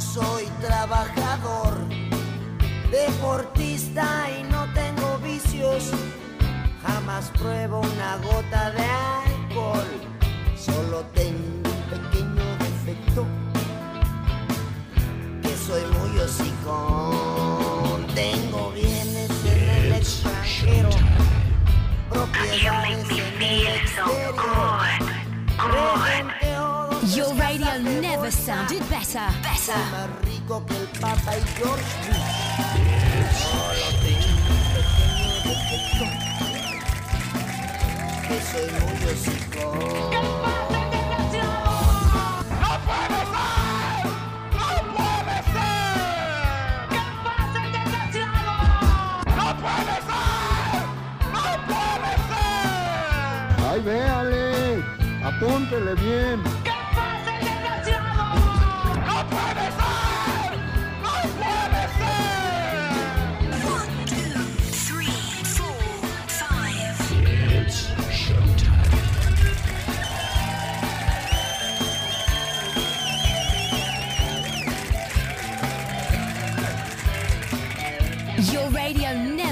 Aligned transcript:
cariñoso 0.00 0.40
y 0.40 0.46
trabajador, 0.62 1.74
deportista 2.90 4.28
y 4.30 4.42
no 4.44 4.66
tengo 4.72 5.18
vicios, 5.18 5.90
jamás 6.82 7.30
pruebo 7.38 7.80
una 7.80 8.16
gota 8.16 8.70
de 8.70 8.82
alcohol, 8.82 9.86
solo 10.56 11.04
tengo 11.14 11.68
un 11.68 11.82
pequeño 11.90 12.44
defecto, 12.58 13.26
que 15.42 15.56
soy 15.56 15.82
muy 15.98 16.18
hocicón, 16.18 18.06
tengo 18.14 18.72
bienes 18.72 19.30
en 19.44 19.68
el 19.68 19.92
extranjero, 19.92 20.90
propiedades 22.10 23.10
en 23.10 23.42
el 23.42 23.66
exterior. 23.66 24.30
Your 27.02 27.32
radio 27.34 27.78
never 27.78 28.30
sounded 28.30 28.80
better. 28.90 29.26
Better. 29.42 29.72
más 29.90 30.10
rico 30.22 30.64
que 30.66 30.76
el 30.76 30.86
Papa 31.00 31.32
y 31.34 31.40
George 31.56 31.82
Bush. 32.06 32.18
Solo 33.40 33.86
tengo 34.02 34.28
un 34.36 34.62
pequeño 34.74 35.40
defecto. 35.44 36.04
Que 38.28 38.36
soy 38.42 38.68
muy 38.80 38.98
hocico. 39.10 39.64
¡Ay, 53.70 53.80
véale! 53.80 54.84
¡Apúntele 55.24 55.94
bien! 55.94 56.59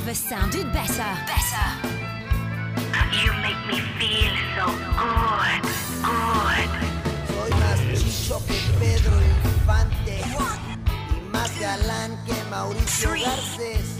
Never 0.08 0.14
sounded 0.14 0.72
better. 0.72 1.10
Better. 1.26 1.68
You 3.22 3.30
make 3.42 3.60
me 3.66 3.78
feel 3.98 4.34
so 4.56 4.66
good, 4.96 5.62
good. 6.02 6.70
Soy 7.28 7.50
más 7.60 7.78
chicho 8.00 8.40
que 8.46 8.58
Pedro 8.78 9.16
Infante. 9.20 10.20
Y 11.14 11.20
más 11.30 11.60
galán 11.60 12.18
que 12.24 12.34
Mauricio 12.50 13.10
Garcés. 13.10 13.98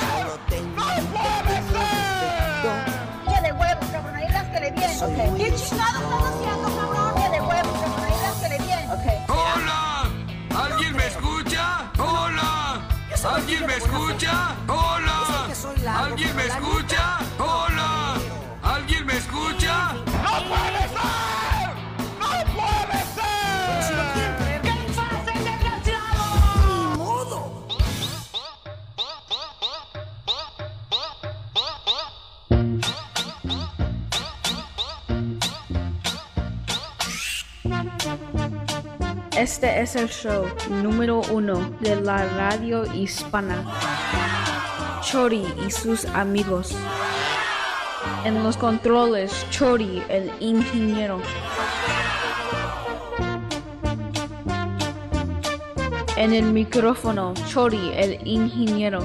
Solo 0.00 0.34
tengo 0.48 0.82
un 0.82 1.06
pequeño 1.06 1.42
defecto. 1.48 2.70
Que 3.28 3.36
de 3.42 3.52
huevos, 3.52 3.86
cabrón, 3.92 4.14
ahí 4.16 4.28
las 4.28 4.46
que 4.46 4.60
le 4.60 4.70
vienen. 4.70 5.36
¿Qué 5.36 5.54
chingados 5.54 6.02
estás 6.02 6.24
haciendo, 6.24 6.66
cabrón? 6.76 7.14
Que 7.14 7.28
de 7.28 7.40
huevos, 7.40 7.78
cabrón, 7.80 8.04
ahí 8.04 8.18
las 8.22 8.34
que 8.36 8.48
le 8.48 8.58
vienen. 8.58 8.90
¡Hola! 9.28 9.80
¿Alguien 10.62 10.96
me 10.96 11.06
escucha? 11.06 11.90
¡Hola! 11.98 12.80
¿Alguien 13.34 13.66
me 13.66 13.74
escucha? 13.76 14.54
¡Hola! 14.66 15.46
¿Alguien 15.98 16.36
me 16.36 16.46
escucha? 16.46 17.18
¡Hola! 17.38 17.59
Este 39.60 39.82
es 39.82 39.94
el 39.94 40.08
show 40.08 40.46
número 40.70 41.20
uno 41.30 41.76
de 41.80 41.94
la 41.96 42.26
radio 42.28 42.90
hispana. 42.94 43.62
Chori 45.02 45.44
y 45.66 45.70
sus 45.70 46.06
amigos. 46.06 46.74
En 48.24 48.42
los 48.42 48.56
controles, 48.56 49.30
Chori, 49.50 50.02
el 50.08 50.32
ingeniero. 50.40 51.20
En 56.16 56.32
el 56.32 56.46
micrófono, 56.54 57.34
Chori, 57.46 57.92
el 57.94 58.26
ingeniero. 58.26 59.00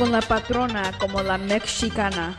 Con 0.00 0.12
la 0.12 0.22
patrona 0.22 0.96
como 0.98 1.22
la 1.22 1.36
mexicana. 1.36 2.38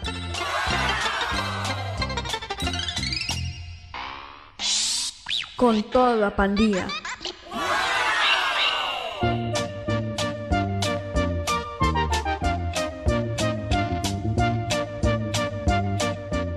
Con 5.56 5.84
toda 5.84 6.16
la 6.16 6.36
pandilla. 6.36 6.88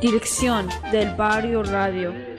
Dirección 0.01 0.71
del 0.91 1.15
Barrio 1.17 1.63
Radio. 1.65 2.34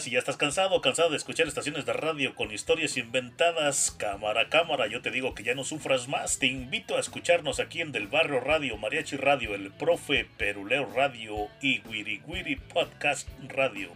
Si 0.00 0.10
ya 0.10 0.18
estás 0.18 0.36
cansado 0.36 0.80
cansado 0.82 1.10
de 1.10 1.16
escuchar 1.16 1.46
estaciones 1.46 1.86
de 1.86 1.92
radio 1.94 2.34
con 2.34 2.52
historias 2.52 2.96
inventadas, 2.98 3.90
cámara 3.96 4.48
cámara, 4.50 4.86
yo 4.88 5.00
te 5.00 5.10
digo 5.10 5.34
que 5.34 5.42
ya 5.42 5.54
no 5.54 5.64
sufras 5.64 6.06
más. 6.06 6.38
Te 6.38 6.46
invito 6.46 6.96
a 6.96 7.00
escucharnos 7.00 7.60
aquí 7.60 7.80
en 7.80 7.92
Del 7.92 8.06
Barrio 8.06 8.40
Radio, 8.40 8.76
Mariachi 8.76 9.16
Radio, 9.16 9.54
El 9.54 9.72
Profe, 9.72 10.26
Peruleo 10.36 10.86
Radio 10.94 11.48
y 11.62 11.80
Wiri 11.88 12.20
Wiri 12.26 12.56
Podcast 12.56 13.28
Radio. 13.48 13.90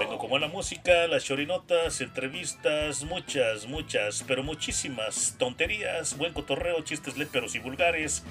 Vengo 0.00 0.16
con 0.16 0.30
buena 0.30 0.48
música, 0.48 1.06
las 1.08 1.24
chorinotas, 1.24 2.00
entrevistas, 2.00 3.04
muchas, 3.04 3.66
muchas, 3.66 4.24
pero 4.26 4.42
muchísimas 4.42 5.36
tonterías, 5.38 6.16
buen 6.16 6.32
cotorreo, 6.32 6.80
chistes 6.80 7.18
léperos 7.18 7.54
y 7.54 7.58
vulgares, 7.58 8.24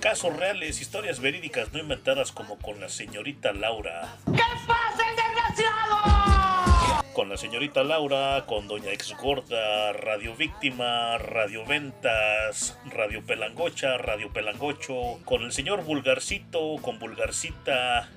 casos 0.00 0.36
reales, 0.36 0.82
historias 0.82 1.20
verídicas 1.20 1.72
no 1.72 1.78
inventadas 1.78 2.30
como 2.30 2.58
con 2.58 2.78
la 2.78 2.90
señorita 2.90 3.54
Laura. 3.54 4.18
¿Qué 4.26 4.42
pasa, 4.66 5.02
el 5.08 5.16
desgraciado? 5.16 7.04
Con 7.14 7.30
la 7.30 7.38
señorita 7.38 7.82
Laura, 7.84 8.44
con 8.46 8.68
Doña 8.68 8.92
Ex 8.92 9.16
Gorda, 9.16 9.94
Radio 9.94 10.36
Víctima, 10.36 11.16
Radio 11.16 11.64
Ventas, 11.64 12.78
Radio 12.84 13.24
Pelangocha, 13.24 13.96
Radio 13.96 14.30
Pelangocho, 14.30 15.20
con 15.24 15.42
el 15.42 15.52
señor 15.52 15.84
Vulgarcito, 15.84 16.76
con 16.82 16.98
Vulgarcita 16.98 18.10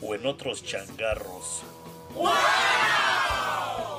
o 0.00 0.14
en 0.14 0.24
otros 0.24 0.64
changarros. 0.64 1.62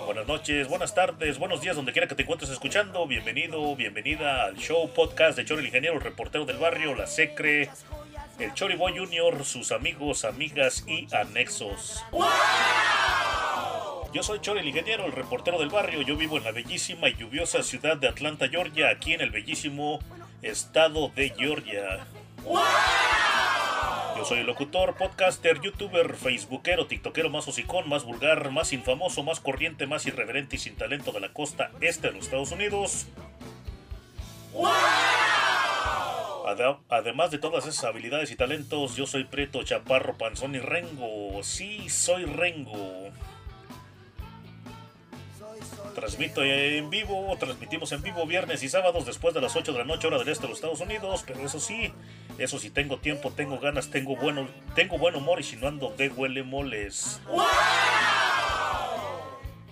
Buenas 0.06 0.28
noches, 0.28 0.68
buenas 0.68 0.94
tardes, 0.94 1.40
buenos 1.40 1.62
días, 1.62 1.78
donde 1.78 1.94
quiera 1.94 2.08
que 2.08 2.16
te 2.16 2.24
encuentres 2.24 2.52
escuchando. 2.52 3.08
Bienvenido, 3.08 3.76
bienvenida 3.78 4.44
al 4.46 4.58
show 4.58 4.90
podcast 4.94 5.38
de 5.38 5.46
Chori 5.46 5.62
el 5.62 5.68
Ingeniero, 5.68 5.96
el 5.96 6.02
reportero 6.02 6.46
del 6.46 6.58
barrio, 6.58 6.96
la 6.96 7.08
Secre, 7.08 7.70
el 8.38 8.54
Chori 8.54 8.76
Boy 8.76 8.98
Junior, 8.98 9.46
sus 9.46 9.72
amigos, 9.72 10.26
amigas 10.26 10.84
y 10.86 11.08
anexos. 11.16 12.04
Yo 14.14 14.24
soy 14.24 14.40
Chori 14.42 14.60
el 14.60 14.68
Ingeniero, 14.68 15.06
el 15.06 15.14
reportero 15.14 15.58
del 15.60 15.70
barrio. 15.70 16.02
Yo 16.02 16.18
vivo 16.18 16.38
en 16.38 16.44
la 16.44 16.52
bellísima 16.52 17.08
y 17.08 17.16
lluviosa 17.16 17.64
ciudad 17.64 17.96
de 17.96 18.10
Atlanta, 18.10 18.50
Georgia, 18.50 18.90
aquí 18.90 19.14
en 19.14 19.22
el 19.22 19.30
bellísimo 19.32 20.00
estado 20.42 21.10
de 21.16 21.30
Georgia. 21.38 22.06
Yo 24.20 24.26
soy 24.26 24.40
el 24.40 24.48
locutor, 24.48 24.96
podcaster, 24.98 25.62
youtuber, 25.62 26.14
facebookero, 26.14 26.88
tiktokero 26.88 27.30
más 27.30 27.48
hocicón, 27.48 27.88
más 27.88 28.04
vulgar, 28.04 28.52
más 28.52 28.74
infamoso, 28.74 29.24
más 29.24 29.40
corriente, 29.40 29.88
más 29.88 30.06
irreverente 30.08 30.58
y 30.58 30.60
sin 30.60 30.76
talento 30.76 31.14
de 31.14 31.22
la 31.22 31.32
costa 31.32 31.72
este 31.80 32.10
de 32.10 32.16
los 32.16 32.26
Estados 32.26 32.52
Unidos. 32.52 33.08
Ade- 36.46 36.78
Además 36.90 37.32
de 37.32 37.38
todas 37.38 37.66
esas 37.66 37.86
habilidades 37.86 38.30
y 38.32 38.36
talentos, 38.36 38.98
yo 38.98 39.08
soy 39.08 39.24
Preto, 39.24 39.64
Chaparro, 39.64 40.18
Panzón 40.18 40.54
y 40.54 40.60
Rengo. 40.60 41.42
Sí, 41.42 41.88
soy 41.90 42.26
Rengo. 42.26 43.12
Transmito 45.96 46.44
en 46.44 46.90
vivo, 46.90 47.36
transmitimos 47.40 47.92
en 47.92 48.02
vivo 48.02 48.26
viernes 48.26 48.64
y 48.64 48.70
sábados 48.70 49.06
después 49.06 49.34
de 49.34 49.42
las 49.42 49.56
8 49.56 49.74
de 49.74 49.80
la 49.80 49.86
noche 49.86 50.08
hora 50.08 50.18
del 50.18 50.30
este 50.30 50.44
de 50.44 50.50
los 50.50 50.58
Estados 50.58 50.80
Unidos, 50.82 51.24
pero 51.26 51.46
eso 51.46 51.60
sí, 51.60 51.92
eso 52.38 52.60
sí 52.60 52.70
tengo 52.70 52.98
tiempo, 52.98 53.32
tengo 53.32 53.60
ganas, 53.60 53.90
tengo 53.90 54.16
bueno, 54.16 54.48
tengo 54.76 54.98
buen 54.98 55.16
humor 55.16 55.40
y 55.40 55.44
si 55.44 55.56
no 55.56 55.68
ando 55.68 55.94
de 55.98 56.10
huele 56.10 56.44
moles. 56.44 57.20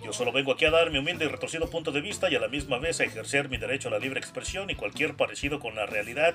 Yo 0.03 0.13
solo 0.13 0.31
vengo 0.31 0.53
aquí 0.53 0.63
a 0.63 0.71
dar 0.71 0.89
mi 0.89 0.99
humilde 0.99 1.25
y 1.25 1.27
retorcido 1.27 1.69
punto 1.69 1.91
de 1.91 1.99
vista 1.99 2.29
y 2.31 2.35
a 2.35 2.39
la 2.39 2.47
misma 2.47 2.77
vez 2.77 3.01
a 3.01 3.03
ejercer 3.03 3.49
mi 3.49 3.57
derecho 3.57 3.89
a 3.89 3.91
la 3.91 3.99
libre 3.99 4.19
expresión 4.19 4.69
y 4.69 4.75
cualquier 4.75 5.15
parecido 5.15 5.59
con 5.59 5.75
la 5.75 5.85
realidad, 5.85 6.33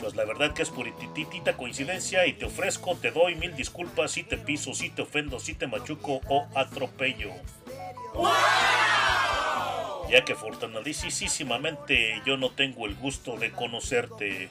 pues 0.00 0.16
la 0.16 0.24
verdad 0.24 0.52
que 0.54 0.62
es 0.62 0.70
purititita 0.70 1.56
coincidencia 1.56 2.26
y 2.26 2.32
te 2.32 2.46
ofrezco, 2.46 2.96
te 2.96 3.12
doy 3.12 3.36
mil 3.36 3.54
disculpas 3.54 4.10
si 4.10 4.24
te 4.24 4.38
piso, 4.38 4.74
si 4.74 4.90
te 4.90 5.02
ofendo, 5.02 5.38
si 5.38 5.54
te 5.54 5.68
machuco 5.68 6.20
o 6.28 6.48
atropello. 6.56 7.30
Ya 10.12 10.26
que 10.26 10.34
afortunadísimamente 10.34 12.20
yo 12.26 12.36
no 12.36 12.50
tengo 12.50 12.84
el 12.84 12.94
gusto 12.96 13.38
de 13.38 13.50
conocerte. 13.50 14.50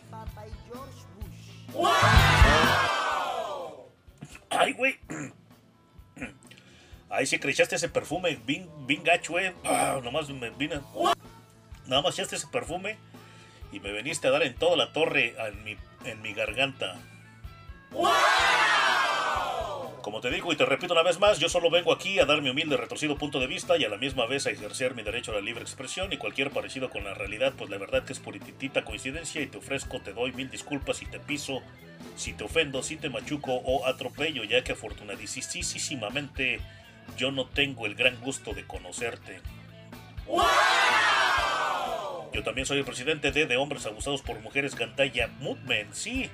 Ay, 4.50 4.74
güey. 4.74 4.98
Ay, 7.12 7.28
si 7.28 7.38
crechaste 7.38 7.76
ese 7.76 7.90
perfume 7.90 8.40
bien, 8.44 8.68
bien 8.88 9.04
gacho, 9.04 9.38
eh. 9.38 9.54
Ah, 9.64 10.00
nomás 10.04 10.28
me 10.30 10.50
vine. 10.50 10.82
Nada 11.86 12.02
más 12.02 12.16
echaste 12.16 12.38
ese 12.38 12.48
perfume 12.48 12.98
y 13.72 13.80
me 13.80 13.92
viniste 13.92 14.30
a 14.30 14.32
dar 14.32 14.42
en 14.42 14.56
toda 14.56 14.76
la 14.76 14.92
torre 14.94 15.36
en 15.38 15.64
mi, 15.64 15.78
en 16.06 16.24
mi 16.24 16.34
garganta. 16.34 16.96
Como 20.02 20.20
te 20.20 20.32
digo 20.32 20.52
y 20.52 20.56
te 20.56 20.66
repito 20.66 20.94
una 20.94 21.04
vez 21.04 21.20
más, 21.20 21.38
yo 21.38 21.48
solo 21.48 21.70
vengo 21.70 21.94
aquí 21.94 22.18
a 22.18 22.26
dar 22.26 22.42
mi 22.42 22.50
humilde 22.50 22.76
retorcido 22.76 23.18
punto 23.18 23.40
de 23.40 23.46
vista 23.46 23.78
y 23.78 23.84
a 23.84 23.90
la 23.90 23.98
misma 23.98 24.26
vez 24.26 24.48
a 24.48 24.50
ejercer 24.50 24.96
mi 24.96 25.04
derecho 25.04 25.32
a 25.32 25.36
la 25.36 25.42
libre 25.42 25.62
expresión 25.62 26.12
y 26.12 26.18
cualquier 26.18 26.50
parecido 26.50 26.90
con 26.90 27.04
la 27.04 27.14
realidad, 27.14 27.54
pues 27.56 27.70
la 27.70 27.78
verdad 27.78 28.04
que 28.04 28.14
es 28.14 28.20
purititita 28.20 28.84
coincidencia 28.84 29.42
y 29.42 29.48
te 29.48 29.60
ofrezco, 29.60 30.02
te 30.02 30.14
doy 30.14 30.32
mil 30.32 30.50
disculpas 30.50 30.98
si 30.98 31.06
te 31.06 31.20
piso, 31.20 31.62
si 32.16 32.34
te 32.34 32.44
ofendo, 32.44 32.82
si 32.82 32.98
te 32.98 33.10
machuco 33.10 33.54
o 33.54 33.86
atropello, 33.86 34.44
ya 34.44 34.64
que 34.64 34.72
afortunadísimamente 34.72 36.60
yo 37.16 37.32
no 37.32 37.46
tengo 37.46 37.86
el 37.86 37.94
gran 37.94 38.20
gusto 38.22 38.54
de 38.54 38.66
conocerte. 38.66 39.40
Yo 42.34 42.44
también 42.44 42.66
soy 42.66 42.80
el 42.80 42.86
presidente 42.86 43.32
de 43.32 43.46
De 43.46 43.58
Hombres 43.58 43.86
Abusados 43.86 44.24
por 44.24 44.40
Mujeres 44.40 44.76
Gantaya 44.76 45.28
Movement, 45.40 45.94
sí. 45.94 46.30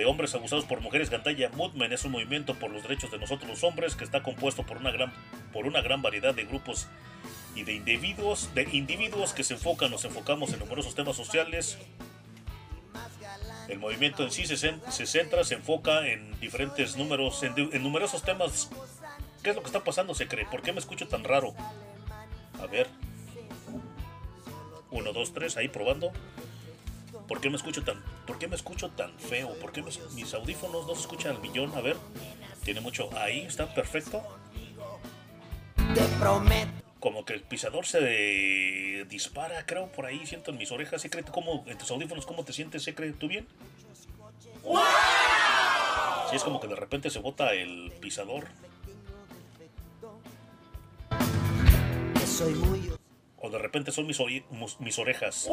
De 0.00 0.06
Hombres 0.06 0.34
Abusados 0.34 0.64
por 0.64 0.80
Mujeres 0.80 1.10
Gantaya 1.10 1.50
Movement 1.50 1.92
es 1.92 2.06
un 2.06 2.12
movimiento 2.12 2.54
por 2.54 2.70
los 2.70 2.82
derechos 2.82 3.10
de 3.10 3.18
nosotros 3.18 3.50
los 3.50 3.62
hombres 3.64 3.96
que 3.96 4.04
está 4.04 4.22
compuesto 4.22 4.64
por 4.64 4.78
una 4.78 4.90
gran, 4.90 5.12
por 5.52 5.66
una 5.66 5.82
gran 5.82 6.00
variedad 6.00 6.34
de 6.34 6.46
grupos 6.46 6.88
y 7.54 7.64
de 7.64 7.74
individuos, 7.74 8.54
de 8.54 8.66
individuos 8.72 9.34
que 9.34 9.44
se 9.44 9.52
enfocan, 9.52 9.90
nos 9.90 10.06
enfocamos 10.06 10.54
en 10.54 10.58
numerosos 10.58 10.94
temas 10.94 11.16
sociales. 11.16 11.76
El 13.68 13.78
movimiento 13.78 14.22
en 14.22 14.30
sí 14.30 14.46
se, 14.46 14.56
se 14.56 15.06
centra, 15.06 15.44
se 15.44 15.56
enfoca 15.56 16.08
en 16.08 16.40
diferentes 16.40 16.96
números, 16.96 17.42
en, 17.42 17.52
en 17.58 17.82
numerosos 17.82 18.22
temas. 18.22 18.70
¿Qué 19.42 19.50
es 19.50 19.56
lo 19.56 19.60
que 19.60 19.68
está 19.68 19.84
pasando, 19.84 20.14
se 20.14 20.26
cree? 20.26 20.46
¿Por 20.46 20.62
qué 20.62 20.72
me 20.72 20.78
escucho 20.78 21.08
tan 21.08 21.24
raro? 21.24 21.52
A 22.58 22.64
ver. 22.64 22.88
Uno, 24.90 25.12
dos, 25.12 25.34
tres, 25.34 25.58
ahí 25.58 25.68
probando. 25.68 26.10
¿Por 27.30 27.40
qué 27.40 27.48
me 27.48 27.56
escucho 27.56 27.84
tan, 27.84 28.02
por 28.26 28.40
qué 28.40 28.48
me 28.48 28.56
escucho 28.56 28.90
tan 28.90 29.16
feo? 29.20 29.54
¿Por 29.60 29.70
qué 29.70 29.82
me- 29.82 29.92
mis 30.14 30.34
audífonos 30.34 30.84
no 30.88 30.96
se 30.96 31.02
escuchan 31.02 31.36
al 31.36 31.40
millón? 31.40 31.72
A 31.76 31.80
ver, 31.80 31.96
tiene 32.64 32.80
mucho. 32.80 33.08
Ahí 33.16 33.42
está 33.42 33.72
perfecto. 33.72 34.20
Te 35.94 36.02
prometo. 36.18 36.72
Como 36.98 37.24
que 37.24 37.34
el 37.34 37.42
pisador 37.42 37.86
se 37.86 39.04
dispara, 39.08 39.64
creo, 39.64 39.92
por 39.92 40.06
ahí 40.06 40.26
siento 40.26 40.50
en 40.50 40.58
mis 40.58 40.72
orejas. 40.72 41.02
Secre, 41.02 41.22
¿tú 41.22 41.30
cómo, 41.30 41.62
en 41.68 41.78
tus 41.78 41.88
audífonos, 41.92 42.26
cómo 42.26 42.44
te 42.44 42.52
sientes, 42.52 42.82
Secre? 42.82 43.12
¿Tú 43.12 43.28
bien? 43.28 43.46
Sí, 46.30 46.34
es 46.36 46.42
como 46.42 46.58
que 46.60 46.66
de 46.66 46.74
repente 46.74 47.10
se 47.10 47.20
bota 47.20 47.52
el 47.54 47.92
pisador. 48.00 48.48
O 53.38 53.50
de 53.50 53.58
repente 53.58 53.92
son 53.92 54.08
mis, 54.08 54.18
mis 54.80 54.98
orejas. 54.98 55.48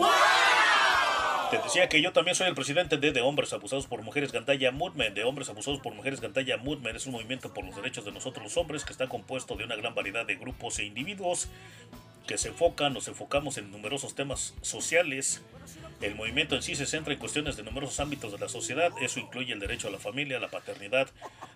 Te 1.50 1.60
decía 1.60 1.88
que 1.88 2.01
yo 2.01 2.12
también 2.12 2.36
soy 2.36 2.48
el 2.48 2.56
presidente 2.56 2.98
de 2.98 3.13
De 3.13 3.22
Hombres 3.22 3.54
Abusados 3.54 3.88
por 3.88 4.01
Mujeres 4.01 4.34
Gandaya 4.34 4.72
Movement. 4.72 5.16
De 5.16 5.24
Hombres 5.24 5.48
Abusados 5.50 5.80
por 5.80 5.94
Mujeres 5.94 6.20
Gandaya 6.20 6.58
Movement 6.58 6.98
es 6.98 7.06
un 7.06 7.13
movimiento 7.13 7.54
por 7.54 7.63
los 7.63 7.74
derechos 7.74 8.04
de 8.04 8.12
nosotros 8.12 8.44
los 8.44 8.58
hombres 8.58 8.84
que 8.84 8.92
está 8.92 9.08
compuesto 9.08 9.56
de 9.56 9.63
una 9.63 9.77
gran 9.77 9.96
variedad 9.96 10.25
de 10.25 10.36
grupos 10.36 10.80
e 10.80 10.84
individuos 10.84 11.48
que 12.27 12.38
se 12.38 12.50
enfocan, 12.50 12.94
nos 12.94 13.08
enfocamos 13.08 13.58
en 13.58 13.72
numerosos 13.72 14.13
temas 14.13 14.56
sociales. 14.62 15.42
El 16.01 16.16
movimiento 16.16 16.56
en 16.56 16.62
sí 16.62 16.75
se 16.75 16.86
centra 16.86 17.13
en 17.13 17.20
cuestiones 17.20 17.56
de 17.56 17.63
numerosos 17.63 18.01
ámbitos 18.01 18.34
de 18.34 18.39
la 18.39 18.50
sociedad. 18.50 18.92
Eso 19.01 19.22
incluye 19.22 19.54
el 19.54 19.60
derecho 19.62 19.88
a 19.88 19.92
la 19.92 20.00
familia, 20.00 20.39
la 20.39 20.50
paternidad, 20.50 21.08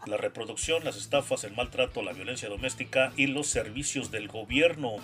la 0.06 0.16
reproducción, 0.16 0.86
las 0.86 0.96
estafas, 0.96 1.44
el 1.44 1.52
maltrato, 1.52 2.02
la 2.02 2.14
violencia 2.14 2.48
doméstica 2.48 3.12
y 3.18 3.28
los 3.28 3.48
servicios 3.48 4.10
del 4.10 4.30
gobierno. 4.30 4.96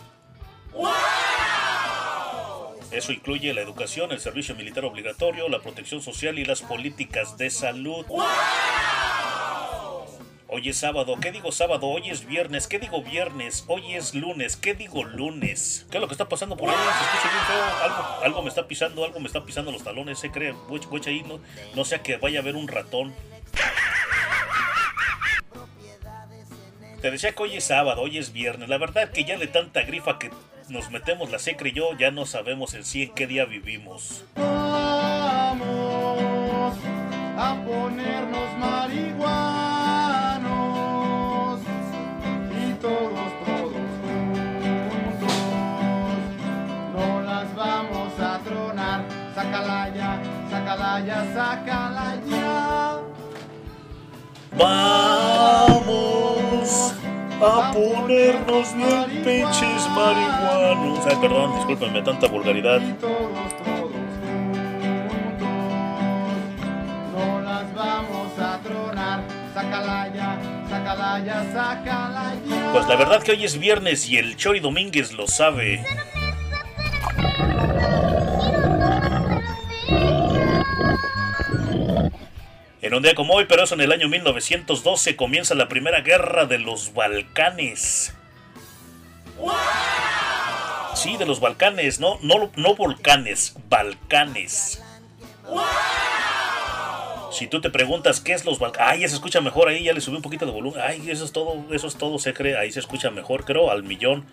Eso 2.92 3.12
incluye 3.12 3.54
la 3.54 3.62
educación, 3.62 4.12
el 4.12 4.20
servicio 4.20 4.56
militar 4.56 4.86
obligatorio, 4.86 5.50
la 5.50 5.60
protección 5.60 6.02
social 6.02 6.40
y 6.40 6.46
las 6.46 6.62
políticas 6.62 7.38
de 7.38 7.50
salud. 7.50 8.06
Hoy 10.50 10.70
es 10.70 10.78
sábado, 10.78 11.18
¿qué 11.22 11.34
digo 11.34 11.52
sábado? 11.52 11.88
Hoy 11.88 12.10
es 12.10 12.26
viernes, 12.26 12.68
¿qué 12.68 12.80
digo 12.80 13.04
viernes? 13.04 13.66
Hoy 13.68 13.94
es 13.94 14.16
lunes, 14.16 14.56
¿qué 14.56 14.74
digo 14.74 15.04
lunes? 15.04 15.86
¿Qué 15.92 15.98
es 15.98 16.02
lo 16.02 16.08
que 16.08 16.14
está 16.14 16.30
pasando 16.30 16.56
por 16.56 16.70
ahí? 16.70 16.76
Se 16.76 17.04
escucha 17.04 17.34
bien 17.34 17.46
feo, 17.46 17.84
algo, 17.84 18.24
algo 18.24 18.42
me 18.44 18.50
está 18.50 18.66
pisando, 18.66 19.04
algo 19.04 19.20
me 19.20 19.28
está 19.28 19.44
pisando 19.44 19.74
los 19.74 19.84
talones, 19.84 20.20
se 20.20 20.32
cree, 20.32 20.54
guacha 20.70 21.10
ahí, 21.10 21.22
no, 21.24 21.42
no 21.76 21.84
sea 21.84 22.02
que 22.02 22.16
vaya 22.16 22.40
a 22.40 22.42
haber 22.42 22.56
un 22.56 22.70
ratón. 22.70 23.14
Te 27.02 27.12
decía 27.12 27.34
que 27.34 27.44
hoy 27.44 27.58
es 27.58 27.66
sábado, 27.66 28.02
hoy 28.02 28.18
es 28.18 28.32
viernes. 28.32 28.70
La 28.70 28.78
verdad 28.78 29.12
que 29.12 29.26
ya 29.26 29.38
de 29.38 29.48
tanta 29.48 29.82
grifa 29.82 30.18
que 30.18 30.32
nos 30.70 30.92
metemos 30.92 31.32
la 31.32 31.40
secre 31.40 31.70
y 31.70 31.74
yo, 31.74 31.94
ya 31.98 32.12
no 32.12 32.26
sabemos 32.26 32.74
en 32.74 32.84
sí 32.84 33.04
en 33.04 33.14
qué 33.14 33.28
día 33.28 33.46
vivimos. 33.46 34.26
Vamos 34.36 35.58
a 37.38 37.56
ponernos 37.66 38.58
marihuanos 38.60 39.22
y 42.52 42.74
todos, 42.82 43.32
todos 43.46 43.74
juntos. 44.02 45.34
No 46.94 47.22
las 47.22 47.56
vamos 47.56 48.20
a 48.20 48.40
tronar. 48.40 49.06
Sácala 49.36 49.90
ya, 49.96 50.22
sácala 50.50 51.00
ya, 51.06 51.34
sácala 51.34 52.22
ya. 52.28 53.00
Vamos 54.58 55.88
a 57.42 57.72
ponernos 57.72 58.76
bien 58.76 59.24
pinches 59.24 59.88
marihuanos. 59.96 61.06
Ay, 61.06 61.18
perdón, 61.22 61.56
discúlpenme 61.56 62.02
tanta 62.02 62.28
vulgaridad. 62.28 62.82
Pues 72.74 72.88
la 72.88 72.96
verdad 72.96 73.24
que 73.24 73.32
hoy 73.32 73.46
es 73.46 73.60
viernes 73.60 74.10
y 74.10 74.18
el 74.18 74.36
Chori 74.36 74.60
Domínguez 74.60 75.14
lo 75.14 75.28
sabe. 75.28 75.84
En 82.82 82.94
un 82.94 83.02
día 83.02 83.16
como 83.16 83.34
hoy, 83.34 83.46
pero 83.50 83.64
eso 83.64 83.74
en 83.74 83.82
el 83.82 83.92
año 83.92 84.08
1912, 84.08 85.16
comienza 85.16 85.56
la 85.56 85.68
primera 85.68 86.02
guerra 86.02 86.46
de 86.46 86.60
los 86.60 86.94
Balcanes. 86.94 88.14
Sí, 90.94 91.18
de 91.18 91.26
los 91.26 91.40
Balcanes, 91.40 92.00
no, 92.00 92.20
no, 92.22 92.52
no 92.56 92.76
volcanes, 92.76 93.56
Balcanes. 93.68 94.84
Si 97.32 97.48
tú 97.48 97.62
te 97.62 97.70
preguntas 97.70 98.20
qué 98.20 98.34
es 98.34 98.46
los 98.46 98.60
Balcanes, 98.60 98.92
ay, 98.92 99.00
ya 99.02 99.10
se 99.10 99.16
escucha 99.16 99.42
mejor 99.42 99.70
ahí, 99.70 99.84
ya 99.84 99.94
le 99.94 100.02
subí 100.02 100.16
un 100.16 100.22
poquito 100.22 100.46
de 100.46 100.52
volumen. 100.52 100.82
Ay, 100.82 101.10
eso 101.10 101.26
es 101.26 101.32
todo, 101.32 101.66
eso 101.72 101.88
es 101.88 101.96
todo, 101.96 102.20
se 102.20 102.34
cree, 102.34 102.58
ahí 102.58 102.72
se 102.72 102.80
escucha 102.80 103.10
mejor, 103.10 103.44
creo, 103.46 103.72
al 103.72 103.84
millón. 103.84 104.26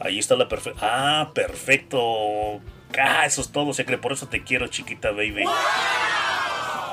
Ahí 0.00 0.20
está 0.20 0.36
la 0.36 0.48
perfecta. 0.48 0.80
Ah, 0.82 1.30
perfecto. 1.34 2.60
Ah, 2.96 3.26
eso 3.26 3.40
es 3.40 3.50
todo, 3.50 3.72
se 3.74 3.84
cree, 3.84 3.98
por 3.98 4.12
eso 4.12 4.28
te 4.28 4.44
quiero, 4.44 4.68
chiquita 4.68 5.10
baby. 5.10 5.44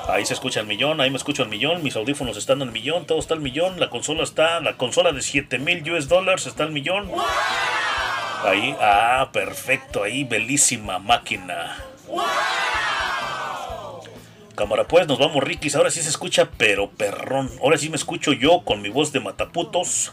Ahí 0.08 0.24
se 0.24 0.34
escucha 0.34 0.60
el 0.60 0.66
millón, 0.66 1.00
ahí 1.00 1.10
me 1.10 1.16
escucho 1.16 1.42
el 1.42 1.48
millón, 1.48 1.82
mis 1.82 1.96
audífonos 1.96 2.36
están 2.36 2.62
al 2.62 2.70
millón, 2.70 3.06
todo 3.06 3.18
está 3.18 3.34
al 3.34 3.40
millón, 3.40 3.80
la 3.80 3.90
consola 3.90 4.22
está, 4.22 4.60
la 4.60 4.76
consola 4.76 5.12
de 5.12 5.20
7000 5.20 5.90
US 5.92 6.08
dólares 6.08 6.46
está 6.46 6.62
al 6.62 6.70
millón. 6.70 7.10
Ahí, 8.44 8.76
ah, 8.80 9.30
perfecto, 9.32 10.04
ahí, 10.04 10.22
belísima 10.22 11.00
máquina. 11.00 11.76
Cámara, 14.54 14.88
pues 14.88 15.06
nos 15.06 15.18
vamos, 15.18 15.42
Rikis. 15.42 15.74
Ahora 15.76 15.90
sí 15.90 16.00
se 16.02 16.08
escucha, 16.08 16.48
pero 16.56 16.88
perrón. 16.88 17.50
Ahora 17.60 17.76
sí 17.76 17.90
me 17.90 17.96
escucho 17.96 18.32
yo 18.32 18.62
con 18.64 18.80
mi 18.80 18.88
voz 18.88 19.12
de 19.12 19.20
mataputos. 19.20 20.12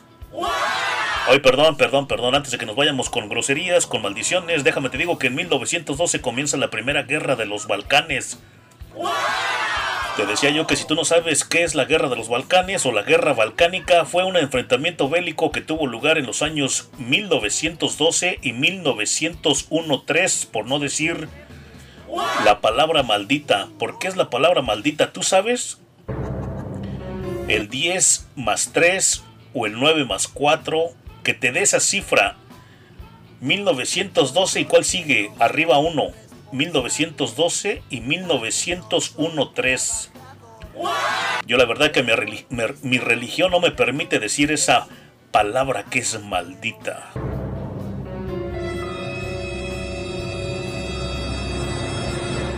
Ay, 1.27 1.39
perdón, 1.39 1.77
perdón, 1.77 2.07
perdón. 2.07 2.35
Antes 2.35 2.51
de 2.51 2.57
que 2.57 2.65
nos 2.65 2.75
vayamos 2.75 3.09
con 3.09 3.29
groserías, 3.29 3.87
con 3.87 4.01
maldiciones, 4.01 4.65
déjame 4.65 4.89
te 4.89 4.97
digo 4.97 5.17
que 5.17 5.27
en 5.27 5.35
1912 5.35 6.19
comienza 6.19 6.57
la 6.57 6.69
primera 6.69 7.03
guerra 7.03 7.37
de 7.37 7.45
los 7.45 7.67
Balcanes. 7.67 8.39
Te 10.15 10.27
decía 10.27 10.51
yo 10.51 10.67
que 10.67 10.75
si 10.75 10.85
tú 10.85 10.93
no 10.93 11.05
sabes 11.05 11.43
qué 11.43 11.63
es 11.63 11.73
la 11.73 11.85
guerra 11.85 12.07
de 12.07 12.15
los 12.15 12.29
Balcanes 12.29 12.85
o 12.85 12.91
la 12.91 13.01
guerra 13.01 13.33
balcánica, 13.33 14.05
fue 14.05 14.23
un 14.23 14.37
enfrentamiento 14.37 15.09
bélico 15.09 15.51
que 15.51 15.61
tuvo 15.61 15.87
lugar 15.87 16.19
en 16.19 16.27
los 16.27 16.43
años 16.43 16.89
1912 16.99 18.37
y 18.43 18.51
1901-3, 18.51 20.47
por 20.51 20.67
no 20.67 20.77
decir 20.77 21.29
la 22.45 22.61
palabra 22.61 23.01
maldita. 23.01 23.69
¿Por 23.79 23.97
qué 23.97 24.07
es 24.07 24.15
la 24.15 24.29
palabra 24.29 24.61
maldita? 24.61 25.11
¿Tú 25.11 25.23
sabes? 25.23 25.79
El 27.47 27.69
10 27.69 28.27
más 28.35 28.69
3 28.71 29.23
o 29.55 29.65
el 29.65 29.79
9 29.79 30.05
más 30.05 30.27
4, 30.27 30.91
que 31.23 31.33
te 31.33 31.51
dé 31.51 31.61
esa 31.61 31.79
cifra. 31.79 32.37
1912 33.41 34.59
y 34.59 34.65
cuál 34.65 34.85
sigue? 34.85 35.31
Arriba 35.39 35.79
1. 35.79 36.11
1912 36.53 37.83
y 37.89 38.01
1901-3. 38.01 40.09
Yo 41.45 41.57
la 41.57 41.65
verdad 41.65 41.91
que 41.91 42.03
mi, 42.03 42.13
religión 42.97 43.51
no 43.51 43.59
me 43.59 43.71
permite 43.71 44.19
decir 44.19 44.49
esa 44.51 44.87
palabra 45.31 45.83
que 45.85 45.99
es 45.99 46.19
maldita. 46.21 47.11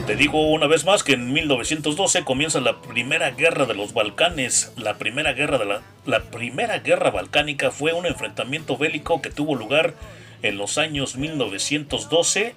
Te 0.06 0.16
digo 0.16 0.52
una 0.52 0.68
vez 0.68 0.86
más 0.86 1.04
que 1.04 1.14
en 1.14 1.34
1912 1.34 2.24
comienza 2.26 2.60
la 2.60 2.82
primera 2.82 3.32
guerra 3.32 3.66
de 3.66 3.74
los 3.74 3.94
Balcanes. 3.94 4.72
La 4.78 5.00
primera 5.00 5.34
guerra 5.34 5.58
de 5.58 5.80
la 6.06 6.24
primera 6.26 6.78
guerra 6.80 7.10
balcánica 7.10 7.72
fue 7.72 7.94
un 7.94 8.06
enfrentamiento 8.06 8.78
bélico 8.78 9.22
que 9.22 9.32
tuvo 9.32 9.56
lugar 9.56 9.96
en 10.44 10.58
los 10.58 10.78
años 10.78 11.16
1912, 11.16 12.56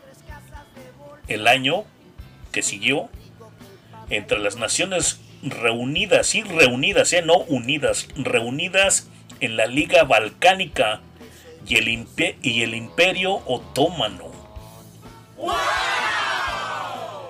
el 1.28 1.47
año 1.47 1.85
que 2.52 2.62
siguió, 2.62 3.08
entre 4.11 4.38
las 4.38 4.56
naciones 4.56 5.20
reunidas, 5.42 6.35
y 6.35 6.42
reunidas, 6.42 7.12
eh, 7.12 7.23
no 7.23 7.38
unidas, 7.38 8.08
reunidas 8.16 9.08
en 9.40 9.56
la 9.56 9.66
Liga 9.66 10.04
Balcánica 10.04 11.00
y 11.66 11.76
el, 11.76 12.06
y 12.42 12.62
el 12.62 12.75
Imperio 12.75 13.42
Otomano. 13.47 14.32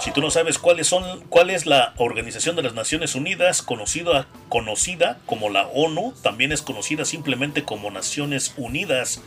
Si 0.00 0.12
tú 0.12 0.20
no 0.20 0.30
sabes 0.30 0.56
cuáles 0.56 0.86
son, 0.86 1.22
cuál 1.22 1.50
es 1.50 1.66
la 1.66 1.92
Organización 1.96 2.54
de 2.54 2.62
las 2.62 2.74
Naciones 2.74 3.16
Unidas, 3.16 3.60
conocida, 3.60 4.28
conocida 4.48 5.18
como 5.26 5.50
la 5.50 5.66
ONU, 5.66 6.14
también 6.22 6.52
es 6.52 6.62
conocida 6.62 7.04
simplemente 7.04 7.64
como 7.64 7.90
Naciones 7.90 8.54
Unidas, 8.56 9.20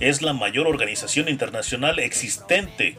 es 0.00 0.22
la 0.22 0.32
mayor 0.32 0.66
organización 0.68 1.28
internacional 1.28 1.98
existente. 1.98 2.96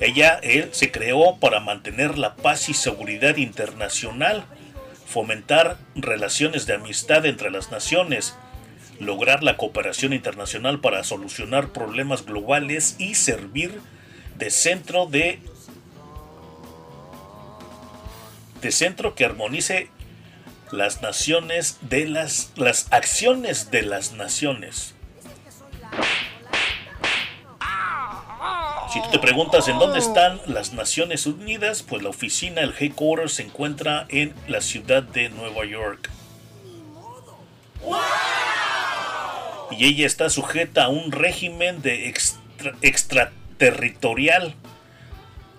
Ella 0.00 0.40
se 0.72 0.90
creó 0.90 1.36
para 1.38 1.60
mantener 1.60 2.18
la 2.18 2.34
paz 2.36 2.68
y 2.68 2.74
seguridad 2.74 3.36
internacional, 3.36 4.44
fomentar 5.06 5.78
relaciones 5.94 6.66
de 6.66 6.74
amistad 6.74 7.26
entre 7.26 7.50
las 7.50 7.70
naciones, 7.70 8.34
lograr 8.98 9.42
la 9.42 9.56
cooperación 9.56 10.12
internacional 10.12 10.80
para 10.80 11.04
solucionar 11.04 11.68
problemas 11.68 12.24
globales 12.24 12.96
y 12.98 13.14
servir 13.14 13.80
de 14.36 14.50
centro 14.50 15.06
de 15.06 15.40
de 18.60 18.72
centro 18.72 19.14
que 19.14 19.26
armonice 19.26 19.90
las 20.72 21.02
naciones 21.02 21.78
de 21.82 22.08
las, 22.08 22.50
las 22.56 22.86
acciones 22.92 23.70
de 23.70 23.82
las 23.82 24.12
naciones. 24.12 24.94
Si 28.92 29.02
tú 29.02 29.10
te 29.10 29.18
preguntas 29.18 29.66
en 29.68 29.78
dónde 29.78 29.98
están 29.98 30.40
las 30.46 30.72
Naciones 30.72 31.26
Unidas, 31.26 31.82
pues 31.82 32.02
la 32.02 32.10
oficina, 32.10 32.60
el 32.60 32.74
headquarters, 32.78 33.34
se 33.34 33.42
encuentra 33.42 34.06
en 34.08 34.34
la 34.46 34.60
ciudad 34.60 35.02
de 35.02 35.30
Nueva 35.30 35.64
York. 35.64 36.10
Y 39.70 39.86
ella 39.86 40.06
está 40.06 40.30
sujeta 40.30 40.84
a 40.84 40.88
un 40.88 41.10
régimen 41.10 41.82
de 41.82 42.14
extraterritorial 42.82 44.54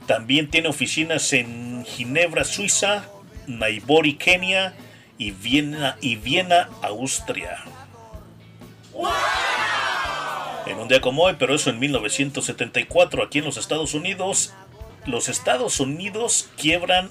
también 0.06 0.50
tiene 0.50 0.68
oficinas 0.68 1.34
en 1.34 1.84
Ginebra, 1.84 2.44
Suiza, 2.44 3.06
Naibori, 3.48 4.16
Kenia 4.16 4.76
y 5.18 5.32
Viena, 5.32 5.98
y 6.00 6.16
Viena, 6.16 6.70
Austria. 6.84 7.64
En 8.94 9.02
un 10.86 10.90
día 10.90 11.02
como 11.02 11.24
hoy, 11.24 11.36
pero 11.40 11.56
eso 11.56 11.72
en 11.72 11.80
1974, 11.80 13.24
aquí 13.24 13.40
en 13.40 13.46
los 13.46 13.58
Estados 13.58 13.96
Unidos, 13.96 14.54
los 15.08 15.30
Estados 15.30 15.80
Unidos 15.80 16.48
quiebran 16.58 17.10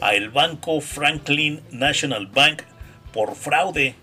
a 0.00 0.14
el 0.14 0.30
banco 0.30 0.80
Franklin 0.80 1.62
National 1.70 2.26
Bank 2.26 2.62
por 3.12 3.36
fraude. 3.36 3.94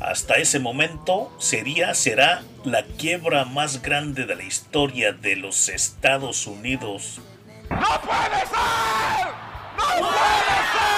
Hasta 0.00 0.34
ese 0.34 0.58
momento 0.58 1.32
sería, 1.38 1.94
será 1.94 2.42
la 2.64 2.82
quiebra 2.82 3.44
más 3.44 3.80
grande 3.80 4.26
de 4.26 4.34
la 4.34 4.42
historia 4.42 5.12
de 5.12 5.36
los 5.36 5.68
Estados 5.68 6.48
Unidos. 6.48 7.20
¡No 7.70 7.76
puede 7.78 8.40
ser! 8.40 9.28
¡No 9.76 9.84
puede 10.00 10.58
ser! 10.72 10.92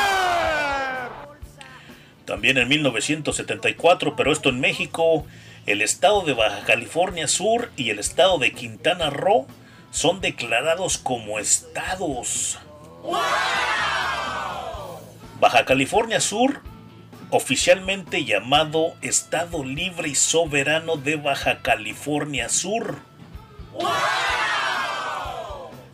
También 2.25 2.57
en 2.57 2.69
1974, 2.69 4.17
pero 4.17 4.33
esto 4.33 4.49
en 4.49 4.61
México, 4.61 5.27
el 5.67 5.81
estado 5.81 6.23
de 6.23 6.35
Baja 6.35 6.65
California 6.65 7.27
Sur 7.27 7.71
y 7.77 7.91
el 7.91 7.99
estado 7.99 8.39
de 8.39 8.53
Quintana 8.53 9.11
Roo 9.11 9.47
son 9.91 10.21
declarados 10.21 10.99
como 10.99 11.39
estados. 11.39 12.59
Baja 15.41 15.65
California 15.65 16.21
Sur, 16.21 16.61
oficialmente 17.31 18.25
llamado 18.25 18.95
Estado 19.01 19.65
Libre 19.65 20.09
y 20.09 20.15
Soberano 20.15 20.97
de 20.97 21.17
Baja 21.17 21.63
California 21.63 22.49
Sur. 22.49 22.99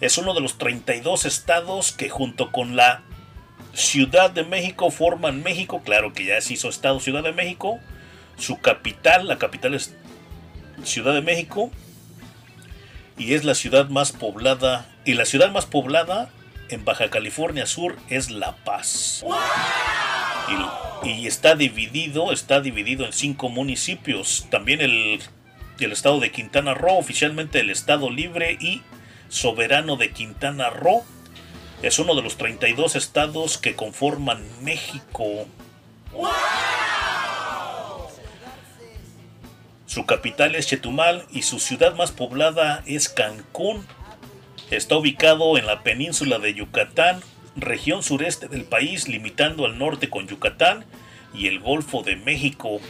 Es 0.00 0.18
uno 0.18 0.34
de 0.34 0.40
los 0.40 0.58
32 0.58 1.26
estados 1.26 1.92
que 1.92 2.08
junto 2.08 2.50
con 2.50 2.74
la 2.74 3.02
Ciudad 3.72 4.30
de 4.30 4.42
México 4.42 4.90
forman 4.90 5.44
México, 5.44 5.82
claro 5.84 6.12
que 6.12 6.24
ya 6.24 6.40
se 6.40 6.54
hizo 6.54 6.68
Estado 6.68 6.98
Ciudad 6.98 7.22
de 7.22 7.32
México, 7.32 7.78
su 8.40 8.58
capital, 8.60 9.28
la 9.28 9.38
capital 9.38 9.74
es 9.74 9.94
Ciudad 10.84 11.14
de 11.14 11.22
México, 11.22 11.70
y 13.18 13.34
es 13.34 13.44
la 13.44 13.54
ciudad 13.54 13.88
más 13.88 14.12
poblada, 14.12 14.86
y 15.04 15.14
la 15.14 15.26
ciudad 15.26 15.50
más 15.50 15.66
poblada 15.66 16.30
en 16.70 16.84
Baja 16.84 17.10
California 17.10 17.66
Sur 17.66 17.96
es 18.08 18.30
La 18.30 18.56
Paz. 18.56 19.24
Y, 21.04 21.26
está 21.26 21.54
dividido, 21.54 22.32
está 22.32 22.60
dividido 22.60 23.06
en 23.06 23.12
cinco 23.12 23.48
municipios. 23.48 24.46
También 24.50 24.80
el, 24.80 25.20
el 25.78 25.92
estado 25.92 26.20
de 26.20 26.30
Quintana 26.30 26.74
Roo, 26.74 26.98
oficialmente 26.98 27.60
el 27.60 27.70
estado 27.70 28.10
libre 28.10 28.58
y 28.60 28.82
soberano 29.28 29.96
de 29.96 30.10
Quintana 30.10 30.70
Roo. 30.70 31.04
Es 31.82 31.98
uno 31.98 32.14
de 32.14 32.22
los 32.22 32.36
32 32.36 32.96
estados 32.96 33.58
que 33.58 33.74
conforman 33.74 34.46
México. 34.62 35.46
Su 39.90 40.06
capital 40.06 40.54
es 40.54 40.68
Chetumal 40.68 41.26
y 41.32 41.42
su 41.42 41.58
ciudad 41.58 41.96
más 41.96 42.12
poblada 42.12 42.84
es 42.86 43.08
Cancún. 43.08 43.84
Está 44.70 44.94
ubicado 44.94 45.58
en 45.58 45.66
la 45.66 45.82
península 45.82 46.38
de 46.38 46.54
Yucatán, 46.54 47.20
región 47.56 48.04
sureste 48.04 48.46
del 48.46 48.62
país, 48.62 49.08
limitando 49.08 49.66
al 49.66 49.78
norte 49.78 50.08
con 50.08 50.28
Yucatán 50.28 50.84
y 51.34 51.48
el 51.48 51.58
Golfo 51.58 52.04
de 52.04 52.14
México, 52.14 52.80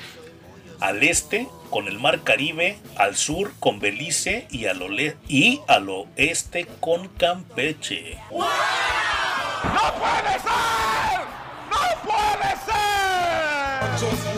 al 0.78 1.02
este 1.02 1.48
con 1.70 1.88
el 1.88 1.98
Mar 1.98 2.20
Caribe, 2.22 2.76
al 2.96 3.16
sur 3.16 3.54
con 3.58 3.80
Belice 3.80 4.46
y 4.50 4.66
al, 4.66 4.82
y 5.26 5.62
oeste 5.66 6.66
con 6.80 7.08
Campeche. 7.08 8.18
¡No 8.30 8.46
puede 9.94 10.34
ser! 10.38 11.20
¡No 11.70 11.80
puede 12.04 12.50
ser! 14.20 14.29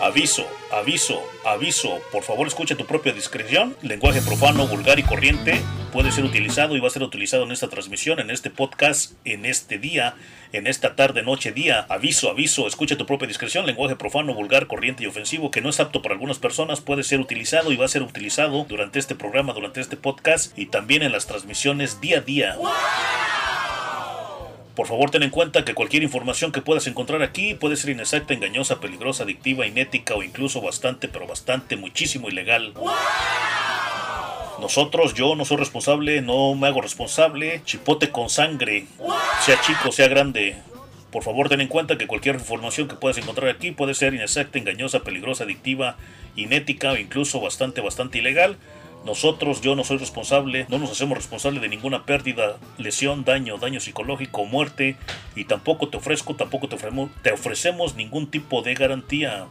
Aviso, 0.00 0.46
aviso, 0.70 1.20
aviso. 1.44 1.98
Por 2.12 2.22
favor, 2.22 2.46
escucha 2.46 2.76
tu 2.76 2.86
propia 2.86 3.12
discreción. 3.12 3.76
Lenguaje 3.82 4.22
profano, 4.22 4.68
vulgar 4.68 5.00
y 5.00 5.02
corriente 5.02 5.60
puede 5.92 6.12
ser 6.12 6.24
utilizado 6.24 6.76
y 6.76 6.80
va 6.80 6.86
a 6.86 6.90
ser 6.90 7.02
utilizado 7.02 7.42
en 7.42 7.50
esta 7.50 7.68
transmisión, 7.68 8.20
en 8.20 8.30
este 8.30 8.48
podcast, 8.48 9.14
en 9.24 9.44
este 9.44 9.78
día, 9.78 10.14
en 10.52 10.68
esta 10.68 10.94
tarde, 10.94 11.22
noche, 11.24 11.50
día. 11.50 11.84
Aviso, 11.88 12.30
aviso, 12.30 12.68
escucha 12.68 12.96
tu 12.96 13.06
propia 13.06 13.26
discreción. 13.26 13.66
Lenguaje 13.66 13.96
profano, 13.96 14.34
vulgar, 14.34 14.68
corriente 14.68 15.02
y 15.02 15.06
ofensivo 15.06 15.50
que 15.50 15.60
no 15.60 15.70
es 15.70 15.80
apto 15.80 16.00
para 16.00 16.14
algunas 16.14 16.38
personas 16.38 16.80
puede 16.80 17.02
ser 17.02 17.18
utilizado 17.18 17.72
y 17.72 17.76
va 17.76 17.86
a 17.86 17.88
ser 17.88 18.02
utilizado 18.02 18.64
durante 18.68 19.00
este 19.00 19.16
programa, 19.16 19.52
durante 19.52 19.80
este 19.80 19.96
podcast 19.96 20.56
y 20.56 20.66
también 20.66 21.02
en 21.02 21.10
las 21.10 21.26
transmisiones 21.26 22.00
día 22.00 22.18
a 22.18 22.20
día. 22.20 22.56
Por 24.78 24.86
favor, 24.86 25.10
ten 25.10 25.24
en 25.24 25.30
cuenta 25.30 25.64
que 25.64 25.74
cualquier 25.74 26.04
información 26.04 26.52
que 26.52 26.62
puedas 26.62 26.86
encontrar 26.86 27.20
aquí 27.20 27.54
puede 27.54 27.74
ser 27.74 27.90
inexacta, 27.90 28.32
engañosa, 28.32 28.78
peligrosa, 28.78 29.24
adictiva, 29.24 29.66
inética 29.66 30.14
o 30.14 30.22
incluso 30.22 30.60
bastante, 30.60 31.08
pero 31.08 31.26
bastante, 31.26 31.74
muchísimo 31.74 32.28
ilegal. 32.28 32.74
Nosotros, 34.60 35.14
yo 35.14 35.34
no 35.34 35.44
soy 35.44 35.56
responsable, 35.56 36.22
no 36.22 36.54
me 36.54 36.68
hago 36.68 36.80
responsable. 36.80 37.60
Chipote 37.64 38.10
con 38.10 38.30
sangre, 38.30 38.86
sea 39.44 39.60
chico, 39.62 39.90
sea 39.90 40.06
grande. 40.06 40.56
Por 41.10 41.24
favor, 41.24 41.48
ten 41.48 41.60
en 41.60 41.66
cuenta 41.66 41.98
que 41.98 42.06
cualquier 42.06 42.36
información 42.36 42.86
que 42.86 42.94
puedas 42.94 43.18
encontrar 43.18 43.50
aquí 43.50 43.72
puede 43.72 43.94
ser 43.94 44.14
inexacta, 44.14 44.60
engañosa, 44.60 45.00
peligrosa, 45.00 45.42
adictiva, 45.42 45.96
inética 46.36 46.92
o 46.92 46.96
incluso 46.96 47.40
bastante, 47.40 47.80
bastante 47.80 48.18
ilegal. 48.18 48.58
Nosotros, 49.04 49.60
yo 49.62 49.74
no 49.74 49.84
soy 49.84 49.96
responsable, 49.98 50.66
no 50.68 50.78
nos 50.78 50.90
hacemos 50.90 51.16
responsable 51.16 51.60
de 51.60 51.68
ninguna 51.68 52.04
pérdida, 52.04 52.58
lesión, 52.76 53.24
daño, 53.24 53.56
daño 53.56 53.80
psicológico, 53.80 54.44
muerte 54.44 54.96
y 55.34 55.44
tampoco 55.44 55.88
te 55.88 55.96
ofrezco, 55.96 56.34
tampoco 56.36 56.68
te, 56.68 56.76
ofremo- 56.76 57.08
te 57.22 57.32
ofrecemos 57.32 57.94
ningún 57.94 58.30
tipo 58.30 58.60
de 58.62 58.74
garantía. 58.74 59.46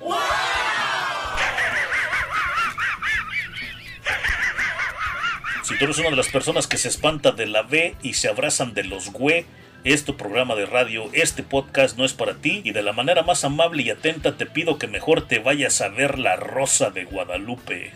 Si 5.64 5.78
tú 5.78 5.84
eres 5.86 5.98
una 5.98 6.10
de 6.10 6.16
las 6.16 6.30
personas 6.30 6.66
que 6.68 6.78
se 6.78 6.88
espanta 6.88 7.32
de 7.32 7.46
la 7.46 7.62
B 7.62 7.96
y 8.02 8.14
se 8.14 8.30
abrazan 8.30 8.74
de 8.74 8.84
los 8.86 9.12
güey, 9.12 9.46
este 9.84 10.14
programa 10.14 10.56
de 10.56 10.66
radio, 10.66 11.10
este 11.14 11.44
podcast 11.44 11.98
no 11.98 12.06
es 12.06 12.14
para 12.14 12.36
ti 12.36 12.62
y 12.64 12.72
de 12.72 12.82
la 12.82 12.94
manera 12.94 13.24
más 13.24 13.44
amable 13.44 13.84
y 13.84 13.90
atenta 13.90 14.38
te 14.38 14.46
pido 14.46 14.78
que 14.78 14.88
mejor 14.88 15.28
te 15.28 15.40
vayas 15.40 15.82
a 15.82 15.90
ver 15.90 16.20
la 16.20 16.36
Rosa 16.38 16.90
de 16.90 17.04
Guadalupe. 17.04 17.92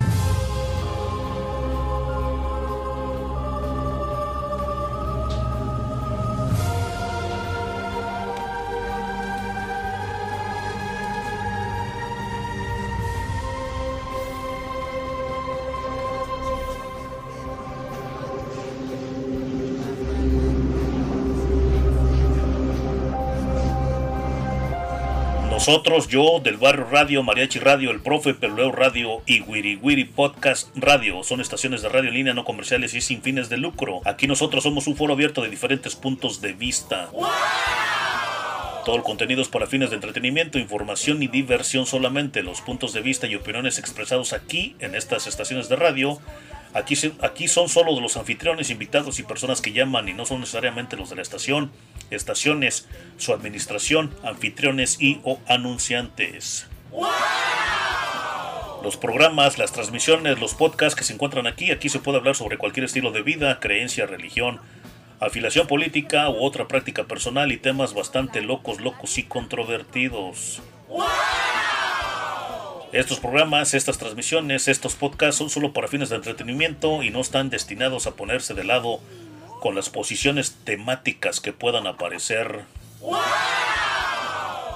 Nosotros, 25.61 26.07
yo, 26.07 26.39
del 26.39 26.57
Barrio 26.57 26.87
Radio, 26.89 27.21
Mariachi 27.21 27.59
Radio, 27.59 27.91
El 27.91 28.01
Profe, 28.01 28.33
Peruleo 28.33 28.71
Radio 28.71 29.21
y 29.27 29.41
Wiri 29.41 29.75
Wiri 29.75 30.05
Podcast 30.05 30.75
Radio 30.75 31.21
son 31.23 31.39
estaciones 31.39 31.83
de 31.83 31.89
radio 31.89 32.09
en 32.09 32.15
línea 32.15 32.33
no 32.33 32.45
comerciales 32.45 32.95
y 32.95 33.01
sin 33.01 33.21
fines 33.21 33.47
de 33.47 33.57
lucro. 33.57 34.01
Aquí 34.05 34.25
nosotros 34.25 34.63
somos 34.63 34.87
un 34.87 34.95
foro 34.95 35.13
abierto 35.13 35.43
de 35.43 35.51
diferentes 35.51 35.95
puntos 35.95 36.41
de 36.41 36.53
vista. 36.53 37.11
Todo 38.85 38.95
el 38.95 39.03
contenido 39.03 39.43
es 39.43 39.49
para 39.49 39.67
fines 39.67 39.91
de 39.91 39.97
entretenimiento, 39.97 40.57
información 40.57 41.21
y 41.21 41.27
diversión 41.27 41.85
solamente. 41.85 42.41
Los 42.41 42.61
puntos 42.61 42.91
de 42.93 43.01
vista 43.01 43.27
y 43.27 43.35
opiniones 43.35 43.77
expresados 43.77 44.33
aquí, 44.33 44.75
en 44.79 44.95
estas 44.95 45.27
estaciones 45.27 45.69
de 45.69 45.75
radio, 45.75 46.17
aquí, 46.73 46.95
aquí 47.21 47.47
son 47.47 47.69
solo 47.69 47.93
de 47.93 48.01
los 48.01 48.17
anfitriones, 48.17 48.71
invitados 48.71 49.19
y 49.19 49.23
personas 49.23 49.61
que 49.61 49.73
llaman 49.73 50.09
y 50.09 50.13
no 50.13 50.25
son 50.25 50.39
necesariamente 50.39 50.97
los 50.97 51.11
de 51.11 51.17
la 51.17 51.21
estación, 51.21 51.69
estaciones, 52.11 52.87
su 53.17 53.33
administración, 53.33 54.13
anfitriones 54.23 55.01
y 55.01 55.19
o 55.23 55.39
anunciantes. 55.47 56.67
Los 58.83 58.97
programas, 58.97 59.57
las 59.57 59.71
transmisiones, 59.71 60.39
los 60.39 60.53
podcasts 60.55 60.95
que 60.95 61.03
se 61.03 61.13
encuentran 61.13 61.47
aquí, 61.47 61.71
aquí 61.71 61.89
se 61.89 61.99
puede 61.99 62.17
hablar 62.17 62.35
sobre 62.35 62.57
cualquier 62.57 62.85
estilo 62.85 63.11
de 63.11 63.21
vida, 63.21 63.59
creencia, 63.59 64.05
religión, 64.05 64.59
afiliación 65.19 65.67
política 65.67 66.29
u 66.29 66.43
otra 66.43 66.67
práctica 66.67 67.03
personal 67.03 67.51
y 67.51 67.57
temas 67.57 67.93
bastante 67.93 68.41
locos, 68.41 68.81
locos 68.81 69.17
y 69.19 69.23
controvertidos. 69.23 70.61
Estos 72.91 73.19
programas, 73.19 73.73
estas 73.73 73.97
transmisiones, 73.99 74.67
estos 74.67 74.95
podcasts 74.95 75.37
son 75.37 75.49
solo 75.49 75.71
para 75.71 75.87
fines 75.87 76.09
de 76.09 76.17
entretenimiento 76.17 77.03
y 77.03 77.09
no 77.09 77.21
están 77.21 77.49
destinados 77.49 78.05
a 78.05 78.15
ponerse 78.15 78.53
de 78.53 78.65
lado 78.65 78.99
con 79.61 79.75
las 79.75 79.89
posiciones 79.89 80.57
temáticas 80.65 81.39
que 81.39 81.53
puedan 81.53 81.85
aparecer. 81.85 82.65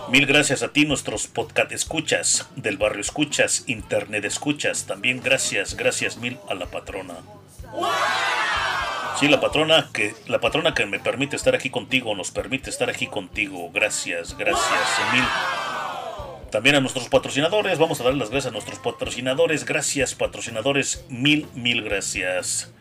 Mil 0.10 0.28
gracias 0.28 0.62
a 0.62 0.68
ti, 0.68 0.86
nuestros 0.86 1.26
podcast 1.26 1.72
escuchas, 1.72 2.48
del 2.56 2.78
barrio 2.78 3.02
escuchas, 3.02 3.64
internet 3.66 4.24
escuchas. 4.26 4.86
También 4.86 5.22
gracias, 5.24 5.76
gracias 5.76 6.18
mil 6.18 6.38
a 6.48 6.54
la 6.54 6.68
patrona. 6.68 7.16
Sí, 9.20 9.28
la 9.28 9.42
patrona 9.42 9.90
que 9.92 10.14
la 10.28 10.40
patrona 10.40 10.76
que 10.76 10.86
me 10.86 11.00
permite 11.00 11.36
estar 11.36 11.56
aquí 11.56 11.72
contigo, 11.72 12.16
nos 12.16 12.30
permite 12.30 12.70
estar 12.70 12.88
aquí 12.88 13.08
contigo. 13.08 13.72
Gracias, 13.74 14.38
gracias 14.38 14.70
mil. 15.12 15.24
También 16.52 16.76
a 16.76 16.80
nuestros 16.80 17.10
patrocinadores, 17.10 17.80
vamos 17.80 18.00
a 18.02 18.04
dar 18.04 18.14
las 18.14 18.30
gracias 18.30 18.52
a 18.52 18.54
nuestros 18.54 18.78
patrocinadores. 18.78 19.66
Gracias, 19.66 20.14
patrocinadores, 20.14 21.06
mil, 21.10 21.48
mil 21.56 21.82
gracias. 21.82 22.72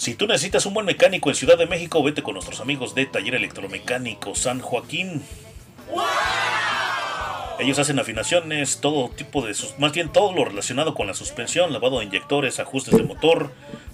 Si 0.00 0.14
tú 0.14 0.26
necesitas 0.26 0.64
un 0.64 0.72
buen 0.72 0.86
mecánico 0.86 1.28
en 1.28 1.34
Ciudad 1.34 1.58
de 1.58 1.66
México, 1.66 2.02
vete 2.02 2.22
con 2.22 2.32
nuestros 2.32 2.60
amigos 2.60 2.94
de 2.94 3.04
Taller 3.04 3.34
Electromecánico 3.34 4.34
San 4.34 4.60
Joaquín. 4.60 5.22
Ellos 7.58 7.78
hacen 7.78 7.98
afinaciones, 7.98 8.80
todo 8.80 9.10
tipo 9.10 9.44
de 9.44 9.52
sus, 9.52 9.78
más 9.78 9.92
bien 9.92 10.10
todo 10.10 10.32
lo 10.32 10.46
relacionado 10.46 10.94
con 10.94 11.06
la 11.06 11.12
suspensión, 11.12 11.74
lavado 11.74 11.98
de 11.98 12.06
inyectores, 12.06 12.60
ajustes 12.60 12.96
de 12.96 13.02
motor, 13.02 13.52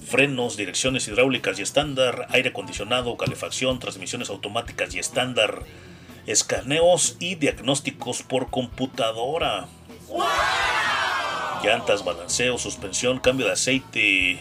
frenos, 0.08 0.56
direcciones 0.56 1.08
hidráulicas 1.08 1.58
y 1.58 1.62
estándar, 1.62 2.28
aire 2.30 2.50
acondicionado, 2.50 3.16
calefacción, 3.16 3.80
transmisiones 3.80 4.30
automáticas 4.30 4.94
y 4.94 5.00
estándar, 5.00 5.64
escaneos 6.28 7.16
y 7.18 7.34
diagnósticos 7.34 8.22
por 8.22 8.48
computadora. 8.50 9.66
Llantas, 11.64 12.04
balanceo, 12.04 12.58
suspensión, 12.58 13.18
cambio 13.18 13.46
de 13.46 13.52
aceite, 13.54 14.40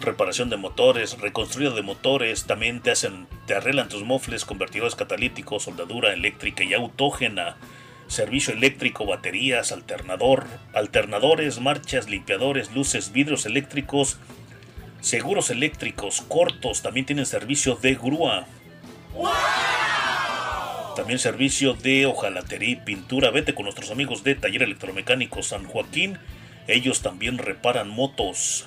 reparación 0.00 0.50
de 0.50 0.56
motores, 0.56 1.18
reconstruido 1.18 1.74
de 1.74 1.82
motores, 1.82 2.44
también 2.44 2.80
te 2.80 2.90
hacen, 2.90 3.26
te 3.46 3.54
arreglan 3.54 3.88
tus 3.88 4.04
mofles, 4.04 4.44
convertidores 4.44 4.94
catalíticos, 4.94 5.64
soldadura 5.64 6.12
eléctrica 6.12 6.64
y 6.64 6.74
autógena, 6.74 7.56
servicio 8.06 8.52
eléctrico, 8.52 9.06
baterías, 9.06 9.72
alternador, 9.72 10.46
alternadores, 10.74 11.60
marchas, 11.60 12.08
limpiadores, 12.08 12.72
luces, 12.72 13.12
vidrios 13.12 13.46
eléctricos, 13.46 14.18
seguros 15.00 15.50
eléctricos 15.50 16.20
cortos, 16.22 16.82
también 16.82 17.06
tienen 17.06 17.26
servicio 17.26 17.76
de 17.76 17.94
grúa. 17.94 18.46
También 20.96 21.18
servicio 21.18 21.74
de 21.74 22.06
hojalatería 22.06 22.70
y 22.70 22.76
pintura. 22.76 23.30
Vete 23.30 23.54
con 23.54 23.64
nuestros 23.64 23.90
amigos 23.90 24.24
de 24.24 24.34
Taller 24.34 24.62
Electromecánico 24.62 25.42
San 25.42 25.64
Joaquín. 25.64 26.18
Ellos 26.66 27.00
también 27.00 27.38
reparan 27.38 27.88
motos. 27.88 28.66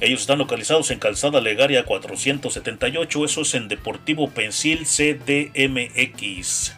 Ellos 0.00 0.22
están 0.22 0.38
localizados 0.38 0.90
en 0.90 0.98
Calzada 0.98 1.40
Legaria 1.40 1.84
478, 1.84 3.24
eso 3.24 3.42
es 3.42 3.54
en 3.54 3.68
Deportivo 3.68 4.28
Pensil 4.30 4.84
CDMX. 4.84 6.74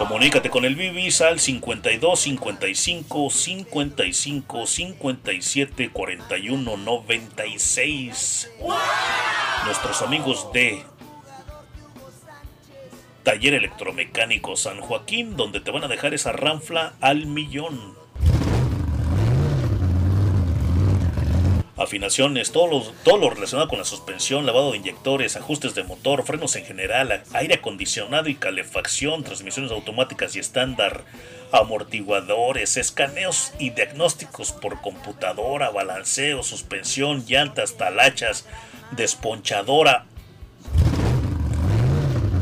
Comunícate 0.00 0.48
con 0.48 0.64
el 0.64 0.76
Bibis 0.76 1.20
al 1.20 1.40
52 1.40 2.20
55 2.20 3.30
55 3.30 4.66
57 4.66 5.90
41 5.90 6.76
96. 6.76 8.50
Nuestros 9.66 10.02
amigos 10.02 10.52
de 10.54 10.82
Taller 13.24 13.54
Electromecánico 13.54 14.56
San 14.56 14.80
Joaquín, 14.80 15.36
donde 15.36 15.60
te 15.60 15.70
van 15.70 15.84
a 15.84 15.88
dejar 15.88 16.14
esa 16.14 16.32
ranfla 16.32 16.94
al 17.00 17.26
millón. 17.26 17.98
Afinaciones, 21.80 22.52
todo 22.52 22.66
lo, 22.66 22.80
todo 23.02 23.16
lo 23.16 23.30
relacionado 23.30 23.68
con 23.68 23.78
la 23.78 23.84
suspensión, 23.84 24.44
lavado 24.44 24.70
de 24.70 24.78
inyectores, 24.78 25.36
ajustes 25.36 25.74
de 25.74 25.82
motor, 25.82 26.24
frenos 26.24 26.54
en 26.56 26.64
general, 26.64 27.22
aire 27.32 27.54
acondicionado 27.54 28.28
y 28.28 28.34
calefacción, 28.34 29.24
transmisiones 29.24 29.72
automáticas 29.72 30.36
y 30.36 30.38
estándar, 30.38 31.04
amortiguadores, 31.52 32.76
escaneos 32.76 33.52
y 33.58 33.70
diagnósticos 33.70 34.52
por 34.52 34.80
computadora, 34.82 35.70
balanceo, 35.70 36.42
suspensión, 36.42 37.24
llantas, 37.26 37.76
talachas, 37.76 38.46
desponchadora. 38.92 40.04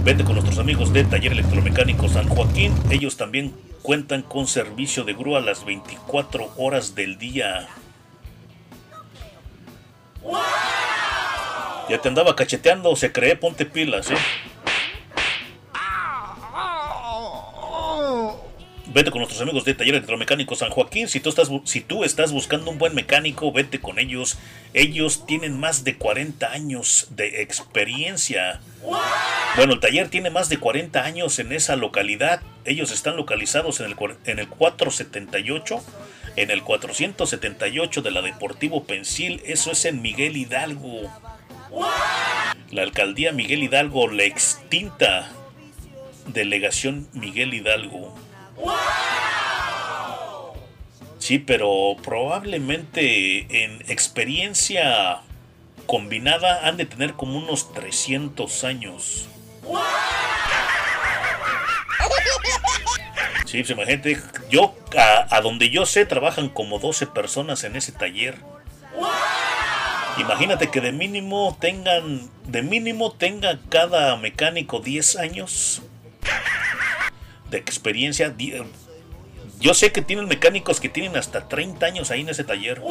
Vete 0.03 0.24
con 0.24 0.35
nuestros 0.35 0.59
amigos 0.59 0.92
de 0.92 1.05
Taller 1.05 1.33
Electromecánico 1.33 2.09
San 2.09 2.29
Joaquín. 2.29 2.74
Ellos 2.90 3.16
también 3.16 3.55
cuentan 3.83 4.22
con 4.22 4.46
servicio 4.46 5.05
de 5.05 5.12
grúa 5.12 5.40
las 5.40 5.64
24 5.64 6.53
horas 6.57 6.94
del 6.94 7.18
día. 7.18 7.68
Ya 11.88 11.98
te 11.98 12.08
andaba 12.08 12.36
cacheteando, 12.36 12.94
se 12.96 13.12
cree, 13.12 13.36
ponte 13.36 13.64
pilas, 13.64 14.10
¿eh? 14.10 14.16
Vete 18.90 19.10
con 19.10 19.20
nuestros 19.20 19.42
amigos 19.42 19.64
de 19.64 19.74
Taller 19.74 19.96
Electromecánico 19.96 20.54
San 20.54 20.70
Joaquín. 20.70 21.08
Si 21.08 21.20
tú, 21.20 21.28
estás, 21.28 21.50
si 21.64 21.82
tú 21.82 22.04
estás 22.04 22.32
buscando 22.32 22.70
un 22.70 22.78
buen 22.78 22.94
mecánico, 22.94 23.52
vete 23.52 23.80
con 23.80 23.98
ellos. 23.98 24.38
Ellos 24.72 25.26
tienen 25.26 25.60
más 25.60 25.84
de 25.84 25.98
40 25.98 26.50
años 26.50 27.08
de 27.10 27.42
experiencia. 27.42 28.60
Bueno, 29.56 29.74
el 29.74 29.80
taller 29.80 30.08
tiene 30.08 30.30
más 30.30 30.48
de 30.48 30.58
40 30.58 31.04
años 31.04 31.38
en 31.38 31.52
esa 31.52 31.76
localidad. 31.76 32.40
Ellos 32.64 32.90
están 32.90 33.16
localizados 33.16 33.80
en 33.80 33.86
el, 33.86 33.96
en 34.24 34.38
el 34.38 34.48
478 34.48 35.82
en 36.42 36.53
el 36.53 36.62
478 36.62 38.01
de 38.01 38.12
la 38.12 38.22
Deportivo 38.22 38.85
Pensil, 38.85 39.42
eso 39.44 39.72
es 39.72 39.85
en 39.85 40.01
Miguel 40.01 40.37
Hidalgo. 40.37 41.11
La 42.70 42.83
alcaldía 42.83 43.33
Miguel 43.33 43.64
Hidalgo, 43.64 44.09
la 44.09 44.22
extinta 44.22 45.33
delegación 46.27 47.09
Miguel 47.12 47.55
Hidalgo. 47.55 48.14
Sí, 51.18 51.40
pero 51.40 51.96
probablemente 52.03 53.64
en 53.64 53.81
experiencia 53.90 55.22
combinada 55.87 56.68
han 56.68 56.77
de 56.77 56.87
tener 56.87 57.14
como 57.14 57.38
unos 57.38 57.72
300 57.72 58.62
años. 58.62 59.29
Sí, 63.44 63.58
pues 63.58 63.70
imagínate, 63.70 64.20
yo, 64.50 64.74
a, 64.96 65.40
donde 65.40 65.70
yo 65.70 65.86
sé, 65.86 66.04
trabajan 66.06 66.48
como 66.48 66.78
12 66.78 67.06
personas 67.06 67.64
en 67.64 67.76
ese 67.76 67.92
taller. 67.92 68.36
Imagínate 70.18 70.70
que 70.70 70.80
de 70.80 70.92
mínimo 70.92 71.56
tengan, 71.60 72.28
de 72.46 72.62
mínimo 72.62 73.12
tenga 73.12 73.58
cada 73.68 74.16
mecánico 74.16 74.80
10 74.80 75.16
años 75.16 75.82
de 77.50 77.58
experiencia. 77.58 78.34
Yo 79.60 79.74
sé 79.74 79.92
que 79.92 80.02
tienen 80.02 80.26
mecánicos 80.26 80.80
que 80.80 80.88
tienen 80.88 81.16
hasta 81.16 81.48
30 81.48 81.86
años 81.86 82.10
ahí 82.10 82.20
en 82.20 82.28
ese 82.28 82.44
taller. 82.44 82.82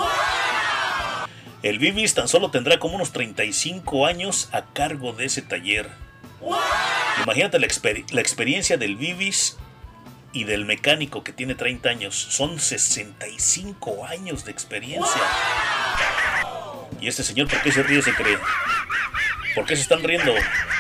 El 1.64 1.80
Vivis 1.80 2.14
tan 2.14 2.28
solo 2.28 2.50
tendrá 2.52 2.80
como 2.80 2.96
unos 2.96 3.12
35 3.12 4.06
años 4.06 4.50
a 4.52 4.66
cargo 4.74 5.12
de 5.14 5.26
ese 5.26 5.42
taller. 5.42 5.90
Imagínate 7.24 7.60
la, 7.60 7.68
la 8.12 8.22
experiencia 8.22 8.78
del 8.78 8.96
Vivis 8.96 9.58
y 10.38 10.44
del 10.44 10.66
mecánico 10.66 11.24
que 11.24 11.34
tiene 11.34 11.56
30 11.56 11.90
años. 11.90 12.16
Son 12.16 12.60
65 12.60 14.06
años 14.06 14.46
de 14.46 14.52
experiencia. 14.52 15.22
¿Y 17.02 17.08
este 17.08 17.24
señor 17.24 17.48
por 17.48 17.60
qué 17.64 17.72
se 17.72 17.82
ríe, 17.82 18.04
se 18.04 18.14
cree? 18.14 18.38
¿Por 19.56 19.66
qué 19.66 19.76
se 19.76 19.82
están 19.82 20.04
riendo? 20.04 20.32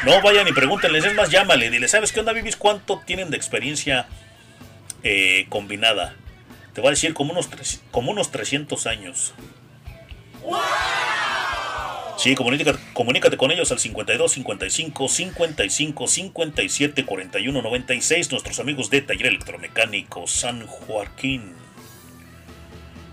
No 0.06 0.22
vayan 0.22 0.48
y 0.48 0.54
pregúntenles, 0.54 1.06
es 1.06 1.16
más, 1.16 1.32
llámale, 1.32 1.72
dile, 1.72 1.88
¿sabes 1.88 2.12
qué 2.12 2.20
onda, 2.20 2.34
Vivis? 2.34 2.56
¿Cuánto 2.56 3.02
tienen 3.04 3.32
de 3.32 3.38
experiencia 3.38 4.08
eh, 5.02 5.48
combinada? 5.50 6.16
Te 6.74 6.82
va 6.82 6.90
a 6.90 6.92
decir 6.92 7.16
como 7.16 7.32
unos, 7.32 7.50
como 7.90 8.12
unos 8.12 8.30
300 8.30 8.86
años. 8.86 9.34
Sí, 12.18 12.34
comunícate, 12.34 13.38
con 13.38 13.52
ellos 13.52 13.72
al 13.72 13.78
52 13.78 14.32
55 14.32 15.08
55 15.08 16.08
57 16.08 17.06
41 17.06 17.62
96. 17.62 18.32
Nuestros 18.32 18.60
amigos 18.60 18.90
de 18.90 19.02
Taller 19.02 19.28
Electromecánico 19.28 20.26
San 20.26 20.66
Joaquín. 20.66 21.54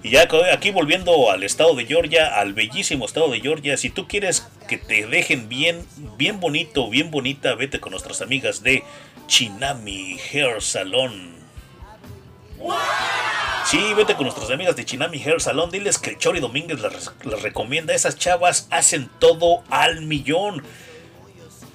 Y 0.03 0.11
ya 0.11 0.27
aquí 0.53 0.71
volviendo 0.71 1.31
al 1.31 1.43
estado 1.43 1.75
de 1.75 1.85
Georgia, 1.85 2.41
al 2.41 2.55
bellísimo 2.55 3.05
estado 3.05 3.31
de 3.31 3.41
Georgia, 3.41 3.77
si 3.77 3.91
tú 3.91 4.09
quieres 4.09 4.49
que 4.69 4.79
te 4.79 5.07
dejen 5.07 5.51
bien, 5.51 5.87
bien 6.17 6.41
bonito, 6.41 6.89
bien 6.89 7.11
bonita, 7.11 7.55
vete 7.55 7.81
con 7.81 7.91
nuestras 7.91 8.23
amigas 8.23 8.63
de 8.63 8.85
Chinami 9.27 10.17
Hair 10.33 10.63
Salon. 10.63 11.44
Sí, 13.67 13.95
vete 13.95 14.15
con 14.15 14.25
nuestras 14.25 14.51
amigas 14.51 14.77
de 14.77 14.85
Chinami 14.85 15.23
Hair 15.23 15.41
Salon. 15.41 15.71
Diles 15.71 15.99
que 15.99 16.17
Chori 16.17 16.41
Domínguez 16.41 16.81
las, 16.81 17.13
recomienda. 17.43 17.95
Esas 17.95 18.19
chavas 18.19 18.69
hacen 18.71 19.11
todo 19.19 19.65
al 19.71 20.03
millón. 20.03 20.63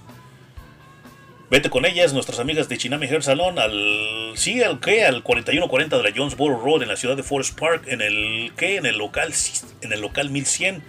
Vete 1.49 1.71
con 1.71 1.85
ellas, 1.85 2.13
nuestras 2.13 2.39
amigas 2.39 2.69
de 2.69 2.77
Chinami 2.77 3.07
Hair 3.07 3.23
Salon, 3.23 3.57
al. 3.57 4.33
Sí, 4.35 4.61
al 4.61 4.79
que, 4.79 5.03
al 5.03 5.23
4140 5.23 5.97
de 5.97 6.03
la 6.03 6.15
Jonesboro 6.15 6.59
Road 6.59 6.83
en 6.83 6.89
la 6.89 6.95
ciudad 6.95 7.17
de 7.17 7.23
Forest 7.23 7.59
Park, 7.59 7.85
en 7.87 8.01
el 8.01 8.51
que, 8.55 8.77
en 8.77 8.85
el 8.85 8.99
local, 8.99 9.33
en 9.81 9.91
el 9.91 10.01
local 10.01 10.29
1100. 10.29 10.83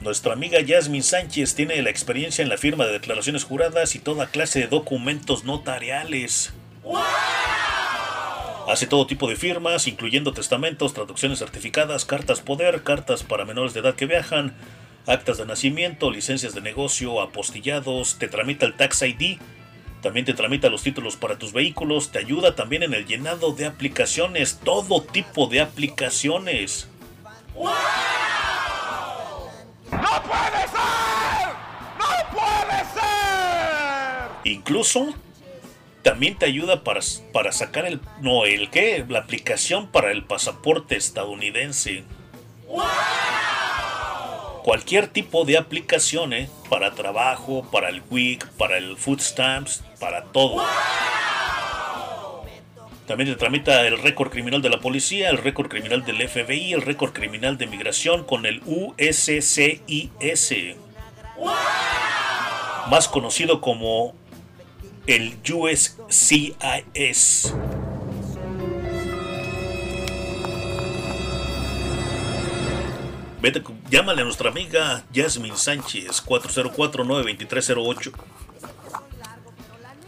Nuestra 0.00 0.34
amiga 0.34 0.60
Yasmin 0.60 1.02
Sánchez 1.02 1.54
tiene 1.54 1.80
la 1.82 1.90
experiencia 1.90 2.42
en 2.42 2.50
la 2.50 2.58
firma 2.58 2.86
de 2.86 2.92
declaraciones 2.92 3.44
juradas 3.44 3.94
y 3.96 3.98
toda 3.98 4.28
clase 4.28 4.60
de 4.60 4.66
documentos 4.68 5.44
notariales. 5.44 6.52
Hace 8.68 8.88
todo 8.88 9.06
tipo 9.06 9.28
de 9.28 9.36
firmas, 9.36 9.86
incluyendo 9.86 10.32
testamentos, 10.32 10.92
traducciones 10.92 11.38
certificadas, 11.38 12.04
cartas 12.04 12.40
poder, 12.40 12.82
cartas 12.82 13.22
para 13.22 13.44
menores 13.44 13.74
de 13.74 13.80
edad 13.80 13.94
que 13.94 14.06
viajan, 14.06 14.56
actas 15.06 15.38
de 15.38 15.46
nacimiento, 15.46 16.10
licencias 16.10 16.52
de 16.52 16.60
negocio, 16.60 17.20
apostillados, 17.20 18.18
te 18.18 18.26
tramita 18.26 18.66
el 18.66 18.74
Tax 18.74 19.02
ID, 19.02 19.38
también 20.02 20.26
te 20.26 20.34
tramita 20.34 20.68
los 20.68 20.82
títulos 20.82 21.14
para 21.14 21.38
tus 21.38 21.52
vehículos, 21.52 22.10
te 22.10 22.18
ayuda 22.18 22.56
también 22.56 22.82
en 22.82 22.92
el 22.92 23.06
llenado 23.06 23.52
de 23.52 23.66
aplicaciones, 23.66 24.58
todo 24.62 25.00
tipo 25.00 25.46
de 25.46 25.60
aplicaciones. 25.60 26.88
¡No 27.54 27.62
puede 30.22 30.62
ser! 30.66 31.54
¡No 32.00 32.10
puede 32.32 32.78
ser! 32.94 34.30
Incluso 34.44 35.14
también 36.06 36.38
te 36.38 36.46
ayuda 36.46 36.84
para, 36.84 37.00
para 37.32 37.50
sacar 37.50 37.84
el. 37.84 38.00
No, 38.20 38.44
el 38.44 38.70
qué? 38.70 39.04
La 39.08 39.18
aplicación 39.18 39.88
para 39.90 40.12
el 40.12 40.22
pasaporte 40.22 40.94
estadounidense. 40.94 42.04
Cualquier 44.62 45.08
tipo 45.08 45.44
de 45.44 45.58
aplicación, 45.58 46.32
¿eh? 46.32 46.48
Para 46.70 46.92
trabajo, 46.92 47.68
para 47.72 47.88
el 47.88 48.04
WIC, 48.08 48.46
para 48.50 48.78
el 48.78 48.96
Food 48.96 49.18
Stamps, 49.18 49.82
para 49.98 50.22
todo. 50.26 50.64
También 53.08 53.28
te 53.28 53.34
tramita 53.34 53.84
el 53.84 54.00
récord 54.00 54.30
criminal 54.30 54.62
de 54.62 54.70
la 54.70 54.78
policía, 54.78 55.28
el 55.28 55.38
récord 55.38 55.66
criminal 55.66 56.04
del 56.04 56.28
FBI, 56.28 56.72
el 56.72 56.82
récord 56.82 57.14
criminal 57.14 57.58
de 57.58 57.66
migración 57.66 58.22
con 58.22 58.46
el 58.46 58.62
USCIS. 58.64 59.66
Más 62.90 63.08
conocido 63.08 63.60
como 63.60 64.14
el 65.06 65.36
USCIS. 65.52 67.52
Vete, 73.40 73.62
llámale 73.90 74.22
a 74.22 74.24
nuestra 74.24 74.50
amiga 74.50 75.04
Jasmine 75.14 75.56
Sánchez, 75.56 76.24
404-92308. 76.26 78.12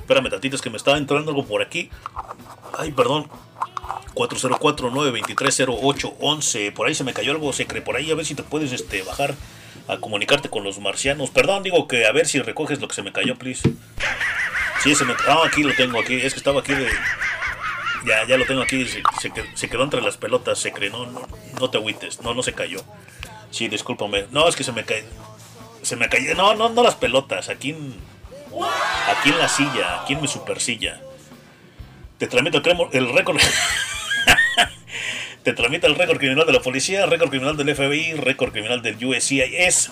Espérame 0.01 0.31
tantito, 0.31 0.57
es 0.57 0.63
que 0.63 0.71
me 0.71 0.79
estaba 0.79 0.97
entrando 0.97 1.31
algo 1.31 1.47
por 1.47 1.63
aquí. 1.63 1.91
Ay, 2.77 2.91
perdón. 2.93 3.29
404-923-0811. 4.15 6.73
Por 6.73 6.89
ahí 6.89 6.95
se 6.95 7.05
me 7.05 7.13
cayó 7.13 7.33
algo, 7.33 7.53
se 7.53 7.67
cree 7.67 7.83
por 7.83 7.97
ahí. 7.97 8.11
A 8.11 8.15
ver 8.15 8.25
si 8.25 8.35
te 8.35 8.43
puedes 8.43 8.73
este, 8.73 9.03
bajar 9.03 9.35
a 9.87 9.99
comunicarte 9.99 10.49
con 10.49 10.65
los 10.65 10.81
marcianos. 10.81 11.29
Perdón, 11.31 11.63
digo 11.63 11.87
que 11.87 12.07
a 12.07 12.13
ver 12.13 12.27
si 12.27 12.41
recoges 12.41 12.81
lo 12.81 12.89
que 12.89 12.95
se 12.95 13.03
me 13.03 13.13
cayó, 13.13 13.37
please. 13.37 13.71
Sí, 14.83 14.95
se 14.95 15.05
me. 15.05 15.14
Ah, 15.27 15.43
aquí 15.47 15.62
lo 15.62 15.75
tengo, 15.75 16.01
aquí. 16.01 16.14
Es 16.14 16.33
que 16.35 16.38
estaba 16.38 16.61
aquí 16.61 16.73
de. 16.73 16.88
Ya, 18.07 18.25
ya 18.27 18.37
lo 18.38 18.47
tengo 18.47 18.62
aquí. 18.62 18.87
Se, 18.87 19.03
se 19.21 19.31
qued- 19.31 19.55
se 19.55 19.69
quedó 19.69 19.85
entre 19.85 20.01
las 20.01 20.17
pelotas, 20.17 20.59
se 20.59 20.73
cree. 20.73 20.91
No, 20.91 21.07
no, 21.07 21.27
no 21.61 21.71
te 21.71 21.79
agüites. 21.79 22.21
No, 22.23 22.35
no 22.35 22.43
se 22.43 22.53
cayó. 22.53 22.81
Sí, 23.51 23.69
discúlpame. 23.69 24.27
No, 24.31 24.49
es 24.49 24.57
que 24.57 24.64
se 24.64 24.73
me 24.73 24.85
cae. 24.85 25.05
Se 25.83 25.97
me 25.97 26.09
cayó. 26.09 26.35
No, 26.35 26.55
no, 26.55 26.69
no 26.69 26.83
las 26.83 26.95
pelotas. 26.95 27.49
Aquí 27.49 27.71
en. 27.71 27.95
Aquí 29.09 29.31
en 29.31 29.38
la 29.38 29.49
silla. 29.49 30.03
Aquí 30.03 30.14
en 30.14 30.21
mi 30.23 30.29
super 30.29 30.61
silla. 30.61 31.01
Te 32.19 32.27
tramito 32.27 32.61
el 32.93 33.12
récord. 33.14 33.38
Te 35.43 35.53
tramita 35.53 35.87
el 35.87 35.95
récord 35.95 36.19
criminal 36.19 36.47
de 36.47 36.53
la 36.53 36.61
policía, 36.61 37.07
récord 37.07 37.31
criminal 37.31 37.57
del 37.57 37.75
FBI, 37.75 38.14
récord 38.14 38.53
criminal 38.53 38.83
del 38.83 39.03
USCIS. 39.03 39.91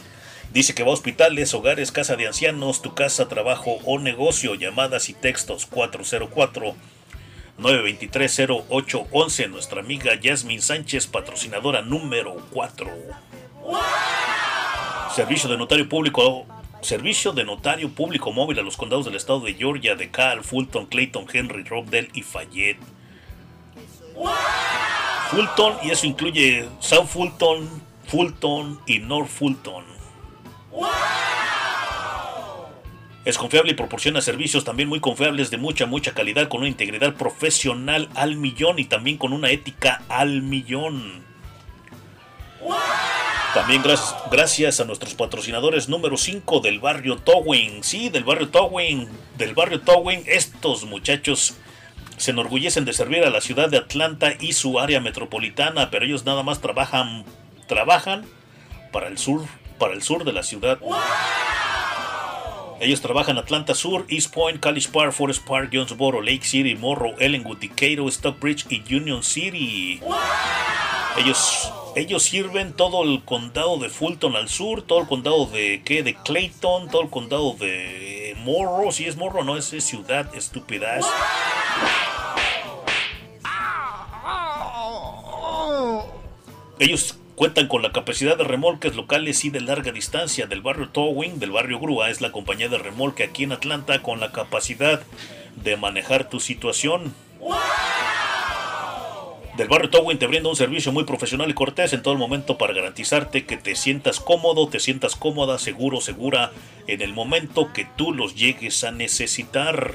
Dice 0.52 0.74
que 0.74 0.82
va 0.82 0.90
a 0.90 0.94
hospitales, 0.94 1.52
hogares, 1.54 1.92
casa 1.92 2.16
de 2.16 2.26
ancianos, 2.26 2.82
tu 2.82 2.94
casa, 2.94 3.28
trabajo 3.28 3.78
o 3.84 3.98
negocio. 3.98 4.54
Llamadas 4.54 5.08
y 5.08 5.14
textos 5.14 5.66
404 5.66 6.74
923-0811. 7.58 9.48
Nuestra 9.50 9.80
amiga 9.80 10.14
Yasmin 10.20 10.62
Sánchez, 10.62 11.06
patrocinadora 11.06 11.82
número 11.82 12.36
4. 12.52 12.90
Servicio 15.14 15.48
de 15.48 15.56
notario 15.56 15.88
público. 15.88 16.46
Servicio 16.82 17.32
de 17.32 17.44
notario 17.44 17.88
público 17.90 18.32
móvil 18.32 18.58
a 18.58 18.62
los 18.62 18.76
condados 18.76 19.06
del 19.06 19.14
estado 19.16 19.40
de 19.40 19.54
Georgia, 19.54 19.96
de 19.96 20.10
Cal, 20.10 20.44
Fulton, 20.44 20.84
Clayton, 20.86 21.26
Henry, 21.32 21.64
Rockdale 21.64 22.10
y 22.12 22.22
Fayette. 22.22 22.78
Fulton, 25.30 25.74
y 25.82 25.90
eso 25.90 26.06
incluye 26.06 26.68
South 26.80 27.06
Fulton, 27.06 27.82
Fulton 28.06 28.78
y 28.86 28.98
North 28.98 29.28
Fulton. 29.28 29.85
Es 33.24 33.38
confiable 33.38 33.72
y 33.72 33.74
proporciona 33.74 34.20
servicios 34.20 34.62
también 34.62 34.88
muy 34.88 35.00
confiables 35.00 35.50
de 35.50 35.56
mucha, 35.56 35.86
mucha 35.86 36.14
calidad, 36.14 36.48
con 36.48 36.60
una 36.60 36.68
integridad 36.68 37.14
profesional 37.14 38.08
al 38.14 38.36
millón 38.36 38.78
y 38.78 38.84
también 38.84 39.18
con 39.18 39.32
una 39.32 39.50
ética 39.50 40.02
al 40.08 40.42
millón. 40.42 41.24
También 43.52 43.82
gracias, 43.82 44.14
gracias 44.30 44.80
a 44.80 44.84
nuestros 44.84 45.14
patrocinadores 45.14 45.88
número 45.88 46.16
5 46.16 46.60
del 46.60 46.78
barrio 46.78 47.16
Towing. 47.16 47.82
Sí, 47.82 48.10
del 48.10 48.22
barrio 48.22 48.48
Towing. 48.50 49.08
Del 49.38 49.54
barrio 49.54 49.80
Towing. 49.80 50.22
Estos 50.26 50.84
muchachos 50.84 51.56
se 52.16 52.30
enorgullecen 52.30 52.84
de 52.84 52.92
servir 52.92 53.24
a 53.24 53.30
la 53.30 53.40
ciudad 53.40 53.68
de 53.68 53.78
Atlanta 53.78 54.34
y 54.38 54.52
su 54.52 54.78
área 54.78 55.00
metropolitana, 55.00 55.90
pero 55.90 56.04
ellos 56.04 56.24
nada 56.24 56.42
más 56.42 56.60
trabajan, 56.60 57.24
trabajan 57.66 58.24
para 58.92 59.08
el 59.08 59.18
sur, 59.18 59.42
para 59.78 59.94
el 59.94 60.02
sur 60.02 60.24
de 60.24 60.32
la 60.32 60.42
ciudad. 60.42 60.78
Ellos 62.78 63.00
trabajan 63.00 63.38
Atlanta 63.38 63.74
Sur, 63.74 64.04
East 64.08 64.34
Point, 64.34 64.60
College 64.60 64.88
Park, 64.92 65.12
Forest 65.12 65.46
Park, 65.46 65.70
Jonesboro, 65.72 66.20
Lake 66.20 66.44
City, 66.44 66.74
Morrow, 66.74 67.14
Ellenwood, 67.18 67.56
Decatur, 67.58 68.10
Stockbridge 68.12 68.66
y 68.68 68.82
Union 68.94 69.22
City. 69.22 70.00
Ellos, 71.16 71.72
ellos 71.94 72.22
sirven 72.22 72.74
todo 72.74 73.02
el 73.02 73.24
condado 73.24 73.78
de 73.78 73.88
Fulton 73.88 74.36
al 74.36 74.50
sur, 74.50 74.82
todo 74.82 75.00
el 75.00 75.06
condado 75.06 75.46
de 75.46 75.80
¿qué? 75.86 76.02
de 76.02 76.14
Clayton, 76.16 76.90
todo 76.90 77.00
el 77.00 77.08
condado 77.08 77.54
de 77.54 78.36
Morrow, 78.40 78.92
si 78.92 79.06
es 79.06 79.16
Morrow, 79.16 79.42
no 79.42 79.56
es, 79.56 79.64
ciudad 79.82 80.34
estúpida. 80.34 80.98
es- 80.98 81.06
Ellos 86.78 87.16
cuentan 87.36 87.68
con 87.68 87.82
la 87.82 87.92
capacidad 87.92 88.38
de 88.38 88.44
remolques 88.44 88.96
locales 88.96 89.44
y 89.44 89.50
de 89.50 89.60
larga 89.60 89.92
distancia 89.92 90.46
del 90.46 90.62
barrio 90.62 90.88
Towing, 90.88 91.38
del 91.38 91.50
barrio 91.50 91.78
Grúa, 91.78 92.08
es 92.08 92.22
la 92.22 92.32
compañía 92.32 92.70
de 92.70 92.78
remolque 92.78 93.24
aquí 93.24 93.44
en 93.44 93.52
Atlanta 93.52 94.02
con 94.02 94.20
la 94.20 94.32
capacidad 94.32 95.02
de 95.54 95.76
manejar 95.76 96.30
tu 96.30 96.40
situación. 96.40 97.14
Del 99.58 99.68
barrio 99.68 99.90
Towing 99.90 100.18
te 100.18 100.26
brinda 100.26 100.48
un 100.48 100.56
servicio 100.56 100.92
muy 100.92 101.04
profesional 101.04 101.50
y 101.50 101.54
cortés 101.54 101.92
en 101.92 102.02
todo 102.02 102.14
momento 102.16 102.56
para 102.56 102.72
garantizarte 102.72 103.44
que 103.44 103.58
te 103.58 103.76
sientas 103.76 104.18
cómodo, 104.18 104.68
te 104.68 104.80
sientas 104.80 105.14
cómoda, 105.14 105.58
seguro, 105.58 106.00
segura 106.00 106.52
en 106.86 107.02
el 107.02 107.12
momento 107.12 107.70
que 107.74 107.86
tú 107.96 108.12
los 108.12 108.34
llegues 108.34 108.82
a 108.82 108.92
necesitar. 108.92 109.94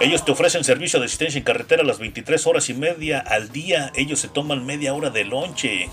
Ellos 0.00 0.24
te 0.24 0.32
ofrecen 0.32 0.64
servicio 0.64 0.98
de 1.00 1.06
asistencia 1.06 1.38
en 1.38 1.44
carretera 1.44 1.82
a 1.82 1.86
las 1.86 1.98
23 1.98 2.46
horas 2.46 2.68
y 2.68 2.74
media 2.74 3.20
al 3.20 3.50
día. 3.52 3.92
Ellos 3.94 4.18
se 4.20 4.28
toman 4.28 4.66
media 4.66 4.92
hora 4.94 5.10
de 5.10 5.24
lonche. 5.24 5.88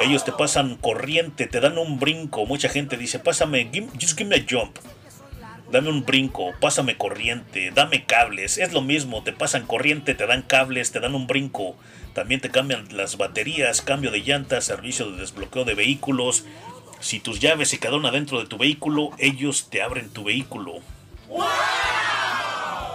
Ellos 0.00 0.24
te 0.24 0.32
pasan 0.32 0.76
corriente, 0.76 1.46
te 1.46 1.60
dan 1.60 1.78
un 1.78 1.98
brinco. 1.98 2.46
Mucha 2.46 2.68
gente 2.68 2.96
dice, 2.96 3.18
pásame, 3.18 3.70
give- 3.72 3.88
just 4.00 4.16
give 4.18 4.24
me 4.28 4.36
a 4.36 4.44
jump. 4.48 4.76
Dame 5.70 5.88
un 5.88 6.04
brinco, 6.04 6.52
pásame 6.60 6.96
corriente, 6.98 7.70
dame 7.74 8.04
cables. 8.04 8.58
Es 8.58 8.72
lo 8.72 8.82
mismo, 8.82 9.22
te 9.22 9.32
pasan 9.32 9.66
corriente, 9.66 10.14
te 10.14 10.26
dan 10.26 10.42
cables, 10.42 10.92
te 10.92 11.00
dan 11.00 11.14
un 11.14 11.26
brinco. 11.26 11.76
También 12.14 12.40
te 12.42 12.50
cambian 12.50 12.86
las 12.90 13.16
baterías, 13.16 13.80
cambio 13.80 14.10
de 14.10 14.20
llantas, 14.20 14.64
servicio 14.64 15.10
de 15.10 15.18
desbloqueo 15.18 15.64
de 15.64 15.74
vehículos. 15.74 16.44
Si 17.00 17.20
tus 17.20 17.40
llaves 17.40 17.70
se 17.70 17.78
quedaron 17.78 18.04
adentro 18.04 18.38
de 18.38 18.46
tu 18.46 18.58
vehículo, 18.58 19.10
ellos 19.18 19.68
te 19.70 19.80
abren 19.82 20.10
tu 20.10 20.24
vehículo. 20.24 20.80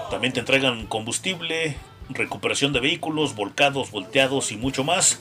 También 0.09 0.33
te 0.33 0.39
entregan 0.39 0.87
combustible, 0.87 1.77
recuperación 2.09 2.73
de 2.73 2.79
vehículos, 2.79 3.35
volcados, 3.35 3.91
volteados 3.91 4.51
y 4.51 4.57
mucho 4.57 4.83
más. 4.83 5.19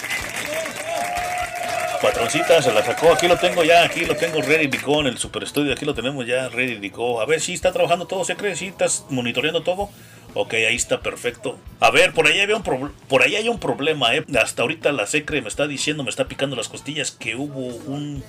Patroncita 2.00 2.62
se 2.62 2.72
la 2.72 2.82
sacó. 2.82 3.12
Aquí 3.12 3.28
lo 3.28 3.36
tengo 3.36 3.62
ya, 3.62 3.84
aquí 3.84 4.06
lo 4.06 4.16
tengo 4.16 4.40
ready 4.40 4.68
to 4.68 4.78
go 4.84 5.00
en 5.00 5.06
el 5.06 5.18
super 5.18 5.42
estudio. 5.42 5.72
Aquí 5.72 5.84
lo 5.84 5.94
tenemos 5.94 6.26
ya 6.26 6.48
ready 6.48 6.88
to 6.88 6.96
go. 6.96 7.20
A 7.20 7.26
ver 7.26 7.40
si 7.40 7.52
está 7.52 7.72
trabajando 7.72 8.06
todo, 8.06 8.24
¿se 8.24 8.36
cree? 8.36 8.56
¿Sí 8.56 8.68
estás 8.68 9.04
monitoreando 9.10 9.62
todo? 9.62 9.90
Ok, 10.34 10.54
ahí 10.54 10.76
está 10.76 11.00
perfecto. 11.00 11.58
A 11.78 11.90
ver, 11.90 12.12
por 12.14 12.26
ahí 12.26 12.40
había 12.40 12.56
un 12.56 12.62
por 12.62 13.22
ahí 13.22 13.36
hay 13.36 13.48
un 13.48 13.58
problema, 13.58 14.14
eh. 14.14 14.24
Hasta 14.40 14.62
ahorita 14.62 14.92
la 14.92 15.06
secre 15.06 15.42
me 15.42 15.48
está 15.48 15.66
diciendo, 15.66 16.02
me 16.02 16.10
está 16.10 16.26
picando 16.26 16.56
las 16.56 16.68
costillas 16.68 17.10
que 17.10 17.36
hubo 17.36 17.66
un 17.66 18.24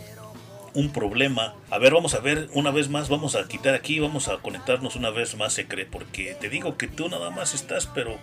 un 0.73 0.91
problema. 0.91 1.53
A 1.69 1.77
ver, 1.77 1.93
vamos 1.93 2.13
a 2.13 2.19
ver 2.19 2.49
una 2.53 2.71
vez 2.71 2.89
más, 2.89 3.09
vamos 3.09 3.35
a 3.35 3.47
quitar 3.47 3.73
aquí, 3.75 3.99
vamos 3.99 4.27
a 4.27 4.37
conectarnos 4.37 4.95
una 4.95 5.09
vez 5.09 5.35
más, 5.35 5.53
secre, 5.53 5.85
porque 5.85 6.35
te 6.39 6.49
digo 6.49 6.77
que 6.77 6.87
tú 6.87 7.09
nada 7.09 7.29
más 7.29 7.53
estás, 7.53 7.87
pero 7.87 8.17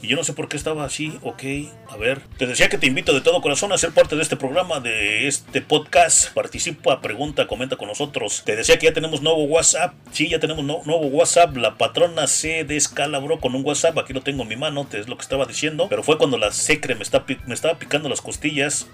y 0.00 0.06
yo 0.06 0.16
no 0.16 0.22
sé 0.22 0.32
por 0.32 0.48
qué 0.48 0.56
estaba 0.56 0.84
así, 0.84 1.18
ok, 1.22 1.42
a 1.88 1.96
ver. 1.96 2.20
Te 2.36 2.46
decía 2.46 2.68
que 2.68 2.78
te 2.78 2.86
invito 2.86 3.12
de 3.12 3.20
todo 3.20 3.40
corazón 3.40 3.72
a 3.72 3.78
ser 3.78 3.90
parte 3.90 4.14
de 4.14 4.22
este 4.22 4.36
programa, 4.36 4.78
de 4.78 5.26
este 5.26 5.60
podcast. 5.60 6.32
Participa, 6.32 7.00
pregunta, 7.00 7.46
comenta 7.48 7.76
con 7.76 7.88
nosotros. 7.88 8.42
Te 8.44 8.54
decía 8.54 8.78
que 8.78 8.86
ya 8.86 8.92
tenemos 8.92 9.22
nuevo 9.22 9.44
WhatsApp. 9.44 9.94
Sí, 10.12 10.28
ya 10.28 10.38
tenemos 10.38 10.64
nuevo 10.64 11.06
WhatsApp. 11.06 11.56
La 11.56 11.76
patrona 11.76 12.28
se 12.28 12.64
descalabró 12.64 13.40
con 13.40 13.56
un 13.56 13.64
WhatsApp. 13.64 13.98
Aquí 13.98 14.12
lo 14.12 14.22
tengo 14.22 14.42
en 14.42 14.48
mi 14.48 14.56
mano, 14.56 14.86
es 14.92 15.08
lo 15.08 15.16
que 15.16 15.22
estaba 15.22 15.46
diciendo. 15.46 15.88
Pero 15.88 16.04
fue 16.04 16.16
cuando 16.16 16.38
la 16.38 16.52
secre 16.52 16.94
me, 16.94 17.02
está, 17.02 17.24
me 17.46 17.54
estaba 17.54 17.78
picando 17.78 18.08
las 18.08 18.20
costillas. 18.20 18.86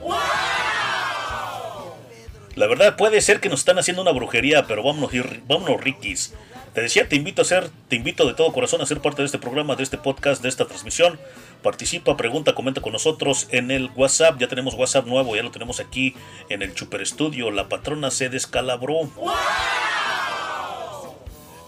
La 2.54 2.66
verdad 2.66 2.96
puede 2.96 3.20
ser 3.20 3.40
que 3.40 3.48
nos 3.48 3.60
están 3.60 3.78
haciendo 3.78 4.00
una 4.00 4.12
brujería, 4.12 4.66
pero 4.66 4.82
vámonos, 4.82 5.10
vámonos 5.46 5.80
Rikis. 5.82 6.32
Te 6.74 6.80
decía, 6.80 7.08
te 7.08 7.14
invito 7.14 7.42
a 7.42 7.44
ser, 7.44 7.70
te 7.88 7.94
invito 7.94 8.26
de 8.26 8.34
todo 8.34 8.52
corazón 8.52 8.80
a 8.80 8.86
ser 8.86 9.00
parte 9.00 9.22
de 9.22 9.26
este 9.26 9.38
programa, 9.38 9.76
de 9.76 9.84
este 9.84 9.96
podcast, 9.96 10.42
de 10.42 10.48
esta 10.48 10.66
transmisión. 10.66 11.20
Participa, 11.62 12.16
pregunta, 12.16 12.56
comenta 12.56 12.80
con 12.80 12.92
nosotros 12.92 13.46
en 13.50 13.70
el 13.70 13.92
WhatsApp. 13.94 14.40
Ya 14.40 14.48
tenemos 14.48 14.74
WhatsApp 14.74 15.06
nuevo, 15.06 15.36
ya 15.36 15.44
lo 15.44 15.52
tenemos 15.52 15.78
aquí 15.78 16.16
en 16.48 16.62
el 16.62 16.76
Super 16.76 17.00
Estudio. 17.00 17.52
La 17.52 17.68
patrona 17.68 18.10
se 18.10 18.28
descalabró. 18.28 19.08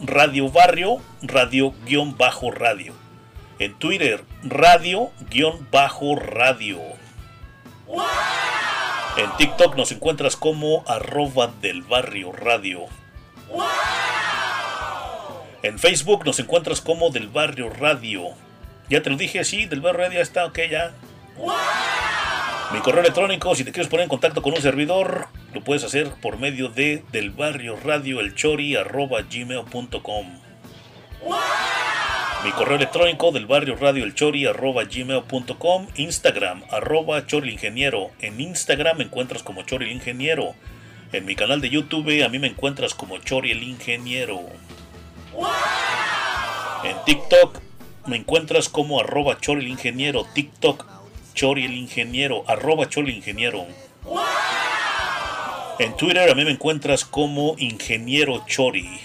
Radio 0.00 0.50
Barrio, 0.50 0.96
radio 1.22 1.72
guion 1.84 2.16
bajo 2.16 2.50
radio. 2.50 2.92
En 3.60 3.78
Twitter, 3.78 4.24
radio 4.42 5.12
guion 5.30 5.68
bajo 5.70 6.16
radio. 6.16 6.80
En 9.16 9.30
TikTok 9.36 9.76
nos 9.76 9.92
encuentras 9.92 10.34
como 10.34 10.82
arroba 10.88 11.52
del 11.60 11.82
barrio 11.82 12.32
radio. 12.32 12.86
En 15.62 15.78
Facebook 15.78 16.24
nos 16.24 16.38
encuentras 16.38 16.80
como 16.80 17.10
del 17.10 17.28
barrio 17.28 17.68
radio. 17.68 18.28
Ya 18.88 19.02
te 19.02 19.10
lo 19.10 19.16
dije, 19.16 19.44
sí, 19.44 19.66
del 19.66 19.80
barrio 19.80 20.04
radio 20.04 20.20
está, 20.22 20.46
ok, 20.46 20.58
ya. 20.70 20.92
Mi 22.72 22.80
correo 22.80 23.00
electrónico, 23.00 23.54
si 23.54 23.64
te 23.64 23.72
quieres 23.72 23.90
poner 23.90 24.04
en 24.04 24.08
contacto 24.08 24.42
con 24.42 24.54
un 24.54 24.62
servidor, 24.62 25.26
lo 25.52 25.60
puedes 25.62 25.84
hacer 25.84 26.08
por 26.22 26.38
medio 26.38 26.68
de 26.68 27.02
del 27.12 27.30
barrio 27.30 27.76
radio 27.76 28.20
el 28.20 28.34
chori 28.34 28.76
arroba 28.76 29.22
gmail.com. 29.22 30.26
Mi 32.44 32.52
correo 32.52 32.76
electrónico 32.76 33.32
del 33.32 33.46
barrio 33.46 33.76
radio 33.76 34.04
el 34.04 34.14
chori 34.14 34.46
arroba 34.46 34.84
gmail.com. 34.84 35.88
Instagram 35.96 36.62
arroba 36.70 37.26
chori 37.26 37.48
el 37.48 37.54
ingeniero. 37.54 38.10
En 38.20 38.40
Instagram 38.40 38.98
me 38.98 39.04
encuentras 39.04 39.42
como 39.42 39.62
chori 39.62 39.86
el 39.86 39.92
ingeniero. 39.92 40.54
En 41.12 41.26
mi 41.26 41.34
canal 41.34 41.60
de 41.60 41.68
YouTube 41.68 42.24
a 42.24 42.28
mí 42.28 42.38
me 42.38 42.46
encuentras 42.46 42.94
como 42.94 43.18
chori 43.18 43.50
el 43.50 43.62
ingeniero. 43.62 44.40
En 46.84 46.96
TikTok 47.04 47.60
me 48.06 48.16
encuentras 48.16 48.68
como 48.68 49.00
arroba 49.00 49.38
chori 49.40 49.64
el 49.64 49.70
ingeniero. 49.70 50.24
TikTok 50.34 50.86
Chori 51.34 51.64
el 51.64 51.74
ingeniero, 51.74 52.44
arroba 52.48 52.88
Chori 52.88 53.10
el 53.10 53.16
ingeniero. 53.16 53.66
En 55.78 55.96
Twitter 55.96 56.28
a 56.28 56.34
mí 56.34 56.44
me 56.44 56.50
encuentras 56.50 57.04
como 57.04 57.54
ingeniero 57.58 58.44
Chori. 58.46 59.00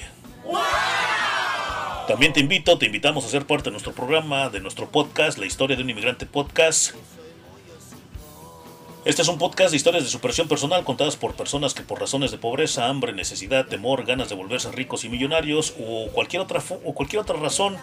También 2.08 2.34
te 2.34 2.40
invito, 2.40 2.78
te 2.78 2.86
invitamos 2.86 3.26
a 3.26 3.30
ser 3.30 3.46
parte 3.46 3.66
de 3.66 3.72
nuestro 3.72 3.94
programa, 3.94 4.50
de 4.50 4.60
nuestro 4.60 4.90
podcast, 4.90 5.38
La 5.38 5.46
historia 5.46 5.76
de 5.76 5.84
un 5.84 5.90
inmigrante 5.90 6.26
podcast. 6.26 6.96
Este 9.06 9.22
es 9.22 9.28
un 9.28 9.38
podcast 9.38 9.70
de 9.70 9.78
historias 9.78 10.04
de 10.04 10.10
superación 10.10 10.48
personal 10.48 10.84
contadas 10.84 11.16
por 11.16 11.36
personas 11.36 11.76
que 11.76 11.84
por 11.84 12.00
razones 12.00 12.32
de 12.32 12.40
pobreza, 12.40 12.88
hambre, 12.88 13.14
necesidad, 13.14 13.68
temor, 13.68 14.04
ganas 14.04 14.30
de 14.30 14.36
volverse 14.36 14.72
ricos 14.72 15.06
y 15.06 15.10
millonarios 15.10 15.76
o 15.80 16.08
cualquier 16.12 16.42
otra, 16.42 16.60
o 16.84 16.96
cualquier 16.96 17.22
otra 17.22 17.38
razón 17.38 17.78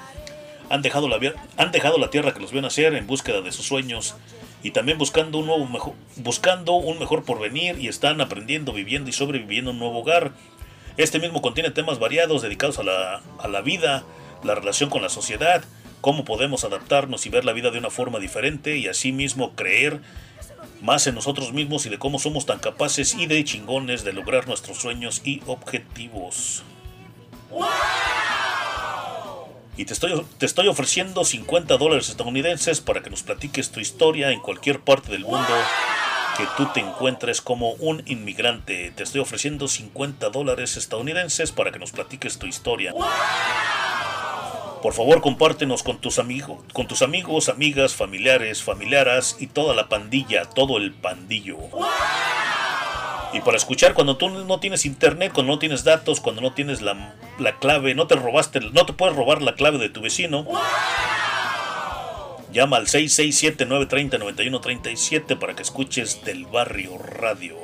han 0.69 0.83
dejado, 0.83 1.09
la, 1.09 1.21
han 1.59 1.71
dejado 1.71 1.99
la 1.99 2.11
tierra 2.11 2.35
que 2.35 2.41
los 2.41 2.51
vio 2.51 2.61
nacer 2.61 2.95
en 2.95 3.07
búsqueda 3.07 3.41
de 3.41 3.53
sus 3.53 3.65
sueños 3.65 4.17
y 4.65 4.73
también 4.73 4.99
buscando 4.99 5.39
un, 5.39 5.47
nuevo 5.47 5.65
mejor, 5.69 5.95
buscando 6.17 6.73
un 6.73 6.99
mejor 6.99 7.23
porvenir 7.23 7.79
y 7.79 7.87
están 7.87 8.21
aprendiendo, 8.21 8.73
viviendo 8.73 9.09
y 9.09 9.13
sobreviviendo 9.13 9.71
un 9.71 9.79
nuevo 9.79 10.01
hogar. 10.01 10.33
Este 10.97 11.21
mismo 11.21 11.41
contiene 11.41 11.71
temas 11.71 12.01
variados 12.01 12.43
dedicados 12.43 12.81
a 12.81 12.83
la, 12.83 13.23
a 13.39 13.47
la 13.47 13.61
vida, 13.61 14.03
la 14.43 14.57
relación 14.57 14.91
con 14.91 15.03
la 15.03 15.09
sociedad, 15.09 15.63
cómo 16.01 16.25
podemos 16.25 16.65
adaptarnos 16.65 17.27
y 17.27 17.29
ver 17.29 17.45
la 17.45 17.53
vida 17.53 17.71
de 17.71 17.79
una 17.79 17.91
forma 17.91 18.19
diferente 18.19 18.77
y 18.77 18.89
asimismo 18.89 19.55
creer 19.55 20.01
más 20.83 21.07
en 21.07 21.15
nosotros 21.15 21.53
mismos 21.53 21.87
y 21.87 21.89
de 21.89 21.99
cómo 21.99 22.19
somos 22.19 22.45
tan 22.45 22.59
capaces 22.59 23.15
y 23.15 23.27
de 23.27 23.43
chingones 23.45 24.05
de 24.05 24.13
lograr 24.13 24.47
nuestros 24.47 24.79
sueños 24.79 25.23
y 25.25 25.41
objetivos. 25.47 26.65
Y 29.77 29.85
te 29.87 29.95
estoy, 29.95 30.23
te 30.39 30.45
estoy 30.45 30.69
ofreciendo 30.69 31.25
50 31.25 31.79
dólares 31.79 32.11
estadounidenses 32.11 32.81
para 32.81 33.03
que 33.03 33.11
nos 33.11 33.23
platiques 33.23 33.71
tu 33.71 33.81
historia 33.81 34.31
en 34.31 34.41
cualquier 34.41 34.81
parte 34.81 35.11
del 35.13 35.25
mundo 35.25 35.55
que 36.37 36.47
tú 36.57 36.67
te 36.73 36.81
encuentres 36.81 37.41
como 37.41 37.73
un 37.75 38.03
inmigrante. 38.07 38.93
Te 38.95 39.03
estoy 39.03 39.21
ofreciendo 39.21 39.69
50 39.69 40.31
dólares 40.31 40.77
estadounidenses 40.77 41.53
para 41.53 41.73
que 41.73 41.79
nos 41.79 41.93
platiques 41.93 42.39
tu 42.39 42.47
historia. 42.47 42.93
Por 44.83 44.95
favor, 44.95 45.21
compártenos 45.21 45.85
con 45.85 45.99
tus 45.99 46.19
amigos, 46.19 46.59
con 46.73 46.89
tus 46.89 47.03
amigos, 47.03 47.49
amigas, 47.49 47.95
familiares, 47.95 48.65
familiaras 48.65 49.37
y 49.39 49.47
toda 49.47 49.77
la 49.77 49.89
pandilla, 49.89 50.45
todo 50.45 50.77
el 50.77 50.93
pandillo. 50.93 51.59
Y 53.33 53.39
para 53.41 53.57
escuchar 53.57 53.95
cuando 53.95 54.17
tú 54.17 54.29
no 54.29 54.59
tienes 54.59 54.85
internet, 54.85 55.31
cuando 55.33 55.53
no 55.53 55.61
tienes 55.61 55.85
datos, 55.85 56.21
cuando 56.21 56.43
no 56.43 56.53
tienes 56.53 56.83
la, 56.83 57.15
la 57.39 57.61
clave, 57.61 57.95
no 57.95 58.09
te 58.09 58.17
robaste, 58.17 58.59
no 58.61 58.85
te 58.85 58.93
puedes 58.93 59.15
robar 59.15 59.41
la 59.41 59.55
clave 59.55 59.79
de 59.79 59.89
tu 59.89 60.03
vecino. 60.03 60.45
Llama 62.53 62.77
al 62.77 62.89
667-930-9137 62.89 65.39
para 65.39 65.55
que 65.55 65.63
escuches 65.63 66.25
del 66.25 66.47
barrio 66.47 66.99
radio. 66.99 67.57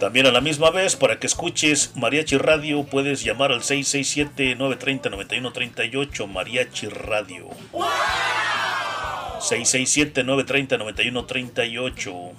También 0.00 0.26
a 0.26 0.32
la 0.32 0.40
misma 0.40 0.70
vez, 0.70 0.96
para 0.96 1.18
que 1.18 1.26
escuches 1.26 1.92
Mariachi 1.94 2.38
Radio, 2.38 2.84
puedes 2.84 3.22
llamar 3.22 3.52
al 3.52 3.60
667-930-9138 3.60 6.26
Mariachi 6.26 6.88
Radio. 6.88 7.50
667-930-9138. 9.40 12.32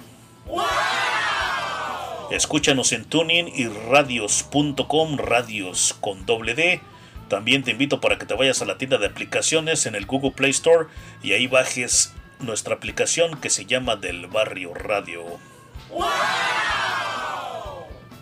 Escúchanos 2.31 2.93
en 2.93 3.05
Tuning 3.05 3.51
y 3.55 3.67
radios.com, 3.67 5.17
radios 5.17 5.95
con 6.01 6.25
doble 6.25 6.55
D. 6.55 6.81
También 7.27 7.61
te 7.61 7.69
invito 7.69 8.01
para 8.01 8.17
que 8.17 8.25
te 8.25 8.33
vayas 8.33 8.63
a 8.63 8.65
la 8.65 8.79
tienda 8.79 8.97
de 8.97 9.05
aplicaciones 9.05 9.85
en 9.85 9.93
el 9.93 10.07
Google 10.07 10.31
Play 10.31 10.49
Store 10.49 10.87
y 11.21 11.33
ahí 11.33 11.45
bajes 11.45 12.15
nuestra 12.39 12.73
aplicación 12.73 13.39
que 13.39 13.51
se 13.51 13.67
llama 13.67 13.97
Del 13.97 14.25
Barrio 14.25 14.73
Radio. 14.73 15.23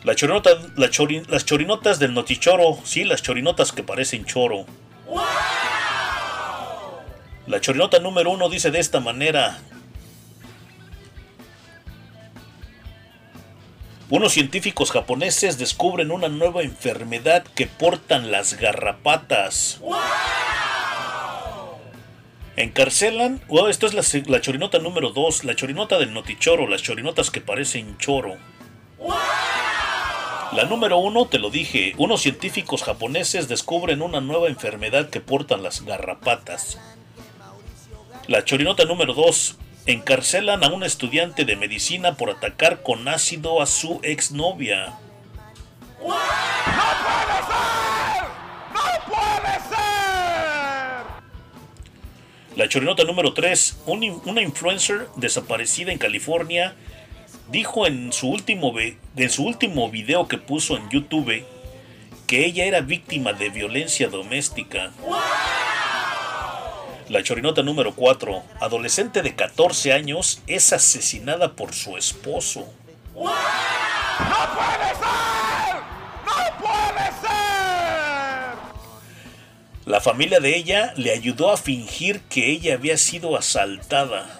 La 0.03 0.15
chorinota, 0.15 0.51
la 0.77 0.87
chori- 0.89 1.25
las 1.27 1.45
chorinotas 1.45 1.99
del 1.99 2.13
notichoro, 2.13 2.79
sí, 2.83 3.03
las 3.03 3.21
chorinotas 3.21 3.71
que 3.71 3.83
parecen 3.83 4.25
choro. 4.25 4.65
La 7.47 7.59
chorinota 7.59 7.99
número 7.99 8.29
uno 8.31 8.47
dice 8.49 8.71
de 8.71 8.79
esta 8.79 8.99
manera. 8.99 9.59
Unos 14.09 14.33
científicos 14.33 14.91
japoneses 14.91 15.57
descubren 15.57 16.11
una 16.11 16.29
nueva 16.29 16.63
enfermedad 16.63 17.43
que 17.55 17.67
portan 17.67 18.31
las 18.31 18.55
garrapatas. 18.55 19.79
Encarcelan, 22.55 23.41
oh, 23.49 23.67
esto 23.67 23.85
es 23.85 23.93
la, 23.93 24.03
la 24.27 24.41
chorinota 24.41 24.79
número 24.79 25.11
2, 25.11 25.43
la 25.43 25.55
chorinota 25.55 25.97
del 25.99 26.13
notichoro, 26.13 26.67
las 26.67 26.81
chorinotas 26.81 27.29
que 27.31 27.41
parecen 27.41 27.97
choro. 27.97 28.37
La 30.51 30.63
número 30.63 30.97
uno, 30.97 31.27
te 31.27 31.37
lo 31.37 31.51
dije, 31.51 31.93
unos 31.97 32.21
científicos 32.21 32.81
japoneses 32.81 33.47
descubren 33.47 34.01
una 34.01 34.19
nueva 34.19 34.47
enfermedad 34.47 35.11
que 35.11 35.21
portan 35.21 35.61
las 35.61 35.85
garrapatas. 35.85 36.79
La 38.25 38.43
chorinota 38.43 38.85
número 38.85 39.13
2. 39.13 39.57
Encarcelan 39.85 40.63
a 40.63 40.69
un 40.69 40.83
estudiante 40.83 41.45
de 41.45 41.55
medicina 41.55 42.15
por 42.17 42.31
atacar 42.31 42.81
con 42.81 43.07
ácido 43.07 43.61
a 43.61 43.67
su 43.67 43.99
exnovia. 44.01 44.97
La 52.55 52.67
chorinota 52.67 53.03
número 53.03 53.33
3. 53.33 53.83
una 53.85 54.41
influencer 54.41 55.07
desaparecida 55.15 55.91
en 55.91 55.99
California 55.99 56.75
dijo 57.51 57.87
en 57.87 58.13
su, 58.13 58.29
último 58.29 58.73
en 58.77 59.29
su 59.29 59.43
último 59.43 59.89
video 59.89 60.27
que 60.27 60.37
puso 60.37 60.77
en 60.77 60.89
YouTube 60.89 61.43
que 62.27 62.45
ella 62.45 62.65
era 62.65 62.81
víctima 62.81 63.33
de 63.33 63.49
violencia 63.49 64.07
doméstica. 64.07 64.91
La 67.07 67.23
chorinota 67.23 67.63
número 67.63 67.95
4. 67.95 68.43
Adolescente 68.61 69.23
de 69.23 69.35
14 69.35 69.93
años 69.93 70.43
es 70.45 70.71
asesinada 70.71 71.53
por 71.55 71.73
su 71.73 71.97
esposo. 71.97 72.71
La 79.85 79.99
familia 80.01 80.39
de 80.39 80.55
ella 80.55 80.93
le 80.97 81.11
ayudó 81.11 81.51
a 81.51 81.57
fingir 81.57 82.21
que 82.29 82.51
ella 82.51 82.75
había 82.75 82.95
sido 82.95 83.35
asaltada. 83.35 84.39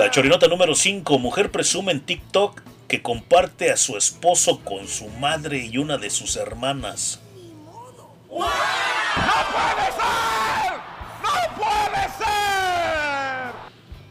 La 0.00 0.10
chorinota 0.10 0.48
número 0.48 0.74
5. 0.74 1.18
Mujer 1.18 1.50
presume 1.50 1.92
en 1.92 2.00
TikTok 2.00 2.62
que 2.88 3.02
comparte 3.02 3.70
a 3.70 3.76
su 3.76 3.98
esposo 3.98 4.60
con 4.60 4.88
su 4.88 5.10
madre 5.10 5.58
y 5.58 5.76
una 5.76 5.98
de 5.98 6.08
sus 6.08 6.36
hermanas. 6.36 7.20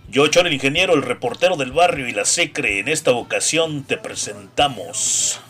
Yo, 0.08 0.28
Chon 0.28 0.46
el 0.46 0.54
ingeniero, 0.54 0.94
el 0.94 1.02
reportero 1.02 1.56
del 1.56 1.72
barrio 1.72 2.08
y 2.08 2.12
la 2.12 2.26
secre, 2.26 2.78
en 2.78 2.88
esta 2.88 3.10
ocasión 3.14 3.84
te 3.84 3.98
presentamos. 3.98 5.42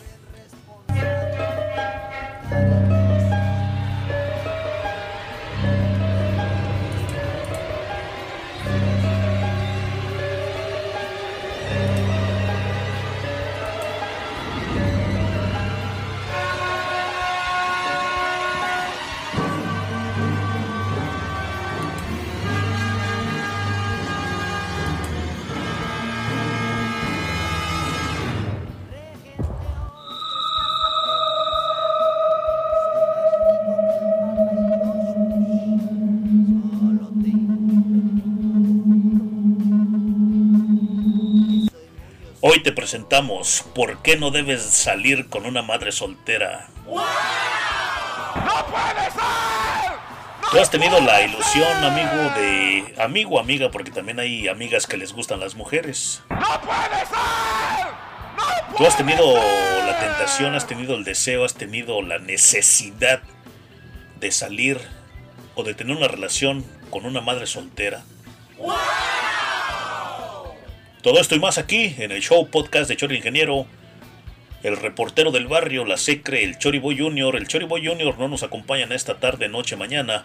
Hoy 42.52 42.64
te 42.64 42.72
presentamos 42.72 43.64
¿Por 43.76 44.02
qué 44.02 44.16
no 44.16 44.32
debes 44.32 44.62
salir 44.62 45.28
con 45.28 45.46
una 45.46 45.62
madre 45.62 45.92
soltera? 45.92 46.66
Tú 50.50 50.58
has 50.58 50.68
tenido 50.68 51.00
la 51.00 51.22
ilusión, 51.22 51.84
amigo, 51.84 52.34
de 52.34 52.94
amigo 52.98 53.36
o 53.36 53.38
amiga, 53.38 53.70
porque 53.70 53.92
también 53.92 54.18
hay 54.18 54.48
amigas 54.48 54.88
que 54.88 54.96
les 54.96 55.12
gustan 55.12 55.38
las 55.38 55.54
mujeres. 55.54 56.24
Tú 58.76 58.84
has 58.84 58.96
tenido 58.96 59.32
la 59.32 60.00
tentación, 60.00 60.56
has 60.56 60.66
tenido 60.66 60.96
el 60.96 61.04
deseo, 61.04 61.44
has 61.44 61.54
tenido 61.54 62.02
la 62.02 62.18
necesidad 62.18 63.22
de 64.18 64.32
salir 64.32 64.80
o 65.54 65.62
de 65.62 65.74
tener 65.74 65.96
una 65.96 66.08
relación 66.08 66.64
con 66.90 67.06
una 67.06 67.20
madre 67.20 67.46
soltera. 67.46 68.02
Todo 71.02 71.18
esto 71.18 71.34
y 71.34 71.40
más 71.40 71.56
aquí 71.56 71.94
en 71.96 72.12
el 72.12 72.20
show 72.20 72.46
podcast 72.50 72.86
de 72.86 72.96
Chori 72.96 73.16
Ingeniero. 73.16 73.66
El 74.62 74.76
reportero 74.76 75.30
del 75.30 75.46
barrio, 75.46 75.86
la 75.86 75.96
Secre, 75.96 76.44
el 76.44 76.58
Choriboy 76.58 76.98
Junior. 76.98 77.36
El 77.36 77.48
Choriboy 77.48 77.86
Junior 77.86 78.18
no 78.18 78.28
nos 78.28 78.42
acompañan 78.42 78.92
esta 78.92 79.18
tarde, 79.18 79.48
noche, 79.48 79.76
mañana. 79.76 80.24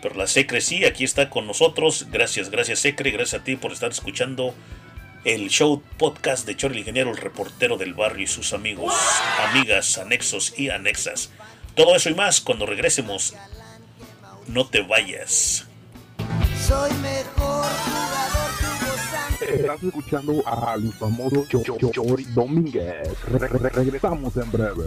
Pero 0.00 0.14
la 0.14 0.26
Secre 0.26 0.62
sí, 0.62 0.86
aquí 0.86 1.04
está 1.04 1.28
con 1.28 1.46
nosotros. 1.46 2.06
Gracias, 2.10 2.48
gracias 2.48 2.78
Secre, 2.78 3.10
gracias 3.10 3.42
a 3.42 3.44
ti 3.44 3.56
por 3.56 3.72
estar 3.72 3.90
escuchando 3.90 4.54
el 5.26 5.50
show 5.50 5.82
podcast 5.98 6.46
de 6.46 6.56
Chori 6.56 6.78
Ingeniero, 6.78 7.10
el 7.10 7.18
reportero 7.18 7.76
del 7.76 7.92
barrio 7.92 8.24
y 8.24 8.26
sus 8.26 8.54
amigos, 8.54 8.94
amigas, 9.50 9.98
anexos 9.98 10.58
y 10.58 10.70
anexas. 10.70 11.30
Todo 11.74 11.94
eso 11.94 12.08
y 12.08 12.14
más 12.14 12.40
cuando 12.40 12.64
regresemos. 12.64 13.34
No 14.46 14.66
te 14.66 14.80
vayas. 14.80 15.66
Soy 16.66 16.90
mejor 16.94 17.66
jugador. 17.66 18.59
Estás 19.40 19.82
escuchando 19.82 20.42
al 20.46 20.92
famoso 20.92 21.46
Cho- 21.48 21.62
Cho- 21.62 21.76
Cho- 21.78 21.90
Chori 21.90 22.24
Domínguez. 22.24 23.08
Re- 23.24 23.38
re- 23.38 23.58
re- 23.58 23.70
regresamos 23.70 24.36
en 24.36 24.50
breve. 24.52 24.84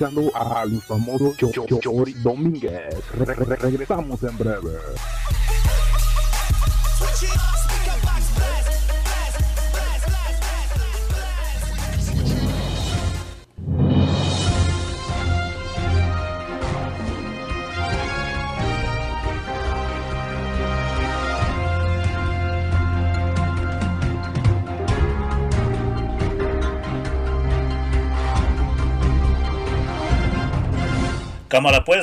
Escuchando 0.00 0.34
al 0.34 0.80
famoso 0.80 1.34
Cho- 1.36 1.50
Cho- 1.50 1.66
Cho- 1.66 1.78
Chori 1.80 2.14
Domínguez. 2.14 2.94
Re- 3.12 3.24
re- 3.26 3.34
re- 3.44 3.56
regresamos 3.56 4.22
en 4.22 4.38
breve. 4.38 4.70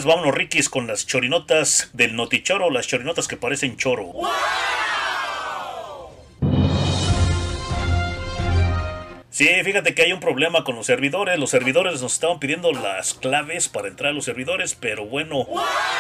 Vámonos 0.08 0.34
Rikis 0.34 0.70
con 0.70 0.88
las 0.88 1.06
chorinotas 1.06 1.90
del 1.94 2.16
notichoro, 2.16 2.72
las 2.72 2.88
chorinotas 2.88 3.28
que 3.28 3.38
parecen 3.38 3.78
choro. 3.78 4.14
Sí, 9.30 9.48
fíjate 9.64 9.94
que 9.94 10.02
hay 10.02 10.14
un 10.14 10.20
problema 10.20 10.64
con 10.64 10.76
los 10.76 10.88
servidores. 10.88 11.38
Los 11.38 11.52
servidores 11.52 12.02
nos 12.02 12.14
estaban 12.14 12.40
pidiendo 12.40 12.72
las 12.72 13.14
claves 13.14 13.70
para 13.70 13.88
entrar 13.88 14.10
a 14.10 14.14
los 14.14 14.26
servidores, 14.26 14.74
pero 14.74 15.06
bueno, 15.06 15.46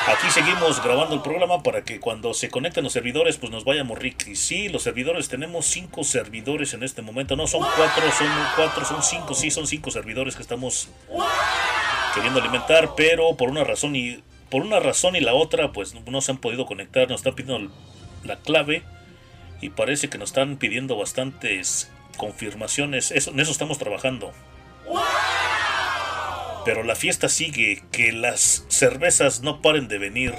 aquí 0.07 0.31
seguimos 0.31 0.83
grabando 0.83 1.13
el 1.13 1.21
programa 1.21 1.61
para 1.61 1.83
que 1.83 1.99
cuando 1.99 2.33
se 2.33 2.49
conecten 2.49 2.83
los 2.83 2.93
servidores, 2.93 3.37
pues 3.37 3.51
nos 3.51 3.63
vayamos 3.63 3.99
Rikis. 3.99 4.39
Sí, 4.39 4.69
los 4.69 4.81
servidores, 4.81 5.29
tenemos 5.29 5.67
cinco 5.67 6.03
servidores 6.03 6.73
en 6.73 6.81
este 6.81 7.03
momento. 7.03 7.35
No 7.35 7.45
son 7.45 7.61
cuatro, 7.75 8.11
son 8.11 8.27
cuatro, 8.55 8.85
son 8.85 9.03
cinco, 9.03 9.35
sí, 9.35 9.51
son 9.51 9.67
cinco 9.67 9.91
servidores 9.91 10.35
que 10.35 10.41
estamos 10.41 10.89
queriendo 12.17 12.41
alimentar, 12.41 12.95
pero 12.97 13.37
por 13.37 13.49
una 13.49 13.63
razón 13.63 13.95
y 13.95 14.23
por 14.49 14.63
una 14.63 14.79
razón 14.79 15.15
y 15.15 15.19
la 15.19 15.33
otra, 15.33 15.71
pues 15.71 15.93
no 15.93 16.21
se 16.21 16.31
han 16.31 16.37
podido 16.39 16.65
conectar, 16.65 17.07
nos 17.09 17.19
están 17.21 17.35
pidiendo 17.35 17.71
la 18.23 18.37
clave 18.37 18.83
y 19.61 19.69
parece 19.69 20.09
que 20.09 20.17
nos 20.17 20.29
están 20.29 20.57
pidiendo 20.57 20.97
bastantes 20.97 21.91
confirmaciones. 22.17 23.11
Eso, 23.11 23.31
en 23.31 23.39
eso 23.39 23.51
estamos 23.51 23.77
trabajando. 23.77 24.33
Pero 26.65 26.83
la 26.83 26.95
fiesta 26.95 27.29
sigue, 27.29 27.83
que 27.91 28.11
las 28.11 28.65
cervezas 28.67 29.41
no 29.41 29.61
paren 29.61 29.87
de 29.87 29.99
venir. 29.99 30.33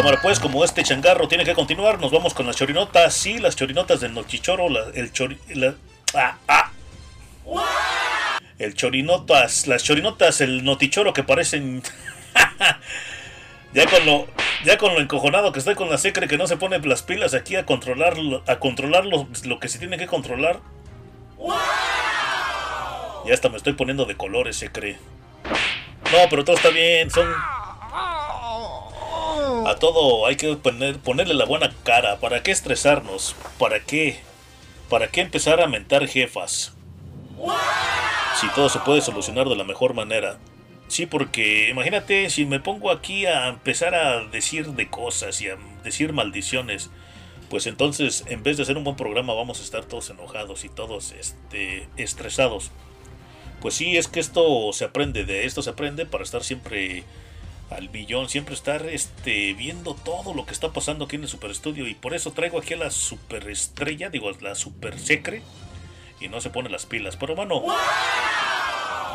Cámara, 0.00 0.18
pues, 0.22 0.38
como 0.38 0.64
este 0.64 0.82
changarro 0.82 1.28
tiene 1.28 1.44
que 1.44 1.54
continuar, 1.54 2.00
nos 2.00 2.10
vamos 2.12 2.32
con 2.34 2.46
las 2.46 2.56
chorinotas. 2.56 3.14
Sí, 3.14 3.38
las 3.38 3.56
chorinotas 3.56 4.00
del 4.00 4.14
nochichoro, 4.14 4.68
la- 4.68 4.86
el 4.94 5.12
chori... 5.12 5.38
la- 5.54 5.74
ah, 6.14 6.36
ah. 6.48 6.70
El 8.58 8.74
chorinotas, 8.74 9.66
las 9.66 9.82
chorinotas, 9.84 10.40
el 10.40 10.64
notichoro 10.64 11.12
que 11.12 11.22
parecen... 11.24 11.82
ya 13.74 13.86
con 13.86 14.06
lo 14.06 14.26
ya 14.64 14.76
con 14.78 14.94
lo 14.94 15.00
encojonado 15.00 15.52
que 15.52 15.58
estoy 15.60 15.74
con 15.74 15.88
la 15.90 15.98
secre 15.98 16.26
que 16.26 16.36
no 16.38 16.46
se 16.46 16.56
pone 16.56 16.78
las 16.80 17.02
pilas 17.02 17.34
aquí 17.34 17.54
a 17.54 17.64
controlar 17.66 18.14
a 18.46 18.56
controlar 18.58 19.04
lo, 19.04 19.28
lo 19.44 19.60
que 19.60 19.68
se 19.68 19.78
tiene 19.78 19.98
que 19.98 20.06
controlar. 20.06 20.60
Ya 23.26 23.34
hasta 23.34 23.48
me 23.48 23.56
estoy 23.58 23.74
poniendo 23.74 24.04
de 24.04 24.16
colores, 24.16 24.56
secre. 24.56 24.98
No, 26.12 26.18
pero 26.30 26.44
todo 26.44 26.56
está 26.56 26.70
bien, 26.70 27.10
son 27.10 27.26
a 29.68 29.76
todo 29.76 30.26
hay 30.26 30.36
que 30.36 30.56
poner, 30.56 30.98
ponerle 30.98 31.34
la 31.34 31.44
buena 31.44 31.72
cara. 31.84 32.18
¿Para 32.20 32.42
qué 32.42 32.50
estresarnos? 32.50 33.36
¿Para 33.58 33.80
qué? 33.80 34.20
¿Para 34.88 35.08
qué 35.08 35.20
empezar 35.20 35.60
a 35.60 35.66
mentar 35.66 36.06
jefas? 36.06 36.74
Si 38.40 38.48
todo 38.54 38.68
se 38.68 38.78
puede 38.80 39.00
solucionar 39.00 39.48
de 39.48 39.56
la 39.56 39.64
mejor 39.64 39.94
manera. 39.94 40.38
Sí, 40.88 41.06
porque 41.06 41.68
imagínate 41.68 42.30
si 42.30 42.46
me 42.46 42.60
pongo 42.60 42.90
aquí 42.90 43.26
a 43.26 43.48
empezar 43.48 43.94
a 43.94 44.24
decir 44.24 44.68
de 44.68 44.88
cosas 44.88 45.40
y 45.42 45.48
a 45.48 45.58
decir 45.84 46.12
maldiciones, 46.14 46.90
pues 47.50 47.66
entonces 47.66 48.24
en 48.26 48.42
vez 48.42 48.56
de 48.56 48.62
hacer 48.62 48.78
un 48.78 48.84
buen 48.84 48.96
programa 48.96 49.34
vamos 49.34 49.60
a 49.60 49.64
estar 49.64 49.84
todos 49.84 50.08
enojados 50.08 50.64
y 50.64 50.70
todos 50.70 51.12
este, 51.12 51.88
estresados. 51.96 52.70
Pues 53.60 53.74
sí, 53.74 53.96
es 53.96 54.08
que 54.08 54.20
esto 54.20 54.72
se 54.72 54.84
aprende, 54.84 55.24
de 55.24 55.44
esto 55.44 55.62
se 55.62 55.70
aprende 55.70 56.06
para 56.06 56.24
estar 56.24 56.42
siempre 56.42 57.04
al 57.70 57.88
billón, 57.88 58.28
siempre 58.28 58.54
estar 58.54 58.86
este, 58.86 59.52
viendo 59.54 59.94
todo 59.94 60.34
lo 60.34 60.46
que 60.46 60.52
está 60.52 60.72
pasando 60.72 61.04
aquí 61.04 61.16
en 61.16 61.22
el 61.22 61.28
Super 61.28 61.50
Estudio 61.50 61.86
y 61.86 61.94
por 61.94 62.14
eso 62.14 62.32
traigo 62.32 62.58
aquí 62.58 62.74
a 62.74 62.78
la 62.78 62.90
super 62.90 63.48
estrella, 63.48 64.08
digo, 64.08 64.30
la 64.40 64.54
super 64.54 64.98
secre 64.98 65.42
y 66.20 66.28
no 66.28 66.40
se 66.40 66.50
pone 66.50 66.70
las 66.70 66.86
pilas. 66.86 67.16
Pero 67.16 67.34
bueno, 67.34 67.62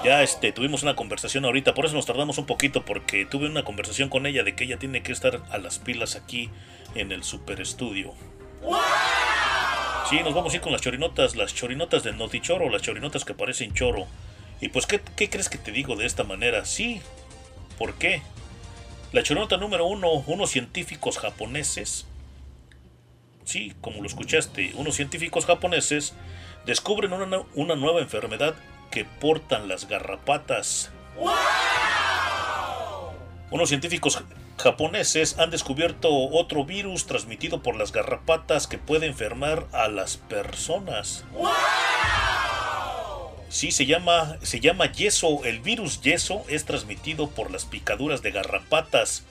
ya 0.03 0.21
este, 0.21 0.51
tuvimos 0.51 0.83
una 0.83 0.95
conversación 0.95 1.45
ahorita, 1.45 1.73
por 1.73 1.85
eso 1.85 1.95
nos 1.95 2.05
tardamos 2.05 2.37
un 2.37 2.45
poquito 2.45 2.85
porque 2.85 3.25
tuve 3.25 3.47
una 3.47 3.63
conversación 3.63 4.09
con 4.09 4.25
ella 4.25 4.43
de 4.43 4.55
que 4.55 4.65
ella 4.65 4.77
tiene 4.77 5.01
que 5.01 5.11
estar 5.11 5.41
a 5.49 5.57
las 5.57 5.79
pilas 5.79 6.15
aquí 6.15 6.49
en 6.95 7.11
el 7.11 7.23
Super 7.23 7.59
Estudio. 7.59 8.13
Sí, 10.09 10.19
nos 10.23 10.33
vamos 10.33 10.53
a 10.53 10.57
ir 10.57 10.61
con 10.61 10.71
las 10.71 10.81
chorinotas, 10.81 11.35
las 11.35 11.55
chorinotas 11.55 12.03
del 12.03 12.17
notichoro, 12.17 12.69
las 12.69 12.81
chorinotas 12.81 13.25
que 13.25 13.33
parecen 13.33 13.73
choro. 13.73 14.05
Y 14.61 14.69
pues, 14.69 14.85
¿qué, 14.85 15.01
¿qué 15.15 15.29
crees 15.29 15.49
que 15.49 15.57
te 15.57 15.71
digo 15.71 15.95
de 15.95 16.05
esta 16.05 16.23
manera? 16.23 16.65
Sí, 16.65 17.01
¿por 17.77 17.95
qué? 17.95 18.21
La 19.13 19.23
chorinota 19.23 19.57
número 19.57 19.85
uno, 19.85 20.11
unos 20.27 20.49
científicos 20.49 21.17
japoneses 21.17 22.07
sí, 23.45 23.73
como 23.81 24.01
lo 24.01 24.07
escuchaste, 24.07 24.73
unos 24.75 24.95
científicos 24.95 25.45
japoneses 25.45 26.13
descubren 26.65 27.13
una, 27.13 27.43
una 27.55 27.75
nueva 27.75 28.01
enfermedad 28.01 28.55
que 28.91 29.05
portan 29.05 29.67
las 29.67 29.87
garrapatas. 29.87 30.91
Unos 33.51 33.69
científicos 33.69 34.23
japoneses 34.57 35.37
han 35.39 35.51
descubierto 35.51 36.09
otro 36.11 36.65
virus 36.65 37.05
transmitido 37.05 37.61
por 37.61 37.75
las 37.75 37.91
garrapatas 37.91 38.67
que 38.67 38.77
puede 38.77 39.05
enfermar 39.05 39.67
a 39.71 39.87
las 39.87 40.17
personas. 40.17 41.25
Sí, 43.53 43.69
se 43.69 43.85
llama, 43.85 44.37
se 44.41 44.59
llama 44.59 44.91
yeso. 44.91 45.45
El 45.45 45.59
virus 45.59 46.01
yeso 46.01 46.43
es 46.47 46.65
transmitido 46.65 47.29
por 47.29 47.51
las 47.51 47.65
picaduras 47.65 48.23
de 48.23 48.31
garrapatas 48.31 49.25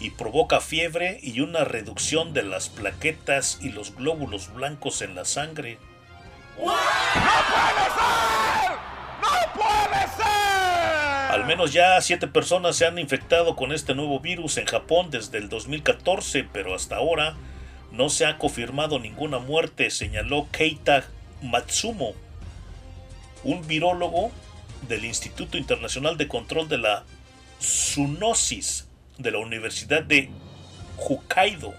y 0.00 0.08
provoca 0.08 0.58
fiebre 0.58 1.20
y 1.22 1.40
una 1.40 1.64
reducción 1.64 2.32
de 2.32 2.44
las 2.44 2.70
plaquetas 2.70 3.58
y 3.60 3.68
los 3.68 3.94
glóbulos 3.94 4.54
blancos 4.54 5.02
en 5.02 5.14
la 5.14 5.26
sangre. 5.26 5.76
¡No 6.56 6.64
puede 6.64 7.84
ser! 7.92 8.72
¡No 9.20 9.52
puede 9.52 10.00
ser! 10.16 11.32
Al 11.32 11.44
menos 11.44 11.74
ya 11.74 12.00
siete 12.00 12.28
personas 12.28 12.76
se 12.76 12.86
han 12.86 12.98
infectado 12.98 13.54
con 13.54 13.72
este 13.72 13.94
nuevo 13.94 14.18
virus 14.18 14.56
en 14.56 14.64
Japón 14.64 15.10
desde 15.10 15.36
el 15.36 15.50
2014, 15.50 16.48
pero 16.50 16.74
hasta 16.74 16.96
ahora 16.96 17.36
no 17.90 18.08
se 18.08 18.24
ha 18.24 18.38
confirmado 18.38 18.98
ninguna 18.98 19.40
muerte, 19.40 19.90
señaló 19.90 20.48
Keita 20.50 21.04
Matsumo, 21.42 22.14
un 23.44 23.66
virólogo 23.66 24.30
del 24.88 25.04
Instituto 25.04 25.58
Internacional 25.58 26.16
de 26.16 26.28
Control 26.28 26.68
de 26.68 26.78
la 26.78 27.04
Zoonosis 27.60 28.88
de 29.18 29.30
la 29.30 29.38
Universidad 29.38 30.02
de 30.02 30.30
Hokkaido. 30.98 31.74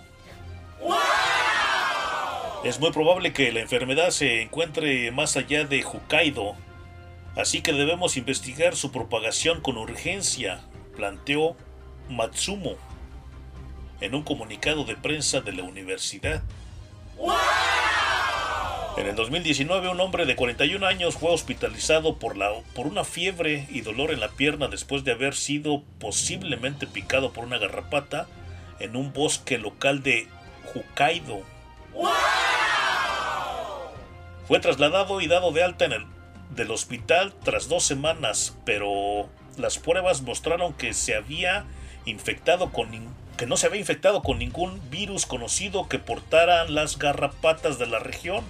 Es 2.63 2.79
muy 2.79 2.91
probable 2.91 3.33
que 3.33 3.51
la 3.51 3.59
enfermedad 3.59 4.11
se 4.11 4.41
encuentre 4.41 5.11
más 5.11 5.35
allá 5.35 5.65
de 5.65 5.83
Hokkaido, 5.83 6.55
así 7.35 7.61
que 7.61 7.73
debemos 7.73 8.15
investigar 8.15 8.75
su 8.75 8.91
propagación 8.91 9.61
con 9.61 9.77
urgencia, 9.77 10.61
planteó 10.95 11.57
Matsumo 12.09 12.75
en 13.99 14.15
un 14.15 14.23
comunicado 14.23 14.83
de 14.83 14.95
prensa 14.95 15.41
de 15.41 15.53
la 15.53 15.63
universidad. 15.63 16.43
En 18.95 19.07
el 19.07 19.15
2019, 19.15 19.89
un 19.89 19.99
hombre 19.99 20.25
de 20.25 20.35
41 20.35 20.85
años 20.85 21.15
fue 21.15 21.31
hospitalizado 21.31 22.19
por, 22.19 22.37
la, 22.37 22.51
por 22.75 22.85
una 22.85 23.03
fiebre 23.03 23.67
y 23.71 23.81
dolor 23.81 24.11
en 24.11 24.19
la 24.19 24.29
pierna 24.29 24.67
después 24.67 25.03
de 25.03 25.13
haber 25.13 25.33
sido 25.33 25.83
posiblemente 25.99 26.85
picado 26.85 27.33
por 27.33 27.43
una 27.43 27.57
garrapata 27.57 28.27
en 28.79 28.95
un 28.95 29.11
bosque 29.11 29.57
local 29.57 30.03
de 30.03 30.27
Hokkaido. 30.75 31.41
Fue 34.47 34.59
trasladado 34.59 35.21
y 35.21 35.27
dado 35.27 35.51
de 35.51 35.63
alta 35.63 35.85
en 35.85 35.93
el 35.93 36.05
del 36.51 36.69
hospital 36.69 37.33
tras 37.43 37.67
dos 37.67 37.83
semanas, 37.83 38.55
pero 38.63 39.27
las 39.57 39.79
pruebas 39.79 40.21
mostraron 40.21 40.73
que 40.73 40.93
se 40.93 41.15
había 41.15 41.65
infectado 42.05 42.71
con 42.71 42.91
que 43.37 43.47
no 43.47 43.57
se 43.57 43.65
había 43.65 43.79
infectado 43.79 44.21
con 44.21 44.37
ningún 44.37 44.79
virus 44.91 45.25
conocido 45.25 45.87
que 45.87 45.97
portaran 45.97 46.75
las 46.75 46.99
garrapatas 46.99 47.79
de 47.79 47.87
la 47.87 47.97
región. 47.97 48.43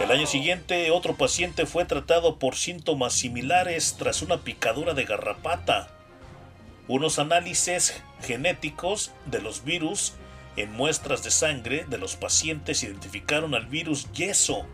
El 0.00 0.12
año 0.12 0.26
siguiente, 0.26 0.90
otro 0.90 1.16
paciente 1.16 1.66
fue 1.66 1.84
tratado 1.84 2.38
por 2.38 2.54
síntomas 2.54 3.12
similares 3.12 3.96
tras 3.98 4.22
una 4.22 4.38
picadura 4.38 4.94
de 4.94 5.04
garrapata. 5.04 5.88
Unos 6.86 7.18
análisis 7.18 8.00
genéticos 8.22 9.12
de 9.26 9.42
los 9.42 9.64
virus 9.64 10.14
en 10.56 10.72
muestras 10.72 11.22
de 11.22 11.30
sangre 11.30 11.84
de 11.88 11.98
los 11.98 12.16
pacientes 12.16 12.82
identificaron 12.82 13.54
al 13.54 13.66
virus 13.66 14.10
yeso. 14.12 14.64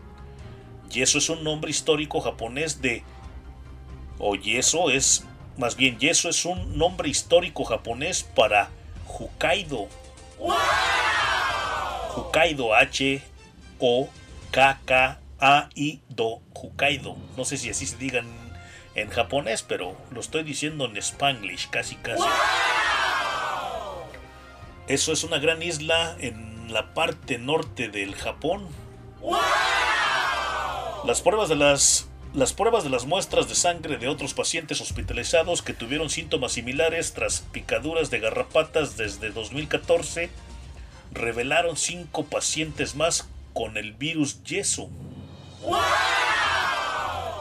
Yeso 0.89 1.17
es 1.17 1.29
un 1.29 1.43
nombre 1.43 1.71
histórico 1.71 2.21
japonés 2.21 2.81
de... 2.81 3.03
o 4.19 4.35
yeso 4.35 4.89
es... 4.89 5.25
más 5.57 5.75
bien 5.75 5.99
yeso 5.99 6.29
es 6.29 6.45
un 6.45 6.77
nombre 6.77 7.09
histórico 7.09 7.65
japonés 7.65 8.23
para 8.23 8.69
Hokkaido. 9.07 9.89
Hokkaido 12.15 12.73
H 12.73 13.34
o 13.79 14.09
K 14.51 14.79
K 14.85 15.19
A 15.39 15.69
I 15.75 16.01
Do 16.09 16.41
Hokkaido. 16.53 17.17
No 17.37 17.45
sé 17.45 17.57
si 17.57 17.69
así 17.69 17.85
se 17.85 17.97
digan 17.97 18.25
en 18.95 19.09
japonés, 19.09 19.63
pero 19.63 19.97
lo 20.11 20.21
estoy 20.21 20.43
diciendo 20.43 20.85
en 20.85 20.97
spanglish, 20.97 21.69
casi 21.69 21.95
casi. 21.95 22.23
Eso 24.87 25.11
es 25.11 25.23
una 25.23 25.39
gran 25.39 25.61
isla 25.61 26.15
en 26.19 26.71
la 26.71 26.93
parte 26.93 27.37
norte 27.37 27.89
del 27.89 28.15
Japón. 28.15 28.67
Las 31.05 31.21
pruebas 31.21 31.49
de 31.49 31.55
las 31.55 32.07
las 32.33 32.51
pruebas 32.51 32.83
de 32.83 32.89
las 32.89 33.05
muestras 33.05 33.47
de 33.47 33.55
sangre 33.55 33.97
de 33.97 34.09
otros 34.09 34.33
pacientes 34.33 34.81
hospitalizados 34.81 35.61
que 35.61 35.73
tuvieron 35.73 36.09
síntomas 36.09 36.51
similares 36.51 37.13
tras 37.13 37.45
picaduras 37.53 38.09
de 38.11 38.19
garrapatas 38.19 38.97
desde 38.97 39.29
2014 39.29 40.29
revelaron 41.13 41.77
cinco 41.77 42.25
pacientes 42.25 42.95
más 42.95 43.29
con 43.55 43.77
el 43.77 43.93
virus 43.93 44.43
yeso. 44.43 44.89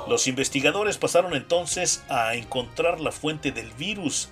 Los 0.08 0.28
investigadores 0.28 0.96
pasaron 0.96 1.34
entonces 1.34 2.04
a 2.08 2.34
encontrar 2.34 3.00
la 3.00 3.12
fuente 3.12 3.50
del 3.52 3.70
virus 3.72 4.30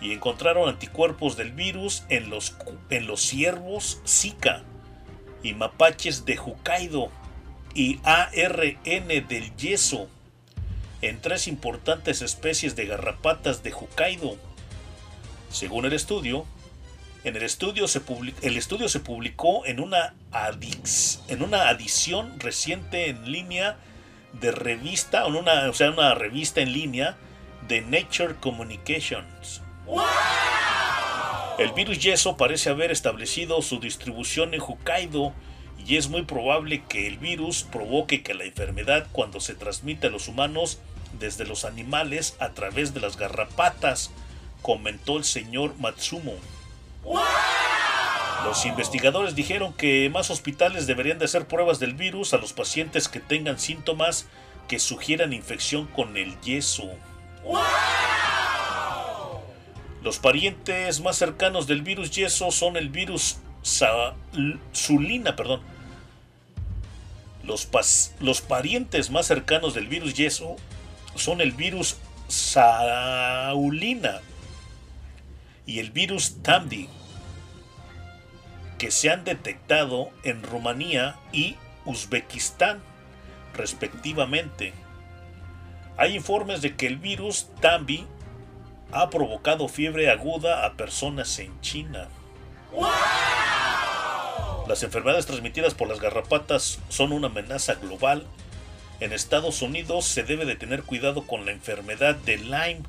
y 0.00 0.12
encontraron 0.12 0.68
anticuerpos 0.68 1.36
del 1.36 1.52
virus 1.52 2.02
en 2.08 2.28
los, 2.28 2.56
en 2.90 3.06
los 3.06 3.20
ciervos 3.20 4.02
Zika 4.06 4.64
y 5.44 5.54
mapaches 5.54 6.24
de 6.24 6.38
Hokkaido 6.38 7.10
y 7.74 8.00
ARN 8.02 9.08
del 9.28 9.56
yeso 9.56 10.08
en 11.02 11.20
tres 11.20 11.46
importantes 11.46 12.20
especies 12.20 12.74
de 12.74 12.86
garrapatas 12.86 13.62
de 13.62 13.72
Hokkaido. 13.72 14.36
Según 15.50 15.84
el 15.84 15.92
estudio, 15.92 16.46
en 17.24 17.36
el 17.36 17.42
estudio 17.42 17.86
se, 17.86 18.02
el 18.42 18.56
estudio 18.56 18.88
se 18.88 19.00
publicó 19.00 19.64
en 19.64 19.80
una, 19.80 20.14
en 21.28 21.42
una 21.42 21.68
adición 21.68 22.40
reciente 22.40 23.08
en 23.08 23.30
línea 23.30 23.76
de 24.32 24.50
revista, 24.50 25.26
en 25.26 25.36
una, 25.36 25.68
o 25.68 25.72
sea, 25.72 25.90
una 25.90 26.14
revista 26.14 26.60
en 26.60 26.72
línea 26.72 27.16
de 27.68 27.80
Nature 27.82 28.36
Communications. 28.40 29.62
El 31.58 31.72
virus 31.72 31.98
yeso 31.98 32.36
parece 32.36 32.70
haber 32.70 32.90
establecido 32.90 33.62
su 33.62 33.78
distribución 33.78 34.54
en 34.54 34.60
Hokkaido 34.60 35.32
y 35.86 35.96
es 35.96 36.08
muy 36.08 36.22
probable 36.22 36.82
que 36.88 37.06
el 37.06 37.18
virus 37.18 37.64
provoque 37.64 38.22
que 38.22 38.34
la 38.34 38.44
enfermedad 38.44 39.06
cuando 39.12 39.38
se 39.38 39.54
transmite 39.54 40.08
a 40.08 40.10
los 40.10 40.28
humanos 40.28 40.80
desde 41.18 41.44
los 41.44 41.64
animales 41.64 42.36
a 42.40 42.50
través 42.50 42.94
de 42.94 43.00
las 43.00 43.16
garrapatas, 43.16 44.10
comentó 44.62 45.18
el 45.18 45.24
señor 45.24 45.76
Matsumo. 45.78 46.34
Los 48.44 48.66
investigadores 48.66 49.34
dijeron 49.34 49.72
que 49.72 50.10
más 50.10 50.30
hospitales 50.30 50.86
deberían 50.86 51.18
de 51.18 51.24
hacer 51.24 51.46
pruebas 51.46 51.78
del 51.78 51.94
virus 51.94 52.34
a 52.34 52.38
los 52.38 52.52
pacientes 52.52 53.08
que 53.08 53.20
tengan 53.20 53.58
síntomas 53.58 54.26
que 54.68 54.78
sugieran 54.78 55.32
infección 55.32 55.86
con 55.86 56.16
el 56.16 56.40
yeso. 56.40 56.90
Los 60.02 60.18
parientes 60.18 61.00
más 61.00 61.16
cercanos 61.16 61.66
del 61.66 61.82
virus 61.82 62.10
yeso 62.10 62.50
son 62.50 62.76
el 62.76 62.88
virus 62.88 63.38
perdón. 65.36 65.60
Los 67.44 68.40
parientes 68.40 69.10
más 69.10 69.26
cercanos 69.26 69.74
del 69.74 69.86
virus 69.86 70.14
yeso 70.14 70.56
son 71.14 71.40
el 71.40 71.52
virus 71.52 71.96
Saulina 72.28 74.20
y 75.66 75.78
el 75.78 75.90
virus 75.90 76.42
Tamdi, 76.42 76.88
que 78.78 78.90
se 78.90 79.10
han 79.10 79.24
detectado 79.24 80.10
en 80.24 80.42
Rumanía 80.42 81.16
y 81.32 81.56
Uzbekistán, 81.84 82.80
respectivamente. 83.54 84.72
Hay 85.96 86.16
informes 86.16 86.62
de 86.62 86.74
que 86.74 86.86
el 86.86 86.96
virus 86.96 87.48
Tambi 87.60 88.06
ha 88.92 89.08
provocado 89.10 89.68
fiebre 89.68 90.10
aguda 90.10 90.66
a 90.66 90.74
personas 90.74 91.38
en 91.38 91.60
China. 91.60 92.08
Las 94.66 94.82
enfermedades 94.82 95.26
transmitidas 95.26 95.74
por 95.74 95.88
las 95.88 96.00
garrapatas 96.00 96.78
son 96.88 97.12
una 97.12 97.26
amenaza 97.26 97.74
global. 97.74 98.26
En 99.00 99.12
Estados 99.12 99.62
Unidos 99.62 100.06
se 100.06 100.22
debe 100.22 100.44
de 100.44 100.56
tener 100.56 100.82
cuidado 100.82 101.26
con 101.26 101.44
la 101.44 101.52
enfermedad 101.52 102.14
de 102.14 102.38
Lyme, 102.38 102.82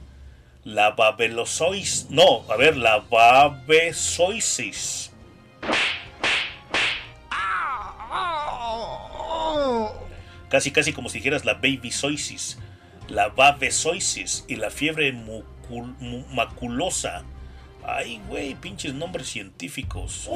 la 0.64 0.92
babelosois, 0.92 2.08
no, 2.10 2.46
a 2.50 2.56
ver, 2.56 2.78
la 2.78 3.00
babesoisis. 3.00 5.12
Casi, 10.50 10.72
casi 10.72 10.94
como 10.94 11.10
si 11.10 11.18
dijeras 11.18 11.46
la 11.46 11.56
babysoisis, 11.56 12.60
la 13.08 13.30
babesoisis 13.30 14.46
y 14.48 14.56
la 14.56 14.70
fiebre 14.70 15.12
maculosa 16.30 17.24
Ay, 17.86 18.22
güey, 18.30 18.56
pinches 18.56 18.94
nombres 18.94 19.28
científicos. 19.28 20.30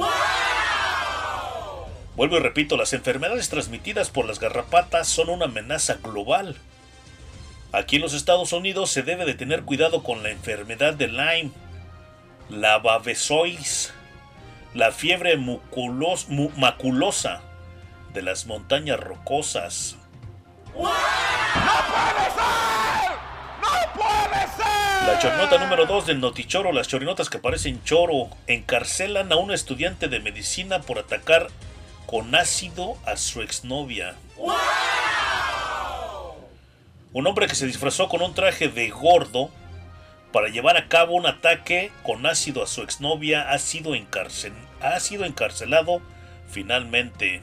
Vuelvo 2.14 2.36
y 2.36 2.40
repito, 2.40 2.76
las 2.76 2.92
enfermedades 2.92 3.48
transmitidas 3.48 4.10
por 4.10 4.26
las 4.26 4.38
garrapatas 4.38 5.08
son 5.08 5.30
una 5.30 5.46
amenaza 5.46 5.94
global. 6.02 6.56
Aquí 7.72 7.96
en 7.96 8.02
los 8.02 8.14
Estados 8.14 8.52
Unidos 8.52 8.90
se 8.90 9.02
debe 9.02 9.24
de 9.26 9.34
tener 9.34 9.62
cuidado 9.64 10.02
con 10.02 10.22
la 10.22 10.30
enfermedad 10.30 10.94
de 10.94 11.08
Lyme, 11.08 11.50
la 12.48 12.78
babesiosis, 12.78 13.92
la 14.74 14.90
fiebre 14.92 15.36
muculos- 15.36 16.28
mu- 16.28 16.50
maculosa 16.56 17.42
de 18.14 18.22
las 18.22 18.46
montañas 18.46 18.98
rocosas, 18.98 19.96
La 25.06 25.18
chornota 25.20 25.58
número 25.58 25.86
2 25.86 26.06
del 26.06 26.20
Notichoro, 26.20 26.70
las 26.72 26.86
chorinotas 26.86 27.28
que 27.30 27.38
parecen 27.38 27.82
choro, 27.82 28.28
encarcelan 28.46 29.32
a 29.32 29.36
un 29.36 29.50
estudiante 29.50 30.08
de 30.08 30.20
medicina 30.20 30.80
por 30.80 30.98
atacar 30.98 31.48
con 32.06 32.34
ácido 32.34 32.96
a 33.06 33.16
su 33.16 33.40
exnovia. 33.42 34.14
Un 37.12 37.26
hombre 37.26 37.46
que 37.46 37.54
se 37.54 37.66
disfrazó 37.66 38.08
con 38.08 38.22
un 38.22 38.34
traje 38.34 38.68
de 38.68 38.90
gordo 38.90 39.50
para 40.32 40.48
llevar 40.48 40.76
a 40.76 40.88
cabo 40.88 41.14
un 41.14 41.26
ataque 41.26 41.90
con 42.02 42.26
ácido 42.26 42.62
a 42.62 42.66
su 42.66 42.82
exnovia 42.82 43.50
ha 43.50 43.58
sido, 43.58 43.94
encarcel- 43.94 44.52
ha 44.80 45.00
sido 45.00 45.24
encarcelado 45.24 46.02
finalmente. 46.48 47.42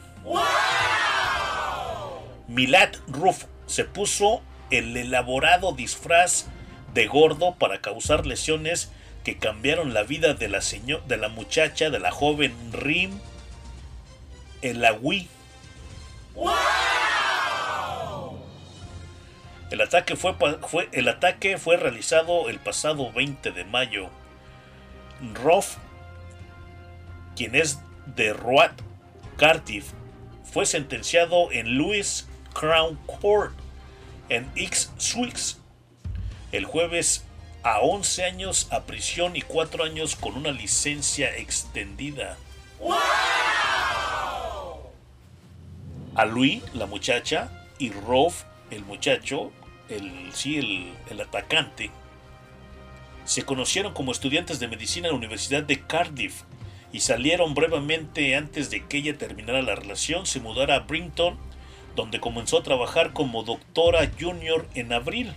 Milad 2.48 2.90
Ruf 3.08 3.46
se 3.66 3.86
puso 3.86 4.42
el 4.70 4.96
elaborado 4.96 5.74
disfraz 5.74 6.46
de 6.94 7.08
gordo 7.08 7.56
para 7.56 7.82
causar 7.82 8.26
lesiones 8.26 8.92
que 9.24 9.38
cambiaron 9.40 9.94
la 9.96 10.04
vida 10.04 10.36
de 10.36 10.48
la, 10.48 10.60
de 11.08 11.18
la 11.18 11.30
muchacha, 11.30 11.90
de 11.90 12.00
la 12.00 12.12
joven 12.12 12.54
Rim 12.72 13.20
Elawi. 14.62 15.28
El 19.76 19.82
ataque 19.82 20.16
fue, 20.16 20.34
el 20.94 21.10
ataque 21.10 21.58
fue 21.58 21.76
realizado 21.76 22.48
el 22.48 22.60
pasado 22.60 23.12
20 23.12 23.52
de 23.52 23.66
mayo. 23.66 24.10
Roth, 25.34 25.76
quien 27.36 27.56
es 27.56 27.80
de 28.06 28.32
Roat, 28.32 28.72
Cardiff, 29.36 29.88
fue 30.46 30.66
sentenciado 30.66 31.52
en 31.52 31.78
Lewis 31.78 32.26
Crown 32.54 32.98
Court 33.06 33.54
en 34.30 34.50
Ipswich 34.56 35.58
el 36.54 36.64
jueves 36.64 37.26
a 37.62 37.82
11 37.82 38.24
años 38.24 38.70
a 38.72 38.84
prisión 38.84 39.36
y 39.36 39.42
4 39.42 39.84
años 39.84 40.16
con 40.16 40.38
una 40.38 40.52
licencia 40.52 41.36
extendida. 41.36 42.38
A 46.16 46.24
Louis, 46.24 46.64
la 46.74 46.86
muchacha, 46.86 47.52
y 47.78 47.92
Rolf, 47.92 48.44
el 48.72 48.86
muchacho, 48.86 49.52
el, 49.90 50.32
sí, 50.34 50.58
el, 50.58 50.94
el 51.10 51.22
atacante, 51.22 51.92
se 53.26 53.44
conocieron 53.44 53.94
como 53.94 54.12
estudiantes 54.12 54.60
de 54.60 54.68
medicina 54.68 55.08
en 55.08 55.14
la 55.14 55.18
Universidad 55.18 55.64
de 55.64 55.82
Cardiff 55.82 56.44
y 56.92 57.00
salieron 57.00 57.54
brevemente 57.54 58.36
antes 58.36 58.70
de 58.70 58.86
que 58.86 58.98
ella 58.98 59.18
terminara 59.18 59.62
la 59.62 59.76
relación, 59.76 60.26
se 60.26 60.40
mudara 60.40 60.76
a 60.76 60.80
Brinton, 60.80 61.38
donde 61.96 62.20
comenzó 62.20 62.60
a 62.60 62.64
trabajar 62.64 63.14
como 63.14 63.44
doctora 63.44 64.10
junior 64.20 64.68
en 64.76 64.94
abril. 64.94 65.34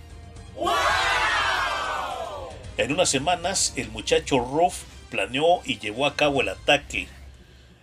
En 2.77 2.93
unas 2.93 3.09
semanas, 3.09 3.73
el 3.75 3.89
muchacho 3.89 4.39
Ruff 4.39 4.83
planeó 5.09 5.61
y 5.65 5.79
llevó 5.79 6.05
a 6.05 6.15
cabo 6.15 6.41
el 6.41 6.49
ataque. 6.49 7.07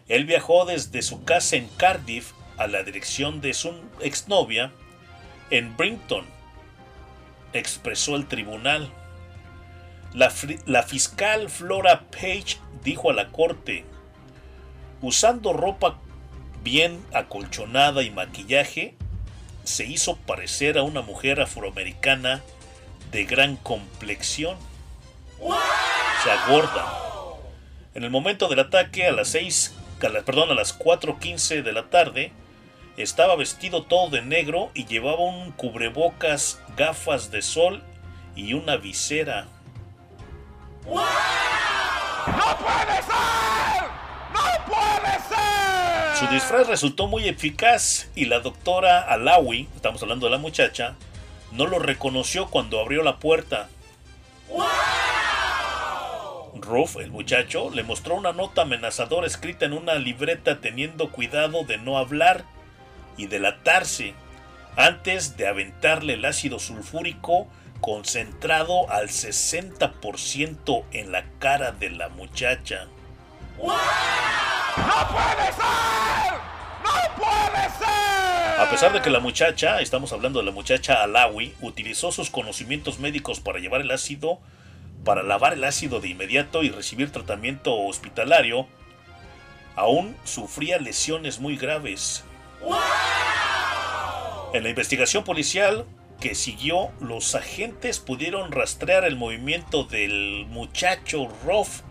Él 0.09 0.25
viajó 0.25 0.65
desde 0.65 1.03
su 1.03 1.25
casa 1.25 1.57
en 1.57 1.69
Cardiff 1.69 2.33
a 2.57 2.67
la 2.69 2.83
dirección 2.83 3.41
de 3.41 3.53
su 3.53 3.75
exnovia 4.01 4.73
en 5.51 5.77
Brinton, 5.77 6.25
expresó 7.53 8.17
el 8.17 8.27
tribunal. 8.27 8.91
La, 10.15 10.31
fiscal 10.83 11.51
Flora 11.51 12.05
Page 12.11 12.59
dijo 12.83 13.11
a 13.11 13.15
la 13.15 13.29
corte, 13.29 13.85
usando 15.03 15.53
ropa 15.53 15.99
bien 16.63 17.05
acolchonada 17.13 18.03
y 18.03 18.11
maquillaje, 18.11 18.95
se 19.65 19.85
hizo 19.85 20.17
parecer 20.17 20.79
a 20.79 20.83
una 20.83 21.03
mujer 21.03 21.41
afroamericana 21.41 22.43
de 23.11 23.25
gran 23.25 23.57
complexión. 23.57 24.57
Se 26.25 26.31
agorda. 26.31 26.87
En 27.95 28.05
el 28.05 28.11
momento 28.11 28.49
del 28.49 28.61
ataque, 28.61 29.07
a 29.07 29.13
las 29.13 29.29
6, 29.29 29.75
a 30.03 30.09
la- 30.09 30.23
perdón, 30.23 30.51
a 30.51 30.55
las 30.55 30.79
4.15 30.79 31.63
de 31.63 31.73
la 31.73 31.91
tarde, 31.91 32.33
estaba 32.97 33.37
vestido 33.37 33.83
todo 33.83 34.11
de 34.11 34.23
negro 34.23 34.71
y 34.75 34.87
llevaba 34.87 35.21
un 35.21 35.53
cubrebocas, 35.53 36.63
gafas 36.77 37.31
de 37.31 37.43
sol 37.43 37.83
y 38.35 38.55
una 38.55 38.77
visera. 38.77 39.49
¡No 40.85 40.95
puede 42.59 42.97
ser! 43.03 43.85
¡No 44.33 44.65
puede 44.67 45.13
ser! 45.29 46.17
Su 46.17 46.27
disfraz 46.33 46.67
resultó 46.69 47.07
muy 47.07 47.29
eficaz 47.29 48.09
y 48.15 48.25
la 48.27 48.41
doctora 48.41 49.01
Alawi, 49.01 49.69
estamos 49.75 50.03
hablando 50.03 50.27
de 50.27 50.33
la 50.33 50.39
muchacha, 50.39 50.97
no 51.53 51.67
lo 51.67 51.79
reconoció 51.79 52.49
cuando 52.49 52.81
abrió 52.81 53.03
la 53.03 53.19
puerta. 53.19 53.69
Ruff, 56.55 56.97
el 56.97 57.11
muchacho, 57.11 57.71
le 57.71 57.83
mostró 57.85 58.15
una 58.17 58.33
nota 58.33 58.63
amenazadora 58.63 59.27
escrita 59.27 59.67
en 59.67 59.73
una 59.73 59.95
libreta 59.95 60.61
teniendo 60.61 61.13
cuidado 61.13 61.65
de 61.65 61.79
no 61.79 61.99
hablar 61.99 62.45
y 63.17 63.27
delatarse 63.27 64.15
antes 64.77 65.37
de 65.37 65.49
aventarle 65.49 66.15
el 66.15 66.25
ácido 66.25 66.59
sulfúrico 66.59 67.49
concentrado 67.81 68.91
al 68.91 69.09
60% 69.09 70.85
en 70.93 71.13
la 71.13 71.25
cara 71.39 71.73
de 71.73 71.91
la 71.91 72.09
muchacha. 72.09 72.87
¡No 73.59 75.09
puede 75.09 75.47
ser! 75.53 76.33
¡No 76.85 77.15
puede 77.17 77.65
ser! 77.79 78.61
A 78.61 78.69
pesar 78.71 78.93
de 78.93 79.01
que 79.03 79.11
la 79.11 79.21
muchacha, 79.21 79.81
estamos 79.81 80.13
hablando 80.13 80.39
de 80.41 80.47
la 80.47 80.53
muchacha 80.53 81.03
Alawi, 81.03 81.55
utilizó 81.61 82.13
sus 82.13 82.31
conocimientos 82.31 82.99
médicos 82.99 83.41
para 83.41 83.59
llevar 83.59 83.81
el 83.81 83.91
ácido, 83.91 84.41
para 85.05 85.23
lavar 85.23 85.55
el 85.55 85.65
ácido 85.65 86.01
de 86.01 86.09
inmediato 86.09 86.63
y 86.63 86.71
recibir 86.71 87.13
tratamiento 87.13 87.75
hospitalario, 87.75 88.67
aún 89.75 90.17
sufría 90.25 90.79
lesiones 90.79 91.39
muy 91.39 91.57
graves. 91.57 92.25
En 94.53 94.63
la 94.63 94.69
investigación 94.71 95.25
policial 95.25 95.85
que 96.21 96.35
siguió, 96.35 96.91
los 97.01 97.35
agentes 97.35 97.99
pudieron 97.99 98.53
rastrear 98.53 99.05
el 99.05 99.17
movimiento 99.17 99.85
del 99.85 100.47
muchacho 100.49 101.29
Roth 101.45 101.83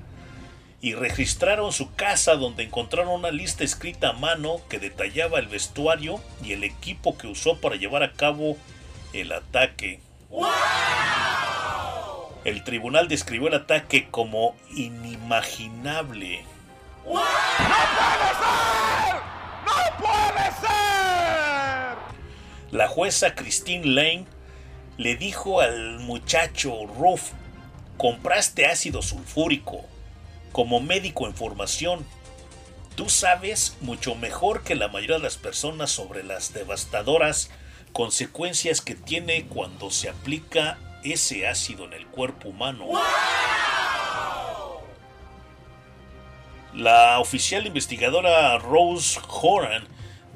y 0.82 0.94
registraron 0.94 1.72
su 1.72 1.94
casa 1.96 2.36
donde 2.36 2.64
encontraron 2.64 3.14
una 3.14 3.32
lista 3.32 3.64
escrita 3.64 4.10
a 4.10 4.14
mano 4.14 4.62
que 4.70 4.80
detallaba 4.80 5.40
el 5.40 5.48
vestuario 5.48 6.22
y 6.44 6.54
el 6.54 6.64
equipo 6.64 7.18
que 7.18 7.28
usó 7.28 7.60
para 7.60 7.76
llevar 7.76 8.04
a 8.04 8.14
cabo 8.14 8.58
el 9.14 9.32
ataque. 9.32 10.00
El 12.44 12.64
tribunal 12.64 13.08
describió 13.08 13.48
el 13.48 13.56
ataque 13.56 14.08
como 14.12 14.56
inimaginable. 14.76 16.44
¡No 17.06 17.14
puede 17.14 18.30
ser! 18.38 19.15
¡No 19.76 19.98
puede 19.98 20.46
ser! 20.62 21.98
La 22.72 22.88
jueza 22.88 23.36
Christine 23.36 23.86
Lane 23.86 24.26
le 24.98 25.16
dijo 25.18 25.62
al 25.62 26.00
muchacho 26.00 26.86
Ruff, 26.86 27.32
compraste 27.98 28.66
ácido 28.66 29.02
sulfúrico. 29.02 29.86
Como 30.52 30.80
médico 30.80 31.28
en 31.28 31.36
formación, 31.36 32.06
tú 32.96 33.10
sabes 33.10 33.76
mucho 33.82 34.16
mejor 34.16 34.64
que 34.64 34.76
la 34.76 34.88
mayoría 34.88 35.18
de 35.18 35.24
las 35.24 35.38
personas 35.38 35.92
sobre 35.92 36.24
las 36.24 36.54
devastadoras 36.54 37.50
consecuencias 37.92 38.82
que 38.82 38.96
tiene 38.96 39.48
cuando 39.48 39.92
se 39.92 40.10
aplica 40.10 40.78
ese 41.04 41.48
ácido 41.48 41.86
en 41.86 41.94
el 41.94 42.08
cuerpo 42.08 42.50
humano. 42.50 42.90
La 46.76 47.20
oficial 47.20 47.66
investigadora 47.66 48.58
Rose 48.58 49.18
Horan 49.42 49.88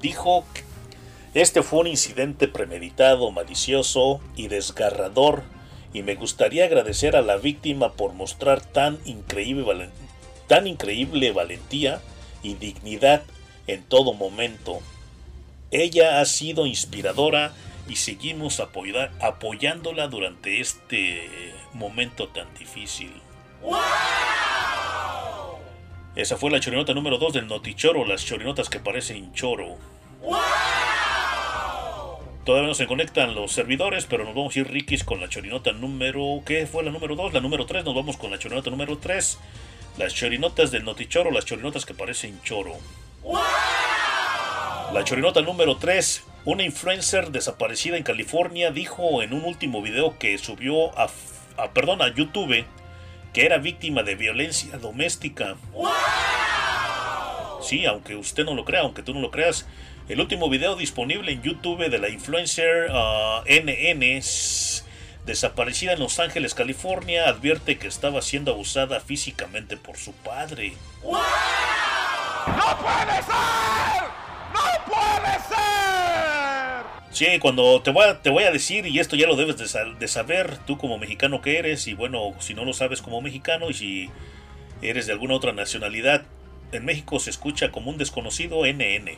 dijo 0.01 0.45
este 1.33 1.61
fue 1.63 1.81
un 1.81 1.87
incidente 1.87 2.47
premeditado, 2.47 3.29
malicioso 3.31 4.21
y 4.37 4.47
desgarrador 4.47 5.43
y 5.93 6.01
me 6.01 6.15
gustaría 6.15 6.63
agradecer 6.63 7.17
a 7.17 7.21
la 7.21 7.35
víctima 7.35 7.91
por 7.91 8.13
mostrar 8.13 8.61
tan 8.61 8.99
increíble, 9.03 9.91
valentía 11.33 12.01
y 12.41 12.53
dignidad 12.53 13.21
en 13.67 13.83
todo 13.83 14.13
momento. 14.13 14.79
Ella 15.71 16.21
ha 16.21 16.25
sido 16.25 16.65
inspiradora 16.65 17.53
y 17.87 17.97
seguimos 17.97 18.61
apoyándola 18.61 20.07
durante 20.07 20.61
este 20.61 21.29
momento 21.73 22.29
tan 22.29 22.47
difícil. 22.53 23.11
Esa 26.19 26.35
fue 26.35 26.51
la 26.51 26.59
chorinota 26.59 26.93
número 26.93 27.17
2 27.17 27.31
del 27.31 27.47
Notichoro, 27.47 28.03
las 28.03 28.25
chorinotas 28.25 28.67
que 28.67 28.81
parecen 28.81 29.31
choro. 29.31 29.77
Todavía 32.43 32.67
no 32.67 32.73
se 32.73 32.87
conectan 32.87 33.35
los 33.35 33.53
servidores, 33.53 34.05
pero 34.05 34.25
nos 34.25 34.35
vamos 34.35 34.53
a 34.53 34.59
ir 34.59 34.69
Rikis 34.69 35.05
con 35.05 35.21
la 35.21 35.29
chorinota 35.29 35.71
número. 35.71 36.41
¿Qué 36.45 36.67
fue 36.67 36.83
la 36.83 36.91
número 36.91 37.15
2? 37.15 37.31
La 37.31 37.39
número 37.39 37.65
3, 37.65 37.85
nos 37.85 37.95
vamos 37.95 38.17
con 38.17 38.31
la 38.31 38.37
chorinota 38.37 38.69
número 38.69 38.97
3. 38.97 39.39
Las 39.97 40.13
chorinotas 40.13 40.71
del 40.71 40.83
Notichoro, 40.83 41.31
las 41.31 41.45
chorinotas 41.45 41.85
que 41.85 41.93
parecen 41.93 42.41
choro. 42.43 42.73
La 44.93 45.05
chorinota 45.05 45.41
número 45.41 45.77
3. 45.77 46.25
Una 46.43 46.63
influencer 46.63 47.31
desaparecida 47.31 47.95
en 47.95 48.03
California 48.03 48.71
dijo 48.71 49.21
en 49.21 49.31
un 49.31 49.45
último 49.45 49.81
video 49.81 50.19
que 50.19 50.37
subió 50.37 50.99
a, 50.99 51.09
a, 51.55 51.71
perdón, 51.71 52.01
a 52.01 52.13
YouTube 52.13 52.65
que 53.33 53.45
era 53.45 53.57
víctima 53.57 54.03
de 54.03 54.15
violencia 54.15 54.77
doméstica. 54.77 55.55
Sí, 57.61 57.85
aunque 57.85 58.15
usted 58.15 58.45
no 58.45 58.55
lo 58.55 58.65
crea, 58.65 58.81
aunque 58.81 59.03
tú 59.03 59.13
no 59.13 59.19
lo 59.19 59.31
creas, 59.31 59.65
el 60.07 60.19
último 60.21 60.49
video 60.49 60.75
disponible 60.75 61.31
en 61.31 61.41
YouTube 61.43 61.87
de 61.89 61.97
la 61.99 62.09
influencer 62.09 62.89
NN 63.45 64.17
s- 64.17 64.83
desaparecida 65.25 65.93
en 65.93 65.99
Los 65.99 66.19
Ángeles, 66.19 66.53
California, 66.55 67.27
advierte 67.27 67.77
que 67.77 67.87
estaba 67.87 68.21
siendo 68.21 68.51
abusada 68.53 68.99
físicamente 69.01 69.77
por 69.77 69.97
su 69.97 70.13
padre. 70.13 70.73
¡No 71.03 71.19
puede 72.81 73.15
ser! 73.21 74.03
¡No 74.53 74.85
puede 74.87 75.33
ser! 75.47 76.08
Sí, 77.11 77.25
cuando 77.39 77.81
te 77.81 77.91
voy, 77.91 78.05
a, 78.05 78.21
te 78.21 78.29
voy 78.29 78.43
a 78.43 78.51
decir, 78.51 78.85
y 78.85 78.99
esto 78.99 79.15
ya 79.15 79.27
lo 79.27 79.35
debes 79.35 79.57
de, 79.57 79.67
sa- 79.67 79.83
de 79.85 80.07
saber, 80.07 80.57
tú 80.67 80.77
como 80.77 80.97
mexicano 80.99 81.41
que 81.41 81.57
eres, 81.57 81.87
y 81.87 81.93
bueno, 81.95 82.33
si 82.39 82.53
no 82.53 82.65
lo 82.65 82.73
sabes 82.73 83.01
como 83.01 83.19
mexicano, 83.21 83.69
y 83.69 83.73
si 83.73 84.09
eres 84.81 85.07
de 85.07 85.13
alguna 85.13 85.33
otra 85.33 85.51
nacionalidad, 85.51 86.23
en 86.71 86.85
México 86.85 87.19
se 87.19 87.31
escucha 87.31 87.71
como 87.71 87.89
un 87.89 87.97
desconocido 87.97 88.63
NN. 88.65 89.17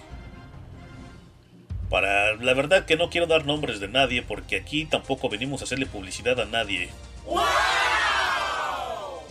Para 1.89 2.36
la 2.36 2.54
verdad 2.54 2.86
que 2.86 2.96
no 2.96 3.10
quiero 3.10 3.28
dar 3.28 3.46
nombres 3.46 3.82
de 3.82 3.89
nadie, 3.89 4.22
porque 4.22 4.56
aquí 4.56 4.86
tampoco 4.86 5.28
venimos 5.28 5.60
a 5.62 5.66
hacerle 5.66 5.86
publicidad 5.86 6.39
a 6.39 6.46
nadie. 6.46 6.89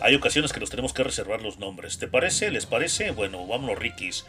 Hay 0.02 0.14
ocasiones 0.14 0.52
que 0.52 0.60
nos 0.60 0.68
tenemos 0.70 0.92
que 0.92 1.02
reservar 1.02 1.40
los 1.42 1.58
nombres. 1.58 1.98
¿Te 1.98 2.08
parece? 2.08 2.50
¿Les 2.50 2.66
parece? 2.66 3.10
Bueno, 3.12 3.46
vámonos, 3.46 3.78
Rikis. 3.78 4.26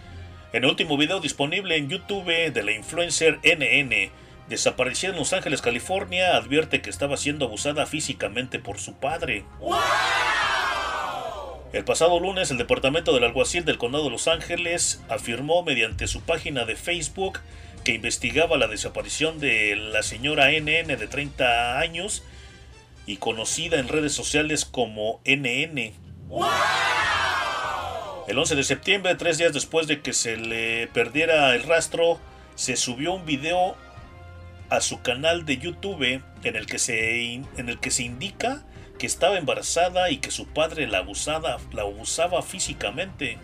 En 0.53 0.63
el 0.63 0.69
último 0.69 0.97
video 0.97 1.19
disponible 1.19 1.75
en 1.77 1.89
YouTube 1.89 2.25
de 2.51 2.63
la 2.63 2.71
influencer 2.73 3.39
NN, 3.43 4.11
desaparecida 4.49 5.11
en 5.11 5.17
Los 5.17 5.33
Ángeles, 5.33 5.61
California, 5.61 6.35
advierte 6.35 6.81
que 6.81 6.89
estaba 6.89 7.17
siendo 7.17 7.45
abusada 7.45 7.85
físicamente 7.85 8.59
por 8.59 8.79
su 8.79 8.95
padre. 8.95 9.45
El 11.73 11.85
pasado 11.85 12.19
lunes, 12.19 12.51
el 12.51 12.57
Departamento 12.57 13.13
del 13.13 13.23
Alguacil 13.23 13.63
del 13.63 13.77
Condado 13.77 14.03
de 14.05 14.09
Los 14.09 14.27
Ángeles 14.27 15.01
afirmó 15.07 15.63
mediante 15.63 16.07
su 16.07 16.21
página 16.21 16.65
de 16.65 16.75
Facebook 16.75 17.39
que 17.85 17.93
investigaba 17.93 18.57
la 18.57 18.67
desaparición 18.67 19.39
de 19.39 19.75
la 19.75 20.03
señora 20.03 20.51
NN 20.51 20.87
de 20.87 21.07
30 21.09 21.79
años 21.79 22.23
y 23.05 23.17
conocida 23.17 23.79
en 23.79 23.87
redes 23.87 24.13
sociales 24.13 24.65
como 24.65 25.21
NN. 25.25 25.93
El 28.27 28.37
11 28.37 28.55
de 28.55 28.63
septiembre, 28.63 29.15
tres 29.15 29.37
días 29.37 29.53
después 29.53 29.87
de 29.87 30.01
que 30.01 30.13
se 30.13 30.37
le 30.37 30.87
perdiera 30.87 31.55
el 31.55 31.63
rastro, 31.63 32.19
se 32.55 32.75
subió 32.75 33.13
un 33.13 33.25
video 33.25 33.75
a 34.71 34.79
su 34.79 35.01
canal 35.01 35.45
de 35.45 35.57
YouTube 35.57 36.23
en 36.43 36.55
el 36.55 36.65
que 36.65 36.79
se, 36.79 37.33
en 37.33 37.69
el 37.69 37.79
que 37.79 37.91
se 37.91 38.03
indica 38.03 38.65
que 38.97 39.05
estaba 39.05 39.37
embarazada 39.37 40.09
y 40.11 40.17
que 40.17 40.31
su 40.31 40.47
padre 40.47 40.87
la, 40.87 40.99
abusada, 40.99 41.57
la 41.73 41.81
abusaba 41.81 42.41
físicamente. 42.41 43.37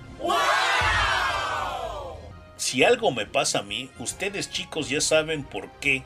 Si 2.56 2.84
algo 2.84 3.12
me 3.12 3.26
pasa 3.26 3.60
a 3.60 3.64
mí, 3.64 3.90
ustedes 4.00 4.50
chicos 4.50 4.90
ya 4.90 5.02
saben 5.02 5.44
por 5.44 5.70
qué. 5.80 6.04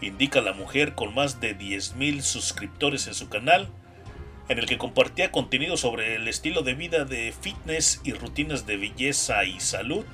Indica 0.00 0.40
la 0.40 0.52
mujer 0.52 0.94
con 0.94 1.14
más 1.14 1.40
de 1.40 1.56
10.000 1.56 2.20
suscriptores 2.22 3.06
en 3.06 3.14
su 3.14 3.28
canal, 3.28 3.68
en 4.48 4.58
el 4.58 4.66
que 4.66 4.76
compartía 4.76 5.30
contenido 5.30 5.76
sobre 5.76 6.16
el 6.16 6.26
estilo 6.26 6.62
de 6.62 6.74
vida 6.74 7.04
de 7.04 7.32
fitness 7.40 8.00
y 8.02 8.12
rutinas 8.12 8.66
de 8.66 8.76
belleza 8.76 9.44
y 9.44 9.60
salud. 9.60 10.04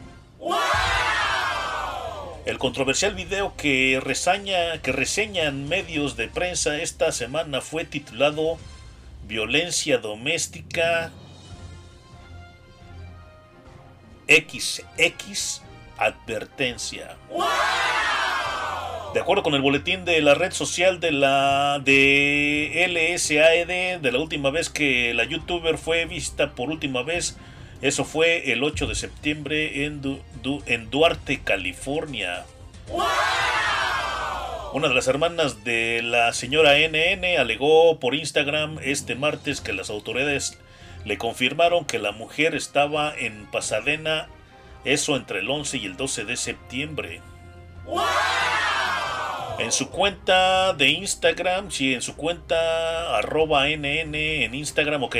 El 2.44 2.58
controversial 2.58 3.14
video 3.14 3.54
que, 3.56 4.00
resaña, 4.02 4.82
que 4.82 4.90
reseñan 4.90 5.68
medios 5.68 6.16
de 6.16 6.26
prensa 6.26 6.76
esta 6.82 7.12
semana 7.12 7.60
fue 7.60 7.84
titulado 7.84 8.58
Violencia 9.28 9.98
doméstica 9.98 11.12
XX 14.28 15.62
Advertencia. 15.98 17.16
De 19.14 19.20
acuerdo 19.20 19.44
con 19.44 19.54
el 19.54 19.62
boletín 19.62 20.04
de 20.04 20.20
la 20.20 20.34
red 20.34 20.50
social 20.50 20.98
de 20.98 21.12
la 21.12 21.78
de 21.84 22.88
LSAED, 22.88 24.00
de 24.00 24.12
la 24.12 24.18
última 24.18 24.50
vez 24.50 24.68
que 24.68 25.14
la 25.14 25.22
youtuber 25.22 25.78
fue 25.78 26.06
vista 26.06 26.56
por 26.56 26.70
última 26.70 27.04
vez, 27.04 27.36
eso 27.82 28.04
fue 28.04 28.52
el 28.52 28.62
8 28.64 28.86
de 28.86 28.94
septiembre 28.94 29.84
en, 29.84 30.00
Du- 30.00 30.22
Du- 30.42 30.62
en 30.66 30.88
Duarte, 30.90 31.42
California. 31.42 32.44
Una 34.72 34.88
de 34.88 34.94
las 34.94 35.06
hermanas 35.06 35.64
de 35.64 36.00
la 36.02 36.32
señora 36.32 36.78
NN 36.78 37.36
alegó 37.38 37.98
por 38.00 38.14
Instagram 38.14 38.78
este 38.82 39.14
martes 39.14 39.60
que 39.60 39.74
las 39.74 39.90
autoridades 39.90 40.58
le 41.04 41.18
confirmaron 41.18 41.84
que 41.84 41.98
la 41.98 42.12
mujer 42.12 42.54
estaba 42.54 43.12
en 43.14 43.46
Pasadena, 43.50 44.28
eso 44.84 45.16
entre 45.16 45.40
el 45.40 45.50
11 45.50 45.76
y 45.78 45.84
el 45.86 45.96
12 45.96 46.24
de 46.24 46.36
septiembre. 46.36 47.20
En 49.58 49.72
su 49.72 49.90
cuenta 49.90 50.72
de 50.72 50.88
Instagram, 50.88 51.70
sí, 51.70 51.92
en 51.92 52.00
su 52.02 52.16
cuenta 52.16 53.16
arroba 53.18 53.68
NN 53.68 54.14
en 54.14 54.54
Instagram, 54.54 55.02
ok. 55.02 55.16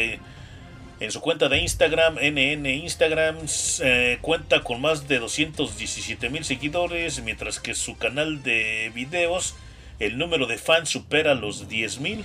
En 1.02 1.10
su 1.10 1.20
cuenta 1.20 1.48
de 1.48 1.58
Instagram, 1.58 2.14
NN 2.14 2.64
Instagram, 2.64 3.38
eh, 3.80 4.18
cuenta 4.20 4.60
con 4.60 4.80
más 4.80 5.08
de 5.08 5.18
217 5.18 6.30
mil 6.30 6.44
seguidores, 6.44 7.20
mientras 7.24 7.58
que 7.58 7.74
su 7.74 7.98
canal 7.98 8.44
de 8.44 8.92
videos, 8.94 9.56
el 9.98 10.16
número 10.16 10.46
de 10.46 10.58
fans 10.58 10.90
supera 10.90 11.34
los 11.34 11.68
10 11.68 11.98
mil. 11.98 12.24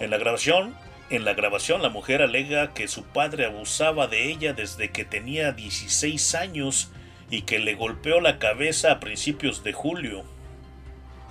En 0.00 0.10
la 0.10 0.18
grabación, 0.18 0.76
en 1.10 1.24
la 1.24 1.34
grabación 1.34 1.82
la 1.82 1.88
mujer 1.88 2.22
alega 2.22 2.74
que 2.74 2.86
su 2.86 3.02
padre 3.02 3.46
abusaba 3.46 4.06
de 4.06 4.30
ella 4.30 4.52
desde 4.52 4.92
que 4.92 5.04
tenía 5.04 5.50
16 5.50 6.36
años 6.36 6.92
y 7.28 7.42
que 7.42 7.58
le 7.58 7.74
golpeó 7.74 8.20
la 8.20 8.38
cabeza 8.38 8.92
a 8.92 9.00
principios 9.00 9.64
de 9.64 9.72
julio. 9.72 10.22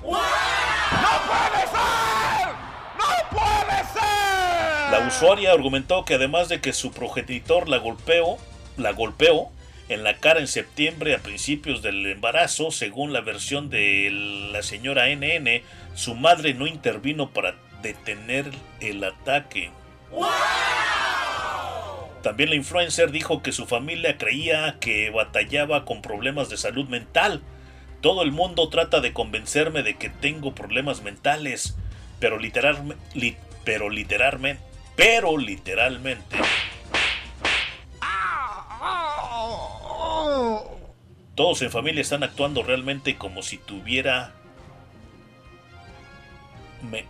¡No 0.04 0.10
puede 0.10 1.68
ser! 1.68 2.69
¡No 3.00 3.38
puede 3.38 3.84
ser! 3.94 4.92
La 4.92 5.06
usuaria 5.08 5.52
argumentó 5.52 6.06
que 6.06 6.16
además 6.16 6.50
de 6.50 6.62
que 6.62 6.74
su 6.74 6.92
progenitor 6.92 7.70
la 7.70 7.78
golpeó, 7.78 8.38
la 8.78 8.92
golpeó 8.92 9.50
en 9.88 10.04
la 10.04 10.18
cara 10.18 10.40
en 10.40 10.48
septiembre 10.48 11.16
a 11.16 11.20
principios 11.20 11.82
del 11.82 12.06
embarazo, 12.06 12.72
según 12.72 13.12
la 13.12 13.22
versión 13.22 13.70
de 13.70 14.10
la 14.52 14.62
señora 14.62 15.08
NN, 15.08 15.64
su 15.96 16.14
madre 16.14 16.54
no 16.54 16.68
intervino 16.68 17.32
para 17.32 17.56
detener 17.82 18.46
el 18.82 19.04
ataque. 19.04 19.72
También 22.22 22.50
la 22.50 22.56
influencer 22.56 23.12
dijo 23.12 23.42
que 23.42 23.52
su 23.52 23.66
familia 23.66 24.18
creía 24.18 24.78
que 24.80 25.10
batallaba 25.10 25.86
con 25.86 26.02
problemas 26.02 26.50
de 26.50 26.58
salud 26.58 26.88
mental. 26.88 27.42
Todo 28.02 28.22
el 28.24 28.32
mundo 28.32 28.70
trata 28.70 29.00
de 29.00 29.14
convencerme 29.14 29.84
de 29.84 29.96
que 29.96 30.10
tengo 30.10 30.54
problemas 30.54 31.02
mentales, 31.02 31.78
pero 32.20 32.38
literalmente, 32.38 33.38
pero 33.64 33.90
literalmente, 33.90 34.64
pero 34.96 35.38
literalmente. 35.38 36.38
Todos 41.36 41.62
en 41.62 41.72
familia 41.72 42.02
están 42.02 42.24
actuando 42.24 42.64
realmente 42.64 43.16
como 43.16 43.42
si 43.42 43.58
tuviera 43.58 44.34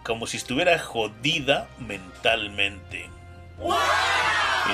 como 0.04 0.28
si 0.28 0.38
estuviera 0.38 0.78
jodida 0.80 1.68
mentalmente. 1.80 3.10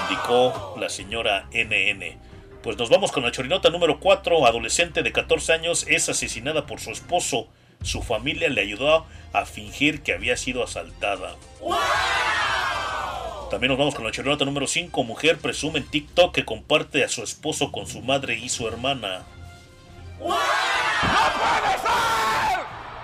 Indicó 0.01 0.75
la 0.79 0.89
señora 0.89 1.47
NN. 1.51 2.17
Pues 2.61 2.77
nos 2.77 2.89
vamos 2.89 3.11
con 3.11 3.23
la 3.23 3.31
chorinota 3.31 3.69
número 3.69 3.99
4. 3.99 4.45
Adolescente 4.45 5.03
de 5.03 5.11
14 5.11 5.53
años 5.53 5.85
es 5.87 6.09
asesinada 6.09 6.65
por 6.65 6.79
su 6.79 6.91
esposo 6.91 7.47
su 7.85 8.01
familia 8.01 8.49
le 8.49 8.61
ayudó 8.61 9.05
a 9.33 9.45
fingir 9.45 10.01
que 10.01 10.13
había 10.13 10.37
sido 10.37 10.63
asaltada. 10.63 11.35
También 13.49 13.69
nos 13.69 13.77
vamos 13.77 13.95
con 13.95 14.05
la 14.05 14.11
charolata 14.11 14.43
número 14.43 14.67
5. 14.67 15.03
Mujer 15.03 15.37
presume 15.37 15.79
en 15.79 15.85
TikTok 15.85 16.33
que 16.33 16.45
comparte 16.45 17.03
a 17.03 17.09
su 17.09 17.23
esposo 17.23 17.71
con 17.71 17.87
su 17.87 18.01
madre 18.01 18.35
y 18.35 18.49
su 18.49 18.67
hermana. 18.67 19.23
¡No 20.19 20.25
puede 20.27 21.71
ser! 21.77 22.59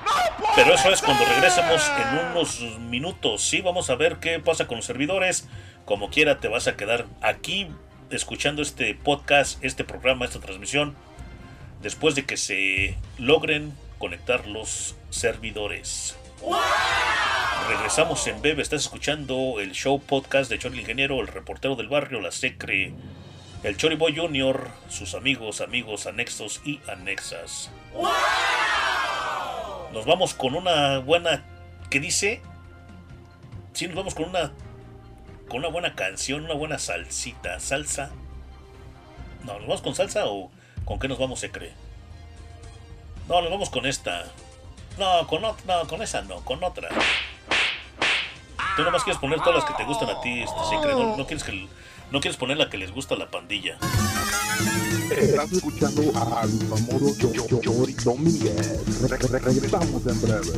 ¡No 0.05 0.37
puede 0.37 0.53
Pero 0.55 0.73
eso 0.73 0.89
es 0.89 1.01
cuando 1.01 1.25
regresemos 1.25 1.91
en 1.99 2.31
unos 2.31 2.61
minutos. 2.79 3.43
Sí, 3.43 3.61
vamos 3.61 3.89
a 3.89 3.95
ver 3.95 4.17
qué 4.17 4.39
pasa 4.39 4.67
con 4.67 4.77
los 4.77 4.85
servidores. 4.85 5.47
Como 5.85 6.09
quiera, 6.09 6.39
te 6.39 6.47
vas 6.47 6.67
a 6.67 6.75
quedar 6.75 7.05
aquí 7.21 7.67
escuchando 8.09 8.61
este 8.61 8.95
podcast, 8.95 9.63
este 9.63 9.83
programa, 9.83 10.25
esta 10.25 10.39
transmisión. 10.39 10.95
Después 11.81 12.15
de 12.15 12.25
que 12.25 12.37
se 12.37 12.97
logren 13.17 13.73
conectar 14.01 14.47
los 14.47 14.95
servidores. 15.11 16.17
¡Wow! 16.41 16.57
Regresamos 17.69 18.25
en 18.25 18.41
breve, 18.41 18.63
estás 18.63 18.81
escuchando 18.81 19.59
el 19.59 19.73
show 19.73 20.01
podcast 20.01 20.49
de 20.49 20.57
Chori 20.57 20.79
Ingeniero, 20.79 21.21
el 21.21 21.27
reportero 21.27 21.75
del 21.75 21.87
barrio, 21.87 22.19
la 22.19 22.31
Secre, 22.31 22.95
el 23.61 23.77
Choriboy 23.77 24.17
Junior, 24.17 24.71
sus 24.89 25.13
amigos, 25.13 25.61
amigos, 25.61 26.07
anexos 26.07 26.61
y 26.65 26.81
anexas. 26.87 27.69
¡Wow! 27.93 28.09
Nos 29.93 30.07
vamos 30.07 30.33
con 30.33 30.55
una 30.55 30.97
buena 30.97 31.45
que 31.91 31.99
dice, 31.99 32.41
sí, 33.73 33.85
nos 33.85 33.95
vamos 33.95 34.15
con 34.15 34.29
una 34.29 34.51
con 35.47 35.59
una 35.59 35.67
buena 35.67 35.93
canción, 35.93 36.45
una 36.45 36.55
buena 36.55 36.79
salsita, 36.79 37.59
salsa. 37.59 38.09
No, 39.43 39.59
nos 39.59 39.67
vamos 39.67 39.81
con 39.83 39.93
salsa 39.93 40.25
o 40.25 40.49
con 40.85 40.97
qué 40.97 41.07
nos 41.07 41.19
vamos, 41.19 41.39
se 41.39 41.51
cree. 41.51 41.90
No, 43.31 43.41
nos 43.41 43.49
vamos 43.49 43.69
con 43.69 43.85
esta. 43.85 44.25
No, 44.99 45.25
con, 45.25 45.41
no, 45.41 45.55
con 45.87 46.01
esa 46.01 46.21
no, 46.21 46.43
con 46.43 46.61
otra. 46.65 46.89
Tú 48.75 48.83
nomás 48.83 49.05
quieres 49.05 49.21
poner 49.21 49.39
todas 49.39 49.63
las 49.63 49.63
que 49.63 49.73
te 49.73 49.85
gustan 49.85 50.09
a 50.09 50.19
ti, 50.19 50.41
este 50.41 50.59
secret. 50.69 50.97
No, 50.97 51.15
no, 51.15 51.25
quieres 51.25 51.45
que, 51.45 51.65
no 52.11 52.19
quieres 52.19 52.35
poner 52.35 52.57
la 52.57 52.69
que 52.69 52.77
les 52.77 52.91
gusta 52.91 53.15
a 53.15 53.17
la 53.17 53.31
pandilla. 53.31 53.77
Estás 55.09 55.49
escuchando 55.53 56.01
a 56.13 56.41
Alfa 56.41 56.75
Moro 56.91 57.07
Chori 57.61 57.93
Domínguez. 58.03 59.01
Re 59.09 59.17
-re 59.17 59.39
regresamos 59.39 60.05
en 60.07 60.21
breve. 60.21 60.51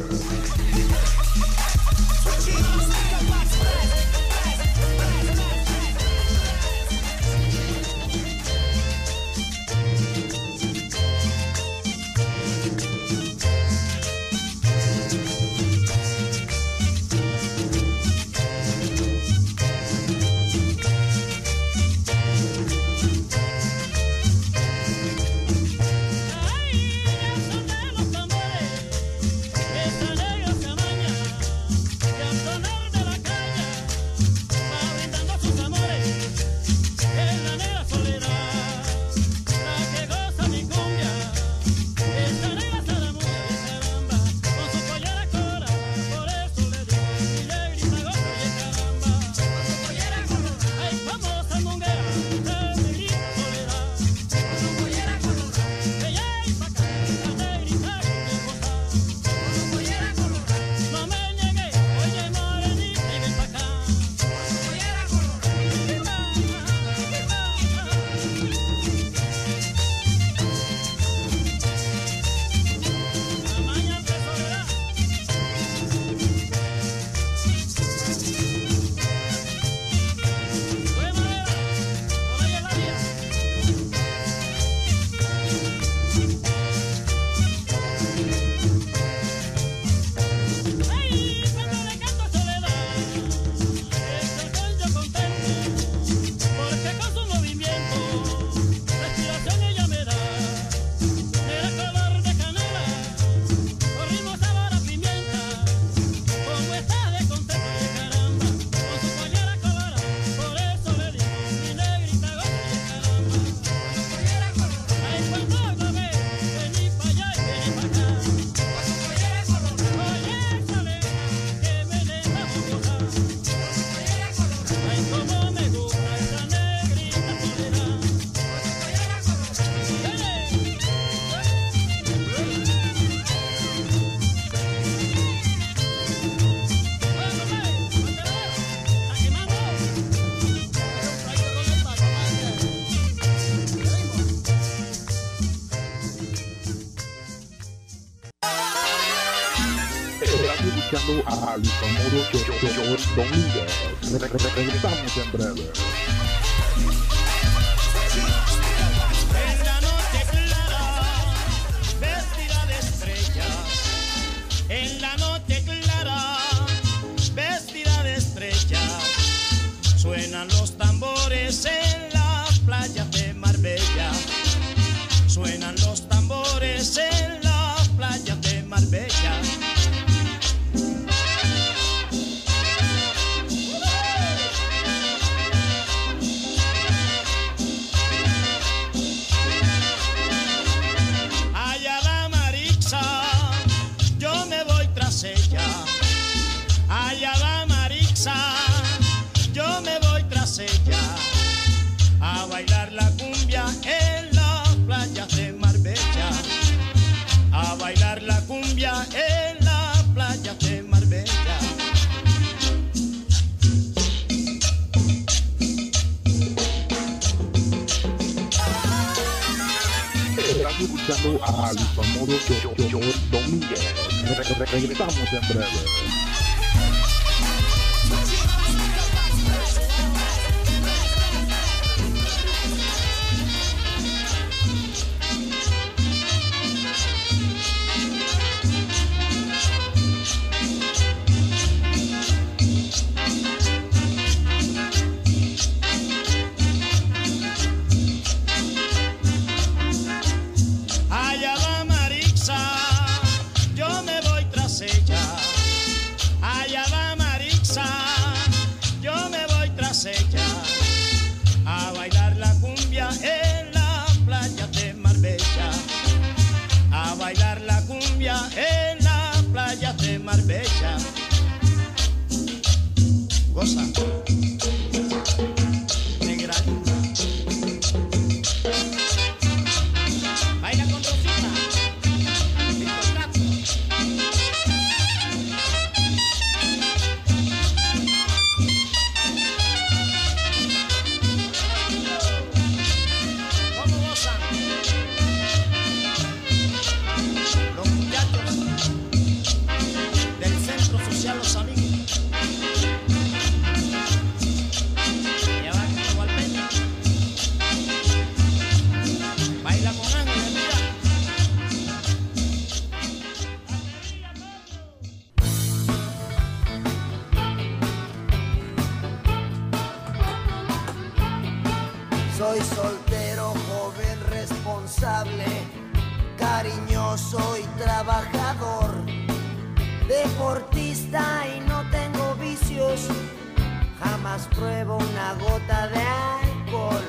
Una 334.68 335.34
gota 335.34 335.88
de 335.90 336.00
alcohol, 336.00 337.04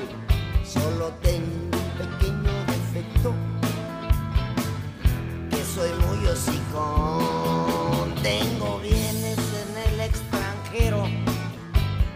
solo 0.64 1.12
tengo 1.22 1.76
un 1.76 1.90
pequeño 1.98 2.52
defecto, 2.66 3.32
que 5.50 5.64
soy 5.64 5.90
muy 6.06 6.26
hocicón, 6.26 8.14
tengo 8.22 8.80
bienes 8.80 9.38
en 9.38 9.92
el 9.92 10.00
extranjero, 10.00 11.06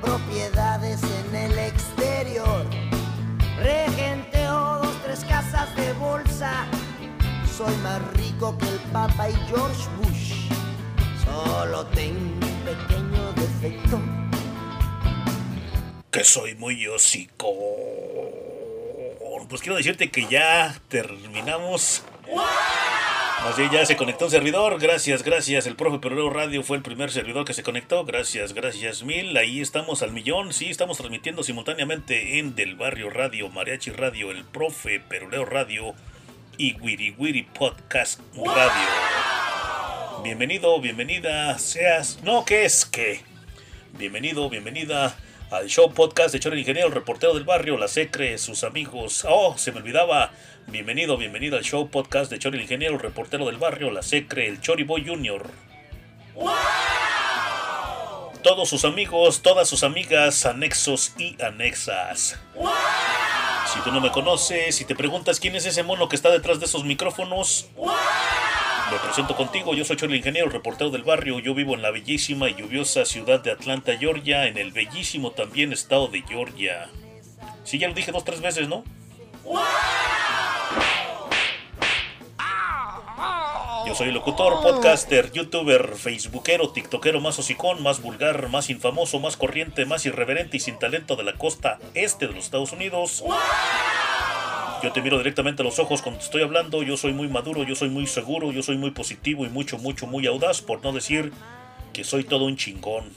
propiedades 0.02 1.00
en 1.02 1.34
el 1.34 1.58
exterior. 1.58 2.66
Regenteo 3.58 4.80
dos, 4.82 4.96
tres 5.04 5.24
casas 5.24 5.74
de 5.76 5.92
bolsa. 5.94 6.66
Soy 7.56 7.74
más 7.82 8.00
rico 8.14 8.56
que 8.58 8.68
el 8.68 8.78
Papa 8.92 9.28
y 9.28 9.34
George 9.48 9.88
Bush. 9.98 10.48
Solo 11.24 11.86
tengo 11.86 12.46
un 12.46 12.60
pequeño 12.64 13.32
defecto. 13.34 14.17
Que 16.18 16.24
soy 16.24 16.56
muy 16.56 16.84
hocico. 16.88 17.54
Pues 19.48 19.60
quiero 19.62 19.76
decirte 19.76 20.10
que 20.10 20.26
ya 20.26 20.76
terminamos. 20.88 22.02
Bien 23.56 23.70
ya 23.70 23.86
se 23.86 23.96
conectó 23.96 24.24
un 24.24 24.32
servidor. 24.32 24.80
Gracias, 24.80 25.22
gracias. 25.22 25.68
El 25.68 25.76
profe 25.76 26.00
Peruleo 26.00 26.28
Radio 26.28 26.64
fue 26.64 26.76
el 26.76 26.82
primer 26.82 27.12
servidor 27.12 27.44
que 27.44 27.54
se 27.54 27.62
conectó. 27.62 28.04
Gracias, 28.04 28.52
gracias 28.52 29.04
mil. 29.04 29.36
Ahí 29.36 29.60
estamos 29.60 30.02
al 30.02 30.10
millón. 30.10 30.52
Sí, 30.52 30.68
estamos 30.70 30.98
transmitiendo 30.98 31.44
simultáneamente 31.44 32.40
en 32.40 32.56
Del 32.56 32.74
Barrio 32.74 33.10
Radio, 33.10 33.48
Mariachi 33.48 33.92
Radio, 33.92 34.32
el 34.32 34.42
profe 34.42 34.98
Peruleo 34.98 35.44
Radio 35.44 35.94
y 36.56 36.74
Wiri 36.80 37.14
Wiri 37.16 37.44
Podcast 37.44 38.18
Radio. 38.34 38.88
Bienvenido, 40.24 40.80
bienvenida, 40.80 41.56
seas. 41.60 42.18
No, 42.24 42.44
¿qué 42.44 42.64
es 42.64 42.84
qué? 42.86 43.20
Bienvenido, 43.92 44.50
bienvenida 44.50 45.16
al 45.50 45.66
show 45.66 45.90
podcast 45.92 46.32
de 46.32 46.40
Choro 46.40 46.54
el 46.54 46.60
Ingeniero, 46.60 46.88
el 46.88 46.94
reportero 46.94 47.32
del 47.34 47.44
barrio, 47.44 47.78
la 47.78 47.88
Secre, 47.88 48.36
sus 48.38 48.64
amigos. 48.64 49.24
Oh, 49.28 49.56
se 49.56 49.72
me 49.72 49.78
olvidaba. 49.78 50.30
Bienvenido, 50.66 51.16
bienvenido 51.16 51.56
al 51.56 51.64
show 51.64 51.88
podcast 51.88 52.30
de 52.30 52.38
Choro 52.38 52.56
el 52.56 52.62
Ingeniero, 52.62 52.94
el 52.94 53.00
reportero 53.00 53.46
del 53.46 53.56
barrio, 53.56 53.90
la 53.90 54.02
Secre, 54.02 54.46
el 54.48 54.60
Choriboy 54.60 55.06
Junior. 55.06 55.46
Todos 58.42 58.68
sus 58.68 58.84
amigos, 58.84 59.42
todas 59.42 59.68
sus 59.68 59.82
amigas, 59.82 60.44
anexos 60.44 61.14
y 61.18 61.40
anexas. 61.42 62.38
Si 63.72 63.80
tú 63.80 63.90
no 63.90 64.00
me 64.00 64.10
conoces, 64.10 64.76
si 64.76 64.84
te 64.84 64.94
preguntas 64.94 65.40
quién 65.40 65.56
es 65.56 65.66
ese 65.66 65.82
mono 65.82 66.08
que 66.08 66.16
está 66.16 66.30
detrás 66.30 66.60
de 66.60 66.66
esos 66.66 66.84
micrófonos, 66.84 67.68
me 68.90 68.98
presento 68.98 69.36
contigo, 69.36 69.74
yo 69.74 69.84
soy 69.84 69.96
Cholo 69.96 70.14
Ingeniero, 70.14 70.48
reportero 70.48 70.90
del 70.90 71.02
barrio. 71.02 71.38
Yo 71.40 71.54
vivo 71.54 71.74
en 71.74 71.82
la 71.82 71.90
bellísima 71.90 72.48
y 72.48 72.54
lluviosa 72.54 73.04
ciudad 73.04 73.40
de 73.40 73.50
Atlanta, 73.50 73.96
Georgia, 73.98 74.46
en 74.46 74.56
el 74.56 74.72
bellísimo 74.72 75.32
también 75.32 75.72
estado 75.72 76.08
de 76.08 76.22
Georgia. 76.22 76.88
Sí, 77.64 77.78
ya 77.78 77.88
lo 77.88 77.94
dije 77.94 78.12
dos, 78.12 78.24
tres 78.24 78.40
veces, 78.40 78.68
¿no? 78.68 78.84
Yo 83.86 83.94
soy 83.94 84.10
locutor, 84.10 84.62
podcaster, 84.62 85.32
youtuber, 85.32 85.94
facebookero, 85.96 86.70
tiktokero 86.70 87.20
más 87.20 87.38
hocicón, 87.38 87.82
más 87.82 88.00
vulgar, 88.00 88.48
más 88.48 88.70
infamoso, 88.70 89.18
más 89.18 89.36
corriente, 89.36 89.86
más 89.86 90.04
irreverente 90.06 90.58
y 90.58 90.60
sin 90.60 90.78
talento 90.78 91.16
de 91.16 91.24
la 91.24 91.34
costa 91.34 91.78
este 91.94 92.26
de 92.26 92.34
los 92.34 92.44
Estados 92.44 92.72
Unidos. 92.72 93.24
Yo 94.82 94.92
te 94.92 95.02
miro 95.02 95.18
directamente 95.18 95.62
a 95.62 95.64
los 95.64 95.78
ojos 95.80 96.02
cuando 96.02 96.20
te 96.20 96.26
estoy 96.26 96.42
hablando, 96.42 96.82
yo 96.82 96.96
soy 96.96 97.12
muy 97.12 97.26
maduro, 97.28 97.64
yo 97.64 97.74
soy 97.74 97.88
muy 97.88 98.06
seguro, 98.06 98.52
yo 98.52 98.62
soy 98.62 98.78
muy 98.78 98.92
positivo 98.92 99.44
y 99.44 99.48
mucho, 99.48 99.76
mucho, 99.76 100.06
muy 100.06 100.26
audaz, 100.26 100.60
por 100.60 100.82
no 100.84 100.92
decir 100.92 101.32
que 101.92 102.04
soy 102.04 102.22
todo 102.22 102.44
un 102.44 102.56
chingón. 102.56 103.12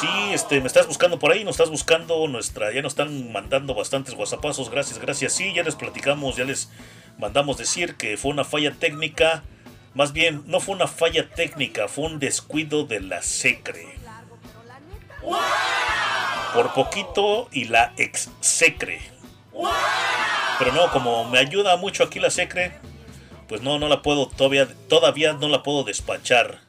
Sí, 0.00 0.08
este, 0.32 0.60
me 0.60 0.66
estás 0.66 0.86
buscando 0.86 1.18
por 1.18 1.32
ahí, 1.32 1.44
nos 1.44 1.54
estás 1.56 1.70
buscando 1.70 2.26
nuestra, 2.28 2.72
ya 2.72 2.80
nos 2.80 2.92
están 2.92 3.32
mandando 3.32 3.74
bastantes 3.74 4.14
whatsappazos, 4.14 4.70
gracias, 4.70 4.98
gracias. 4.98 5.34
Sí, 5.34 5.52
ya 5.54 5.62
les 5.62 5.74
platicamos, 5.74 6.36
ya 6.36 6.44
les 6.44 6.70
mandamos 7.18 7.58
decir 7.58 7.96
que 7.96 8.16
fue 8.16 8.30
una 8.30 8.44
falla 8.44 8.72
técnica, 8.72 9.42
más 9.94 10.12
bien, 10.12 10.42
no 10.46 10.60
fue 10.60 10.74
una 10.74 10.86
falla 10.86 11.28
técnica, 11.28 11.88
fue 11.88 12.06
un 12.06 12.18
descuido 12.18 12.84
de 12.84 13.00
la 13.00 13.22
secre. 13.22 13.86
Por 16.54 16.72
poquito 16.72 17.48
y 17.52 17.64
la 17.64 17.92
ex 17.96 18.30
secre. 18.40 19.15
Pero 20.58 20.72
no, 20.72 20.90
como 20.90 21.24
me 21.24 21.38
ayuda 21.38 21.76
mucho 21.76 22.04
aquí 22.04 22.18
la 22.18 22.30
secre, 22.30 22.72
pues 23.48 23.62
no, 23.62 23.78
no 23.78 23.88
la 23.88 24.02
puedo 24.02 24.26
todavía, 24.26 24.68
todavía 24.88 25.32
no 25.34 25.48
la 25.48 25.62
puedo 25.62 25.84
despachar. 25.84 26.60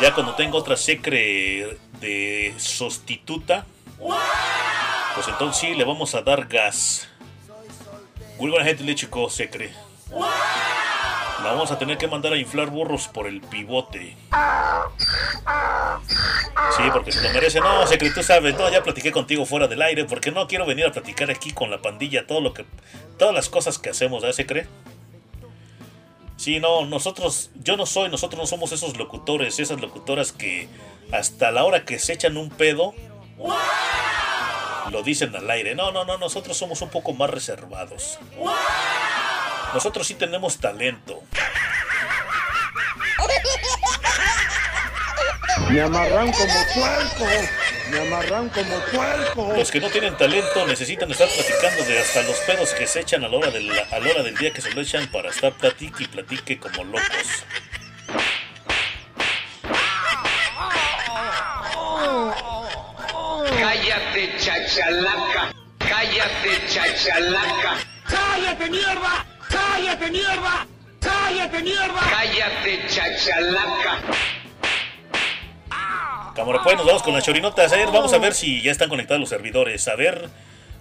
Ya 0.00 0.14
cuando 0.14 0.34
tengo 0.34 0.58
otra 0.58 0.76
secre 0.76 1.78
de 2.00 2.54
sustituta, 2.56 3.66
pues 3.98 5.28
entonces 5.28 5.60
sí 5.60 5.74
le 5.74 5.84
vamos 5.84 6.14
a 6.14 6.22
dar 6.22 6.46
gas. 6.46 7.08
Muy 8.38 8.50
buena 8.50 8.64
gente, 8.64 8.94
chico, 8.94 9.28
secre. 9.28 9.72
La 11.42 11.52
vamos 11.52 11.70
a 11.70 11.78
tener 11.78 11.96
que 11.96 12.06
mandar 12.06 12.32
a 12.32 12.36
inflar 12.36 12.70
burros 12.70 13.08
por 13.08 13.26
el 13.26 13.40
pivote. 13.40 14.16
Sí, 16.76 16.82
porque 16.92 17.12
se 17.12 17.22
lo 17.22 17.30
merece. 17.30 17.60
No, 17.60 17.86
Secre, 17.86 18.10
tú 18.10 18.22
sabes, 18.22 18.56
no, 18.58 18.68
ya 18.70 18.82
platiqué 18.82 19.10
contigo 19.10 19.46
fuera 19.46 19.66
del 19.66 19.80
aire, 19.80 20.04
porque 20.04 20.30
no 20.30 20.46
quiero 20.46 20.66
venir 20.66 20.86
a 20.86 20.92
platicar 20.92 21.30
aquí 21.30 21.52
con 21.52 21.70
la 21.70 21.80
pandilla 21.80 22.26
todo 22.26 22.40
lo 22.40 22.52
que. 22.52 22.66
todas 23.18 23.34
las 23.34 23.48
cosas 23.48 23.78
que 23.78 23.90
hacemos, 23.90 24.22
¿eh, 24.24 24.32
Secre? 24.32 24.66
Sí, 26.36 26.58
no, 26.60 26.86
nosotros, 26.86 27.50
yo 27.54 27.76
no 27.76 27.84
soy, 27.84 28.08
nosotros 28.08 28.40
no 28.40 28.46
somos 28.46 28.72
esos 28.72 28.96
locutores, 28.96 29.58
esas 29.58 29.80
locutoras 29.80 30.32
que 30.32 30.68
hasta 31.12 31.50
la 31.50 31.64
hora 31.64 31.84
que 31.84 31.98
se 31.98 32.14
echan 32.14 32.36
un 32.36 32.50
pedo, 32.50 32.94
lo 34.90 35.02
dicen 35.02 35.34
al 35.36 35.50
aire. 35.50 35.74
No, 35.74 35.92
no, 35.92 36.04
no, 36.04 36.18
nosotros 36.18 36.56
somos 36.56 36.82
un 36.82 36.90
poco 36.90 37.12
más 37.12 37.30
reservados. 37.30 38.18
Nosotros 39.74 40.06
sí 40.06 40.14
tenemos 40.14 40.58
talento. 40.58 41.22
Me 45.70 45.80
amarran 45.82 46.32
como 46.32 46.54
puerco. 46.74 47.26
Me 47.90 48.00
amarran 48.00 48.48
como 48.48 48.76
puerco. 48.92 49.52
Los 49.56 49.70
que 49.70 49.80
no 49.80 49.88
tienen 49.88 50.16
talento 50.16 50.66
necesitan 50.66 51.10
estar 51.10 51.28
platicando 51.28 51.84
de 51.84 52.00
hasta 52.00 52.22
los 52.22 52.36
pedos 52.38 52.72
que 52.74 52.86
se 52.86 53.00
echan 53.00 53.24
a 53.24 53.28
la 53.28 53.36
hora 53.36 53.50
del, 53.50 53.70
a 53.70 53.98
la 53.98 54.10
hora 54.10 54.22
del 54.22 54.36
día 54.36 54.52
que 54.52 54.60
se 54.60 54.72
lo 54.72 54.80
echan 54.80 55.06
para 55.08 55.30
estar 55.30 55.52
platique 55.52 56.04
y 56.04 56.06
platique 56.08 56.58
como 56.58 56.84
locos. 56.84 57.44
Cállate, 63.60 64.36
chachalaca. 64.38 65.52
Cállate, 65.78 66.66
chachalaca. 66.68 67.76
¡Cállate, 68.08 68.70
mierda! 68.70 69.24
¡Cállate, 69.50 70.10
mierda! 70.10 70.66
¡Cállate, 71.00 71.62
mierda! 71.62 72.00
Cállate, 72.10 72.86
chachalaca. 72.88 74.00
Cámara, 76.34 76.60
pues 76.62 76.76
nos 76.76 76.86
vamos 76.86 77.02
con 77.02 77.12
las 77.12 77.24
chorinotas. 77.24 77.72
A 77.72 77.76
ver, 77.76 77.88
vamos 77.88 78.12
a 78.12 78.18
ver 78.18 78.34
si 78.34 78.62
ya 78.62 78.70
están 78.70 78.88
conectados 78.88 79.20
los 79.20 79.28
servidores. 79.28 79.88
A 79.88 79.96
ver, 79.96 80.30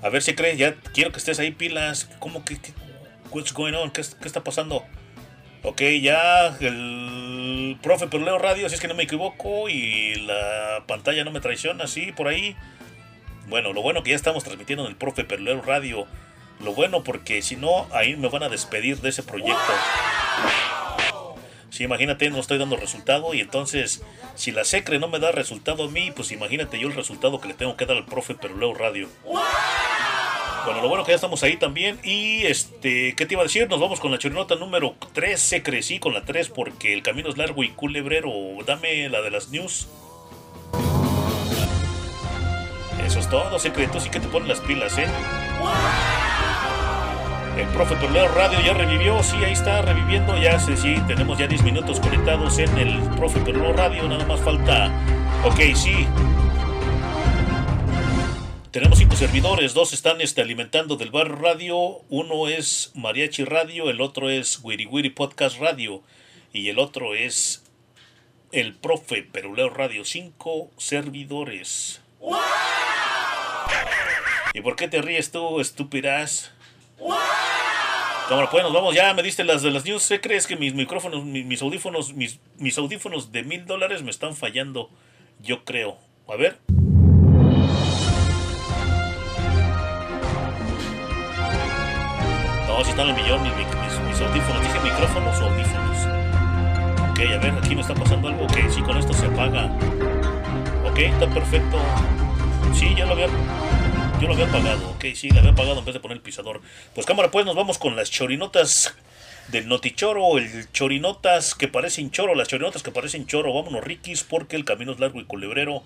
a 0.02 0.10
ver 0.10 0.22
si 0.22 0.36
crees. 0.36 0.58
Ya 0.58 0.76
quiero 0.94 1.12
que 1.12 1.18
estés 1.18 1.40
ahí 1.40 1.52
pilas. 1.52 2.06
¿Cómo 2.20 2.46
que, 2.46 2.60
que 2.62 2.72
what's 3.32 3.54
going 3.54 3.74
on? 3.74 3.92
¿Qué, 3.92 4.04
qué 4.22 4.28
está 4.28 4.44
pasando? 4.44 4.86
Ok, 5.64 5.82
ya 6.02 6.56
el 6.62 7.78
profe 7.82 8.08
Peruleo 8.08 8.38
Radio, 8.38 8.70
si 8.70 8.76
es 8.76 8.82
que 8.82 8.88
no 8.88 8.94
me 8.94 9.04
equivoco, 9.04 9.68
y 9.68 10.16
la 10.16 10.84
pantalla 10.88 11.26
no 11.26 11.32
me 11.32 11.42
traiciona, 11.42 11.86
sí, 11.86 12.14
por 12.14 12.30
ahí. 12.30 12.56
Bueno, 13.48 13.74
lo 13.74 13.82
bueno 13.82 14.02
que 14.02 14.12
ya 14.12 14.16
estamos 14.16 14.44
transmitiendo 14.44 14.86
en 14.86 14.92
el 14.92 14.96
profe 14.96 15.26
Peruleo 15.26 15.62
Radio. 15.62 16.08
Lo 16.60 16.74
bueno 16.74 17.04
porque 17.04 17.42
si 17.42 17.56
no, 17.56 17.88
ahí 17.92 18.16
me 18.16 18.28
van 18.28 18.44
a 18.44 18.50
despedir 18.50 19.00
de 19.00 19.10
ese 19.10 19.24
proyecto. 19.24 19.74
Sí, 21.70 21.84
imagínate, 21.84 22.30
no 22.30 22.40
estoy 22.40 22.58
dando 22.58 22.76
resultado 22.76 23.34
y 23.34 23.40
entonces, 23.40 24.02
si 24.36 24.52
la 24.52 24.66
secre 24.66 25.00
no 25.00 25.08
me 25.08 25.20
da 25.20 25.32
resultado 25.32 25.86
a 25.86 25.88
mí, 25.88 26.12
pues 26.14 26.32
imagínate 26.32 26.80
yo 26.80 26.88
el 26.88 26.96
resultado 26.96 27.40
que 27.40 27.48
le 27.48 27.54
tengo 27.54 27.78
que 27.78 27.86
dar 27.86 27.96
al 27.96 28.06
profe 28.06 28.36
Peruleo 28.36 28.74
Radio. 28.74 29.08
Bueno, 30.66 30.82
lo 30.82 30.90
bueno 30.90 31.04
que 31.06 31.12
ya 31.12 31.16
estamos 31.16 31.42
ahí 31.44 31.58
también. 31.58 32.00
Y 32.04 32.46
este, 32.46 33.16
¿qué 33.16 33.26
te 33.26 33.34
iba 33.34 33.42
a 33.42 33.46
decir? 33.46 33.70
Nos 33.70 33.80
vamos 33.80 34.00
con 34.00 34.12
la 34.12 34.18
chorinota 34.18 34.56
número 34.56 34.96
3. 35.14 35.40
Se 35.40 35.64
crecí 35.64 36.00
con 36.00 36.14
la 36.14 36.26
3 36.26 36.50
porque 36.50 36.94
el 36.94 37.02
camino 37.02 37.30
es 37.30 37.38
largo 37.38 37.64
y 37.64 37.70
culebrero. 37.70 38.32
Dame 38.66 39.08
la 39.10 39.22
de 39.22 39.32
las 39.32 39.50
news. 39.50 39.88
Eso 43.06 43.20
es 43.20 43.30
todo, 43.30 43.58
secreto. 43.58 44.00
Sí 44.00 44.10
que 44.10 44.20
te 44.20 44.28
ponen 44.28 44.50
las 44.50 44.60
pilas, 44.60 44.98
¿eh? 44.98 45.08
El 47.60 47.68
profe 47.74 47.98
Perleo 47.98 48.30
Radio 48.30 48.58
ya 48.62 48.74
revivió, 48.74 49.22
sí, 49.22 49.36
ahí 49.44 49.52
está 49.52 49.82
reviviendo, 49.82 50.42
ya 50.42 50.58
sé, 50.58 50.78
sí, 50.78 50.96
tenemos 51.08 51.38
ya 51.38 51.46
10 51.46 51.64
minutos 51.64 52.00
conectados 52.00 52.58
en 52.58 52.78
el 52.78 53.02
profe 53.18 53.42
Perleo 53.42 53.74
Radio, 53.74 54.08
nada 54.08 54.26
más 54.26 54.40
falta, 54.40 54.90
ok, 55.44 55.76
sí. 55.76 56.08
Tenemos 58.72 58.98
cinco 58.98 59.18
servidores, 59.18 59.74
dos 59.74 59.92
están 59.92 60.22
este, 60.22 60.40
alimentando 60.42 60.96
del 60.96 61.12
bar 61.12 61.42
radio, 61.42 62.00
uno 62.08 62.48
es 62.48 62.94
Mariachi 62.96 63.44
Radio, 63.44 63.90
el 63.90 64.00
otro 64.00 64.30
es 64.30 64.62
Wiri 64.64 64.86
Wiri 64.86 65.10
Podcast 65.10 65.60
Radio 65.60 66.02
y 66.54 66.70
el 66.70 66.80
otro 66.80 67.14
es 67.14 67.66
el 68.54 68.74
profe 68.74 69.24
Peruleo 69.24 69.70
Radio, 69.70 70.06
cinco 70.06 70.72
servidores. 70.78 72.02
¿Y 74.54 74.62
por 74.62 74.78
qué 74.78 74.88
te 74.88 75.02
ríes 75.02 75.32
tú, 75.32 75.60
estúpidas? 75.60 76.54
Cámara, 78.30 78.50
pues 78.52 78.64
nos 78.64 78.74
vamos. 78.74 78.94
Ya 78.94 79.14
me 79.14 79.24
diste 79.24 79.44
las 79.44 79.64
de 79.64 79.72
las 79.72 79.86
news. 79.86 80.08
¿Qué 80.08 80.22
crees 80.22 80.46
que 80.46 80.56
mis 80.56 80.74
micrófonos, 80.76 81.24
mis, 81.26 81.62
audífonos, 81.62 82.14
mis, 82.14 82.78
audífonos 82.78 83.32
de 83.32 83.44
mil 83.44 83.66
dólares 83.66 84.04
me 84.04 84.12
están 84.12 84.36
fallando? 84.36 84.92
Yo 85.42 85.64
creo. 85.64 85.98
A 86.28 86.36
ver. 86.36 86.60
No, 92.68 92.84
si 92.84 92.92
están 92.92 93.10
al 93.10 93.16
millón 93.16 93.42
mis, 93.42 93.54
mis, 93.54 94.22
audífonos. 94.22 94.62
Dije 94.62 94.80
micrófonos 94.84 95.40
o 95.42 95.46
audífonos. 95.46 95.98
Ok, 97.10 97.20
a 97.20 97.38
ver, 97.40 97.54
aquí 97.58 97.76
me 97.76 97.82
está 97.82 97.96
pasando 97.96 98.28
algo. 98.28 98.44
Ok, 98.44 98.58
sí, 98.70 98.82
con 98.82 98.98
esto 98.98 99.14
se 99.14 99.26
apaga. 99.26 99.72
Ok, 100.86 101.00
está 101.00 101.28
perfecto. 101.28 101.80
Sí, 102.76 102.94
ya 102.96 103.06
lo 103.08 103.14
había 103.14 103.28
yo 104.20 104.28
lo 104.28 104.34
había 104.34 104.48
apagado, 104.48 104.90
ok, 104.90 105.06
sí, 105.16 105.30
lo 105.30 105.40
había 105.40 105.52
apagado 105.52 105.80
en 105.80 105.86
vez 105.86 105.94
de 105.94 106.00
poner 106.02 106.18
el 106.18 106.24
pisador. 106.24 106.62
Pues 106.94 107.06
cámara, 107.06 107.32
pues 107.32 107.46
nos 107.46 107.56
vamos 107.56 107.78
con 107.78 107.96
las 107.96 108.12
chorinotas 108.12 108.94
del 109.48 109.68
notichoro, 109.68 110.38
el 110.38 110.70
chorinotas 110.72 111.56
que 111.56 111.68
parecen 111.68 112.12
choro, 112.12 112.36
las 112.36 112.48
chorinotas 112.50 112.84
que 112.84 112.92
parecen 112.92 113.28
choro. 113.28 113.54
Vámonos, 113.54 113.84
Rikis, 113.84 114.24
porque 114.24 114.58
el 114.58 114.66
camino 114.66 114.92
es 114.92 115.00
largo 115.00 115.22
y 115.22 115.26
culebrero. 115.26 115.84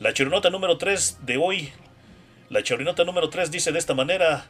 La 0.00 0.12
chorinota 0.12 0.50
número 0.50 0.78
3 0.78 1.18
de 1.22 1.36
hoy, 1.36 1.72
la 2.50 2.62
chorinota 2.64 3.04
número 3.04 3.30
3 3.30 3.50
dice 3.52 3.70
de 3.70 3.78
esta 3.78 3.94
manera. 3.94 4.46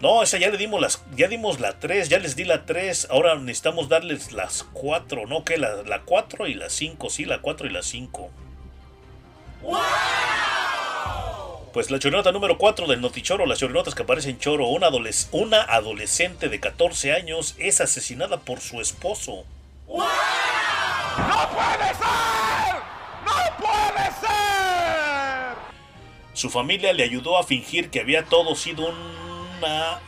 No, 0.00 0.22
esa 0.24 0.38
ya 0.38 0.50
le 0.50 0.58
dimos 0.58 0.80
las, 0.80 1.04
ya 1.16 1.28
dimos 1.28 1.60
la 1.60 1.78
3, 1.78 2.08
ya 2.08 2.18
les 2.18 2.34
di 2.34 2.44
la 2.44 2.66
3, 2.66 3.08
ahora 3.10 3.36
necesitamos 3.36 3.88
darles 3.88 4.32
las 4.32 4.64
4, 4.72 5.26
¿no? 5.26 5.44
Que 5.44 5.56
la, 5.56 5.84
la 5.84 6.02
4 6.02 6.48
y 6.48 6.54
la 6.54 6.68
5, 6.68 7.08
sí, 7.08 7.24
la 7.24 7.40
4 7.40 7.68
y 7.68 7.70
la 7.70 7.82
5. 7.82 8.30
Pues 11.74 11.90
la 11.90 11.98
chorinota 11.98 12.30
número 12.30 12.56
4 12.56 12.86
del 12.86 13.00
Notichoro, 13.00 13.46
las 13.46 13.58
chorinotas 13.58 13.96
que 13.96 14.04
aparecen 14.04 14.38
choro, 14.38 14.68
una, 14.68 14.86
adoles 14.86 15.28
una 15.32 15.60
adolescente 15.60 16.48
de 16.48 16.60
14 16.60 17.12
años 17.12 17.56
es 17.58 17.80
asesinada 17.80 18.38
por 18.38 18.60
su 18.60 18.80
esposo. 18.80 19.44
¡No 19.88 20.04
puede 21.50 21.88
ser! 21.96 22.76
¡No 23.24 23.56
puede 23.58 24.06
ser! 24.20 25.56
Su 26.32 26.48
familia 26.48 26.92
le 26.92 27.02
ayudó 27.02 27.36
a 27.36 27.42
fingir 27.42 27.90
que 27.90 27.98
había 27.98 28.24
todo 28.24 28.54
sido 28.54 28.86
una... 28.86 29.98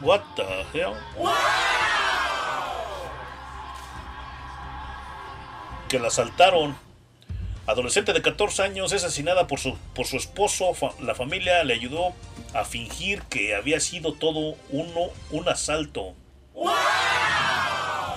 What 0.00 0.20
the 0.36 0.44
hell? 0.74 0.92
Que 5.88 5.98
la 5.98 6.06
asaltaron. 6.06 6.87
Adolescente 7.68 8.14
de 8.14 8.22
14 8.22 8.62
años 8.62 8.92
es 8.92 9.04
asesinada 9.04 9.46
por 9.46 9.60
su, 9.60 9.76
por 9.94 10.06
su 10.06 10.16
esposo. 10.16 10.72
Fa- 10.72 10.94
la 11.02 11.14
familia 11.14 11.62
le 11.64 11.74
ayudó 11.74 12.14
a 12.54 12.64
fingir 12.64 13.20
que 13.24 13.54
había 13.54 13.78
sido 13.78 14.14
todo 14.14 14.56
uno, 14.70 15.10
un 15.30 15.48
asalto. 15.50 16.14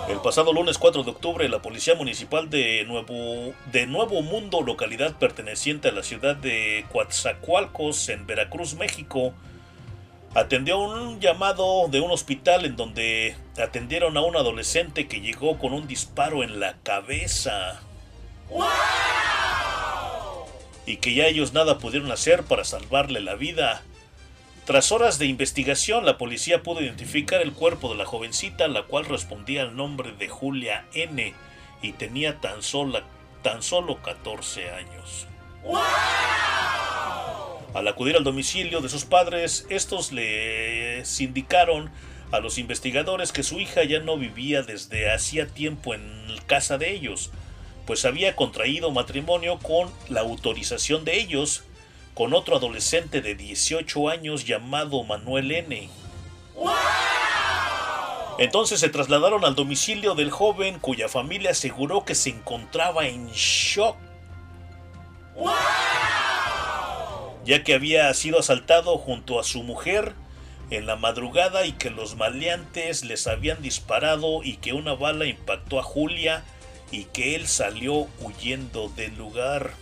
El 0.07 0.21
pasado 0.21 0.53
lunes 0.53 0.77
4 0.77 1.03
de 1.03 1.11
octubre, 1.11 1.49
la 1.49 1.61
Policía 1.61 1.95
Municipal 1.95 2.49
de 2.49 2.85
Nuevo, 2.85 3.53
de 3.73 3.87
Nuevo 3.87 4.21
Mundo, 4.21 4.61
localidad 4.61 5.17
perteneciente 5.17 5.89
a 5.89 5.91
la 5.91 6.03
ciudad 6.03 6.37
de 6.37 6.85
Coatzacoalcos, 6.91 8.07
en 8.07 8.25
Veracruz, 8.25 8.75
México, 8.75 9.33
atendió 10.33 10.79
un 10.79 11.19
llamado 11.19 11.89
de 11.89 11.99
un 11.99 12.11
hospital 12.11 12.63
en 12.65 12.77
donde 12.77 13.35
atendieron 13.61 14.15
a 14.15 14.21
un 14.21 14.37
adolescente 14.37 15.09
que 15.09 15.19
llegó 15.19 15.59
con 15.59 15.73
un 15.73 15.87
disparo 15.87 16.41
en 16.41 16.61
la 16.61 16.77
cabeza. 16.83 17.81
Y 20.85 20.97
que 20.97 21.13
ya 21.13 21.27
ellos 21.27 21.53
nada 21.53 21.77
pudieron 21.77 22.11
hacer 22.11 22.43
para 22.43 22.63
salvarle 22.63 23.21
la 23.21 23.35
vida. 23.35 23.83
Tras 24.65 24.91
horas 24.91 25.19
de 25.19 25.25
investigación, 25.25 26.05
la 26.05 26.17
policía 26.17 26.63
pudo 26.63 26.81
identificar 26.81 27.41
el 27.41 27.53
cuerpo 27.53 27.89
de 27.89 27.95
la 27.95 28.05
jovencita, 28.05 28.67
la 28.67 28.83
cual 28.83 29.05
respondía 29.05 29.63
al 29.63 29.75
nombre 29.75 30.11
de 30.11 30.27
Julia 30.27 30.85
N. 30.93 31.33
y 31.81 31.91
tenía 31.93 32.39
tan, 32.39 32.59
tan 33.41 33.63
solo 33.63 34.01
14 34.01 34.69
años. 34.71 35.27
Al 37.73 37.87
acudir 37.87 38.17
al 38.17 38.23
domicilio 38.23 38.81
de 38.81 38.89
sus 38.89 39.05
padres, 39.05 39.65
estos 39.69 40.11
les 40.11 41.21
indicaron 41.21 41.89
a 42.31 42.39
los 42.39 42.57
investigadores 42.57 43.31
que 43.31 43.43
su 43.43 43.59
hija 43.59 43.83
ya 43.83 43.99
no 43.99 44.17
vivía 44.17 44.61
desde 44.61 45.11
hacía 45.11 45.47
tiempo 45.47 45.93
en 45.93 46.01
casa 46.47 46.77
de 46.77 46.91
ellos, 46.91 47.31
pues 47.85 48.05
había 48.05 48.35
contraído 48.35 48.91
matrimonio 48.91 49.59
con 49.59 49.91
la 50.09 50.21
autorización 50.21 51.05
de 51.05 51.19
ellos 51.19 51.63
con 52.13 52.33
otro 52.33 52.57
adolescente 52.57 53.21
de 53.21 53.35
18 53.35 54.09
años 54.09 54.45
llamado 54.45 55.03
Manuel 55.03 55.51
N. 55.51 55.89
Entonces 58.37 58.79
se 58.79 58.89
trasladaron 58.89 59.45
al 59.45 59.55
domicilio 59.55 60.15
del 60.15 60.31
joven 60.31 60.79
cuya 60.79 61.07
familia 61.07 61.51
aseguró 61.51 62.05
que 62.05 62.15
se 62.15 62.29
encontraba 62.29 63.07
en 63.07 63.29
shock, 63.31 63.95
ya 67.45 67.63
que 67.63 67.73
había 67.73 68.13
sido 68.13 68.39
asaltado 68.39 68.97
junto 68.97 69.39
a 69.39 69.43
su 69.43 69.63
mujer 69.63 70.13
en 70.69 70.85
la 70.85 70.95
madrugada 70.95 71.65
y 71.65 71.73
que 71.73 71.89
los 71.89 72.15
maleantes 72.15 73.03
les 73.03 73.27
habían 73.27 73.61
disparado 73.61 74.41
y 74.43 74.57
que 74.57 74.73
una 74.73 74.95
bala 74.95 75.25
impactó 75.25 75.79
a 75.79 75.83
Julia 75.83 76.43
y 76.91 77.05
que 77.05 77.35
él 77.35 77.47
salió 77.47 78.07
huyendo 78.19 78.89
del 78.89 79.17
lugar. 79.17 79.73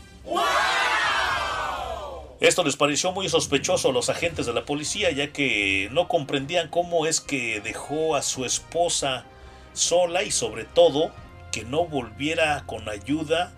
Esto 2.40 2.64
les 2.64 2.78
pareció 2.78 3.12
muy 3.12 3.28
sospechoso 3.28 3.90
a 3.90 3.92
los 3.92 4.10
agentes 4.10 4.46
de 4.46 4.54
la 4.54 4.64
policía, 4.64 5.12
ya 5.12 5.34
que 5.34 5.90
no 5.92 6.08
comprendían 6.08 6.70
cómo 6.70 7.06
es 7.06 7.20
que 7.20 7.60
dejó 7.60 8.16
a 8.16 8.22
su 8.22 8.46
esposa 8.46 9.26
sola 9.74 10.24
y 10.24 10.32
sobre 10.32 10.64
todo 10.64 11.12
que 11.52 11.66
no 11.66 11.86
volviera 11.86 12.64
con 12.66 12.88
ayuda 12.88 13.52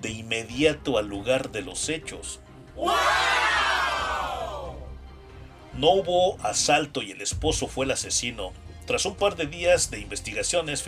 de 0.00 0.10
inmediato 0.10 0.98
al 0.98 1.06
lugar 1.06 1.50
de 1.52 1.62
los 1.62 1.88
hechos. 1.88 2.40
No 5.74 5.90
hubo 5.90 6.38
asalto 6.42 7.02
y 7.02 7.12
el 7.12 7.20
esposo 7.20 7.68
fue 7.68 7.84
el 7.84 7.92
asesino. 7.92 8.52
Tras 8.86 9.04
un 9.04 9.14
par 9.14 9.36
de 9.36 9.46
días 9.46 9.90
de 9.90 10.00
investigaciones, 10.00 10.82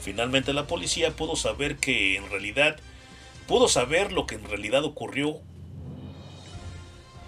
finalmente 0.00 0.52
la 0.52 0.66
policía 0.66 1.16
pudo 1.16 1.36
saber 1.36 1.76
que 1.76 2.16
en 2.16 2.30
realidad 2.30 2.76
pudo 3.46 3.68
saber 3.68 4.12
lo 4.12 4.26
que 4.26 4.36
en 4.36 4.44
realidad 4.44 4.84
ocurrió 4.84 5.40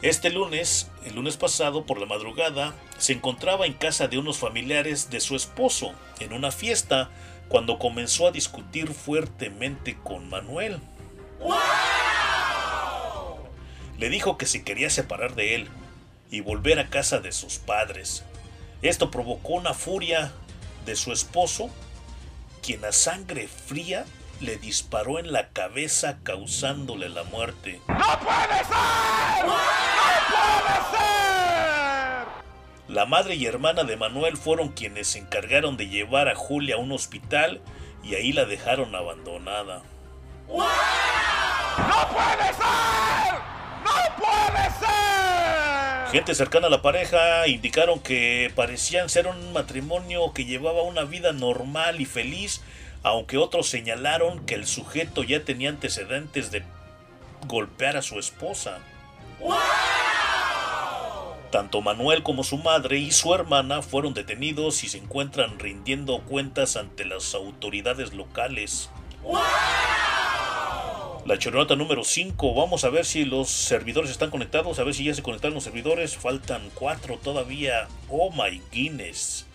este 0.03 0.31
lunes, 0.31 0.90
el 1.05 1.15
lunes 1.15 1.36
pasado 1.36 1.86
por 1.86 2.01
la 2.01 2.07
madrugada, 2.07 2.74
se 2.99 3.12
encontraba 3.12 3.66
en 3.66 3.73
casa 3.73 4.09
de 4.09 4.19
unos 4.19 4.36
familiares 4.36 5.11
de 5.11 5.20
su 5.20 5.36
esposo, 5.36 5.93
en 6.19 6.32
una 6.32 6.51
fiesta, 6.51 7.09
cuando 7.49 7.78
comenzó 7.78 8.27
a 8.27 8.32
discutir 8.32 8.89
fuertemente 8.89 9.97
con 10.03 10.28
Manuel. 10.28 10.81
Le 13.97 14.09
dijo 14.09 14.36
que 14.36 14.47
se 14.47 14.65
quería 14.65 14.90
separar 14.90 15.36
de 15.36 15.55
él 15.55 15.69
y 16.32 16.40
volver 16.40 16.81
a 16.81 16.90
casa 16.90 17.20
de 17.20 17.31
sus 17.31 17.59
padres. 17.59 18.24
Esto 18.82 19.09
provocó 19.09 19.53
una 19.53 19.73
furia 19.73 20.32
de 20.85 20.97
su 20.97 21.12
esposo 21.12 21.70
quien 22.63 22.85
a 22.85 22.93
sangre 22.93 23.49
fría 23.49 24.07
le 24.41 24.57
disparó 24.57 25.19
en 25.19 25.33
la 25.33 25.49
cabeza 25.49 26.19
causándole 26.23 27.09
la 27.09 27.25
muerte. 27.25 27.81
¡No 27.89 27.97
puede 28.21 28.59
ser! 28.59 29.47
¡No 29.47 29.59
puede 30.31 30.75
ser! 30.97 32.27
La 32.89 33.05
madre 33.07 33.35
y 33.35 33.47
hermana 33.47 33.85
de 33.85 33.97
Manuel 33.97 34.37
fueron 34.37 34.69
quienes 34.69 35.09
se 35.09 35.19
encargaron 35.19 35.77
de 35.77 35.89
llevar 35.89 36.29
a 36.29 36.37
Julia 36.37 36.77
a 36.77 36.79
un 36.79 36.93
hospital 36.93 37.61
y 38.03 38.15
ahí 38.15 38.33
la 38.33 38.45
dejaron 38.45 38.95
abandonada. 38.95 39.83
¡No 40.49 40.65
puede 42.09 42.49
ser! 42.55 43.35
¡No 43.85 44.17
puede 44.17 44.65
ser! 44.79 45.72
Gente 46.13 46.35
cercana 46.35 46.67
a 46.67 46.71
la 46.71 46.83
pareja 46.83 47.49
indicaron 47.49 47.99
que 47.99 48.53
parecían 48.55 49.09
ser 49.09 49.27
un 49.27 49.55
matrimonio 49.55 50.35
que 50.35 50.45
llevaba 50.45 50.83
una 50.83 51.05
vida 51.05 51.33
normal 51.33 52.03
y 52.03 52.05
feliz, 52.05 52.61
aunque 53.03 53.39
otros 53.39 53.71
señalaron 53.71 54.45
que 54.45 54.55
el 54.55 54.67
sujeto 54.67 55.23
ya 55.23 55.43
tenía 55.43 55.71
antecedentes 55.71 56.51
de 56.51 56.65
golpear 57.47 57.97
a 57.97 58.03
su 58.03 58.19
esposa. 58.19 58.81
Tanto 61.51 61.81
Manuel 61.81 62.23
como 62.23 62.45
su 62.45 62.59
madre 62.59 62.99
y 62.99 63.11
su 63.11 63.35
hermana 63.35 63.81
fueron 63.81 64.13
detenidos 64.13 64.85
y 64.85 64.91
se 64.91 64.99
encuentran 64.99 65.59
rindiendo 65.59 66.21
cuentas 66.25 66.77
ante 66.77 67.07
las 67.07 67.35
autoridades 67.35 68.13
locales. 68.13 68.91
La 71.24 71.39
choronota 71.39 71.77
número 71.77 72.03
5. 72.03 72.53
Vamos 72.53 72.82
a 72.82 72.90
ver 72.90 73.05
si 73.05 73.24
los 73.24 73.49
servidores 73.49 74.11
están 74.11 74.31
conectados. 74.31 74.81
A 74.81 74.85
ver 74.85 74.93
si 74.93 75.05
ya 75.05 75.15
se 75.15 75.23
conectaron 75.23 75.55
los 75.55 75.62
servidores. 75.62 76.16
Faltan 76.16 76.69
4 76.74 77.19
todavía. 77.19 77.86
Oh 78.09 78.31
my 78.32 78.61
Guinness. 78.73 79.47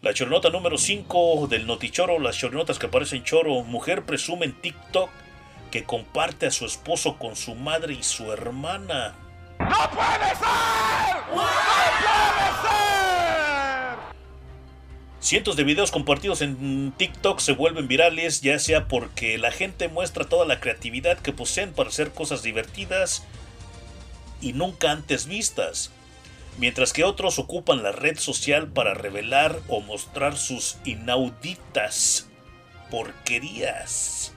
La 0.00 0.14
choronota 0.14 0.50
número 0.50 0.78
5 0.78 1.48
del 1.48 1.66
Notichoro. 1.66 2.20
Las 2.20 2.36
choronotas 2.36 2.78
que 2.78 2.86
aparecen 2.86 3.24
choro. 3.24 3.64
Mujer 3.64 4.04
presume 4.04 4.46
en 4.46 4.60
TikTok 4.60 5.10
que 5.72 5.82
comparte 5.82 6.46
a 6.46 6.52
su 6.52 6.64
esposo 6.64 7.18
con 7.18 7.34
su 7.34 7.56
madre 7.56 7.94
y 7.94 8.04
su 8.04 8.32
hermana. 8.32 9.16
¡No 9.58 9.90
puede 9.90 10.28
ser! 10.36 11.16
¡No 11.34 11.42
puede 11.42 12.52
ser! 12.62 12.95
Cientos 15.26 15.56
de 15.56 15.64
videos 15.64 15.90
compartidos 15.90 16.40
en 16.40 16.92
TikTok 16.96 17.40
se 17.40 17.50
vuelven 17.50 17.88
virales, 17.88 18.42
ya 18.42 18.60
sea 18.60 18.86
porque 18.86 19.38
la 19.38 19.50
gente 19.50 19.88
muestra 19.88 20.24
toda 20.24 20.46
la 20.46 20.60
creatividad 20.60 21.18
que 21.18 21.32
poseen 21.32 21.72
para 21.72 21.88
hacer 21.88 22.12
cosas 22.12 22.44
divertidas 22.44 23.24
y 24.40 24.52
nunca 24.52 24.92
antes 24.92 25.26
vistas, 25.26 25.90
mientras 26.58 26.92
que 26.92 27.02
otros 27.02 27.40
ocupan 27.40 27.82
la 27.82 27.90
red 27.90 28.20
social 28.20 28.68
para 28.68 28.94
revelar 28.94 29.58
o 29.66 29.80
mostrar 29.80 30.36
sus 30.36 30.76
inauditas 30.84 32.28
porquerías. 32.88 34.32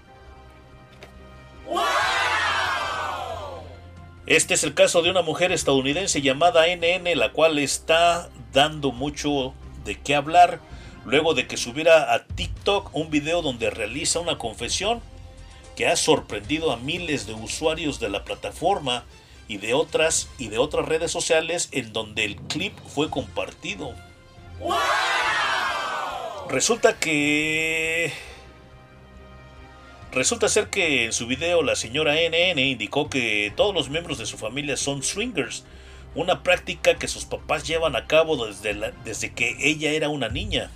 Este 4.26 4.56
es 4.56 4.64
el 4.64 4.74
caso 4.74 5.03
de 5.03 5.11
una 5.11 5.22
mujer 5.22 5.52
estadounidense 5.52 6.24
llamada 6.24 6.66
NN, 6.66 7.16
la 7.16 7.32
cual 7.32 7.60
está 7.60 8.32
dando 8.52 8.91
mucho 8.91 9.53
de 9.86 9.95
qué 9.99 10.16
hablar 10.16 10.68
luego 11.06 11.34
de 11.34 11.48
que 11.48 11.58
subiera 11.58 12.14
a 12.14 12.26
TikTok 12.26 12.96
un 12.96 13.10
video 13.10 13.42
donde 13.42 13.70
realiza 13.70 14.20
una 14.20 14.38
confesión 14.38 15.02
que 15.76 15.88
ha 15.88 15.96
sorprendido 15.96 16.72
a 16.72 16.78
miles 16.78 17.26
de 17.26 17.34
usuarios 17.34 18.00
de 18.00 18.10
la 18.10 18.24
plataforma 18.26 19.06
y 19.48 19.58
de 19.58 19.74
otras 19.74 20.28
y 20.38 20.50
de 20.50 20.58
otras 20.58 20.86
redes 20.88 21.12
sociales 21.12 21.70
en 21.72 21.94
donde 21.94 22.26
el 22.26 22.36
clip 22.36 22.78
fue 22.94 23.10
compartido. 23.10 23.94
Resulta 26.50 26.98
que 27.00 28.12
Resulta 30.12 30.50
ser 30.50 30.70
que 30.72 31.06
en 31.06 31.14
su 31.14 31.28
video 31.28 31.62
la 31.62 31.76
señora 31.76 32.16
NN 32.16 32.58
indicó 32.58 33.12
que 33.12 33.54
todos 33.56 33.76
los 33.76 33.90
miembros 33.90 34.18
de 34.18 34.26
su 34.26 34.40
familia 34.40 34.76
son 34.76 35.04
swingers, 35.04 35.66
una 36.16 36.42
práctica 36.42 36.96
que 36.96 37.08
sus 37.08 37.26
papás 37.26 37.68
llevan 37.68 37.96
a 37.96 38.08
cabo 38.08 38.44
desde, 38.48 38.74
la- 38.74 38.90
desde 39.06 39.32
que 39.34 39.56
ella 39.60 39.92
era 39.92 40.10
una 40.10 40.28
niña. 40.28 40.72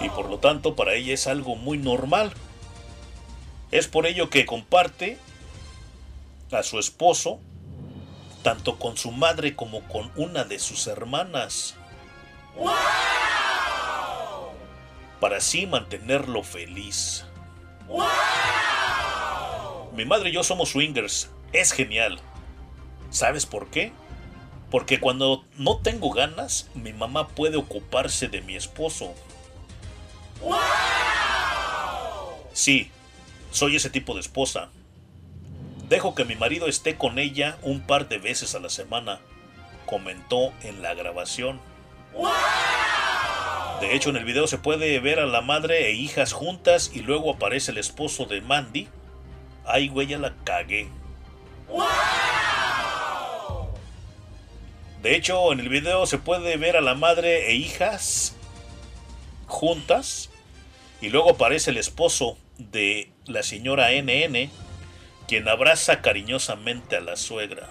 Y 0.00 0.08
por 0.10 0.28
lo 0.28 0.38
tanto 0.38 0.76
para 0.76 0.94
ella 0.94 1.14
es 1.14 1.26
algo 1.26 1.56
muy 1.56 1.78
normal. 1.78 2.32
Es 3.70 3.88
por 3.88 4.06
ello 4.06 4.30
que 4.30 4.46
comparte 4.46 5.18
a 6.52 6.62
su 6.62 6.78
esposo 6.78 7.40
tanto 8.42 8.78
con 8.78 8.96
su 8.96 9.10
madre 9.10 9.54
como 9.54 9.82
con 9.88 10.10
una 10.16 10.44
de 10.44 10.58
sus 10.58 10.86
hermanas. 10.86 11.74
Para 15.20 15.38
así 15.38 15.66
mantenerlo 15.66 16.42
feliz. 16.42 17.24
Mi 19.92 20.04
madre 20.04 20.30
y 20.30 20.32
yo 20.32 20.44
somos 20.44 20.70
swingers. 20.70 21.30
Es 21.52 21.72
genial. 21.72 22.20
¿Sabes 23.10 23.46
por 23.46 23.68
qué? 23.68 23.92
Porque 24.70 25.00
cuando 25.00 25.44
no 25.56 25.78
tengo 25.78 26.10
ganas, 26.10 26.68
mi 26.74 26.92
mamá 26.92 27.28
puede 27.28 27.56
ocuparse 27.56 28.28
de 28.28 28.42
mi 28.42 28.54
esposo. 28.54 29.14
Sí, 32.52 32.90
soy 33.50 33.76
ese 33.76 33.88
tipo 33.88 34.14
de 34.14 34.20
esposa. 34.20 34.68
Dejo 35.88 36.14
que 36.14 36.24
mi 36.24 36.36
marido 36.36 36.66
esté 36.66 36.96
con 36.96 37.18
ella 37.18 37.56
un 37.62 37.80
par 37.80 38.08
de 38.08 38.18
veces 38.18 38.54
a 38.54 38.60
la 38.60 38.68
semana, 38.68 39.20
comentó 39.86 40.52
en 40.62 40.82
la 40.82 40.92
grabación. 40.92 41.60
De 43.80 43.94
hecho, 43.94 44.10
en 44.10 44.16
el 44.16 44.24
video 44.24 44.46
se 44.46 44.58
puede 44.58 44.98
ver 45.00 45.18
a 45.18 45.26
la 45.26 45.40
madre 45.40 45.86
e 45.86 45.92
hijas 45.92 46.32
juntas 46.32 46.90
y 46.92 47.00
luego 47.00 47.32
aparece 47.32 47.70
el 47.70 47.78
esposo 47.78 48.26
de 48.26 48.42
Mandy. 48.42 48.88
Ay, 49.64 49.88
güey, 49.88 50.08
ya 50.08 50.18
la 50.18 50.34
cagué. 50.44 50.88
De 55.02 55.14
hecho, 55.14 55.52
en 55.52 55.60
el 55.60 55.68
video 55.68 56.06
se 56.06 56.18
puede 56.18 56.56
ver 56.56 56.76
a 56.76 56.80
la 56.80 56.94
madre 56.94 57.50
e 57.50 57.54
hijas 57.54 58.34
juntas 59.46 60.30
y 61.00 61.08
luego 61.08 61.30
aparece 61.30 61.70
el 61.70 61.76
esposo 61.76 62.36
de 62.58 63.12
la 63.26 63.44
señora 63.44 63.90
NN, 63.92 64.50
quien 65.28 65.48
abraza 65.48 66.02
cariñosamente 66.02 66.96
a 66.96 67.00
la 67.00 67.16
suegra. 67.16 67.68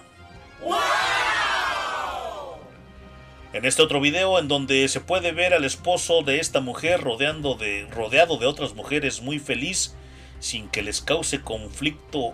En 3.52 3.66
este 3.66 3.82
otro 3.82 4.00
video, 4.00 4.40
en 4.40 4.48
donde 4.48 4.88
se 4.88 5.02
puede 5.02 5.32
ver 5.34 5.54
al 5.54 5.66
esposo 5.66 6.22
de 6.22 6.40
esta 6.40 6.62
mujer 6.62 7.02
rodeando 7.02 7.56
de, 7.56 7.88
rodeado 7.92 8.38
de 8.38 8.46
otras 8.46 8.74
mujeres 8.74 9.22
muy 9.22 9.40
feliz, 9.40 9.96
sin 10.40 10.70
que 10.70 10.82
les 10.82 11.02
cause 11.02 11.42
conflicto 11.42 12.34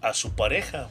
a 0.00 0.14
su 0.14 0.34
pareja. 0.34 0.88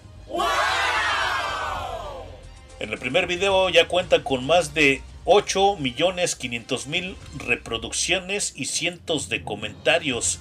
En 2.82 2.92
el 2.92 2.98
primer 2.98 3.28
video 3.28 3.70
ya 3.70 3.88
cuenta 3.88 4.24
con 4.24 4.46
más 4.48 4.74
de 4.74 5.04
8 5.26 5.76
millones 5.78 6.36
500 6.36 6.88
mil 6.88 7.16
reproducciones 7.38 8.54
y 8.56 8.66
cientos 8.66 9.30
de 9.30 9.44
comentarios. 9.44 10.40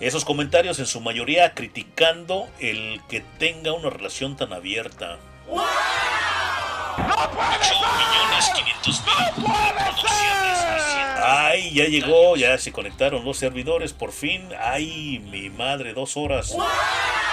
Esos 0.00 0.24
comentarios 0.24 0.80
en 0.80 0.86
su 0.86 1.00
mayoría 1.00 1.54
criticando 1.54 2.48
el 2.58 3.00
que 3.08 3.20
tenga 3.38 3.72
una 3.72 3.88
relación 3.88 4.36
tan 4.36 4.52
abierta. 4.52 5.18
8 5.48 5.60
millones 8.00 8.50
500 8.52 9.02
mil 9.04 9.14
reproducciones 9.44 10.58
y 10.58 10.90
cientos- 10.90 11.22
Ay, 11.22 11.72
ya 11.72 11.84
llegó, 11.84 12.34
ya 12.36 12.58
se 12.58 12.72
conectaron 12.72 13.24
los 13.24 13.36
servidores, 13.38 13.92
por 13.92 14.10
fin. 14.10 14.48
Ay, 14.60 15.20
mi 15.30 15.50
madre, 15.50 15.92
dos 15.94 16.16
horas. 16.16 16.56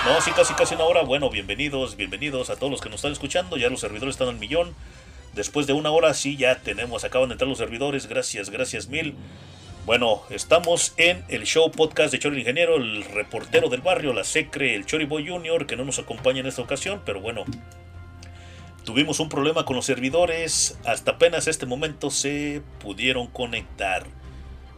No, 0.08 0.22
sí, 0.22 0.32
casi 0.32 0.54
casi 0.54 0.74
una 0.74 0.86
hora. 0.86 1.02
Bueno, 1.02 1.30
bienvenidos, 1.30 1.98
bienvenidos 1.98 2.50
a 2.50 2.56
todos 2.56 2.72
los 2.72 2.80
que 2.80 2.88
nos 2.88 3.00
están 3.00 3.12
escuchando. 3.12 3.58
Ya 3.58 3.70
los 3.70 3.82
servidores 3.82 4.16
están 4.16 4.30
al 4.30 4.40
millón. 4.40 4.74
Después 5.34 5.68
de 5.68 5.74
una 5.74 5.92
hora, 5.92 6.14
sí, 6.14 6.38
ya 6.38 6.62
tenemos, 6.62 7.04
acaban 7.04 7.28
de 7.28 7.34
entrar 7.34 7.50
los 7.50 7.58
servidores. 7.58 8.08
Gracias, 8.08 8.50
gracias 8.50 8.88
mil. 8.88 9.16
Bueno, 9.86 10.22
estamos 10.30 10.94
en 10.96 11.26
el 11.28 11.44
show 11.44 11.70
podcast 11.72 12.14
de 12.14 12.20
Chori 12.20 12.36
el 12.36 12.40
Ingeniero, 12.40 12.78
el 12.78 13.04
reportero 13.04 13.68
del 13.68 13.82
barrio, 13.82 14.14
la 14.14 14.24
Secre, 14.24 14.76
el 14.76 14.86
Chori 14.86 15.04
Boy 15.04 15.28
Junior, 15.28 15.68
que 15.68 15.76
no 15.76 15.84
nos 15.84 16.00
acompaña 16.00 16.40
en 16.40 16.48
esta 16.48 16.62
ocasión, 16.62 17.02
pero 17.06 17.20
bueno, 17.20 17.44
tuvimos 18.86 19.20
un 19.20 19.28
problema 19.28 19.66
con 19.66 19.76
los 19.76 19.86
servidores. 19.86 20.80
Hasta 20.86 21.12
apenas 21.12 21.50
este 21.50 21.66
momento 21.66 22.12
se 22.12 22.62
pudieron 22.80 23.28
conectar. 23.28 24.06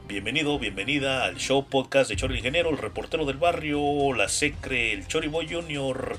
Bienvenido, 0.10 0.58
bienvenida 0.58 1.24
al 1.24 1.36
show 1.36 1.64
podcast 1.64 2.10
de 2.10 2.16
Chori 2.16 2.34
el 2.34 2.40
Ingeniero, 2.40 2.72
el 2.72 2.80
reportero 2.80 3.26
del 3.26 3.38
barrio, 3.38 4.12
la 4.16 4.28
Secre, 4.28 4.92
el 4.92 5.08
Chori 5.08 5.28
Boy 5.28 5.48
Junior, 5.48 6.18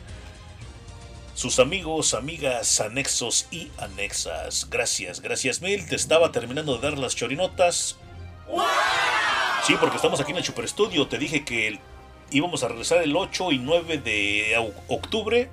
sus 1.34 1.58
amigos, 1.58 2.14
amigas, 2.14 2.80
anexos 2.80 3.48
y 3.50 3.68
anexas. 3.78 4.70
Gracias, 4.70 5.20
gracias 5.20 5.60
mil. 5.60 5.88
Te 5.88 5.96
estaba 5.96 6.30
terminando 6.30 6.76
de 6.76 6.88
dar 6.88 6.98
las 6.98 7.16
chorinotas. 7.16 7.96
Sí, 9.66 9.74
porque 9.80 9.96
estamos 9.96 10.20
aquí 10.20 10.30
en 10.30 10.36
el 10.36 10.44
Super 10.44 10.68
Studio. 10.68 11.08
Te 11.08 11.18
dije 11.18 11.44
que 11.44 11.80
íbamos 12.30 12.62
a 12.62 12.68
regresar 12.68 13.02
el 13.02 13.16
8 13.16 13.50
y 13.50 13.58
9 13.58 13.98
de 13.98 14.72
octubre. 14.86 15.50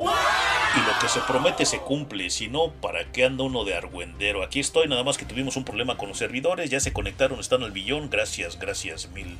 Y 0.00 0.80
lo 0.80 0.98
que 1.00 1.08
se 1.08 1.20
promete 1.20 1.66
se 1.66 1.80
cumple, 1.80 2.30
si 2.30 2.48
no, 2.48 2.70
¿para 2.70 3.10
qué 3.10 3.24
anda 3.24 3.44
uno 3.44 3.64
de 3.64 3.74
argüendero? 3.74 4.42
Aquí 4.42 4.60
estoy, 4.60 4.86
nada 4.86 5.02
más 5.02 5.18
que 5.18 5.24
tuvimos 5.24 5.56
un 5.56 5.64
problema 5.64 5.96
con 5.96 6.08
los 6.08 6.18
servidores, 6.18 6.70
ya 6.70 6.78
se 6.78 6.92
conectaron, 6.92 7.40
están 7.40 7.62
al 7.62 7.72
billón, 7.72 8.10
gracias, 8.10 8.58
gracias 8.58 9.08
mil. 9.08 9.38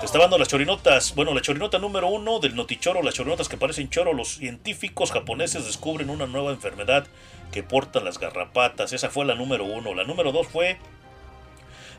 Te 0.00 0.06
está 0.06 0.18
dando 0.18 0.38
las 0.38 0.48
chorinotas. 0.48 1.14
Bueno, 1.14 1.34
la 1.34 1.42
chorinota 1.42 1.78
número 1.78 2.08
uno 2.08 2.38
del 2.38 2.56
notichoro, 2.56 3.02
las 3.02 3.12
chorinotas 3.12 3.50
que 3.50 3.58
parecen 3.58 3.90
choro. 3.90 4.14
Los 4.14 4.36
científicos 4.36 5.12
japoneses 5.12 5.66
descubren 5.66 6.08
una 6.08 6.26
nueva 6.26 6.52
enfermedad 6.52 7.06
que 7.52 7.62
portan 7.62 8.06
las 8.06 8.18
garrapatas. 8.18 8.94
Esa 8.94 9.10
fue 9.10 9.26
la 9.26 9.34
número 9.34 9.66
uno. 9.66 9.94
La 9.94 10.04
número 10.04 10.32
dos 10.32 10.48
fue 10.48 10.78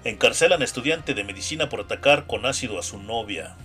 encarcelan 0.04 0.64
a 0.64 0.66
estudiante 0.66 1.14
de 1.14 1.24
medicina 1.24 1.70
por 1.70 1.82
atacar 1.82 2.26
con 2.26 2.48
ácido 2.48 2.80
a 2.80 2.84
su 2.84 2.98
novia. 2.98 3.56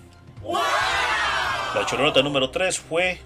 La 1.77 1.85
chorinota 1.85 2.23
número 2.23 2.49
tres 2.49 2.81
fue 2.81 3.19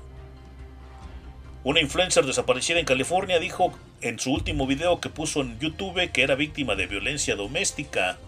una 1.63 1.79
influencer 1.79 2.27
desaparecida 2.27 2.81
en 2.81 2.85
California 2.85 3.39
dijo 3.39 3.73
en 4.01 4.19
su 4.19 4.33
último 4.33 4.67
video 4.67 5.01
que 5.01 5.09
puso 5.09 5.43
en 5.43 5.57
YouTube 5.61 6.11
que 6.11 6.25
era 6.25 6.35
víctima 6.35 6.75
de 6.75 6.89
violencia 6.89 7.37
doméstica. 7.37 8.19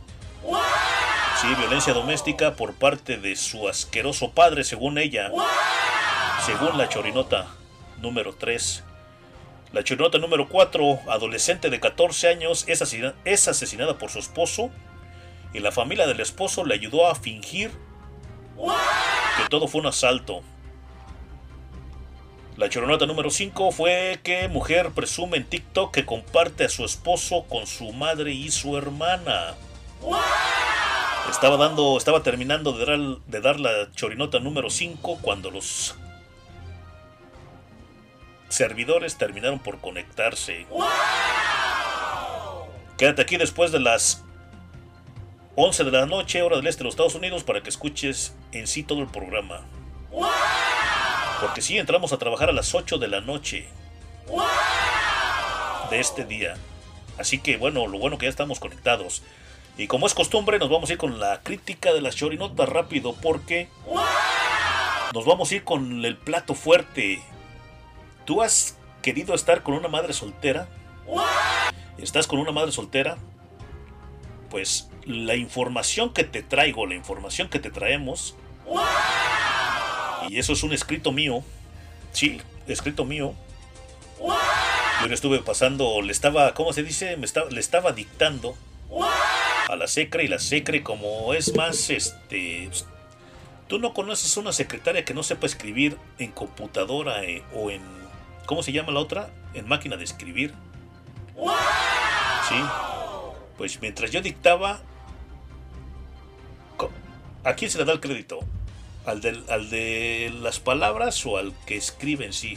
Sí, 1.41 1.49
violencia 1.59 1.93
doméstica 1.93 2.55
por 2.55 2.75
parte 2.75 3.17
de 3.17 3.35
su 3.35 3.67
asqueroso 3.67 4.31
padre, 4.31 4.63
según 4.63 4.97
ella. 4.97 5.33
Según 6.47 6.79
la 6.79 6.89
chorinota 6.89 7.49
número 8.01 8.33
3. 8.33 8.85
La 9.73 9.83
chorinota 9.83 10.19
número 10.19 10.49
4, 10.49 11.01
adolescente 11.09 11.69
de 11.69 11.81
14 11.81 12.29
años, 12.29 12.65
es, 12.69 12.81
es 13.25 13.49
asesinada 13.49 13.99
por 13.99 14.11
su 14.11 14.21
esposo 14.21 14.71
y 15.53 15.59
la 15.59 15.73
familia 15.73 16.07
del 16.07 16.21
esposo 16.21 16.65
le 16.65 16.75
ayudó 16.75 17.09
a 17.09 17.17
fingir 17.17 17.73
que 18.57 19.49
todo 19.49 19.69
fue 19.69 19.81
un 19.81 19.87
asalto. 19.87 20.43
La 22.57 22.69
choronota 22.69 23.07
número 23.07 23.31
5 23.31 23.73
fue 23.73 24.21
que 24.23 24.47
mujer 24.49 24.91
presume 24.91 25.39
en 25.39 25.45
TikTok 25.45 25.93
que 25.93 26.05
comparte 26.05 26.65
a 26.65 26.69
su 26.69 26.85
esposo 26.85 27.45
con 27.49 27.67
su 27.67 27.93
madre 27.93 28.33
y 28.33 28.51
su 28.51 28.77
hermana. 28.77 29.55
Estaba 31.31 31.57
dando, 31.57 31.97
estaba 31.97 32.23
terminando 32.23 32.73
de 32.73 32.85
dar, 32.85 32.99
de 33.27 33.41
dar 33.41 33.59
la 33.59 33.91
chorinota 33.93 34.39
número 34.39 34.69
5 34.69 35.19
cuando 35.23 35.51
los 35.51 35.97
servidores 38.49 39.17
terminaron 39.17 39.59
por 39.59 39.81
conectarse. 39.81 40.67
Quédate 42.99 43.23
aquí 43.23 43.39
después 43.39 43.73
de 43.73 43.81
las 43.81 44.23
11 45.55 45.85
de 45.85 45.91
la 45.91 46.07
noche, 46.07 46.41
hora 46.43 46.57
del 46.57 46.67
este 46.67 46.81
de 46.81 46.85
los 46.85 46.95
Estados 46.95 47.15
Unidos, 47.15 47.45
para 47.45 47.63
que 47.63 47.69
escuches 47.69 48.35
en 48.53 48.67
sí 48.67 48.83
todo 48.83 49.01
el 49.01 49.09
programa. 49.09 49.61
Porque 51.41 51.61
sí, 51.61 51.77
entramos 51.77 52.13
a 52.13 52.19
trabajar 52.19 52.49
a 52.49 52.53
las 52.53 52.75
8 52.75 52.99
de 52.99 53.09
la 53.09 53.21
noche 53.21 53.69
de 55.91 56.01
este 56.01 56.25
día. 56.25 56.55
Así 57.19 57.39
que 57.39 57.59
bueno, 57.59 57.87
lo 57.87 57.99
bueno 57.99 58.17
que 58.17 58.27
ya 58.27 58.31
estamos 58.31 58.61
conectados. 58.61 59.23
Y 59.77 59.87
como 59.87 60.07
es 60.07 60.15
costumbre, 60.15 60.59
nos 60.59 60.71
vamos 60.71 60.89
a 60.89 60.93
ir 60.95 60.99
con 60.99 61.19
la 61.19 61.41
crítica 61.43 61.93
de 61.93 62.01
las 62.01 62.17
chorinotas 62.17 62.69
rápido 62.69 63.15
porque 63.15 63.69
nos 65.13 65.25
vamos 65.27 65.51
a 65.51 65.55
ir 65.55 65.65
con 65.65 66.05
el 66.05 66.17
plato 66.17 66.55
fuerte. 66.55 67.23
¿Tú 68.25 68.43
has 68.43 68.77
querido 69.03 69.35
estar 69.35 69.63
con 69.63 69.75
una 69.75 69.89
madre 69.89 70.13
soltera? 70.13 70.69
¿Estás 71.99 72.27
con 72.27 72.39
una 72.39 72.53
madre 72.53 72.73
soltera? 72.73 73.19
Pues 74.53 74.91
la 75.07 75.35
información 75.35 76.13
que 76.13 76.25
te 76.25 76.43
traigo, 76.43 76.87
la 76.87 76.95
información 76.95 77.49
que 77.49 77.59
te 77.59 77.71
traemos, 77.71 78.37
y 80.29 80.39
eso 80.39 80.53
es 80.53 80.63
un 80.63 80.75
escrito 80.75 81.11
mío, 81.11 81.43
sí, 82.13 82.39
escrito 82.67 83.07
mío. 83.07 83.33
Yo 85.01 85.09
le 85.09 85.15
estuve 85.15 85.39
pasando, 85.39 86.03
le 86.03 86.13
estaba, 86.13 86.53
¿cómo 86.53 86.75
se 86.75 86.83
dice? 86.83 87.17
Me 87.17 87.25
estaba, 87.25 87.49
le 87.49 87.61
estaba 87.61 87.93
dictando 87.93 88.55
a 89.71 89.75
la 89.75 89.87
secre 89.87 90.25
y 90.25 90.29
la 90.29 90.39
secre 90.39 90.83
como 90.83 91.33
es 91.33 91.57
más, 91.57 91.89
este... 91.89 92.69
Tú 93.69 93.79
no 93.79 93.95
conoces 93.95 94.37
una 94.37 94.53
secretaria 94.53 95.03
que 95.07 95.15
no 95.15 95.23
sepa 95.23 95.47
escribir 95.47 95.97
en 96.19 96.31
computadora 96.31 97.25
eh, 97.25 97.43
o 97.55 97.71
en... 97.71 97.81
¿Cómo 98.45 98.63
se 98.63 98.73
llama 98.73 98.93
la 98.93 99.01
otra? 99.01 99.31
En 99.55 99.67
máquina 99.67 99.97
de 99.97 100.05
escribir. 100.05 100.53
Sí. 102.51 103.02
Pues 103.57 103.81
mientras 103.81 104.11
yo 104.11 104.21
dictaba... 104.23 104.81
¿A 107.45 107.55
quién 107.55 107.71
se 107.71 107.79
le 107.79 107.85
da 107.85 107.93
el 107.93 108.01
crédito? 108.01 108.39
¿Al, 109.05 109.21
del- 109.21 109.45
al 109.51 109.69
de 109.69 110.33
las 110.41 110.61
palabras 110.61 111.27
o 111.27 111.39
al 111.39 111.53
que 111.67 111.77
escribe 111.77 112.25
en 112.25 112.33
sí? 112.33 112.57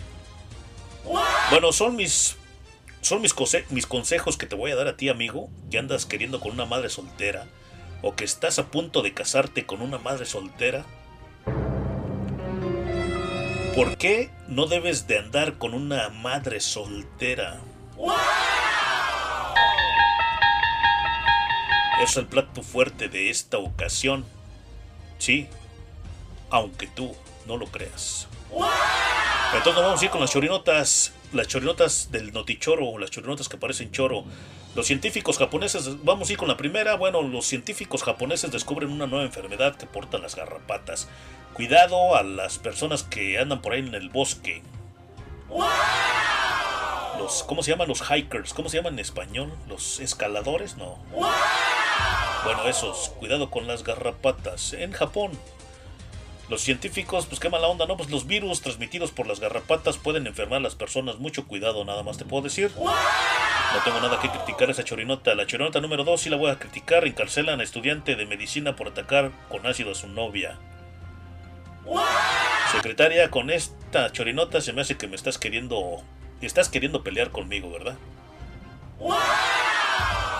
Bueno, 1.49 1.71
son 1.71 1.95
mis 1.95 2.35
son 3.01 3.21
mis, 3.21 3.35
conse- 3.35 3.65
mis 3.69 3.85
consejos 3.87 4.37
que 4.37 4.45
te 4.45 4.55
voy 4.55 4.71
a 4.71 4.75
dar 4.75 4.87
a 4.87 4.95
ti, 4.97 5.09
amigo, 5.09 5.49
que 5.71 5.77
andas 5.79 6.05
queriendo 6.05 6.39
con 6.39 6.51
una 6.51 6.65
madre 6.65 6.89
soltera 6.89 7.45
o 8.01 8.15
que 8.15 8.23
estás 8.25 8.57
a 8.59 8.67
punto 8.67 9.01
de 9.01 9.13
casarte 9.13 9.65
con 9.65 9.81
una 9.81 9.97
madre 9.97 10.25
soltera. 10.25 10.85
¿Por 13.75 13.97
qué 13.97 14.29
no 14.47 14.67
debes 14.67 15.07
de 15.07 15.17
andar 15.19 15.57
con 15.57 15.73
una 15.73 16.09
madre 16.09 16.59
soltera? 16.59 17.59
Es 22.01 22.17
el 22.17 22.25
plato 22.25 22.61
fuerte 22.61 23.07
de 23.09 23.29
esta 23.29 23.57
ocasión. 23.57 24.25
Sí, 25.17 25.47
aunque 26.49 26.87
tú 26.87 27.15
no 27.47 27.57
lo 27.57 27.67
creas. 27.67 28.27
Entonces 29.55 29.81
vamos 29.81 30.01
a 30.01 30.05
ir 30.05 30.11
con 30.11 30.21
las 30.21 30.31
chorinotas, 30.31 31.13
las 31.31 31.47
chorinotas 31.47 32.11
del 32.11 32.33
notichoro, 32.33 32.97
las 32.97 33.11
chorinotas 33.11 33.47
que 33.49 33.57
parecen 33.57 33.91
choro. 33.91 34.25
Los 34.75 34.87
científicos 34.87 35.37
japoneses, 35.37 36.03
vamos 36.03 36.29
a 36.29 36.33
ir 36.33 36.37
con 36.37 36.49
la 36.49 36.57
primera. 36.57 36.95
Bueno, 36.95 37.21
los 37.21 37.45
científicos 37.45 38.03
japoneses 38.03 38.51
descubren 38.51 38.91
una 38.91 39.07
nueva 39.07 39.25
enfermedad 39.25 39.75
que 39.77 39.85
portan 39.85 40.21
las 40.21 40.35
garrapatas. 40.35 41.07
Cuidado 41.53 42.15
a 42.15 42.23
las 42.23 42.57
personas 42.57 43.03
que 43.03 43.39
andan 43.39 43.61
por 43.61 43.71
ahí 43.71 43.79
en 43.79 43.95
el 43.95 44.09
bosque. 44.09 44.61
¿Cómo 47.47 47.63
se 47.63 47.71
llaman 47.71 47.87
los 47.87 48.01
hikers? 48.09 48.53
¿Cómo 48.53 48.69
se 48.69 48.77
llaman 48.77 48.93
en 48.93 48.99
español? 48.99 49.53
¿Los 49.67 49.99
escaladores? 49.99 50.77
No. 50.77 50.97
Bueno, 52.43 52.67
esos, 52.67 53.09
cuidado 53.19 53.49
con 53.49 53.67
las 53.67 53.83
garrapatas. 53.83 54.73
En 54.73 54.91
Japón, 54.91 55.31
los 56.47 56.61
científicos, 56.61 57.25
pues 57.25 57.39
qué 57.39 57.49
mala 57.49 57.67
onda, 57.67 57.87
¿no? 57.87 57.97
Pues 57.97 58.11
los 58.11 58.27
virus 58.27 58.61
transmitidos 58.61 59.11
por 59.11 59.25
las 59.25 59.39
garrapatas 59.39 59.97
pueden 59.97 60.27
enfermar 60.27 60.57
a 60.57 60.63
las 60.63 60.75
personas. 60.75 61.17
Mucho 61.17 61.47
cuidado, 61.47 61.83
nada 61.85 62.03
más 62.03 62.17
te 62.17 62.25
puedo 62.25 62.43
decir. 62.43 62.71
No 62.77 63.81
tengo 63.83 63.99
nada 63.99 64.19
que 64.19 64.29
criticar 64.29 64.69
a 64.69 64.71
esa 64.71 64.83
chorinota. 64.83 65.33
La 65.33 65.47
chorinota 65.47 65.81
número 65.81 66.03
2 66.03 66.21
sí 66.21 66.29
la 66.29 66.37
voy 66.37 66.51
a 66.51 66.59
criticar. 66.59 67.07
Encarcelan 67.07 67.59
a 67.61 67.63
estudiante 67.63 68.15
de 68.15 68.25
medicina 68.27 68.75
por 68.75 68.87
atacar 68.87 69.31
con 69.49 69.65
ácido 69.65 69.91
a 69.91 69.95
su 69.95 70.07
novia. 70.07 70.59
Secretaria, 72.71 73.31
con 73.31 73.49
esta 73.49 74.11
chorinota 74.11 74.61
se 74.61 74.73
me 74.73 74.81
hace 74.81 74.97
que 74.97 75.07
me 75.07 75.15
estás 75.15 75.37
queriendo... 75.37 76.03
Estás 76.41 76.69
queriendo 76.69 77.03
pelear 77.03 77.31
conmigo, 77.31 77.71
¿verdad? 77.71 77.97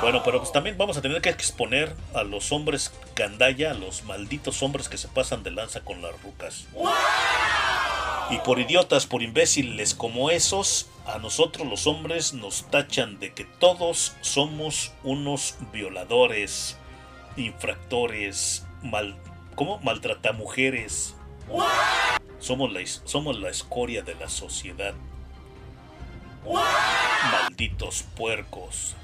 Bueno, 0.02 0.22
pero 0.24 0.40
pues 0.40 0.52
también 0.52 0.78
vamos 0.78 0.98
a 0.98 1.02
tener 1.02 1.22
que 1.22 1.30
exponer 1.30 1.96
a 2.14 2.24
los 2.24 2.52
hombres 2.52 2.94
gandaya, 3.16 3.72
a 3.72 3.74
los 3.74 4.04
malditos 4.04 4.62
hombres 4.62 4.90
que 4.90 4.98
se 4.98 5.08
pasan 5.08 5.44
de 5.44 5.52
lanza 5.52 5.82
con 5.82 6.02
las 6.02 6.22
rucas. 6.22 6.68
Y 8.30 8.38
por 8.40 8.60
idiotas, 8.60 9.06
por 9.06 9.24
imbéciles 9.24 9.94
como 9.94 10.30
esos, 10.32 10.90
a 11.06 11.20
nosotros 11.20 11.68
los 11.68 11.88
hombres 11.88 12.34
nos 12.34 12.70
tachan 12.70 13.20
de 13.20 13.34
que 13.34 13.46
todos 13.46 14.16
somos 14.22 14.94
unos 15.04 15.56
violadores, 15.72 16.78
infractores, 17.38 18.66
mal, 18.82 19.16
¿cómo? 19.56 19.80
Maltratamujeres. 19.80 21.16
Somos 22.40 22.72
la, 22.72 22.82
somos 23.06 23.40
la 23.40 23.50
escoria 23.50 24.02
de 24.02 24.16
la 24.16 24.30
sociedad. 24.30 24.94
Malditos 26.46 28.04
puercos. 28.16 28.96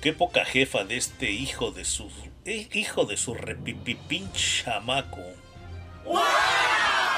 Qué 0.00 0.12
poca 0.12 0.44
jefa 0.44 0.84
de 0.84 0.96
este 0.96 1.30
hijo 1.30 1.70
de 1.70 1.84
su 1.84 2.10
eh, 2.44 2.68
hijo 2.74 3.06
de 3.06 3.16
su 3.16 3.34
repipipín 3.34 4.30
chamaco. 4.32 5.22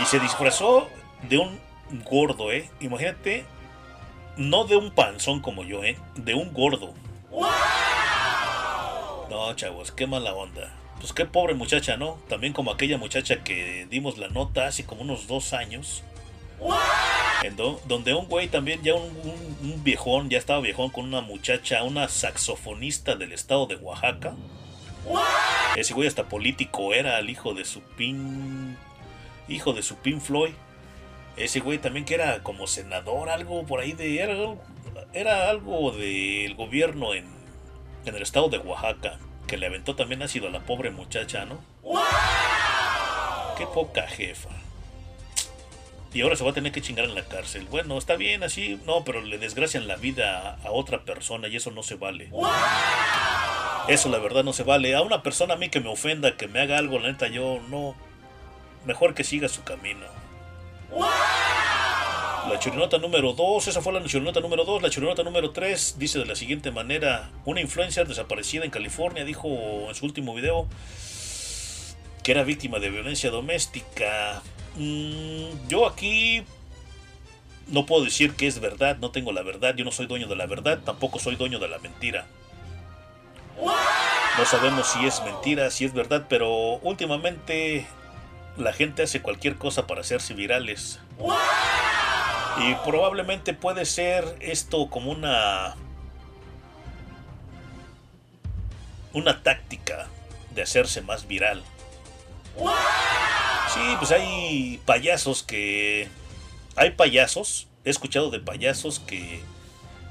Y 0.01 0.05
se 0.05 0.21
disfrazó 0.21 0.89
de 1.29 1.39
un 1.39 1.59
gordo, 2.05 2.53
¿eh? 2.53 2.71
Imagínate, 2.81 3.45
no 4.37 4.65
de 4.65 4.77
un 4.77 4.93
panzón 4.93 5.41
como 5.41 5.65
yo, 5.65 5.83
¿eh? 5.83 5.99
De 6.15 6.35
un 6.35 6.53
gordo. 6.53 6.95
No, 9.31 9.55
chavos, 9.55 9.91
qué 9.91 10.07
mala 10.07 10.35
onda. 10.35 10.73
Pues 11.01 11.13
qué 11.13 11.27
pobre 11.27 11.55
muchacha, 11.55 11.97
¿no? 11.97 12.19
También 12.29 12.53
como 12.53 12.71
aquella 12.73 12.99
muchacha 12.99 13.45
que 13.45 13.87
dimos 13.91 14.19
la 14.19 14.29
nota 14.29 14.67
hace 14.67 14.85
como 14.85 15.03
unos 15.03 15.27
dos 15.27 15.53
años. 15.53 16.03
En 17.45 17.55
do- 17.55 17.81
donde 17.87 18.15
un 18.15 18.27
güey 18.29 18.49
también, 18.49 18.83
ya 18.83 18.95
un, 18.95 19.03
un- 19.03 19.59
un 19.73 19.85
viejón, 19.85 20.31
ya 20.31 20.39
estaba 20.39 20.61
viejón 20.61 20.89
con 20.91 21.05
una 21.05 21.21
muchacha, 21.21 21.83
una 21.83 22.09
saxofonista 22.09 23.15
del 23.15 23.33
estado 23.33 23.67
de 23.67 23.77
Oaxaca. 23.77 24.35
Ese 25.77 25.93
güey 25.95 26.09
hasta 26.09 26.25
político 26.29 26.95
era 26.95 27.19
el 27.19 27.29
hijo 27.31 27.53
de 27.55 27.65
su 27.67 27.83
pin. 27.83 28.77
Hijo 29.49 29.75
de 29.75 29.83
su 29.83 29.97
pin 29.97 30.21
Floyd. 30.21 30.55
Ese 31.37 31.61
güey 31.61 31.79
también 31.79 32.07
que 32.07 32.15
era 32.15 32.43
como 32.43 32.67
senador, 32.67 33.29
algo 33.29 33.65
por 33.67 33.81
ahí 33.81 33.93
de. 33.93 34.19
Era, 34.21 34.35
era 35.13 35.51
algo 35.51 35.93
del 35.93 36.55
gobierno 36.55 37.13
en, 37.15 37.27
en 38.07 38.15
el 38.17 38.23
estado 38.23 38.49
de 38.49 38.59
Oaxaca. 38.59 39.19
Que 39.47 39.57
le 39.57 39.67
aventó 39.67 39.95
también 39.95 40.23
ácido 40.23 40.49
a 40.49 40.51
la 40.51 40.61
pobre 40.61 40.91
muchacha, 40.91 41.45
¿no? 41.45 41.61
Qué 43.57 43.67
poca 43.67 44.07
jefa. 44.09 44.51
Y 46.13 46.23
ahora 46.23 46.35
se 46.35 46.45
va 46.45 46.51
a 46.51 46.55
tener 46.55 46.73
que 46.73 46.81
chingar 46.81 47.05
en 47.05 47.15
la 47.15 47.25
cárcel. 47.25 47.67
Bueno, 47.71 47.99
está 47.99 48.17
bien 48.17 48.43
así, 48.43 48.81
no, 48.87 49.05
pero 49.05 49.21
le 49.21 49.37
desgracian 49.37 49.87
la 49.87 49.97
vida 49.97 50.59
a 50.65 50.71
otra 50.71 51.03
persona 51.05 51.49
y 51.49 51.57
eso 51.57 51.71
no 51.71 51.83
se 51.83 51.97
vale. 51.97 52.31
Eso 53.89 54.09
la 54.09 54.19
verdad 54.19 54.43
no 54.43 54.53
se 54.53 54.63
vale. 54.63 54.95
A 54.95 55.03
una 55.03 55.23
persona 55.23 55.55
a 55.55 55.57
mí 55.59 55.69
que 55.69 55.81
me 55.81 55.91
ofenda, 55.91 56.37
que 56.37 56.49
me 56.49 56.61
haga 56.61 56.79
algo, 56.79 56.99
la 56.99 57.09
neta 57.09 57.29
yo 57.29 57.61
no. 57.69 57.95
Mejor 58.87 59.15
que 59.15 59.25
siga 59.25 59.49
su 59.49 59.63
camino. 59.63 60.07
La 62.49 62.61
churinota 62.61 62.99
número 62.99 63.33
2, 63.33 63.67
esa 63.67 63.83
fue 63.83 63.93
la 63.93 64.05
churinota 64.05 64.41
número 64.41 64.65
2. 64.65 64.81
La 64.81 64.89
churinota 64.89 65.25
número 65.25 65.51
3 65.51 65.97
dice 65.99 66.21
de 66.21 66.27
la 66.27 66.37
siguiente 66.37 66.71
manera: 66.71 67.31
Una 67.45 67.61
influencer 67.61 68.07
desaparecida 68.07 68.65
en 68.65 68.71
California 68.71 69.25
dijo 69.25 69.49
en 69.89 69.95
su 69.95 70.05
último 70.05 70.33
video 70.33 70.69
que 72.23 72.31
era 72.33 72.45
víctima 72.45 72.79
de 72.79 72.91
violencia 72.91 73.31
doméstica. 73.31 74.43
Mm, 74.77 75.69
yo 75.69 75.87
aquí 75.87 76.45
no 77.67 77.85
puedo 77.85 78.05
decir 78.05 78.35
que 78.35 78.47
es 78.47 78.61
verdad, 78.61 78.99
no 78.99 79.11
tengo 79.11 79.33
la 79.33 79.43
verdad, 79.43 79.75
yo 79.75 79.85
no 79.85 79.91
soy 79.91 80.07
dueño 80.07 80.29
de 80.29 80.37
la 80.37 80.47
verdad, 80.47 80.79
tampoco 80.85 81.19
soy 81.19 81.35
dueño 81.35 81.59
de 81.59 81.69
la 81.69 81.79
mentira. 81.79 82.27
No 84.39 84.45
sabemos 84.45 84.87
si 84.87 85.05
es 85.05 85.21
mentira, 85.23 85.71
si 85.71 85.85
es 85.85 85.93
verdad, 85.93 86.27
pero 86.29 86.79
últimamente 86.83 87.87
la 88.57 88.73
gente 88.73 89.03
hace 89.03 89.21
cualquier 89.21 89.57
cosa 89.57 89.87
para 89.87 90.03
hacerse 90.03 90.35
virales. 90.35 91.01
Y 92.59 92.75
probablemente 92.87 93.53
puede 93.55 93.85
ser 93.85 94.37
esto 94.41 94.89
como 94.89 95.11
una 95.11 95.77
una 99.13 99.43
táctica 99.43 100.09
de 100.51 100.63
hacerse 100.63 101.01
más 101.03 101.27
viral. 101.27 101.63
Sí, 103.73 103.97
pues 103.99 104.11
hay 104.13 104.81
payasos 104.87 105.43
que 105.43 106.09
hay 106.77 106.91
payasos, 106.91 107.69
he 107.85 107.91
escuchado 107.91 108.31
de 108.31 108.41
payasos 108.41 109.01
que 109.01 109.43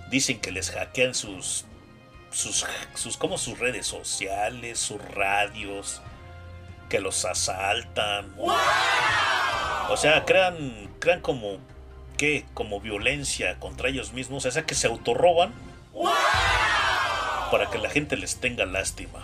dicen 0.09 0.39
que 0.39 0.51
les 0.51 0.71
hackean 0.71 1.15
sus 1.15 1.65
sus 2.31 2.65
sus 2.95 3.17
sus 3.37 3.59
redes 3.59 3.87
sociales, 3.87 4.79
sus 4.79 5.01
radios, 5.01 6.01
que 6.89 6.99
los 6.99 7.25
asaltan. 7.25 8.33
O 8.37 9.97
sea, 9.97 10.25
crean 10.25 10.91
crean 10.99 11.21
como 11.21 11.57
¿qué? 12.15 12.45
Como 12.53 12.79
violencia 12.79 13.59
contra 13.59 13.89
ellos 13.89 14.13
mismos, 14.13 14.43
sea, 14.43 14.65
que 14.65 14.75
se 14.75 14.87
autorroban 14.87 15.53
para 17.51 17.69
que 17.69 17.77
la 17.77 17.89
gente 17.89 18.17
les 18.17 18.37
tenga 18.37 18.65
lástima. 18.65 19.23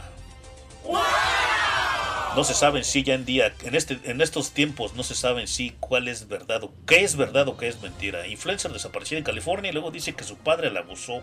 No 2.35 2.45
se 2.45 2.53
saben 2.53 2.85
si 2.85 3.03
ya 3.03 3.13
en 3.13 3.25
día, 3.25 3.53
en, 3.63 3.75
este, 3.75 3.99
en 4.05 4.21
estos 4.21 4.51
tiempos, 4.51 4.93
no 4.93 5.03
se 5.03 5.15
saben 5.15 5.47
si 5.47 5.71
cuál 5.81 6.07
es 6.07 6.29
verdad 6.29 6.63
o 6.63 6.73
qué 6.87 7.03
es 7.03 7.17
verdad 7.17 7.47
o 7.49 7.57
qué 7.57 7.67
es 7.67 7.81
mentira. 7.81 8.25
Influencer 8.25 8.71
desaparecida 8.71 9.17
en 9.17 9.25
California 9.25 9.69
y 9.69 9.73
luego 9.73 9.91
dice 9.91 10.13
que 10.13 10.23
su 10.23 10.37
padre 10.37 10.71
la 10.71 10.79
abusó. 10.79 11.21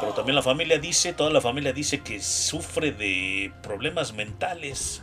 Pero 0.00 0.12
también 0.12 0.34
la 0.34 0.42
familia 0.42 0.78
dice, 0.78 1.12
toda 1.12 1.30
la 1.30 1.40
familia 1.40 1.72
dice 1.72 2.00
que 2.00 2.20
sufre 2.20 2.90
de 2.90 3.52
problemas 3.62 4.12
mentales. 4.12 5.02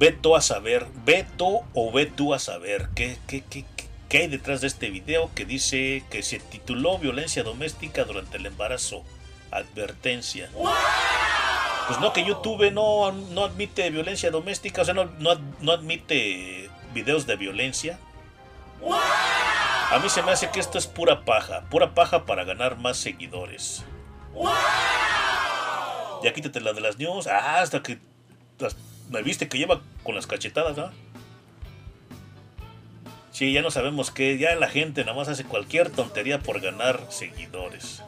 Ve 0.00 0.12
tú 0.12 0.34
a 0.34 0.40
saber, 0.40 0.86
ve 1.04 1.26
tú 1.36 1.60
o 1.74 1.92
ve 1.92 2.06
tú 2.06 2.32
a 2.32 2.38
saber 2.38 2.88
qué, 2.94 3.18
qué, 3.26 3.44
qué, 3.44 3.66
qué 4.08 4.18
hay 4.18 4.28
detrás 4.28 4.62
de 4.62 4.66
este 4.66 4.88
video 4.88 5.30
que 5.34 5.44
dice 5.44 6.02
que 6.08 6.22
se 6.22 6.38
tituló 6.38 6.96
Violencia 6.96 7.42
Doméstica 7.42 8.04
durante 8.04 8.38
el 8.38 8.46
embarazo. 8.46 9.04
Advertencia. 9.50 10.48
Pues 11.86 12.00
no, 12.00 12.14
que 12.14 12.24
YouTube 12.24 12.72
no, 12.72 13.12
no 13.12 13.44
admite 13.44 13.90
violencia 13.90 14.30
doméstica, 14.30 14.80
o 14.80 14.84
sea, 14.86 14.94
no, 14.94 15.04
no, 15.18 15.34
no 15.60 15.72
admite 15.72 16.70
videos 16.94 17.26
de 17.26 17.36
violencia. 17.36 17.98
A 19.90 19.98
mí 20.02 20.08
se 20.08 20.22
me 20.22 20.32
hace 20.32 20.48
que 20.48 20.60
esto 20.60 20.78
es 20.78 20.86
pura 20.86 21.26
paja, 21.26 21.66
pura 21.68 21.94
paja 21.94 22.24
para 22.24 22.44
ganar 22.44 22.78
más 22.78 22.96
seguidores. 22.96 23.84
Ya 26.22 26.32
quítate 26.32 26.60
la 26.60 26.72
de 26.72 26.80
las 26.80 26.96
news, 26.96 27.26
hasta 27.26 27.82
que 27.82 27.98
me 29.10 29.22
viste 29.22 29.48
que 29.48 29.58
lleva 29.58 29.82
con 30.04 30.14
las 30.14 30.26
cachetadas, 30.26 30.76
¿no? 30.76 30.90
Sí, 33.32 33.52
ya 33.52 33.62
no 33.62 33.70
sabemos 33.70 34.10
qué, 34.10 34.38
ya 34.38 34.54
la 34.56 34.68
gente 34.68 35.02
nada 35.04 35.16
más 35.16 35.28
hace 35.28 35.44
cualquier 35.44 35.90
tontería 35.90 36.40
por 36.40 36.60
ganar 36.60 37.00
seguidores. 37.10 38.02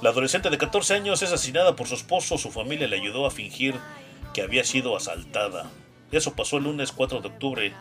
La 0.00 0.10
adolescente 0.10 0.50
de 0.50 0.58
14 0.58 0.94
años 0.94 1.22
es 1.22 1.32
asesinada 1.32 1.76
por 1.76 1.86
su 1.86 1.94
esposo. 1.94 2.36
Su 2.36 2.50
familia 2.50 2.88
le 2.88 2.96
ayudó 2.96 3.24
a 3.24 3.30
fingir 3.30 3.74
que 4.34 4.42
había 4.42 4.64
sido 4.64 4.96
asaltada. 4.96 5.70
Eso 6.10 6.34
pasó 6.34 6.56
el 6.56 6.64
lunes 6.64 6.92
4 6.92 7.20
de 7.20 7.28
octubre. 7.28 7.72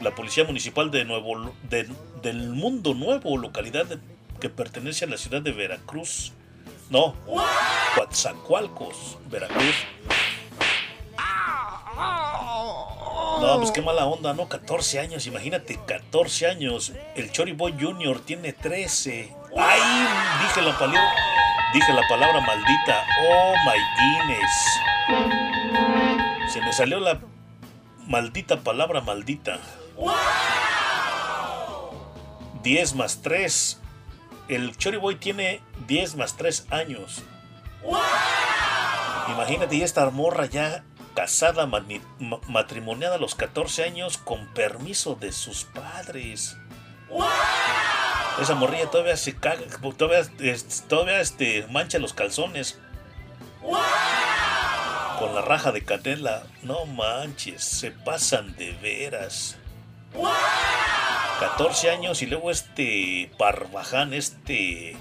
La 0.00 0.14
policía 0.14 0.44
municipal 0.44 0.90
de 0.90 1.04
Nuevo 1.04 1.54
de, 1.68 1.88
del 2.22 2.48
Mundo 2.50 2.94
Nuevo, 2.94 3.36
localidad 3.36 3.86
que 4.40 4.48
pertenece 4.48 5.04
a 5.04 5.08
la 5.08 5.18
ciudad 5.18 5.42
de 5.42 5.52
Veracruz. 5.52 6.32
No, 6.92 7.14
Coatzacoalcos, 7.94 9.16
Veracruz. 9.30 9.74
No, 13.40 13.56
pues 13.56 13.70
qué 13.70 13.80
mala 13.80 14.04
onda, 14.04 14.34
¿no? 14.34 14.46
14 14.46 15.00
años, 15.00 15.26
imagínate, 15.26 15.80
14 15.86 16.48
años. 16.48 16.92
El 17.16 17.32
Chori 17.32 17.52
Boy 17.52 17.74
Jr. 17.80 18.20
tiene 18.20 18.52
13. 18.52 19.34
¡Ay! 19.56 19.80
Dije 20.42 20.60
la 20.60 20.78
palabra, 20.78 21.14
dije 21.72 21.94
la 21.94 22.06
palabra 22.06 22.42
maldita. 22.42 23.06
¡Oh, 23.26 23.54
my 23.64 23.78
Guinness! 24.28 24.52
Se 26.52 26.60
me 26.60 26.74
salió 26.74 27.00
la 27.00 27.20
maldita 28.06 28.60
palabra 28.60 29.00
maldita. 29.00 29.60
10 32.62 32.94
más 32.96 33.22
3. 33.22 33.81
El 34.48 34.76
Chori 34.76 34.96
Boy 34.96 35.16
tiene 35.16 35.62
10 35.86 36.16
más 36.16 36.36
3 36.36 36.66
años. 36.70 37.22
Imagínate, 39.28 39.76
y 39.76 39.82
esta 39.82 40.08
morra 40.10 40.46
ya 40.46 40.84
casada, 41.14 41.68
matrimoniada 42.48 43.16
a 43.16 43.18
los 43.18 43.34
14 43.34 43.84
años 43.84 44.18
con 44.18 44.46
permiso 44.48 45.14
de 45.14 45.32
sus 45.32 45.64
padres. 45.64 46.56
Esa 48.40 48.54
morrilla 48.54 48.90
todavía 48.90 49.16
se 49.16 49.36
caga, 49.36 49.62
todavía, 49.96 50.28
todavía 50.88 51.20
este, 51.20 51.66
mancha 51.70 51.98
los 51.98 52.14
calzones. 52.14 52.78
Con 55.18 55.34
la 55.34 55.42
raja 55.42 55.70
de 55.70 55.84
canela. 55.84 56.44
No 56.62 56.86
manches, 56.86 57.62
se 57.62 57.90
pasan 57.90 58.56
de 58.56 58.72
veras. 58.72 59.56
14 61.40 61.90
años 61.90 62.22
y 62.22 62.26
luego 62.26 62.50
este 62.50 63.30
Parvaján, 63.38 64.14
este... 64.14 64.96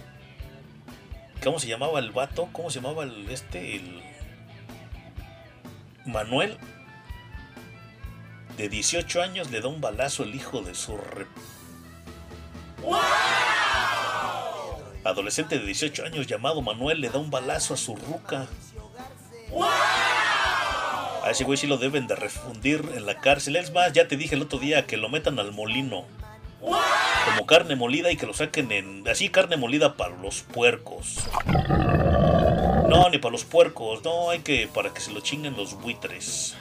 ¿Cómo 1.44 1.60
se 1.60 1.68
llamaba 1.68 2.00
el 2.00 2.12
vato? 2.12 2.50
¿Cómo 2.52 2.70
se 2.70 2.82
llamaba 2.82 3.04
el, 3.04 3.30
este? 3.30 3.76
El, 3.76 4.02
Manuel, 6.06 6.58
de 8.58 8.70
18 8.70 9.22
años, 9.22 9.52
le 9.52 9.62
da 9.62 9.68
un 9.68 9.82
balazo 9.82 10.24
el 10.24 10.36
hijo 10.36 10.62
de 10.62 10.76
su... 10.76 10.98
Adolescente 15.04 15.58
de 15.58 15.66
18 15.66 16.06
años 16.06 16.28
llamado 16.28 16.62
Manuel 16.62 17.02
le 17.02 17.10
da 17.10 17.20
un 17.20 17.32
balazo 17.32 17.74
a 17.74 17.78
su 17.78 17.96
ruca. 17.96 18.48
A 21.24 21.30
ese 21.32 21.44
güey 21.44 21.58
sí 21.58 21.68
lo 21.68 21.78
deben 21.78 22.08
de 22.08 22.16
refundir 22.16 22.84
en 22.96 23.06
la 23.06 23.20
cárcel. 23.20 23.56
Es 23.56 23.72
más, 23.72 23.94
ya 23.94 24.08
te 24.08 24.18
dije 24.18 24.36
el 24.36 24.42
otro 24.42 24.58
día 24.58 24.88
que 24.88 24.98
lo 24.98 25.10
metan 25.10 25.38
al 25.40 25.52
molino. 25.52 26.06
Como 26.60 27.46
carne 27.46 27.76
molida 27.76 28.12
y 28.12 28.18
que 28.18 28.26
lo 28.26 28.34
saquen 28.34 28.72
en... 28.72 29.08
Así 29.08 29.30
carne 29.30 29.58
molida 29.58 29.96
para 29.96 30.16
los 30.18 30.42
puercos. 30.42 31.18
No, 32.88 33.10
ni 33.10 33.20
para 33.20 33.32
los 33.32 33.46
puercos. 33.46 34.04
No, 34.04 34.32
hay 34.32 34.40
que... 34.40 34.68
Para 34.68 34.94
que 34.94 35.02
se 35.02 35.12
lo 35.12 35.22
chinguen 35.22 35.56
los 35.56 35.80
buitres. 35.80 36.56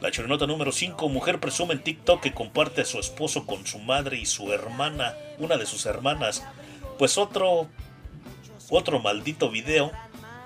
La 0.00 0.10
chorinota 0.10 0.46
número 0.46 0.70
5. 0.70 1.08
Mujer 1.08 1.40
presume 1.40 1.74
en 1.74 1.82
TikTok 1.82 2.20
que 2.20 2.34
comparte 2.34 2.82
a 2.82 2.84
su 2.84 3.00
esposo 3.00 3.46
con 3.46 3.66
su 3.66 3.80
madre 3.80 4.16
y 4.18 4.26
su 4.26 4.52
hermana. 4.52 5.14
Una 5.38 5.56
de 5.56 5.66
sus 5.66 5.86
hermanas. 5.86 6.44
Pues 6.98 7.18
otro... 7.18 7.68
Otro 8.70 8.98
maldito 8.98 9.50
video. 9.50 9.92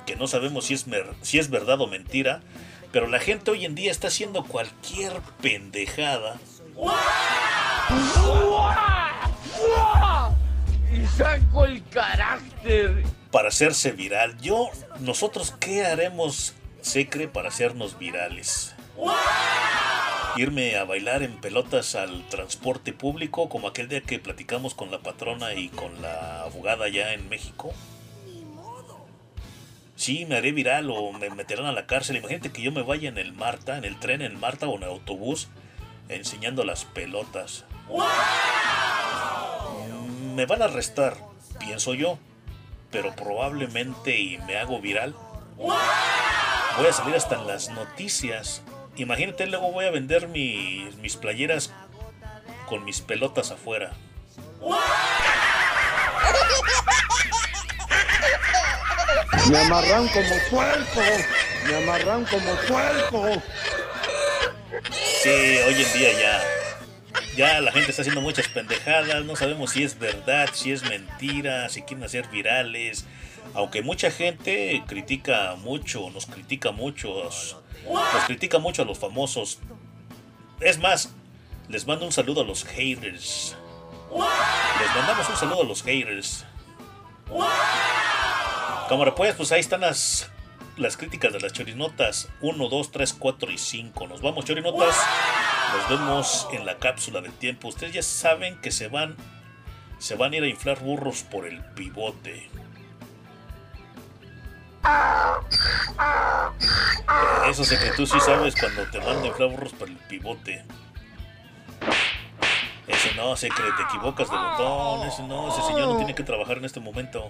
Que 0.09 0.17
no 0.17 0.27
sabemos 0.27 0.65
si 0.65 0.73
es, 0.73 0.87
si 1.21 1.39
es 1.39 1.51
verdad 1.51 1.81
o 1.83 1.87
mentira. 1.87 2.41
Pero 2.93 3.07
la 3.07 3.21
gente 3.21 3.51
hoy 3.51 3.67
en 3.67 3.75
día 3.75 3.91
está 3.91 4.09
haciendo 4.09 4.43
cualquier 4.43 5.13
pendejada 5.43 6.41
saco 11.17 11.65
el 11.65 11.85
carácter. 11.89 13.05
Para 13.31 13.49
hacerse 13.49 13.93
viral. 13.93 14.39
Yo, 14.41 14.71
nosotros, 15.01 15.55
¿qué 15.61 15.85
haremos, 15.85 16.55
Secre, 16.81 17.29
para 17.29 17.49
hacernos 17.49 17.99
virales? 17.99 18.75
Irme 20.37 20.77
a 20.77 20.85
bailar 20.85 21.23
en 21.23 21.41
pelotas 21.41 21.95
al 21.95 22.27
transporte 22.29 22.93
público, 22.93 23.49
como 23.49 23.69
aquel 23.69 23.89
día 23.89 24.01
que 24.01 24.19
platicamos 24.19 24.75
con 24.75 24.91
la 24.91 25.01
patrona 25.01 25.55
y 25.55 25.69
con 25.69 26.01
la 26.01 26.43
abogada 26.43 26.87
allá 26.87 27.13
en 27.13 27.29
México. 27.29 27.73
Sí, 29.99 30.27
me 30.27 30.37
haré 30.37 30.53
viral 30.53 30.93
o 30.93 31.13
me 31.13 31.29
meterán 31.29 31.67
a 31.67 31.73
la 31.73 31.87
cárcel. 31.87 32.19
Imagínate 32.19 32.53
que 32.53 32.63
yo 32.63 32.71
me 32.71 32.83
vaya 32.83 33.09
en 33.09 33.19
el 33.19 33.33
Marta, 33.33 33.77
en 33.77 33.85
el 33.85 33.99
tren, 33.99 34.23
en 34.23 34.31
el 34.31 34.39
Marta 34.39 34.69
o 34.69 34.77
en 34.77 34.85
el 34.85 34.91
autobús, 34.91 35.49
enseñando 36.09 36.63
las 36.63 36.85
pelotas. 36.85 37.65
Me 40.37 40.47
van 40.47 40.63
a 40.63 40.67
arrestar, 40.67 41.17
pienso 41.59 41.95
yo, 41.95 42.17
pero 42.93 43.13
probablemente 43.17 44.17
y 44.17 44.39
me 44.39 44.57
hago 44.57 44.81
viral. 44.81 45.17
Voy 45.57 46.87
a 46.89 46.93
salir 46.93 47.17
hasta 47.17 47.35
en 47.35 47.49
las 47.49 47.69
noticias. 47.71 48.63
Imagínate, 48.95 49.49
luego 49.49 49.73
voy 49.73 49.87
a 49.87 49.91
vender 49.91 50.29
mis, 50.29 50.95
mis 50.99 51.17
playeras 51.17 51.75
con 52.69 52.85
mis 52.85 53.01
pelotas 53.01 53.51
afuera. 53.51 53.95
Me 59.51 59.59
amarran 59.59 60.09
como 60.09 60.35
suelco. 60.51 61.01
Me 61.67 61.77
amarran 61.77 62.25
como 62.27 62.57
suelco. 62.67 63.43
Sí, 65.23 65.59
hoy 65.67 65.83
en 65.83 65.93
día 65.93 66.13
ya. 66.21 66.43
Ya 67.37 67.61
la 67.61 67.73
gente 67.73 67.91
está 67.91 68.03
haciendo 68.03 68.21
muchas 68.21 68.49
pendejadas. 68.49 69.25
No 69.25 69.37
sabemos 69.37 69.71
si 69.71 69.85
es 69.85 69.99
verdad, 69.99 70.49
si 70.53 70.73
es 70.73 70.83
mentira, 70.83 71.69
si 71.69 71.83
quieren 71.83 72.05
hacer 72.05 72.29
virales. 72.29 73.07
Aunque 73.55 73.83
mucha 73.83 74.11
gente 74.11 74.83
critica 74.87 75.55
mucho, 75.57 76.11
nos 76.11 76.27
critica 76.27 76.71
mucho, 76.71 77.25
nos 77.25 78.25
critica 78.27 78.59
mucho 78.59 78.83
a 78.83 78.85
los 78.85 78.99
famosos. 78.99 79.59
Es 80.61 80.79
más, 80.79 81.15
les 81.69 81.87
mando 81.87 82.05
un 82.05 82.13
saludo 82.13 82.43
a 82.43 82.45
los 82.45 82.65
haters. 82.65 83.57
Les 84.81 84.97
mandamos 84.97 85.29
un 85.29 85.37
saludo 85.37 85.63
a 85.63 85.65
los 85.65 85.83
haters. 85.83 86.45
Cámara, 88.89 89.15
pues, 89.15 89.35
pues 89.35 89.53
ahí 89.53 89.61
están 89.61 89.83
las, 89.83 90.31
las 90.79 90.97
críticas 90.97 91.31
de 91.35 91.41
las 91.41 91.53
chorinotas 91.53 92.31
1, 92.41 92.69
2, 92.69 92.91
3, 92.91 93.13
4 93.13 93.51
y 93.51 93.59
5. 93.59 94.09
Nos 94.09 94.23
vamos, 94.23 94.47
chorinotas. 94.47 94.97
Nos 95.77 95.89
vemos 95.91 96.49
en 96.53 96.65
la 96.65 96.79
cápsula 96.79 97.21
del 97.21 97.33
tiempo. 97.33 97.69
Ustedes 97.69 97.93
ya 97.93 98.03
saben 98.03 98.59
que 98.63 98.71
se 98.71 98.89
van, 98.89 99.15
se 99.99 100.15
van 100.17 100.33
a 100.33 100.37
ir 100.37 100.43
a 100.43 100.47
inflar 100.47 100.81
burros 100.81 101.23
por 101.23 101.47
el 101.47 101.63
pivote. 101.75 102.49
Eso 107.51 107.65
sé 107.65 107.79
que 107.79 107.91
tú 107.91 108.07
sí 108.07 108.19
sabes 108.21 108.55
cuando 108.59 108.85
te 108.91 109.01
mandan 109.01 109.27
inflar 109.27 109.51
burros 109.51 109.75
por 109.75 109.89
el 109.89 109.97
pivote. 109.97 110.65
Ese 112.87 113.15
no, 113.15 113.37
sé 113.37 113.51
que 113.51 113.63
te 113.63 113.83
equivocas 113.83 114.31
de 114.31 114.37
botón. 114.37 115.07
Ese 115.07 115.23
no, 115.25 115.51
ese 115.51 115.61
señor 115.63 115.89
no 115.89 115.97
tiene 115.99 116.15
que 116.15 116.23
trabajar 116.23 116.57
en 116.57 116.65
este 116.65 116.81
momento. 116.81 117.29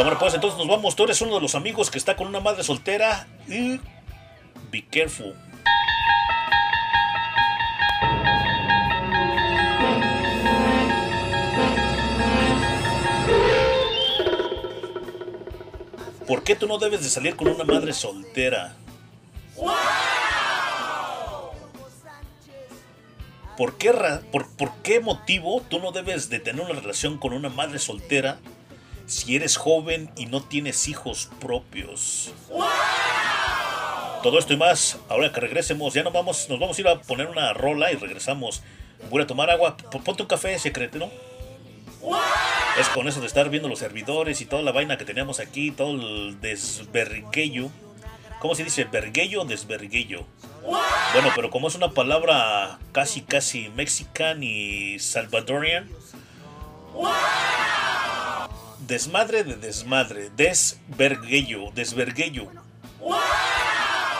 Cámara, 0.00 0.18
pues 0.18 0.32
entonces 0.32 0.56
nos 0.56 0.66
vamos. 0.66 0.96
Tú 0.96 1.04
eres 1.04 1.20
uno 1.20 1.34
de 1.34 1.42
los 1.42 1.54
amigos 1.54 1.90
que 1.90 1.98
está 1.98 2.16
con 2.16 2.26
una 2.26 2.40
madre 2.40 2.62
soltera. 2.62 3.26
Y. 3.46 3.78
Be 4.70 4.82
careful. 4.90 5.34
¿Por 16.26 16.44
qué 16.44 16.56
tú 16.56 16.66
no 16.66 16.78
debes 16.78 17.02
de 17.02 17.10
salir 17.10 17.36
con 17.36 17.48
una 17.48 17.64
madre 17.64 17.92
soltera? 17.92 18.74
¿Por 23.54 23.76
qué, 23.76 23.92
por, 24.32 24.48
por 24.56 24.72
qué 24.76 25.00
motivo 25.00 25.60
tú 25.68 25.78
no 25.78 25.92
debes 25.92 26.30
de 26.30 26.40
tener 26.40 26.64
una 26.64 26.80
relación 26.80 27.18
con 27.18 27.34
una 27.34 27.50
madre 27.50 27.78
soltera 27.78 28.38
si 29.10 29.34
eres 29.34 29.56
joven 29.56 30.08
y 30.16 30.26
no 30.26 30.40
tienes 30.42 30.86
hijos 30.86 31.30
propios? 31.40 32.32
Todo 34.22 34.38
esto 34.38 34.52
y 34.52 34.56
más, 34.56 34.98
ahora 35.08 35.32
que 35.32 35.40
regresemos, 35.40 35.94
ya 35.94 36.04
nos 36.04 36.12
vamos, 36.12 36.48
nos 36.48 36.60
vamos 36.60 36.78
a 36.78 36.80
ir 36.80 36.88
a 36.88 37.00
poner 37.00 37.26
una 37.26 37.52
rola 37.52 37.90
y 37.90 37.96
regresamos. 37.96 38.62
Voy 39.10 39.22
a 39.22 39.26
tomar 39.26 39.50
agua, 39.50 39.76
ponte 39.76 40.22
un 40.22 40.28
café, 40.28 40.58
secreto, 40.58 40.98
¿no? 40.98 41.10
Es 42.78 42.88
con 42.90 43.08
eso 43.08 43.20
de 43.20 43.26
estar 43.26 43.50
viendo 43.50 43.68
los 43.68 43.80
servidores 43.80 44.40
y 44.40 44.46
toda 44.46 44.62
la 44.62 44.72
vaina 44.72 44.96
que 44.96 45.04
teníamos 45.04 45.40
aquí, 45.40 45.72
todo 45.72 45.90
el 45.90 46.40
desverguello. 46.40 47.70
¿Cómo 48.38 48.54
se 48.54 48.62
dice? 48.62 48.84
¿Verguello 48.84 49.42
o 49.42 49.44
desverguello? 49.44 50.24
Bueno, 50.62 51.32
pero 51.34 51.50
como 51.50 51.66
es 51.68 51.74
una 51.74 51.90
palabra 51.90 52.78
casi, 52.92 53.22
casi 53.22 53.70
mexican 53.70 54.42
y 54.42 54.98
salvadorian. 55.00 55.90
Desmadre 58.90 59.44
de 59.44 59.54
desmadre, 59.54 60.30
desverguello, 60.36 61.70
desverguello. 61.72 62.50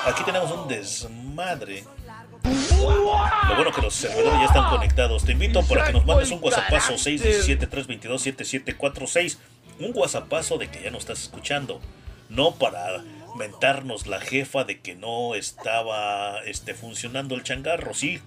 Aquí 0.07 0.23
tenemos 0.23 0.53
un 0.53 0.69
desmadre. 0.69 1.83
Lo 2.79 3.57
bueno 3.57 3.73
que 3.75 3.83
los 3.83 3.93
servidores 3.93 4.39
ya 4.39 4.45
están 4.45 4.71
conectados. 4.71 5.25
Te 5.25 5.33
invito 5.33 5.65
para 5.65 5.87
que 5.87 5.93
nos 5.93 6.07
mandes 6.07 6.31
un 6.31 6.39
whatsappazo 6.41 6.93
617-322-7746. 6.93 9.39
Un 9.81 9.91
whatsappazo 9.93 10.57
de 10.57 10.71
que 10.71 10.85
ya 10.85 10.93
nos 10.93 11.01
estás 11.01 11.23
escuchando. 11.23 11.81
No 12.29 12.55
para 12.55 13.03
mentarnos 13.35 14.07
la 14.07 14.21
jefa 14.21 14.63
de 14.63 14.79
que 14.79 14.95
no 14.95 15.35
estaba 15.35 16.45
este, 16.45 16.75
funcionando 16.75 17.35
el 17.35 17.43
changarro. 17.43 17.93
Sí, 17.93 18.21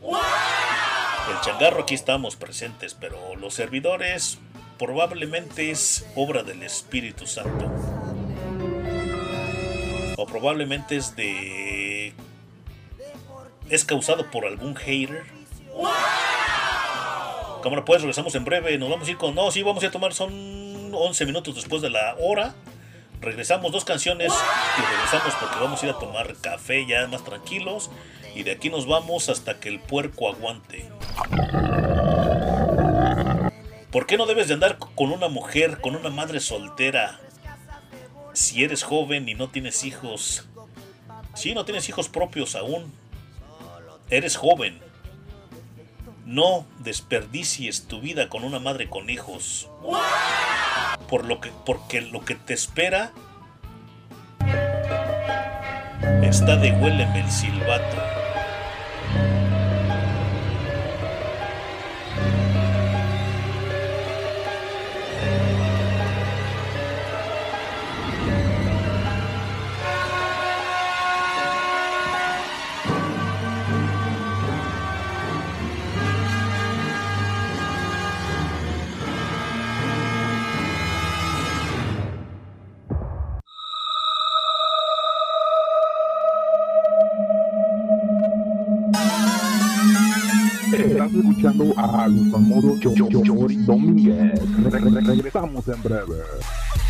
el 1.30 1.40
changarro 1.40 1.84
aquí 1.84 1.96
estamos 1.96 2.36
presentes, 2.36 2.96
pero 2.96 3.38
los 3.38 3.54
servidores 3.54 4.40
probablemente 4.84 5.72
es 5.72 6.06
obra 6.14 6.44
del 6.44 6.62
Espíritu 6.62 7.26
Santo. 7.26 7.72
O 10.18 10.26
probablemente 10.26 10.98
es 10.98 11.16
de 11.16 12.14
es 13.70 13.86
causado 13.86 14.30
por 14.30 14.46
algún 14.46 14.76
hater. 14.76 15.24
Cámara, 17.64 17.86
pues 17.86 18.02
regresamos 18.02 18.36
en 18.36 18.44
breve. 18.44 18.78
Nos 18.78 18.90
vamos 18.90 19.08
a 19.08 19.12
ir 19.12 19.18
con. 19.18 19.34
No, 19.34 19.50
sí, 19.52 19.64
vamos 19.64 19.86
a 19.86 19.90
tomar. 19.90 20.14
Son 20.14 20.94
11 20.94 21.26
minutos 21.26 21.56
después 21.56 21.82
de 21.82 21.90
la 21.90 22.18
hora. 22.20 22.54
Regresamos 23.22 23.72
dos 23.72 23.86
canciones 23.86 24.34
y 24.34 24.82
regresamos 24.82 25.34
porque 25.40 25.56
vamos 25.62 25.82
a 25.82 25.86
ir 25.86 25.94
a 25.94 25.98
tomar 25.98 26.36
café 26.42 26.86
ya 26.86 27.08
más 27.08 27.24
tranquilos. 27.24 27.90
Y 28.36 28.44
de 28.44 28.52
aquí 28.52 28.70
nos 28.70 28.86
vamos 28.86 29.30
hasta 29.30 29.62
que 29.62 29.70
el 29.70 29.80
puerco 29.80 30.28
aguante. 30.28 30.90
¿Por 33.94 34.08
qué 34.08 34.18
no 34.18 34.26
debes 34.26 34.48
de 34.48 34.56
andar 34.56 34.80
con 34.80 35.12
una 35.12 35.28
mujer, 35.28 35.80
con 35.80 35.96
una 35.96 36.10
madre 36.10 36.40
soltera? 36.40 37.20
Si 38.34 38.64
eres 38.64 38.82
joven 38.82 39.30
y 39.30 39.36
no 39.36 39.50
tienes 39.50 39.84
hijos. 39.84 40.48
Si 41.36 41.54
no 41.54 41.64
tienes 41.64 41.88
hijos 41.90 42.10
propios 42.10 42.56
aún, 42.56 42.92
eres 44.10 44.36
joven. 44.36 44.82
No 46.26 46.66
desperdicies 46.80 47.88
tu 47.88 48.02
vida 48.02 48.30
con 48.30 48.44
una 48.44 48.58
madre 48.58 48.90
con 48.90 49.12
hijos. 49.12 49.70
Por 51.08 51.26
lo 51.26 51.40
que, 51.40 51.52
porque 51.64 52.02
lo 52.02 52.26
que 52.26 52.34
te 52.34 52.56
espera 52.56 53.14
está 56.24 56.56
de 56.56 56.72
huéleme 56.72 57.20
el 57.20 57.30
silbato. 57.30 58.13
Regresamos 95.66 96.83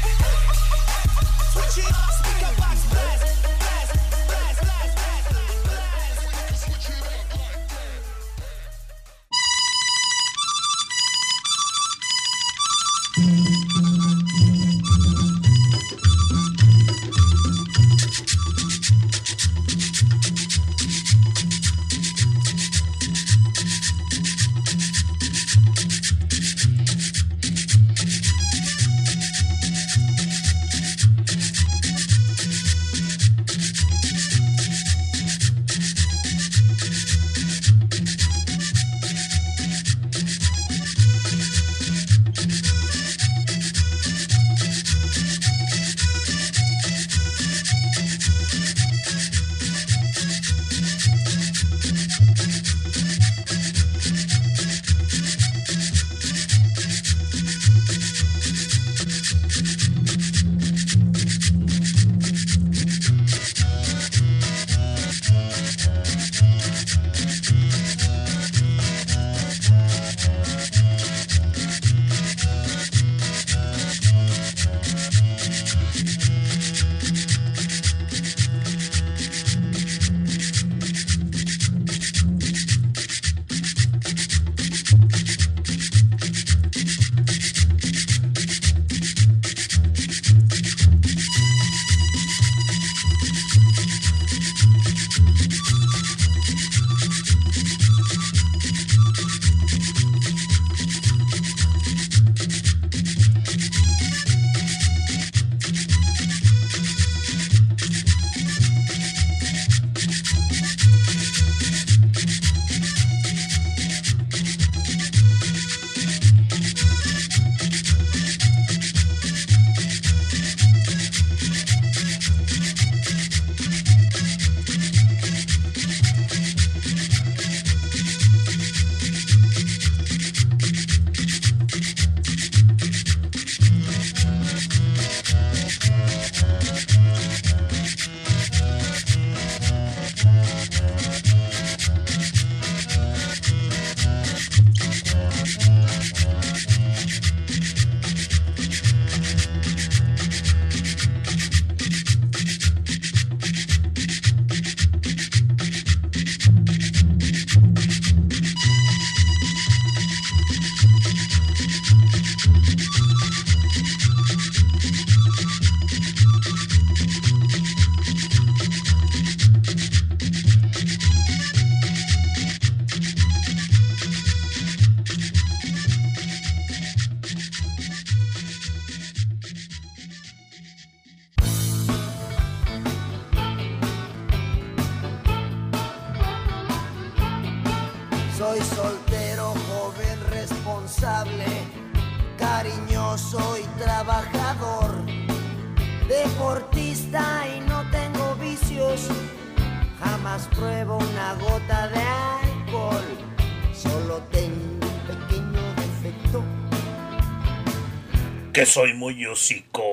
Que 208.54 208.66
soy 208.68 208.94
muy 208.94 209.26
hocico. 209.26 209.84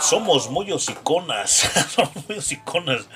Somos 0.00 0.50
muy 0.50 0.72
hociconas. 0.72 1.50
Somos 1.94 2.12
muy 2.26 2.38
hociconas. 2.38 3.06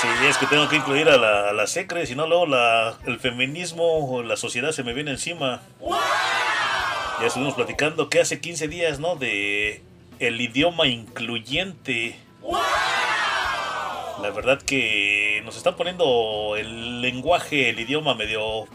Sí, 0.00 0.08
es 0.28 0.36
que 0.38 0.46
tengo 0.46 0.68
que 0.68 0.76
incluir 0.76 1.08
a 1.08 1.16
la, 1.16 1.50
a 1.50 1.52
la 1.52 1.66
secre, 1.66 2.06
si 2.06 2.14
no 2.14 2.26
luego 2.26 2.46
la, 2.46 2.98
el 3.06 3.18
feminismo 3.18 3.84
o 4.08 4.22
la 4.22 4.36
sociedad 4.36 4.72
se 4.72 4.82
me 4.82 4.92
viene 4.92 5.12
encima. 5.12 5.62
Ya 7.20 7.26
estuvimos 7.26 7.54
platicando 7.54 8.08
que 8.10 8.20
hace 8.20 8.40
15 8.40 8.68
días, 8.68 8.98
¿no? 9.00 9.16
De 9.16 9.82
el 10.18 10.40
idioma 10.40 10.86
incluyente. 10.86 12.16
La 14.20 14.30
verdad 14.30 14.60
que 14.60 15.42
nos 15.44 15.56
están 15.56 15.76
poniendo 15.76 16.56
el 16.56 17.00
lenguaje, 17.00 17.70
el 17.70 17.78
idioma 17.78 18.14
medio 18.14 18.66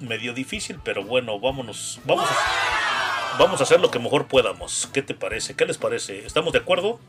medio 0.00 0.32
difícil, 0.32 0.78
pero 0.82 1.04
bueno, 1.04 1.38
vámonos, 1.40 2.00
vamos 2.04 2.28
a, 2.30 3.36
vamos 3.38 3.60
a 3.60 3.64
hacer 3.64 3.80
lo 3.80 3.90
que 3.90 3.98
mejor 3.98 4.26
podamos. 4.26 4.88
¿Qué 4.92 5.02
te 5.02 5.14
parece? 5.14 5.54
¿Qué 5.54 5.66
les 5.66 5.78
parece? 5.78 6.24
¿Estamos 6.24 6.52
de 6.52 6.60
acuerdo? 6.60 7.00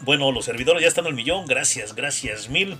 Bueno, 0.00 0.30
los 0.32 0.44
servidores 0.44 0.82
ya 0.82 0.88
están 0.88 1.06
al 1.06 1.14
millón. 1.14 1.46
Gracias, 1.46 1.94
gracias 1.94 2.48
mil. 2.48 2.78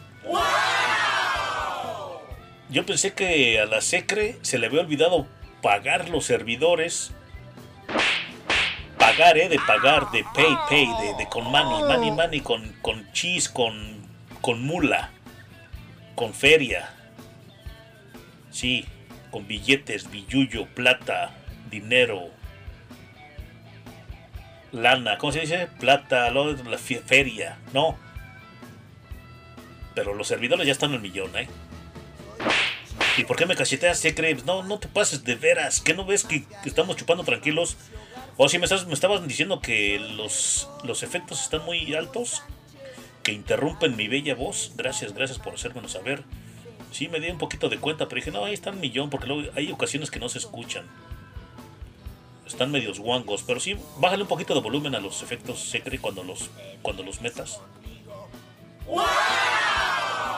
Yo 2.70 2.84
pensé 2.84 3.12
que 3.14 3.60
a 3.60 3.66
la 3.66 3.80
Secre 3.80 4.38
se 4.42 4.58
le 4.58 4.66
había 4.66 4.80
olvidado 4.80 5.26
pagar 5.62 6.08
los 6.08 6.24
servidores. 6.24 7.12
Pagar, 8.98 9.36
¿eh? 9.38 9.48
De 9.48 9.58
pagar, 9.58 10.10
de 10.10 10.24
pay, 10.34 10.56
pay, 10.68 10.86
de, 10.86 11.14
de 11.18 11.28
con 11.28 11.44
money, 11.44 11.82
money, 11.84 12.10
money, 12.10 12.40
con, 12.40 12.72
con 12.80 13.10
cheese, 13.12 13.48
con, 13.48 14.06
con 14.40 14.62
mula, 14.62 15.10
con 16.14 16.32
feria. 16.32 16.90
Sí, 18.50 18.86
con 19.34 19.48
billetes, 19.48 20.12
billullo, 20.12 20.66
plata, 20.76 21.32
dinero, 21.68 22.30
lana, 24.70 25.18
¿cómo 25.18 25.32
se 25.32 25.40
dice? 25.40 25.66
Plata, 25.80 26.30
lo- 26.30 26.52
la 26.52 26.78
fe- 26.78 27.02
feria, 27.04 27.58
no. 27.72 27.98
Pero 29.96 30.14
los 30.14 30.28
servidores 30.28 30.64
ya 30.68 30.72
están 30.72 30.92
al 30.92 31.00
millón, 31.00 31.36
¿eh? 31.36 31.48
¿Y 33.16 33.24
por 33.24 33.36
qué 33.36 33.44
me 33.44 33.56
cacheteas, 33.56 33.98
Secre? 33.98 34.36
No, 34.46 34.62
no 34.62 34.78
te 34.78 34.86
pases 34.86 35.24
de 35.24 35.34
veras. 35.34 35.80
¿Qué 35.80 35.94
no 35.94 36.04
ves 36.04 36.22
que, 36.22 36.44
que 36.44 36.68
estamos 36.68 36.94
chupando 36.94 37.24
tranquilos? 37.24 37.76
O 38.36 38.48
si 38.48 38.58
me, 38.60 38.66
estás, 38.66 38.86
me 38.86 38.94
estabas 38.94 39.26
diciendo 39.26 39.60
que 39.60 39.98
los, 39.98 40.68
los 40.84 41.02
efectos 41.02 41.42
están 41.42 41.64
muy 41.64 41.92
altos, 41.96 42.44
que 43.24 43.32
interrumpen 43.32 43.96
mi 43.96 44.06
bella 44.06 44.36
voz. 44.36 44.74
Gracias, 44.76 45.12
gracias 45.12 45.40
por 45.40 45.54
hacérmelo 45.54 45.88
saber. 45.88 46.22
Sí, 46.94 47.08
me 47.08 47.18
di 47.18 47.28
un 47.28 47.38
poquito 47.38 47.68
de 47.68 47.78
cuenta, 47.78 48.06
pero 48.06 48.20
dije, 48.20 48.30
no, 48.30 48.44
ahí 48.44 48.54
está 48.54 48.70
el 48.70 48.76
millón, 48.76 49.10
porque 49.10 49.26
luego 49.26 49.50
hay 49.56 49.72
ocasiones 49.72 50.12
que 50.12 50.20
no 50.20 50.28
se 50.28 50.38
escuchan. 50.38 50.86
Están 52.46 52.70
medios 52.70 53.00
guangos, 53.00 53.42
pero 53.42 53.58
sí, 53.58 53.76
bájale 53.98 54.22
un 54.22 54.28
poquito 54.28 54.54
de 54.54 54.60
volumen 54.60 54.94
a 54.94 55.00
los 55.00 55.20
efectos 55.20 55.58
Secre 55.58 55.98
cuando 55.98 56.22
los, 56.22 56.50
cuando 56.82 57.02
los 57.02 57.20
metas. 57.20 57.60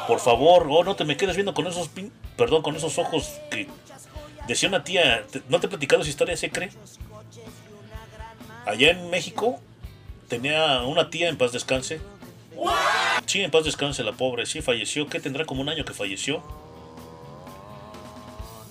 Por 0.08 0.18
favor, 0.18 0.66
oh, 0.70 0.82
no 0.82 0.96
te 0.96 1.04
me 1.04 1.18
quedes 1.18 1.36
viendo 1.36 1.52
con 1.52 1.66
esos 1.66 1.90
pin- 1.94 2.10
perdón, 2.38 2.62
con 2.62 2.74
esos 2.74 2.96
ojos 2.96 3.38
que 3.50 3.68
decía 4.48 4.70
una 4.70 4.82
tía, 4.82 5.26
¿no 5.50 5.60
te 5.60 5.66
he 5.66 5.68
platicado 5.68 6.00
esa 6.00 6.10
historia 6.10 6.38
Secre? 6.38 6.70
Allá 8.64 8.92
en 8.92 9.10
México 9.10 9.60
tenía 10.28 10.80
una 10.82 11.10
tía 11.10 11.28
en 11.28 11.36
paz 11.36 11.52
descanse. 11.52 12.00
Sí, 13.26 13.42
en 13.42 13.50
paz 13.50 13.64
descanse 13.64 14.02
la 14.04 14.12
pobre, 14.12 14.46
sí 14.46 14.62
falleció, 14.62 15.08
que 15.08 15.20
tendrá 15.20 15.44
como 15.44 15.60
un 15.60 15.68
año 15.68 15.84
que 15.84 15.92
falleció. 15.92 16.42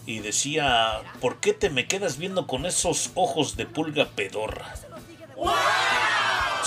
Y 0.05 0.19
decía, 0.19 1.01
¿por 1.19 1.39
qué 1.39 1.53
te 1.53 1.69
me 1.69 1.87
quedas 1.87 2.17
viendo 2.17 2.45
con 2.47 2.65
esos 2.65 3.11
ojos 3.15 3.57
de 3.57 3.65
pulga 3.65 4.05
pedorra? 4.09 4.73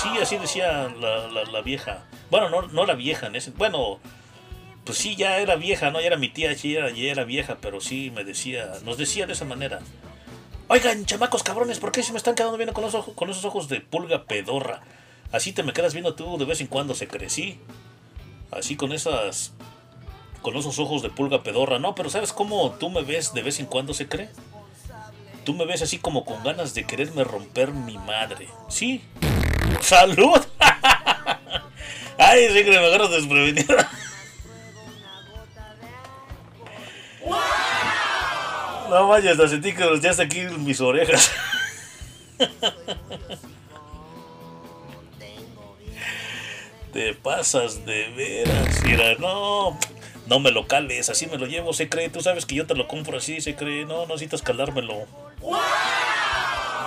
Sí, 0.02 0.08
así 0.20 0.36
decía 0.38 0.92
la, 1.00 1.28
la- 1.28 1.60
vieja. 1.62 2.04
Bueno, 2.30 2.50
no, 2.50 2.62
no 2.62 2.84
la 2.86 2.94
vieja 2.94 3.26
en 3.28 3.36
ese. 3.36 3.50
Bueno, 3.52 3.98
pues 4.84 4.98
sí, 4.98 5.16
ya 5.16 5.38
era 5.38 5.56
vieja, 5.56 5.90
¿no? 5.90 6.00
Ya 6.00 6.08
era 6.08 6.16
mi 6.16 6.28
tía, 6.28 6.54
sí, 6.56 6.72
ya, 6.74 6.88
ya 6.90 7.10
era 7.10 7.24
vieja, 7.24 7.58
pero 7.60 7.80
sí 7.80 8.10
me 8.14 8.24
decía, 8.24 8.72
nos 8.84 8.98
decía 8.98 9.26
de 9.26 9.32
esa 9.32 9.44
manera. 9.44 9.80
Oigan, 10.68 11.06
chamacos 11.06 11.42
cabrones, 11.42 11.78
¿por 11.78 11.92
qué 11.92 12.02
se 12.02 12.12
me 12.12 12.18
están 12.18 12.34
quedando 12.34 12.56
viendo 12.58 12.74
con, 12.74 12.84
los 12.84 12.94
ojos, 12.94 13.14
con 13.14 13.30
esos 13.30 13.44
ojos 13.44 13.68
de 13.68 13.80
pulga 13.80 14.24
pedorra? 14.24 14.82
Así 15.32 15.52
te 15.52 15.62
me 15.62 15.72
quedas 15.72 15.92
viendo 15.92 16.14
tú 16.14 16.38
de 16.38 16.44
vez 16.44 16.60
en 16.60 16.66
cuando, 16.66 16.94
se 16.94 17.06
crecí. 17.06 17.58
Así 18.50 18.76
con 18.76 18.92
esas. 18.92 19.52
Con 20.42 20.56
esos 20.56 20.78
ojos 20.78 21.02
de 21.02 21.10
pulga 21.10 21.42
pedorra. 21.42 21.78
No, 21.78 21.94
pero 21.94 22.10
¿sabes 22.10 22.32
cómo 22.32 22.70
tú 22.72 22.90
me 22.90 23.02
ves 23.02 23.34
de 23.34 23.42
vez 23.42 23.60
en 23.60 23.66
cuando, 23.66 23.92
se 23.92 24.08
cree? 24.08 24.30
Tú 25.44 25.54
me 25.54 25.66
ves 25.66 25.82
así 25.82 25.98
como 25.98 26.24
con 26.24 26.42
ganas 26.44 26.74
de 26.74 26.84
quererme 26.84 27.24
romper 27.24 27.72
mi 27.72 27.98
madre. 27.98 28.48
Sí. 28.68 29.02
¡Salud! 29.80 30.40
Ay, 32.18 32.48
sí 32.52 32.64
que 32.64 32.70
me 32.70 32.78
agarras 32.78 33.10
desprevenida. 33.10 33.90
No 38.88 39.06
vayas, 39.06 39.36
la 39.36 39.46
sentí 39.46 39.74
que 39.74 39.84
ya 40.00 40.10
está 40.10 40.22
aquí 40.22 40.40
mis 40.60 40.80
orejas. 40.80 41.30
Te 46.98 47.14
pasas 47.14 47.86
de 47.86 48.08
veras, 48.08 48.82
mira, 48.82 49.14
no, 49.20 49.78
no 50.26 50.40
me 50.40 50.50
lo 50.50 50.66
cales, 50.66 51.08
así 51.08 51.28
me 51.28 51.38
lo 51.38 51.46
llevo, 51.46 51.72
se 51.72 51.88
cree, 51.88 52.08
tú 52.08 52.20
sabes 52.22 52.44
que 52.44 52.56
yo 52.56 52.66
te 52.66 52.74
lo 52.74 52.88
compro 52.88 53.18
así, 53.18 53.40
se 53.40 53.54
cree, 53.54 53.84
no, 53.84 53.98
no 53.98 54.14
necesitas 54.14 54.42
calármelo. 54.42 55.06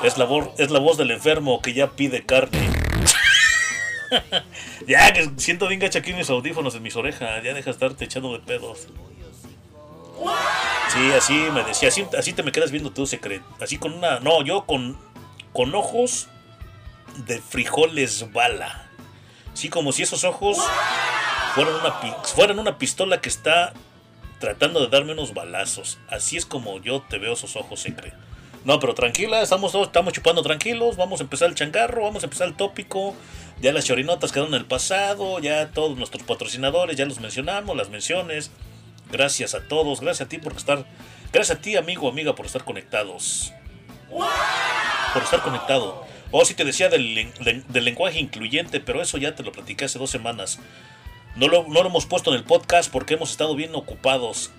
Es 0.04 0.18
la, 0.18 0.28
es 0.58 0.70
la 0.70 0.80
voz 0.80 0.98
del 0.98 1.12
enfermo 1.12 1.62
que 1.62 1.74
ya 1.74 1.92
pide 1.92 2.26
carne. 2.26 2.60
ya, 4.86 5.14
que 5.14 5.32
siento 5.38 5.70
bien 5.70 5.80
gacha 5.80 6.00
aquí 6.00 6.12
mis 6.12 6.30
audífonos 6.30 6.76
en 6.76 6.84
mis 6.84 6.98
orejas, 6.98 7.42
ya 7.42 7.54
deja 7.54 7.64
de 7.64 7.72
estarte 7.72 8.04
echando 8.04 8.34
de 8.34 8.40
pedos. 8.40 8.90
Sí, 10.90 11.12
así 11.18 11.36
me 11.54 11.64
decía, 11.64 11.88
así, 11.88 12.06
así 12.20 12.34
te 12.34 12.44
me 12.44 12.52
quedas 12.52 12.72
viendo 12.72 12.92
tú, 12.92 13.08
secreto. 13.08 13.46
Así 13.62 13.78
con 13.78 13.94
una, 13.94 14.20
no, 14.20 14.44
yo 14.44 14.66
con, 14.66 14.98
con 15.54 15.74
ojos 15.74 16.28
de 17.26 17.40
frijoles 17.40 18.34
bala. 18.34 18.91
Sí, 19.54 19.70
como 19.70 19.92
si 19.92 20.04
esos 20.04 20.24
ojos 20.24 20.58
fueran 21.56 21.76
una, 21.76 21.92
fueran 22.24 22.60
una 22.60 22.78
pistola 22.78 23.22
que 23.22 23.30
está 23.30 23.74
tratando 24.40 24.80
de 24.80 24.88
darme 24.88 25.14
unos 25.14 25.34
balazos. 25.34 26.00
Así 26.10 26.38
es 26.38 26.46
como 26.46 26.80
yo 26.82 27.02
te 27.02 27.18
veo 27.18 27.34
esos 27.34 27.56
ojos, 27.56 27.80
secre. 27.82 28.14
No, 28.64 28.80
pero 28.80 28.94
tranquila, 28.94 29.42
estamos, 29.42 29.72
todos- 29.72 29.88
estamos 29.88 30.14
chupando 30.14 30.42
tranquilos. 30.44 30.96
Vamos 30.96 31.20
a 31.20 31.24
empezar 31.24 31.50
el 31.50 31.56
changarro, 31.56 32.04
vamos 32.04 32.24
a 32.24 32.28
empezar 32.28 32.48
el 32.48 32.56
tópico. 32.56 33.16
Ya 33.60 33.74
las 33.74 33.86
chorinotas 33.86 34.32
quedaron 34.32 34.54
en 34.54 34.62
el 34.62 34.66
pasado. 34.68 35.40
Ya 35.40 35.72
todos 35.72 35.98
nuestros 35.98 36.24
patrocinadores, 36.24 36.96
ya 36.96 37.06
los 37.06 37.20
mencionamos, 37.20 37.76
las 37.76 37.90
menciones. 37.90 38.52
Gracias 39.12 39.54
a 39.56 39.68
todos, 39.68 40.00
gracias 40.00 40.28
a 40.28 40.30
ti 40.30 40.38
por 40.38 40.54
estar. 40.54 40.86
Gracias 41.34 41.58
a 41.58 41.62
ti, 41.62 41.76
amigo, 41.76 42.08
amiga, 42.08 42.34
por 42.36 42.46
estar 42.46 42.64
conectados. 42.64 43.52
Por 44.10 45.24
estar 45.24 45.42
conectado. 45.42 46.06
Oh, 46.32 46.46
sí 46.46 46.54
te 46.54 46.64
decía 46.64 46.90
del, 46.90 47.14
len- 47.14 47.34
len- 47.40 47.66
del 47.68 47.86
lenguaje 47.86 48.20
incluyente, 48.20 48.80
pero 48.80 49.02
eso 49.02 49.18
ya 49.18 49.36
te 49.36 49.44
lo 49.44 49.52
platiqué 49.52 49.86
hace 49.86 50.00
dos 50.00 50.10
semanas. 50.10 50.60
No 51.36 51.48
lo, 51.48 51.64
no 51.68 51.82
lo 51.82 51.90
hemos 51.90 52.06
puesto 52.06 52.32
en 52.32 52.38
el 52.38 52.44
podcast 52.44 52.92
porque 52.92 53.16
hemos 53.16 53.32
estado 53.32 53.56
bien 53.56 53.76
ocupados. 53.76 54.52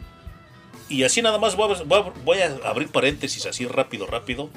Y 0.88 1.04
así 1.04 1.22
nada 1.22 1.38
más 1.38 1.56
voy 1.56 2.38
a 2.40 2.68
abrir 2.68 2.88
paréntesis 2.90 3.46
así 3.46 3.66
rápido, 3.66 4.06
rápido. 4.06 4.50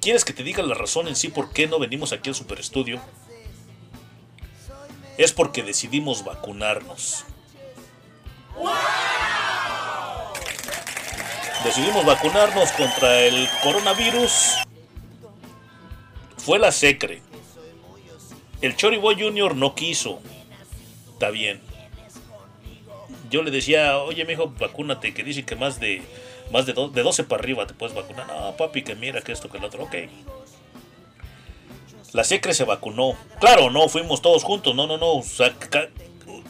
¿Quieres 0.00 0.24
que 0.24 0.32
te 0.32 0.42
diga 0.42 0.62
la 0.62 0.74
razón 0.74 1.06
en 1.08 1.16
sí 1.16 1.28
por 1.28 1.52
qué 1.52 1.66
no 1.66 1.78
venimos 1.78 2.12
aquí 2.12 2.30
al 2.30 2.34
Super 2.34 2.58
Estudio? 2.58 3.00
Es 5.18 5.32
porque 5.32 5.62
decidimos 5.62 6.24
vacunarnos. 6.24 7.24
Decidimos 11.64 12.04
vacunarnos 12.04 12.72
contra 12.72 13.20
el 13.20 13.48
coronavirus. 13.62 14.56
Fue 16.44 16.58
la 16.58 16.72
secre. 16.72 17.22
El 18.60 18.76
Choriboy 18.76 19.20
Junior 19.20 19.56
no 19.56 19.74
quiso. 19.74 20.20
Está 21.12 21.30
bien. 21.30 21.60
Yo 23.30 23.42
le 23.42 23.50
decía, 23.50 23.98
oye, 23.98 24.24
mijo, 24.24 24.48
vacúnate, 24.58 25.14
que 25.14 25.24
dicen 25.24 25.44
que 25.46 25.56
más 25.56 25.80
de 25.80 26.02
más 26.50 26.66
de, 26.66 26.74
do- 26.74 26.88
de 26.88 27.02
12 27.02 27.24
para 27.24 27.42
arriba 27.42 27.66
te 27.66 27.72
puedes 27.74 27.94
vacunar. 27.94 28.26
No, 28.26 28.54
papi, 28.56 28.82
que 28.82 28.94
mira 28.94 29.22
que 29.22 29.32
esto, 29.32 29.48
que 29.48 29.56
el 29.58 29.64
otro. 29.64 29.84
Ok. 29.84 29.94
La 32.12 32.24
secre 32.24 32.52
se 32.52 32.64
vacunó. 32.64 33.16
Claro, 33.40 33.70
no 33.70 33.88
fuimos 33.88 34.20
todos 34.20 34.44
juntos. 34.44 34.74
No, 34.74 34.86
no, 34.86 34.98
no. 34.98 35.22
sea, 35.22 35.54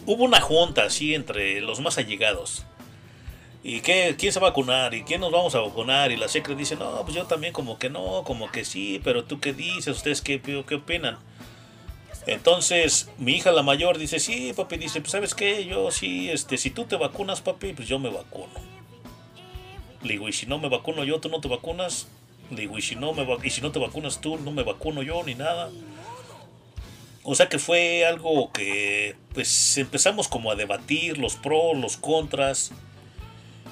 hubo 0.07 0.25
una 0.25 0.41
junta 0.41 0.83
así 0.85 1.15
entre 1.15 1.61
los 1.61 1.79
más 1.81 1.99
allegados. 1.99 2.65
¿Y 3.65 3.81
qué, 3.81 4.17
quién 4.19 4.33
se 4.33 4.41
va 4.41 4.49
a 4.49 4.51
vacunar? 4.51 4.93
¿Y 4.93 5.05
quién 5.05 5.21
nos 5.21 5.31
vamos 5.31 5.55
a 5.55 5.61
vacunar? 5.61 6.11
Y 6.11 6.17
la 6.17 6.29
secre 6.29 6.57
dice, 6.57 6.75
no, 6.77 7.03
pues 7.03 7.15
yo 7.15 7.27
también 7.27 7.53
como 7.53 7.79
que 7.79 7.91
no, 7.91 8.25
como 8.25 8.51
que 8.51 8.65
sí, 8.65 9.01
pero 9.05 9.25
tú 9.25 9.39
qué 9.39 9.53
dices, 9.53 9.97
ustedes 9.97 10.21
qué, 10.21 10.41
qué 10.41 10.75
opinan. 10.75 11.19
Entonces, 12.27 13.09
mi 13.19 13.33
hija 13.33 13.51
la 13.53 13.63
mayor 13.63 13.99
dice, 13.99 14.21
sí, 14.21 14.53
papi, 14.53 14.77
dice, 14.77 15.01
pues 15.01 15.13
sabes 15.13 15.35
qué, 15.35 15.65
yo 15.65 15.91
sí, 15.91 16.31
este, 16.31 16.57
si 16.57 16.71
tú 16.71 16.85
te 16.85 16.97
vacunas, 16.97 17.41
papi, 17.41 17.73
pues 17.73 17.89
yo 17.89 17.99
me 17.99 18.11
vacuno. 18.11 18.53
Le 20.03 20.15
digo, 20.15 20.29
y 20.29 20.33
si 20.33 20.47
no 20.47 20.59
me 20.59 20.69
vacuno 20.69 21.05
yo, 21.05 21.21
tú 21.21 21.29
no 21.29 21.41
te 21.41 21.49
vacunas. 21.49 22.09
Le 22.51 22.63
digo, 22.63 22.79
y 22.79 22.83
si 22.83 22.97
no, 22.97 23.13
me 23.13 23.27
y 23.45 23.51
si 23.51 23.61
no 23.61 23.73
te 23.73 23.79
vacunas 23.79 24.21
tú, 24.21 24.39
no 24.39 24.51
me 24.51 24.63
vacuno 24.63 25.03
yo 25.03 25.23
ni 25.25 25.35
nada. 25.35 25.71
O 27.25 27.37
sea 27.37 27.49
que 27.49 27.59
fue 27.59 28.05
algo 28.05 28.51
que 28.53 29.15
pues 29.33 29.79
empezamos 29.79 30.27
como 30.27 30.51
a 30.51 30.57
debatir 30.57 31.19
los 31.19 31.37
pros, 31.37 31.77
los 31.77 31.97
contras. 31.97 32.73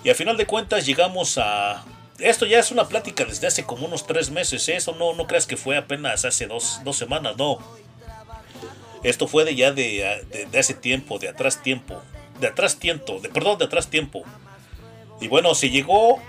Y 0.02 0.10
a 0.10 0.14
final 0.14 0.36
de 0.36 0.47
cuentas 0.47 0.86
llegamos 0.86 1.39
a... 1.39 1.85
Esto 2.18 2.47
ya 2.47 2.59
es 2.59 2.70
una 2.70 2.89
plática 2.89 3.24
desde 3.24 3.47
hace 3.47 3.64
como 3.64 3.86
unos 3.86 4.06
tres 4.06 4.31
meses. 4.31 4.68
¿eh? 4.68 4.77
Eso 4.77 4.94
no, 4.94 5.14
no 5.14 5.27
creas 5.27 5.47
que 5.47 5.56
fue 5.56 5.77
apenas 5.77 6.24
hace 6.24 6.47
dos, 6.47 6.81
dos 6.85 6.97
semanas, 6.97 7.36
no. 7.36 7.59
Esto 9.02 9.27
fue 9.27 9.44
de 9.44 9.55
ya 9.55 9.72
de, 9.72 10.47
de, 10.51 10.59
hace 10.59 10.74
tiempo, 10.74 11.18
de 11.18 11.28
atrás 11.28 11.62
tiempo. 11.62 12.02
De 12.39 12.47
atrás 12.47 12.78
tiempo, 12.78 13.20
de, 13.20 13.28
perdón, 13.28 13.59
de 13.59 13.64
atrás 13.66 13.89
tiempo. 13.89 14.22
Y 15.20 15.28
bueno, 15.28 15.55
se 15.55 15.70
llegó... 15.70 16.20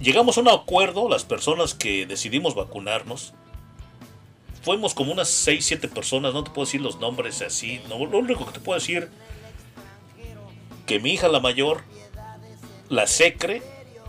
Llegamos 0.00 0.36
a 0.36 0.40
un 0.40 0.48
acuerdo, 0.48 1.08
las 1.08 1.24
personas 1.24 1.72
que 1.72 2.04
decidimos 2.04 2.56
vacunarnos, 2.56 3.32
fuimos 4.62 4.92
como 4.92 5.12
unas 5.12 5.28
6, 5.28 5.64
7 5.64 5.88
personas, 5.88 6.34
no 6.34 6.42
te 6.42 6.50
puedo 6.50 6.66
decir 6.66 6.80
los 6.80 6.98
nombres 6.98 7.40
así, 7.42 7.80
no, 7.88 8.04
lo 8.04 8.18
único 8.18 8.44
que 8.44 8.52
te 8.52 8.60
puedo 8.60 8.78
decir 8.78 9.08
que 10.86 10.98
mi 11.00 11.12
hija 11.12 11.28
la 11.28 11.40
mayor, 11.40 11.84
la 12.88 13.06
Secre 13.06 13.62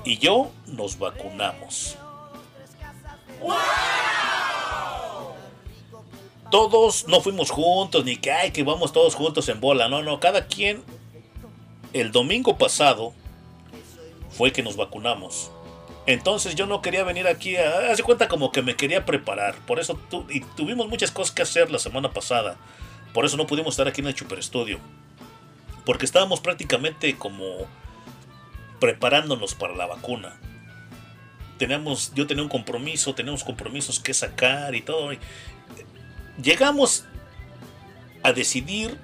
y 0.04 0.18
yo 0.18 0.52
nos 0.68 1.00
vacunamos. 1.00 1.98
Todos 6.52 7.08
no 7.08 7.22
fuimos 7.22 7.50
juntos, 7.52 8.06
ni 8.06 8.18
que 8.18 8.32
ay, 8.32 8.52
que 8.52 8.64
vamos 8.64 8.94
todos 8.94 9.16
juntos 9.16 9.50
en 9.50 9.60
bola, 9.60 9.90
no, 9.90 10.04
no, 10.04 10.20
cada 10.20 10.48
quien 10.48 10.84
el 11.94 12.12
domingo 12.12 12.58
pasado 12.58 13.14
fue 14.30 14.52
que 14.52 14.64
nos 14.64 14.76
vacunamos. 14.76 15.52
Entonces 16.08 16.56
yo 16.56 16.68
no 16.68 16.82
quería 16.82 17.04
venir 17.04 17.28
aquí 17.28 17.56
a... 17.56 17.92
Hace 17.92 18.04
cuenta 18.04 18.28
como 18.28 18.52
que 18.52 18.62
me 18.62 18.76
quería 18.76 19.06
preparar. 19.06 19.56
Por 19.66 19.80
eso 19.80 20.00
y 20.30 20.42
tuvimos 20.42 20.88
muchas 20.88 21.10
cosas 21.10 21.34
que 21.34 21.42
hacer 21.42 21.72
la 21.72 21.80
semana 21.80 22.12
pasada. 22.12 22.58
Por 23.14 23.26
eso 23.26 23.38
no 23.38 23.48
pudimos 23.48 23.74
estar 23.74 23.88
aquí 23.88 24.02
en 24.02 24.08
el 24.08 24.16
Super 24.16 24.44
Studio. 24.44 24.80
Porque 25.84 26.06
estábamos 26.06 26.42
prácticamente 26.42 27.18
como 27.18 27.66
preparándonos 28.86 29.56
para 29.56 29.76
la 29.76 29.88
vacuna. 29.88 30.40
Teníamos, 31.58 32.14
yo 32.14 32.28
tenía 32.28 32.44
un 32.44 32.50
compromiso, 32.50 33.16
teníamos 33.16 33.44
compromisos 33.44 34.00
que 34.00 34.14
sacar 34.14 34.76
y 34.76 34.84
todo. 34.84 35.10
llegamos 36.40 37.06
a 38.22 38.32
decidir 38.32 39.00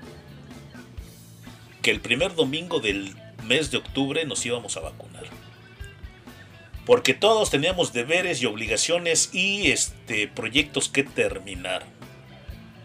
que 1.82 1.90
el 1.90 2.00
primer 2.00 2.36
domingo 2.36 2.80
del 2.80 3.16
mes 3.44 3.72
de 3.72 3.78
octubre 3.78 4.24
nos 4.24 4.46
íbamos 4.46 4.78
a 4.78 4.82
vacunar 4.82 5.24
porque 6.86 7.16
todos 7.16 7.50
teníamos 7.50 7.92
deberes 7.92 8.40
y 8.44 8.46
obligaciones 8.46 9.34
y 9.34 9.72
este, 9.72 10.28
proyectos 10.28 10.90
que 10.90 11.04
terminar. 11.04 11.88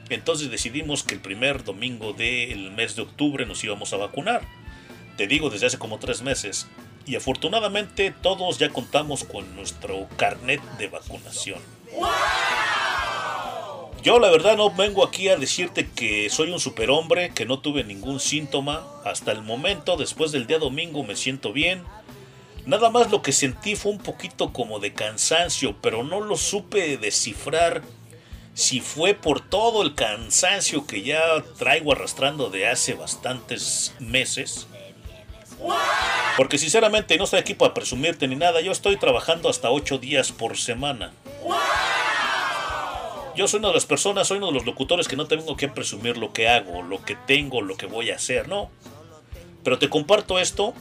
Entonces 0.09 0.51
decidimos 0.51 1.03
que 1.03 1.15
el 1.15 1.21
primer 1.21 1.63
domingo 1.63 2.15
del 2.15 2.71
mes 2.71 2.97
de 2.97 3.03
octubre 3.03 3.45
nos 3.45 3.63
íbamos 3.65 3.93
a 3.93 3.99
vacunar. 3.99 4.43
Te 5.19 5.27
digo 5.27 5.51
desde 5.51 5.67
hace 5.67 5.79
como 5.79 5.99
tres 5.99 6.23
meses. 6.23 6.69
Y 7.07 7.17
afortunadamente 7.17 8.13
todos 8.23 8.59
ya 8.59 8.69
contamos 8.71 9.25
con 9.25 9.55
nuestro 9.55 10.09
carnet 10.17 10.61
de 10.79 10.89
vacunación. 10.89 11.61
Yo 14.03 14.19
la 14.19 14.31
verdad 14.31 14.57
no 14.57 14.71
vengo 14.71 15.05
aquí 15.05 15.29
a 15.29 15.37
decirte 15.37 15.89
que 15.89 16.29
soy 16.31 16.51
un 16.51 16.61
superhombre, 16.61 17.31
que 17.31 17.47
no 17.47 17.61
tuve 17.61 17.85
ningún 17.85 18.21
síntoma. 18.21 18.87
Hasta 19.05 19.33
el 19.33 19.43
momento, 19.43 19.97
después 19.97 20.33
del 20.33 20.47
día 20.47 20.59
domingo, 20.59 21.03
me 21.03 21.17
siento 21.17 21.53
bien 21.53 21.83
Nada 22.67 22.91
más 22.91 23.13
lo 23.13 23.23
que 23.23 23.31
sentí 23.31 23.77
fue 23.77 23.93
un 23.93 23.99
poquito 23.99 24.53
como 24.53 24.81
de 24.81 24.93
cansancio, 24.93 25.77
pero 25.81 26.03
no 26.03 26.21
lo 26.21 26.37
supe 26.37 26.99
descifrar 26.99 27.83
si 28.55 28.81
fue 28.81 29.15
por 29.15 29.41
todo 29.41 29.83
el 29.83 29.95
cansancio 29.95 30.85
que 30.85 31.03
ya 31.03 31.21
traigo 31.59 31.93
arrastrando 31.93 32.51
de 32.51 32.67
hace 32.67 32.95
bastantes 32.95 33.95
meses. 34.01 34.67
Porque 36.37 36.59
sinceramente 36.59 37.17
no 37.17 37.25
estoy 37.25 37.41
aquí 37.41 37.55
para 37.55 37.73
presumirte 37.73 38.29
ni 38.29 38.37
nada, 38.37 38.61
yo 38.61 38.73
estoy 38.73 38.97
trabajando 38.97 39.49
hasta 39.49 39.71
8 39.71 39.99
días 39.99 40.33
por 40.33 40.57
semana. 40.57 41.13
Yo 43.35 43.49
soy 43.49 43.59
una 43.59 43.69
de 43.69 43.75
las 43.75 43.87
personas, 43.87 44.29
soy 44.29 44.39
uno 44.39 44.47
de 44.49 44.53
los 44.55 44.67
locutores 44.67 45.09
que 45.09 45.17
no 45.17 45.27
tengo 45.27 45.57
que 45.57 45.69
presumir 45.69 46.17
lo 46.17 46.33
que 46.33 46.49
hago, 46.49 46.83
lo 46.83 47.03
que 47.05 47.17
tengo, 47.17 47.61
lo 47.61 47.77
que 47.77 47.87
voy 47.87 48.11
a 48.11 48.17
hacer, 48.17 48.49
no. 48.49 48.71
Pero 49.63 49.79
te 49.79 49.91
comparto 49.91 50.39
esto 50.39 50.75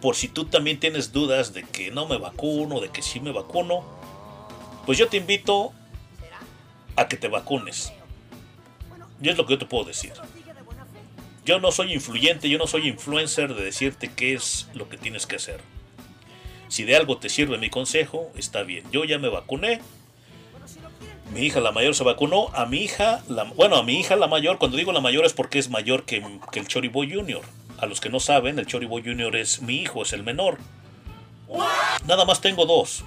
por 0.00 0.16
si 0.16 0.28
tú 0.28 0.44
también 0.46 0.80
tienes 0.80 1.12
dudas 1.12 1.52
de 1.52 1.64
que 1.64 1.90
no 1.90 2.06
me 2.06 2.18
vacuno, 2.18 2.80
de 2.80 2.90
que 2.90 3.02
sí 3.02 3.20
me 3.20 3.32
vacuno, 3.32 3.84
pues 4.86 4.98
yo 4.98 5.08
te 5.08 5.16
invito 5.16 5.72
a 6.96 7.08
que 7.08 7.16
te 7.16 7.28
vacunes. 7.28 7.92
Y 9.20 9.28
es 9.28 9.36
lo 9.36 9.46
que 9.46 9.54
yo 9.54 9.58
te 9.58 9.66
puedo 9.66 9.84
decir. 9.84 10.12
Yo 11.48 11.60
no 11.60 11.72
soy 11.72 11.94
influyente, 11.94 12.50
yo 12.50 12.58
no 12.58 12.66
soy 12.66 12.88
influencer 12.88 13.54
de 13.54 13.64
decirte 13.64 14.12
qué 14.14 14.34
es 14.34 14.68
lo 14.74 14.90
que 14.90 14.98
tienes 14.98 15.26
que 15.26 15.36
hacer. 15.36 15.62
Si 16.68 16.84
de 16.84 16.94
algo 16.94 17.16
te 17.16 17.30
sirve 17.30 17.56
mi 17.56 17.70
consejo, 17.70 18.30
está 18.36 18.64
bien. 18.64 18.84
Yo 18.92 19.04
ya 19.04 19.18
me 19.18 19.30
vacuné. 19.30 19.80
Mi 21.32 21.46
hija 21.46 21.60
la 21.60 21.72
mayor 21.72 21.94
se 21.94 22.04
vacunó. 22.04 22.50
A 22.52 22.66
mi 22.66 22.82
hija, 22.82 23.22
la, 23.30 23.44
bueno, 23.44 23.76
a 23.76 23.82
mi 23.82 23.98
hija 23.98 24.14
la 24.16 24.26
mayor, 24.26 24.58
cuando 24.58 24.76
digo 24.76 24.92
la 24.92 25.00
mayor 25.00 25.24
es 25.24 25.32
porque 25.32 25.58
es 25.58 25.70
mayor 25.70 26.04
que, 26.04 26.22
que 26.52 26.60
el 26.60 26.68
Choriboy 26.68 27.10
Junior. 27.10 27.40
A 27.78 27.86
los 27.86 28.02
que 28.02 28.10
no 28.10 28.20
saben, 28.20 28.58
el 28.58 28.66
Choriboy 28.66 29.00
Junior 29.02 29.34
es 29.34 29.62
mi 29.62 29.76
hijo, 29.76 30.02
es 30.02 30.12
el 30.12 30.24
menor. 30.24 30.58
Nada 32.06 32.26
más 32.26 32.42
tengo 32.42 32.66
dos. 32.66 33.04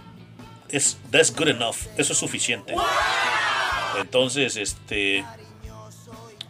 Es 0.68 0.98
that's 1.12 1.32
good 1.32 1.50
enough. 1.50 1.78
Eso 1.96 2.14
es 2.14 2.18
suficiente. 2.18 2.74
Entonces, 4.00 4.56
este 4.56 5.24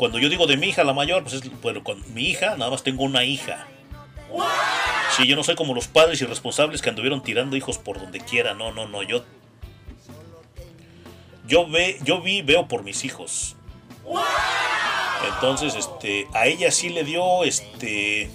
cuando 0.01 0.17
yo 0.17 0.29
digo 0.29 0.47
de 0.47 0.57
mi 0.57 0.69
hija 0.69 0.83
la 0.83 0.93
mayor, 0.93 1.21
pues 1.21 1.35
es 1.35 1.61
bueno, 1.61 1.83
con 1.83 2.01
mi 2.15 2.23
hija, 2.23 2.55
nada 2.57 2.71
más 2.71 2.81
tengo 2.81 3.03
una 3.03 3.23
hija. 3.23 3.67
Si 5.15 5.27
yo 5.27 5.35
no 5.35 5.43
soy 5.43 5.53
como 5.53 5.75
los 5.75 5.87
padres 5.87 6.19
irresponsables 6.23 6.81
que 6.81 6.89
anduvieron 6.89 7.21
tirando 7.21 7.55
hijos 7.55 7.77
por 7.77 7.99
donde 7.99 8.19
quiera. 8.19 8.55
No, 8.55 8.71
no, 8.71 8.87
no. 8.87 9.03
Yo 9.03 9.23
yo 11.45 11.69
ve, 11.69 11.99
yo 12.03 12.19
vi, 12.19 12.41
veo 12.41 12.67
por 12.67 12.81
mis 12.81 13.05
hijos. 13.05 13.55
Entonces, 15.35 15.75
este, 15.75 16.27
a 16.33 16.47
ella 16.47 16.71
sí 16.71 16.89
le 16.89 17.03
dio 17.03 17.43
este 17.43 18.31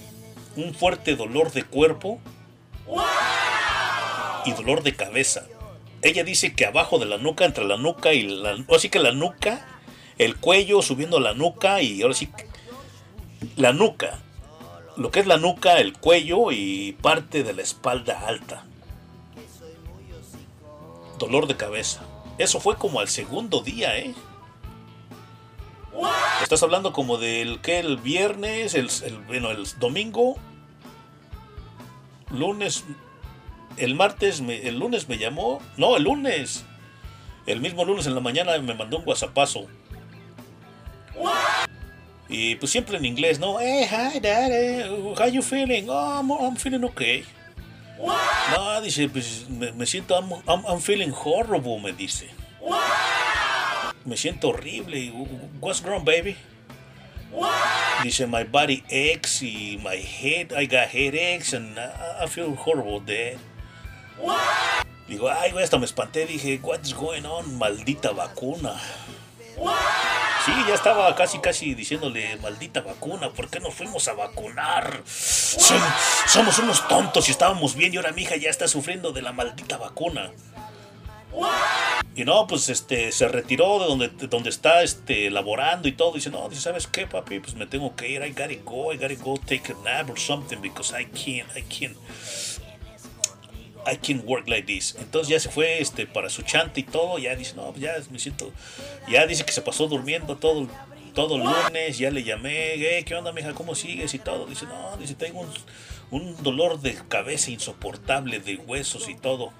un 0.55 0.73
fuerte 0.73 1.17
dolor 1.17 1.51
de 1.51 1.63
cuerpo 1.63 2.21
y 4.45 4.51
dolor 4.53 4.83
de 4.83 4.95
cabeza. 4.95 5.45
Ella 6.01 6.23
dice 6.23 6.55
que 6.55 6.65
abajo 6.65 6.97
de 6.97 7.07
la 7.07 7.17
nuca, 7.17 7.43
entre 7.43 7.65
la 7.65 7.75
nuca 7.75 8.13
y 8.13 8.23
la, 8.23 8.55
así 8.73 8.87
que 8.87 8.99
la 8.99 9.11
nuca, 9.11 9.76
el 10.17 10.35
cuello 10.37 10.81
subiendo 10.81 11.19
la 11.19 11.33
nuca 11.33 11.81
y 11.81 12.01
ahora 12.01 12.13
sí 12.13 12.29
la 13.55 13.73
nuca, 13.73 14.19
lo 14.95 15.11
que 15.11 15.19
es 15.19 15.27
la 15.27 15.37
nuca, 15.37 15.79
el 15.79 15.93
cuello 15.93 16.51
y 16.51 16.93
parte 17.01 17.43
de 17.43 17.53
la 17.53 17.61
espalda 17.61 18.27
alta. 18.27 18.63
Dolor 21.19 21.47
de 21.47 21.55
cabeza. 21.55 22.01
Eso 22.37 22.59
fue 22.59 22.75
como 22.75 22.99
al 22.99 23.07
segundo 23.07 23.61
día, 23.61 23.97
¿eh? 23.97 24.13
Estás 26.43 26.61
hablando 26.61 26.93
como 26.93 27.17
del 27.17 27.59
que 27.61 27.79
el 27.79 27.97
viernes, 27.97 28.75
el, 28.75 28.89
bueno, 29.25 29.49
el 29.49 29.65
domingo, 29.79 30.35
lunes, 32.29 32.83
el 33.77 33.95
martes, 33.95 34.41
el 34.41 34.77
lunes 34.77 35.09
me 35.09 35.17
llamó, 35.17 35.59
no, 35.75 35.97
el 35.97 36.03
lunes, 36.03 36.65
el 37.47 37.61
mismo 37.61 37.83
lunes 37.85 38.05
en 38.05 38.13
la 38.13 38.21
mañana 38.21 38.57
me 38.59 38.75
mandó 38.75 38.99
un 38.99 39.07
whatsappazo. 39.07 39.65
Y 42.29 42.55
pues 42.55 42.71
siempre 42.71 42.97
en 42.97 43.05
inglés, 43.05 43.39
¿no? 43.39 43.59
Hey, 43.59 43.87
hi, 43.89 44.19
daddy, 44.19 44.83
how 45.17 45.27
you 45.27 45.41
feeling? 45.41 45.87
Oh, 45.89 46.19
I'm, 46.19 46.57
feeling 46.57 46.83
okay. 46.83 47.23
No, 48.51 48.81
dice, 48.81 49.07
pues 49.09 49.45
me, 49.49 49.85
siento, 49.85 50.15
I'm, 50.15 50.63
I'm, 50.65 50.81
feeling 50.81 51.11
horrible, 51.11 51.79
me 51.79 51.93
dice 51.93 52.29
me 54.07 54.15
siento 54.15 54.49
horrible. 54.49 55.11
What's 55.59 55.83
wrong, 55.83 56.05
baby? 56.05 56.37
Dice, 58.03 58.25
my 58.25 58.45
body 58.45 58.83
aches 58.89 59.43
y 59.43 59.77
my 59.83 59.97
head, 59.97 60.53
I 60.53 60.65
got 60.65 60.87
headaches 60.87 61.53
and 61.53 61.77
I 61.77 62.25
feel 62.27 62.55
horrible, 62.55 63.01
dad. 63.01 63.37
Digo, 65.07 65.29
ay, 65.29 65.51
güey, 65.51 65.63
hasta 65.63 65.77
me 65.77 65.85
espanté. 65.85 66.25
Dije, 66.25 66.59
what's 66.61 66.93
going 66.93 67.25
on? 67.25 67.57
Maldita 67.59 68.11
vacuna. 68.11 68.79
Sí, 70.45 70.51
ya 70.67 70.75
estaba 70.75 71.13
casi, 71.15 71.39
casi 71.39 71.73
diciéndole, 71.73 72.37
maldita 72.37 72.81
vacuna, 72.81 73.31
¿por 73.31 73.49
qué 73.49 73.59
nos 73.59 73.73
fuimos 73.73 74.07
a 74.07 74.13
vacunar? 74.13 75.03
Som- 75.05 75.81
somos 76.27 76.57
unos 76.59 76.87
tontos 76.87 77.27
y 77.27 77.31
estábamos 77.31 77.75
bien 77.75 77.93
y 77.93 77.97
ahora 77.97 78.11
mi 78.13 78.21
hija 78.21 78.37
ya 78.37 78.49
está 78.49 78.67
sufriendo 78.67 79.11
de 79.11 79.21
la 79.21 79.33
maldita 79.33 79.77
vacuna. 79.77 80.31
Y 82.15 82.23
no, 82.23 82.47
pues 82.47 82.69
este, 82.69 83.11
se 83.11 83.27
retiró 83.27 83.79
de 83.79 83.85
donde, 83.85 84.07
de 84.07 84.27
donde 84.27 84.49
está 84.49 84.81
este, 84.81 85.29
laborando 85.29 85.87
y 85.87 85.91
todo. 85.91 86.13
Dice, 86.13 86.29
no, 86.31 86.49
¿sabes 86.51 86.87
qué, 86.87 87.05
papi? 87.05 87.39
Pues 87.39 87.53
me 87.55 87.67
tengo 87.67 87.95
que 87.95 88.07
ir. 88.09 88.23
I 88.23 88.29
gotta 88.31 88.55
go. 88.63 88.91
I 88.93 88.97
gotta 88.97 89.15
go 89.15 89.37
take 89.37 89.71
a 89.71 89.75
nap 89.83 90.09
or 90.09 90.17
something 90.17 90.59
because 90.61 90.95
I 90.97 91.05
can't, 91.05 91.47
I 91.55 91.61
can't. 91.63 91.95
I 93.89 93.95
can't 93.97 94.25
work 94.25 94.47
like 94.47 94.67
this. 94.67 94.95
Entonces 94.99 95.29
ya 95.29 95.39
se 95.39 95.49
fue 95.49 95.81
este, 95.81 96.05
para 96.05 96.29
su 96.29 96.41
chante 96.41 96.81
y 96.81 96.83
todo. 96.83 97.17
Ya 97.19 97.35
dice, 97.35 97.55
no, 97.55 97.73
ya 97.75 97.93
me 98.11 98.19
siento. 98.19 98.51
Ya 99.07 99.25
dice 99.25 99.45
que 99.45 99.51
se 99.51 99.61
pasó 99.61 99.87
durmiendo 99.87 100.35
todo, 100.37 100.67
todo 101.13 101.35
el 101.37 101.43
lunes. 101.43 101.97
Ya 101.97 102.11
le 102.11 102.23
llamé, 102.23 102.73
"Eh, 102.73 103.03
¿qué 103.05 103.15
onda, 103.15 103.31
mija? 103.31 103.53
¿Cómo 103.53 103.75
sigues? 103.75 104.13
Y 104.13 104.19
todo. 104.19 104.45
Dice, 104.45 104.65
no, 104.65 104.97
dice, 104.97 105.15
tengo 105.15 105.39
un, 105.41 105.49
un 106.11 106.43
dolor 106.43 106.81
de 106.81 106.95
cabeza 107.07 107.49
insoportable, 107.51 108.39
de 108.39 108.57
huesos 108.57 109.07
y 109.09 109.15
todo. 109.15 109.53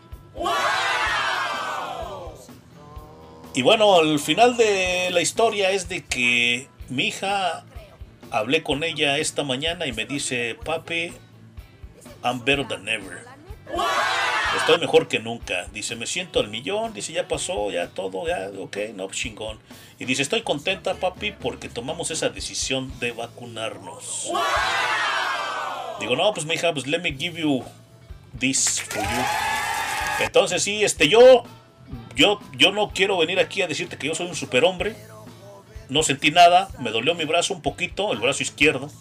Y 3.53 3.61
bueno, 3.63 3.95
al 3.99 4.19
final 4.19 4.55
de 4.55 5.09
la 5.11 5.21
historia 5.21 5.71
es 5.71 5.89
de 5.89 6.03
que 6.05 6.67
mi 6.89 7.07
hija, 7.07 7.65
hablé 8.29 8.61
con 8.61 8.83
ella 8.83 9.17
esta 9.17 9.43
mañana 9.43 9.87
y 9.87 9.93
me 9.93 10.05
dice, 10.05 10.55
papi, 10.63 11.11
I'm 12.23 12.43
better 12.45 12.67
than 12.67 12.87
ever. 12.87 13.26
Estoy 14.57 14.79
mejor 14.79 15.07
que 15.07 15.19
nunca. 15.19 15.67
Dice, 15.73 15.95
me 15.95 16.07
siento 16.07 16.39
al 16.39 16.49
millón. 16.49 16.93
Dice, 16.93 17.13
ya 17.13 17.27
pasó, 17.27 17.71
ya 17.71 17.87
todo, 17.89 18.27
ya, 18.27 18.49
ok, 18.57 18.77
no, 18.95 19.09
chingón. 19.09 19.59
Y 19.99 20.05
dice, 20.05 20.21
estoy 20.21 20.41
contenta, 20.41 20.95
papi, 20.95 21.31
porque 21.31 21.69
tomamos 21.69 22.11
esa 22.11 22.29
decisión 22.29 22.91
de 22.99 23.11
vacunarnos. 23.11 24.31
Digo, 25.99 26.15
no, 26.15 26.33
pues 26.33 26.45
mi 26.45 26.55
hija, 26.55 26.73
pues 26.73 26.85
let 26.87 26.99
me 26.99 27.13
give 27.13 27.39
you 27.39 27.63
this 28.37 28.81
for 28.81 29.01
you. 29.01 29.23
Entonces 30.19 30.63
sí, 30.63 30.83
este, 30.83 31.07
yo, 31.07 31.43
yo, 32.15 32.39
yo 32.57 32.71
no 32.71 32.89
quiero 32.89 33.17
venir 33.17 33.39
aquí 33.39 33.61
a 33.61 33.67
decirte 33.67 33.97
que 33.97 34.07
yo 34.07 34.15
soy 34.15 34.27
un 34.27 34.35
superhombre. 34.35 34.95
No 35.89 36.03
sentí 36.03 36.31
nada, 36.31 36.69
me 36.79 36.91
dolió 36.91 37.15
mi 37.15 37.25
brazo 37.25 37.53
un 37.53 37.61
poquito, 37.61 38.11
el 38.11 38.19
brazo 38.19 38.43
izquierdo, 38.43 38.91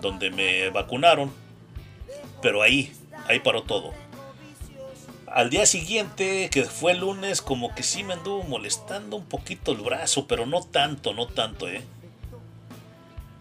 donde 0.00 0.30
me 0.30 0.70
vacunaron. 0.70 1.32
Pero 2.40 2.62
ahí, 2.62 2.92
ahí 3.28 3.40
paró 3.40 3.62
todo. 3.62 3.92
Al 5.26 5.50
día 5.50 5.66
siguiente, 5.66 6.48
que 6.52 6.64
fue 6.64 6.92
el 6.92 6.98
lunes, 7.00 7.42
como 7.42 7.74
que 7.74 7.82
sí 7.82 8.04
me 8.04 8.14
anduvo 8.14 8.44
molestando 8.44 9.16
un 9.16 9.24
poquito 9.24 9.72
el 9.72 9.78
brazo, 9.78 10.26
pero 10.28 10.46
no 10.46 10.62
tanto, 10.62 11.12
no 11.12 11.26
tanto, 11.26 11.68
¿eh? 11.68 11.82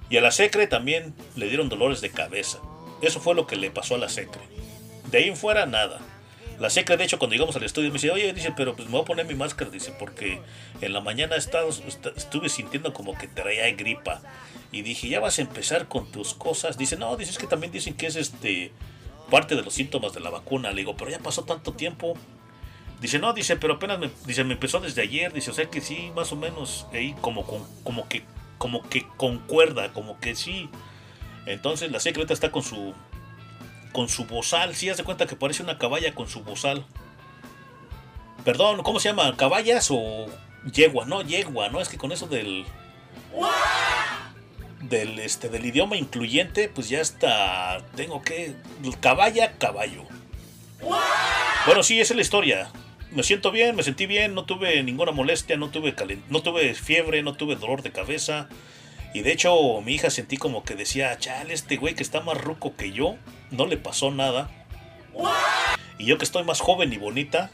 Y 0.09 0.17
a 0.17 0.21
la 0.21 0.31
secre 0.31 0.65
también 0.67 1.13
le 1.35 1.47
dieron 1.49 1.69
dolores 1.69 2.01
de 2.01 2.09
cabeza. 2.11 2.59
Eso 3.01 3.19
fue 3.19 3.35
lo 3.35 3.45
que 3.47 3.55
le 3.57 3.69
pasó 3.69 3.95
a 3.95 3.99
la 3.99 4.09
secre. 4.09 4.41
De 5.11 5.19
ahí 5.19 5.29
en 5.29 5.37
fuera, 5.37 5.65
nada. 5.65 5.99
La 6.59 6.69
secre, 6.69 6.97
de 6.97 7.03
hecho, 7.03 7.19
cuando 7.19 7.33
llegamos 7.33 7.55
al 7.55 7.63
estudio, 7.63 7.89
me 7.89 7.93
dice, 7.93 8.11
oye, 8.11 8.31
dice, 8.33 8.53
pero 8.55 8.75
pues 8.75 8.87
me 8.87 8.93
voy 8.93 9.01
a 9.01 9.05
poner 9.05 9.25
mi 9.25 9.33
máscara, 9.35 9.69
dice, 9.71 9.91
porque 9.97 10.39
en 10.81 10.93
la 10.93 11.01
mañana 11.01 11.35
estado- 11.35 11.69
est- 11.69 12.05
estuve 12.15 12.49
sintiendo 12.49 12.93
como 12.93 13.17
que 13.17 13.27
traía 13.27 13.71
gripa. 13.75 14.21
Y 14.71 14.81
dije, 14.81 15.09
ya 15.09 15.19
vas 15.19 15.37
a 15.39 15.41
empezar 15.43 15.87
con 15.87 16.11
tus 16.11 16.33
cosas. 16.33 16.77
Dice, 16.77 16.95
no, 16.95 17.15
dices 17.17 17.37
que 17.37 17.47
también 17.47 17.71
dicen 17.71 17.95
que 17.95 18.07
es 18.07 18.15
este 18.15 18.71
parte 19.33 19.55
de 19.55 19.63
los 19.63 19.73
síntomas 19.73 20.13
de 20.13 20.19
la 20.19 20.29
vacuna. 20.29 20.69
Le 20.69 20.77
digo, 20.81 20.95
pero 20.95 21.09
ya 21.09 21.17
pasó 21.17 21.43
tanto 21.43 21.73
tiempo. 21.73 22.13
Dice, 23.01 23.17
no, 23.17 23.33
dice, 23.33 23.57
pero 23.57 23.73
apenas 23.73 23.97
me, 23.97 24.11
dice, 24.27 24.43
me 24.43 24.53
empezó 24.53 24.79
desde 24.79 25.01
ayer. 25.01 25.33
Dice, 25.33 25.49
o 25.49 25.53
sea 25.55 25.65
que 25.65 25.81
sí, 25.81 26.11
más 26.15 26.31
o 26.31 26.35
menos, 26.35 26.85
ahí 26.93 27.15
como, 27.19 27.43
con- 27.47 27.65
como 27.83 28.07
que, 28.07 28.23
como 28.59 28.87
que 28.87 29.07
concuerda, 29.17 29.91
como 29.91 30.19
que 30.19 30.35
sí. 30.35 30.69
Entonces 31.47 31.91
la 31.91 31.99
secreta 31.99 32.31
está 32.31 32.51
con 32.51 32.61
su, 32.61 32.93
con 33.91 34.07
su 34.07 34.25
bozal. 34.25 34.75
Sí, 34.75 34.89
haz 34.89 34.97
de 34.97 35.03
cuenta 35.03 35.25
que 35.25 35.35
parece 35.35 35.63
una 35.63 35.79
caballa 35.79 36.13
con 36.13 36.27
su 36.29 36.43
bozal. 36.43 36.85
Perdón, 38.45 38.83
¿cómo 38.83 38.99
se 38.99 39.09
llama? 39.09 39.35
¿Caballas 39.35 39.87
o 39.89 40.27
yegua? 40.71 41.05
No, 41.05 41.23
yegua, 41.23 41.69
¿no? 41.69 41.81
Es 41.81 41.89
que 41.89 41.97
con 41.97 42.11
eso 42.11 42.27
del. 42.27 42.65
Del, 44.89 45.19
este, 45.19 45.49
del 45.49 45.65
idioma 45.65 45.95
incluyente, 45.95 46.69
pues 46.69 46.89
ya 46.89 46.99
está. 46.99 47.83
Tengo 47.95 48.21
que. 48.21 48.53
Caballa, 48.99 49.53
caballo. 49.57 50.03
Bueno, 51.65 51.83
sí, 51.83 51.99
esa 51.99 52.13
es 52.13 52.17
la 52.17 52.21
historia. 52.21 52.69
Me 53.11 53.23
siento 53.23 53.51
bien, 53.51 53.75
me 53.75 53.83
sentí 53.83 54.07
bien, 54.07 54.33
no 54.33 54.45
tuve 54.45 54.81
ninguna 54.83 55.11
molestia, 55.11 55.55
no 55.55 55.69
tuve, 55.69 55.95
no 56.29 56.41
tuve 56.41 56.73
fiebre, 56.73 57.21
no 57.21 57.35
tuve 57.35 57.55
dolor 57.55 57.83
de 57.83 57.91
cabeza. 57.91 58.49
Y 59.13 59.21
de 59.21 59.31
hecho, 59.31 59.79
mi 59.81 59.93
hija 59.93 60.09
sentí 60.09 60.37
como 60.37 60.63
que 60.63 60.75
decía, 60.75 61.17
chale, 61.19 61.53
este 61.53 61.77
güey 61.77 61.93
que 61.93 62.01
está 62.01 62.21
más 62.21 62.37
ruco 62.41 62.75
que 62.75 62.91
yo, 62.91 63.15
no 63.51 63.67
le 63.67 63.77
pasó 63.77 64.09
nada. 64.09 64.49
Y 65.99 66.05
yo 66.05 66.17
que 66.17 66.25
estoy 66.25 66.43
más 66.43 66.59
joven 66.59 66.91
y 66.91 66.97
bonita, 66.97 67.51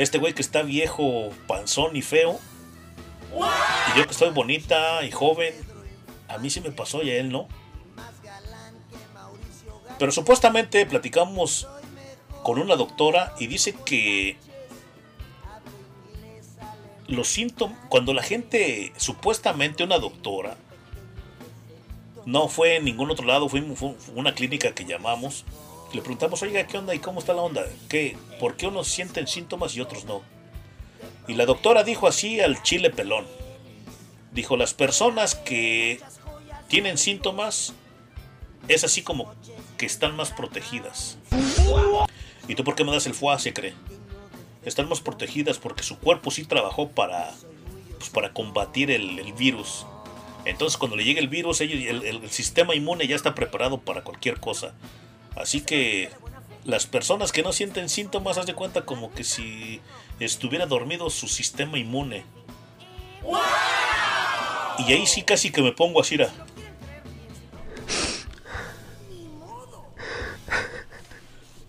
este 0.00 0.18
güey 0.18 0.32
que 0.32 0.42
está 0.42 0.62
viejo, 0.62 1.30
panzón 1.46 1.94
y 1.94 2.02
feo, 2.02 2.40
y 3.32 3.98
yo 3.98 4.04
que 4.04 4.10
estoy 4.10 4.30
bonita 4.30 5.04
y 5.04 5.12
joven, 5.12 5.54
a 6.30 6.38
mí 6.38 6.50
sí 6.50 6.60
me 6.60 6.70
pasó 6.70 7.02
y 7.02 7.10
a 7.10 7.16
él 7.16 7.30
no. 7.30 7.48
Pero 9.98 10.12
supuestamente 10.12 10.86
platicamos 10.86 11.68
con 12.42 12.58
una 12.58 12.76
doctora 12.76 13.34
y 13.38 13.46
dice 13.48 13.74
que 13.84 14.38
los 17.06 17.28
síntomas, 17.28 17.76
cuando 17.88 18.14
la 18.14 18.22
gente, 18.22 18.92
supuestamente 18.96 19.84
una 19.84 19.98
doctora, 19.98 20.56
no 22.24 22.48
fue 22.48 22.76
en 22.76 22.84
ningún 22.84 23.10
otro 23.10 23.26
lado, 23.26 23.48
fue, 23.48 23.62
fue 23.74 23.94
una 24.14 24.34
clínica 24.34 24.74
que 24.74 24.84
llamamos, 24.84 25.44
le 25.92 26.00
preguntamos, 26.00 26.40
oiga, 26.42 26.66
¿qué 26.66 26.78
onda 26.78 26.94
y 26.94 27.00
cómo 27.00 27.18
está 27.18 27.34
la 27.34 27.42
onda? 27.42 27.64
¿Qué, 27.88 28.16
¿Por 28.38 28.56
qué 28.56 28.68
unos 28.68 28.86
sienten 28.86 29.26
síntomas 29.26 29.74
y 29.74 29.80
otros 29.80 30.04
no? 30.04 30.22
Y 31.26 31.34
la 31.34 31.46
doctora 31.46 31.82
dijo 31.82 32.06
así 32.06 32.40
al 32.40 32.62
chile 32.62 32.90
pelón. 32.90 33.26
Dijo, 34.32 34.56
las 34.56 34.74
personas 34.74 35.34
que 35.34 36.00
tienen 36.70 36.96
síntomas 36.96 37.74
es 38.68 38.84
así 38.84 39.02
como 39.02 39.34
que 39.76 39.84
están 39.84 40.16
más 40.16 40.30
protegidas. 40.30 41.18
¿Y 42.48 42.54
tú 42.54 42.64
por 42.64 42.76
qué 42.76 42.84
me 42.84 42.92
das 42.92 43.06
el 43.06 43.14
foie, 43.14 43.38
se 43.40 43.52
cree? 43.52 43.74
Están 44.64 44.88
más 44.88 45.00
protegidas 45.00 45.58
porque 45.58 45.82
su 45.82 45.98
cuerpo 45.98 46.30
sí 46.30 46.44
trabajó 46.44 46.88
para, 46.88 47.34
pues, 47.98 48.08
para 48.10 48.32
combatir 48.32 48.90
el, 48.92 49.32
virus. 49.32 49.84
Entonces 50.44 50.78
cuando 50.78 50.96
le 50.96 51.04
llegue 51.04 51.20
el 51.20 51.28
virus, 51.28 51.60
el, 51.60 52.30
sistema 52.30 52.74
inmune 52.74 53.06
ya 53.06 53.16
está 53.16 53.34
preparado 53.34 53.80
para 53.80 54.02
cualquier 54.02 54.38
cosa. 54.38 54.72
Así 55.36 55.62
que 55.62 56.10
las 56.64 56.86
personas 56.86 57.32
que 57.32 57.42
no 57.42 57.52
sienten 57.52 57.88
síntomas, 57.88 58.38
haz 58.38 58.46
de 58.46 58.54
cuenta 58.54 58.84
como 58.84 59.12
que 59.12 59.24
si 59.24 59.80
estuviera 60.20 60.66
dormido 60.66 61.10
su 61.10 61.26
sistema 61.26 61.78
inmune. 61.78 62.24
Y 64.86 64.92
ahí 64.92 65.06
sí 65.06 65.22
casi 65.22 65.50
que 65.50 65.62
me 65.62 65.72
pongo 65.72 66.00
así. 66.00 66.16
ra. 66.16 66.30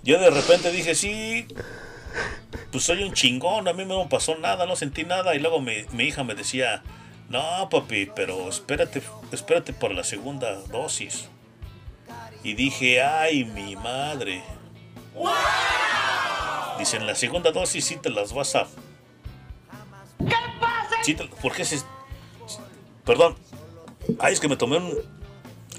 Yo 0.04 0.20
de 0.20 0.30
repente 0.30 0.72
dije, 0.72 0.96
sí, 0.96 1.48
pues 2.72 2.84
soy 2.84 3.04
un 3.04 3.14
chingón, 3.14 3.68
a 3.68 3.74
mí 3.74 3.86
no 3.86 4.04
me 4.04 4.10
pasó 4.10 4.36
nada, 4.38 4.66
no 4.66 4.76
sentí 4.76 5.04
nada. 5.04 5.36
Y 5.36 5.40
luego 5.40 5.62
mi, 5.62 5.86
mi 5.92 6.06
hija 6.06 6.24
me 6.24 6.36
decía, 6.36 6.84
no 7.30 7.70
papi, 7.70 8.10
pero 8.16 8.50
espérate, 8.50 9.02
espérate 9.32 9.74
por 9.74 9.94
la 9.94 10.04
segunda 10.04 10.54
dosis. 10.72 11.30
Y 12.44 12.54
dije, 12.56 13.02
ay, 13.02 13.46
mi 13.46 13.76
madre. 13.76 14.44
Dicen, 16.80 17.06
la 17.06 17.16
segunda 17.16 17.52
dosis 17.52 17.86
sí 17.86 17.98
te 17.98 18.10
las 18.10 18.34
vas 18.34 18.56
a... 18.56 18.68
¿Qué 20.18 20.36
pasa? 20.60 21.30
porque 21.42 21.66
se... 21.66 21.82
Perdón. 23.06 23.36
Ay, 24.20 24.34
es 24.34 24.40
que 24.40 24.48
me 24.48 24.56
tomé 24.56 24.78
un... 24.78 25.21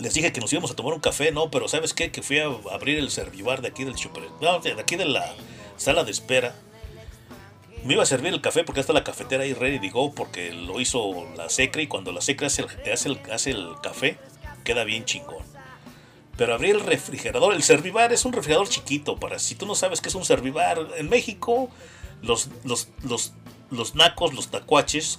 Les 0.00 0.14
dije 0.14 0.32
que 0.32 0.40
nos 0.40 0.52
íbamos 0.52 0.70
a 0.70 0.74
tomar 0.74 0.94
un 0.94 1.00
café, 1.00 1.32
¿no? 1.32 1.50
Pero 1.50 1.68
¿sabes 1.68 1.94
qué? 1.94 2.10
Que 2.10 2.22
fui 2.22 2.38
a 2.38 2.46
abrir 2.72 2.98
el 2.98 3.10
servivar 3.10 3.62
de 3.62 3.68
aquí 3.68 3.84
del 3.84 3.96
super... 3.96 4.24
No, 4.40 4.58
de 4.60 4.72
aquí 4.80 4.96
de 4.96 5.04
la 5.04 5.34
sala 5.76 6.04
de 6.04 6.10
espera. 6.10 6.54
Me 7.84 7.94
iba 7.94 8.02
a 8.02 8.06
servir 8.06 8.32
el 8.32 8.40
café 8.40 8.62
porque 8.64 8.80
está 8.80 8.92
la 8.92 9.04
cafetera 9.04 9.42
ahí 9.42 9.54
ready 9.54 9.80
to 9.80 9.92
go 9.92 10.14
porque 10.14 10.52
lo 10.52 10.80
hizo 10.80 11.26
la 11.36 11.48
secre 11.48 11.82
y 11.82 11.86
cuando 11.88 12.12
la 12.12 12.20
secre 12.20 12.46
hace 12.46 12.62
el, 12.62 12.68
hace 12.92 13.08
el, 13.08 13.20
hace 13.32 13.50
el 13.50 13.74
café 13.82 14.18
queda 14.64 14.84
bien 14.84 15.04
chingón. 15.04 15.44
Pero 16.36 16.54
abrí 16.54 16.70
el 16.70 16.80
refrigerador, 16.80 17.54
el 17.54 17.62
servivar 17.62 18.12
es 18.12 18.24
un 18.24 18.32
refrigerador 18.32 18.68
chiquito 18.68 19.16
para 19.16 19.38
si 19.38 19.56
tú 19.56 19.66
no 19.66 19.74
sabes 19.74 20.00
qué 20.00 20.08
es 20.08 20.14
un 20.14 20.24
servivar. 20.24 20.78
En 20.96 21.08
México 21.08 21.70
los, 22.22 22.48
los, 22.64 22.88
los, 23.02 23.32
los 23.70 23.94
nacos, 23.96 24.32
los 24.32 24.48
tacuaches, 24.48 25.18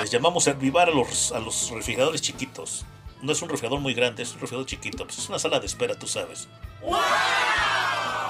les 0.00 0.10
llamamos 0.10 0.44
servivar 0.44 0.88
a 0.88 0.92
los, 0.92 1.30
a 1.32 1.40
los 1.40 1.70
refrigeradores 1.70 2.22
chiquitos. 2.22 2.86
No 3.26 3.32
es 3.32 3.42
un 3.42 3.48
refrigerador 3.48 3.80
muy 3.80 3.92
grande, 3.92 4.22
es 4.22 4.28
un 4.28 4.36
refrigerador 4.36 4.66
chiquito. 4.66 5.04
Pues 5.04 5.18
es 5.18 5.28
una 5.28 5.40
sala 5.40 5.58
de 5.58 5.66
espera, 5.66 5.98
tú 5.98 6.06
sabes. 6.06 6.48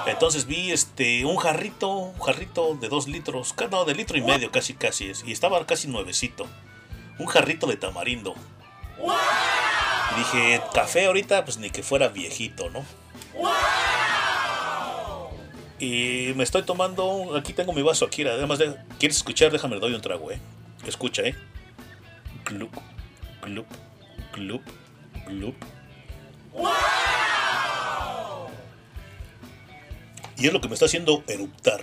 Entonces 0.07 0.47
vi 0.47 0.71
este 0.71 1.23
un 1.23 1.37
jarrito, 1.37 1.89
un 1.89 2.19
jarrito 2.19 2.75
de 2.75 2.89
dos 2.89 3.07
litros, 3.07 3.53
no, 3.69 3.85
de 3.85 3.93
litro 3.93 4.17
y 4.17 4.21
medio 4.21 4.51
casi 4.51 4.73
casi 4.73 5.09
es, 5.09 5.23
y 5.23 5.31
estaba 5.31 5.63
casi 5.67 5.87
nuevecito. 5.87 6.47
Un 7.19 7.27
jarrito 7.27 7.67
de 7.67 7.77
tamarindo. 7.77 8.33
Dije, 10.17 10.61
café 10.73 11.05
ahorita, 11.05 11.45
pues 11.45 11.57
ni 11.57 11.69
que 11.69 11.83
fuera 11.83 12.07
viejito, 12.07 12.69
¿no? 12.71 12.83
Y 15.77 16.33
me 16.35 16.43
estoy 16.43 16.63
tomando, 16.63 17.35
aquí 17.35 17.53
tengo 17.53 17.71
mi 17.71 17.83
vaso 17.83 18.05
aquí, 18.05 18.23
además 18.23 18.57
de, 18.57 18.75
¿quieres 18.97 19.17
escuchar? 19.17 19.51
Déjame 19.51 19.75
le 19.75 19.81
doy 19.81 19.93
un 19.93 20.01
trago, 20.01 20.31
¿eh? 20.31 20.39
Escucha, 20.87 21.21
¿eh? 21.21 21.35
Glup, 22.45 22.73
glup, 23.43 23.67
glup, 24.33 24.63
Y 30.37 30.47
es 30.47 30.53
lo 30.53 30.61
que 30.61 30.67
me 30.67 30.75
está 30.75 30.85
haciendo 30.85 31.23
eruptar. 31.27 31.81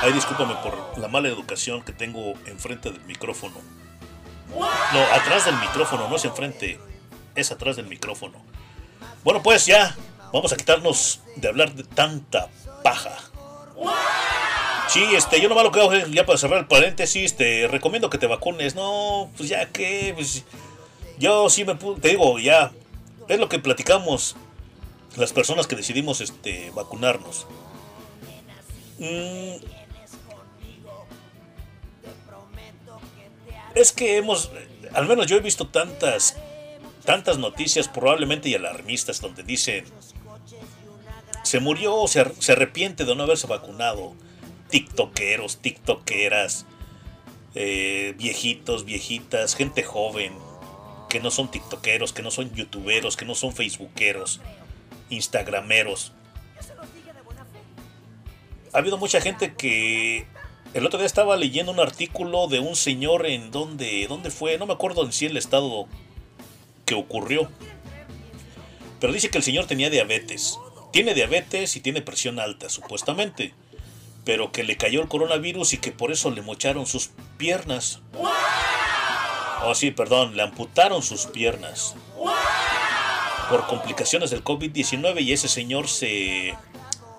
Ay, 0.00 0.12
discúlpame 0.12 0.54
por 0.56 0.98
la 0.98 1.08
mala 1.08 1.28
educación 1.28 1.82
que 1.82 1.92
tengo 1.92 2.34
enfrente 2.46 2.90
del 2.90 3.00
micrófono. 3.04 3.56
No, 4.92 5.00
atrás 5.12 5.44
del 5.46 5.56
micrófono, 5.56 6.08
no 6.08 6.16
es 6.16 6.24
enfrente, 6.24 6.78
es 7.34 7.50
atrás 7.50 7.76
del 7.76 7.86
micrófono. 7.86 8.42
Bueno, 9.24 9.42
pues 9.42 9.66
ya, 9.66 9.96
vamos 10.32 10.52
a 10.52 10.56
quitarnos 10.56 11.20
de 11.36 11.48
hablar 11.48 11.74
de 11.74 11.84
tanta 11.84 12.48
paja. 12.82 13.16
Sí, 14.88 15.02
este, 15.14 15.40
yo 15.40 15.48
nomás 15.48 15.64
lo 15.64 15.70
que 15.72 16.06
ya 16.10 16.26
para 16.26 16.38
cerrar 16.38 16.58
el 16.58 16.66
paréntesis, 16.66 17.36
te 17.36 17.66
recomiendo 17.66 18.10
que 18.10 18.18
te 18.18 18.26
vacunes. 18.26 18.74
No, 18.74 19.30
pues 19.36 19.48
ya 19.48 19.66
que, 19.70 20.12
pues, 20.14 20.44
yo 21.22 21.48
sí 21.48 21.64
me 21.64 21.76
te 21.76 22.08
digo, 22.08 22.40
ya, 22.40 22.72
es 23.28 23.38
lo 23.38 23.48
que 23.48 23.60
platicamos 23.60 24.34
las 25.16 25.32
personas 25.32 25.68
que 25.68 25.76
decidimos 25.76 26.20
este, 26.20 26.72
vacunarnos. 26.74 27.46
Mm, 28.98 29.62
es 33.76 33.92
que 33.92 34.16
hemos, 34.16 34.50
al 34.92 35.06
menos 35.06 35.26
yo 35.28 35.36
he 35.36 35.40
visto 35.40 35.68
tantas, 35.68 36.36
tantas 37.04 37.38
noticias 37.38 37.86
probablemente 37.86 38.48
y 38.48 38.56
alarmistas 38.56 39.20
donde 39.20 39.44
dicen, 39.44 39.84
se 41.44 41.60
murió 41.60 41.94
o 41.94 42.08
se, 42.08 42.24
se 42.40 42.52
arrepiente 42.52 43.04
de 43.04 43.14
no 43.14 43.22
haberse 43.22 43.46
vacunado. 43.46 44.14
TikTokeros, 44.70 45.58
TikTokeras, 45.58 46.66
eh, 47.54 48.14
viejitos, 48.16 48.84
viejitas, 48.84 49.54
gente 49.54 49.82
joven, 49.82 50.32
que 51.12 51.20
no 51.20 51.30
son 51.30 51.50
TikTokeros, 51.50 52.14
que 52.14 52.22
no 52.22 52.30
son 52.30 52.54
YouTuberos, 52.54 53.18
que 53.18 53.26
no 53.26 53.34
son 53.34 53.52
Facebookeros, 53.52 54.40
Instagrameros. 55.10 56.12
Ha 58.72 58.78
habido 58.78 58.96
mucha 58.96 59.20
gente 59.20 59.52
que 59.52 60.26
el 60.72 60.86
otro 60.86 60.98
día 60.98 61.06
estaba 61.06 61.36
leyendo 61.36 61.70
un 61.70 61.80
artículo 61.80 62.48
de 62.48 62.60
un 62.60 62.76
señor 62.76 63.26
en 63.26 63.50
donde, 63.50 64.06
¿dónde 64.08 64.30
fue? 64.30 64.56
No 64.56 64.64
me 64.64 64.72
acuerdo 64.72 65.04
en 65.04 65.12
sí 65.12 65.26
el 65.26 65.36
estado 65.36 65.86
que 66.86 66.94
ocurrió. 66.94 67.50
Pero 68.98 69.12
dice 69.12 69.28
que 69.28 69.36
el 69.36 69.44
señor 69.44 69.66
tenía 69.66 69.90
diabetes. 69.90 70.58
Tiene 70.92 71.12
diabetes 71.12 71.76
y 71.76 71.80
tiene 71.80 72.00
presión 72.00 72.40
alta, 72.40 72.70
supuestamente. 72.70 73.52
Pero 74.24 74.50
que 74.50 74.64
le 74.64 74.78
cayó 74.78 75.02
el 75.02 75.08
coronavirus 75.08 75.74
y 75.74 75.76
que 75.76 75.92
por 75.92 76.10
eso 76.10 76.30
le 76.30 76.40
mocharon 76.40 76.86
sus 76.86 77.10
piernas. 77.36 78.00
Oh, 79.64 79.74
sí, 79.74 79.90
perdón, 79.90 80.36
le 80.36 80.42
amputaron 80.42 81.02
sus 81.02 81.26
piernas. 81.26 81.94
Por 83.48 83.66
complicaciones 83.66 84.30
del 84.30 84.42
COVID-19 84.42 85.20
y 85.22 85.32
ese 85.32 85.48
señor 85.48 85.88
se... 85.88 86.54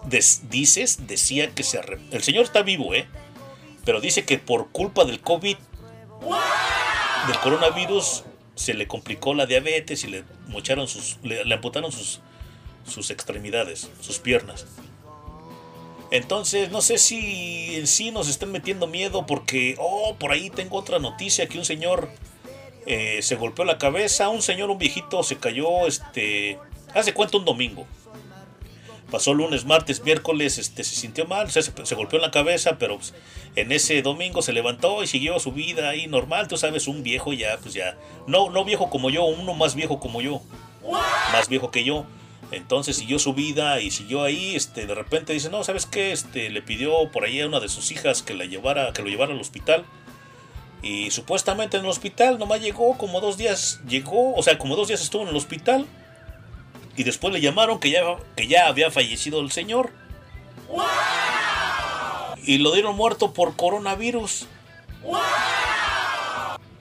des- 0.06 0.50
dices, 0.50 1.08
decía 1.08 1.54
que 1.54 1.64
se... 1.64 1.80
El 2.12 2.24
señor 2.24 2.44
está 2.44 2.62
vivo, 2.64 2.94
¿eh? 2.94 3.08
Pero 3.86 4.02
dice 4.02 4.26
que 4.26 4.40
por 4.40 4.70
culpa 4.72 5.06
del 5.06 5.22
COVID, 5.22 5.58
del 7.28 7.40
coronavirus, 7.42 8.24
se 8.56 8.74
le 8.74 8.88
complicó 8.88 9.34
la 9.34 9.46
diabetes 9.46 10.04
y 10.04 10.08
le 10.08 10.24
mocharon 10.48 10.88
sus... 10.88 11.18
le, 11.24 11.54
amputaron 11.54 11.92
sus, 11.92 12.22
sus 12.88 13.10
extremidades, 13.12 13.90
sus 14.02 14.20
piernas. 14.20 14.66
Entonces, 16.12 16.72
no 16.72 16.82
sé 16.82 16.98
si 16.98 17.76
en 17.76 17.88
sí 17.88 18.12
nos 18.12 18.28
estén 18.28 18.52
metiendo 18.52 18.86
miedo 18.88 19.26
porque, 19.26 19.76
oh, 19.80 20.16
por 20.20 20.32
ahí 20.32 20.50
tengo 20.50 20.78
otra 20.78 21.00
noticia 21.00 21.48
que 21.48 21.58
un 21.58 21.66
señor 21.66 22.10
eh, 22.86 23.20
se 23.22 23.36
golpeó 23.36 23.66
la 23.66 23.78
cabeza, 23.78 24.30
un 24.30 24.42
señor, 24.42 24.70
un 24.70 24.78
viejito, 24.78 25.24
se 25.24 25.38
cayó, 25.38 25.88
este, 25.88 26.60
hace 26.94 27.14
cuenta 27.14 27.38
un 27.38 27.46
domingo. 27.46 27.86
Pasó 29.12 29.34
lunes, 29.34 29.66
martes, 29.66 30.04
miércoles, 30.04 30.58
este, 30.58 30.84
se 30.84 30.96
sintió 30.96 31.26
mal, 31.26 31.46
o 31.46 31.50
sea, 31.50 31.62
se, 31.62 31.72
se 31.86 31.96
golpeó 31.96 32.18
en 32.18 32.24
la 32.24 32.32
cabeza, 32.32 32.78
pero 32.80 32.98
pues, 32.98 33.14
en 33.56 33.72
ese 33.72 34.02
domingo 34.02 34.42
se 34.42 34.54
levantó 34.54 35.04
y 35.04 35.08
siguió 35.08 35.40
su 35.40 35.52
vida 35.52 35.90
ahí 35.90 36.08
normal, 36.08 36.48
tú 36.48 36.58
sabes, 36.58 36.88
un 36.88 37.04
viejo 37.04 37.32
ya, 37.32 37.58
pues 37.62 37.76
ya, 37.76 37.96
no, 38.26 38.50
no 38.50 38.66
viejo 38.66 38.90
como 38.90 39.12
yo, 39.12 39.24
uno 39.26 39.54
más 39.54 39.76
viejo 39.76 40.00
como 40.00 40.22
yo, 40.22 40.42
más 41.32 41.48
viejo 41.50 41.70
que 41.70 41.84
yo. 41.84 42.06
Entonces 42.52 42.98
siguió 42.98 43.18
su 43.18 43.34
vida 43.34 43.82
y 43.82 43.90
siguió 43.90 44.24
ahí, 44.24 44.56
este, 44.56 44.86
de 44.86 44.94
repente 44.94 45.34
dice, 45.34 45.50
no, 45.50 45.64
¿sabes 45.64 45.88
qué? 45.88 46.12
Este, 46.12 46.52
le 46.52 46.62
pidió 46.62 47.12
por 47.12 47.26
ahí 47.26 47.42
a 47.42 47.48
una 47.48 47.60
de 47.60 47.68
sus 47.68 47.90
hijas 47.92 48.22
que 48.22 48.36
la 48.36 48.46
llevara, 48.46 48.94
que 48.94 49.02
lo 49.02 49.10
llevara 49.10 49.34
al 49.34 49.42
hospital. 49.42 49.86
Y 50.84 51.12
supuestamente 51.12 51.78
en 51.78 51.86
el 51.86 51.90
hospital 51.90 52.38
nomás 52.38 52.62
llegó 52.62 52.98
como 52.98 53.22
dos 53.22 53.38
días, 53.38 53.80
llegó, 53.88 54.36
o 54.36 54.44
sea, 54.44 54.58
como 54.58 54.76
dos 54.76 54.90
días 54.90 55.02
estuvo 55.02 55.24
en 55.24 55.30
el 55.30 55.36
hospital. 55.36 55.88
Y 56.98 57.04
después 57.04 57.34
le 57.34 57.42
llamaron 57.42 57.80
que 57.80 57.90
ya, 57.90 58.02
que 58.36 58.48
ya 58.48 58.68
había 58.68 58.92
fallecido 58.92 59.40
el 59.40 59.52
señor. 59.52 59.92
Y 62.44 62.58
lo 62.58 62.74
dieron 62.74 62.98
muerto 62.98 63.34
por 63.34 63.56
coronavirus. 63.56 64.48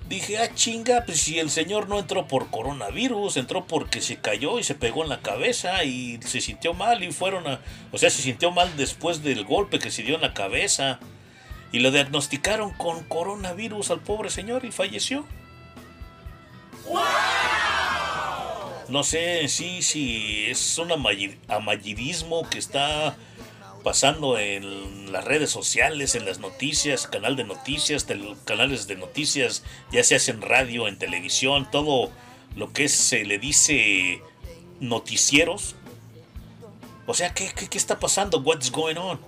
Dije, 0.08 0.36
ah, 0.38 0.54
chinga, 0.54 1.04
pues 1.06 1.22
si 1.22 1.38
el 1.38 1.48
señor 1.48 1.88
no 1.88 1.98
entró 1.98 2.26
por 2.26 2.50
coronavirus, 2.50 3.38
entró 3.38 3.66
porque 3.66 4.02
se 4.02 4.16
cayó 4.16 4.58
y 4.58 4.64
se 4.64 4.74
pegó 4.74 5.04
en 5.04 5.08
la 5.08 5.20
cabeza 5.20 5.84
y 5.84 6.20
se 6.22 6.40
sintió 6.42 6.74
mal 6.74 7.02
y 7.02 7.12
fueron 7.12 7.46
a... 7.46 7.60
O 7.92 7.98
sea, 7.98 8.10
se 8.10 8.20
sintió 8.20 8.50
mal 8.50 8.76
después 8.76 9.22
del 9.22 9.44
golpe 9.44 9.78
que 9.78 9.90
se 9.90 10.02
dio 10.02 10.16
en 10.16 10.20
la 10.20 10.34
cabeza. 10.34 10.98
Y 11.72 11.80
lo 11.80 11.90
diagnosticaron 11.90 12.70
con 12.72 13.02
coronavirus 13.04 13.90
al 13.90 14.00
pobre 14.00 14.30
señor 14.30 14.64
y 14.64 14.72
falleció. 14.72 15.26
No 18.88 19.02
sé 19.04 19.48
sí 19.48 19.80
si 19.80 20.44
es 20.46 20.78
un 20.78 20.92
amarillismo 20.92 22.48
que 22.50 22.58
está 22.58 23.16
pasando 23.82 24.38
en 24.38 25.12
las 25.12 25.24
redes 25.24 25.50
sociales, 25.50 26.14
en 26.14 26.24
las 26.24 26.38
noticias, 26.38 27.06
canal 27.06 27.36
de 27.36 27.44
noticias, 27.44 28.06
canales 28.44 28.86
de 28.86 28.96
noticias, 28.96 29.64
ya 29.90 30.04
se 30.04 30.14
hace 30.14 30.30
en 30.30 30.42
radio, 30.42 30.88
en 30.88 30.98
televisión, 30.98 31.68
todo 31.70 32.10
lo 32.54 32.72
que 32.72 32.88
se 32.88 33.24
le 33.24 33.38
dice 33.38 34.22
noticieros. 34.80 35.74
O 37.06 37.14
sea, 37.14 37.34
¿qué, 37.34 37.50
qué, 37.54 37.68
qué 37.68 37.78
está 37.78 37.98
pasando? 37.98 38.40
What's 38.40 38.70
going 38.70 38.96
on? 38.96 39.20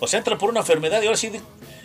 O 0.00 0.06
sea, 0.06 0.18
entra 0.18 0.36
por 0.36 0.50
una 0.50 0.60
enfermedad 0.60 1.02
y 1.02 1.06
ahora 1.06 1.16
sí. 1.16 1.30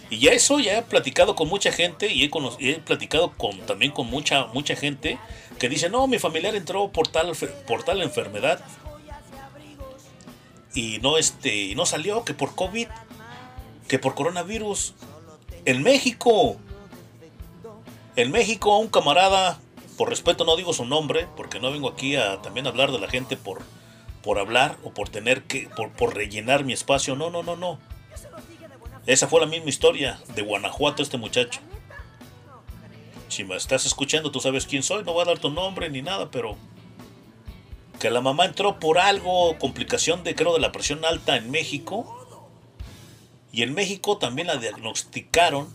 Y 0.09 0.19
ya 0.19 0.31
eso 0.31 0.59
ya 0.59 0.77
he 0.77 0.81
platicado 0.83 1.35
con 1.35 1.47
mucha 1.49 1.71
gente 1.71 2.13
y 2.13 2.23
he, 2.23 2.31
he 2.59 2.75
platicado 2.79 3.31
con, 3.31 3.59
también 3.61 3.91
con 3.91 4.07
mucha, 4.07 4.45
mucha 4.47 4.75
gente 4.75 5.17
que 5.57 5.69
dice, 5.69 5.89
no, 5.89 6.07
mi 6.07 6.19
familiar 6.19 6.55
entró 6.55 6.89
por 6.89 7.07
tal, 7.07 7.31
por 7.67 7.83
tal 7.83 8.01
enfermedad 8.01 8.63
y 10.75 10.99
no, 10.99 11.17
este, 11.17 11.73
no 11.75 11.85
salió, 11.85 12.25
que 12.25 12.33
por 12.33 12.53
COVID, 12.53 12.87
que 13.87 13.97
por 13.97 14.13
coronavirus. 14.13 14.93
En 15.63 15.81
México, 15.81 16.57
en 18.15 18.31
México 18.31 18.77
un 18.77 18.89
camarada, 18.89 19.59
por 19.97 20.09
respeto 20.09 20.43
no 20.43 20.57
digo 20.57 20.73
su 20.73 20.85
nombre, 20.85 21.27
porque 21.37 21.59
no 21.59 21.71
vengo 21.71 21.89
aquí 21.89 22.17
a 22.17 22.41
también 22.41 22.67
hablar 22.67 22.91
de 22.91 22.99
la 22.99 23.07
gente 23.07 23.37
por, 23.37 23.61
por 24.21 24.37
hablar 24.37 24.77
o 24.83 24.91
por 24.91 25.09
tener 25.09 25.43
que, 25.43 25.69
por 25.97 26.13
rellenar 26.13 26.65
mi 26.65 26.73
espacio. 26.73 27.15
No, 27.15 27.29
no, 27.29 27.41
no, 27.41 27.55
no. 27.55 27.79
Esa 29.05 29.27
fue 29.27 29.39
la 29.39 29.45
misma 29.45 29.69
historia 29.69 30.19
de 30.33 30.41
Guanajuato, 30.41 31.03
este 31.03 31.17
muchacho. 31.17 31.59
Si 33.27 33.43
me 33.43 33.55
estás 33.55 33.85
escuchando, 33.85 34.31
tú 34.31 34.39
sabes 34.39 34.65
quién 34.65 34.81
soy. 34.81 35.03
No 35.03 35.13
voy 35.13 35.21
a 35.21 35.25
dar 35.25 35.39
tu 35.39 35.49
nombre 35.49 35.89
ni 35.89 36.01
nada, 36.01 36.31
pero 36.31 36.57
que 37.99 38.09
la 38.09 38.21
mamá 38.21 38.45
entró 38.45 38.79
por 38.79 38.97
algo, 38.97 39.57
complicación 39.59 40.23
de 40.23 40.35
creo 40.35 40.53
de 40.53 40.59
la 40.59 40.71
presión 40.71 41.05
alta 41.05 41.35
en 41.35 41.51
México. 41.51 42.11
Y 43.51 43.61
en 43.61 43.73
México 43.73 44.17
también 44.17 44.47
la 44.47 44.57
diagnosticaron 44.57 45.73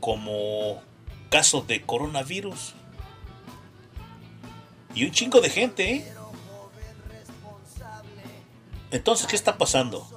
como 0.00 0.80
caso 1.30 1.62
de 1.62 1.82
coronavirus. 1.82 2.74
Y 4.94 5.04
un 5.04 5.12
chingo 5.12 5.40
de 5.40 5.50
gente, 5.50 5.94
¿eh? 5.94 6.12
Entonces, 8.90 9.26
¿qué 9.26 9.36
está 9.36 9.58
pasando? 9.58 10.08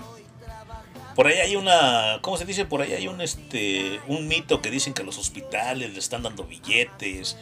Por 1.16 1.28
ahí 1.28 1.40
hay 1.40 1.56
una, 1.56 2.20
¿cómo 2.22 2.38
se 2.38 2.46
dice? 2.46 2.66
Por 2.66 2.82
ahí 2.82 2.94
hay 2.94 3.08
un 3.08 3.22
este 3.22 4.00
un 4.08 4.28
mito 4.28 4.62
que 4.62 4.72
dicen 4.72 4.94
que 4.94 5.04
los 5.04 5.18
hospitales 5.18 5.92
le 5.92 6.00
están 6.00 6.24
dando 6.24 6.46
billetes, 6.46 7.38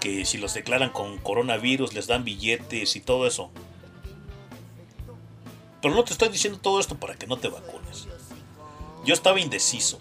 que 0.00 0.24
si 0.24 0.38
los 0.38 0.54
declaran 0.54 0.90
con 0.90 1.18
coronavirus 1.18 1.94
les 1.94 2.06
dan 2.06 2.24
billetes 2.24 2.96
y 2.96 3.00
todo 3.00 3.26
eso. 3.26 3.50
Pero 5.80 5.94
no 5.94 6.04
te 6.04 6.12
estoy 6.12 6.28
diciendo 6.28 6.58
todo 6.60 6.80
esto 6.80 6.96
para 6.96 7.14
que 7.14 7.26
no 7.26 7.36
te 7.36 7.48
vacunes. 7.48 8.08
Yo 9.04 9.14
estaba 9.14 9.40
indeciso. 9.40 9.98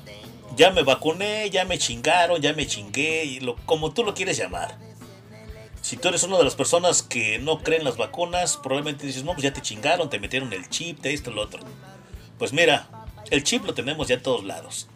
Ya 0.56 0.72
me 0.72 0.84
vacuné, 0.84 1.50
ya 1.50 1.66
me 1.66 1.78
chingaron, 1.78 2.42
ya 2.42 2.54
me 2.54 2.68
chingué, 2.68 3.40
lo, 3.42 3.56
como 3.66 3.92
tú 3.92 4.04
lo 4.04 4.14
quieres 4.14 4.38
llamar. 4.38 4.78
Si 5.82 5.98
tú 5.98 6.08
eres 6.08 6.24
una 6.24 6.38
de 6.38 6.46
las 6.46 6.56
personas 6.56 7.04
que 7.04 7.40
no 7.40 7.60
creen 7.60 7.84
las 7.84 7.98
vacunas, 7.98 8.56
probablemente 8.56 9.06
dices, 9.06 9.26
no, 9.26 9.34
pues 9.34 9.44
ya 9.44 9.52
te 9.52 9.62
chingaron, 9.62 10.10
te 10.10 10.20
metieron 10.20 10.54
el 10.54 10.70
chip, 10.70 11.00
de 11.02 11.14
esto, 11.14 11.32
lo 11.32 11.42
otro. 11.42 11.60
Pues 12.38 12.54
mira, 12.54 12.88
el 13.32 13.44
chip 13.44 13.66
lo 13.66 13.74
tenemos 13.74 14.08
ya 14.08 14.16
en 14.16 14.24
todos 14.24 14.44
lados. 14.44 14.88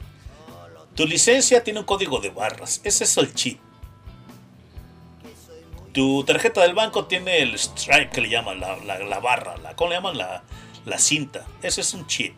Tu 0.95 1.05
licencia 1.05 1.63
tiene 1.63 1.79
un 1.81 1.85
código 1.85 2.19
de 2.19 2.29
barras, 2.31 2.81
ese 2.83 3.03
es 3.03 3.17
el 3.17 3.33
chip. 3.33 3.59
Tu 5.93 6.23
tarjeta 6.25 6.61
del 6.61 6.75
banco 6.75 7.05
tiene 7.05 7.39
el 7.41 7.57
stripe 7.57 8.09
que 8.09 8.21
le 8.21 8.29
llaman, 8.29 8.59
la, 8.59 8.77
la- 8.77 8.99
la 8.99 9.19
barra, 9.19 9.57
la, 9.57 9.75
¿cómo 9.75 9.89
le 9.89 9.95
llaman? 9.95 10.17
La, 10.17 10.43
la 10.85 10.97
cinta. 10.99 11.45
Ese 11.61 11.81
es 11.81 11.93
un 11.93 12.05
chip. 12.07 12.35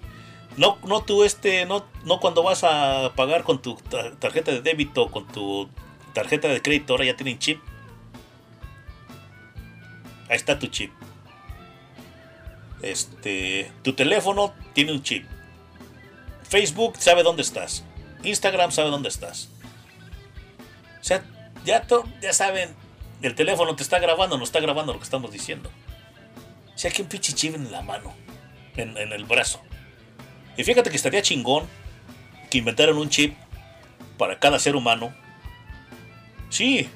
No, 0.57 0.77
no 0.85 1.01
tú 1.03 1.23
este, 1.23 1.65
no, 1.65 1.85
no 2.05 2.19
cuando 2.19 2.41
vas 2.43 2.63
a 2.63 3.13
pagar 3.15 3.43
con 3.43 3.61
tu 3.61 3.75
ta- 3.75 4.11
tarjeta 4.17 4.51
de 4.51 4.61
débito, 4.61 5.09
con 5.11 5.27
tu 5.27 5.69
tarjeta 6.13 6.47
de 6.47 6.61
crédito, 6.61 6.93
ahora 6.93 7.05
ya 7.05 7.15
tienen 7.15 7.37
chip. 7.39 7.61
Ahí 10.29 10.35
está 10.37 10.57
tu 10.59 10.67
chip. 10.67 10.91
Este, 12.81 13.71
tu 13.83 13.93
teléfono 13.93 14.53
tiene 14.73 14.91
un 14.93 15.03
chip. 15.03 15.25
Facebook 16.49 16.95
sabe 16.97 17.23
dónde 17.23 17.41
estás. 17.41 17.83
Instagram 18.23 18.71
sabe 18.71 18.89
dónde 18.89 19.09
estás. 19.09 19.49
O 20.99 21.03
sea, 21.03 21.23
ya, 21.63 21.83
to- 21.83 22.07
ya 22.21 22.33
saben, 22.33 22.69
el 23.21 23.35
teléfono 23.35 23.75
te 23.75 23.83
está 23.83 23.99
grabando, 23.99 24.37
no 24.37 24.43
está 24.43 24.59
grabando 24.59 24.91
lo 24.93 24.99
que 24.99 25.03
estamos 25.05 25.31
diciendo. 25.31 25.69
O 26.75 26.77
sea, 26.77 26.91
que 26.91 27.01
un 27.01 27.07
pinche 27.07 27.33
chip 27.33 27.55
en 27.55 27.71
la 27.71 27.81
mano, 27.81 28.13
en, 28.75 28.97
en 28.97 29.11
el 29.13 29.25
brazo. 29.25 29.61
Y 30.57 30.63
fíjate 30.63 30.89
que 30.89 30.95
estaría 30.97 31.21
chingón 31.21 31.65
que 32.49 32.57
inventaran 32.57 32.97
un 32.97 33.09
chip 33.09 33.35
para 34.17 34.39
cada 34.39 34.59
ser 34.59 34.75
humano. 34.75 35.13
Sí. 36.49 36.89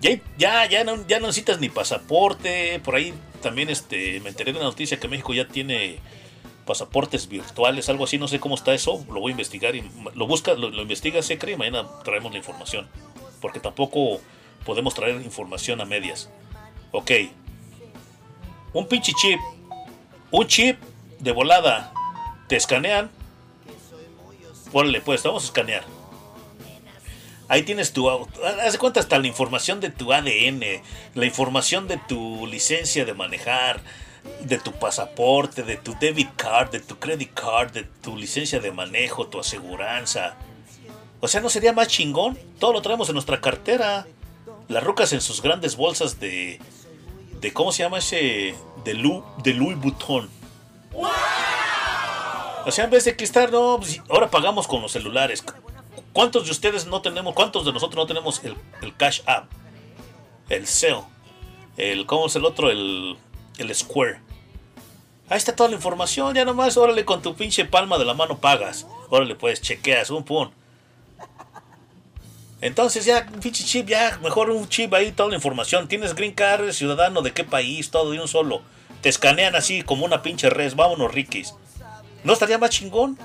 Ya, 0.00 0.10
ya, 0.38 0.66
ya, 0.66 0.84
no, 0.84 1.06
ya 1.06 1.18
no 1.20 1.26
necesitas 1.26 1.58
ni 1.58 1.68
pasaporte. 1.68 2.80
Por 2.80 2.94
ahí 2.94 3.12
también 3.42 3.68
este, 3.70 4.20
me 4.20 4.28
enteré 4.30 4.52
de 4.52 4.58
una 4.58 4.68
noticia 4.68 4.98
que 5.00 5.08
México 5.08 5.34
ya 5.34 5.48
tiene 5.48 5.98
pasaportes 6.66 7.28
virtuales, 7.28 7.88
algo 7.88 8.04
así. 8.04 8.18
No 8.18 8.28
sé 8.28 8.40
cómo 8.40 8.56
está 8.56 8.74
eso. 8.74 9.04
Lo 9.08 9.20
voy 9.20 9.30
a 9.30 9.32
investigar. 9.32 9.74
Y 9.74 9.88
lo 10.14 10.26
busca, 10.26 10.54
lo, 10.54 10.68
lo 10.68 10.82
investiga 10.82 11.22
Secre 11.22 11.52
y 11.52 11.56
mañana 11.56 11.86
traemos 12.04 12.32
la 12.32 12.38
información. 12.38 12.88
Porque 13.40 13.60
tampoco 13.60 14.20
podemos 14.64 14.94
traer 14.94 15.16
información 15.22 15.80
a 15.80 15.84
medias. 15.84 16.28
Ok. 16.92 17.10
Un 18.72 18.86
pinche 18.86 19.12
chip. 19.14 19.40
Un 20.30 20.46
chip 20.46 20.78
de 21.20 21.32
volada. 21.32 21.92
Te 22.48 22.56
escanean. 22.56 23.10
Ponle 24.72 25.00
pues, 25.00 25.22
vamos 25.22 25.44
a 25.44 25.46
escanear. 25.46 25.84
Ahí 27.48 27.62
tienes 27.62 27.92
tu. 27.92 28.10
Haz 28.10 28.72
de 28.72 28.78
cuenta 28.78 29.00
hasta 29.00 29.18
la 29.18 29.26
información 29.26 29.80
de 29.80 29.90
tu 29.90 30.12
ADN, 30.12 30.62
la 31.14 31.26
información 31.26 31.86
de 31.86 31.96
tu 31.96 32.46
licencia 32.46 33.04
de 33.04 33.14
manejar, 33.14 33.80
de 34.40 34.58
tu 34.58 34.72
pasaporte, 34.72 35.62
de 35.62 35.76
tu 35.76 35.94
debit 35.98 36.30
card, 36.36 36.70
de 36.70 36.80
tu 36.80 36.98
credit 36.98 37.32
card, 37.34 37.72
de 37.72 37.84
tu 37.84 38.16
licencia 38.16 38.60
de 38.60 38.70
manejo, 38.72 39.26
tu 39.26 39.40
aseguranza. 39.40 40.36
O 41.20 41.28
sea, 41.28 41.40
¿no 41.40 41.48
sería 41.48 41.72
más 41.72 41.88
chingón? 41.88 42.38
Todo 42.58 42.72
lo 42.72 42.82
traemos 42.82 43.08
en 43.08 43.14
nuestra 43.14 43.40
cartera. 43.40 44.06
Las 44.68 44.84
rucas 44.84 45.12
en 45.12 45.20
sus 45.20 45.42
grandes 45.42 45.76
bolsas 45.76 46.20
de. 46.20 46.60
de 47.40 47.52
¿Cómo 47.52 47.72
se 47.72 47.82
llama 47.82 47.98
ese? 47.98 48.54
De, 48.84 48.94
Lu, 48.94 49.24
de 49.42 49.54
Louis 49.54 49.78
Vuitton. 49.78 50.28
O 52.64 52.70
sea, 52.70 52.84
en 52.84 52.90
vez 52.90 53.04
de 53.04 53.16
que 53.16 53.24
estar, 53.24 53.50
no, 53.52 53.76
pues, 53.78 54.00
ahora 54.08 54.30
pagamos 54.30 54.66
con 54.66 54.82
los 54.82 54.92
celulares. 54.92 55.44
¿Cuántos 56.12 56.46
de 56.46 56.50
ustedes 56.50 56.86
no 56.86 57.02
tenemos, 57.02 57.34
cuántos 57.34 57.64
de 57.64 57.72
nosotros 57.72 57.96
no 57.96 58.06
tenemos 58.06 58.42
el, 58.44 58.56
el 58.82 58.96
Cash 58.96 59.20
App? 59.26 59.50
El 60.48 60.66
Zelle. 60.66 61.04
El, 61.76 62.06
¿cómo 62.06 62.26
es 62.26 62.36
el 62.36 62.44
otro? 62.44 62.70
El, 62.70 63.16
el 63.58 63.74
Square. 63.74 64.20
Ahí 65.28 65.38
está 65.38 65.56
toda 65.56 65.68
la 65.68 65.76
información, 65.76 66.34
ya 66.34 66.44
nomás, 66.44 66.76
órale, 66.76 67.04
con 67.04 67.20
tu 67.20 67.34
pinche 67.34 67.64
palma 67.64 67.98
de 67.98 68.04
la 68.04 68.14
mano 68.14 68.38
pagas. 68.38 68.86
Órale, 69.10 69.34
pues, 69.34 69.60
chequeas, 69.60 70.10
un 70.10 70.24
pum. 70.24 70.50
Entonces 72.60 73.04
ya, 73.04 73.26
pinche 73.26 73.64
chip, 73.64 73.88
ya, 73.88 74.18
mejor 74.22 74.50
un 74.50 74.68
chip 74.68 74.94
ahí, 74.94 75.12
toda 75.12 75.30
la 75.30 75.34
información. 75.34 75.88
Tienes 75.88 76.14
green 76.14 76.32
card, 76.32 76.72
ciudadano 76.72 77.22
de 77.22 77.32
qué 77.32 77.44
país, 77.44 77.90
todo 77.90 78.12
de 78.12 78.20
un 78.20 78.28
solo. 78.28 78.62
Te 79.02 79.08
escanean 79.08 79.54
así 79.56 79.82
como 79.82 80.04
una 80.04 80.22
pinche 80.22 80.48
res, 80.48 80.74
vámonos, 80.74 81.12
Rikis. 81.12 81.54
¿No 82.24 82.32
estaría 82.32 82.58
más 82.58 82.70
chingón? 82.70 83.18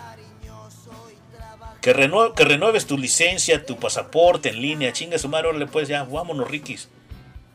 Que 1.81 1.93
renueves 1.93 2.85
tu 2.85 2.97
licencia, 2.97 3.65
tu 3.65 3.77
pasaporte 3.77 4.49
en 4.49 4.61
línea, 4.61 4.91
chinga 4.91 5.17
su 5.17 5.29
madre, 5.29 5.47
órale, 5.47 5.67
pues 5.67 5.87
ya, 5.87 6.03
vámonos, 6.03 6.49
Rikis. 6.49 6.89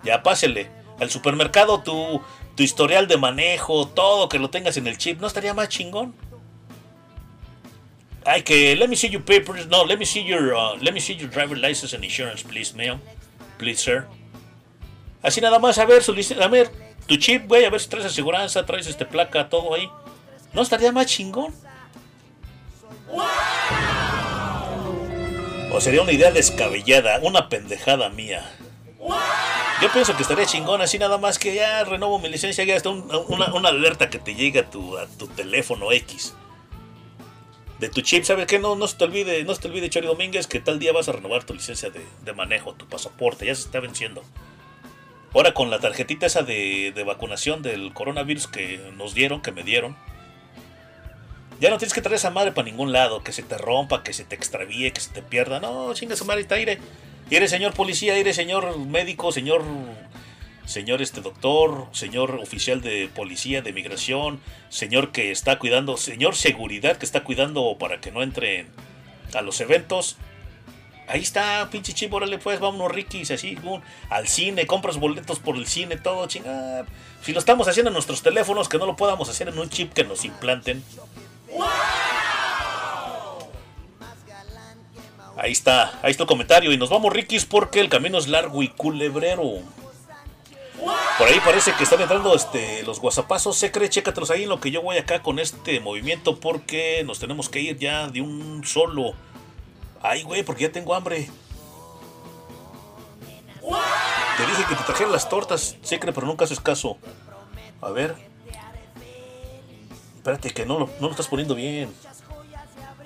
Ya 0.02 0.22
pásele. 0.22 0.70
Al 0.98 1.10
supermercado 1.10 1.82
tu, 1.82 2.22
tu 2.56 2.62
historial 2.62 3.06
de 3.06 3.18
manejo, 3.18 3.86
todo 3.86 4.28
que 4.28 4.38
lo 4.38 4.50
tengas 4.50 4.76
en 4.78 4.86
el 4.86 4.98
chip, 4.98 5.20
¿no 5.20 5.26
estaría 5.26 5.54
más 5.54 5.68
chingón? 5.68 6.14
Ay, 8.24 8.42
que 8.42 8.74
let 8.74 8.88
me 8.88 8.96
see 8.96 9.08
your 9.08 9.22
papers. 9.22 9.68
No, 9.68 9.84
let 9.84 9.98
me 9.98 10.04
see 10.04 10.24
your 10.24 10.52
uh, 10.52 10.76
let 10.80 10.92
me 10.92 11.00
see 11.00 11.14
your 11.14 11.30
driver 11.30 11.56
license 11.56 11.94
and 11.94 12.02
insurance, 12.02 12.42
please, 12.42 12.74
ma'am. 12.74 12.98
Please, 13.58 13.80
sir. 13.80 14.06
Así 15.22 15.40
nada 15.40 15.58
más, 15.58 15.78
a 15.78 15.84
ver, 15.84 16.02
su 16.02 16.12
a 16.12 16.48
ver, 16.48 16.70
tu 17.06 17.16
chip, 17.16 17.46
güey, 17.46 17.64
a 17.64 17.70
ver 17.70 17.80
si 17.80 17.88
traes 17.88 18.06
aseguranza, 18.06 18.66
traes 18.66 18.86
este 18.86 19.04
placa, 19.04 19.48
todo 19.48 19.74
ahí. 19.74 19.88
¿No 20.52 20.62
estaría 20.62 20.90
más 20.92 21.06
chingón? 21.06 21.54
O 25.72 25.80
sería 25.80 26.02
una 26.02 26.12
idea 26.12 26.30
descabellada, 26.30 27.20
una 27.22 27.48
pendejada 27.48 28.08
mía. 28.08 28.50
Yo 29.82 29.92
pienso 29.92 30.16
que 30.16 30.22
estaría 30.22 30.46
chingón 30.46 30.80
así 30.80 30.98
nada 30.98 31.18
más 31.18 31.38
que 31.38 31.54
ya 31.54 31.84
renovo 31.84 32.18
mi 32.18 32.28
licencia, 32.28 32.64
ya 32.64 32.76
está 32.76 32.88
un- 32.88 33.10
una, 33.28 33.68
alerta 33.68 34.08
que 34.08 34.18
te 34.18 34.34
llegue 34.34 34.60
a 34.60 34.70
tu, 34.70 34.96
teléfono 35.36 35.92
X. 35.92 36.34
De 37.78 37.90
tu 37.90 38.00
chip, 38.00 38.24
¿sabes 38.24 38.46
qué? 38.46 38.58
No, 38.58 38.74
no 38.74 38.88
se 38.88 38.96
te 38.96 39.04
olvide, 39.04 39.44
no 39.44 39.54
se 39.54 39.60
te 39.60 39.68
olvide, 39.68 39.90
Chori 39.90 40.06
Domínguez, 40.06 40.46
que 40.46 40.60
tal 40.60 40.78
día 40.78 40.92
vas 40.92 41.08
a 41.08 41.12
renovar 41.12 41.44
tu 41.44 41.52
licencia 41.52 41.90
de, 41.90 42.32
manejo, 42.32 42.72
tu 42.72 42.86
pasaporte, 42.86 43.44
ya 43.44 43.54
se 43.54 43.62
está 43.62 43.80
venciendo. 43.80 44.22
Ahora 45.34 45.52
con 45.52 45.68
la 45.70 45.78
tarjetita 45.78 46.24
esa 46.24 46.42
de, 46.42 46.92
de 46.94 47.04
vacunación 47.04 47.60
del 47.60 47.92
coronavirus 47.92 48.46
que 48.46 48.78
nos 48.96 49.12
dieron, 49.12 49.42
que 49.42 49.52
me 49.52 49.62
dieron, 49.62 49.94
ya 51.60 51.68
no 51.68 51.76
tienes 51.76 51.92
que 51.92 52.00
traer 52.00 52.16
esa 52.16 52.30
madre 52.30 52.52
para 52.52 52.66
ningún 52.66 52.92
lado, 52.92 53.22
que 53.22 53.32
se 53.32 53.42
te 53.42 53.58
rompa, 53.58 54.02
que 54.02 54.14
se 54.14 54.24
te 54.24 54.34
extravíe, 54.34 54.90
que 54.92 55.00
se 55.02 55.10
te 55.10 55.22
pierda. 55.22 55.60
No, 55.60 55.92
chinga 55.92 56.16
su 56.16 56.24
madre, 56.24 56.42
está 56.42 56.54
aire. 56.54 56.78
Eres 57.28 57.50
señor 57.50 57.74
policía, 57.74 58.16
eres 58.16 58.36
señor 58.36 58.78
médico, 58.78 59.32
señor 59.32 59.64
señor 60.64 61.02
este 61.02 61.20
doctor, 61.20 61.88
señor 61.92 62.38
oficial 62.42 62.80
de 62.82 63.08
policía, 63.12 63.62
de 63.62 63.72
migración, 63.72 64.40
señor 64.68 65.10
que 65.10 65.32
está 65.32 65.58
cuidando, 65.58 65.96
señor 65.96 66.36
seguridad 66.36 66.96
que 66.96 67.06
está 67.06 67.24
cuidando 67.24 67.76
para 67.78 68.00
que 68.00 68.12
no 68.12 68.22
entren 68.22 68.68
a 69.34 69.42
los 69.42 69.60
eventos. 69.60 70.16
Ahí 71.08 71.20
está, 71.22 71.68
pinche 71.70 71.92
chip, 71.92 72.12
órale 72.12 72.38
pues, 72.38 72.60
vámonos 72.60 72.92
Rikis, 72.92 73.30
así, 73.30 73.54
boom, 73.56 73.80
al 74.10 74.26
cine, 74.28 74.66
compras 74.66 74.96
boletos 74.96 75.38
por 75.38 75.56
el 75.56 75.66
cine, 75.66 75.96
todo, 75.96 76.26
chingada. 76.26 76.84
Si 77.22 77.32
lo 77.32 77.38
estamos 77.38 77.66
haciendo 77.68 77.90
en 77.90 77.94
nuestros 77.94 78.22
teléfonos, 78.22 78.68
que 78.68 78.78
no 78.78 78.86
lo 78.86 78.96
podamos 78.96 79.28
hacer 79.28 79.48
en 79.48 79.58
un 79.58 79.68
chip 79.68 79.92
que 79.92 80.04
nos 80.04 80.24
implanten. 80.24 80.82
Ahí 85.36 85.52
está, 85.52 85.98
ahí 86.02 86.10
está 86.10 86.22
el 86.22 86.28
comentario. 86.28 86.72
Y 86.72 86.78
nos 86.78 86.90
vamos, 86.90 87.12
Rikis, 87.12 87.44
porque 87.44 87.80
el 87.80 87.88
camino 87.88 88.18
es 88.18 88.28
largo 88.28 88.62
y 88.62 88.68
culebrero. 88.68 89.60
Por 91.18 91.28
ahí 91.28 91.40
parece 91.44 91.72
que 91.72 91.84
están 91.84 92.00
entrando 92.00 92.34
este, 92.34 92.82
los 92.84 93.00
guasapazos. 93.00 93.56
Secre, 93.56 93.88
chécatelos 93.88 94.30
ahí 94.30 94.44
en 94.44 94.48
lo 94.48 94.60
que 94.60 94.70
yo 94.70 94.82
voy 94.82 94.98
acá 94.98 95.22
con 95.22 95.38
este 95.38 95.80
movimiento 95.80 96.38
porque 96.38 97.02
nos 97.04 97.18
tenemos 97.18 97.48
que 97.48 97.60
ir 97.60 97.78
ya 97.78 98.08
de 98.08 98.20
un 98.20 98.64
solo. 98.64 99.14
Ay, 100.02 100.22
güey, 100.22 100.42
porque 100.42 100.64
ya 100.64 100.72
tengo 100.72 100.94
hambre. 100.94 101.28
Te 104.36 104.46
dije 104.46 104.64
que 104.68 104.74
te 104.76 104.84
trajeran 104.84 105.12
las 105.12 105.28
tortas, 105.28 105.76
Secre, 105.82 106.12
pero 106.12 106.26
nunca 106.26 106.44
haces 106.44 106.60
caso. 106.60 106.98
A 107.80 107.90
ver. 107.90 108.14
Espérate, 110.16 110.50
que 110.50 110.66
no 110.66 110.78
lo, 110.78 110.86
no 111.00 111.06
lo 111.06 111.10
estás 111.10 111.28
poniendo 111.28 111.54
bien. 111.54 111.92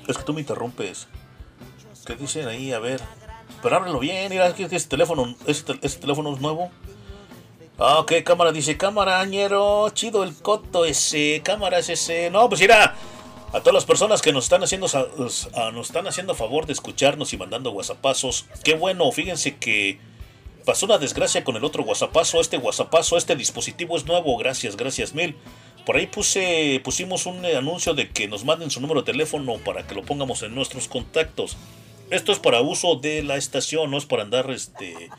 Es 0.07 0.17
que 0.17 0.25
tú 0.25 0.33
me 0.33 0.41
interrumpes. 0.41 1.07
¿Qué 2.05 2.17
dicen 2.17 2.49
ahí? 2.49 2.73
A 2.73 2.79
ver. 2.79 3.01
Pero 3.63 3.77
ábrelo 3.77 3.99
bien, 3.99 4.31
mira, 4.31 4.55
que 4.55 4.65
ese 4.65 4.89
teléfono, 4.89 5.35
ese, 5.47 5.65
ese 5.83 5.99
teléfono 5.99 6.33
es 6.35 6.41
nuevo. 6.41 6.71
Ah, 7.79 7.99
ok, 7.99 8.13
cámara, 8.25 8.53
dice, 8.53 8.77
cámara, 8.77 9.25
ñero, 9.25 9.89
chido 9.91 10.23
el 10.23 10.35
coto 10.35 10.85
ese, 10.85 11.41
cámara 11.45 11.79
es 11.79 11.89
ese. 11.89 12.31
No, 12.31 12.49
pues 12.49 12.61
mira, 12.61 12.95
a 13.53 13.61
todas 13.61 13.75
las 13.75 13.85
personas 13.85 14.23
que 14.23 14.33
nos 14.33 14.45
están 14.45 14.63
haciendo 14.63 14.87
ah, 14.93 15.71
nos 15.73 15.87
están 15.87 16.07
haciendo 16.07 16.35
favor 16.35 16.67
de 16.67 16.73
escucharnos 16.73 17.33
y 17.33 17.37
mandando 17.37 17.73
whatsappazos. 17.73 18.47
Qué 18.63 18.75
bueno, 18.75 19.11
fíjense 19.13 19.57
que 19.57 19.99
pasó 20.65 20.87
una 20.87 20.99
desgracia 20.99 21.43
con 21.43 21.57
el 21.57 21.65
otro 21.65 21.83
whatsappazo, 21.83 22.41
este 22.41 22.59
whatsappazo, 22.59 23.17
este 23.17 23.35
dispositivo 23.35 23.97
es 23.97 24.07
nuevo, 24.07 24.37
gracias, 24.37 24.77
gracias 24.77 25.15
mil. 25.15 25.37
Por 25.85 25.97
ahí 25.97 26.07
puse, 26.07 26.81
pusimos 26.85 27.27
un 27.27 27.45
anuncio 27.45 27.95
de 27.95 28.11
que 28.11 28.29
nos 28.29 28.45
manden 28.45 28.71
su 28.71 28.81
número 28.81 29.03
de 29.03 29.13
teléfono 29.13 29.57
para 29.57 29.87
que 29.87 29.95
lo 29.95 30.03
pongamos 30.03 30.43
en 30.43 30.55
nuestros 30.55 30.87
contactos. 30.87 31.57
Esto 32.11 32.33
es 32.33 32.41
para 32.41 32.61
uso 32.61 32.97
de 32.97 33.23
la 33.23 33.37
estación, 33.37 33.91
no 33.91 33.97
es 33.97 34.05
para 34.05 34.23
andar 34.23 34.51
este, 34.51 35.11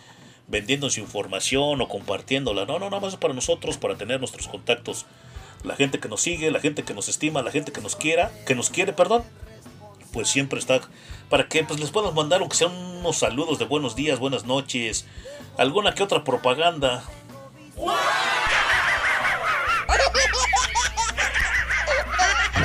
vendiendo 0.48 0.90
su 0.90 1.00
información 1.00 1.82
o 1.82 1.88
compartiéndola. 1.88 2.66
No, 2.66 2.80
no, 2.80 2.90
nada 2.90 3.00
más 3.00 3.14
es 3.14 3.20
para 3.20 3.34
nosotros, 3.34 3.78
para 3.78 3.96
tener 3.96 4.20
nuestros 4.20 4.50
contactos. 4.50 5.06
La 5.64 5.76
gente 5.76 6.00
que 6.00 6.10
nos 6.10 6.22
sigue, 6.22 6.52
la 6.52 6.60
gente 6.60 6.84
que 6.84 6.94
nos 6.94 7.08
estima, 7.08 7.42
la 7.42 7.52
gente 7.52 7.72
que 7.72 7.82
nos 7.82 7.96
quiera, 7.96 8.32
que 8.46 8.56
nos 8.56 8.70
quiere, 8.70 8.92
perdón, 8.92 9.24
pues 10.12 10.28
siempre 10.28 10.60
está 10.60 10.82
para 11.30 11.48
que 11.48 11.64
pues 11.64 11.80
les 11.80 11.92
puedan 11.92 12.14
mandar 12.14 12.42
aunque 12.42 12.58
sean 12.58 12.74
unos 12.74 13.20
saludos 13.20 13.58
de 13.58 13.64
buenos 13.64 13.96
días, 13.96 14.20
buenas 14.20 14.44
noches, 14.44 15.06
alguna 15.58 15.96
que 15.96 16.04
otra 16.04 16.26
propaganda. 16.26 17.04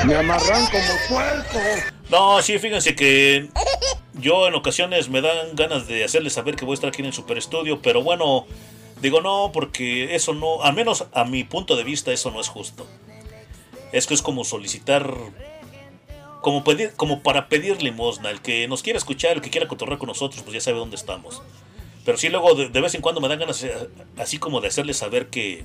Me 0.04 0.16
amarran 0.16 0.66
como 0.66 0.94
puerco. 1.08 1.58
No, 2.08 2.42
sí, 2.42 2.58
fíjense 2.58 2.94
que 2.96 3.48
yo 4.18 4.48
en 4.48 4.54
ocasiones 4.54 5.08
me 5.08 5.20
dan 5.20 5.54
ganas 5.54 5.86
de 5.86 6.04
hacerles 6.04 6.34
saber 6.34 6.56
que 6.56 6.64
voy 6.64 6.72
a 6.72 6.74
estar 6.74 6.88
aquí 6.88 7.02
en 7.02 7.06
el 7.06 7.12
Super 7.12 7.38
Estudio, 7.38 7.80
pero 7.82 8.02
bueno, 8.02 8.46
digo 9.00 9.20
no, 9.20 9.50
porque 9.52 10.14
eso 10.14 10.34
no, 10.34 10.62
al 10.62 10.74
menos 10.74 11.06
a 11.12 11.24
mi 11.24 11.44
punto 11.44 11.76
de 11.76 11.84
vista, 11.84 12.12
eso 12.12 12.30
no 12.30 12.40
es 12.40 12.48
justo. 12.48 12.86
Es 13.92 14.06
que 14.06 14.14
es 14.14 14.22
como 14.22 14.44
solicitar, 14.44 15.12
como 16.40 16.64
pedir, 16.64 16.92
como 16.96 17.22
para 17.22 17.48
pedir 17.48 17.82
limosna. 17.82 18.30
El 18.30 18.40
que 18.40 18.66
nos 18.68 18.82
quiera 18.82 18.98
escuchar, 18.98 19.32
el 19.32 19.42
que 19.42 19.50
quiera 19.50 19.68
cotorrear 19.68 19.98
con 19.98 20.08
nosotros, 20.08 20.42
pues 20.42 20.54
ya 20.54 20.60
sabe 20.60 20.78
dónde 20.78 20.96
estamos. 20.96 21.42
Pero 22.04 22.18
sí, 22.18 22.28
luego 22.28 22.54
de, 22.54 22.68
de 22.68 22.80
vez 22.80 22.94
en 22.94 23.00
cuando 23.00 23.20
me 23.20 23.28
dan 23.28 23.38
ganas, 23.38 23.62
eh, 23.62 23.72
así 24.16 24.38
como 24.38 24.60
de 24.60 24.68
hacerles 24.68 24.96
saber 24.96 25.28
que 25.28 25.64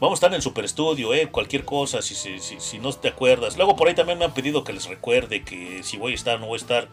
vamos 0.00 0.12
a 0.12 0.18
estar 0.18 0.30
en 0.30 0.36
el 0.36 0.42
Super 0.42 0.64
Estudio, 0.64 1.14
eh, 1.14 1.28
cualquier 1.28 1.64
cosa, 1.64 2.02
si, 2.02 2.78
no 2.80 2.92
te 2.92 3.08
acuerdas. 3.08 3.56
Luego 3.56 3.76
por 3.76 3.88
ahí 3.88 3.94
también 3.94 4.18
me 4.18 4.24
han 4.24 4.34
pedido 4.34 4.64
que 4.64 4.72
les 4.72 4.86
recuerde 4.86 5.42
que 5.42 5.82
si 5.82 5.96
voy 5.96 6.12
a 6.12 6.14
estar 6.14 6.40
no 6.40 6.46
voy 6.46 6.58
a 6.58 6.62
estar. 6.62 6.88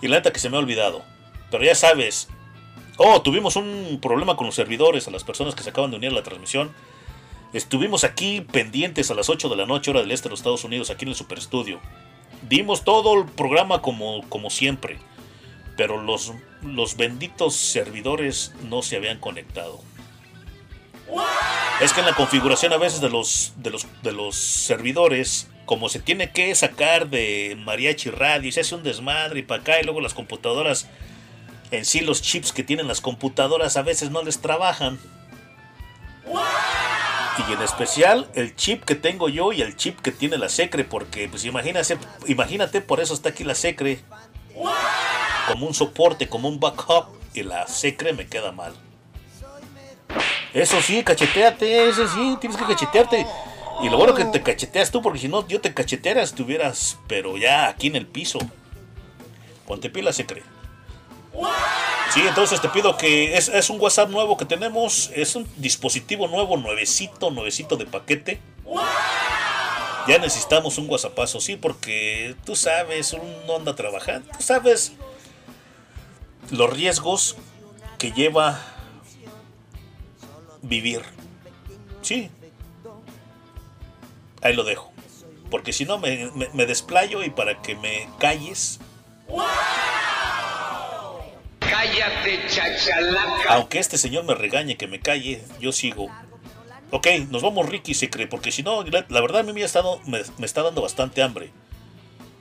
Y 0.00 0.08
la 0.08 0.16
neta 0.16 0.32
que 0.32 0.40
se 0.40 0.48
me 0.48 0.56
ha 0.56 0.60
olvidado. 0.60 1.02
Pero 1.50 1.64
ya 1.64 1.74
sabes. 1.74 2.28
Oh, 2.96 3.22
tuvimos 3.22 3.56
un 3.56 3.98
problema 4.00 4.36
con 4.36 4.46
los 4.46 4.54
servidores, 4.54 5.08
a 5.08 5.10
las 5.10 5.24
personas 5.24 5.54
que 5.54 5.62
se 5.62 5.70
acaban 5.70 5.90
de 5.90 5.96
unir 5.96 6.10
a 6.10 6.14
la 6.14 6.22
transmisión. 6.22 6.72
Estuvimos 7.52 8.04
aquí 8.04 8.42
pendientes 8.42 9.10
a 9.10 9.14
las 9.14 9.28
8 9.28 9.48
de 9.48 9.56
la 9.56 9.66
noche, 9.66 9.90
hora 9.90 10.00
del 10.00 10.12
este 10.12 10.28
de 10.28 10.30
los 10.30 10.40
Estados 10.40 10.64
Unidos, 10.64 10.90
aquí 10.90 11.04
en 11.04 11.10
el 11.10 11.14
Super 11.14 11.38
Estudio. 11.38 11.80
Dimos 12.48 12.84
todo 12.84 13.18
el 13.18 13.26
programa 13.26 13.82
como, 13.82 14.22
como 14.28 14.50
siempre. 14.50 14.98
Pero 15.76 16.00
los, 16.00 16.32
los 16.62 16.96
benditos 16.96 17.56
servidores 17.56 18.52
no 18.68 18.82
se 18.82 18.96
habían 18.96 19.18
conectado. 19.18 19.80
Es 21.80 21.94
que 21.94 22.00
en 22.00 22.06
la 22.06 22.14
configuración 22.14 22.74
a 22.74 22.76
veces 22.76 23.00
de 23.00 23.08
los, 23.08 23.54
de 23.56 23.70
los, 23.70 23.86
de 24.02 24.12
los 24.12 24.36
servidores, 24.36 25.48
como 25.64 25.88
se 25.88 25.98
tiene 25.98 26.30
que 26.30 26.54
sacar 26.54 27.08
de 27.08 27.56
mariachi 27.64 28.10
radio 28.10 28.48
y 28.48 28.52
se 28.52 28.60
hace 28.60 28.74
un 28.74 28.82
desmadre 28.82 29.40
y 29.40 29.42
para 29.42 29.62
acá 29.62 29.80
y 29.80 29.84
luego 29.84 30.02
las 30.02 30.12
computadoras, 30.12 30.88
en 31.70 31.86
sí 31.86 32.00
los 32.00 32.20
chips 32.20 32.52
que 32.52 32.62
tienen 32.62 32.86
las 32.86 33.00
computadoras 33.00 33.78
a 33.78 33.82
veces 33.82 34.10
no 34.10 34.22
les 34.22 34.40
trabajan. 34.40 34.98
Y 37.48 37.52
en 37.52 37.62
especial 37.62 38.28
el 38.34 38.54
chip 38.56 38.84
que 38.84 38.94
tengo 38.94 39.30
yo 39.30 39.52
y 39.52 39.62
el 39.62 39.74
chip 39.74 40.00
que 40.00 40.12
tiene 40.12 40.36
la 40.36 40.50
Secre, 40.50 40.84
porque 40.84 41.28
pues 41.28 41.46
imagínate, 41.46 41.96
imagínate 42.26 42.82
por 42.82 43.00
eso 43.00 43.14
está 43.14 43.30
aquí 43.30 43.42
la 43.42 43.54
Secre. 43.54 44.00
Como 45.46 45.66
un 45.66 45.72
soporte, 45.72 46.28
como 46.28 46.48
un 46.48 46.60
backup 46.60 47.06
y 47.32 47.42
la 47.42 47.66
Secre 47.66 48.12
me 48.12 48.26
queda 48.26 48.52
mal. 48.52 48.74
Eso 50.52 50.80
sí, 50.82 51.04
cacheteate, 51.04 51.88
eso 51.88 52.08
sí, 52.08 52.36
tienes 52.40 52.58
que 52.58 52.64
cachetearte. 52.64 53.26
Y 53.82 53.88
lo 53.88 53.96
bueno 53.96 54.14
que 54.14 54.24
te 54.24 54.42
cacheteas 54.42 54.90
tú, 54.90 55.00
porque 55.00 55.18
si 55.18 55.28
no, 55.28 55.46
yo 55.46 55.60
te 55.60 55.72
cacheteara 55.72 56.22
estuvieras, 56.22 56.98
pero 57.06 57.36
ya 57.36 57.68
aquí 57.68 57.86
en 57.86 57.96
el 57.96 58.06
piso. 58.06 58.38
Ponte 59.66 59.88
pila, 59.88 60.12
se 60.12 60.26
cree. 60.26 60.42
Sí, 62.12 62.22
entonces 62.26 62.60
te 62.60 62.68
pido 62.68 62.96
que 62.96 63.36
es, 63.36 63.48
es, 63.48 63.70
un 63.70 63.80
WhatsApp 63.80 64.10
nuevo 64.10 64.36
que 64.36 64.44
tenemos, 64.44 65.10
es 65.14 65.36
un 65.36 65.46
dispositivo 65.56 66.26
nuevo, 66.26 66.56
nuevecito, 66.56 67.30
nuevecito 67.30 67.76
de 67.76 67.86
paquete. 67.86 68.40
Ya 70.08 70.18
necesitamos 70.18 70.76
un 70.78 70.90
WhatsAppazo, 70.90 71.40
sí, 71.40 71.56
porque 71.56 72.34
tú 72.44 72.56
sabes, 72.56 73.12
uno 73.12 73.56
anda 73.56 73.76
trabajando, 73.76 74.28
tú 74.36 74.42
sabes 74.42 74.92
los 76.50 76.70
riesgos 76.70 77.36
que 77.98 78.10
lleva 78.10 78.60
vivir. 80.62 81.02
Sí. 82.02 82.30
Ahí 84.42 84.54
lo 84.54 84.64
dejo. 84.64 84.92
Porque 85.50 85.72
si 85.72 85.84
no 85.84 85.98
me, 85.98 86.30
me, 86.34 86.48
me, 86.52 86.66
desplayo 86.66 87.24
y 87.24 87.30
para 87.30 87.60
que 87.60 87.74
me 87.74 88.08
calles. 88.18 88.78
Cállate, 91.58 92.46
chachalaca. 92.48 93.54
Aunque 93.54 93.78
este 93.78 93.98
señor 93.98 94.24
me 94.24 94.34
regañe 94.34 94.76
que 94.76 94.86
me 94.86 95.00
calle, 95.00 95.42
yo 95.60 95.72
sigo. 95.72 96.08
Ok, 96.92 97.06
nos 97.30 97.42
vamos 97.42 97.68
Ricky 97.68 97.94
se 97.94 98.10
cree, 98.10 98.26
porque 98.26 98.50
si 98.50 98.62
no, 98.62 98.82
la, 98.82 99.06
la, 99.08 99.20
verdad 99.20 99.40
a 99.40 99.42
mí 99.44 99.52
me, 99.52 99.62
ha 99.62 99.66
estado, 99.66 100.00
me, 100.06 100.22
me 100.38 100.46
está 100.46 100.62
dando 100.62 100.82
bastante 100.82 101.22
hambre. 101.22 101.50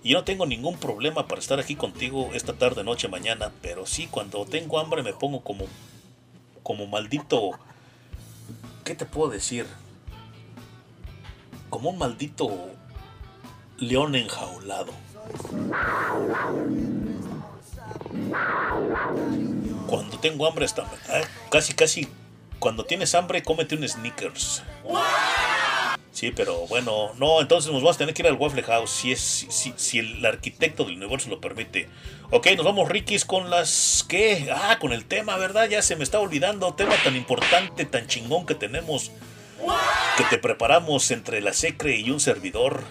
Y 0.03 0.09
yo 0.09 0.19
no 0.19 0.23
tengo 0.23 0.45
ningún 0.45 0.77
problema 0.77 1.27
para 1.27 1.41
estar 1.41 1.59
aquí 1.59 1.75
contigo 1.75 2.29
esta 2.33 2.53
tarde, 2.53 2.83
noche, 2.83 3.07
mañana. 3.07 3.51
Pero 3.61 3.85
sí, 3.85 4.07
cuando 4.09 4.45
tengo 4.45 4.79
hambre 4.79 5.03
me 5.03 5.13
pongo 5.13 5.41
como, 5.41 5.65
como 6.63 6.87
maldito 6.87 7.51
¿qué 8.89 8.95
te 8.95 9.05
puedo 9.05 9.29
decir? 9.29 9.67
Como 11.69 11.91
un 11.91 11.99
maldito 11.99 12.49
león 13.77 14.15
enjaulado. 14.15 14.91
Cuando 19.85 20.19
tengo 20.19 20.47
hambre, 20.47 20.65
está, 20.65 20.85
eh, 21.09 21.21
casi, 21.51 21.75
casi, 21.75 22.07
cuando 22.57 22.83
tienes 22.83 23.13
hambre, 23.13 23.43
cómete 23.43 23.75
un 23.75 23.87
sneakers. 23.87 24.63
Sí, 26.19 26.33
pero 26.35 26.67
bueno, 26.67 27.13
no, 27.15 27.39
entonces 27.39 27.71
nos 27.71 27.81
vamos 27.81 27.95
a 27.95 27.99
tener 27.99 28.13
que 28.13 28.23
ir 28.23 28.27
al 28.27 28.33
Waffle 28.33 28.61
House 28.63 28.91
si, 28.91 29.13
es, 29.13 29.47
si, 29.47 29.99
el 29.99 30.25
arquitecto 30.25 30.83
del 30.83 30.97
universo 30.97 31.29
lo 31.29 31.39
permite. 31.39 31.87
Ok, 32.29 32.45
nos 32.57 32.65
vamos 32.65 32.89
Rikis 32.89 33.23
con 33.23 33.49
las... 33.49 34.03
¿Qué? 34.05 34.49
Ah, 34.53 34.79
con 34.81 34.91
el 34.91 35.05
tema, 35.05 35.37
¿verdad? 35.37 35.69
Ya 35.69 35.81
se 35.81 35.95
me 35.95 36.03
está 36.03 36.19
olvidando. 36.19 36.73
Tema 36.73 36.93
tan 37.05 37.15
importante, 37.15 37.85
tan 37.85 38.07
chingón 38.07 38.45
que 38.45 38.53
tenemos. 38.53 39.13
Que 40.17 40.25
te 40.25 40.37
preparamos 40.37 41.09
entre 41.11 41.39
la 41.39 41.53
Secre 41.53 41.95
y 41.95 42.11
un 42.11 42.19
servidor. 42.19 42.83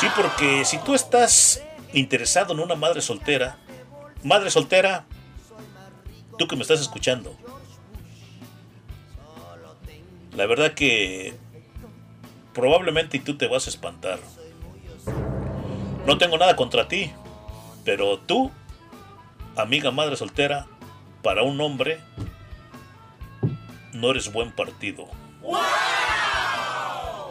Sí, 0.00 0.08
porque 0.16 0.64
si 0.64 0.78
tú 0.78 0.96
estás 0.96 1.62
interesado 1.92 2.54
en 2.54 2.58
una 2.58 2.74
madre 2.74 3.02
soltera, 3.02 3.56
madre 4.24 4.50
soltera, 4.50 5.06
tú 6.36 6.48
que 6.48 6.56
me 6.56 6.62
estás 6.62 6.80
escuchando, 6.80 7.36
la 10.32 10.46
verdad 10.46 10.74
que 10.74 11.38
probablemente 12.52 13.18
tú 13.18 13.36
te 13.36 13.48
vas 13.48 13.66
a 13.66 13.70
espantar. 13.70 14.18
No 16.06 16.18
tengo 16.18 16.38
nada 16.38 16.56
contra 16.56 16.88
ti, 16.88 17.12
pero 17.84 18.18
tú, 18.18 18.50
amiga 19.56 19.90
madre 19.90 20.16
soltera, 20.16 20.66
para 21.22 21.42
un 21.42 21.60
hombre, 21.60 22.00
no 23.92 24.10
eres 24.10 24.32
buen 24.32 24.52
partido. 24.52 25.06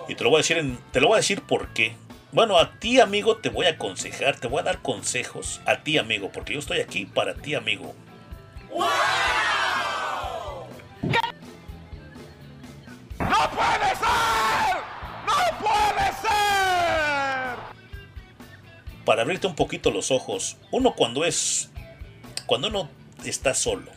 Y 0.07 0.15
te 0.15 0.23
lo 0.23 0.29
voy 0.29 0.37
a 0.37 0.41
decir, 0.41 0.57
en, 0.57 0.77
te 0.91 1.01
lo 1.01 1.07
voy 1.07 1.15
a 1.15 1.17
decir 1.17 1.41
por 1.41 1.69
qué. 1.73 1.95
Bueno, 2.31 2.57
a 2.57 2.79
ti 2.79 2.99
amigo 2.99 3.37
te 3.37 3.49
voy 3.49 3.65
a 3.65 3.71
aconsejar, 3.71 4.39
te 4.39 4.47
voy 4.47 4.59
a 4.59 4.63
dar 4.63 4.81
consejos. 4.81 5.61
A 5.65 5.77
ti 5.77 5.97
amigo, 5.97 6.31
porque 6.31 6.53
yo 6.53 6.59
estoy 6.59 6.79
aquí 6.79 7.05
para 7.05 7.33
ti 7.35 7.55
amigo. 7.55 7.95
¡No 13.19 13.49
puede 13.51 13.95
ser! 13.95 14.58
¡No 15.39 15.57
puede 15.59 16.05
ser! 16.21 17.57
Para 19.05 19.21
abrirte 19.21 19.47
un 19.47 19.55
poquito 19.55 19.91
los 19.91 20.11
ojos, 20.11 20.57
uno 20.71 20.93
cuando 20.93 21.25
es. 21.25 21.69
Cuando 22.45 22.67
uno 22.67 22.89
está 23.25 23.53
solo. 23.53 23.91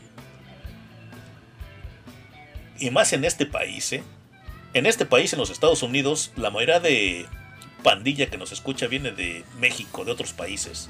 Y 2.78 2.90
más 2.90 3.12
en 3.12 3.24
este 3.24 3.46
país, 3.46 3.92
¿eh? 3.92 4.02
En 4.74 4.86
este 4.86 5.06
país, 5.06 5.32
en 5.32 5.38
los 5.38 5.50
Estados 5.50 5.82
Unidos, 5.82 6.32
la 6.36 6.50
mayoría 6.50 6.80
de 6.80 7.26
pandilla 7.82 8.30
que 8.30 8.38
nos 8.38 8.52
escucha 8.52 8.86
viene 8.86 9.12
de 9.12 9.44
México, 9.58 10.04
de 10.04 10.12
otros 10.12 10.32
países. 10.32 10.88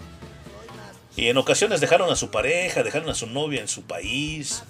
Y 1.17 1.29
en 1.29 1.37
ocasiones 1.37 1.81
dejaron 1.81 2.11
a 2.11 2.17
su 2.17 2.31
pareja, 2.31 2.83
dejaron 2.83 3.11
a 3.11 3.15
su 3.15 3.27
novia 3.27 3.61
en 3.61 3.69
su 3.69 3.83
país. 3.83 4.63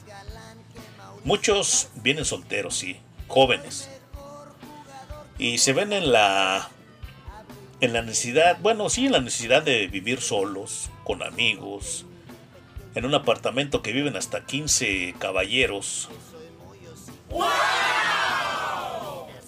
Muchos 1.25 1.89
vienen 1.95 2.25
solteros, 2.25 2.77
sí, 2.77 2.97
jóvenes. 3.29 3.89
Y 5.43 5.59
se 5.59 5.73
ven 5.73 5.93
en 5.93 6.13
la 6.13 6.69
en 7.81 7.93
la 7.93 8.03
necesidad, 8.03 8.59
bueno, 8.61 8.89
sí, 8.89 9.07
en 9.07 9.13
la 9.13 9.21
necesidad 9.21 9.61
de 9.61 9.89
vivir 9.89 10.21
solos, 10.21 10.89
con 11.03 11.21
amigos, 11.21 12.07
en 12.95 13.07
un 13.07 13.15
apartamento 13.17 13.83
que 13.83 13.91
viven 13.91 14.17
hasta 14.17 14.47
15 14.47 15.17
caballeros. 15.19 16.09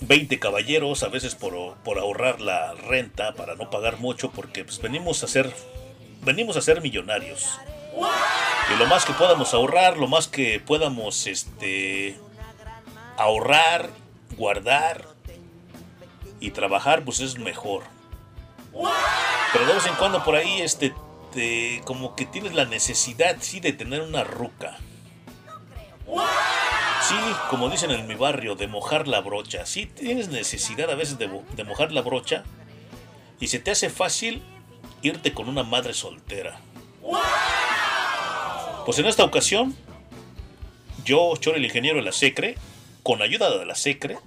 20 0.00 0.40
caballeros, 0.40 1.04
a 1.04 1.08
veces 1.10 1.36
por, 1.36 1.76
por 1.84 2.00
ahorrar 2.00 2.40
la 2.40 2.74
renta, 2.74 3.34
para 3.34 3.54
no 3.54 3.70
pagar 3.70 3.98
mucho, 3.98 4.32
porque 4.32 4.64
pues, 4.64 4.82
venimos 4.82 5.22
a 5.22 5.28
ser 5.28 5.54
venimos 6.22 6.56
a 6.56 6.60
ser 6.60 6.80
millonarios. 6.80 7.60
Y 8.74 8.78
lo 8.80 8.86
más 8.86 9.04
que 9.04 9.12
podamos 9.12 9.54
ahorrar, 9.54 9.96
lo 9.96 10.08
más 10.08 10.26
que 10.26 10.58
podamos 10.58 11.28
este 11.28 12.18
ahorrar, 13.16 13.90
guardar 14.36 15.13
y 16.44 16.50
trabajar, 16.50 17.04
pues 17.04 17.20
es 17.20 17.38
mejor. 17.38 17.84
Pero 19.52 19.66
de 19.66 19.72
vez 19.72 19.86
en 19.86 19.94
cuando 19.94 20.22
por 20.22 20.34
ahí 20.34 20.60
este 20.60 20.92
te, 21.32 21.80
como 21.84 22.14
que 22.14 22.26
tienes 22.26 22.54
la 22.54 22.66
necesidad 22.66 23.36
sí 23.40 23.60
de 23.60 23.72
tener 23.72 24.02
una 24.02 24.24
ruca. 24.24 24.76
Sí, 27.08 27.16
como 27.48 27.70
dicen 27.70 27.90
en 27.90 28.06
mi 28.06 28.14
barrio, 28.14 28.56
de 28.56 28.66
mojar 28.66 29.08
la 29.08 29.20
brocha. 29.20 29.64
Sí 29.64 29.86
tienes 29.86 30.28
necesidad 30.28 30.90
a 30.90 30.94
veces 30.94 31.18
de, 31.18 31.28
de 31.56 31.64
mojar 31.64 31.92
la 31.92 32.02
brocha 32.02 32.44
y 33.40 33.48
se 33.48 33.58
te 33.58 33.70
hace 33.70 33.88
fácil 33.88 34.42
irte 35.02 35.32
con 35.32 35.48
una 35.48 35.62
madre 35.62 35.94
soltera. 35.94 36.60
Pues 38.84 38.98
en 38.98 39.06
esta 39.06 39.24
ocasión, 39.24 39.74
yo, 41.04 41.34
Chor 41.38 41.56
el 41.56 41.64
ingeniero 41.64 41.98
de 41.98 42.04
la 42.04 42.12
Secre, 42.12 42.56
con 43.02 43.22
ayuda 43.22 43.56
de 43.56 43.64
la 43.64 43.74
Secre, 43.74 44.18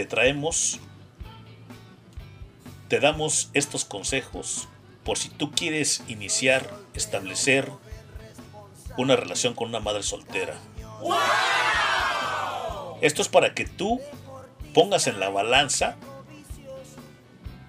te 0.00 0.06
traemos, 0.06 0.80
te 2.88 3.00
damos 3.00 3.50
estos 3.52 3.84
consejos 3.84 4.66
por 5.04 5.18
si 5.18 5.28
tú 5.28 5.50
quieres 5.50 6.02
iniciar, 6.08 6.70
establecer 6.94 7.70
una 8.96 9.14
relación 9.14 9.52
con 9.52 9.68
una 9.68 9.78
madre 9.80 10.02
soltera. 10.02 10.56
Esto 13.02 13.20
es 13.20 13.28
para 13.28 13.52
que 13.52 13.66
tú 13.66 14.00
pongas 14.72 15.06
en 15.06 15.20
la 15.20 15.28
balanza 15.28 15.96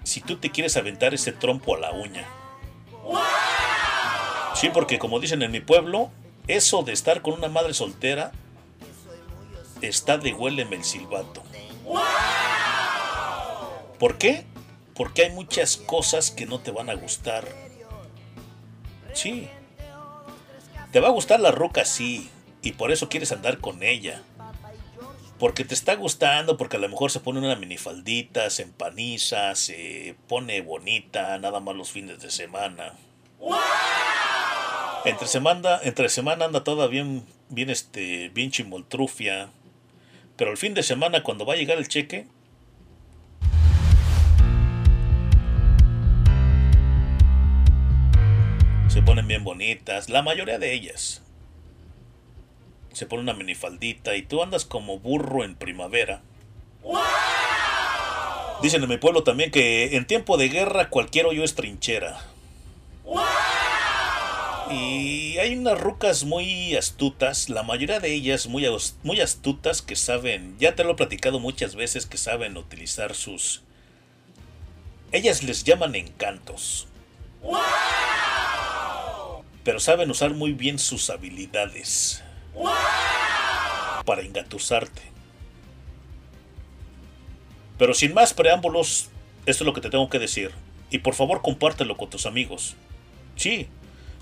si 0.02 0.22
tú 0.22 0.38
te 0.38 0.50
quieres 0.50 0.78
aventar 0.78 1.12
ese 1.12 1.32
trompo 1.32 1.76
a 1.76 1.80
la 1.80 1.92
uña. 1.92 2.26
Sí, 4.54 4.70
porque 4.72 4.98
como 4.98 5.20
dicen 5.20 5.42
en 5.42 5.50
mi 5.50 5.60
pueblo, 5.60 6.10
eso 6.48 6.82
de 6.82 6.94
estar 6.94 7.20
con 7.20 7.34
una 7.34 7.48
madre 7.48 7.74
soltera 7.74 8.32
está 9.82 10.16
de 10.16 10.32
huéleme 10.32 10.76
el 10.76 10.84
silbato. 10.84 11.42
¿Por 13.98 14.18
qué? 14.18 14.44
Porque 14.94 15.24
hay 15.24 15.30
muchas 15.30 15.76
cosas 15.76 16.30
que 16.30 16.46
no 16.46 16.60
te 16.60 16.70
van 16.70 16.90
a 16.90 16.94
gustar. 16.94 17.46
Sí. 19.14 19.48
Te 20.90 21.00
va 21.00 21.08
a 21.08 21.12
gustar 21.12 21.40
la 21.40 21.50
roca, 21.50 21.84
sí, 21.84 22.30
y 22.62 22.72
por 22.72 22.92
eso 22.92 23.08
quieres 23.08 23.32
andar 23.32 23.58
con 23.58 23.82
ella 23.82 24.22
porque 25.42 25.64
te 25.64 25.74
está 25.74 25.96
gustando, 25.96 26.56
porque 26.56 26.76
a 26.76 26.78
lo 26.78 26.88
mejor 26.88 27.10
se 27.10 27.18
pone 27.18 27.40
una 27.40 27.56
minifaldita, 27.56 28.48
se 28.48 28.62
empaniza, 28.62 29.56
se 29.56 30.14
pone 30.28 30.60
bonita, 30.60 31.36
nada 31.40 31.58
más 31.58 31.74
los 31.74 31.90
fines 31.90 32.20
de 32.20 32.30
semana. 32.30 32.92
Entre 35.04 35.26
semana, 35.26 35.80
entre 35.82 36.08
semana 36.10 36.44
anda 36.44 36.62
toda 36.62 36.86
bien, 36.86 37.26
bien 37.48 37.70
este, 37.70 38.28
bien 38.28 38.52
chimoltrufia. 38.52 39.50
Pero 40.36 40.50
el 40.50 40.56
fin 40.56 40.74
de 40.74 40.82
semana, 40.82 41.22
cuando 41.22 41.46
va 41.46 41.54
a 41.54 41.56
llegar 41.56 41.78
el 41.78 41.88
cheque, 41.88 42.26
se 48.88 49.02
ponen 49.02 49.28
bien 49.28 49.44
bonitas, 49.44 50.08
la 50.08 50.22
mayoría 50.22 50.58
de 50.58 50.72
ellas 50.72 51.22
se 52.92 53.06
pone 53.06 53.22
una 53.22 53.34
minifaldita 53.34 54.14
y 54.16 54.22
tú 54.22 54.42
andas 54.42 54.64
como 54.64 54.98
burro 54.98 55.44
en 55.44 55.54
primavera. 55.54 56.22
Dicen 58.62 58.82
en 58.82 58.88
mi 58.88 58.96
pueblo 58.96 59.24
también 59.24 59.50
que 59.50 59.96
en 59.96 60.06
tiempo 60.06 60.36
de 60.36 60.48
guerra 60.48 60.88
cualquier 60.88 61.26
hoyo 61.26 61.42
es 61.42 61.54
trinchera. 61.54 62.20
Y 64.72 65.38
hay 65.38 65.56
unas 65.56 65.80
rucas 65.80 66.24
muy 66.24 66.76
astutas, 66.76 67.48
la 67.48 67.62
mayoría 67.62 68.00
de 68.00 68.12
ellas 68.12 68.46
muy, 68.46 68.66
muy 69.02 69.20
astutas 69.20 69.82
que 69.82 69.96
saben, 69.96 70.56
ya 70.58 70.74
te 70.74 70.84
lo 70.84 70.92
he 70.92 70.94
platicado 70.96 71.40
muchas 71.40 71.74
veces, 71.74 72.06
que 72.06 72.18
saben 72.18 72.56
utilizar 72.56 73.14
sus... 73.14 73.62
Ellas 75.10 75.42
les 75.42 75.64
llaman 75.64 75.94
encantos. 75.94 76.86
Pero 79.64 79.78
saben 79.78 80.10
usar 80.10 80.32
muy 80.34 80.52
bien 80.52 80.78
sus 80.78 81.10
habilidades 81.10 82.22
para 84.04 84.22
engatusarte. 84.22 85.02
Pero 87.78 87.94
sin 87.94 88.14
más 88.14 88.32
preámbulos, 88.32 89.10
esto 89.44 89.64
es 89.64 89.66
lo 89.66 89.72
que 89.72 89.80
te 89.80 89.90
tengo 89.90 90.08
que 90.08 90.18
decir. 90.18 90.52
Y 90.90 90.98
por 90.98 91.14
favor 91.14 91.42
compártelo 91.42 91.96
con 91.96 92.10
tus 92.10 92.26
amigos. 92.26 92.76
Sí, 93.36 93.68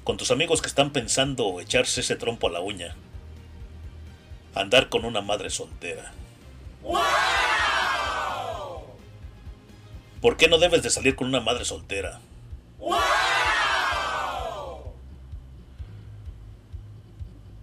con 0.04 0.16
tus 0.16 0.30
amigos 0.30 0.60
que 0.62 0.68
están 0.68 0.92
pensando 0.92 1.60
echarse 1.60 2.00
ese 2.00 2.16
trompo 2.16 2.48
a 2.48 2.50
la 2.50 2.60
uña. 2.60 2.96
Andar 4.54 4.88
con 4.88 5.04
una 5.04 5.20
madre 5.20 5.50
soltera. 5.50 6.12
¿Por 10.20 10.36
qué 10.36 10.48
no 10.48 10.58
debes 10.58 10.82
de 10.82 10.90
salir 10.90 11.16
con 11.16 11.28
una 11.28 11.40
madre 11.40 11.64
soltera? 11.64 12.20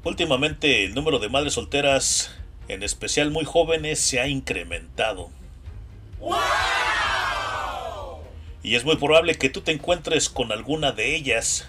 Últimamente 0.03 0.85
el 0.85 0.95
número 0.95 1.19
de 1.19 1.27
madres 1.27 1.53
solteras, 1.53 2.31
en 2.67 2.81
especial 2.81 3.29
muy 3.29 3.43
jóvenes, 3.43 3.99
se 3.99 4.21
ha 4.21 4.27
incrementado. 4.27 5.29
Y 8.63 8.75
es 8.75 8.85
muy 8.85 8.95
probable 8.95 9.35
que 9.35 9.49
tú 9.49 9.61
te 9.61 9.71
encuentres 9.71 10.29
con 10.29 10.51
alguna 10.51 10.91
de 10.93 11.15
ellas. 11.15 11.67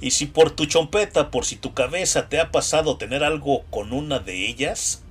Y 0.00 0.10
si 0.10 0.26
por 0.26 0.50
tu 0.50 0.66
chompeta, 0.66 1.30
por 1.30 1.44
si 1.44 1.56
tu 1.56 1.72
cabeza 1.72 2.28
te 2.28 2.40
ha 2.40 2.50
pasado 2.50 2.98
tener 2.98 3.24
algo 3.24 3.64
con 3.70 3.92
una 3.92 4.18
de 4.18 4.46
ellas, 4.46 5.02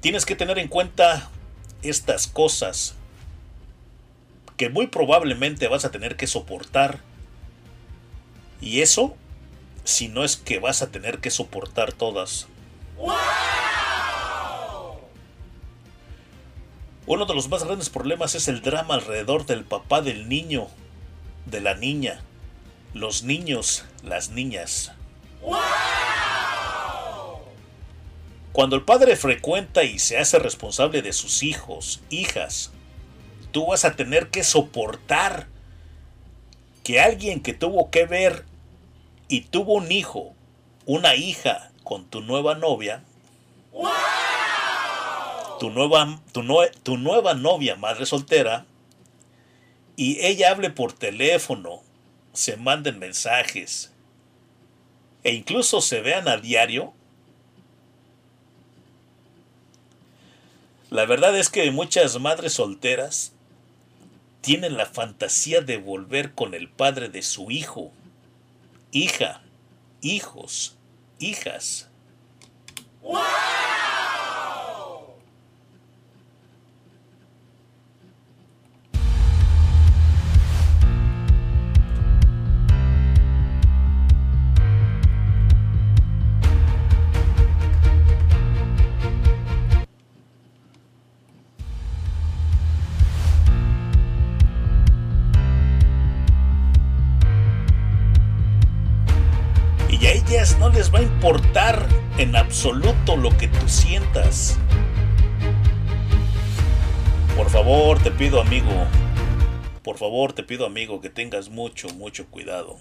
tienes 0.00 0.24
que 0.24 0.36
tener 0.36 0.58
en 0.58 0.68
cuenta 0.68 1.30
estas 1.82 2.26
cosas 2.26 2.94
que 4.56 4.68
muy 4.68 4.86
probablemente 4.86 5.68
vas 5.68 5.84
a 5.84 5.90
tener 5.90 6.16
que 6.16 6.26
soportar. 6.26 7.00
Y 8.60 8.80
eso 8.80 9.16
si 9.84 10.08
no 10.08 10.24
es 10.24 10.36
que 10.36 10.58
vas 10.58 10.82
a 10.82 10.90
tener 10.90 11.18
que 11.18 11.30
soportar 11.30 11.92
todas. 11.92 12.48
Uno 17.06 17.26
de 17.26 17.34
los 17.34 17.48
más 17.48 17.64
grandes 17.64 17.90
problemas 17.90 18.34
es 18.34 18.48
el 18.48 18.62
drama 18.62 18.94
alrededor 18.94 19.44
del 19.44 19.64
papá 19.64 20.00
del 20.00 20.28
niño, 20.28 20.68
de 21.44 21.60
la 21.60 21.74
niña, 21.74 22.22
los 22.94 23.24
niños, 23.24 23.84
las 24.04 24.30
niñas. 24.30 24.92
Cuando 28.52 28.76
el 28.76 28.82
padre 28.82 29.16
frecuenta 29.16 29.82
y 29.82 29.98
se 29.98 30.16
hace 30.16 30.38
responsable 30.38 31.02
de 31.02 31.12
sus 31.12 31.42
hijos, 31.42 32.00
hijas, 32.08 32.70
tú 33.50 33.66
vas 33.66 33.84
a 33.84 33.96
tener 33.96 34.30
que 34.30 34.44
soportar 34.44 35.48
que 36.84 37.00
alguien 37.00 37.40
que 37.40 37.52
tuvo 37.52 37.90
que 37.90 38.06
ver 38.06 38.44
y 39.26 39.40
tuvo 39.40 39.74
un 39.74 39.90
hijo, 39.90 40.32
una 40.86 41.16
hija 41.16 41.72
con 41.82 42.06
tu 42.06 42.20
nueva 42.20 42.54
novia, 42.54 43.02
tu 45.58 45.70
nueva, 45.70 46.20
tu, 46.30 46.44
tu 46.84 46.96
nueva 46.96 47.34
novia 47.34 47.74
madre 47.74 48.06
soltera, 48.06 48.66
y 49.96 50.20
ella 50.24 50.50
hable 50.50 50.70
por 50.70 50.92
teléfono, 50.92 51.82
se 52.34 52.56
manden 52.56 52.98
mensajes, 52.98 53.92
e 55.22 55.32
incluso 55.32 55.80
se 55.80 56.02
vean 56.02 56.28
a 56.28 56.36
diario, 56.36 56.92
la 60.90 61.06
verdad 61.06 61.36
es 61.38 61.48
que 61.48 61.70
muchas 61.70 62.20
madres 62.20 62.52
solteras 62.52 63.32
tienen 64.42 64.76
la 64.76 64.86
fantasía 64.86 65.62
de 65.62 65.78
volver 65.78 66.34
con 66.34 66.52
el 66.52 66.68
padre 66.68 67.08
de 67.08 67.22
su 67.22 67.50
hijo 67.50 67.90
hija, 68.94 69.40
hijos, 70.02 70.76
hijas. 71.18 71.88
No 100.58 100.68
les 100.70 100.92
va 100.92 101.00
a 101.00 101.02
importar 101.02 101.86
en 102.18 102.36
absoluto 102.36 103.16
lo 103.16 103.36
que 103.36 103.48
tú 103.48 103.68
sientas. 103.68 104.58
Por 107.36 107.50
favor, 107.50 108.02
te 108.02 108.10
pido 108.10 108.40
amigo, 108.40 108.86
por 109.82 109.98
favor, 109.98 110.32
te 110.32 110.42
pido 110.42 110.66
amigo 110.66 111.00
que 111.00 111.10
tengas 111.10 111.48
mucho, 111.48 111.88
mucho 111.90 112.26
cuidado. 112.26 112.78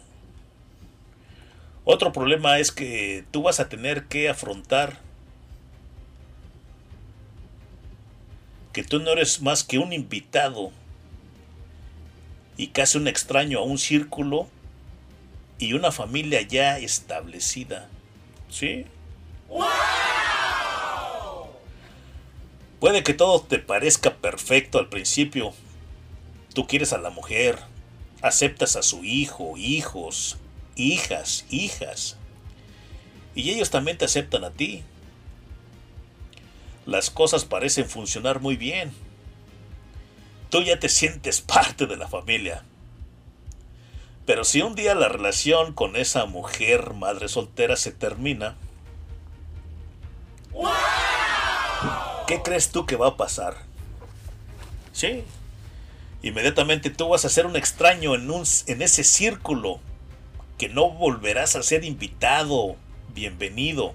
Otro 1.86 2.14
problema 2.14 2.60
es 2.60 2.72
que 2.72 3.26
tú 3.32 3.44
vas 3.44 3.60
a 3.60 3.68
tener 3.68 4.06
que 4.06 4.30
afrontar 4.30 5.00
que 8.72 8.84
tú 8.84 9.00
no 9.00 9.12
eres 9.12 9.42
más 9.42 9.64
que 9.64 9.78
un 9.78 9.94
invitado 9.94 10.72
y 12.58 12.68
casi 12.68 12.98
un 12.98 13.08
extraño 13.08 13.60
a 13.60 13.64
un 13.64 13.78
círculo 13.78 14.48
y 15.60 15.74
una 15.74 15.92
familia 15.92 16.42
ya 16.42 16.78
establecida. 16.78 17.90
¿Sí? 18.50 18.86
Puede 22.80 23.04
que 23.04 23.14
todo 23.14 23.42
te 23.42 23.60
parezca 23.60 24.16
perfecto 24.16 24.78
al 24.78 24.90
principio. 24.90 25.54
Tú 26.54 26.68
quieres 26.68 26.92
a 26.94 26.98
la 26.98 27.10
mujer, 27.10 27.58
aceptas 28.22 28.76
a 28.76 28.84
su 28.84 29.04
hijo, 29.04 29.58
hijos, 29.58 30.38
hijas, 30.76 31.46
hijas. 31.50 32.18
Y 33.36 33.52
ellos 33.52 33.70
también 33.70 33.98
te 33.98 34.06
aceptan 34.06 34.44
a 34.44 34.52
ti. 34.52 34.84
Las 36.86 37.10
cosas 37.10 37.46
parecen 37.46 37.90
funcionar 37.90 38.42
muy 38.42 38.58
bien. 38.58 38.92
Tú 40.50 40.62
ya 40.62 40.78
te 40.78 40.90
sientes 40.90 41.42
parte 41.56 41.88
de 41.88 41.98
la 41.98 42.08
familia. 42.08 42.64
Pero 44.26 44.44
si 44.46 44.62
un 44.62 44.76
día 44.76 44.96
la 44.96 45.10
relación 45.10 45.74
con 45.74 45.96
esa 45.96 46.26
mujer 46.26 46.94
madre 46.94 47.28
soltera 47.28 47.76
se 47.76 47.92
termina, 47.92 48.56
¿qué 52.28 52.42
crees 52.42 52.72
tú 52.72 52.86
que 52.86 52.96
va 52.96 53.10
a 53.10 53.18
pasar? 53.18 53.58
Sí, 54.94 55.24
inmediatamente 56.22 56.90
tú 56.90 57.10
vas 57.10 57.26
a 57.26 57.30
ser 57.30 57.46
un 57.46 57.58
extraño 57.58 58.16
en, 58.16 58.32
un, 58.32 58.44
en 58.68 58.82
ese 58.82 59.04
círculo 59.04 59.80
que 60.58 60.70
no 60.70 60.90
volverás 60.90 61.58
a 61.58 61.64
ser 61.64 61.84
invitado, 61.84 62.78
bienvenido. 63.14 63.94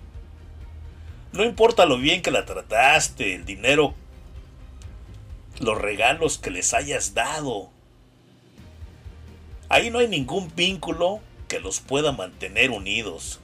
No 1.32 1.44
importa 1.44 1.86
lo 1.86 1.96
bien 1.96 2.20
que 2.20 2.30
la 2.30 2.44
trataste, 2.44 3.34
el 3.34 3.46
dinero, 3.46 3.94
los 5.60 5.78
regalos 5.78 6.36
que 6.36 6.50
les 6.50 6.74
hayas 6.74 7.14
dado. 7.14 7.70
Ahí 9.68 9.90
no 9.90 9.98
hay 9.98 10.08
ningún 10.08 10.50
vínculo 10.54 11.20
que 11.46 11.60
los 11.60 11.80
pueda 11.80 12.12
mantener 12.12 12.70
unidos. 12.70 13.40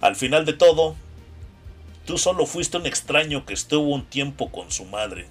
Al 0.00 0.16
final 0.16 0.44
de 0.44 0.52
todo, 0.52 0.96
tú 2.06 2.18
solo 2.18 2.46
fuiste 2.46 2.76
un 2.76 2.86
extraño 2.86 3.44
que 3.44 3.54
estuvo 3.54 3.88
un 3.88 4.06
tiempo 4.06 4.50
con 4.50 4.70
su 4.70 4.84
madre. 4.84 5.26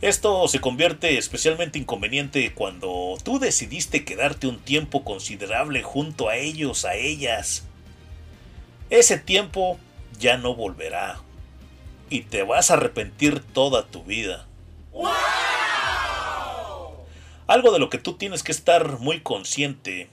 Esto 0.00 0.46
se 0.48 0.60
convierte 0.60 1.18
especialmente 1.18 1.78
inconveniente 1.78 2.52
cuando 2.52 3.16
tú 3.22 3.38
decidiste 3.38 4.04
quedarte 4.04 4.46
un 4.46 4.58
tiempo 4.58 5.04
considerable 5.04 5.82
junto 5.82 6.28
a 6.28 6.36
ellos, 6.36 6.84
a 6.84 6.94
ellas. 6.94 7.64
Ese 8.90 9.18
tiempo 9.18 9.78
ya 10.18 10.36
no 10.36 10.54
volverá 10.54 11.20
y 12.10 12.22
te 12.22 12.42
vas 12.42 12.70
a 12.70 12.74
arrepentir 12.74 13.40
toda 13.40 13.86
tu 13.86 14.04
vida. 14.04 14.46
Algo 17.46 17.72
de 17.72 17.78
lo 17.78 17.90
que 17.90 17.98
tú 17.98 18.14
tienes 18.14 18.42
que 18.42 18.52
estar 18.52 18.98
muy 18.98 19.20
consciente 19.20 20.08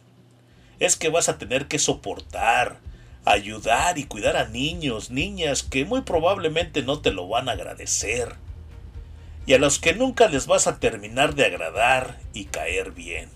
es 0.80 0.95
que 0.95 1.10
vas 1.10 1.30
a 1.30 1.38
tener 1.38 1.68
que 1.68 1.80
soportar, 1.80 2.80
ayudar 3.26 3.98
y 3.98 4.06
cuidar 4.06 4.38
a 4.38 4.48
niños, 4.48 5.10
niñas 5.10 5.64
que 5.64 5.86
muy 5.86 6.02
probablemente 6.02 6.84
no 6.84 7.00
te 7.00 7.12
lo 7.12 7.28
van 7.28 7.50
a 7.50 7.53
agradecer 7.53 8.36
y 9.45 9.53
a 9.53 9.60
los 9.60 9.80
que 9.80 9.94
nunca 9.94 10.28
les 10.28 10.48
vas 10.48 10.68
a 10.68 10.80
terminar 10.80 11.36
de 11.36 11.45
agradar 11.45 12.18
y 12.34 12.45
caer 12.45 12.92
bien. 12.92 13.30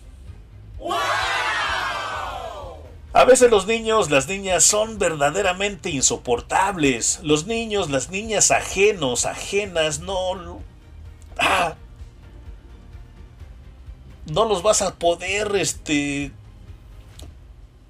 A 3.14 3.26
veces 3.26 3.50
los 3.50 3.66
niños, 3.66 4.09
las 4.09 4.27
niñas 4.27 4.64
son 4.64 5.00
verdaderamente 5.00 5.90
insoportables. 5.90 7.19
Los 7.24 7.48
niños, 7.48 7.90
las 7.90 8.09
niñas 8.09 8.51
ajenos, 8.51 9.26
ajenas, 9.26 10.00
no... 10.00 10.61
Ah, 11.40 11.75
no 14.32 14.45
los 14.45 14.61
vas 14.64 14.82
a 14.82 14.95
poder, 14.95 15.56
este... 15.56 16.32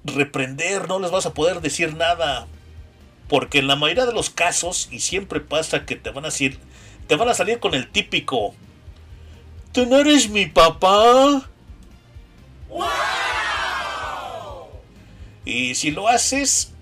reprender, 0.04 0.88
no 0.88 0.98
les 0.98 1.10
vas 1.10 1.26
a 1.26 1.34
poder 1.34 1.60
decir 1.60 1.94
nada. 1.94 2.46
Porque 3.28 3.58
en 3.58 3.66
la 3.66 3.76
mayoría 3.76 4.06
de 4.06 4.12
los 4.12 4.30
casos, 4.30 4.88
y 4.90 5.00
siempre 5.00 5.40
pasa 5.40 5.84
que 5.84 5.96
te 5.96 6.10
van 6.10 6.24
a 6.24 6.28
decir, 6.28 6.58
te 7.06 7.16
van 7.16 7.28
a 7.28 7.34
salir 7.34 7.60
con 7.60 7.74
el 7.74 7.90
típico. 7.90 8.54
¿Tú 9.72 9.84
no 9.86 9.98
eres 9.98 10.30
mi 10.30 10.46
papá? 10.46 11.48
Y 15.44 15.74
si 15.74 15.90
lo 15.90 16.08
haces, 16.08 16.72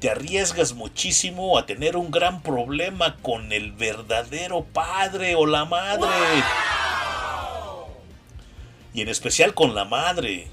te 0.00 0.10
arriesgas 0.10 0.74
muchísimo 0.74 1.58
a 1.58 1.66
tener 1.66 1.96
un 1.96 2.10
gran 2.10 2.42
problema 2.42 3.16
con 3.16 3.52
el 3.52 3.72
verdadero 3.72 4.64
padre 4.64 5.34
o 5.34 5.46
la 5.46 5.64
madre. 5.64 6.08
Y 8.94 9.02
en 9.02 9.08
especial 9.08 9.54
con 9.54 9.74
la 9.74 9.84
madre. 9.84 10.48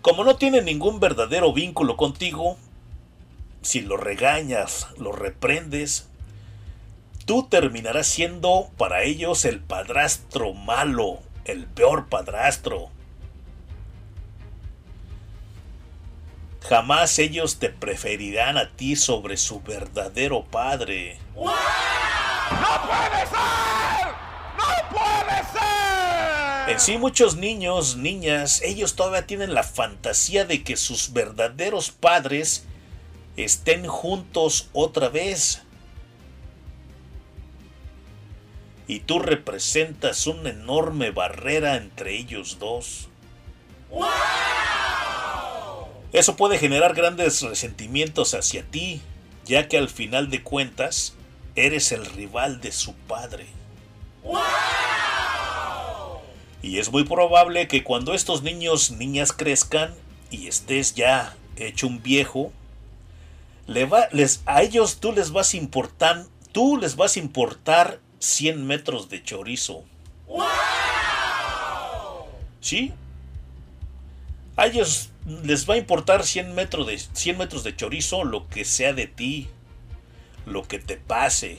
Como 0.00 0.24
no 0.24 0.34
tiene 0.34 0.62
ningún 0.62 0.98
verdadero 0.98 1.52
vínculo 1.52 1.96
contigo, 1.96 2.56
si 3.62 3.80
lo 3.80 3.96
regañas, 3.96 4.88
lo 4.98 5.12
reprendes, 5.12 6.08
tú 7.24 7.46
terminarás 7.48 8.08
siendo 8.08 8.68
para 8.76 9.04
ellos 9.04 9.44
el 9.44 9.60
padrastro 9.60 10.52
malo, 10.52 11.20
el 11.44 11.66
peor 11.66 12.08
padrastro. 12.08 12.90
Jamás 16.68 17.18
ellos 17.18 17.58
te 17.58 17.70
preferirán 17.70 18.56
a 18.56 18.70
ti 18.70 18.94
sobre 18.96 19.36
su 19.36 19.60
verdadero 19.62 20.44
padre. 20.44 21.18
¡No 21.34 21.52
puede 22.86 23.26
ser! 23.26 24.08
¡No 24.56 24.88
puede 24.90 25.38
ser! 25.52 26.70
En 26.70 26.80
sí 26.80 26.98
muchos 26.98 27.36
niños, 27.36 27.96
niñas, 27.96 28.62
ellos 28.62 28.94
todavía 28.94 29.26
tienen 29.26 29.54
la 29.54 29.64
fantasía 29.64 30.44
de 30.44 30.62
que 30.62 30.76
sus 30.76 31.12
verdaderos 31.12 31.90
padres 31.90 32.64
estén 33.36 33.86
juntos 33.86 34.68
otra 34.72 35.08
vez. 35.08 35.62
Y 38.86 39.00
tú 39.00 39.18
representas 39.18 40.26
una 40.26 40.50
enorme 40.50 41.10
barrera 41.10 41.76
entre 41.76 42.16
ellos 42.16 42.58
dos. 42.60 43.08
Eso 46.12 46.36
puede 46.36 46.58
generar 46.58 46.94
grandes 46.94 47.40
resentimientos 47.40 48.34
hacia 48.34 48.64
ti, 48.64 49.00
ya 49.46 49.68
que 49.68 49.78
al 49.78 49.88
final 49.88 50.28
de 50.28 50.42
cuentas 50.42 51.14
eres 51.54 51.90
el 51.92 52.04
rival 52.04 52.60
de 52.60 52.72
su 52.72 52.94
padre. 52.94 53.46
Y 56.62 56.78
es 56.78 56.92
muy 56.92 57.04
probable 57.04 57.66
que 57.66 57.82
cuando 57.82 58.14
estos 58.14 58.42
niños, 58.42 58.90
niñas 58.92 59.32
crezcan 59.32 59.94
y 60.30 60.46
estés 60.48 60.94
ya 60.94 61.34
hecho 61.56 61.86
un 61.86 62.02
viejo, 62.02 62.52
le 63.66 63.86
va, 63.86 64.08
les, 64.12 64.42
a 64.46 64.62
ellos 64.62 64.98
tú 64.98 65.12
les 65.12 65.32
vas 65.32 65.54
a 65.54 65.56
importar, 65.56 66.24
tú 66.52 66.76
les 66.76 66.94
vas 66.94 67.16
a 67.16 67.20
importar 67.20 68.00
100 68.18 68.66
metros 68.66 69.08
de 69.08 69.22
chorizo. 69.22 69.84
¿Sí? 72.60 72.92
A 74.56 74.66
ellos 74.66 75.11
les 75.26 75.68
va 75.68 75.74
a 75.74 75.78
importar 75.78 76.24
100 76.24 76.54
metros, 76.54 76.86
de, 76.86 76.98
100 76.98 77.38
metros 77.38 77.64
de 77.64 77.76
chorizo 77.76 78.24
lo 78.24 78.48
que 78.48 78.64
sea 78.64 78.92
de 78.92 79.06
ti, 79.06 79.48
lo 80.46 80.62
que 80.62 80.78
te 80.78 80.96
pase. 80.96 81.58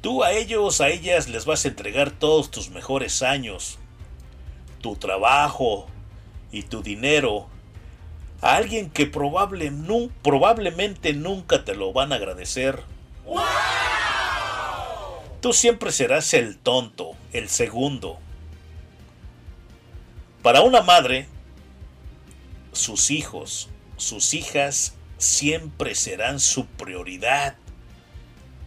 Tú 0.00 0.22
a 0.22 0.32
ellos, 0.32 0.80
a 0.80 0.88
ellas 0.88 1.28
les 1.28 1.44
vas 1.44 1.64
a 1.64 1.68
entregar 1.68 2.10
todos 2.10 2.50
tus 2.50 2.70
mejores 2.70 3.22
años, 3.22 3.78
tu 4.80 4.96
trabajo 4.96 5.86
y 6.52 6.62
tu 6.62 6.82
dinero 6.82 7.48
a 8.44 8.56
alguien 8.56 8.90
que 8.90 9.06
probable, 9.06 9.70
nu, 9.70 10.10
probablemente 10.22 11.14
nunca 11.14 11.64
te 11.64 11.74
lo 11.74 11.94
van 11.94 12.12
a 12.12 12.16
agradecer. 12.16 12.82
Tú 15.40 15.54
siempre 15.54 15.92
serás 15.92 16.34
el 16.34 16.58
tonto, 16.58 17.12
el 17.32 17.48
segundo. 17.48 18.18
Para 20.44 20.60
una 20.60 20.82
madre, 20.82 21.26
sus 22.72 23.10
hijos, 23.10 23.70
sus 23.96 24.34
hijas 24.34 24.92
siempre 25.16 25.94
serán 25.94 26.38
su 26.38 26.66
prioridad, 26.66 27.56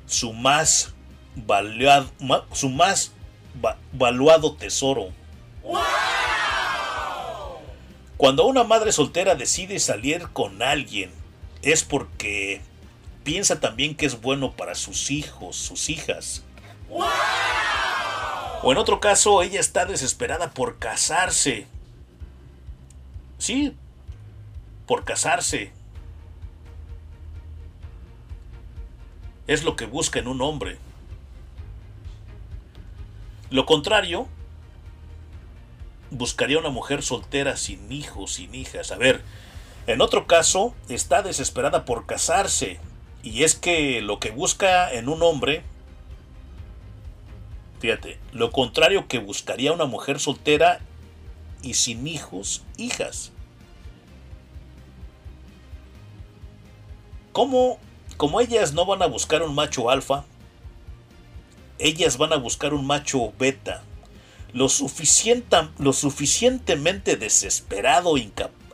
su 0.08 0.34
más 0.34 0.96
valuado, 1.36 2.10
su 2.52 2.70
más 2.70 3.12
va, 3.64 3.78
valuado 3.94 4.56
tesoro. 4.56 5.10
Cuando 8.18 8.48
una 8.48 8.64
madre 8.64 8.92
soltera 8.92 9.36
decide 9.36 9.78
salir 9.80 10.30
con 10.34 10.64
alguien 10.64 11.12
es 11.62 11.84
porque 11.84 12.60
piensa 13.24 13.60
también 13.60 13.94
que 13.94 14.08
es 14.08 14.20
bueno 14.20 14.54
para 14.54 14.74
sus 14.74 15.12
hijos, 15.12 15.56
sus 15.56 15.92
hijas. 15.92 16.44
O 18.68 18.74
en 18.74 18.78
otro 18.80 19.00
caso, 19.00 19.42
ella 19.44 19.62
está 19.62 19.86
desesperada 19.86 20.52
por 20.52 20.78
casarse. 20.78 21.68
Sí, 23.38 23.74
por 24.86 25.06
casarse. 25.06 25.72
Es 29.48 29.64
lo 29.64 29.78
que 29.78 29.86
busca 29.86 30.20
en 30.20 30.28
un 30.28 30.42
hombre. 30.42 30.80
Lo 33.52 33.66
contrario, 33.66 34.28
buscaría 36.12 36.60
una 36.60 36.70
mujer 36.70 37.04
soltera 37.04 37.56
sin 37.56 37.90
hijos, 37.90 38.34
sin 38.34 38.54
hijas. 38.54 38.92
A 38.92 38.98
ver, 38.98 39.22
en 39.86 40.02
otro 40.02 40.28
caso, 40.28 40.76
está 40.90 41.22
desesperada 41.22 41.86
por 41.86 42.06
casarse. 42.06 42.82
Y 43.24 43.44
es 43.44 43.56
que 43.56 44.02
lo 44.02 44.20
que 44.20 44.32
busca 44.32 44.92
en 44.92 45.08
un 45.08 45.24
hombre, 45.24 45.64
fíjate, 47.80 48.20
lo 48.32 48.52
contrario 48.52 49.08
que 49.08 49.20
buscaría 49.20 49.74
una 49.74 49.86
mujer 49.86 50.20
soltera 50.20 50.80
y 51.62 51.76
sin 51.76 52.08
hijos, 52.08 52.64
hijas. 52.78 53.32
¿Cómo, 57.32 57.80
como 58.18 58.42
ellas 58.42 58.74
no 58.74 58.86
van 58.86 59.02
a 59.02 59.08
buscar 59.08 59.44
un 59.44 59.54
macho 59.54 59.90
alfa, 59.90 60.26
ellas 61.80 62.18
van 62.18 62.34
a 62.34 62.38
buscar 62.38 62.74
un 62.74 62.86
macho 62.88 63.32
beta, 63.38 63.84
lo, 64.54 64.68
lo 65.78 65.94
suficientemente 65.94 67.16
desesperado 67.16 68.16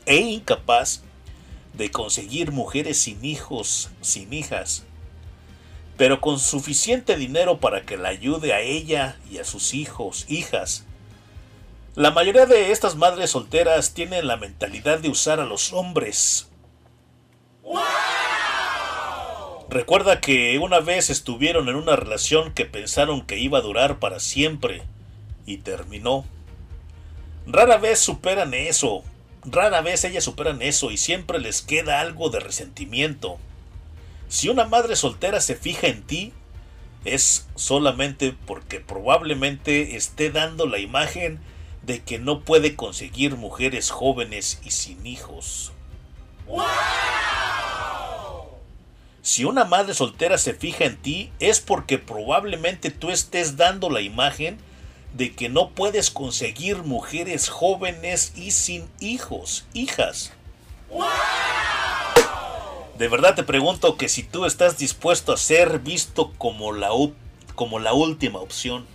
e 0.05 0.15
incapaz 0.15 1.01
de 1.73 1.91
conseguir 1.91 2.51
mujeres 2.51 2.99
sin 2.99 3.25
hijos, 3.25 3.89
sin 4.01 4.31
hijas, 4.31 4.85
pero 5.97 6.21
con 6.21 6.39
suficiente 6.39 7.15
dinero 7.17 7.59
para 7.59 7.81
que 7.81 7.97
la 7.97 8.09
ayude 8.09 8.53
a 8.53 8.61
ella 8.61 9.17
y 9.31 9.37
a 9.37 9.43
sus 9.43 9.73
hijos, 9.73 10.25
hijas. 10.27 10.85
La 11.95 12.11
mayoría 12.11 12.45
de 12.47 12.71
estas 12.71 12.95
madres 12.95 13.31
solteras 13.31 13.93
tienen 13.93 14.27
la 14.27 14.37
mentalidad 14.37 14.99
de 14.99 15.09
usar 15.09 15.39
a 15.39 15.45
los 15.45 15.73
hombres. 15.73 16.49
Recuerda 19.69 20.19
que 20.19 20.59
una 20.59 20.79
vez 20.79 21.09
estuvieron 21.09 21.69
en 21.69 21.75
una 21.75 21.95
relación 21.95 22.53
que 22.53 22.65
pensaron 22.65 23.25
que 23.25 23.39
iba 23.39 23.59
a 23.59 23.61
durar 23.61 23.99
para 23.99 24.19
siempre 24.19 24.83
y 25.45 25.57
terminó. 25.57 26.25
Rara 27.45 27.77
vez 27.77 27.99
superan 27.99 28.53
eso, 28.53 29.03
rara 29.43 29.81
vez 29.81 30.03
ellas 30.03 30.23
superan 30.23 30.61
eso 30.61 30.91
y 30.91 30.97
siempre 30.97 31.39
les 31.39 31.61
queda 31.61 32.01
algo 32.01 32.29
de 32.29 32.39
resentimiento. 32.39 33.39
Si 34.33 34.49
una 34.49 34.65
madre 34.65 34.95
soltera 34.95 35.39
se 35.41 35.53
fija 35.53 35.85
en 35.85 36.01
ti, 36.01 36.33
es 37.05 37.47
solamente 37.53 38.35
porque 38.47 38.79
probablemente 38.79 39.95
esté 39.95 40.31
dando 40.31 40.65
la 40.65 40.79
imagen 40.79 41.39
de 41.83 42.01
que 42.01 42.17
no 42.17 42.41
puede 42.41 42.75
conseguir 42.75 43.35
mujeres 43.35 43.91
jóvenes 43.91 44.59
y 44.65 44.71
sin 44.71 45.05
hijos. 45.05 45.71
Si 49.21 49.45
una 49.45 49.65
madre 49.65 49.93
soltera 49.93 50.39
se 50.39 50.55
fija 50.55 50.85
en 50.85 50.97
ti, 50.97 51.31
es 51.39 51.59
porque 51.59 51.99
probablemente 51.99 52.89
tú 52.89 53.11
estés 53.11 53.55
dando 53.55 53.91
la 53.91 54.01
imagen 54.01 54.57
de 55.13 55.35
que 55.35 55.47
no 55.47 55.69
puedes 55.69 56.09
conseguir 56.09 56.77
mujeres 56.77 57.49
jóvenes 57.49 58.33
y 58.35 58.49
sin 58.49 58.89
hijos, 58.99 59.67
hijas. 59.75 60.33
De 62.97 63.07
verdad 63.07 63.35
te 63.35 63.43
pregunto 63.43 63.97
que 63.97 64.07
si 64.07 64.23
tú 64.23 64.45
estás 64.45 64.77
dispuesto 64.77 65.33
a 65.33 65.37
ser 65.37 65.79
visto 65.79 66.31
como 66.37 66.71
la, 66.71 66.89
como 67.55 67.79
la 67.79 67.93
última 67.93 68.39
opción. 68.39 68.85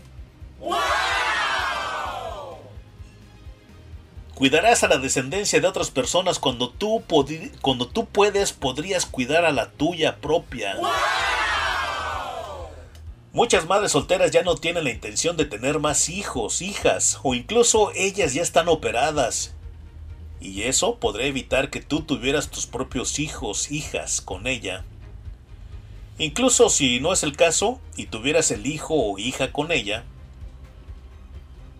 Cuidarás 4.35 4.85
a 4.85 4.89
la 4.89 4.99
descendencia 4.99 5.61
de 5.61 5.67
otras 5.67 5.91
personas 5.91 6.39
cuando 6.39 6.71
tú, 6.71 7.03
cuando 7.61 7.89
tú 7.89 8.07
puedes, 8.07 8.53
podrías 8.53 9.05
cuidar 9.05 9.45
a 9.45 9.51
la 9.51 9.73
tuya 9.73 10.19
propia. 10.19 10.77
Muchas 13.33 13.67
madres 13.67 13.93
solteras 13.93 14.31
ya 14.31 14.43
no 14.43 14.55
tienen 14.55 14.85
la 14.85 14.91
intención 14.91 15.37
de 15.37 15.45
tener 15.45 15.81
más 15.81 16.09
hijos, 16.09 16.63
hijas, 16.63 17.19
o 17.25 17.35
incluso 17.35 17.91
ellas 17.97 18.33
ya 18.33 18.43
están 18.43 18.69
operadas. 18.69 19.55
Y 20.41 20.63
eso 20.63 20.97
podría 20.97 21.27
evitar 21.27 21.71
que 21.71 21.81
tú 21.81 22.03
tuvieras 22.03 22.51
tus 22.51 22.67
propios 22.67 23.19
hijos, 23.19 23.71
hijas 23.71 24.21
con 24.21 24.47
ella. 24.47 24.85
Incluso 26.19 26.69
si 26.69 27.01
no 27.01 27.13
es 27.13 27.23
el 27.23 27.37
caso 27.37 27.81
y 27.97 28.07
tuvieras 28.07 28.51
el 28.51 28.67
hijo 28.67 28.95
o 28.95 29.19
hija 29.19 29.53
con 29.53 29.73
ella, 29.73 30.05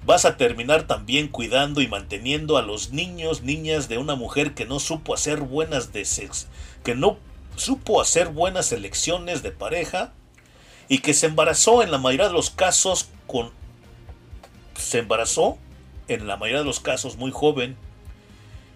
vas 0.05 0.25
a 0.25 0.37
terminar 0.37 0.87
también 0.87 1.29
cuidando 1.29 1.81
y 1.81 1.89
manteniendo 1.89 2.57
a 2.57 2.63
los 2.63 2.93
niños, 2.93 3.43
niñas 3.43 3.89
de 3.89 3.99
una 3.99 4.15
mujer 4.15 4.55
que 4.55 4.65
no 4.65 4.81
supo 4.81 5.13
hacer 5.13 5.41
buenas 5.41 5.93
de 5.93 6.07
que 6.83 6.95
no 6.95 7.19
supo 7.57 8.01
hacer 8.01 8.29
buenas 8.29 8.73
elecciones 8.73 9.43
de 9.43 9.51
pareja 9.51 10.13
y 10.89 10.99
que 10.99 11.15
se 11.15 11.27
embarazó 11.27 11.83
en 11.83 11.91
la 11.91 11.99
mayoría 11.99 12.29
de 12.29 12.33
los 12.33 12.51
casos 12.51 13.11
con 13.27 13.51
se 14.77 15.01
embarazó 15.01 15.59
en 16.07 16.27
la 16.27 16.37
mayoría 16.37 16.61
de 16.61 16.67
los 16.67 16.81
casos 16.81 17.17
muy 17.17 17.33
joven 17.33 17.77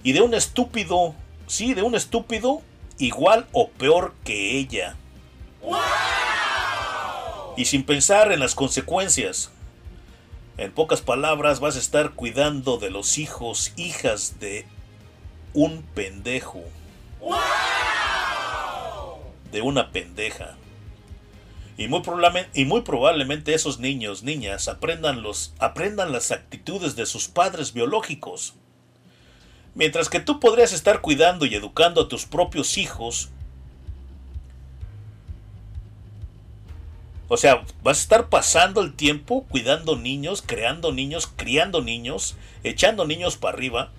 y 0.02 0.12
de 0.12 0.20
un 0.20 0.34
estúpido, 0.34 1.14
sí, 1.46 1.74
de 1.74 1.82
un 1.82 1.94
estúpido 1.94 2.62
igual 2.98 3.46
o 3.52 3.68
peor 3.68 4.14
que 4.24 4.58
ella. 4.58 4.96
Y 7.56 7.64
sin 7.66 7.84
pensar 7.84 8.32
en 8.32 8.40
las 8.40 8.54
consecuencias. 8.54 9.50
En 10.58 10.72
pocas 10.72 11.00
palabras, 11.00 11.60
vas 11.60 11.76
a 11.76 11.78
estar 11.78 12.10
cuidando 12.10 12.78
de 12.78 12.90
los 12.90 13.18
hijos, 13.18 13.72
hijas 13.76 14.38
de 14.38 14.66
un 15.54 15.82
pendejo. 15.94 16.62
De 19.50 19.62
una 19.62 19.90
pendeja. 19.90 20.56
Y 21.76 21.88
muy, 21.88 22.02
probablemente, 22.02 22.60
y 22.60 22.64
muy 22.64 22.82
probablemente 22.82 23.54
esos 23.54 23.78
niños, 23.78 24.22
niñas, 24.22 24.68
aprendan, 24.68 25.22
los, 25.22 25.54
aprendan 25.58 26.12
las 26.12 26.30
actitudes 26.30 26.96
de 26.96 27.06
sus 27.06 27.28
padres 27.28 27.72
biológicos. 27.72 28.54
Mientras 29.74 30.08
que 30.08 30.20
tú 30.20 30.38
podrías 30.40 30.72
estar 30.72 31.00
cuidando 31.00 31.46
y 31.46 31.54
educando 31.54 32.02
a 32.02 32.08
tus 32.08 32.26
propios 32.26 32.78
hijos, 32.78 33.30
O 37.28 37.38
sea, 37.38 37.64
vas 37.82 37.96
a 37.96 38.02
estar 38.02 38.28
pasando 38.28 38.82
el 38.82 38.92
tiempo 38.92 39.46
cuidando 39.48 39.96
niños, 39.96 40.44
creando 40.44 40.92
niños, 40.92 41.32
criando 41.34 41.80
niños, 41.80 42.36
echando 42.62 43.06
niños 43.06 43.38
para 43.38 43.56
arriba 43.56 43.90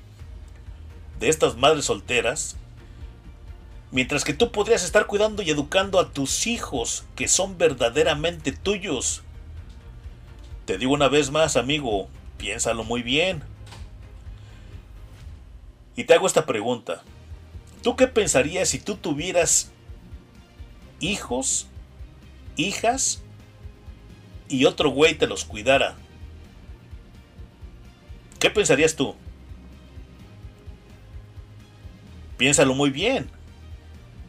de 1.19 1.30
estas 1.30 1.58
madres 1.58 1.85
solteras 1.85 2.58
Mientras 3.93 4.24
que 4.24 4.34
tú 4.34 4.52
podrías 4.52 4.84
estar 4.84 5.06
cuidando 5.06 5.43
y 5.43 5.52
educando 5.52 6.00
a 6.00 6.10
tus 6.11 6.48
hijos 6.48 7.06
que 7.16 7.27
son 7.27 7.60
verdaderamente 7.60 8.52
tuyos. 8.52 9.22
Te 10.66 10.80
digo 10.80 10.93
una 10.93 11.10
vez 11.10 11.30
más, 11.30 11.58
amigo, 11.58 12.10
piénsalo 12.38 12.84
muy 12.84 13.03
bien. 13.03 13.43
Y 15.96 16.06
te 16.06 16.14
hago 16.14 16.28
esta 16.28 16.46
pregunta. 16.46 17.04
¿Tú 17.82 17.96
qué 17.96 18.08
pensarías 18.08 18.70
si 18.70 18.80
tú 18.80 18.96
tuvieras 18.96 19.72
hijos, 21.00 21.68
hijas 22.56 23.22
y 24.48 24.66
otro 24.66 24.90
güey 24.90 25.16
te 25.16 25.28
los 25.28 25.46
cuidara? 25.46 25.96
¿Qué 28.40 28.50
pensarías 28.50 28.96
tú? 28.96 29.16
Piénsalo 32.38 32.74
muy 32.74 32.90
bien. 32.90 33.30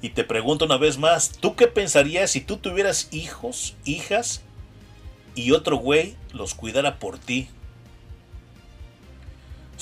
Y 0.03 0.11
te 0.11 0.23
pregunto 0.23 0.67
una 0.67 0.77
vez 0.77 0.99
más, 0.99 1.33
¿tú 1.33 1.57
qué 1.57 1.67
pensarías 1.67 2.31
si 2.31 2.41
tú 2.41 2.59
tuvieras 2.59 3.09
hijos, 3.11 3.75
hijas, 3.85 4.43
y 5.35 5.53
otro 5.53 5.77
güey 5.77 6.15
los 6.33 6.55
cuidara 6.55 6.99
por 6.99 7.19
ti? 7.19 7.49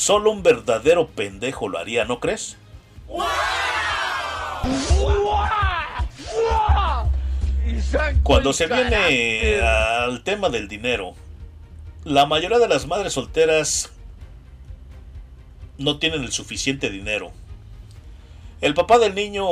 Solo 0.02 0.32
un 0.32 0.42
verdadero 0.42 1.06
pendejo 1.06 1.68
lo 1.68 1.78
haría, 1.78 2.05
¿no 2.05 2.18
crees? 2.18 2.56
Cuando 8.24 8.52
se 8.52 8.66
viene 8.66 9.60
al 9.60 10.24
tema 10.24 10.48
del 10.48 10.66
dinero, 10.66 11.14
la 12.02 12.26
mayoría 12.26 12.58
de 12.58 12.66
las 12.66 12.89
madres 12.89 13.12
solteras 13.12 13.92
no 15.78 16.00
tienen 16.00 16.24
el 16.24 16.32
suficiente 16.32 16.90
dinero. 16.90 17.31
El 18.60 18.74
papá 18.74 18.98
del 18.98 19.14
niño 19.14 19.47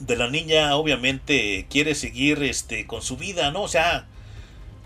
de 0.00 0.16
la 0.18 0.28
niña 0.28 0.76
obviamente 0.76 1.66
quiere 1.70 1.94
seguir 1.94 2.42
este 2.42 2.86
con 2.86 3.00
su 3.00 3.16
vida, 3.16 3.50
¿no? 3.52 3.62
O 3.62 3.68
sea, 3.68 4.06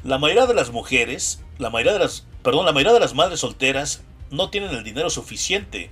la 0.04 0.18
mayoría 0.18 0.46
de 0.46 0.54
las 0.54 0.70
mujeres, 0.70 1.42
la 1.58 1.70
mayoría 1.70 1.94
de 1.94 1.98
las, 1.98 2.24
perdón, 2.44 2.66
la 2.66 2.72
mayoría 2.72 2.92
de 2.92 3.00
las 3.00 3.14
madres 3.14 3.40
solteras 3.40 4.04
no 4.30 4.50
tienen 4.50 4.70
el 4.70 4.84
dinero 4.84 5.10
suficiente. 5.10 5.90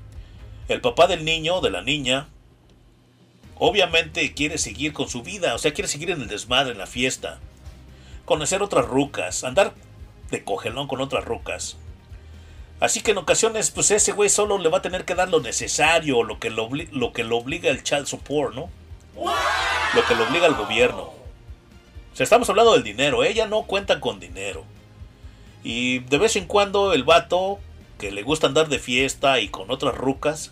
El 0.69 0.81
papá 0.81 1.07
del 1.07 1.25
niño, 1.25 1.61
de 1.61 1.70
la 1.70 1.83
niña, 1.83 2.28
obviamente 3.59 4.35
quiere 4.35 4.59
seguir 4.59 4.93
con 4.93 5.09
su 5.09 5.23
vida, 5.23 5.55
o 5.55 5.59
sea, 5.59 5.73
quiere 5.73 5.89
seguir 5.89 6.11
en 6.11 6.23
el 6.23 6.28
desmadre, 6.28 6.73
en 6.73 6.78
la 6.78 6.86
fiesta, 6.86 7.41
conocer 8.25 8.62
otras 8.62 8.86
rucas, 8.86 9.44
andar 9.44 9.75
de 10.31 10.44
cogelón 10.44 10.89
con 10.89 11.01
otras 11.01 11.25
rucas. 11.25 11.77
Así 12.81 13.01
que 13.01 13.12
en 13.12 13.19
ocasiones, 13.19 13.70
pues 13.70 13.93
ese 13.93 14.11
güey 14.11 14.28
solo 14.28 14.59
le 14.59 14.69
va 14.69 14.78
a 14.78 14.83
tener 14.83 15.05
que 15.05 15.15
dar 15.15 15.28
lo 15.28 15.41
necesario, 15.41 16.25
lo 16.25 16.41
que 16.41 16.51
lo, 16.51 16.69
lo 16.91 17.12
que 17.12 17.23
lo 17.23 17.39
obliga 17.39 17.70
el 17.70 17.85
child 17.85 18.07
support, 18.07 18.55
¿no? 18.55 18.69
Lo 19.94 20.05
que 20.05 20.17
lo 20.17 20.27
obliga 20.28 20.49
el 20.49 20.55
gobierno. 20.55 21.02
O 22.12 22.17
sea, 22.17 22.25
estamos 22.25 22.51
hablando 22.51 22.73
del 22.73 22.83
dinero, 22.83 23.23
ella 23.23 23.47
no 23.47 23.62
cuenta 23.62 24.01
con 24.01 24.19
dinero. 24.19 24.65
Y 25.62 26.01
de 26.01 26.19
vez 26.19 26.35
en 26.35 26.47
cuando 26.47 26.93
el 26.93 27.05
vato, 27.05 27.61
que 28.02 28.10
le 28.10 28.24
gusta 28.24 28.48
andar 28.48 28.68
de 28.68 28.81
fiesta 28.81 29.39
y 29.39 29.47
con 29.47 29.70
otras 29.70 29.94
rucas, 29.94 30.50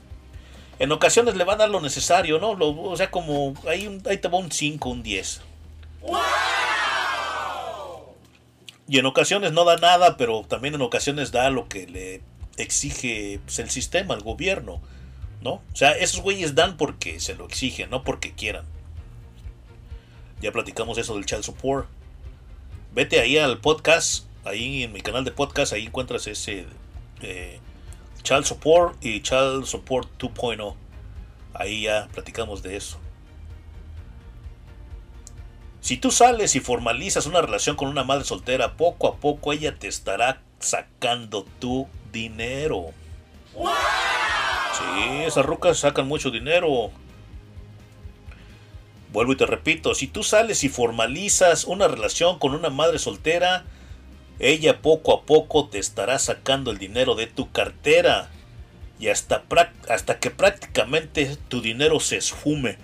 en 0.79 0.93
ocasiones 0.93 1.35
le 1.35 1.43
va 1.43 1.55
a 1.55 1.57
dar 1.57 1.69
lo 1.69 1.81
necesario, 1.81 2.39
¿no? 2.39 2.51
O 2.53 2.97
sea, 2.97 3.11
como 3.11 3.55
ahí 3.67 3.89
te 4.19 4.29
va 4.29 4.39
un 4.39 4.53
5, 4.53 4.89
un 4.89 5.03
10. 5.03 5.41
Y 8.87 8.99
en 9.01 9.07
ocasiones 9.07 9.51
no 9.51 9.65
da 9.65 9.79
nada, 9.79 10.17
pero 10.17 10.45
también 10.47 10.77
en 10.77 10.83
ocasiones 10.83 11.33
da 11.33 11.51
lo 11.51 11.67
que 11.67 11.89
le 11.89 12.23
exige 12.57 13.41
pues, 13.45 13.59
el 13.59 13.69
sistema, 13.69 14.15
el 14.15 14.23
gobierno, 14.23 14.81
¿no? 15.43 15.55
O 15.55 15.77
sea, 15.77 15.91
esos 15.91 16.21
güeyes 16.21 16.55
dan 16.55 16.77
porque 16.77 17.19
se 17.19 17.35
lo 17.35 17.47
exigen, 17.47 17.91
no 17.91 18.05
porque 18.05 18.33
quieran. 18.33 18.65
Ya 20.41 20.53
platicamos 20.53 20.99
eso 20.99 21.17
del 21.17 21.27
child 21.27 21.43
support. 21.43 21.89
Vete 22.95 23.19
ahí 23.19 23.39
al 23.39 23.59
podcast, 23.59 24.27
ahí 24.45 24.85
en 24.85 24.93
mi 24.93 25.01
canal 25.01 25.25
de 25.25 25.33
podcast, 25.33 25.73
ahí 25.73 25.87
encuentras 25.87 26.29
ese 26.29 26.65
eh, 27.23 27.61
child 28.23 28.45
support 28.45 29.05
y 29.05 29.21
child 29.23 29.65
support 29.65 30.09
2.0. 30.19 30.75
Ahí 31.55 31.83
ya 31.83 32.09
platicamos 32.13 32.63
de 32.63 32.77
eso. 32.77 32.99
Si 35.81 35.97
tú 35.97 36.11
sales 36.11 36.55
y 36.57 36.61
formalizas 36.61 37.27
una 37.27 37.41
relación 37.41 37.75
con 37.75 37.89
una 37.89 38.05
madre 38.05 38.25
soltera, 38.25 38.77
poco 38.77 39.09
a 39.09 39.17
poco 39.17 39.53
ella 39.53 39.77
te 39.79 39.89
estará 39.89 40.43
sacando 40.59 41.45
tu 41.59 41.89
dinero. 42.13 42.93
Sí, 43.55 45.23
esas 45.25 45.45
rucas 45.45 45.79
sacan 45.79 46.07
mucho 46.07 46.31
dinero. 46.31 46.91
Vuelvo 49.13 49.33
y 49.33 49.37
te 49.37 49.47
repito, 49.47 49.95
si 49.95 50.07
tú 50.07 50.23
sales 50.23 50.63
y 50.63 50.69
formalizas 50.69 51.65
una 51.65 51.89
relación 51.89 52.39
con 52.39 52.55
una 52.55 52.71
madre 52.71 52.99
soltera, 52.99 53.65
ella 54.41 54.81
poco 54.81 55.13
a 55.13 55.27
poco 55.27 55.69
te 55.69 55.79
estará 55.79 56.19
sacando 56.19 56.71
el 56.71 56.79
dinero 56.79 57.15
de 57.15 57.27
tu 57.27 57.53
cartera. 57.53 58.31
Y 58.99 59.09
hasta, 59.09 59.45
hasta 59.89 60.19
que 60.19 60.31
prácticamente 60.31 61.37
tu 61.49 61.61
dinero 61.61 62.01
se 62.01 62.17
esfume. 62.17 62.79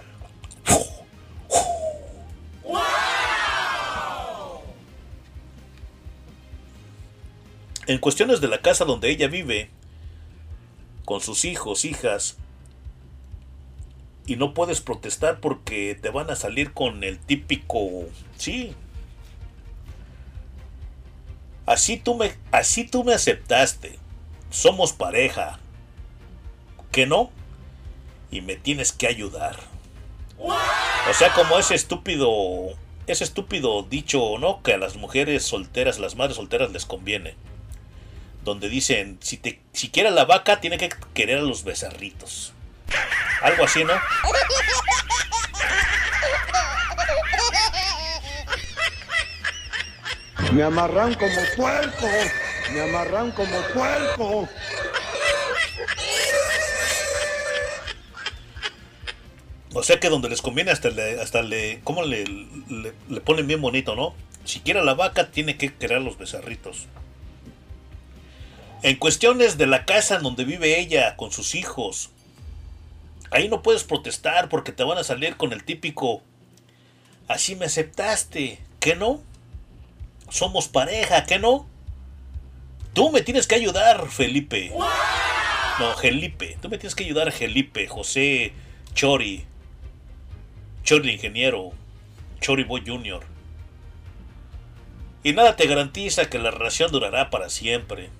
En 7.86 7.98
cuestiones 7.98 8.40
de 8.40 8.48
la 8.48 8.60
casa 8.60 8.84
donde 8.84 9.10
ella 9.10 9.28
vive, 9.28 9.70
con 11.04 11.20
sus 11.20 11.44
hijos, 11.44 11.84
hijas, 11.84 12.36
y 14.26 14.36
no 14.36 14.54
puedes 14.54 14.80
protestar 14.80 15.40
porque 15.40 15.96
te 16.00 16.10
van 16.10 16.28
a 16.30 16.36
salir 16.36 16.72
con 16.72 17.04
el 17.04 17.18
típico, 17.18 18.06
sí. 18.36 18.74
Así 21.66 21.96
tú 21.96 22.14
me, 22.14 22.32
así 22.52 22.84
tú 22.84 23.02
me 23.02 23.12
aceptaste. 23.12 23.98
Somos 24.50 24.92
pareja. 24.92 25.58
¿Que 26.92 27.06
no? 27.06 27.30
Y 28.30 28.40
me 28.40 28.56
tienes 28.56 28.92
que 28.92 29.08
ayudar. 29.08 29.58
O 30.38 31.14
sea, 31.14 31.32
como 31.32 31.58
ese 31.58 31.74
estúpido, 31.74 32.68
ese 33.06 33.24
estúpido 33.24 33.82
dicho, 33.82 34.38
¿no? 34.38 34.62
Que 34.62 34.74
a 34.74 34.78
las 34.78 34.96
mujeres 34.96 35.44
solteras, 35.44 35.98
las 35.98 36.14
madres 36.14 36.36
solteras 36.36 36.70
les 36.70 36.86
conviene. 36.86 37.34
Donde 38.44 38.68
dicen, 38.68 39.18
si 39.20 39.36
te, 39.36 39.60
si 39.72 39.90
la 39.90 40.24
vaca, 40.24 40.60
tiene 40.60 40.78
que 40.78 40.90
querer 41.14 41.38
a 41.38 41.42
los 41.42 41.64
becerritos. 41.64 42.52
Algo 43.42 43.64
así, 43.64 43.82
¿no? 43.82 43.94
Me 50.52 50.62
amarran 50.62 51.14
como 51.14 51.40
puerco. 51.56 52.08
Me 52.72 52.80
amarran 52.82 53.32
como 53.32 53.60
puerco. 53.74 54.48
O 59.74 59.82
sea 59.82 60.00
que 60.00 60.08
donde 60.08 60.30
les 60.30 60.40
conviene 60.40 60.70
hasta 60.70 60.88
le, 60.88 61.20
hasta 61.20 61.42
le, 61.42 61.80
¿cómo 61.84 62.02
le, 62.02 62.24
le, 62.28 63.20
ponen 63.20 63.46
bien 63.46 63.60
bonito, 63.60 63.94
no? 63.94 64.14
Si 64.44 64.60
quiere 64.60 64.80
a 64.80 64.84
la 64.84 64.94
vaca, 64.94 65.30
tiene 65.30 65.58
que 65.58 65.74
a 65.94 65.98
los 65.98 66.16
becerritos. 66.16 66.86
En 68.82 68.96
cuestiones 68.96 69.58
de 69.58 69.66
la 69.66 69.84
casa 69.84 70.16
en 70.16 70.22
donde 70.22 70.44
vive 70.44 70.80
ella 70.80 71.16
con 71.16 71.30
sus 71.30 71.54
hijos, 71.54 72.08
ahí 73.30 73.48
no 73.48 73.62
puedes 73.62 73.84
protestar 73.84 74.48
porque 74.48 74.72
te 74.72 74.82
van 74.82 74.96
a 74.96 75.04
salir 75.04 75.36
con 75.36 75.52
el 75.52 75.64
típico, 75.64 76.22
así 77.28 77.54
me 77.54 77.66
aceptaste, 77.66 78.60
¿qué 78.80 78.96
no? 78.96 79.22
Somos 80.28 80.68
pareja, 80.68 81.24
¿qué 81.24 81.38
no? 81.38 81.66
Tú 82.92 83.10
me 83.10 83.22
tienes 83.22 83.46
que 83.46 83.54
ayudar, 83.54 84.08
Felipe. 84.08 84.72
No, 85.78 85.94
Felipe. 85.96 86.56
Tú 86.60 86.68
me 86.68 86.78
tienes 86.78 86.94
que 86.94 87.04
ayudar, 87.04 87.30
Felipe, 87.30 87.86
José, 87.86 88.52
Chori. 88.94 89.44
Chori 90.82 91.08
el 91.08 91.14
ingeniero. 91.14 91.72
Chori 92.40 92.64
Boy 92.64 92.82
Jr. 92.86 93.20
Y 95.22 95.32
nada 95.32 95.56
te 95.56 95.66
garantiza 95.66 96.30
que 96.30 96.38
la 96.38 96.50
relación 96.50 96.90
durará 96.92 97.30
para 97.30 97.50
siempre. 97.50 98.10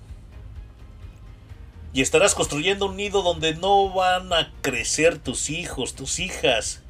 Y 1.93 2.01
estarás 2.01 2.35
construyendo 2.35 2.85
un 2.85 2.97
nido 2.97 3.23
donde 3.23 3.55
no 3.55 3.89
van 3.89 4.31
a 4.33 4.51
crecer 4.61 5.17
tus 5.17 5.49
hijos, 5.49 5.95
tus 5.95 6.19
hijas, 6.19 6.83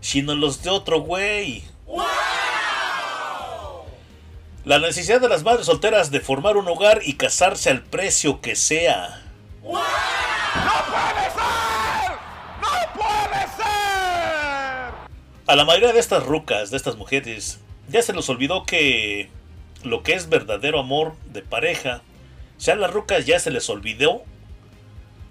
sino 0.00 0.34
los 0.34 0.62
de 0.62 0.70
otro 0.70 1.00
güey. 1.00 1.62
La 4.70 4.78
necesidad 4.78 5.20
de 5.20 5.28
las 5.28 5.42
madres 5.42 5.66
solteras 5.66 6.12
de 6.12 6.20
formar 6.20 6.56
un 6.56 6.68
hogar 6.68 7.00
y 7.04 7.14
casarse 7.14 7.70
al 7.70 7.82
precio 7.82 8.40
que 8.40 8.54
sea. 8.54 9.20
¡No 9.64 9.70
puede 9.72 11.24
ser! 11.32 12.12
¡No 12.62 12.92
puede 12.94 13.46
ser! 13.56 14.92
A 15.48 15.56
la 15.56 15.64
mayoría 15.64 15.92
de 15.92 15.98
estas 15.98 16.24
rucas, 16.24 16.70
de 16.70 16.76
estas 16.76 16.94
mujeres, 16.94 17.58
ya 17.88 18.00
se 18.00 18.12
les 18.12 18.28
olvidó 18.28 18.62
que 18.62 19.28
lo 19.82 20.04
que 20.04 20.14
es 20.14 20.28
verdadero 20.28 20.78
amor 20.78 21.16
de 21.32 21.42
pareja, 21.42 22.02
o 22.56 22.60
sea, 22.60 22.74
a 22.74 22.76
las 22.76 22.92
rucas 22.92 23.26
ya 23.26 23.40
se 23.40 23.50
les 23.50 23.68
olvidó 23.70 24.22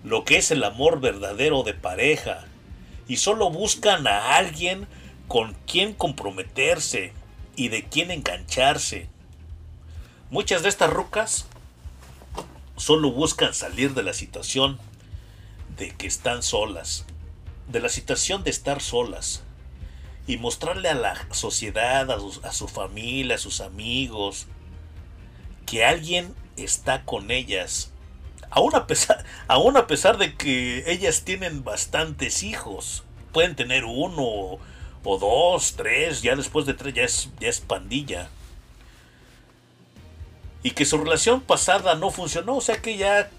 lo 0.04 0.26
que 0.26 0.36
es 0.36 0.52
el 0.52 0.66
amor 0.66 1.00
verdadero 1.00 1.64
de 1.64 1.76
pareja 1.76 2.44
y 3.08 3.16
solo 3.16 3.50
buscan 3.50 4.06
a 4.06 4.36
alguien 4.36 4.90
con 5.30 5.56
quien 5.66 5.94
comprometerse 5.94 7.14
y 7.56 7.70
de 7.70 7.86
quien 7.86 8.12
engancharse. 8.12 9.08
Muchas 10.32 10.62
de 10.62 10.70
estas 10.70 10.92
rucas 10.92 11.48
solo 12.78 13.12
buscan 13.12 13.56
salir 13.56 13.96
de 13.96 14.04
la 14.04 14.14
situación 14.14 14.78
de 15.76 15.90
que 15.90 16.06
están 16.06 16.44
solas, 16.44 17.06
de 17.68 17.80
la 17.80 17.90
situación 17.90 18.44
de 18.44 18.52
estar 18.52 18.80
solas 18.80 19.42
y 20.28 20.38
mostrarle 20.38 20.88
a 20.90 20.94
la 20.94 21.18
sociedad, 21.32 22.12
a 22.12 22.52
su, 22.52 22.68
familia, 22.68 23.36
a 23.36 23.40
sus 23.40 23.60
amigos, 23.60 24.46
que 25.66 25.84
alguien 25.84 26.36
está 26.58 27.06
con 27.06 27.32
ellas. 27.32 27.92
Aún 28.52 28.76
a, 28.76 28.86
pesar, 28.86 29.26
aún 29.48 29.78
a 29.78 29.88
pesar 29.88 30.20
de 30.20 30.36
que 30.36 30.84
ellas 30.92 31.24
tienen 31.24 31.64
bastantes 31.64 32.44
hijos. 32.44 33.04
Pueden 33.32 33.56
tener 33.56 33.84
uno 33.84 34.22
o, 34.22 34.60
o 35.04 35.18
dos, 35.18 35.74
tres, 35.76 36.22
ya 36.22 36.36
después 36.36 36.68
de 36.68 36.76
tres 36.76 36.94
ya 36.94 37.04
es, 37.04 37.30
ya 37.40 37.50
es 37.50 37.62
pandilla. 37.62 38.30
Y 40.64 40.72
que 40.72 40.86
su 40.86 40.98
relación 40.98 41.42
pasada 41.42 41.96
no 41.96 42.12
funcionó, 42.12 42.58
o 42.58 42.62
sea 42.62 42.82
que 42.82 42.98
ya 42.98 43.30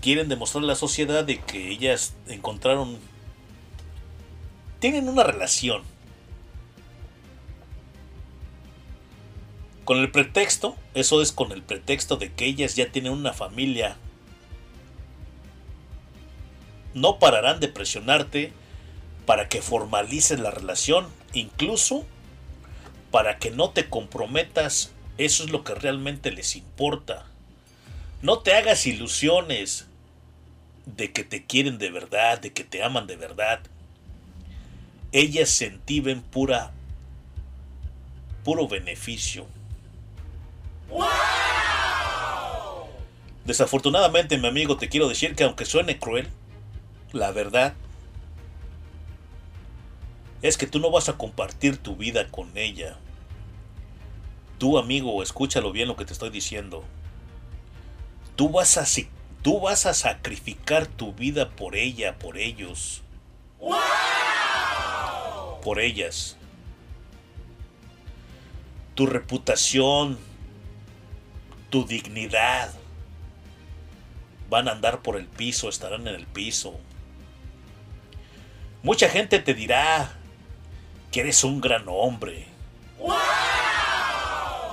quieren 0.00 0.28
demostrar 0.28 0.64
a 0.64 0.66
la 0.66 0.74
sociedad 0.76 1.24
de 1.24 1.40
que 1.40 1.70
ellas 1.70 2.14
encontraron... 2.28 2.98
Tienen 4.80 5.08
una 5.08 5.22
relación. 5.22 5.82
Con 9.84 9.98
el 9.98 10.10
pretexto, 10.10 10.76
eso 10.94 11.22
es 11.22 11.32
con 11.32 11.50
el 11.50 11.62
pretexto 11.62 12.16
de 12.16 12.32
que 12.32 12.44
ellas 12.44 12.76
ya 12.76 12.90
tienen 12.90 13.12
una 13.12 13.32
familia. 13.32 13.96
No 16.94 17.18
pararán 17.18 17.58
de 17.58 17.68
presionarte 17.68 18.52
para 19.26 19.48
que 19.48 19.62
formalices 19.62 20.38
la 20.38 20.50
relación, 20.50 21.08
incluso 21.32 22.04
para 23.10 23.38
que 23.38 23.50
no 23.50 23.70
te 23.70 23.88
comprometas. 23.88 24.91
Eso 25.18 25.44
es 25.44 25.50
lo 25.50 25.64
que 25.64 25.74
realmente 25.74 26.30
les 26.30 26.56
importa. 26.56 27.26
No 28.22 28.38
te 28.38 28.54
hagas 28.54 28.86
ilusiones 28.86 29.86
de 30.86 31.12
que 31.12 31.24
te 31.24 31.44
quieren 31.44 31.78
de 31.78 31.90
verdad, 31.90 32.40
de 32.40 32.52
que 32.52 32.64
te 32.64 32.82
aman 32.82 33.06
de 33.06 33.16
verdad. 33.16 33.60
ellas 35.12 35.62
ven 36.02 36.22
pura, 36.22 36.72
puro 38.44 38.68
beneficio. 38.68 39.46
Desafortunadamente, 43.44 44.38
mi 44.38 44.46
amigo, 44.46 44.76
te 44.76 44.88
quiero 44.88 45.08
decir 45.08 45.34
que 45.34 45.44
aunque 45.44 45.64
suene 45.64 45.98
cruel, 45.98 46.28
la 47.12 47.32
verdad 47.32 47.74
es 50.42 50.56
que 50.56 50.66
tú 50.66 50.80
no 50.80 50.90
vas 50.90 51.08
a 51.08 51.16
compartir 51.16 51.76
tu 51.76 51.96
vida 51.96 52.28
con 52.28 52.56
ella. 52.56 52.98
Tú, 54.62 54.78
amigo, 54.78 55.24
escúchalo 55.24 55.72
bien 55.72 55.88
lo 55.88 55.96
que 55.96 56.04
te 56.04 56.12
estoy 56.12 56.30
diciendo. 56.30 56.84
Tú 58.36 58.48
vas 58.48 58.78
a, 58.78 58.84
tú 59.42 59.58
vas 59.58 59.86
a 59.86 59.92
sacrificar 59.92 60.86
tu 60.86 61.12
vida 61.12 61.50
por 61.50 61.74
ella, 61.74 62.16
por 62.16 62.38
ellos. 62.38 63.02
Por 65.64 65.80
ellas. 65.80 66.36
Tu 68.94 69.04
reputación, 69.06 70.16
tu 71.68 71.84
dignidad, 71.84 72.72
van 74.48 74.68
a 74.68 74.70
andar 74.70 75.02
por 75.02 75.16
el 75.16 75.26
piso, 75.26 75.68
estarán 75.68 76.06
en 76.06 76.14
el 76.14 76.28
piso. 76.28 76.78
Mucha 78.84 79.08
gente 79.08 79.40
te 79.40 79.54
dirá 79.54 80.14
que 81.10 81.18
eres 81.18 81.42
un 81.42 81.60
gran 81.60 81.82
hombre, 81.88 82.46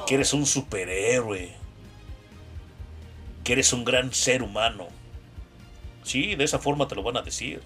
que 0.10 0.16
eres 0.16 0.34
un 0.34 0.48
superhéroe, 0.48 1.52
que 3.44 3.54
eres 3.54 3.74
un 3.74 3.86
gran 3.86 4.12
ser 4.12 4.42
humano. 4.42 4.88
Sí, 6.02 6.34
de 6.34 6.46
esa 6.46 6.58
forma 6.58 6.88
te 6.88 6.96
lo 6.96 7.04
van 7.04 7.18
a 7.18 7.22
decir. 7.22 7.62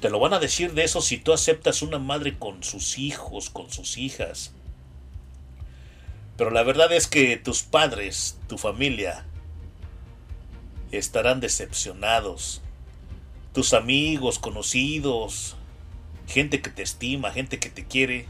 Te 0.00 0.08
lo 0.08 0.18
van 0.18 0.32
a 0.32 0.38
decir 0.38 0.72
de 0.72 0.84
eso 0.84 1.02
si 1.02 1.18
tú 1.18 1.34
aceptas 1.34 1.82
una 1.82 1.98
madre 1.98 2.38
con 2.38 2.62
sus 2.62 2.96
hijos, 2.96 3.50
con 3.50 3.70
sus 3.70 3.98
hijas. 3.98 4.54
Pero 6.38 6.50
la 6.50 6.62
verdad 6.62 6.90
es 6.90 7.06
que 7.06 7.36
tus 7.36 7.62
padres, 7.62 8.38
tu 8.48 8.56
familia, 8.56 9.26
estarán 10.90 11.40
decepcionados. 11.40 12.62
Tus 13.52 13.74
amigos, 13.74 14.38
conocidos, 14.38 15.54
gente 16.26 16.62
que 16.62 16.70
te 16.70 16.80
estima, 16.80 17.30
gente 17.30 17.58
que 17.58 17.68
te 17.68 17.84
quiere, 17.84 18.26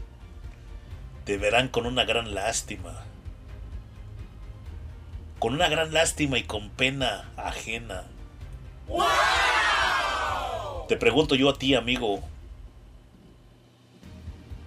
te 1.25 1.37
verán 1.37 1.69
con 1.69 1.85
una 1.85 2.05
gran 2.05 2.33
lástima. 2.33 3.03
Con 5.39 5.53
una 5.53 5.69
gran 5.69 5.93
lástima 5.93 6.37
y 6.37 6.43
con 6.43 6.69
pena 6.69 7.31
ajena. 7.37 8.05
Te 10.87 10.97
pregunto 10.97 11.35
yo 11.35 11.49
a 11.49 11.57
ti, 11.57 11.75
amigo. 11.75 12.21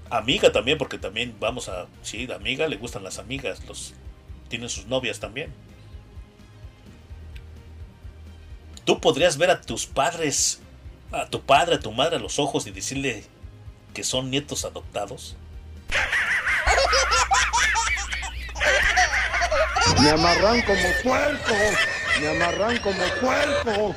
Amiga 0.08 0.52
también, 0.52 0.78
porque 0.78 0.98
también 0.98 1.34
vamos 1.40 1.68
a... 1.68 1.86
Sí, 2.02 2.26
la 2.26 2.36
amiga 2.36 2.68
le 2.68 2.76
gustan 2.76 3.02
las 3.02 3.18
amigas, 3.18 3.64
los 3.66 3.94
tienen 4.48 4.68
sus 4.68 4.86
novias 4.86 5.20
también. 5.20 5.52
Tú 8.84 9.00
podrías 9.00 9.36
ver 9.36 9.50
a 9.50 9.60
tus 9.60 9.86
padres, 9.86 10.60
a 11.10 11.26
tu 11.26 11.42
padre, 11.42 11.74
a 11.74 11.80
tu 11.80 11.90
madre 11.90 12.16
a 12.16 12.20
los 12.20 12.38
ojos 12.38 12.66
y 12.66 12.70
decirle 12.70 13.24
que 13.92 14.04
son 14.04 14.30
nietos 14.30 14.64
adoptados. 14.64 15.36
Me 20.02 20.10
amarran 20.10 20.62
como 20.62 20.88
puerco. 21.02 21.54
Me 22.20 22.28
amarran 22.28 22.78
como 22.78 23.04
puerco. 23.20 23.96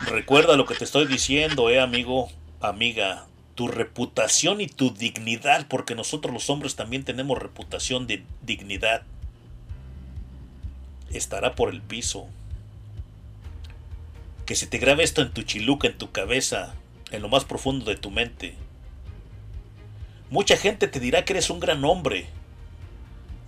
Recuerda 0.00 0.56
lo 0.56 0.66
que 0.66 0.74
te 0.74 0.84
estoy 0.84 1.06
diciendo, 1.06 1.68
eh, 1.70 1.80
amigo, 1.80 2.30
amiga. 2.60 3.26
Tu 3.54 3.68
reputación 3.68 4.60
y 4.60 4.66
tu 4.66 4.92
dignidad, 4.92 5.66
porque 5.68 5.94
nosotros 5.94 6.32
los 6.32 6.50
hombres 6.50 6.76
también 6.76 7.04
tenemos 7.04 7.38
reputación 7.38 8.06
de 8.06 8.22
dignidad, 8.42 9.02
estará 11.10 11.54
por 11.54 11.70
el 11.70 11.80
piso. 11.80 12.28
Que 14.46 14.54
se 14.54 14.66
te 14.66 14.78
grabe 14.78 15.04
esto 15.04 15.20
en 15.20 15.32
tu 15.32 15.42
chiluca, 15.42 15.88
en 15.88 15.98
tu 15.98 16.12
cabeza, 16.12 16.74
en 17.10 17.20
lo 17.20 17.28
más 17.28 17.44
profundo 17.44 17.84
de 17.84 17.96
tu 17.96 18.10
mente. 18.10 18.54
Mucha 20.30 20.56
gente 20.56 20.88
te 20.88 21.00
dirá 21.00 21.24
que 21.24 21.34
eres 21.34 21.50
un 21.50 21.60
gran 21.60 21.84
hombre. 21.84 22.26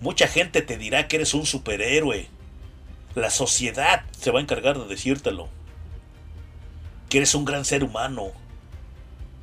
Mucha 0.01 0.27
gente 0.27 0.61
te 0.61 0.77
dirá 0.77 1.07
que 1.07 1.15
eres 1.15 1.33
un 1.33 1.45
superhéroe. 1.45 2.27
La 3.15 3.31
sociedad 3.31 4.03
se 4.17 4.29
va 4.29 4.39
a 4.39 4.41
encargar 4.43 4.77
de 4.77 4.87
decírtelo 4.87 5.49
que 7.09 7.17
eres 7.17 7.35
un 7.35 7.43
gran 7.43 7.65
ser 7.65 7.83
humano. 7.83 8.31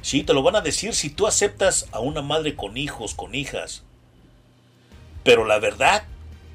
Sí, 0.00 0.22
te 0.22 0.32
lo 0.32 0.42
van 0.42 0.56
a 0.56 0.60
decir 0.60 0.94
si 0.94 1.10
tú 1.10 1.26
aceptas 1.26 1.88
a 1.90 1.98
una 1.98 2.22
madre 2.22 2.54
con 2.54 2.76
hijos, 2.76 3.14
con 3.14 3.34
hijas. 3.34 3.82
Pero 5.24 5.44
la 5.44 5.58
verdad 5.58 6.04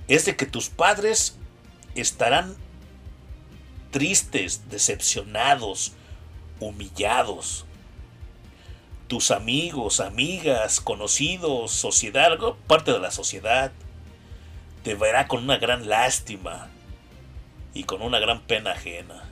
es 0.08 0.26
de 0.26 0.38
que 0.38 0.46
tus 0.46 0.70
padres 0.70 1.36
estarán 1.96 2.56
tristes, 3.92 4.70
decepcionados, 4.70 5.94
humillados. 6.60 7.66
Tus 9.08 9.32
amigos, 9.32 10.00
amigas, 10.00 10.80
conocidos, 10.80 11.72
sociedad, 11.72 12.26
algo, 12.26 12.56
parte 12.68 12.92
de 12.94 13.00
la 13.00 13.12
sociedad, 13.12 13.72
te 14.84 14.96
verá 14.96 15.28
con 15.28 15.44
una 15.44 15.58
gran 15.58 15.90
lástima 15.90 16.70
y 17.74 17.84
con 17.84 18.02
una 18.02 18.20
gran 18.20 18.42
pena 18.42 18.72
ajena. 18.72 19.30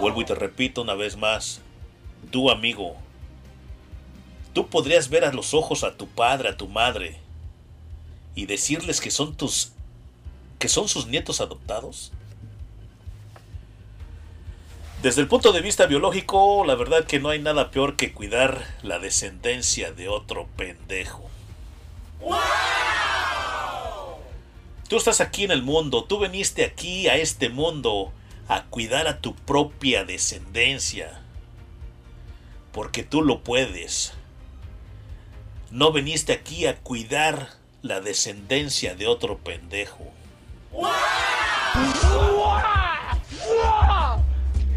Vuelvo 0.00 0.20
y 0.20 0.24
te 0.24 0.34
repito 0.34 0.82
una 0.82 0.94
vez 0.94 1.16
más, 1.16 1.60
tú 2.30 2.50
amigo, 2.50 2.96
tú 4.52 4.68
podrías 4.68 5.08
ver 5.08 5.24
a 5.24 5.32
los 5.32 5.54
ojos 5.54 5.84
a 5.84 5.96
tu 5.96 6.06
padre, 6.08 6.50
a 6.50 6.56
tu 6.56 6.68
madre, 6.68 7.18
y 8.34 8.46
decirles 8.46 9.00
que 9.00 9.10
son 9.10 9.36
tus, 9.36 9.73
que 10.58 10.68
son 10.68 10.88
sus 10.88 11.06
nietos 11.06 11.40
adoptados. 11.40 12.12
Desde 15.04 15.20
el 15.20 15.28
punto 15.28 15.52
de 15.52 15.60
vista 15.60 15.84
biológico, 15.84 16.64
la 16.64 16.76
verdad 16.76 17.04
que 17.04 17.20
no 17.20 17.28
hay 17.28 17.38
nada 17.38 17.70
peor 17.70 17.94
que 17.96 18.14
cuidar 18.14 18.66
la 18.82 18.98
descendencia 18.98 19.92
de 19.92 20.08
otro 20.08 20.48
pendejo. 20.56 21.28
Tú 24.88 24.96
estás 24.96 25.20
aquí 25.20 25.44
en 25.44 25.50
el 25.50 25.62
mundo, 25.62 26.04
tú 26.04 26.20
viniste 26.20 26.64
aquí 26.64 27.08
a 27.08 27.16
este 27.16 27.50
mundo 27.50 28.14
a 28.48 28.64
cuidar 28.64 29.06
a 29.06 29.20
tu 29.20 29.34
propia 29.34 30.06
descendencia. 30.06 31.20
Porque 32.72 33.02
tú 33.02 33.20
lo 33.20 33.42
puedes. 33.42 34.14
No 35.70 35.92
viniste 35.92 36.32
aquí 36.32 36.66
a 36.66 36.78
cuidar 36.78 37.50
la 37.82 38.00
descendencia 38.00 38.94
de 38.94 39.06
otro 39.06 39.36
pendejo. 39.36 40.13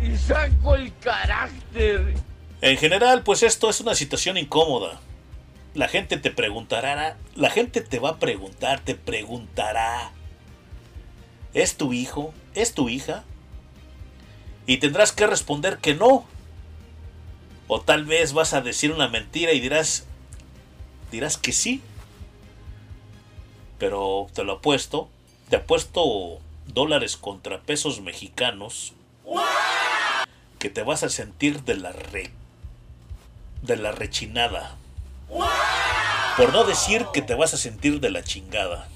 Y 0.03 0.17
saco 0.17 0.75
el 0.75 0.95
carácter. 0.99 2.15
En 2.61 2.77
general, 2.77 3.23
pues 3.23 3.43
esto 3.43 3.69
es 3.69 3.81
una 3.81 3.95
situación 3.95 4.37
incómoda. 4.37 4.99
La 5.73 5.87
gente 5.87 6.17
te 6.17 6.31
preguntará, 6.31 7.17
la 7.35 7.49
gente 7.49 7.81
te 7.81 7.99
va 7.99 8.09
a 8.11 8.17
preguntar, 8.17 8.79
te 8.79 8.95
preguntará, 8.95 10.11
¿es 11.53 11.77
tu 11.77 11.93
hijo? 11.93 12.33
¿Es 12.55 12.73
tu 12.73 12.89
hija? 12.89 13.23
Y 14.65 14.77
tendrás 14.77 15.11
que 15.11 15.27
responder 15.27 15.77
que 15.77 15.93
no. 15.93 16.25
O 17.67 17.81
tal 17.81 18.05
vez 18.05 18.33
vas 18.33 18.53
a 18.53 18.61
decir 18.61 18.91
una 18.91 19.07
mentira 19.07 19.53
y 19.53 19.59
dirás, 19.59 20.07
dirás 21.11 21.37
que 21.37 21.51
sí. 21.51 21.81
Pero 23.77 24.27
te 24.33 24.43
lo 24.43 24.53
apuesto, 24.53 25.09
te 25.49 25.55
apuesto 25.55 26.39
dólares 26.65 27.15
contra 27.15 27.61
pesos 27.61 28.01
mexicanos 28.01 28.93
que 30.59 30.69
te 30.69 30.83
vas 30.83 31.03
a 31.03 31.09
sentir 31.09 31.63
de 31.63 31.75
la 31.75 31.91
re, 31.91 32.31
de 33.61 33.77
la 33.77 33.91
rechinada. 33.91 34.75
Por 36.37 36.51
no 36.51 36.63
decir 36.65 37.05
que 37.13 37.21
te 37.21 37.35
vas 37.35 37.53
a 37.53 37.57
sentir 37.57 37.99
de 37.99 38.09
la 38.09 38.23
chingada. 38.23 38.87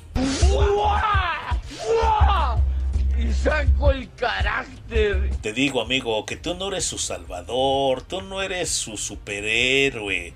Y 3.17 3.33
saco 3.33 3.91
el 3.91 4.13
carácter. 4.15 5.29
Te 5.41 5.53
digo, 5.53 5.81
amigo, 5.81 6.25
que 6.25 6.35
tú 6.35 6.55
no 6.55 6.67
eres 6.67 6.85
su 6.85 6.97
salvador, 6.97 8.01
tú 8.01 8.21
no 8.21 8.41
eres 8.41 8.69
su 8.69 8.97
superhéroe. 8.97 10.33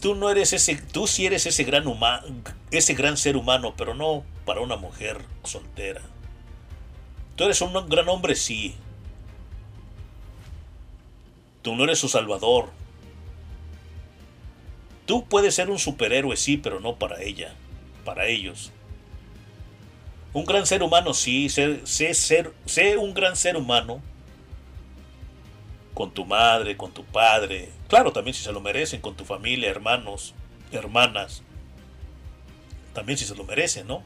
Tú 0.00 0.14
no 0.14 0.30
eres 0.30 0.52
ese, 0.52 0.76
tú 0.76 1.06
sí 1.06 1.26
eres 1.26 1.46
ese 1.46 1.64
gran 1.64 1.86
humano, 1.86 2.26
ese 2.70 2.94
gran 2.94 3.16
ser 3.16 3.36
humano, 3.36 3.74
pero 3.76 3.94
no 3.94 4.22
para 4.44 4.60
una 4.60 4.76
mujer 4.76 5.22
soltera. 5.44 6.02
Tú 7.36 7.44
eres 7.44 7.60
un 7.60 7.72
gran 7.88 8.08
hombre, 8.08 8.34
sí. 8.34 8.74
Tú 11.62 11.74
no 11.74 11.84
eres 11.84 11.98
su 11.98 12.08
salvador. 12.08 12.70
Tú 15.06 15.24
puedes 15.26 15.54
ser 15.54 15.70
un 15.70 15.78
superhéroe, 15.78 16.36
sí, 16.36 16.56
pero 16.56 16.80
no 16.80 16.96
para 16.96 17.22
ella, 17.22 17.54
para 18.04 18.26
ellos. 18.26 18.72
Un 20.32 20.44
gran 20.44 20.66
ser 20.66 20.82
humano, 20.82 21.14
sí, 21.14 21.48
sé, 21.48 21.86
sé, 21.86 22.14
sé 22.14 22.96
un 22.96 23.14
gran 23.14 23.36
ser 23.36 23.56
humano. 23.56 24.00
Con 25.92 26.12
tu 26.12 26.24
madre, 26.24 26.76
con 26.76 26.92
tu 26.92 27.04
padre. 27.04 27.70
Claro, 27.94 28.10
también 28.10 28.34
si 28.34 28.42
se 28.42 28.50
lo 28.50 28.60
merecen, 28.60 29.00
con 29.00 29.14
tu 29.14 29.24
familia, 29.24 29.70
hermanos, 29.70 30.34
hermanas. 30.72 31.44
También 32.92 33.16
si 33.16 33.24
se 33.24 33.36
lo 33.36 33.44
merecen, 33.44 33.86
¿no? 33.86 34.02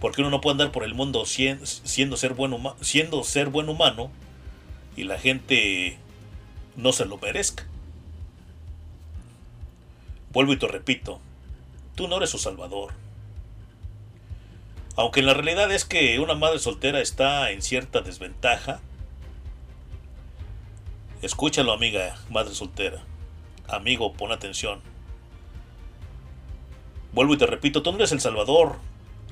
Porque 0.00 0.22
uno 0.22 0.30
no 0.30 0.40
puede 0.40 0.52
andar 0.52 0.72
por 0.72 0.84
el 0.84 0.94
mundo 0.94 1.26
siendo, 1.26 2.16
ser, 2.16 2.32
buen 2.32 2.56
siendo 2.80 3.24
ser 3.24 3.50
buen 3.50 3.68
humano 3.68 4.10
y 4.96 5.04
la 5.04 5.18
gente 5.18 5.98
no 6.76 6.92
se 6.92 7.04
lo 7.04 7.18
merezca. 7.18 7.66
Vuelvo 10.32 10.54
y 10.54 10.58
te 10.58 10.66
repito, 10.66 11.20
tú 11.94 12.08
no 12.08 12.16
eres 12.16 12.30
su 12.30 12.38
salvador. 12.38 12.94
Aunque 14.96 15.20
la 15.20 15.34
realidad 15.34 15.70
es 15.72 15.84
que 15.84 16.18
una 16.20 16.36
madre 16.36 16.58
soltera 16.58 17.02
está 17.02 17.50
en 17.50 17.60
cierta 17.60 18.00
desventaja. 18.00 18.80
Escúchalo, 21.22 21.72
amiga, 21.72 22.16
madre 22.30 22.54
soltera. 22.54 23.02
Amigo, 23.68 24.12
pon 24.12 24.32
atención. 24.32 24.80
Vuelvo 27.12 27.34
y 27.34 27.38
te 27.38 27.46
repito, 27.46 27.82
tú 27.82 27.90
no 27.90 27.98
eres 27.98 28.12
el 28.12 28.20
salvador 28.20 28.76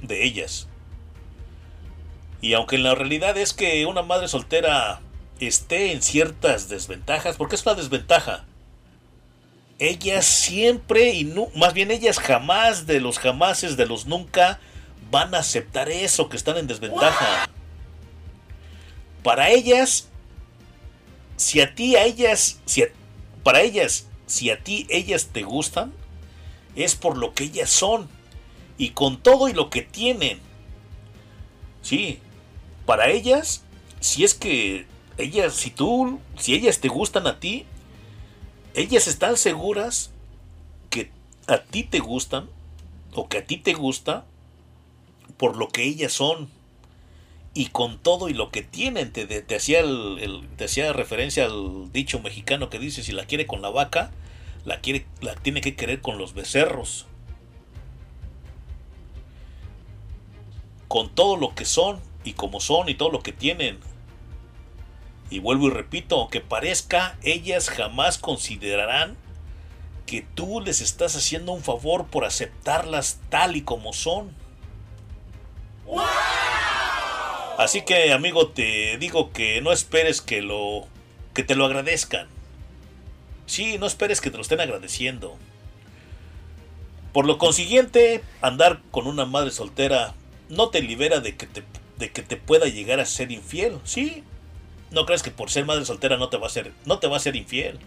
de 0.02 0.24
ellas. 0.24 0.68
Y 2.40 2.55
aunque 2.55 2.78
la 2.78 2.94
realidad 2.94 3.36
es 3.36 3.52
que 3.52 3.86
una 3.86 4.02
madre 4.02 4.28
soltera 4.28 5.00
esté 5.40 5.92
en 5.92 6.02
ciertas 6.02 6.68
desventajas, 6.68 7.36
porque 7.36 7.55
es 7.56 7.65
una 7.65 7.74
desventaja. 7.74 8.44
Ellas 9.78 10.24
siempre 10.24 11.10
y 11.10 11.24
nu- 11.24 11.50
más 11.55 11.74
bien 11.74 11.90
ellas 11.90 12.18
jamás 12.18 12.86
de 12.86 13.00
los 13.00 13.18
jamases 13.18 13.76
de 13.76 13.86
los 13.86 14.06
nunca 14.06 14.58
van 15.10 15.34
a 15.34 15.39
aceptar 15.39 15.89
eso 15.90 16.28
que 16.28 16.36
están 16.36 16.56
en 16.56 16.66
desventaja. 16.66 17.48
Para 19.23 19.50
ellas 19.50 20.08
si 21.36 21.60
a 21.60 21.74
ti 21.74 21.97
a 21.97 22.05
ellas 22.05 22.60
si 22.65 22.84
para 23.42 23.60
ellas 23.60 24.06
si 24.26 24.50
a 24.50 24.62
ti 24.62 24.86
ellas 24.90 25.28
te 25.32 25.42
gustan 25.42 25.92
es 26.74 26.94
por 26.94 27.16
lo 27.16 27.34
que 27.34 27.44
ellas 27.44 27.70
son 27.70 28.08
y 28.78 28.90
con 28.90 29.23
todo 29.23 29.48
y 29.48 29.55
lo 29.55 29.70
que 29.70 29.81
tienen. 29.82 30.39
Sí, 31.82 32.20
para 32.84 33.08
ellas 33.08 33.62
si 34.00 34.24
es 34.24 34.34
que 34.34 34.86
ellas 35.16 35.55
si 35.55 35.70
tú 35.70 36.20
si 36.36 36.55
ellas 36.55 36.81
te 36.81 36.89
gustan 36.89 37.26
a 37.26 37.40
ti 37.40 37.65
ellas 38.74 39.06
están 39.08 39.36
seguras 39.36 40.10
que 40.90 41.10
a 41.47 41.58
ti 41.58 41.84
te 41.84 42.00
gustan 42.00 42.50
o 43.15 43.28
que 43.28 43.39
a 43.39 43.47
ti 43.47 43.56
te 43.56 43.73
gusta 43.73 44.26
por 45.39 45.56
lo 45.56 45.68
que 45.68 45.84
ellas 45.84 46.12
son 46.12 46.50
y 47.57 47.68
con 47.68 47.99
todo 47.99 48.28
y 48.28 48.35
lo 48.35 48.51
que 48.51 48.62
tienen. 48.62 49.12
Te, 49.12 49.23
hacía 49.57 49.83
te 50.57 50.65
hacía 50.67 50.93
referencia 50.93 51.47
al 51.47 51.91
dicho 51.91 52.20
mexicano 52.20 52.68
que 52.68 52.78
dice 52.78 53.02
si 53.02 53.12
la 53.12 53.25
quiere 53.25 53.47
con 53.47 53.62
la 53.62 53.70
vaca, 53.70 54.10
la 54.67 54.83
quiere, 54.83 55.07
la 55.23 55.35
tiene 55.35 55.62
que 55.62 55.75
querer 55.75 56.02
con 56.02 56.18
los 56.18 56.35
becerros. 56.35 57.07
Con 60.86 61.09
todo 61.15 61.39
lo 61.39 61.55
que 61.55 61.65
son 61.65 61.99
y 62.25 62.35
como 62.35 62.60
son 62.60 62.91
y 62.91 62.94
todo 62.94 63.10
lo 63.10 63.23
que 63.23 63.33
tienen. 63.33 63.81
Y 65.31 65.39
vuelvo 65.39 65.68
y 65.68 65.70
repito, 65.70 66.20
aunque 66.20 66.43
parezca, 66.43 67.17
ellas 67.23 67.70
jamás 67.70 68.18
considerarán 68.18 69.17
que 70.05 70.20
tú 70.35 70.60
les 70.60 70.83
estás 70.83 71.17
haciendo 71.17 71.52
un 71.52 71.62
favor 71.62 72.07
por 72.09 72.26
aceptarlas 72.26 73.18
tal 73.31 73.57
y 73.57 73.62
como 73.62 73.94
son. 73.94 74.31
Así 77.59 77.83
que, 77.83 78.12
amigo, 78.12 78.49
te 78.49 78.99
digo 78.99 79.33
que 79.33 79.60
no 79.62 79.73
esperes 79.73 80.20
que 80.20 80.43
lo 80.43 80.86
que 81.33 81.43
te 81.43 81.55
lo 81.55 81.65
agradezcan. 81.65 82.28
Sí, 83.47 83.78
no 83.78 83.86
esperes 83.86 84.20
que 84.20 84.31
te 84.31 84.36
lo 84.36 84.43
estén 84.43 84.60
agradeciendo. 84.60 85.36
Por 87.12 87.26
lo 87.26 87.39
consiguiente, 87.39 88.23
andar 88.43 88.83
con 88.91 89.07
una 89.07 89.25
madre 89.25 89.51
soltera 89.51 90.15
no 90.49 90.68
te 90.68 90.83
libera 90.83 91.20
de 91.20 91.36
que 91.36 91.47
te, 91.47 91.62
de 91.97 92.12
que 92.12 92.23
te 92.23 92.36
pueda 92.36 92.67
llegar 92.67 93.01
a 93.01 93.07
ser 93.07 93.33
infiel. 93.33 93.78
Sí, 93.85 94.23
no 94.91 95.07
crees 95.07 95.23
que 95.23 95.31
por 95.31 95.51
ser 95.51 95.65
madre 95.65 95.85
soltera 95.85 96.17
no 96.18 96.28
te 96.28 96.36
va 96.36 96.47
a 96.49 96.51
ser, 96.51 96.73
no 96.85 96.99
te 96.99 97.07
va 97.07 97.17
a 97.17 97.20
ser 97.20 97.36
infiel. 97.36 97.78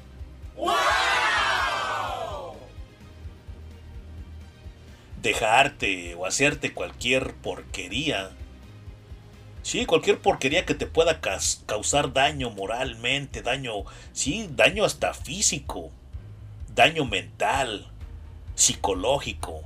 Dejarte 5.22 6.15
o 6.15 6.25
hacerte 6.25 6.73
cualquier 6.73 7.33
porquería. 7.35 8.31
Sí, 9.69 9.85
cualquier 9.85 10.17
porquería 10.17 10.65
que 10.65 10.73
te 10.73 10.88
pueda 10.88 11.22
causar 11.22 12.11
daño 12.11 12.49
moralmente, 12.49 13.43
daño, 13.43 13.83
sí, 14.14 14.49
daño 14.56 14.83
hasta 14.83 15.14
físico, 15.14 15.91
daño 16.73 17.06
mental, 17.06 17.88
psicológico. 18.56 19.61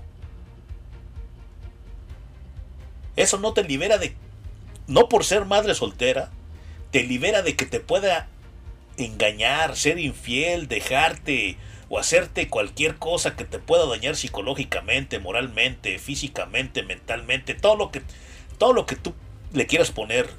Eso 3.15 3.38
no 3.38 3.53
te 3.53 3.64
libera 3.64 3.98
de, 3.98 4.14
no 4.88 5.07
por 5.07 5.23
ser 5.23 5.45
madre 5.45 5.73
soltera, 5.73 6.32
te 6.91 7.03
libera 7.03 7.41
de 7.41 7.56
que 7.56 7.65
te 7.65 7.80
pueda 7.80 8.27
engañar, 8.98 9.77
ser 9.77 9.99
infiel, 9.99 10.67
dejarte 10.67 11.56
o 11.88 11.98
hacerte 11.98 12.49
cualquier 12.49 12.98
cosa 12.98 13.38
que 13.38 13.45
te 13.45 13.57
pueda 13.57 13.85
dañar 13.85 14.17
psicológicamente, 14.17 15.19
moralmente, 15.19 15.98
físicamente, 15.98 16.83
mentalmente, 16.83 17.53
todo 17.53 17.77
lo 17.77 17.90
que 17.90 18.01
todo 18.57 18.73
lo 18.73 18.85
que 18.85 18.98
tú 18.98 19.14
le 19.53 19.67
quieras 19.67 19.91
poner. 19.91 20.30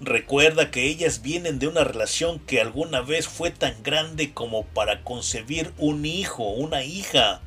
Recuerda 0.00 0.70
que 0.70 0.84
ellas 0.84 1.22
vienen 1.22 1.58
de 1.58 1.66
una 1.66 1.84
relación 1.84 2.38
que 2.38 2.60
alguna 2.60 3.00
vez 3.00 3.28
fue 3.28 3.50
tan 3.50 3.82
grande 3.82 4.32
como 4.32 4.64
para 4.64 5.02
concebir 5.02 5.72
un 5.76 6.06
hijo, 6.06 6.44
una 6.44 6.82
hija, 6.82 7.40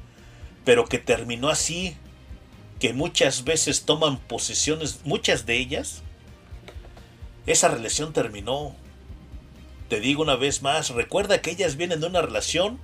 pero 0.64 0.86
que 0.86 1.00
terminó 1.00 1.50
así, 1.50 1.96
que 2.80 2.94
muchas 2.94 3.46
veces 3.46 3.84
toman 3.84 4.18
posesiones, 4.18 5.00
muchas 5.06 5.46
de 5.46 5.58
ellas, 5.58 6.04
esa 7.48 7.70
relación 7.70 8.14
terminó. 8.14 8.76
Te 9.88 10.00
digo 10.00 10.22
una 10.22 10.36
vez 10.36 10.62
más, 10.62 10.90
recuerda 10.90 11.42
que 11.42 11.52
ellas 11.52 11.78
vienen 11.78 12.02
de 12.02 12.08
una 12.08 12.22
relación 12.22 12.80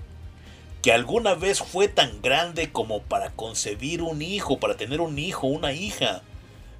que 0.81 0.91
alguna 0.91 1.33
vez 1.33 1.59
fue 1.59 1.87
tan 1.87 2.21
grande 2.21 2.71
como 2.71 3.01
para 3.01 3.31
concebir 3.31 4.01
un 4.01 4.21
hijo, 4.21 4.59
para 4.59 4.77
tener 4.77 5.01
un 5.01 5.17
hijo, 5.19 5.47
una 5.47 5.73
hija, 5.73 6.21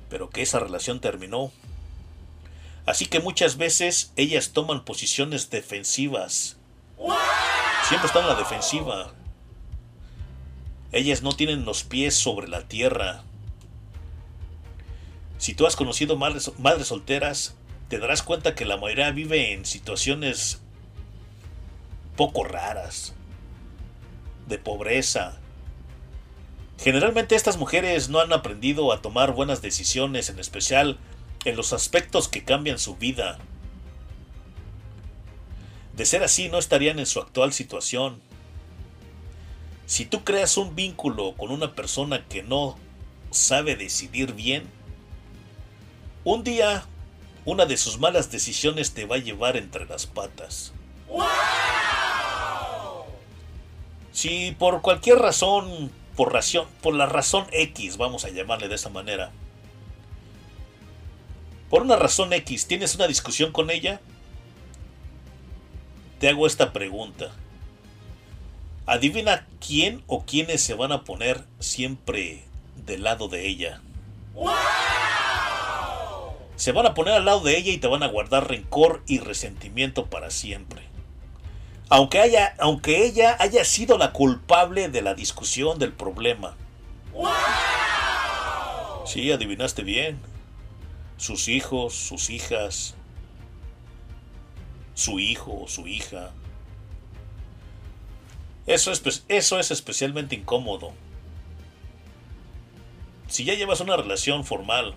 pero 0.10 0.30
que 0.30 0.42
esa 0.42 0.60
relación 0.60 1.00
terminó. 1.00 1.52
Así 2.86 3.06
que 3.06 3.20
muchas 3.20 3.58
veces 3.58 4.14
ellas 4.16 4.52
toman 4.54 4.86
posiciones 4.86 5.50
defensivas. 5.50 6.58
Siempre 7.88 8.08
están 8.08 8.24
en 8.24 8.30
la 8.30 8.36
defensiva. 8.36 9.14
Ellas 10.92 11.22
no 11.22 11.34
tienen 11.34 11.66
los 11.66 11.84
pies 11.84 12.16
sobre 12.16 12.48
la 12.48 12.68
tierra. 12.68 13.24
Si 15.38 15.54
tú 15.54 15.68
has 15.68 15.76
conocido 15.76 16.16
madres, 16.16 16.52
madres 16.58 16.88
solteras, 16.88 17.56
te 17.90 18.00
darás 18.00 18.24
cuenta 18.24 18.56
que 18.56 18.66
la 18.66 18.78
mayoría 18.78 19.12
vive 19.12 19.54
en 19.54 19.66
situaciones 19.66 20.62
poco 22.16 22.44
raras, 22.44 23.14
de 24.48 24.58
pobreza. 24.58 25.38
Generalmente 26.80 27.36
estas 27.36 27.58
mujeres 27.58 28.10
no 28.10 28.20
han 28.20 28.34
aprendido 28.34 28.92
a 28.92 29.02
tomar 29.02 29.34
buenas 29.34 29.62
decisiones, 29.62 30.30
en 30.30 30.40
especial 30.40 30.98
en 31.46 31.56
los 31.56 31.74
aspectos 31.74 32.28
que 32.28 32.44
cambian 32.44 32.80
su 32.80 32.96
vida. 32.96 33.40
De 35.96 36.06
ser 36.06 36.24
así, 36.24 36.50
no 36.50 36.60
estarían 36.60 37.00
en 37.00 37.08
su 37.08 37.20
actual 37.20 37.54
situación. 37.54 38.22
Si 39.88 40.06
tú 40.06 40.24
creas 40.24 40.58
un 40.58 40.76
vínculo 40.76 41.34
con 41.36 41.50
una 41.52 41.74
persona 41.74 42.26
que 42.28 42.44
no 42.44 42.78
sabe 43.32 43.76
decidir 43.76 44.34
bien, 44.34 44.70
un 46.24 46.44
día 46.44 46.86
una 47.46 47.66
de 47.66 47.78
sus 47.78 47.98
malas 47.98 48.30
decisiones 48.30 48.94
te 48.94 49.06
va 49.06 49.16
a 49.16 49.20
llevar 49.20 49.56
entre 49.56 49.86
las 49.86 50.06
patas. 50.06 50.74
Si 54.18 54.56
por 54.58 54.82
cualquier 54.82 55.20
razón, 55.20 55.92
por 56.16 56.34
razón, 56.34 56.66
por 56.82 56.96
la 56.96 57.06
razón 57.06 57.46
X, 57.52 57.98
vamos 57.98 58.26
a 58.26 58.30
llamarle 58.30 58.68
de 58.68 58.74
esa 58.74 58.90
manera, 58.90 59.30
por 61.70 61.84
una 61.84 61.98
razón 61.98 62.34
X 62.34 62.66
tienes 62.66 62.96
una 62.96 63.08
discusión 63.08 63.52
con 63.52 63.70
ella, 63.70 64.02
te 66.20 66.30
hago 66.30 66.48
esta 66.48 66.74
pregunta. 66.74 67.30
Adivina 68.88 69.46
quién 69.60 70.04
o 70.08 70.26
quiénes 70.26 70.64
se 70.64 70.74
van 70.74 70.92
a 70.92 71.04
poner 71.04 71.46
siempre 71.60 72.44
del 72.88 73.04
lado 73.04 73.28
de 73.28 73.48
ella. 73.48 73.82
Se 76.56 76.72
van 76.72 76.88
a 76.88 76.96
poner 76.96 77.14
al 77.14 77.26
lado 77.26 77.42
de 77.42 77.56
ella 77.56 77.72
y 77.72 77.78
te 77.78 77.86
van 77.86 78.02
a 78.02 78.08
guardar 78.08 78.50
rencor 78.50 79.04
y 79.06 79.20
resentimiento 79.20 80.08
para 80.08 80.32
siempre. 80.32 80.97
Aunque, 81.90 82.20
haya, 82.20 82.56
aunque 82.60 83.06
ella 83.06 83.38
haya 83.40 83.64
sido 83.64 83.98
la 83.98 84.12
culpable 84.12 84.90
de 84.90 85.02
la 85.02 85.14
discusión 85.14 85.80
del 85.80 85.94
problema. 85.94 86.56
Sí, 89.06 89.32
adivinaste 89.32 89.84
bien. 89.84 90.20
Sus 91.16 91.48
hijos, 91.48 91.94
sus 91.94 92.30
hijas, 92.30 92.96
su 94.94 95.20
hijo 95.20 95.62
o 95.64 95.68
su 95.68 95.88
hija. 95.88 96.32
Eso 98.66 98.92
es, 98.92 99.24
eso 99.30 99.60
es 99.60 99.72
especialmente 99.72 100.36
incómodo. 100.36 100.92
Si 103.28 103.46
ya 103.46 103.54
llevas 103.54 103.80
una 103.80 103.96
relación 103.96 104.44
formal, 104.44 104.96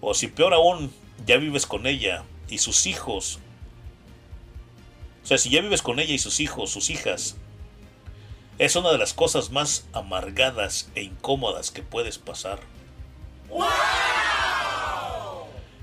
o 0.00 0.14
si 0.14 0.28
peor 0.28 0.54
aún, 0.54 0.92
ya 1.26 1.36
vives 1.36 1.66
con 1.66 1.86
ella 1.86 2.24
y 2.48 2.58
sus 2.58 2.86
hijos. 2.86 3.40
O 5.28 5.32
sea, 5.36 5.36
si 5.36 5.50
ya 5.50 5.60
vives 5.60 5.82
con 5.82 6.00
ella 6.00 6.14
y 6.14 6.18
sus 6.18 6.40
hijos, 6.40 6.70
sus 6.70 6.88
hijas, 6.88 7.36
es 8.56 8.76
una 8.76 8.90
de 8.90 8.96
las 8.96 9.12
cosas 9.12 9.50
más 9.50 9.84
amargadas 9.92 10.88
e 10.94 11.02
incómodas 11.02 11.70
que 11.70 11.82
puedes 11.82 12.16
pasar. 12.16 12.60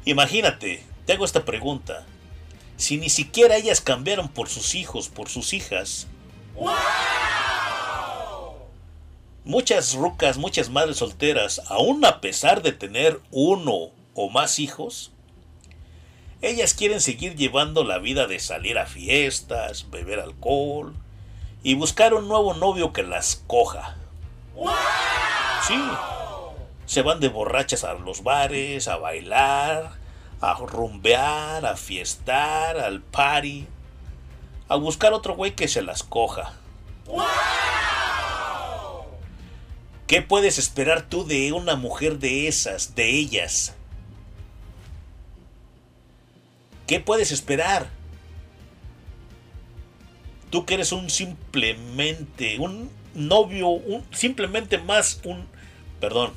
Imagínate, 0.03 0.83
te 1.05 1.13
hago 1.13 1.25
esta 1.25 1.45
pregunta. 1.45 2.07
Si 2.77 2.97
ni 2.97 3.11
siquiera 3.11 3.55
ellas 3.55 3.81
cambiaron 3.81 4.29
por 4.29 4.49
sus 4.49 4.73
hijos, 4.73 5.09
por 5.09 5.29
sus 5.29 5.53
hijas. 5.53 6.07
Muchas 9.43 9.93
rucas, 9.93 10.39
muchas 10.39 10.69
madres 10.69 10.97
solteras, 10.97 11.61
aún 11.67 12.03
a 12.03 12.19
pesar 12.19 12.63
de 12.63 12.71
tener 12.71 13.21
uno 13.29 13.91
o 14.15 14.31
más 14.31 14.57
hijos, 14.57 15.11
ellas 16.47 16.73
quieren 16.73 17.01
seguir 17.01 17.35
llevando 17.35 17.83
la 17.83 17.97
vida 17.97 18.27
de 18.27 18.39
salir 18.39 18.77
a 18.77 18.85
fiestas, 18.85 19.89
beber 19.89 20.19
alcohol 20.19 20.93
y 21.63 21.73
buscar 21.73 22.13
un 22.13 22.27
nuevo 22.27 22.53
novio 22.53 22.93
que 22.93 23.03
las 23.03 23.43
coja. 23.47 23.97
Sí, 25.67 25.81
se 26.85 27.01
van 27.01 27.19
de 27.19 27.29
borrachas 27.29 27.83
a 27.83 27.95
los 27.95 28.23
bares, 28.23 28.87
a 28.87 28.97
bailar, 28.97 29.93
a 30.39 30.53
rumbear, 30.53 31.65
a 31.65 31.75
fiestar, 31.75 32.77
al 32.77 33.01
party, 33.01 33.65
a 34.67 34.75
buscar 34.75 35.13
otro 35.13 35.35
güey 35.35 35.55
que 35.55 35.67
se 35.67 35.81
las 35.81 36.03
coja. 36.03 36.53
¿Qué 40.05 40.21
puedes 40.21 40.59
esperar 40.59 41.01
tú 41.09 41.25
de 41.25 41.51
una 41.51 41.75
mujer 41.75 42.19
de 42.19 42.47
esas, 42.47 42.93
de 42.93 43.09
ellas? 43.09 43.73
¿Qué 46.87 46.99
puedes 46.99 47.31
esperar? 47.31 47.89
Tú 50.51 50.65
que 50.65 50.75
eres 50.75 50.91
un 50.91 51.09
simplemente, 51.09 52.59
un 52.59 52.91
novio, 53.13 53.69
un 53.69 54.05
simplemente 54.11 54.77
más 54.77 55.19
un... 55.23 55.47
Perdón, 55.99 56.33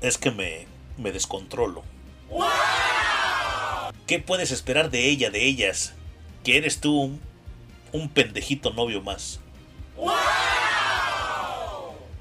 es 0.00 0.18
que 0.18 0.30
me, 0.30 0.66
me 0.98 1.12
descontrolo. 1.12 1.84
¿Qué 4.06 4.18
puedes 4.18 4.50
esperar 4.50 4.90
de 4.90 5.08
ella, 5.08 5.30
de 5.30 5.46
ellas? 5.46 5.94
Que 6.42 6.56
eres 6.56 6.80
tú 6.80 7.00
un, 7.00 7.20
un 7.92 8.08
pendejito 8.08 8.72
novio 8.72 9.00
más. 9.00 9.40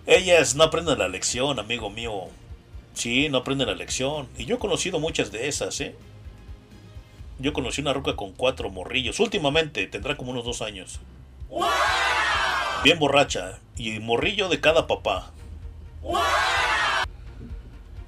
Ellas 0.05 0.55
no 0.55 0.63
aprenden 0.63 0.99
la 0.99 1.07
lección, 1.07 1.59
amigo 1.59 1.89
mío. 1.89 2.27
Sí, 2.93 3.27
no 3.29 3.39
aprenden 3.39 3.67
la 3.67 3.75
lección. 3.75 4.29
Y 4.37 4.45
yo 4.45 4.57
he 4.57 4.59
conocido 4.59 4.99
muchas 4.99 5.31
de 5.31 5.47
esas, 5.47 5.81
¿eh? 5.81 5.95
Yo 7.39 7.51
conocí 7.51 7.81
una 7.81 7.93
ruca 7.93 8.15
con 8.15 8.31
cuatro 8.31 8.69
morrillos. 8.69 9.19
Últimamente, 9.19 9.87
tendrá 9.87 10.15
como 10.15 10.31
unos 10.31 10.45
dos 10.45 10.61
años. 10.61 10.99
Bien 12.83 12.99
borracha. 12.99 13.59
Y 13.75 13.99
morrillo 13.99 14.49
de 14.49 14.61
cada 14.61 14.87
papá. 14.87 15.31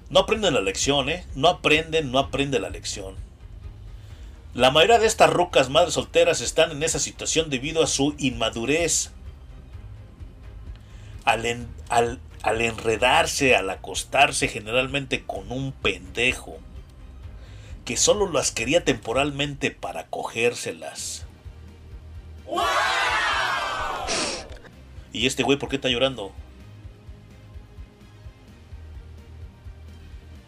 No 0.10 0.20
aprenden 0.20 0.54
la 0.54 0.62
lección, 0.62 1.10
¿eh? 1.10 1.26
No 1.36 1.48
aprenden, 1.50 2.12
no 2.12 2.20
aprenden 2.20 2.62
la 2.62 2.70
lección. 2.70 3.16
La 4.54 4.72
mayoría 4.72 5.00
de 5.00 5.08
estas 5.08 5.32
rucas 5.32 5.70
madres 5.70 5.96
solteras 5.96 6.40
están 6.40 6.72
en 6.72 6.84
esa 6.84 7.00
situación 7.00 7.50
debido 7.50 7.84
a 7.84 7.88
su 7.88 8.16
inmadurez. 8.20 9.12
Al 11.26 12.62
enredarse, 12.62 13.56
al 13.56 13.70
acostarse 13.70 14.48
generalmente 14.48 15.24
con 15.26 15.52
un 15.52 15.72
pendejo 15.72 16.60
que 17.86 17.98
solo 17.98 18.32
las 18.32 18.52
quería 18.52 18.84
temporalmente 18.84 19.70
para 19.70 20.08
cogérselas. 20.08 21.26
¿Y 25.14 25.28
este 25.28 25.44
güey 25.44 25.58
por 25.58 25.70
qué 25.70 25.78
está 25.78 25.88
llorando? 25.88 26.34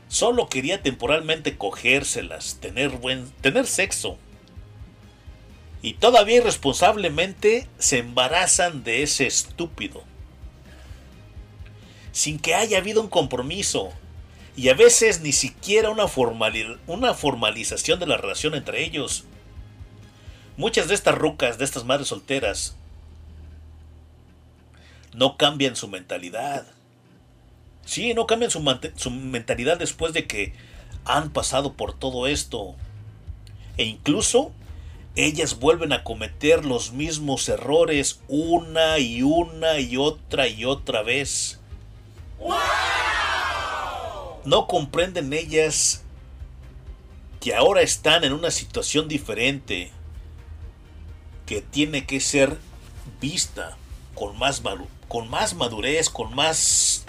Solo 0.10 0.50
quería 0.50 0.82
temporalmente 0.82 1.58
cogérselas, 1.58 2.58
tener 2.60 2.90
buen, 2.90 3.30
tener 3.42 3.68
sexo. 3.68 4.18
Y 5.84 5.94
todavía 5.94 6.38
irresponsablemente 6.38 7.68
se 7.78 8.00
embarazan 8.00 8.84
de 8.84 9.04
ese 9.04 9.28
estúpido. 9.28 10.04
Sin 12.12 12.40
que 12.40 12.56
haya 12.56 12.80
habido 12.80 13.00
un 13.00 13.10
compromiso, 13.10 13.94
y 14.58 14.70
a 14.70 14.74
veces 14.74 15.22
ni 15.22 15.32
siquiera 15.34 15.92
una, 15.92 16.08
una 16.88 17.14
formalización 17.14 18.00
de 18.00 18.08
la 18.08 18.18
relación 18.18 18.56
entre 18.56 18.84
ellos. 18.84 19.24
Muchas 20.58 20.88
de 20.88 20.96
estas 20.96 21.16
rucas, 21.16 21.60
de 21.60 21.64
estas 21.64 21.86
madres 21.86 22.08
solteras, 22.08 22.76
no 25.14 25.38
cambian 25.38 25.76
su 25.76 25.88
mentalidad. 25.88 26.66
Sí, 27.86 28.16
no 28.16 28.26
cambian 28.26 28.50
su, 28.50 28.64
su 28.96 29.12
mentalidad 29.12 29.78
después 29.78 30.12
de 30.14 30.26
que 30.26 30.54
han 31.06 31.30
pasado 31.30 31.74
por 31.74 31.94
todo 31.94 32.26
esto. 32.26 32.76
E 33.78 33.84
incluso 33.84 34.52
ellas 35.16 35.60
vuelven 35.60 35.94
a 35.94 36.04
cometer 36.04 36.66
los 36.66 36.94
mismos 36.94 37.48
errores 37.48 38.22
una 38.28 38.98
y 38.98 39.22
una 39.22 39.80
y 39.80 39.98
otra 39.98 40.48
y 40.48 40.66
otra 40.66 41.04
vez 41.04 41.60
no 44.48 44.66
comprenden 44.66 45.34
ellas 45.34 46.04
que 47.42 47.54
ahora 47.54 47.82
están 47.82 48.24
en 48.24 48.32
una 48.32 48.50
situación 48.50 49.10
diferente 49.10 49.92
que 51.46 51.62
tiene 51.62 52.06
que 52.06 52.22
ser 52.22 52.58
vista 53.20 53.78
con 54.16 54.40
más, 54.40 54.62
con 55.10 55.30
más 55.30 55.54
madurez, 55.54 56.10
con 56.10 56.34
más 56.34 57.06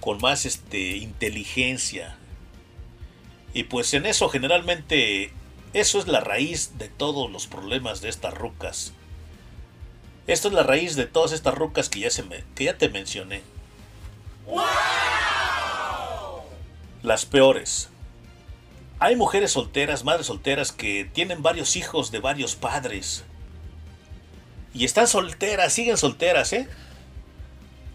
con 0.00 0.20
más 0.20 0.44
este, 0.44 0.96
inteligencia. 0.96 2.16
Y 3.54 3.64
pues 3.64 3.94
en 3.94 4.06
eso 4.06 4.28
generalmente 4.28 5.32
eso 5.72 6.00
es 6.00 6.08
la 6.08 6.20
raíz 6.20 6.78
de 6.78 6.88
todos 6.88 7.30
los 7.30 7.46
problemas 7.46 8.00
de 8.00 8.08
estas 8.08 8.34
rucas. 8.34 8.92
Esto 10.26 10.48
es 10.48 10.54
la 10.54 10.62
raíz 10.64 10.96
de 10.96 11.06
todas 11.06 11.30
estas 11.30 11.54
rucas 11.54 11.88
que 11.88 12.00
ya, 12.00 12.10
se 12.10 12.24
que 12.54 12.64
ya 12.64 12.76
te 12.76 12.88
mencioné. 12.88 13.42
Las 17.02 17.26
peores. 17.26 17.90
Hay 18.98 19.14
mujeres 19.16 19.52
solteras, 19.52 20.04
madres 20.04 20.26
solteras 20.26 20.72
que 20.72 21.04
tienen 21.04 21.42
varios 21.42 21.76
hijos 21.76 22.10
de 22.10 22.18
varios 22.18 22.56
padres. 22.56 23.24
Y 24.74 24.84
están 24.84 25.06
solteras, 25.06 25.72
siguen 25.72 25.96
solteras, 25.96 26.52
¿eh? 26.52 26.68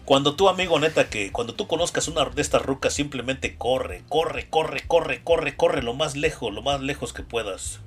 Cuando 0.04 0.36
tú, 0.36 0.48
amigo, 0.48 0.78
neta, 0.78 1.08
que 1.08 1.32
cuando 1.32 1.54
tú 1.54 1.66
conozcas 1.66 2.08
una 2.08 2.24
de 2.24 2.42
estas 2.42 2.62
rucas, 2.62 2.92
simplemente 2.92 3.56
corre, 3.56 4.02
corre, 4.08 4.48
corre, 4.50 4.86
corre, 4.86 5.22
corre, 5.22 5.56
corre 5.56 5.82
lo 5.82 5.94
más 5.94 6.14
lejos, 6.14 6.52
lo 6.52 6.60
más 6.62 6.80
lejos 6.80 7.12
que 7.12 7.22
puedas. 7.22 7.80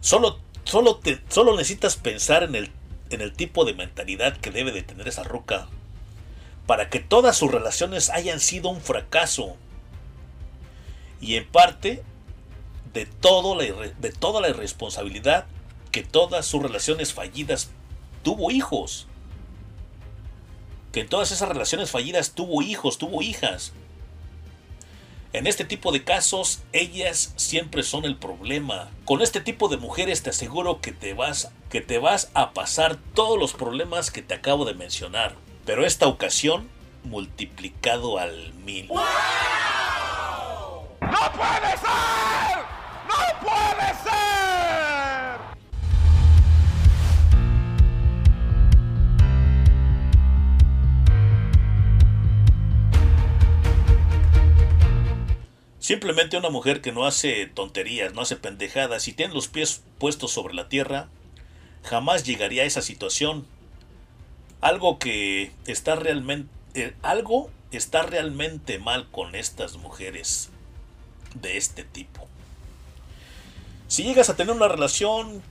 Solo, 0.00 0.38
solo, 0.64 0.96
te, 0.96 1.20
solo 1.28 1.54
necesitas 1.54 1.96
pensar 1.96 2.42
en 2.42 2.54
el, 2.54 2.72
en 3.10 3.20
el 3.20 3.32
tipo 3.32 3.64
de 3.64 3.74
mentalidad 3.74 4.36
que 4.36 4.50
debe 4.50 4.72
de 4.72 4.82
tener 4.82 5.08
esa 5.08 5.24
ruca 5.24 5.68
para 6.66 6.88
que 6.88 7.00
todas 7.00 7.36
sus 7.36 7.50
relaciones 7.50 8.10
hayan 8.10 8.38
sido 8.38 8.68
un 8.68 8.80
fracaso. 8.80 9.56
Y 11.20 11.34
en 11.34 11.46
parte 11.46 12.04
de, 12.92 13.06
todo 13.06 13.56
de 13.58 14.12
toda 14.12 14.40
la 14.40 14.48
irresponsabilidad 14.48 15.46
que 15.90 16.02
todas 16.02 16.46
sus 16.46 16.62
relaciones 16.62 17.12
fallidas 17.12 17.70
tuvo 18.22 18.50
hijos. 18.50 19.08
Que 20.92 21.00
en 21.00 21.08
todas 21.08 21.32
esas 21.32 21.48
relaciones 21.48 21.90
fallidas 21.90 22.32
tuvo 22.32 22.62
hijos, 22.62 22.98
tuvo 22.98 23.22
hijas. 23.22 23.72
En 25.32 25.46
este 25.46 25.64
tipo 25.64 25.92
de 25.92 26.02
casos, 26.02 26.60
ellas 26.72 27.32
siempre 27.36 27.82
son 27.82 28.04
el 28.04 28.16
problema. 28.16 28.90
Con 29.04 29.22
este 29.22 29.40
tipo 29.40 29.68
de 29.68 29.76
mujeres 29.76 30.22
te 30.22 30.30
aseguro 30.30 30.80
que 30.80 30.92
te 30.92 31.14
vas, 31.14 31.52
que 31.68 31.80
te 31.80 31.98
vas 31.98 32.30
a 32.34 32.52
pasar 32.52 32.96
todos 33.14 33.38
los 33.38 33.52
problemas 33.52 34.10
que 34.10 34.22
te 34.22 34.34
acabo 34.34 34.64
de 34.64 34.74
mencionar 34.74 35.36
pero 35.70 35.86
esta 35.86 36.08
ocasión 36.08 36.68
multiplicado 37.04 38.18
al 38.18 38.52
mil. 38.54 38.88
¡No 38.88 38.96
puede 41.00 41.70
ser! 41.78 42.58
¡No 43.06 43.14
puede 43.40 43.94
Simplemente 55.90 56.36
una 56.36 56.50
mujer 56.50 56.82
que 56.82 56.92
no 56.92 57.04
hace 57.04 57.46
tonterías, 57.46 58.14
no 58.14 58.20
hace 58.20 58.36
pendejadas 58.36 59.08
y 59.08 59.12
tiene 59.12 59.34
los 59.34 59.48
pies 59.48 59.82
puestos 59.98 60.30
sobre 60.30 60.54
la 60.54 60.68
tierra, 60.68 61.08
jamás 61.82 62.22
llegaría 62.22 62.62
a 62.62 62.66
esa 62.66 62.80
situación. 62.80 63.44
Algo 64.60 65.00
que 65.00 65.50
está 65.66 65.96
realmente... 65.96 66.48
eh, 66.74 66.94
algo 67.02 67.50
está 67.72 68.04
realmente 68.04 68.78
mal 68.78 69.10
con 69.10 69.34
estas 69.34 69.78
mujeres 69.78 70.50
de 71.34 71.56
este 71.56 71.82
tipo. 71.82 72.28
Si 73.88 74.04
llegas 74.04 74.30
a 74.30 74.36
tener 74.36 74.54
una 74.54 74.68
relación... 74.68 75.42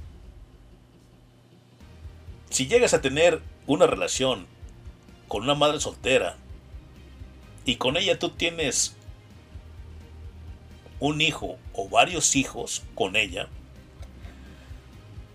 Si 2.49 2.67
llegas 2.67 2.93
a 2.93 3.01
tener 3.01 3.41
una 3.67 3.87
relación 3.87 4.47
con 5.27 5.43
una 5.43 5.55
madre 5.55 5.81
soltera 5.81 6.37
y 7.65 7.75
con 7.75 7.97
ella 7.97 8.17
tú 8.17 8.29
tienes 8.29 8.95
un 10.99 11.21
hijo 11.21 11.57
o 11.73 11.89
varios 11.89 12.35
hijos 12.35 12.83
con 12.95 13.15
ella, 13.15 13.47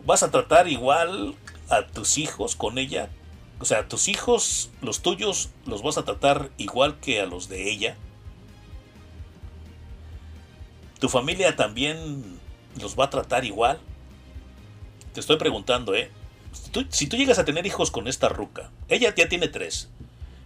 vas 0.04 0.22
a 0.22 0.30
tratar 0.30 0.68
igual 0.68 1.34
a 1.68 1.86
tus 1.86 2.18
hijos 2.18 2.56
con 2.56 2.78
ella. 2.78 3.08
O 3.60 3.64
sea, 3.64 3.88
tus 3.88 4.08
hijos, 4.08 4.70
los 4.82 5.00
tuyos, 5.00 5.50
los 5.64 5.82
vas 5.82 5.96
a 5.96 6.04
tratar 6.04 6.50
igual 6.58 6.98
que 7.00 7.20
a 7.20 7.26
los 7.26 7.48
de 7.48 7.70
ella. 7.70 7.96
Tu 11.00 11.08
familia 11.08 11.56
también 11.56 12.38
los 12.80 12.98
va 12.98 13.04
a 13.04 13.10
tratar 13.10 13.44
igual. 13.44 13.78
Te 15.12 15.20
estoy 15.20 15.36
preguntando, 15.36 15.94
¿eh? 15.94 16.10
Si 16.52 16.70
tú, 16.70 16.86
si 16.90 17.06
tú 17.06 17.16
llegas 17.16 17.38
a 17.38 17.44
tener 17.44 17.66
hijos 17.66 17.90
con 17.90 18.08
esta 18.08 18.28
ruca, 18.28 18.70
ella 18.88 19.14
ya 19.14 19.28
tiene 19.28 19.48
tres 19.48 19.88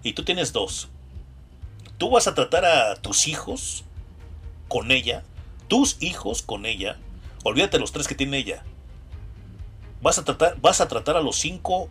y 0.02 0.12
tú 0.12 0.24
tienes 0.24 0.52
dos, 0.52 0.88
tú 1.98 2.10
vas 2.10 2.28
a 2.28 2.34
tratar 2.34 2.64
a 2.64 2.96
tus 2.96 3.26
hijos 3.26 3.84
con 4.68 4.90
ella, 4.90 5.24
tus 5.66 5.96
hijos 6.00 6.42
con 6.42 6.66
ella, 6.66 6.98
olvídate 7.44 7.78
los 7.78 7.92
tres 7.92 8.06
que 8.06 8.14
tiene 8.14 8.38
ella. 8.38 8.64
Vas 10.00 10.18
a 10.18 10.24
tratar, 10.24 10.60
vas 10.60 10.80
a 10.80 10.88
tratar 10.88 11.16
a 11.16 11.22
los 11.22 11.36
cinco 11.36 11.88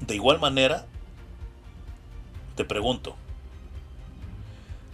de 0.00 0.14
igual 0.14 0.38
manera. 0.38 0.86
Te 2.54 2.64
pregunto. 2.64 3.16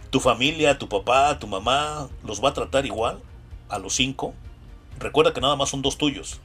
¿Tu 0.09 0.19
familia, 0.19 0.77
tu 0.77 0.87
papá, 0.87 1.37
tu 1.39 1.47
mamá 1.47 2.09
los 2.23 2.43
va 2.43 2.49
a 2.49 2.53
tratar 2.53 2.85
igual 2.85 3.19
a 3.69 3.79
los 3.79 3.93
cinco? 3.95 4.33
Recuerda 4.97 5.33
que 5.33 5.41
nada 5.41 5.55
más 5.55 5.69
son 5.69 5.81
dos 5.81 5.97
tuyos. 5.97 6.39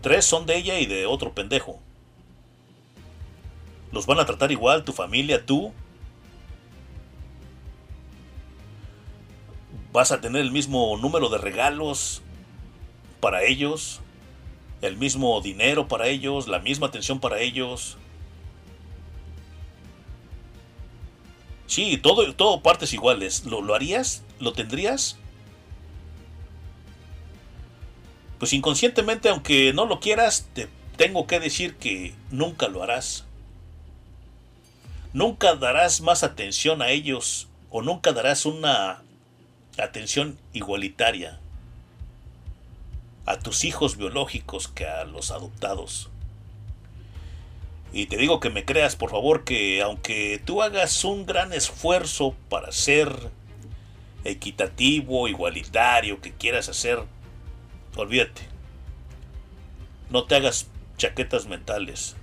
Tres 0.00 0.24
son 0.24 0.46
de 0.46 0.56
ella 0.56 0.78
y 0.78 0.86
de 0.86 1.06
otro 1.06 1.32
pendejo. 1.32 1.78
¿Los 3.92 4.06
van 4.06 4.20
a 4.20 4.26
tratar 4.26 4.52
igual 4.52 4.84
tu 4.84 4.92
familia, 4.92 5.44
tú? 5.46 5.72
¿Vas 9.98 10.12
a 10.12 10.20
tener 10.20 10.42
el 10.42 10.52
mismo 10.52 10.96
número 10.96 11.28
de 11.28 11.38
regalos 11.38 12.22
para 13.18 13.42
ellos? 13.42 13.98
¿El 14.80 14.96
mismo 14.96 15.40
dinero 15.40 15.88
para 15.88 16.06
ellos? 16.06 16.46
¿La 16.46 16.60
misma 16.60 16.86
atención 16.86 17.18
para 17.18 17.40
ellos? 17.40 17.96
Sí, 21.66 21.96
todo, 21.96 22.32
todo 22.36 22.62
partes 22.62 22.92
iguales. 22.92 23.44
¿Lo, 23.44 23.60
¿Lo 23.60 23.74
harías? 23.74 24.22
¿Lo 24.38 24.52
tendrías? 24.52 25.16
Pues 28.38 28.52
inconscientemente, 28.52 29.30
aunque 29.30 29.72
no 29.72 29.84
lo 29.84 29.98
quieras, 29.98 30.46
te 30.54 30.68
tengo 30.96 31.26
que 31.26 31.40
decir 31.40 31.74
que 31.74 32.14
nunca 32.30 32.68
lo 32.68 32.84
harás. 32.84 33.24
Nunca 35.12 35.56
darás 35.56 36.00
más 36.00 36.22
atención 36.22 36.82
a 36.82 36.90
ellos 36.90 37.48
o 37.68 37.82
nunca 37.82 38.12
darás 38.12 38.46
una 38.46 39.02
atención 39.78 40.38
igualitaria 40.52 41.40
a 43.26 43.38
tus 43.38 43.64
hijos 43.64 43.96
biológicos 43.96 44.68
que 44.68 44.86
a 44.86 45.04
los 45.04 45.30
adoptados. 45.30 46.10
Y 47.92 48.06
te 48.06 48.16
digo 48.16 48.40
que 48.40 48.50
me 48.50 48.64
creas, 48.64 48.96
por 48.96 49.10
favor, 49.10 49.44
que 49.44 49.82
aunque 49.82 50.40
tú 50.44 50.62
hagas 50.62 51.04
un 51.04 51.26
gran 51.26 51.52
esfuerzo 51.52 52.34
para 52.48 52.72
ser 52.72 53.30
equitativo, 54.24 55.28
igualitario, 55.28 56.20
que 56.20 56.32
quieras 56.32 56.68
hacer, 56.68 57.02
olvídate. 57.96 58.42
No 60.10 60.24
te 60.24 60.36
hagas 60.36 60.68
chaquetas 60.96 61.46
mentales. 61.46 62.16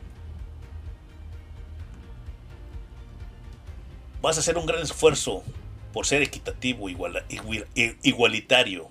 Vas 4.22 4.38
a 4.38 4.40
hacer 4.40 4.58
un 4.58 4.66
gran 4.66 4.82
esfuerzo 4.82 5.44
por 5.96 6.06
ser 6.06 6.22
equitativo, 6.22 6.90
igual, 6.90 7.24
igual, 7.30 7.68
igualitario. 8.04 8.90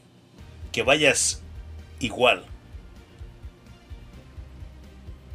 Que 0.73 0.83
vayas 0.83 1.43
igual. 2.01 2.47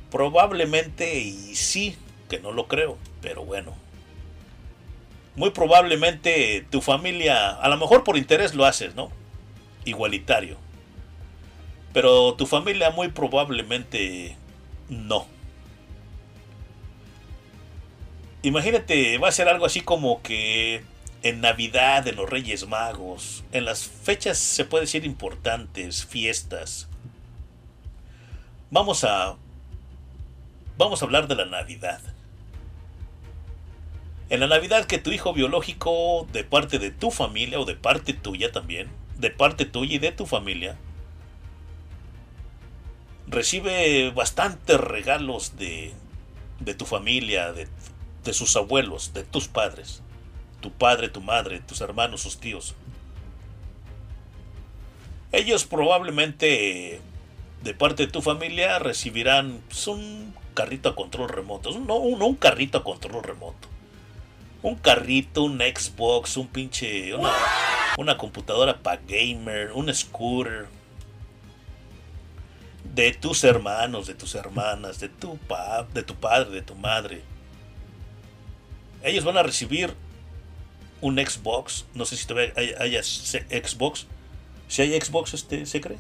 Probablemente, 0.10 1.20
y 1.20 1.56
sí, 1.56 1.96
que 2.28 2.40
no 2.40 2.54
lo 2.54 2.68
creo, 2.68 2.98
pero 3.22 3.46
bueno. 3.46 3.76
Muy 5.36 5.52
probablemente 5.52 6.66
tu 6.72 6.82
familia, 6.82 7.52
a 7.52 7.70
lo 7.70 7.78
mejor 7.78 8.04
por 8.04 8.18
interés 8.18 8.56
lo 8.56 8.66
haces, 8.66 8.96
¿no? 8.96 9.12
Igualitario. 9.86 10.58
Pero 11.94 12.34
tu 12.34 12.48
familia 12.48 12.90
muy 12.90 13.10
probablemente 13.10 14.36
no. 14.90 15.28
Imagínate, 18.42 19.20
va 19.20 19.28
a 19.28 19.32
ser 19.32 19.48
algo 19.48 19.68
así 19.68 19.82
como 19.82 20.24
que 20.24 20.82
en 21.22 21.42
Navidad, 21.42 22.08
en 22.08 22.16
los 22.16 22.30
Reyes 22.30 22.68
Magos, 22.68 23.44
en 23.52 23.66
las 23.66 23.84
fechas 23.86 24.38
se 24.38 24.66
puede 24.66 24.86
decir 24.86 25.06
importantes, 25.06 26.06
fiestas. 26.06 26.88
Vamos 28.72 29.04
a 29.04 29.36
vamos 30.78 31.02
a 31.02 31.06
hablar 31.06 31.28
de 31.28 31.36
la 31.36 31.46
Navidad. 31.46 32.02
En 34.30 34.40
la 34.40 34.48
Navidad 34.48 34.86
que 34.86 35.00
tu 35.00 35.12
hijo 35.12 35.34
biológico 35.34 36.28
de 36.32 36.44
parte 36.44 36.80
de 36.80 36.92
tu 36.92 37.12
familia 37.12 37.60
o 37.60 37.66
de 37.66 37.76
parte 37.76 38.14
tuya 38.14 38.52
también, 38.52 38.88
de 39.18 39.32
parte 39.32 39.66
tuya 39.66 39.96
y 39.96 40.00
de 40.00 40.12
tu 40.12 40.26
familia, 40.26 40.78
recibe 43.28 44.12
bastantes 44.12 44.80
regalos 44.80 45.58
de, 45.58 45.94
de 46.60 46.76
tu 46.76 46.86
familia, 46.86 47.52
de, 47.52 47.68
de 48.24 48.34
sus 48.34 48.56
abuelos, 48.56 49.14
de 49.14 49.24
tus 49.24 49.48
padres 49.48 50.04
tu 50.62 50.72
padre, 50.72 51.10
tu 51.10 51.22
madre, 51.22 51.60
tus 51.60 51.82
hermanos, 51.82 52.22
sus 52.22 52.40
tíos. 52.40 52.76
Ellos 55.32 55.66
probablemente 55.66 57.02
de 57.64 57.74
parte 57.74 58.06
de 58.06 58.12
tu 58.12 58.22
familia 58.22 58.80
recibirán 58.80 59.62
pues, 59.68 59.88
un 59.88 60.34
carrito 60.54 60.90
a 60.90 60.96
control 60.96 61.30
remoto. 61.30 61.78
No, 61.80 61.98
un 61.98 62.36
carrito 62.36 62.80
a 62.80 62.84
control 62.84 63.24
remoto. 63.24 63.68
Un 64.62 64.76
carrito, 64.76 65.44
un 65.44 65.60
Xbox, 65.60 66.38
un 66.38 66.48
pinche. 66.48 67.14
Una, 67.98 68.18
computadora 68.18 68.78
para 68.82 69.02
gamer, 69.08 69.72
un 69.74 69.94
scooter. 69.94 70.68
De 72.84 73.14
tus 73.14 73.44
hermanos, 73.44 74.08
de 74.08 74.16
tus 74.16 74.36
hermanas, 74.36 75.00
de 75.00 75.10
tu, 75.10 75.38
de 75.94 76.04
tu 76.04 76.16
padre, 76.16 76.50
de 76.50 76.62
tu 76.62 76.76
madre. 76.76 77.22
Ellos 79.04 79.24
van 79.24 79.38
a 79.38 79.44
recibir 79.44 79.94
un 81.02 81.18
Xbox. 81.18 81.86
No 81.94 82.06
sé 82.06 82.18
si 82.18 82.28
todavía 82.28 82.54
hay, 82.56 82.96
Xbox. 83.02 84.08
Si 84.68 84.82
hay 84.82 85.00
Xbox, 85.00 85.34
este, 85.34 85.66
¿se 85.66 85.82
cree? 85.82 85.98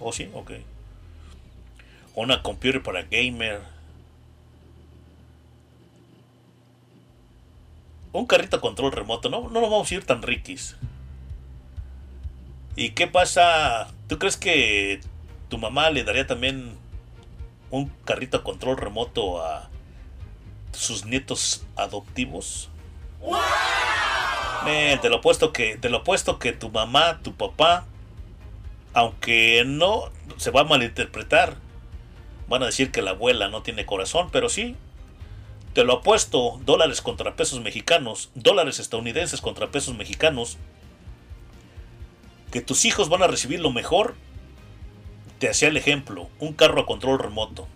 ¿O 0.00 0.12
sí? 0.12 0.30
Ok. 0.34 0.52
Una 2.14 2.42
computer 2.42 2.82
para 2.82 3.02
gamer. 3.02 3.60
Un 8.12 8.26
carrito 8.26 8.60
control 8.60 8.92
remoto. 8.92 9.28
No, 9.28 9.42
no 9.42 9.60
nos 9.60 9.70
vamos 9.70 9.90
a 9.90 9.94
ir 9.94 10.04
tan 10.04 10.22
riquis. 10.22 10.76
¿Y 12.74 12.90
qué 12.90 13.06
pasa? 13.06 13.88
¿Tú 14.06 14.18
crees 14.18 14.36
que 14.36 15.00
tu 15.48 15.58
mamá 15.58 15.90
le 15.90 16.04
daría 16.04 16.26
también 16.26 16.76
un 17.70 17.88
carrito 18.04 18.38
a 18.38 18.44
control 18.44 18.76
remoto 18.76 19.42
a 19.42 19.68
sus 20.72 21.04
nietos 21.04 21.64
adoptivos? 21.76 22.70
Man, 24.64 25.00
te 25.00 25.08
lo 25.08 25.20
puesto 25.20 25.52
que 25.52 25.78
lo 25.82 26.02
que 26.38 26.52
tu 26.52 26.70
mamá, 26.70 27.20
tu 27.22 27.34
papá, 27.34 27.86
aunque 28.92 29.64
no 29.66 30.10
se 30.36 30.50
va 30.50 30.62
a 30.62 30.64
malinterpretar, 30.64 31.56
van 32.48 32.62
a 32.62 32.66
decir 32.66 32.90
que 32.90 33.02
la 33.02 33.10
abuela 33.10 33.48
no 33.48 33.62
tiene 33.62 33.86
corazón, 33.86 34.30
pero 34.32 34.48
sí. 34.48 34.76
Te 35.74 35.84
lo 35.84 35.94
apuesto, 35.94 36.60
dólares 36.64 37.02
contra 37.02 37.36
pesos 37.36 37.60
mexicanos, 37.60 38.30
dólares 38.34 38.80
estadounidenses 38.80 39.40
contra 39.40 39.70
pesos 39.70 39.94
mexicanos, 39.96 40.56
que 42.50 42.60
tus 42.60 42.84
hijos 42.84 43.08
van 43.08 43.22
a 43.22 43.26
recibir 43.28 43.60
lo 43.60 43.70
mejor. 43.70 44.16
Te 45.38 45.48
hacía 45.48 45.68
el 45.68 45.76
ejemplo, 45.76 46.28
un 46.40 46.54
carro 46.54 46.80
a 46.80 46.86
control 46.86 47.18
remoto. 47.18 47.68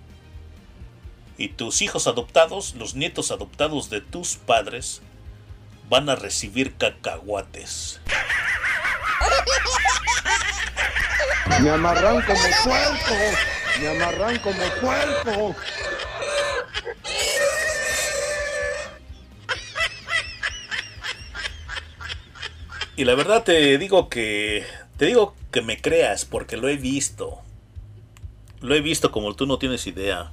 Y 1.38 1.48
tus 1.48 1.82
hijos 1.82 2.06
adoptados, 2.06 2.74
los 2.74 2.94
nietos 2.94 3.30
adoptados 3.30 3.88
de 3.90 4.00
tus 4.00 4.36
padres, 4.36 5.02
van 5.88 6.08
a 6.08 6.16
recibir 6.16 6.76
cacahuates. 6.76 8.00
Me 11.60 11.70
amarran 11.70 12.22
como 12.22 12.40
puerco. 12.64 13.14
Me 13.80 13.88
amarran 13.88 14.38
como 14.38 14.62
puerco. 14.80 15.56
Y 22.96 23.04
la 23.04 23.14
verdad 23.14 23.42
te 23.42 23.78
digo 23.78 24.08
que. 24.08 24.66
Te 24.96 25.06
digo 25.06 25.34
que 25.50 25.62
me 25.62 25.80
creas 25.80 26.24
porque 26.24 26.56
lo 26.56 26.68
he 26.68 26.76
visto. 26.76 27.40
Lo 28.60 28.74
he 28.74 28.80
visto 28.80 29.10
como 29.10 29.34
tú 29.34 29.46
no 29.46 29.58
tienes 29.58 29.86
idea. 29.86 30.30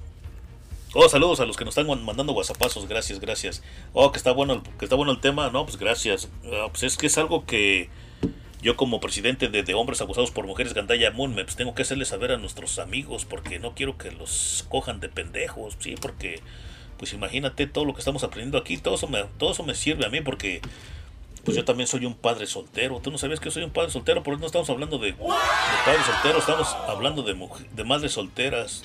Oh, 0.95 1.07
saludos 1.07 1.39
a 1.39 1.45
los 1.45 1.55
que 1.55 1.65
nos 1.65 1.77
están 1.77 2.03
mandando 2.03 2.33
whatsappazos, 2.33 2.87
gracias, 2.87 3.19
gracias. 3.19 3.61
Oh, 3.93 4.11
que 4.11 4.17
está 4.17 4.31
bueno, 4.31 4.53
el- 4.53 4.61
que 4.63 4.85
está 4.85 4.95
bueno 4.95 5.11
el 5.11 5.19
tema, 5.19 5.49
no, 5.51 5.65
pues 5.65 5.77
gracias. 5.77 6.29
Ah, 6.51 6.67
pues 6.71 6.81
es 6.83 6.97
que 6.97 7.05
es 7.05 7.17
algo 7.19 7.45
que 7.45 7.89
yo 8.63 8.75
como 8.75 8.99
presidente 8.99 9.49
de, 9.49 9.73
hombres 9.75 10.01
abusados 10.01 10.31
por 10.31 10.47
mujeres 10.47 10.73
Gandaya 10.73 11.11
Moon, 11.11 11.35
me, 11.35 11.43
pues 11.43 11.55
tengo 11.55 11.75
que 11.75 11.83
hacerle 11.83 12.05
saber 12.05 12.31
a 12.31 12.37
nuestros 12.37 12.79
amigos 12.79 13.25
porque 13.25 13.59
no 13.59 13.75
quiero 13.75 13.97
que 13.97 14.11
los 14.11 14.65
cojan 14.69 14.99
de 14.99 15.09
pendejos, 15.09 15.77
sí, 15.79 15.95
porque 16.01 16.41
pues 16.97 17.13
imagínate 17.13 17.67
todo 17.67 17.85
lo 17.85 17.93
que 17.93 17.99
estamos 17.99 18.23
aprendiendo 18.23 18.57
aquí, 18.57 18.77
todo 18.77 18.95
eso 18.95 19.07
me, 19.07 19.23
todo 19.37 19.51
eso 19.51 19.63
me 19.63 19.75
sirve 19.75 20.05
a 20.05 20.09
mí 20.09 20.21
porque 20.21 20.59
pues 21.45 21.55
yo 21.55 21.63
también 21.63 21.87
soy 21.87 22.05
un 22.05 22.15
padre 22.15 22.47
soltero. 22.47 22.99
Tú 22.99 23.11
no 23.11 23.17
sabías 23.17 23.39
que 23.39 23.51
soy 23.51 23.63
un 23.63 23.71
padre 23.71 23.91
soltero, 23.91 24.23
por 24.23 24.33
eso 24.33 24.41
no 24.41 24.47
estamos 24.47 24.69
hablando 24.71 24.97
de, 24.97 25.11
de 25.11 25.13
padres 25.13 26.05
solteros, 26.05 26.39
estamos 26.39 26.67
hablando 26.87 27.21
de, 27.21 27.37
de 27.75 27.83
madres 27.83 28.11
solteras. 28.11 28.83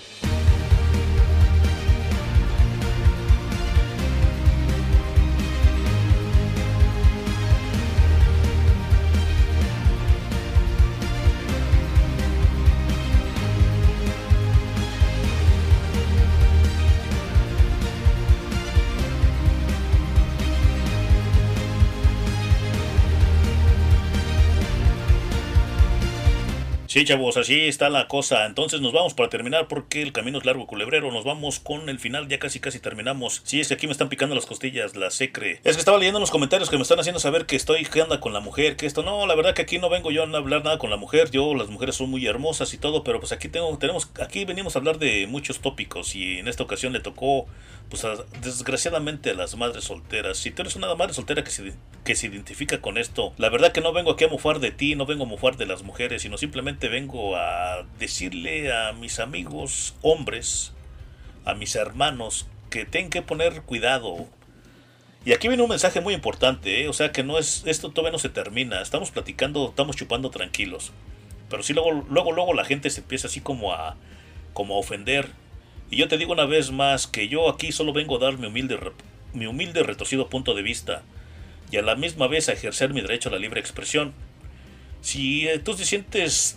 Sí, 26.95 27.05
chavos, 27.05 27.37
así 27.37 27.63
está 27.63 27.89
la 27.89 28.07
cosa. 28.07 28.47
Entonces 28.47 28.81
nos 28.81 28.93
vamos 28.93 29.15
para 29.15 29.29
terminar 29.29 29.67
porque 29.67 30.01
el 30.01 30.13
camino 30.13 30.39
es 30.39 30.45
largo, 30.45 30.69
culebrero. 30.69 31.11
Nos 31.11 31.25
vamos 31.25 31.59
con 31.59 31.89
el 31.89 31.99
final, 31.99 32.29
ya 32.29 32.39
casi 32.39 32.61
casi 32.61 32.79
terminamos. 32.79 33.43
Sí, 33.43 33.59
es 33.59 33.67
que 33.67 33.75
aquí 33.75 33.89
me 33.89 33.93
están 33.93 34.09
picando 34.09 34.37
las 34.37 34.47
costillas, 34.47 34.95
la 34.95 35.11
secre. 35.11 35.59
Es 35.65 35.75
que 35.75 35.81
estaba 35.81 35.99
leyendo 35.99 36.19
en 36.19 36.21
los 36.21 36.31
comentarios 36.31 36.71
que 36.71 36.77
me 36.77 36.83
están 36.83 37.01
haciendo 37.01 37.19
saber 37.19 37.47
que 37.47 37.57
estoy 37.57 37.85
que 37.85 38.01
anda 38.01 38.21
con 38.21 38.33
la 38.33 38.39
mujer, 38.39 38.77
que 38.77 38.87
esto 38.87 39.03
no, 39.03 39.27
la 39.27 39.35
verdad 39.35 39.55
que 39.55 39.63
aquí 39.63 39.81
no 39.81 39.91
vengo 39.91 40.13
yo 40.13 40.23
a 40.23 40.37
hablar 40.37 40.63
nada 40.63 40.79
con 40.79 40.89
la 40.89 40.97
mujer. 40.97 41.33
Yo, 41.33 41.53
las 41.57 41.69
mujeres 41.69 41.97
son 41.97 42.11
muy 42.11 42.25
hermosas 42.29 42.73
y 42.75 42.79
todo, 42.79 43.03
pero 43.03 43.19
pues 43.19 43.33
aquí 43.33 43.49
tengo, 43.49 43.77
tenemos, 43.77 44.09
aquí 44.23 44.45
venimos 44.45 44.77
a 44.77 44.79
hablar 44.79 45.01
de 45.01 45.27
muchos 45.27 45.59
tópicos 45.59 46.15
y 46.15 46.39
en 46.39 46.47
esta 46.47 46.63
ocasión 46.63 46.93
le 46.93 47.01
tocó, 47.01 47.49
pues 47.89 48.07
desgraciadamente 48.41 49.31
a 49.31 49.35
las 49.35 49.57
madres 49.57 49.83
solteras. 49.83 50.39
Si 50.39 50.53
tú 50.53 50.63
eres 50.63 50.77
una 50.77 50.95
madre 50.95 51.13
soltera 51.13 51.43
que 51.43 51.51
se, 51.51 51.75
que 52.05 52.15
se 52.15 52.27
identifica 52.27 52.81
con 52.81 52.99
esto, 52.99 53.33
la 53.39 53.49
verdad 53.49 53.73
que 53.73 53.81
no 53.81 53.93
vengo 53.93 54.13
aquí 54.13 54.25
a 54.25 54.29
mofar 54.29 54.61
de 54.61 54.71
ti, 54.71 54.95
no 54.95 55.07
vengo 55.07 55.25
a 55.25 55.29
mofar 55.29 55.57
de 55.57 55.67
las 55.67 55.83
mujeres, 55.83 56.23
sino 56.23 56.37
simplemente 56.37 56.89
vengo 56.89 57.35
a 57.37 57.87
decirle 57.99 58.73
a 58.73 58.93
mis 58.93 59.19
amigos 59.19 59.95
hombres, 60.03 60.75
a 61.47 61.55
mis 61.55 61.75
hermanos, 61.75 62.47
que 62.69 62.85
tienen 62.85 63.11
que 63.11 63.23
poner 63.23 63.63
cuidado. 63.63 64.27
Y 65.25 65.33
aquí 65.33 65.49
viene 65.49 65.63
un 65.63 65.71
mensaje 65.71 66.03
muy 66.03 66.13
importante, 66.13 66.83
¿eh? 66.83 66.89
o 66.89 66.93
sea 66.93 67.11
que 67.11 67.23
no 67.23 67.39
es, 67.39 67.63
esto 67.65 67.91
todavía 67.91 68.13
no 68.13 68.19
se 68.19 68.29
termina, 68.29 68.83
estamos 68.83 69.11
platicando, 69.11 69.71
estamos 69.71 69.97
chupando 69.97 70.29
tranquilos. 70.31 70.93
Pero 71.49 71.63
sí 71.63 71.73
luego, 71.73 72.05
luego, 72.11 72.33
luego 72.33 72.53
la 72.53 72.67
gente 72.67 72.91
se 72.91 73.01
empieza 73.01 73.29
así 73.29 73.41
como 73.41 73.73
a, 73.73 73.97
como 74.53 74.75
a 74.75 74.79
ofender. 74.79 75.31
Y 75.91 75.97
yo 75.97 76.09
te 76.09 76.19
digo 76.19 76.33
una 76.33 76.45
vez 76.45 76.71
más 76.71 77.07
que 77.07 77.29
yo 77.29 77.49
aquí 77.49 77.73
solo 77.73 77.95
vengo 77.95 78.17
a 78.17 78.19
dar 78.19 78.37
mi 78.37 78.47
humilde, 78.47 78.79
mi 79.33 79.47
humilde 79.47 79.83
retorcido 79.83 80.29
punto 80.29 80.53
de 80.55 80.63
vista 80.63 81.03
y 81.75 81.77
a 81.77 81.83
la 81.83 81.97
misma 81.97 82.29
vez 82.29 82.49
a 82.49 82.53
ejercer 82.53 82.95
mi 82.95 83.01
derecho 83.01 83.29
a 83.29 83.33
la 83.33 83.39
libre 83.39 83.59
expresión. 83.59 84.13
Si 85.01 85.49
eh, 85.49 85.59
tú 85.59 85.75
te 85.75 85.85
sientes 85.85 86.57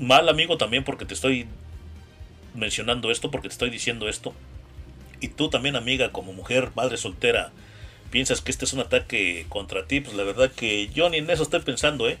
mal, 0.00 0.28
amigo, 0.28 0.58
también 0.58 0.82
porque 0.82 1.04
te 1.04 1.14
estoy 1.14 1.46
mencionando 2.54 3.12
esto, 3.12 3.30
porque 3.30 3.46
te 3.46 3.52
estoy 3.52 3.70
diciendo 3.70 4.08
esto, 4.08 4.34
y 5.20 5.28
tú 5.28 5.48
también, 5.48 5.76
amiga, 5.76 6.10
como 6.10 6.32
mujer, 6.32 6.72
madre 6.74 6.96
soltera, 6.96 7.52
piensas 8.10 8.40
que 8.40 8.50
este 8.50 8.64
es 8.64 8.72
un 8.72 8.80
ataque 8.80 9.46
contra 9.48 9.86
ti, 9.86 10.00
pues 10.00 10.16
la 10.16 10.24
verdad 10.24 10.50
que 10.50 10.88
yo 10.88 11.08
ni 11.08 11.18
en 11.18 11.30
eso 11.30 11.44
estoy 11.44 11.60
pensando, 11.60 12.08
¿eh? 12.08 12.18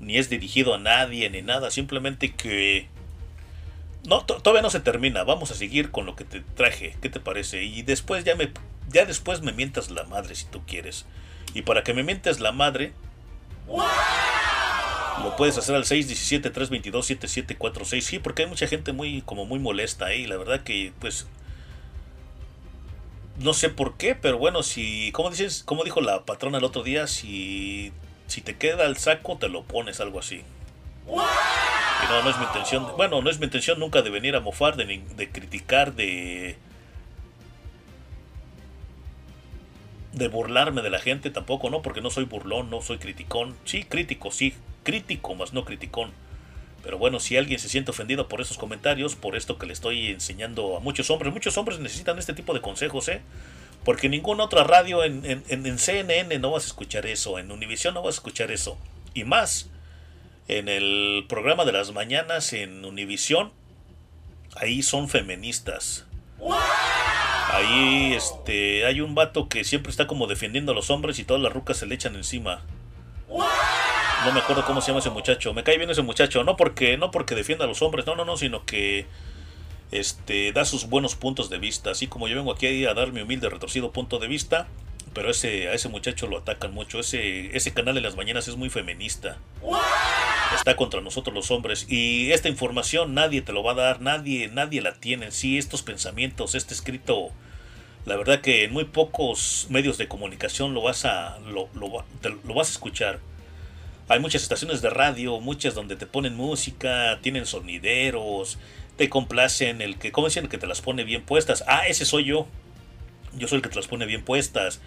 Ni 0.00 0.16
es 0.16 0.30
dirigido 0.30 0.74
a 0.74 0.78
nadie, 0.78 1.28
ni 1.28 1.42
nada, 1.42 1.70
simplemente 1.70 2.32
que... 2.32 2.86
No, 4.06 4.24
to- 4.24 4.40
todavía 4.40 4.62
no 4.62 4.70
se 4.70 4.80
termina, 4.80 5.24
vamos 5.24 5.50
a 5.50 5.54
seguir 5.54 5.90
con 5.90 6.06
lo 6.06 6.16
que 6.16 6.24
te 6.24 6.40
traje, 6.40 6.96
¿qué 7.02 7.10
te 7.10 7.20
parece? 7.20 7.64
Y 7.64 7.82
después 7.82 8.24
ya 8.24 8.34
me... 8.34 8.50
Ya 8.90 9.04
después 9.04 9.42
me 9.42 9.52
mientas 9.52 9.90
la 9.90 10.04
madre 10.04 10.34
si 10.34 10.46
tú 10.46 10.62
quieres. 10.66 11.04
Y 11.54 11.62
para 11.62 11.82
que 11.82 11.94
me 11.94 12.02
mientes 12.02 12.40
la 12.40 12.52
madre, 12.52 12.92
lo 15.22 15.36
puedes 15.36 15.58
hacer 15.58 15.74
al 15.74 15.84
617-322-7746. 15.84 18.00
Sí, 18.00 18.18
porque 18.18 18.42
hay 18.42 18.48
mucha 18.48 18.66
gente 18.66 18.92
muy, 18.92 19.22
como 19.22 19.44
muy 19.44 19.58
molesta 19.58 20.06
ahí. 20.06 20.26
La 20.26 20.36
verdad 20.36 20.62
que, 20.62 20.92
pues, 21.00 21.26
no 23.38 23.54
sé 23.54 23.68
por 23.68 23.96
qué, 23.96 24.14
pero 24.14 24.38
bueno, 24.38 24.62
si, 24.62 25.12
como 25.12 25.30
dices, 25.30 25.62
como 25.64 25.84
dijo 25.84 26.00
la 26.00 26.24
patrona 26.24 26.58
el 26.58 26.64
otro 26.64 26.82
día, 26.82 27.06
si, 27.06 27.92
si 28.26 28.40
te 28.40 28.56
queda 28.56 28.86
el 28.86 28.96
saco, 28.96 29.38
te 29.38 29.48
lo 29.48 29.64
pones, 29.64 30.00
algo 30.00 30.18
así. 30.18 30.42
Y 31.06 32.08
no, 32.08 32.22
no 32.22 32.30
es 32.30 32.38
mi 32.38 32.44
intención, 32.44 32.86
bueno, 32.96 33.22
no 33.22 33.30
es 33.30 33.38
mi 33.38 33.44
intención 33.44 33.78
nunca 33.78 34.02
de 34.02 34.10
venir 34.10 34.36
a 34.36 34.40
mofar, 34.40 34.76
de, 34.76 35.02
de 35.16 35.30
criticar, 35.30 35.94
de, 35.94 36.58
de 40.18 40.28
burlarme 40.28 40.82
de 40.82 40.90
la 40.90 40.98
gente, 40.98 41.30
tampoco, 41.30 41.70
no, 41.70 41.80
porque 41.82 42.00
no 42.00 42.10
soy 42.10 42.24
burlón, 42.24 42.70
no 42.70 42.82
soy 42.82 42.98
criticón. 42.98 43.56
Sí, 43.64 43.84
crítico, 43.84 44.30
sí, 44.30 44.54
crítico, 44.82 45.34
más 45.34 45.52
no 45.52 45.64
criticón. 45.64 46.10
Pero 46.82 46.98
bueno, 46.98 47.20
si 47.20 47.36
alguien 47.36 47.58
se 47.58 47.68
siente 47.68 47.90
ofendido 47.90 48.28
por 48.28 48.40
esos 48.40 48.56
comentarios, 48.58 49.14
por 49.16 49.36
esto 49.36 49.58
que 49.58 49.66
le 49.66 49.72
estoy 49.72 50.08
enseñando 50.08 50.76
a 50.76 50.80
muchos 50.80 51.10
hombres, 51.10 51.32
muchos 51.32 51.56
hombres 51.58 51.78
necesitan 51.80 52.18
este 52.18 52.34
tipo 52.34 52.54
de 52.54 52.60
consejos, 52.60 53.08
¿eh? 53.08 53.20
Porque 53.84 54.08
ninguna 54.08 54.44
otra 54.44 54.64
radio, 54.64 55.02
en, 55.04 55.24
en- 55.24 55.44
en- 55.48 55.78
CNN 55.78 56.38
no 56.38 56.50
vas 56.50 56.64
a 56.64 56.66
escuchar 56.68 57.06
eso, 57.06 57.38
en 57.38 57.50
Univision 57.50 57.94
no 57.94 58.02
vas 58.02 58.16
a 58.16 58.18
escuchar 58.18 58.50
eso. 58.50 58.78
Y 59.14 59.24
más, 59.24 59.70
en 60.46 60.68
el 60.68 61.24
programa 61.28 61.64
de 61.64 61.72
las 61.72 61.92
mañanas 61.92 62.52
en 62.52 62.84
Univision, 62.84 63.52
ahí 64.56 64.82
son 64.82 65.08
feministas. 65.08 66.06
Ahí 67.52 68.12
este, 68.14 68.84
hay 68.84 69.00
un 69.00 69.14
vato 69.14 69.48
que 69.48 69.64
siempre 69.64 69.90
está 69.90 70.06
como 70.06 70.26
defendiendo 70.26 70.72
a 70.72 70.74
los 70.74 70.90
hombres 70.90 71.18
y 71.18 71.24
todas 71.24 71.42
las 71.42 71.52
rucas 71.52 71.78
se 71.78 71.86
le 71.86 71.94
echan 71.94 72.14
encima. 72.14 72.62
No 73.28 74.32
me 74.32 74.40
acuerdo 74.40 74.64
cómo 74.64 74.80
se 74.80 74.88
llama 74.88 75.00
ese 75.00 75.10
muchacho. 75.10 75.54
Me 75.54 75.62
cae 75.62 75.78
bien 75.78 75.90
ese 75.90 76.02
muchacho. 76.02 76.44
No 76.44 76.56
porque, 76.56 76.96
no 76.96 77.10
porque 77.10 77.34
defienda 77.34 77.64
a 77.64 77.68
los 77.68 77.82
hombres, 77.82 78.06
no, 78.06 78.16
no, 78.16 78.24
no, 78.24 78.36
sino 78.36 78.64
que 78.64 79.06
este, 79.90 80.52
da 80.52 80.64
sus 80.64 80.88
buenos 80.88 81.14
puntos 81.14 81.50
de 81.50 81.58
vista. 81.58 81.90
Así 81.90 82.06
como 82.06 82.28
yo 82.28 82.36
vengo 82.36 82.52
aquí 82.52 82.84
a 82.84 82.94
dar 82.94 83.12
mi 83.12 83.22
humilde 83.22 83.48
retorcido 83.48 83.92
punto 83.92 84.18
de 84.18 84.28
vista. 84.28 84.66
Pero 85.18 85.32
ese, 85.32 85.66
a 85.66 85.72
ese 85.72 85.88
muchacho 85.88 86.28
lo 86.28 86.38
atacan 86.38 86.72
mucho. 86.72 87.00
Ese, 87.00 87.56
ese 87.56 87.74
canal 87.74 87.96
de 87.96 88.00
las 88.00 88.14
mañanas 88.14 88.46
es 88.46 88.54
muy 88.54 88.70
feminista. 88.70 89.38
Está 90.54 90.76
contra 90.76 91.00
nosotros 91.00 91.34
los 91.34 91.50
hombres. 91.50 91.86
Y 91.88 92.30
esta 92.30 92.48
información 92.48 93.14
nadie 93.14 93.42
te 93.42 93.52
lo 93.52 93.64
va 93.64 93.72
a 93.72 93.74
dar. 93.74 94.00
Nadie, 94.00 94.46
nadie 94.46 94.80
la 94.80 94.94
tiene 94.94 95.26
en 95.26 95.32
sí. 95.32 95.58
Estos 95.58 95.82
pensamientos, 95.82 96.54
este 96.54 96.72
escrito. 96.72 97.30
La 98.06 98.14
verdad 98.14 98.40
que 98.42 98.62
en 98.62 98.72
muy 98.72 98.84
pocos 98.84 99.66
medios 99.70 99.98
de 99.98 100.06
comunicación 100.06 100.72
lo 100.72 100.82
vas 100.82 101.04
a, 101.04 101.40
lo, 101.40 101.68
te- 102.20 102.36
lo 102.44 102.54
vas 102.54 102.68
a 102.68 102.70
escuchar. 102.70 103.18
Hay 104.06 104.20
muchas 104.20 104.44
estaciones 104.44 104.82
de 104.82 104.90
radio, 104.90 105.40
muchas 105.40 105.74
donde 105.74 105.96
te 105.96 106.06
ponen 106.06 106.36
música, 106.36 107.18
tienen 107.22 107.44
sonideros, 107.44 108.56
te 108.96 109.08
complacen, 109.08 109.82
el 109.82 109.98
que, 109.98 110.12
¿cómo 110.12 110.28
dicen? 110.28 110.44
El 110.44 110.50
que 110.50 110.58
te 110.58 110.68
las 110.68 110.80
pone 110.80 111.02
bien 111.02 111.22
puestas. 111.24 111.64
Ah, 111.66 111.88
ese 111.88 112.04
soy 112.04 112.26
yo. 112.26 112.46
Yo 113.36 113.48
soy 113.48 113.56
el 113.56 113.62
que 113.62 113.68
te 113.68 113.74
las 113.74 113.88
pone 113.88 114.06
bien 114.06 114.22
puestas. 114.24 114.80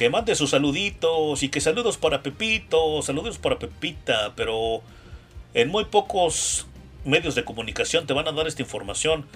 Que 0.00 0.08
mande 0.08 0.34
sus 0.34 0.48
saluditos 0.48 1.42
y 1.42 1.50
que 1.50 1.60
saludos 1.60 1.98
para 1.98 2.22
Pepito, 2.22 3.02
saludos 3.02 3.36
para 3.36 3.58
Pepita, 3.58 4.32
pero 4.34 4.80
en 5.52 5.68
muy 5.68 5.84
pocos 5.84 6.66
medios 7.04 7.34
de 7.34 7.44
comunicación 7.44 8.06
te 8.06 8.14
van 8.14 8.26
a 8.26 8.32
dar 8.32 8.46
esta 8.46 8.62
información. 8.62 9.26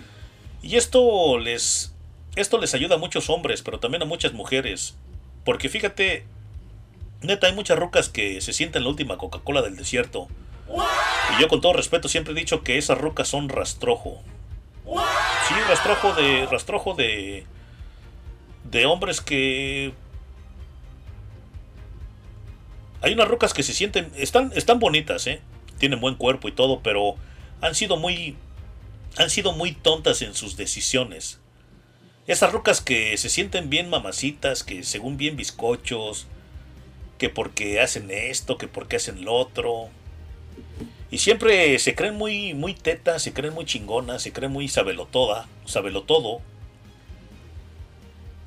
Y 0.62 0.76
esto 0.76 1.36
les, 1.36 1.94
esto 2.34 2.56
les 2.56 2.72
ayuda 2.72 2.94
a 2.94 2.98
muchos 2.98 3.28
hombres, 3.28 3.60
pero 3.60 3.78
también 3.78 4.04
a 4.04 4.06
muchas 4.06 4.32
mujeres. 4.32 4.94
Porque 5.44 5.68
fíjate, 5.68 6.24
neta, 7.20 7.46
hay 7.46 7.52
muchas 7.52 7.78
rucas 7.78 8.08
que 8.08 8.40
se 8.40 8.54
sienten 8.54 8.84
la 8.84 8.88
última 8.88 9.18
Coca-Cola 9.18 9.60
del 9.60 9.76
desierto. 9.76 10.28
Y 11.36 11.42
yo 11.42 11.48
con 11.48 11.60
todo 11.60 11.74
respeto 11.74 12.08
siempre 12.08 12.32
he 12.32 12.36
dicho 12.36 12.62
que 12.62 12.78
esas 12.78 12.96
rucas 12.96 13.28
son 13.28 13.50
rastrojo. 13.50 14.22
Sí, 15.46 15.54
rastrojo 15.68 16.14
de. 16.14 16.46
rastrojo 16.46 16.94
de. 16.94 17.44
de 18.64 18.86
hombres 18.86 19.20
que. 19.20 19.92
Hay 23.04 23.12
unas 23.12 23.28
rucas 23.28 23.52
que 23.52 23.62
se 23.62 23.74
sienten, 23.74 24.10
están, 24.16 24.50
están 24.54 24.78
bonitas, 24.78 25.26
¿eh? 25.26 25.42
Tienen 25.78 26.00
buen 26.00 26.14
cuerpo 26.14 26.48
y 26.48 26.52
todo, 26.52 26.80
pero 26.80 27.16
han 27.60 27.74
sido 27.74 27.98
muy, 27.98 28.34
han 29.18 29.28
sido 29.28 29.52
muy 29.52 29.72
tontas 29.72 30.22
en 30.22 30.34
sus 30.34 30.56
decisiones. 30.56 31.38
Esas 32.26 32.50
rucas 32.50 32.80
que 32.80 33.14
se 33.18 33.28
sienten 33.28 33.68
bien 33.68 33.90
mamacitas, 33.90 34.64
que 34.64 34.84
según 34.84 35.18
bien 35.18 35.36
bizcochos, 35.36 36.28
que 37.18 37.28
porque 37.28 37.78
hacen 37.78 38.10
esto, 38.10 38.56
que 38.56 38.68
porque 38.68 38.96
hacen 38.96 39.22
lo 39.22 39.34
otro. 39.34 39.90
Y 41.10 41.18
siempre 41.18 41.78
se 41.80 41.94
creen 41.94 42.14
muy, 42.14 42.54
muy 42.54 42.72
tetas, 42.72 43.22
se 43.22 43.34
creen 43.34 43.52
muy 43.52 43.66
chingonas, 43.66 44.22
se 44.22 44.32
creen 44.32 44.50
muy 44.50 44.66
sabelotoda, 44.66 45.46
todo. 46.06 46.40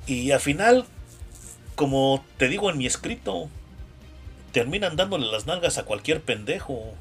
Y 0.08 0.32
al 0.32 0.40
final, 0.40 0.84
como 1.76 2.24
te 2.38 2.48
digo 2.48 2.70
en 2.70 2.78
mi 2.78 2.86
escrito, 2.86 3.48
terminan 4.52 4.96
dándole 4.96 5.26
las 5.26 5.46
nalgas 5.46 5.78
a 5.78 5.84
cualquier 5.84 6.22
pendejo. 6.22 6.94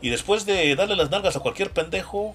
Y 0.00 0.10
después 0.10 0.44
de 0.44 0.74
darle 0.76 0.96
las 0.96 1.10
nalgas 1.10 1.36
a 1.36 1.40
cualquier 1.40 1.70
pendejo, 1.70 2.34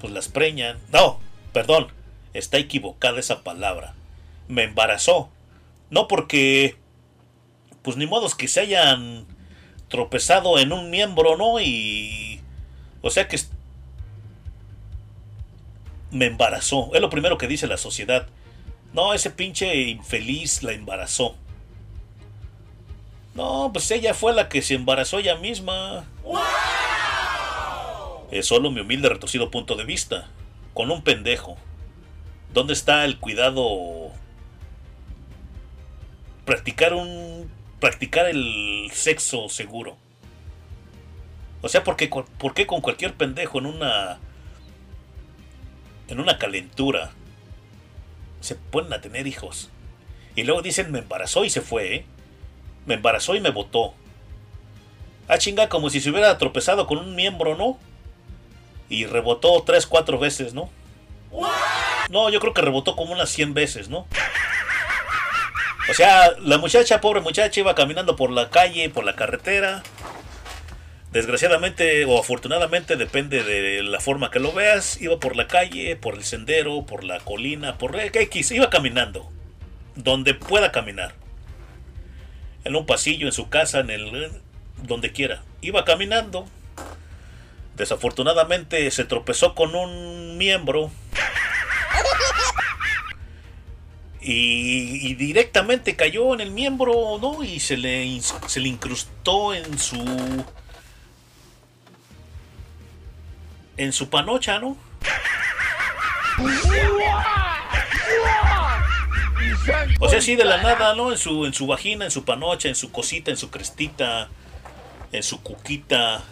pues 0.00 0.12
las 0.12 0.28
preñan. 0.28 0.78
No, 0.92 1.20
perdón, 1.52 1.88
está 2.32 2.58
equivocada 2.58 3.20
esa 3.20 3.42
palabra. 3.42 3.94
Me 4.48 4.64
embarazó. 4.64 5.28
No 5.90 6.08
porque, 6.08 6.76
pues 7.82 7.96
ni 7.96 8.06
modos 8.06 8.34
que 8.34 8.48
se 8.48 8.60
hayan 8.60 9.26
tropezado 9.88 10.58
en 10.58 10.72
un 10.72 10.90
miembro, 10.90 11.36
¿no? 11.36 11.60
Y... 11.60 12.40
O 13.02 13.10
sea 13.10 13.28
que... 13.28 13.38
Me 16.10 16.26
embarazó. 16.26 16.90
Es 16.94 17.00
lo 17.00 17.10
primero 17.10 17.38
que 17.38 17.46
dice 17.46 17.66
la 17.66 17.76
sociedad. 17.76 18.26
No, 18.92 19.14
ese 19.14 19.30
pinche 19.30 19.74
infeliz 19.76 20.62
la 20.62 20.72
embarazó. 20.72 21.36
No, 23.34 23.70
pues 23.72 23.90
ella 23.90 24.14
fue 24.14 24.32
la 24.32 24.48
que 24.48 24.62
se 24.62 24.74
embarazó 24.74 25.18
ella 25.18 25.36
misma. 25.36 26.04
Es 28.30 28.46
solo 28.46 28.70
mi 28.70 28.80
humilde 28.80 29.08
retorcido 29.08 29.50
punto 29.50 29.76
de 29.76 29.84
vista. 29.84 30.28
Con 30.74 30.90
un 30.90 31.02
pendejo. 31.02 31.56
¿Dónde 32.52 32.72
está 32.72 33.04
el 33.04 33.18
cuidado? 33.18 34.10
Practicar 36.44 36.94
un. 36.94 37.50
Practicar 37.80 38.26
el 38.26 38.90
sexo 38.92 39.48
seguro. 39.48 39.96
O 41.62 41.68
sea, 41.68 41.84
¿por 41.84 41.96
qué, 41.96 42.08
¿por 42.08 42.54
qué 42.54 42.66
con 42.66 42.80
cualquier 42.80 43.14
pendejo 43.14 43.58
en 43.58 43.66
una. 43.66 44.18
En 46.08 46.20
una 46.20 46.38
calentura. 46.38 47.12
Se 48.40 48.54
ponen 48.54 48.92
a 48.92 49.00
tener 49.00 49.26
hijos. 49.26 49.70
Y 50.34 50.44
luego 50.44 50.62
dicen, 50.62 50.90
me 50.90 51.00
embarazó 51.00 51.44
y 51.44 51.50
se 51.50 51.60
fue, 51.60 51.94
¿eh? 51.94 52.06
Me 52.86 52.94
embarazó 52.94 53.34
y 53.34 53.40
me 53.40 53.50
botó. 53.50 53.94
Ah, 55.28 55.38
chinga, 55.38 55.68
como 55.68 55.90
si 55.90 56.00
se 56.00 56.10
hubiera 56.10 56.36
tropezado 56.38 56.86
con 56.86 56.98
un 56.98 57.14
miembro, 57.14 57.56
¿no? 57.56 57.78
Y 58.88 59.06
rebotó 59.06 59.62
tres, 59.64 59.86
cuatro 59.86 60.18
veces, 60.18 60.54
¿no? 60.54 60.70
No, 62.10 62.28
yo 62.30 62.40
creo 62.40 62.52
que 62.52 62.62
rebotó 62.62 62.96
como 62.96 63.12
unas 63.12 63.30
100 63.30 63.54
veces, 63.54 63.88
¿no? 63.88 64.08
O 65.88 65.94
sea, 65.94 66.32
la 66.40 66.58
muchacha, 66.58 67.00
pobre 67.00 67.20
muchacha, 67.20 67.60
iba 67.60 67.74
caminando 67.74 68.16
por 68.16 68.30
la 68.30 68.50
calle, 68.50 68.90
por 68.90 69.04
la 69.04 69.14
carretera. 69.14 69.84
Desgraciadamente 71.12 72.04
o 72.04 72.18
afortunadamente, 72.18 72.96
depende 72.96 73.42
de 73.42 73.82
la 73.82 74.00
forma 74.00 74.30
que 74.30 74.40
lo 74.40 74.52
veas, 74.52 75.00
iba 75.00 75.18
por 75.20 75.36
la 75.36 75.46
calle, 75.46 75.96
por 75.96 76.14
el 76.14 76.24
sendero, 76.24 76.84
por 76.86 77.04
la 77.04 77.20
colina, 77.20 77.78
por 77.78 77.98
X, 77.98 78.50
iba 78.50 78.70
caminando. 78.70 79.30
Donde 79.94 80.34
pueda 80.34 80.72
caminar 80.72 81.14
en 82.64 82.76
un 82.76 82.86
pasillo, 82.86 83.26
en 83.26 83.32
su 83.32 83.48
casa, 83.48 83.80
en 83.80 83.90
el 83.90 84.30
donde 84.82 85.12
quiera. 85.12 85.42
Iba 85.60 85.84
caminando. 85.84 86.46
Desafortunadamente 87.76 88.90
se 88.90 89.04
tropezó 89.04 89.54
con 89.54 89.74
un 89.74 90.36
miembro. 90.36 90.90
Y, 94.22 95.14
directamente 95.14 95.96
cayó 95.96 96.34
en 96.34 96.40
el 96.42 96.50
miembro, 96.50 97.18
¿no? 97.20 97.42
Y 97.42 97.58
se 97.58 97.78
le, 97.78 98.20
se 98.20 98.60
le 98.60 98.68
incrustó 98.68 99.54
en 99.54 99.78
su. 99.78 100.44
En 103.78 103.92
su 103.94 104.10
panocha, 104.10 104.58
¿no? 104.58 104.76
O 110.00 110.08
sea, 110.08 110.18
así 110.18 110.36
de 110.36 110.44
la 110.44 110.62
nada, 110.62 110.94
¿no? 110.94 111.12
En 111.12 111.18
su, 111.18 111.44
en 111.44 111.52
su 111.52 111.66
vagina, 111.66 112.04
en 112.04 112.10
su 112.10 112.24
panocha, 112.24 112.68
en 112.68 112.74
su 112.74 112.90
cosita, 112.90 113.30
en 113.30 113.36
su 113.36 113.50
crestita, 113.50 114.28
en 115.12 115.22
su 115.22 115.42
cuquita, 115.42 116.24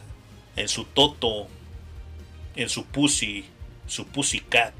en 0.57 0.69
su 0.69 0.85
toto, 0.85 1.49
en 2.57 2.69
su 2.69 2.85
pussy, 2.87 3.45
su 3.87 4.07
pussy 4.07 4.41
cat. 4.41 4.75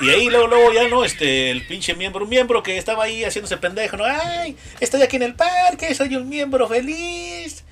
Y 0.00 0.10
ahí 0.10 0.28
luego, 0.28 0.48
luego 0.48 0.72
ya 0.72 0.88
no, 0.88 1.04
este, 1.04 1.50
el 1.50 1.66
pinche 1.66 1.94
miembro, 1.94 2.24
un 2.24 2.30
miembro 2.30 2.62
que 2.62 2.76
estaba 2.76 3.04
ahí 3.04 3.24
haciéndose 3.24 3.56
pendejo, 3.58 3.96
¿no? 3.96 4.04
¡Ay! 4.04 4.56
Estoy 4.80 5.02
aquí 5.02 5.16
en 5.16 5.22
el 5.22 5.34
parque, 5.34 5.94
soy 5.94 6.16
un 6.16 6.28
miembro 6.28 6.68
feliz. 6.68 7.64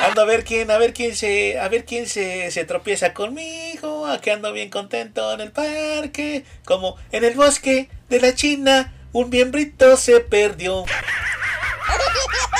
Ando 0.00 0.22
a 0.22 0.24
ver 0.24 0.44
quién, 0.44 0.70
a 0.70 0.78
ver 0.78 0.92
quién 0.92 1.14
se, 1.14 1.58
a 1.58 1.68
ver 1.68 1.84
quién 1.84 2.08
se, 2.08 2.50
se 2.50 2.64
tropieza 2.64 3.14
conmigo. 3.14 4.06
Aquí 4.06 4.30
ando 4.30 4.52
bien 4.52 4.70
contento 4.70 5.32
en 5.32 5.40
el 5.40 5.52
parque. 5.52 6.44
Como 6.64 6.96
en 7.12 7.24
el 7.24 7.34
bosque 7.34 7.88
de 8.08 8.20
la 8.20 8.34
China, 8.34 8.92
un 9.12 9.30
miembrito 9.30 9.96
se 9.96 10.20
perdió. 10.20 10.84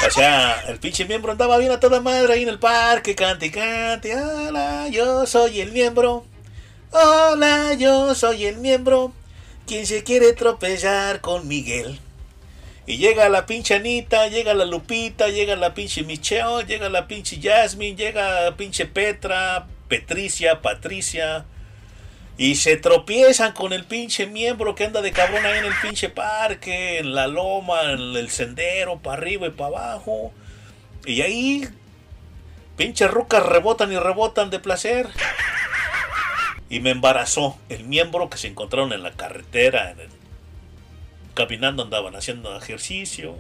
O 0.07 0.11
sea, 0.11 0.65
el 0.69 0.79
pinche 0.79 1.05
miembro 1.05 1.33
andaba 1.33 1.59
bien 1.59 1.73
a 1.73 1.81
toda 1.81 2.01
madre 2.01 2.35
ahí 2.35 2.43
en 2.43 2.49
el 2.49 2.59
parque, 2.59 3.15
cante 3.15 3.47
y 3.47 3.51
cante. 3.51 4.15
Hola, 4.15 4.89
yo 4.89 5.27
soy 5.27 5.61
el 5.61 5.73
miembro. 5.73 6.27
Hola, 6.95 7.73
yo 7.73 8.15
soy 8.15 8.45
el 8.45 8.59
miembro. 8.59 9.15
Quien 9.67 9.87
se 9.87 10.05
quiere 10.05 10.35
tropezar 10.35 11.23
con 11.23 11.49
Miguel. 11.49 11.99
Y 12.87 12.99
llega 12.99 13.31
la 13.31 13.47
pinche 13.47 13.77
Anita, 13.77 14.29
llega 14.29 14.53
la 14.53 14.67
Lupita, 14.67 15.29
llega 15.29 15.57
la 15.57 15.73
pinche 15.73 16.03
Michelle, 16.03 16.67
llega 16.67 16.91
la 16.91 17.09
pinche 17.09 17.41
Jasmine, 17.41 17.97
llega 17.97 18.43
la 18.43 18.57
pinche 18.59 18.85
Petra, 18.85 19.69
Patricia, 19.89 20.61
Patricia. 20.61 21.47
Y 22.37 22.57
se 22.57 22.77
tropiezan 22.77 23.53
con 23.53 23.73
el 23.73 23.85
pinche 23.85 24.27
miembro 24.27 24.75
que 24.75 24.85
anda 24.85 25.01
de 25.01 25.13
cabrón 25.13 25.47
ahí 25.47 25.61
en 25.61 25.65
el 25.65 25.75
pinche 25.81 26.11
parque, 26.11 26.99
en 26.99 27.15
la 27.15 27.27
loma, 27.27 27.85
en 27.93 28.01
el 28.17 28.29
sendero, 28.29 28.99
para 28.99 29.17
arriba 29.17 29.47
y 29.47 29.51
para 29.53 29.69
abajo. 29.69 30.31
Y 31.07 31.23
ahí, 31.23 31.67
pinche 32.77 33.09
rucas 33.09 33.47
rebotan 33.47 33.91
y 33.91 33.97
rebotan 33.97 34.51
de 34.51 34.59
placer 34.59 35.09
y 36.73 36.81
me 36.81 36.89
embarazó 36.89 37.59
el 37.69 37.85
miembro 37.85 38.31
que 38.31 38.39
se 38.39 38.49
encontraron 38.49 38.95
en 38.95 39.03
la 39.03 39.13
carretera, 39.13 39.95
caminando 41.35 41.83
andaban 41.83 42.17
haciendo 42.17 42.57
ejercicio, 42.57 43.37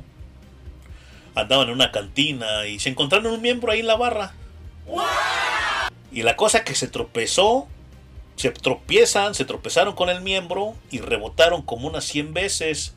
andaban 1.34 1.68
en 1.68 1.72
una 1.72 1.92
cantina 1.92 2.66
y 2.66 2.78
se 2.78 2.90
encontraron 2.90 3.32
un 3.32 3.40
miembro 3.40 3.72
ahí 3.72 3.80
en 3.80 3.86
la 3.86 3.96
barra. 3.96 4.34
Y 6.12 6.24
la 6.24 6.36
cosa 6.36 6.62
que 6.62 6.74
se 6.74 6.88
tropezó, 6.88 7.68
se 8.36 8.50
tropiezan, 8.50 9.34
se 9.34 9.46
tropezaron 9.46 9.94
con 9.94 10.10
el 10.10 10.20
miembro 10.20 10.74
y 10.90 10.98
rebotaron 10.98 11.62
como 11.62 11.88
unas 11.88 12.04
100 12.04 12.34
veces. 12.34 12.94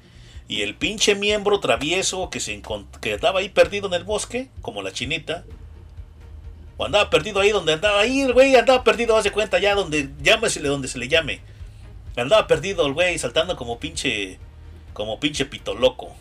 Y 0.50 0.64
el 0.64 0.76
pinche 0.76 1.16
miembro 1.16 1.62
travieso 1.62 2.30
que, 2.30 2.42
se 2.42 2.62
que 3.00 3.14
estaba 3.14 3.40
ahí 3.40 3.48
perdido 3.48 3.88
en 3.88 3.94
el 3.94 4.04
bosque, 4.04 4.50
como 4.62 4.82
la 4.82 4.92
chinita, 4.92 5.46
o 6.78 6.86
andaba 6.86 7.10
perdido 7.10 7.40
ahí 7.40 7.52
donde 7.52 7.74
andaba 7.74 8.00
ahí, 8.02 8.22
el 8.22 8.34
güey 8.34 8.56
andaba 8.56 8.84
perdido, 8.84 9.16
hace 9.18 9.32
cuenta 9.32 9.60
ya 9.60 9.76
donde 9.76 10.10
llámesele 10.22 10.68
donde 10.68 10.88
se 10.88 10.98
le 10.98 11.08
llame. 11.08 11.42
Andaba 12.18 12.48
perdido 12.48 12.86
el 12.86 12.94
güey, 12.94 13.18
saltando 13.18 13.56
como 13.56 13.80
pinche. 13.80 14.40
Como 14.94 15.20
pinche 15.20 15.46
pito 15.46 15.76
loco. 15.76 16.16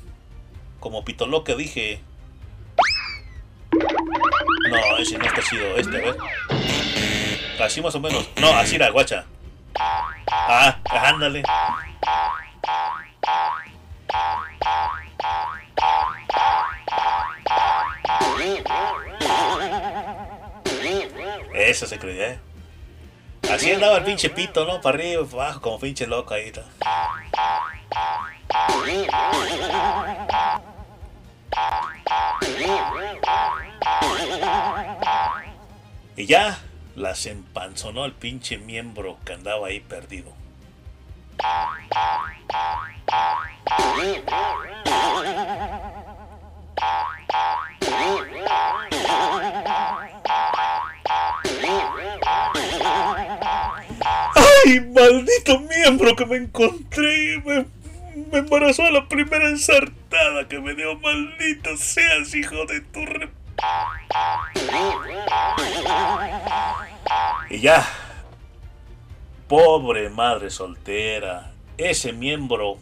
Como 0.80 1.04
pito 1.04 1.26
loco 1.26 1.54
dije. 1.54 2.00
No, 4.70 4.96
ese 4.98 5.18
no 5.18 5.24
está 5.24 5.42
chido, 5.42 5.76
este, 5.76 5.96
a 5.96 6.00
ver. 6.00 6.16
Así 7.60 7.80
más 7.80 7.94
o 7.94 8.00
menos. 8.00 8.28
No, 8.40 8.48
así 8.54 8.74
era, 8.76 8.90
guacha. 8.90 9.24
Ah, 9.76 10.78
ándale. 10.88 11.42
Eso 21.54 21.86
se 21.86 21.98
creía, 21.98 22.32
¿eh? 22.32 22.38
Así 23.50 23.70
andaba 23.70 23.98
el 23.98 24.04
pinche 24.04 24.30
pito, 24.30 24.64
¿no? 24.64 24.80
Para 24.80 24.98
arriba 24.98 25.22
y 25.22 25.24
para 25.26 25.44
abajo, 25.44 25.60
como 25.60 25.78
pinche 25.78 26.06
loco 26.06 26.34
ahí. 26.34 26.52
Y 36.16 36.26
ya 36.26 36.58
las 36.96 37.26
empanzonó 37.26 38.04
el 38.04 38.12
pinche 38.12 38.58
miembro 38.58 39.18
que 39.24 39.34
andaba 39.34 39.68
ahí 39.68 39.80
perdido. 39.80 40.32
¡Ay, 54.34 54.80
maldito 54.80 55.60
miembro 55.60 56.16
que 56.16 56.26
me 56.26 56.36
encontré! 56.36 57.40
Me, 57.44 57.66
me 58.32 58.38
embarazó 58.38 58.82
a 58.84 58.90
la 58.90 59.08
primera 59.08 59.48
ensartada 59.48 60.48
que 60.48 60.60
me 60.60 60.74
dio, 60.74 60.98
maldito 60.98 61.76
seas, 61.76 62.34
hijo 62.34 62.64
de 62.66 62.80
tu 62.80 63.04
re... 63.04 63.30
Y 67.50 67.60
ya. 67.60 67.86
Pobre 69.48 70.08
madre 70.10 70.50
soltera. 70.50 71.52
Ese 71.76 72.12
miembro. 72.12 72.78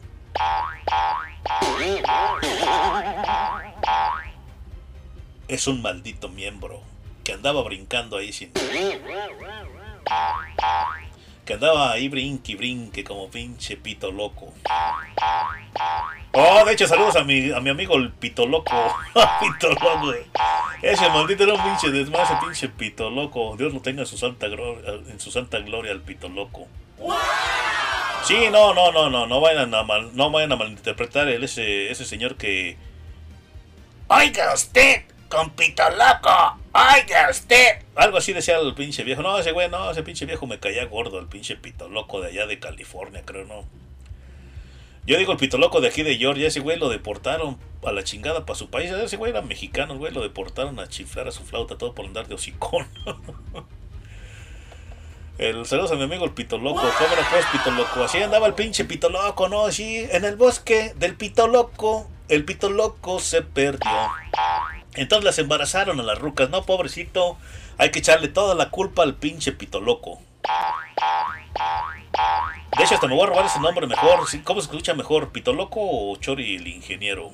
Es 5.49 5.67
un 5.67 5.83
maldito 5.83 6.29
miembro. 6.29 6.81
Que 7.25 7.33
andaba 7.33 7.62
brincando 7.62 8.17
ahí 8.17 8.33
sin. 8.33 8.53
Que 11.45 11.55
andaba 11.55 11.93
ahí 11.93 12.09
brinque 12.09 12.53
y 12.53 12.55
brinque 12.55 13.05
como 13.05 13.29
pinche 13.31 13.77
pito 13.77 14.11
loco. 14.11 14.53
Oh, 16.33 16.65
de 16.65 16.73
hecho, 16.73 16.87
saludos 16.87 17.17
a 17.17 17.25
mi, 17.25 17.53
a 17.53 17.61
mi 17.61 17.71
amigo 17.71 17.97
el 17.97 18.11
pito 18.11 18.47
loco. 18.47 18.73
pito 19.41 19.71
loco. 19.71 20.15
Ese 20.81 21.09
maldito 21.11 21.45
era 21.45 21.55
un 21.55 21.62
pinche 21.62 21.91
desmadre, 21.91 22.25
ese 22.25 22.37
pinche 22.37 22.69
pito 22.69 23.11
loco. 23.11 23.55
Dios 23.57 23.73
lo 23.73 23.81
tenga 23.81 24.01
en 24.01 24.07
su 24.07 24.17
santa 24.17 24.47
en 24.47 25.21
su 25.21 25.31
santa 25.31 25.59
gloria 25.61 25.93
al 25.93 26.01
pito 26.01 26.29
loco. 26.29 26.67
Sí, 28.33 28.49
no, 28.51 28.73
no, 28.73 28.91
no, 28.93 29.11
no, 29.11 29.27
no 29.27 29.41
vayan 29.43 29.75
a 29.75 29.83
mal, 29.83 30.17
no 30.17 30.31
vayan 30.31 30.52
a 30.52 30.57
malinterpretar 30.57 31.28
el, 31.28 31.44
ese, 31.44 31.91
ese 31.91 32.07
señor 32.07 32.36
que. 32.36 32.78
Oiga 34.09 34.55
usted, 34.55 35.02
con 35.28 35.51
pito 35.51 35.83
loco, 35.91 36.59
oiga 36.73 37.28
usted. 37.31 37.83
Algo 37.94 38.17
así 38.17 38.33
decía 38.33 38.59
el 38.59 38.75
pinche 38.75 39.05
viejo. 39.05 39.20
No, 39.20 39.39
ese 39.39 39.52
güey, 39.52 39.69
no, 39.69 39.91
ese 39.91 40.02
pinche 40.02 40.25
viejo 40.25 40.47
me 40.47 40.59
caía 40.59 40.86
gordo, 40.86 41.19
el 41.19 41.27
pinche 41.27 41.57
pito 41.57 41.91
loco 41.91 42.23
de 42.23 42.28
allá 42.28 42.47
de 42.47 42.59
California, 42.59 43.20
creo, 43.23 43.44
no. 43.44 43.67
Yo 45.05 45.19
digo 45.19 45.33
el 45.33 45.39
pito 45.39 45.59
loco 45.59 45.83
de 45.83 45.89
aquí 45.89 46.02
de 46.02 46.17
Georgia, 46.17 46.49
ese 46.49 46.61
güey 46.61 46.78
lo 46.78 46.89
deportaron 46.89 47.59
a 47.85 47.93
la 47.93 48.02
chingada 48.02 48.47
para 48.47 48.59
su 48.59 48.70
país. 48.70 48.91
Ese 48.91 49.19
güey 49.19 49.33
era 49.33 49.43
mexicano, 49.43 49.99
güey, 49.99 50.11
lo 50.11 50.23
deportaron 50.23 50.81
a 50.81 50.89
chiflar 50.89 51.28
a 51.28 51.33
su 51.33 51.43
flauta 51.43 51.77
todo 51.77 51.94
por 51.94 52.07
andar 52.07 52.28
de 52.28 52.35
hocicón. 52.36 52.86
El 55.43 55.67
saludos 55.67 55.91
a 55.91 55.97
mi 55.97 56.05
amigo 56.05 56.25
el 56.25 56.31
Pito 56.31 56.57
Loco. 56.57 56.83
¿Cómo 56.83 57.12
era 57.12 57.29
pues 57.29 57.45
Pito 57.47 57.73
Loco? 57.73 58.05
Así 58.05 58.23
andaba 58.23 58.47
el 58.47 58.55
pinche 58.55 58.85
Pito 58.85 59.09
Loco, 59.09 59.49
¿no? 59.49 59.67
Así 59.67 60.07
en 60.12 60.25
el 60.25 60.37
bosque 60.37 60.95
del 60.95 61.17
Pito 61.17 61.49
Loco, 61.49 62.09
el 62.29 62.45
Pito 62.45 62.71
Loco 62.71 63.19
se 63.19 63.43
perdió. 63.43 63.91
Entonces 64.95 65.25
las 65.25 65.41
embarazaron 65.41 65.99
a 65.99 66.05
las 66.05 66.21
rucas, 66.21 66.49
¿no? 66.49 66.62
Pobrecito. 66.62 67.39
Hay 67.77 67.91
que 67.91 67.99
echarle 67.99 68.29
toda 68.29 68.55
la 68.55 68.71
culpa 68.71 69.03
al 69.03 69.17
pinche 69.17 69.51
Pito 69.51 69.81
Loco. 69.81 70.21
De 72.79 72.85
hecho, 72.85 72.95
hasta 72.95 73.09
me 73.09 73.17
voy 73.17 73.25
a 73.25 73.31
robar 73.31 73.47
ese 73.47 73.59
nombre 73.59 73.89
mejor. 73.89 74.29
¿sí? 74.29 74.43
¿Cómo 74.43 74.61
se 74.61 74.67
escucha 74.67 74.95
mejor? 74.95 75.33
¿Pito 75.33 75.53
Loco 75.53 75.81
o 75.83 76.15
Chori 76.19 76.55
el 76.55 76.69
ingeniero? 76.69 77.33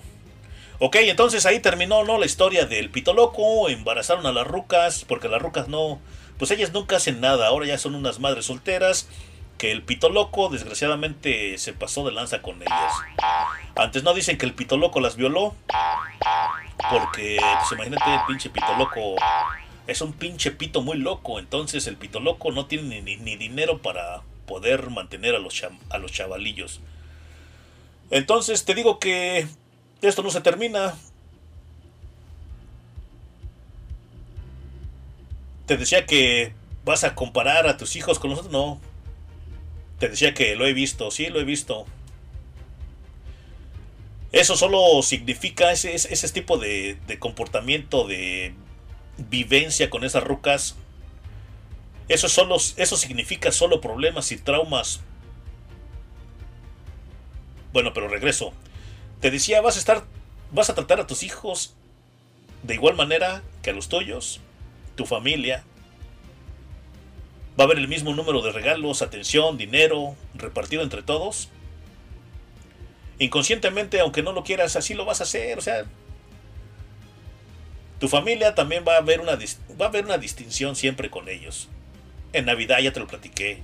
Ok, 0.78 0.96
entonces 1.00 1.44
ahí 1.44 1.60
terminó, 1.60 2.04
¿no? 2.04 2.16
La 2.16 2.24
historia 2.24 2.64
del 2.64 2.88
Pito 2.88 3.12
Loco. 3.12 3.68
Embarazaron 3.68 4.24
a 4.24 4.32
las 4.32 4.46
rucas, 4.46 5.04
porque 5.06 5.28
las 5.28 5.42
rucas 5.42 5.68
no 5.68 6.00
pues 6.38 6.50
ellas 6.50 6.72
nunca 6.72 6.96
hacen 6.96 7.20
nada, 7.20 7.48
ahora 7.48 7.66
ya 7.66 7.78
son 7.78 7.94
unas 7.94 8.20
madres 8.20 8.46
solteras, 8.46 9.08
que 9.58 9.72
el 9.72 9.82
pito 9.82 10.08
loco 10.08 10.48
desgraciadamente 10.48 11.58
se 11.58 11.72
pasó 11.72 12.04
de 12.04 12.12
lanza 12.12 12.40
con 12.40 12.62
ellas. 12.62 12.92
Antes 13.76 14.04
no 14.04 14.14
dicen 14.14 14.38
que 14.38 14.46
el 14.46 14.54
pito 14.54 14.76
loco 14.76 15.00
las 15.00 15.16
violó, 15.16 15.54
porque 16.90 17.38
pues 17.40 17.72
imagínate 17.72 18.14
el 18.14 18.20
pinche 18.28 18.50
pito 18.50 18.74
loco, 18.78 19.16
es 19.88 20.00
un 20.00 20.12
pinche 20.12 20.52
pito 20.52 20.80
muy 20.80 20.96
loco, 20.96 21.40
entonces 21.40 21.86
el 21.88 21.96
pito 21.96 22.20
loco 22.20 22.52
no 22.52 22.66
tiene 22.66 23.02
ni, 23.02 23.16
ni, 23.16 23.36
dinero 23.36 23.78
para 23.78 24.22
poder 24.46 24.90
mantener 24.90 25.34
a 25.34 25.40
los, 25.40 25.60
a 25.90 25.98
los 25.98 26.12
chavalillos. 26.12 26.80
Entonces 28.10 28.64
te 28.64 28.74
digo 28.74 29.00
que 29.00 29.48
esto 30.02 30.22
no 30.22 30.30
se 30.30 30.40
termina, 30.40 30.94
te 35.68 35.76
decía 35.76 36.06
que 36.06 36.54
vas 36.86 37.04
a 37.04 37.14
comparar 37.14 37.68
a 37.68 37.76
tus 37.76 37.94
hijos 37.94 38.18
con 38.18 38.30
nosotros. 38.30 38.50
No. 38.50 38.80
Te 39.98 40.08
decía 40.08 40.32
que 40.32 40.56
lo 40.56 40.66
he 40.66 40.72
visto, 40.72 41.10
sí, 41.10 41.26
lo 41.26 41.38
he 41.40 41.44
visto. 41.44 41.84
Eso 44.32 44.56
solo 44.56 45.02
significa 45.02 45.70
ese, 45.70 45.94
ese 45.94 46.28
tipo 46.30 46.56
de, 46.56 46.96
de, 47.06 47.18
comportamiento, 47.18 48.06
de 48.06 48.54
vivencia 49.18 49.90
con 49.90 50.04
esas 50.04 50.24
rucas. 50.24 50.74
Eso, 52.08 52.30
solo, 52.30 52.56
eso 52.56 52.96
significa 52.96 53.52
solo 53.52 53.82
problemas 53.82 54.32
y 54.32 54.38
traumas. 54.38 55.02
Bueno, 57.74 57.92
pero 57.92 58.08
regreso. 58.08 58.54
Te 59.20 59.30
decía, 59.30 59.60
vas 59.60 59.76
a 59.76 59.80
estar, 59.80 60.04
vas 60.50 60.70
a 60.70 60.74
tratar 60.74 61.00
a 61.00 61.06
tus 61.06 61.22
hijos 61.22 61.74
de 62.62 62.74
igual 62.74 62.96
manera 62.96 63.42
que 63.60 63.70
a 63.70 63.74
los 63.74 63.88
tuyos 63.88 64.40
tu 64.98 65.06
familia. 65.06 65.64
Va 67.58 67.64
a 67.64 67.66
haber 67.66 67.78
el 67.78 67.88
mismo 67.88 68.14
número 68.14 68.42
de 68.42 68.52
regalos, 68.52 69.00
atención, 69.00 69.56
dinero, 69.56 70.16
repartido 70.34 70.82
entre 70.82 71.02
todos. 71.02 71.48
Inconscientemente, 73.20 74.00
aunque 74.00 74.22
no 74.22 74.32
lo 74.32 74.44
quieras, 74.44 74.76
así 74.76 74.94
lo 74.94 75.04
vas 75.04 75.20
a 75.20 75.24
hacer. 75.24 75.56
O 75.56 75.62
sea, 75.62 75.84
tu 78.00 78.08
familia 78.08 78.54
también 78.54 78.84
va 78.86 78.94
a 78.94 78.98
haber 78.98 79.20
una, 79.20 79.38
va 79.80 79.86
a 79.86 80.00
una 80.00 80.18
distinción 80.18 80.76
siempre 80.76 81.10
con 81.10 81.28
ellos. 81.28 81.68
En 82.32 82.44
Navidad 82.44 82.80
ya 82.80 82.92
te 82.92 83.00
lo 83.00 83.06
platiqué. 83.06 83.62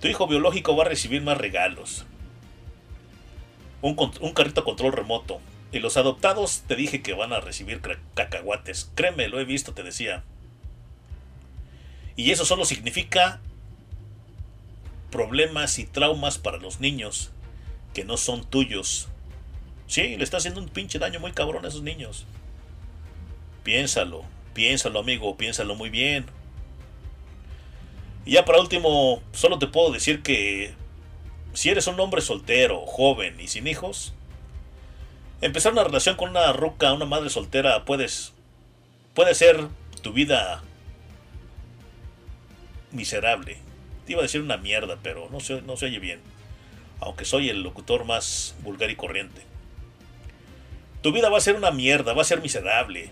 Tu 0.00 0.08
hijo 0.08 0.26
biológico 0.26 0.76
va 0.76 0.84
a 0.84 0.88
recibir 0.88 1.22
más 1.22 1.38
regalos. 1.38 2.06
Un 3.82 4.32
carrito 4.32 4.64
control 4.64 4.92
remoto, 4.92 5.40
y 5.74 5.80
los 5.80 5.96
adoptados 5.96 6.62
te 6.68 6.76
dije 6.76 7.02
que 7.02 7.14
van 7.14 7.32
a 7.32 7.40
recibir 7.40 7.80
cacahuates. 8.14 8.92
Créeme, 8.94 9.26
lo 9.26 9.40
he 9.40 9.44
visto, 9.44 9.74
te 9.74 9.82
decía. 9.82 10.22
Y 12.14 12.30
eso 12.30 12.44
solo 12.44 12.64
significa 12.64 13.40
problemas 15.10 15.80
y 15.80 15.84
traumas 15.84 16.38
para 16.38 16.58
los 16.58 16.78
niños 16.78 17.32
que 17.92 18.04
no 18.04 18.16
son 18.16 18.44
tuyos. 18.44 19.08
Sí, 19.88 20.16
le 20.16 20.22
está 20.22 20.36
haciendo 20.36 20.60
un 20.60 20.68
pinche 20.68 21.00
daño 21.00 21.18
muy 21.18 21.32
cabrón 21.32 21.64
a 21.64 21.68
esos 21.68 21.82
niños. 21.82 22.24
Piénsalo, 23.64 24.24
piénsalo 24.52 25.00
amigo, 25.00 25.36
piénsalo 25.36 25.74
muy 25.74 25.90
bien. 25.90 26.26
Y 28.24 28.32
ya 28.32 28.44
para 28.44 28.60
último, 28.60 29.22
solo 29.32 29.58
te 29.58 29.66
puedo 29.66 29.90
decir 29.90 30.22
que 30.22 30.72
si 31.52 31.70
eres 31.70 31.88
un 31.88 31.98
hombre 31.98 32.20
soltero, 32.20 32.86
joven 32.86 33.40
y 33.40 33.48
sin 33.48 33.66
hijos, 33.66 34.14
empezar 35.40 35.72
una 35.72 35.84
relación 35.84 36.16
con 36.16 36.30
una 36.30 36.52
ruca, 36.52 36.92
una 36.92 37.04
madre 37.04 37.30
soltera, 37.30 37.84
puedes. 37.84 38.32
Puede 39.14 39.34
ser 39.34 39.68
tu 40.02 40.12
vida 40.12 40.62
miserable. 42.90 43.58
Te 44.06 44.12
iba 44.12 44.20
a 44.20 44.22
decir 44.22 44.40
una 44.40 44.56
mierda, 44.56 44.98
pero 45.02 45.28
no 45.30 45.40
se, 45.40 45.62
no 45.62 45.76
se 45.76 45.86
oye 45.86 45.98
bien. 45.98 46.20
Aunque 47.00 47.24
soy 47.24 47.48
el 47.48 47.62
locutor 47.62 48.04
más 48.04 48.54
vulgar 48.62 48.90
y 48.90 48.96
corriente. 48.96 49.42
Tu 51.02 51.12
vida 51.12 51.28
va 51.28 51.38
a 51.38 51.42
ser 51.42 51.54
una 51.54 51.70
mierda, 51.70 52.14
va 52.14 52.22
a 52.22 52.24
ser 52.24 52.40
miserable. 52.40 53.10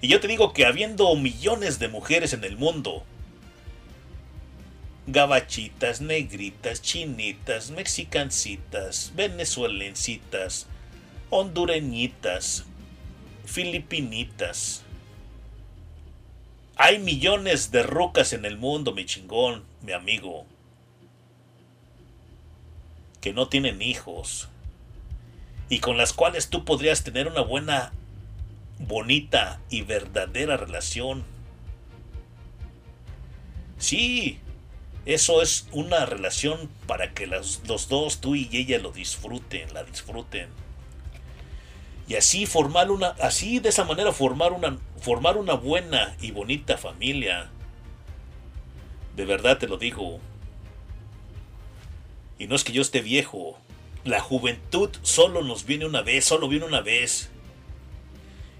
Y 0.00 0.08
yo 0.08 0.20
te 0.20 0.28
digo 0.28 0.52
que 0.52 0.66
habiendo 0.66 1.14
millones 1.14 1.78
de 1.78 1.88
mujeres 1.88 2.32
en 2.32 2.44
el 2.44 2.56
mundo, 2.56 3.04
gabachitas, 5.06 6.00
negritas, 6.00 6.82
chinitas, 6.82 7.70
mexicancitas, 7.70 9.12
venezuelencitas, 9.14 10.66
hondureñitas, 11.30 12.64
filipinitas. 13.44 14.82
Hay 16.76 16.98
millones 16.98 17.70
de 17.70 17.82
rucas 17.82 18.32
en 18.32 18.44
el 18.44 18.58
mundo, 18.58 18.92
mi 18.92 19.06
chingón, 19.06 19.64
mi 19.82 19.92
amigo, 19.92 20.46
que 23.20 23.32
no 23.32 23.48
tienen 23.48 23.82
hijos 23.82 24.48
y 25.68 25.80
con 25.80 25.96
las 25.96 26.12
cuales 26.12 26.48
tú 26.48 26.64
podrías 26.64 27.02
tener 27.02 27.26
una 27.26 27.40
buena, 27.40 27.92
bonita 28.78 29.60
y 29.70 29.82
verdadera 29.82 30.56
relación. 30.56 31.24
Sí, 33.78 34.38
eso 35.06 35.42
es 35.42 35.66
una 35.72 36.06
relación 36.06 36.70
para 36.86 37.14
que 37.14 37.26
los, 37.26 37.62
los 37.66 37.88
dos, 37.88 38.20
tú 38.20 38.36
y 38.36 38.48
ella, 38.52 38.78
lo 38.78 38.92
disfruten, 38.92 39.72
la 39.74 39.82
disfruten 39.82 40.65
y 42.08 42.14
así 42.14 42.46
formar 42.46 42.90
una 42.90 43.08
así 43.20 43.58
de 43.58 43.68
esa 43.68 43.84
manera 43.84 44.12
formar 44.12 44.52
una 44.52 44.78
formar 45.00 45.36
una 45.36 45.54
buena 45.54 46.16
y 46.20 46.30
bonita 46.30 46.78
familia 46.78 47.50
de 49.16 49.24
verdad 49.24 49.58
te 49.58 49.66
lo 49.66 49.76
digo 49.76 50.20
y 52.38 52.46
no 52.46 52.54
es 52.54 52.64
que 52.64 52.72
yo 52.72 52.82
esté 52.82 53.00
viejo 53.00 53.58
La 54.04 54.20
juventud 54.20 54.90
solo 55.02 55.42
nos 55.42 55.64
viene 55.64 55.84
una 55.84 56.00
vez, 56.00 56.24
solo 56.24 56.46
viene 56.46 56.64
una 56.64 56.80
vez. 56.80 57.28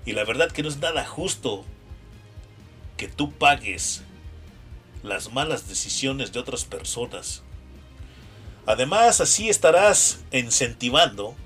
Y 0.05 0.13
la 0.13 0.25
verdad 0.25 0.51
que 0.51 0.63
no 0.63 0.69
es 0.69 0.79
nada 0.79 1.05
justo 1.05 1.65
que 2.97 3.07
tú 3.07 3.31
pagues 3.31 4.03
las 5.05 5.33
malas 5.33 5.69
decisiones 5.69 6.33
de 6.33 6.41
otras 6.41 6.65
personas. 6.65 7.43
Además, 8.67 9.21
así 9.21 9.49
estarás 9.49 10.25
incentivando 10.33 11.37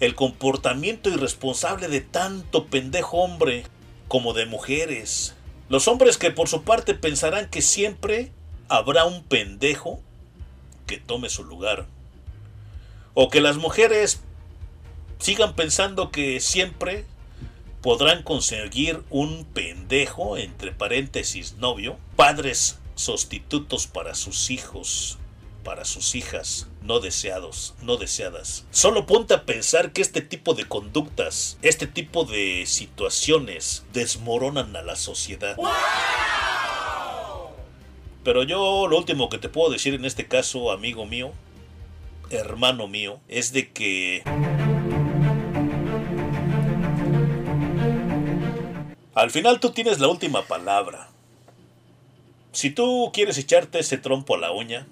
el 0.00 0.14
comportamiento 0.14 1.10
irresponsable 1.10 1.88
de 1.88 2.00
tanto 2.00 2.66
pendejo 2.66 3.18
hombre 3.18 3.64
como 4.06 4.32
de 4.32 4.46
mujeres. 4.46 5.34
Los 5.68 5.88
hombres 5.88 6.18
que 6.18 6.30
por 6.30 6.48
su 6.48 6.62
parte 6.62 6.94
pensarán 6.94 7.50
que 7.50 7.62
siempre 7.62 8.30
habrá 8.68 9.04
un 9.04 9.22
pendejo 9.24 10.00
que 10.86 10.98
tome 10.98 11.28
su 11.28 11.44
lugar. 11.44 11.86
O 13.14 13.28
que 13.28 13.40
las 13.40 13.56
mujeres 13.56 14.20
sigan 15.18 15.54
pensando 15.54 16.10
que 16.10 16.40
siempre 16.40 17.04
podrán 17.82 18.22
conseguir 18.22 19.02
un 19.10 19.44
pendejo, 19.44 20.36
entre 20.36 20.72
paréntesis 20.72 21.54
novio, 21.54 21.98
padres 22.16 22.78
sustitutos 22.94 23.86
para 23.86 24.14
sus 24.14 24.50
hijos, 24.50 25.17
para 25.68 25.84
sus 25.84 26.14
hijas 26.14 26.66
no 26.80 26.98
deseados, 26.98 27.74
no 27.82 27.98
deseadas. 27.98 28.64
Solo 28.70 29.04
ponte 29.04 29.34
a 29.34 29.44
pensar 29.44 29.92
que 29.92 30.00
este 30.00 30.22
tipo 30.22 30.54
de 30.54 30.64
conductas, 30.64 31.58
este 31.60 31.86
tipo 31.86 32.24
de 32.24 32.64
situaciones 32.64 33.84
desmoronan 33.92 34.74
a 34.76 34.80
la 34.80 34.96
sociedad. 34.96 35.58
Pero 38.24 38.44
yo 38.44 38.88
lo 38.88 38.96
último 38.96 39.28
que 39.28 39.36
te 39.36 39.50
puedo 39.50 39.70
decir 39.70 39.92
en 39.92 40.06
este 40.06 40.26
caso, 40.26 40.72
amigo 40.72 41.04
mío, 41.04 41.32
hermano 42.30 42.88
mío, 42.88 43.20
es 43.28 43.52
de 43.52 43.70
que 43.70 44.22
Al 49.14 49.30
final 49.30 49.60
tú 49.60 49.72
tienes 49.72 50.00
la 50.00 50.08
última 50.08 50.46
palabra. 50.46 51.10
Si 52.52 52.70
tú 52.70 53.10
quieres 53.12 53.36
echarte 53.36 53.80
ese 53.80 53.98
trompo 53.98 54.34
a 54.34 54.38
la 54.38 54.50
uña 54.50 54.86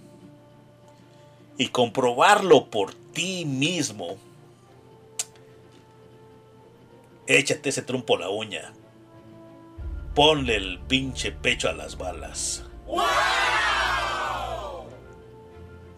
y 1.58 1.68
comprobarlo 1.68 2.66
por 2.66 2.94
ti 3.12 3.44
mismo, 3.44 4.16
échate 7.26 7.70
ese 7.70 7.82
trompo 7.82 8.16
a 8.16 8.20
la 8.20 8.28
uña. 8.30 8.72
Ponle 10.14 10.56
el 10.56 10.78
pinche 10.80 11.32
pecho 11.32 11.68
a 11.68 11.72
las 11.72 11.98
balas. 11.98 12.64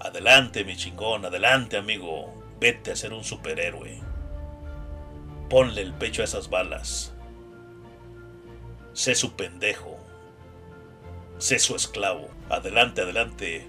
Adelante, 0.00 0.64
mi 0.64 0.76
chingón, 0.76 1.24
adelante, 1.24 1.76
amigo. 1.76 2.34
Vete 2.58 2.90
a 2.90 2.96
ser 2.96 3.12
un 3.12 3.22
superhéroe. 3.22 4.00
Ponle 5.48 5.82
el 5.82 5.94
pecho 5.94 6.22
a 6.22 6.24
esas 6.24 6.50
balas. 6.50 7.12
Sé 8.92 9.14
su 9.14 9.34
pendejo. 9.34 9.96
Sé 11.38 11.60
su 11.60 11.76
esclavo. 11.76 12.28
Adelante, 12.48 13.02
adelante. 13.02 13.68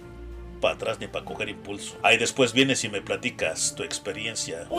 Para 0.60 0.76
atrás 0.76 1.00
ni 1.00 1.08
para 1.08 1.26
coger 1.26 1.50
impulso. 1.50 1.98
Ahí 2.04 2.18
después 2.18 2.54
vienes 2.54 2.84
y 2.84 2.90
me 2.90 3.02
platicas 3.02 3.76
tu 3.76 3.84
experiencia. 3.84 4.68
Soy 4.68 4.78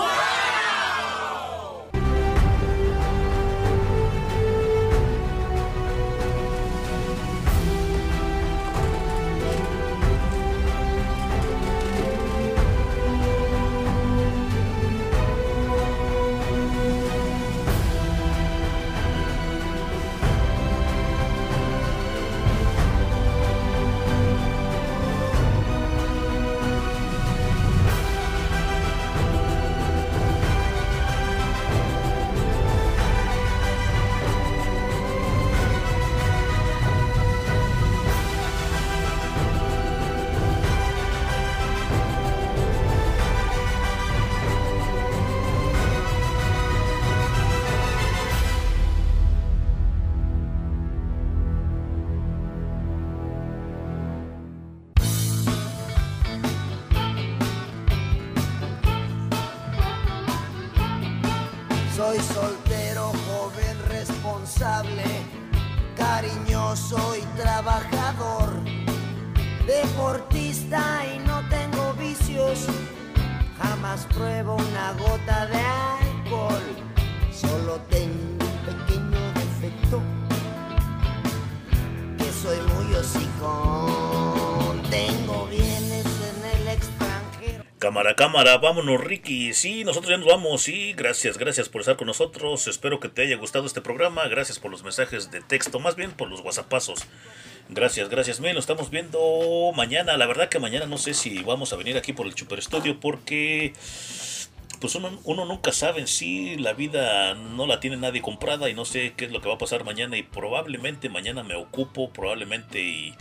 Cámara, 88.30 88.58
vámonos 88.58 89.00
Ricky. 89.00 89.52
Sí, 89.54 89.82
nosotros 89.82 90.08
ya 90.08 90.16
nos 90.16 90.28
vamos. 90.28 90.62
Sí, 90.62 90.92
gracias, 90.92 91.36
gracias 91.36 91.68
por 91.68 91.80
estar 91.80 91.96
con 91.96 92.06
nosotros. 92.06 92.68
Espero 92.68 93.00
que 93.00 93.08
te 93.08 93.22
haya 93.22 93.36
gustado 93.36 93.66
este 93.66 93.80
programa. 93.80 94.28
Gracias 94.28 94.60
por 94.60 94.70
los 94.70 94.84
mensajes 94.84 95.32
de 95.32 95.40
texto, 95.40 95.80
más 95.80 95.96
bien 95.96 96.12
por 96.12 96.30
los 96.30 96.38
whatsappazos. 96.38 97.06
Gracias, 97.70 98.08
gracias. 98.08 98.38
Me 98.38 98.54
lo 98.54 98.60
estamos 98.60 98.88
viendo 98.90 99.72
mañana. 99.74 100.16
La 100.16 100.28
verdad 100.28 100.48
que 100.48 100.60
mañana 100.60 100.86
no 100.86 100.96
sé 100.96 101.12
si 101.12 101.42
vamos 101.42 101.72
a 101.72 101.76
venir 101.76 101.96
aquí 101.96 102.12
por 102.12 102.24
el 102.24 102.36
Super 102.36 102.60
Estudio 102.60 103.00
porque 103.00 103.72
pues 104.80 104.94
uno, 104.94 105.18
uno 105.24 105.44
nunca 105.44 105.72
sabe 105.72 105.98
en 105.98 106.06
sí, 106.06 106.54
la 106.56 106.72
vida 106.72 107.34
no 107.34 107.66
la 107.66 107.80
tiene 107.80 107.96
nadie 107.96 108.22
comprada 108.22 108.70
y 108.70 108.74
no 108.74 108.84
sé 108.84 109.12
qué 109.16 109.24
es 109.24 109.32
lo 109.32 109.40
que 109.40 109.48
va 109.48 109.56
a 109.56 109.58
pasar 109.58 109.82
mañana 109.82 110.16
y 110.16 110.22
probablemente 110.22 111.08
mañana 111.08 111.42
me 111.42 111.56
ocupo, 111.56 112.10
probablemente 112.10 112.80
y... 112.80 113.12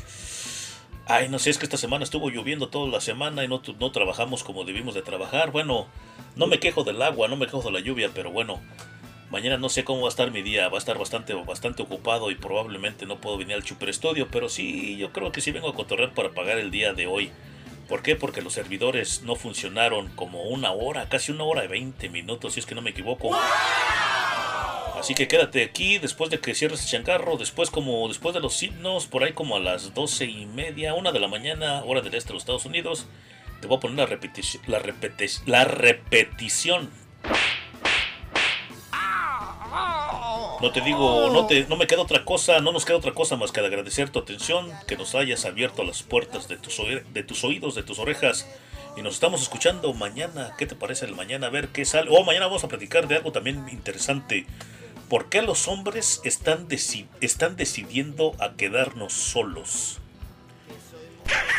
Ay, 1.11 1.27
no 1.27 1.39
sé, 1.39 1.49
es 1.49 1.57
que 1.57 1.65
esta 1.65 1.77
semana 1.77 2.03
estuvo 2.03 2.29
lloviendo 2.29 2.69
toda 2.69 2.87
la 2.87 3.01
semana 3.01 3.43
y 3.43 3.47
no, 3.47 3.63
no 3.79 3.91
trabajamos 3.91 4.43
como 4.43 4.63
debimos 4.63 4.93
de 4.93 5.01
trabajar. 5.01 5.49
Bueno, 5.49 5.87
no 6.35 6.45
me 6.45 6.59
quejo 6.59 6.83
del 6.83 7.01
agua, 7.01 7.27
no 7.27 7.35
me 7.35 7.47
quejo 7.47 7.63
de 7.63 7.71
la 7.71 7.79
lluvia, 7.79 8.11
pero 8.13 8.29
bueno, 8.29 8.61
mañana 9.31 9.57
no 9.57 9.69
sé 9.69 9.83
cómo 9.83 10.01
va 10.01 10.07
a 10.07 10.09
estar 10.09 10.29
mi 10.29 10.43
día. 10.43 10.69
Va 10.69 10.75
a 10.75 10.77
estar 10.77 10.99
bastante, 10.99 11.33
bastante 11.33 11.81
ocupado 11.81 12.29
y 12.29 12.35
probablemente 12.35 13.07
no 13.07 13.19
puedo 13.19 13.39
venir 13.39 13.55
al 13.55 13.65
Super 13.65 13.89
Estudio, 13.89 14.27
pero 14.29 14.49
sí, 14.49 14.97
yo 14.97 15.11
creo 15.11 15.31
que 15.31 15.41
sí 15.41 15.49
vengo 15.49 15.69
a 15.69 15.73
cotorrear 15.73 16.13
para 16.13 16.29
pagar 16.29 16.59
el 16.59 16.69
día 16.69 16.93
de 16.93 17.07
hoy. 17.07 17.31
¿Por 17.87 18.03
qué? 18.03 18.15
Porque 18.15 18.43
los 18.43 18.53
servidores 18.53 19.23
no 19.23 19.35
funcionaron 19.35 20.09
como 20.09 20.43
una 20.43 20.73
hora, 20.73 21.09
casi 21.09 21.31
una 21.31 21.43
hora 21.43 21.65
y 21.65 21.69
20 21.69 22.07
minutos, 22.09 22.53
si 22.53 22.59
es 22.59 22.67
que 22.67 22.75
no 22.75 22.83
me 22.83 22.91
equivoco. 22.91 23.31
Así 24.99 25.15
que 25.15 25.29
quédate 25.29 25.63
aquí 25.63 25.97
después 25.97 26.29
de 26.29 26.39
que 26.39 26.53
cierres 26.53 26.83
el 26.83 26.89
changarro, 26.89 27.37
después 27.37 27.69
como 27.69 28.07
después 28.09 28.33
de 28.35 28.41
los 28.41 28.61
himnos, 28.61 29.07
por 29.07 29.23
ahí 29.23 29.31
como 29.31 29.55
a 29.55 29.59
las 29.59 29.93
doce 29.93 30.25
y 30.25 30.45
media, 30.45 30.93
una 30.93 31.13
de 31.13 31.19
la 31.21 31.29
mañana, 31.29 31.83
hora 31.85 32.01
del 32.01 32.13
este 32.15 32.29
de 32.29 32.33
los 32.33 32.43
Estados 32.43 32.65
Unidos, 32.65 33.05
te 33.61 33.67
voy 33.67 33.77
a 33.77 33.79
poner 33.79 33.97
la 33.97 34.05
repetición, 34.05 34.61
la, 34.67 34.81
la 35.45 35.63
repetición. 35.63 36.89
No 40.61 40.71
te 40.73 40.81
digo, 40.81 41.29
no, 41.31 41.47
te, 41.47 41.63
no 41.69 41.77
me 41.77 41.87
queda 41.87 42.01
otra 42.01 42.25
cosa, 42.25 42.59
no 42.59 42.73
nos 42.73 42.83
queda 42.83 42.97
otra 42.97 43.13
cosa 43.13 43.37
más 43.37 43.53
que 43.53 43.61
agradecer 43.61 44.09
tu 44.09 44.19
atención, 44.19 44.69
que 44.85 44.97
nos 44.97 45.15
hayas 45.15 45.45
abierto 45.45 45.85
las 45.85 46.03
puertas 46.03 46.49
de 46.49 46.57
tus, 46.57 46.77
de 47.13 47.23
tus 47.23 47.45
oídos, 47.45 47.75
de 47.75 47.83
tus 47.83 47.99
orejas. 47.99 48.45
Y 48.97 49.01
nos 49.01 49.13
estamos 49.13 49.41
escuchando 49.41 49.93
mañana. 49.93 50.55
¿Qué 50.57 50.65
te 50.65 50.75
parece 50.75 51.05
el 51.05 51.15
mañana? 51.15 51.47
A 51.47 51.49
ver 51.49 51.69
qué 51.69 51.85
sale. 51.85 52.09
Oh, 52.11 52.25
mañana 52.25 52.47
vamos 52.47 52.65
a 52.65 52.67
platicar 52.67 53.07
de 53.07 53.15
algo 53.15 53.31
también 53.31 53.65
interesante. 53.71 54.45
¿Por 55.09 55.29
qué 55.29 55.41
los 55.41 55.67
hombres 55.67 56.21
están, 56.23 56.67
deci- 56.67 57.07
están 57.19 57.55
decidiendo 57.55 58.35
a 58.39 58.53
quedarnos 58.53 59.11
solos? 59.13 59.97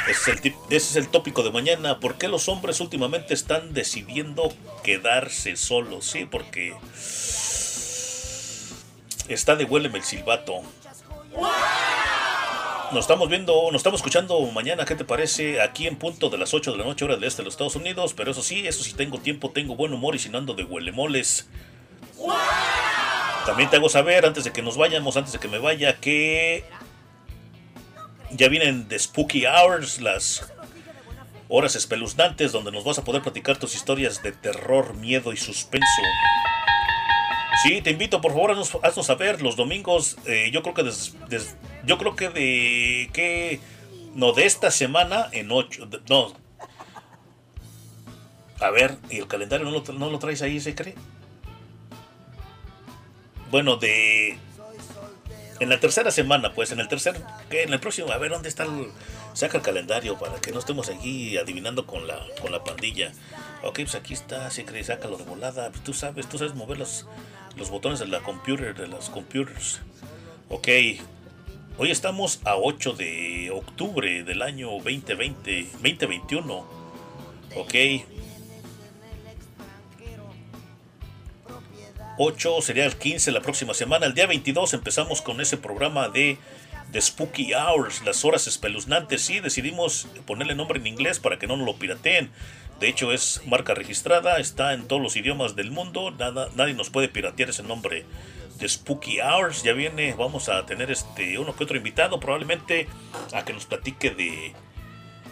Ese 0.09 0.55
es, 0.70 0.97
el 0.97 1.09
tópico 1.09 1.43
de 1.43 1.51
mañana. 1.51 2.01
¿Por 2.01 2.17
qué 2.17 2.29
los 2.29 2.49
hombres 2.49 2.81
últimamente 2.81 3.35
están 3.35 3.73
decidiendo 3.75 4.53
quedarse 4.83 5.57
solos? 5.57 6.07
Sí, 6.07 6.27
porque 6.27 6.75
está 9.29 9.57
de 9.57 9.65
huéleme 9.65 9.99
el 9.99 10.05
silbato. 10.05 10.62
Nos 12.93 13.01
estamos 13.05 13.29
viendo, 13.29 13.70
nos 13.70 13.77
estamos 13.81 14.01
escuchando 14.01 14.41
mañana, 14.53 14.85
¿qué 14.85 14.97
te 14.97 15.05
parece? 15.05 15.61
Aquí 15.61 15.87
en 15.87 15.97
punto 15.97 16.29
de 16.31 16.39
las 16.39 16.55
8 16.55 16.73
de 16.73 16.79
la 16.79 16.85
noche, 16.85 17.05
hora 17.05 17.15
del 17.15 17.25
este 17.25 17.43
de 17.43 17.45
los 17.47 17.55
Estados 17.55 17.77
Unidos. 17.77 18.15
Pero 18.15 18.31
eso 18.33 18.43
sí, 18.43 18.67
eso 18.67 18.83
sí 18.83 18.93
tengo 18.95 19.19
tiempo, 19.19 19.51
tengo 19.51 19.77
buen 19.77 19.93
humor 19.93 20.15
y 20.17 20.19
sin 20.19 20.35
ando 20.35 20.55
de 20.55 20.65
huelemoles. 20.65 21.49
También 23.47 23.70
te 23.70 23.77
hago 23.77 23.89
saber, 23.89 24.25
antes 24.27 24.44
de 24.44 24.52
que 24.52 24.62
nos 24.62 24.77
vayamos, 24.77 25.17
antes 25.17 25.33
de 25.33 25.39
que 25.39 25.49
me 25.49 25.59
vaya, 25.59 25.99
que 25.99 26.65
ya 28.31 28.49
vienen 28.49 28.89
de 28.89 28.99
Spooky 28.99 29.44
Hours, 29.47 30.01
las 30.01 30.52
horas 31.49 31.75
espeluznantes, 31.75 32.52
donde 32.52 32.70
nos 32.70 32.85
vas 32.85 32.99
a 32.99 33.05
poder 33.05 33.23
platicar 33.23 33.57
tus 33.57 33.75
historias 33.75 34.23
de 34.23 34.33
terror, 34.33 34.94
miedo 34.94 35.33
y 35.33 35.36
suspenso. 35.36 35.86
Sí, 37.65 37.83
te 37.83 37.91
invito, 37.91 38.20
por 38.20 38.33
favor, 38.33 38.52
haznos, 38.52 38.78
haznos 38.83 39.07
saber 39.07 39.43
los 39.43 39.57
domingos. 39.57 40.17
eh, 40.27 40.51
yo 40.52 40.62
creo 40.62 40.75
que 40.75 40.83
des- 40.85 41.15
yo 41.85 41.99
creo 41.99 42.15
que 42.17 42.28
de 42.28 43.10
que 43.12 43.60
no 44.15 44.33
de 44.33 44.47
esta 44.47 44.70
semana 44.70 45.28
en 45.33 45.51
ocho, 45.51 45.89
no. 46.09 46.33
A 48.60 48.70
ver, 48.70 48.97
y 49.10 49.19
el 49.19 49.27
calendario 49.27 49.67
no 49.67 49.73
lo, 49.73 49.83
no 49.94 50.10
lo 50.10 50.19
traes 50.19 50.43
ahí, 50.43 50.60
se 50.60 50.75
cree. 50.75 50.94
Bueno, 53.51 53.77
de 53.77 54.39
en 55.61 55.69
la 55.69 55.79
tercera 55.79 56.11
semana, 56.11 56.55
pues, 56.55 56.73
en 56.73 56.81
el 56.81 56.89
tercer, 56.89 57.20
¿qué? 57.51 57.65
En 57.65 57.73
el 57.75 57.81
próximo, 57.81 58.11
a 58.11 58.17
ver 58.17 58.31
dónde 58.31 58.49
está 58.49 58.65
el, 58.65 58.87
saca 59.35 59.59
el 59.59 59.62
calendario 59.62 60.19
para 60.19 60.41
que 60.41 60.53
no 60.53 60.59
estemos 60.59 60.89
aquí 60.89 61.37
adivinando 61.37 61.87
con 61.87 62.07
la, 62.07 62.19
con 62.41 62.51
la 62.51 62.65
pandilla. 62.65 63.12
Ok, 63.62 63.81
pues 63.81 63.95
aquí 63.95 64.15
está, 64.15 64.51
si 64.51 64.65
crees, 64.65 64.87
sácalo 64.87 65.19
de 65.19 65.25
volada. 65.25 65.69
Pues 65.70 65.85
tú 65.85 65.93
sabes, 65.93 66.27
tú 66.31 66.39
sabes 66.39 66.55
mover 66.55 66.79
los, 66.79 67.07
los 67.57 67.69
botones 67.69 67.99
de 67.99 68.07
la 68.07 68.20
computer, 68.20 68.75
de 68.75 68.89
las 68.89 69.11
computers. 69.11 69.81
Ok, 70.49 70.69
hoy 71.77 71.91
estamos 71.91 72.41
a 72.45 72.57
8 72.57 72.95
de 72.95 73.51
octubre 73.53 74.25
del 74.25 74.41
año 74.41 74.70
2020, 74.70 75.69
2021. 75.75 76.67
Ok. 77.57 77.75
8 82.23 82.60
sería 82.60 82.84
el 82.84 82.97
15 82.97 83.32
la 83.32 83.40
próxima 83.40 83.73
semana. 83.73 84.05
El 84.05 84.12
día 84.12 84.26
22 84.26 84.74
empezamos 84.74 85.23
con 85.23 85.40
ese 85.40 85.57
programa 85.57 86.10
de 86.10 86.36
The 86.92 87.00
Spooky 87.00 87.55
Hours, 87.55 88.05
las 88.05 88.26
horas 88.26 88.47
espeluznantes. 88.47 89.23
Sí, 89.23 89.40
decidimos 89.40 90.07
ponerle 90.26 90.55
nombre 90.55 90.78
en 90.78 90.86
inglés 90.86 91.18
para 91.18 91.39
que 91.39 91.47
no 91.47 91.57
nos 91.57 91.65
lo 91.65 91.76
pirateen. 91.76 92.31
De 92.78 92.90
hecho, 92.90 93.10
es 93.10 93.40
marca 93.47 93.73
registrada, 93.73 94.39
está 94.39 94.74
en 94.74 94.86
todos 94.86 95.00
los 95.00 95.16
idiomas 95.16 95.57
del 95.57 95.70
mundo. 95.70 96.10
Nada, 96.10 96.50
nadie 96.57 96.74
nos 96.74 96.90
puede 96.90 97.08
piratear 97.08 97.49
ese 97.49 97.62
nombre. 97.62 98.05
The 98.58 98.68
Spooky 98.68 99.20
Hours 99.20 99.62
ya 99.62 99.73
viene. 99.73 100.12
Vamos 100.12 100.50
a 100.50 100.66
tener 100.66 100.90
este 100.90 101.39
uno 101.39 101.57
que 101.57 101.65
otro 101.65 101.78
invitado, 101.78 102.20
probablemente 102.20 102.86
a 103.32 103.47
que 103.47 103.55
nos 103.55 103.65
platique 103.65 104.10
de 104.10 104.52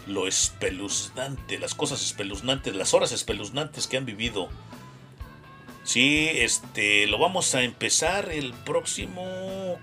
lo 0.07 0.25
espeluznante, 0.25 1.59
las 1.59 1.75
cosas 1.75 2.01
espeluznantes, 2.03 2.75
las 2.75 2.95
horas 2.95 3.11
espeluznantes 3.11 3.85
que 3.85 3.97
han 3.97 4.07
vivido. 4.07 4.49
Sí, 5.89 6.29
este, 6.31 7.07
lo 7.07 7.17
vamos 7.17 7.55
a 7.55 7.63
empezar 7.63 8.29
el 8.31 8.53
próximo. 8.53 9.79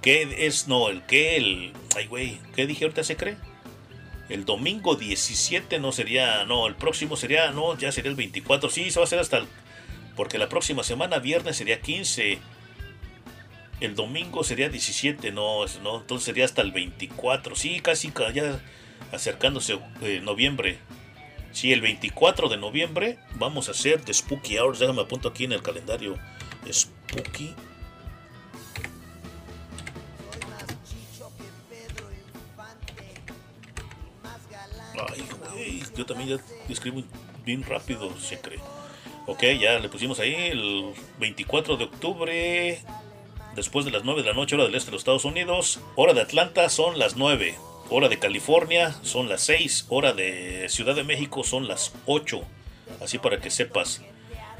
¿Qué 0.00 0.46
es? 0.46 0.68
No, 0.68 0.88
el 0.88 1.02
que, 1.02 1.36
el. 1.36 1.74
Ay, 1.94 2.06
güey, 2.06 2.40
¿qué 2.56 2.66
dije 2.66 2.86
ahorita 2.86 3.04
se 3.04 3.18
cree? 3.18 3.36
El 4.30 4.46
domingo 4.46 4.94
17 4.94 5.80
no 5.80 5.92
sería. 5.92 6.46
No, 6.46 6.66
el 6.66 6.76
próximo 6.76 7.14
sería. 7.14 7.50
No, 7.50 7.76
ya 7.76 7.92
sería 7.92 8.08
el 8.10 8.16
24. 8.16 8.70
Sí, 8.70 8.90
se 8.90 8.98
va 9.00 9.02
a 9.02 9.06
hacer 9.06 9.18
hasta 9.18 9.36
el. 9.36 9.46
Porque 10.16 10.38
la 10.38 10.48
próxima 10.48 10.82
semana, 10.82 11.18
viernes, 11.18 11.58
sería 11.58 11.82
15. 11.82 12.38
El 13.80 13.94
domingo 13.96 14.42
sería 14.44 14.70
17, 14.70 15.30
no, 15.30 15.66
no, 15.82 15.98
entonces 16.00 16.24
sería 16.24 16.46
hasta 16.46 16.62
el 16.62 16.72
24. 16.72 17.54
Sí, 17.54 17.80
casi 17.80 18.10
ca- 18.12 18.32
ya 18.32 18.62
acercándose 19.12 19.78
eh, 20.00 20.20
noviembre. 20.22 20.78
Sí, 21.52 21.72
el 21.72 21.80
24 21.80 22.48
de 22.48 22.56
noviembre 22.56 23.18
vamos 23.34 23.68
a 23.68 23.72
hacer 23.72 24.02
The 24.02 24.14
Spooky 24.14 24.58
Hours. 24.58 24.78
Déjame 24.78 25.02
apunto 25.02 25.28
aquí 25.28 25.44
en 25.44 25.52
el 25.52 25.62
calendario. 25.62 26.16
Spooky. 26.70 27.54
Ay, 35.08 35.24
güey. 35.52 35.82
Yo 35.96 36.06
también 36.06 36.28
ya 36.30 36.38
escribo 36.68 37.02
bien 37.44 37.62
rápido, 37.62 38.16
se 38.18 38.40
cree. 38.40 38.60
Ok, 39.26 39.42
ya 39.60 39.78
le 39.78 39.88
pusimos 39.88 40.20
ahí 40.20 40.34
el 40.34 40.92
24 41.18 41.76
de 41.76 41.84
octubre. 41.84 42.80
Después 43.54 43.84
de 43.84 43.90
las 43.90 44.04
9 44.04 44.22
de 44.22 44.28
la 44.28 44.34
noche, 44.34 44.54
hora 44.54 44.64
del 44.64 44.74
este 44.74 44.86
de 44.90 44.92
los 44.92 45.00
Estados 45.00 45.24
Unidos. 45.24 45.80
Hora 45.96 46.14
de 46.14 46.22
Atlanta 46.22 46.68
son 46.68 46.98
las 46.98 47.16
9. 47.16 47.56
Hora 47.90 48.10
de 48.10 48.18
California 48.18 48.94
son 49.02 49.30
las 49.30 49.40
6. 49.42 49.86
Hora 49.88 50.12
de 50.12 50.66
Ciudad 50.68 50.94
de 50.94 51.04
México 51.04 51.42
son 51.42 51.68
las 51.68 51.94
8. 52.04 52.42
Así 53.00 53.16
para 53.16 53.40
que 53.40 53.50
sepas. 53.50 54.02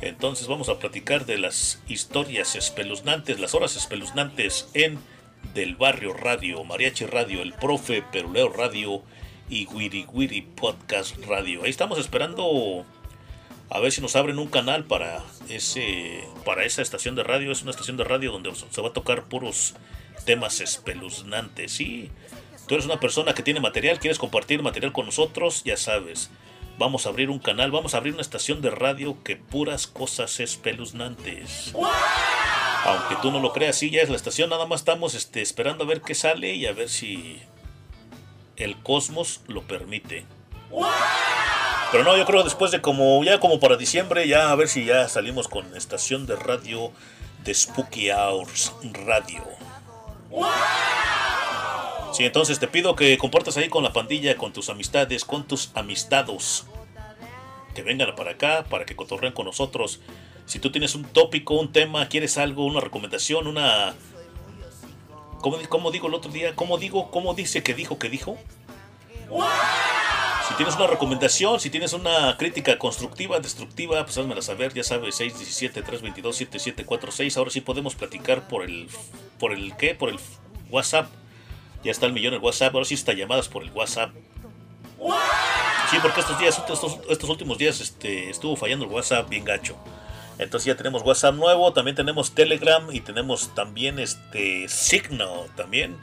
Entonces 0.01 0.47
vamos 0.47 0.71
a 0.71 0.79
platicar 0.79 1.27
de 1.27 1.37
las 1.37 1.83
historias 1.89 2.57
espeluznantes, 2.57 3.39
las 3.39 3.55
horas 3.55 3.77
espeluznantes 3.77 4.71
en 4.73 4.99
Del 5.53 5.77
Barrio 5.77 6.15
Radio, 6.15 6.65
Mariachi 6.65 7.05
Radio, 7.05 7.43
El 7.43 7.53
Profe, 7.53 8.01
Peruleo 8.01 8.49
Radio 8.49 9.03
y 9.51 9.67
Wiri 9.67 10.07
Wiri 10.11 10.41
Podcast 10.41 11.17
Radio. 11.27 11.65
Ahí 11.65 11.71
estamos 11.71 11.99
esperando 11.99 12.87
a 13.69 13.79
ver 13.81 13.93
si 13.93 14.01
nos 14.01 14.17
abren 14.17 14.39
un 14.39 14.49
canal 14.49 14.85
para 14.85 15.23
ese 15.51 16.25
para 16.47 16.65
esa 16.65 16.81
estación 16.81 17.15
de 17.15 17.25
radio. 17.25 17.53
Es 17.53 17.61
una 17.61 17.73
estación 17.73 17.99
de 17.99 18.05
radio 18.05 18.33
donde 18.33 18.55
se 18.55 18.81
va 18.81 18.89
a 18.89 18.93
tocar 18.95 19.25
puros 19.25 19.75
temas 20.25 20.61
espeluznantes. 20.61 21.73
Sí, 21.73 22.11
tú 22.69 22.75
eres 22.75 22.87
una 22.87 23.01
persona 23.01 23.35
que 23.35 23.43
tiene 23.43 23.59
material, 23.59 23.99
quieres 23.99 24.19
compartir 24.19 24.63
material 24.63 24.93
con 24.93 25.07
nosotros, 25.07 25.65
ya 25.65 25.77
sabes. 25.77 26.31
Vamos 26.79 27.07
a 27.07 27.09
abrir 27.09 27.31
un 27.31 27.41
canal, 27.41 27.73
vamos 27.73 27.95
a 27.95 27.97
abrir 27.97 28.13
una 28.13 28.23
estación 28.23 28.61
de 28.63 28.71
radio 28.71 29.17
que 29.25 29.35
puras 29.37 29.89
cosas 29.89 30.39
espeluznantes. 30.39 31.75
Aunque 32.85 33.17
tú 33.21 33.33
no 33.33 33.41
lo 33.41 33.53
creas, 33.53 33.77
sí, 33.77 33.91
ya 33.91 34.03
es 34.03 34.11
la 34.11 34.17
estación, 34.17 34.51
nada 34.51 34.67
más 34.67 34.83
estamos 34.83 35.15
este, 35.15 35.43
esperando 35.43 35.83
a 35.83 35.87
ver 35.89 36.03
qué 36.03 36.15
sale 36.15 36.55
y 36.55 36.67
a 36.67 36.73
ver 36.73 36.89
si 36.89 37.41
el 38.57 38.77
cosmos 38.83 39.41
lo 39.49 39.63
permite. 39.63 40.27
Pero 41.91 42.05
no, 42.05 42.17
yo 42.17 42.27
creo 42.27 42.45
después 42.45 42.71
de 42.71 42.81
como 42.81 43.25
ya 43.25 43.41
como 43.41 43.59
para 43.59 43.77
diciembre, 43.77 44.29
ya 44.29 44.51
a 44.51 44.55
ver 44.55 44.69
si 44.69 44.85
ya 44.85 45.09
salimos 45.09 45.49
con 45.49 45.75
estación 45.75 46.27
de 46.27 46.37
radio 46.37 46.93
de 47.45 47.55
Spooky 47.55 48.11
Hours 48.11 48.73
Radio. 49.07 49.43
Sí, 52.19 52.25
entonces 52.25 52.59
te 52.59 52.67
pido 52.67 52.97
que 52.97 53.17
compartas 53.17 53.57
ahí 53.59 53.69
con 53.69 53.85
la 53.85 53.93
pandilla, 53.93 54.37
con 54.37 54.53
tus 54.53 54.71
amistades, 54.71 55.25
con 55.25 55.47
tus 55.47 55.71
amistados. 55.75 56.67
Que 57.77 57.83
vengan 57.83 58.13
para 58.17 58.33
acá, 58.33 58.65
para 58.69 58.85
que 58.85 58.97
cotorren 58.97 59.33
con 59.33 59.47
nosotros. 59.47 60.01
Si 60.45 60.59
tú 60.59 60.73
tienes 60.73 60.97
un 60.97 61.05
tópico, 61.05 61.55
un 61.55 61.71
tema, 61.71 62.09
quieres 62.09 62.37
algo, 62.37 62.67
una 62.67 62.81
recomendación, 62.81 63.47
una... 63.47 63.95
¿Cómo, 65.41 65.59
cómo 65.69 65.93
digo 65.93 66.09
el 66.09 66.15
otro 66.15 66.33
día? 66.33 66.57
¿Cómo 66.57 66.77
digo? 66.77 67.13
¿Cómo 67.13 67.35
dice 67.35 67.63
que 67.63 67.73
dijo 67.73 68.01
que 68.01 68.11
dijo? 68.11 68.37
Si 70.49 70.55
tienes 70.57 70.75
una 70.75 70.89
recomendación, 70.89 71.61
si 71.61 71.71
tienes 71.71 71.93
una 71.93 72.37
crítica 72.37 72.81
constructiva, 72.81 73.39
destructiva, 73.39 74.05
pues 74.05 74.19
házmela 74.19 74.43
saber, 74.43 74.75
ya 74.75 74.83
sabes, 74.83 75.21
617-322-7746. 75.21 77.37
Ahora 77.37 77.53
sí 77.53 77.61
podemos 77.61 77.95
platicar 77.95 78.49
por 78.49 78.65
el, 78.65 78.89
por 79.39 79.53
el 79.53 79.77
qué, 79.77 79.95
por 79.95 80.09
el 80.09 80.19
WhatsApp. 80.69 81.09
Ya 81.85 81.91
está 81.91 82.07
el 82.07 82.13
millón 82.13 82.35
el 82.35 82.41
WhatsApp, 82.41 82.75
ahora 82.75 82.85
sí 82.85 82.95
está 82.95 83.13
llamadas 83.13 83.49
por 83.49 83.63
el 83.63 83.71
WhatsApp. 83.73 84.11
Sí, 85.91 85.97
porque 86.03 86.21
estos 86.21 86.39
días, 86.39 86.63
estos, 87.09 87.31
últimos 87.31 87.57
días 87.57 87.81
este, 87.81 88.29
estuvo 88.31 88.57
fallando 88.57 88.85
el 88.85 88.91
WhatsApp 88.91 89.29
bien 89.29 89.45
gacho. 89.45 89.77
Entonces 90.39 90.67
ya 90.67 90.77
tenemos 90.77 91.03
WhatsApp 91.03 91.35
nuevo, 91.35 91.73
también 91.73 91.97
tenemos 91.97 92.35
Telegram 92.35 92.87
y 92.93 93.01
tenemos 93.01 93.55
también 93.55 93.99
este 93.99 94.69
Signal 94.69 95.47
también. 95.57 95.97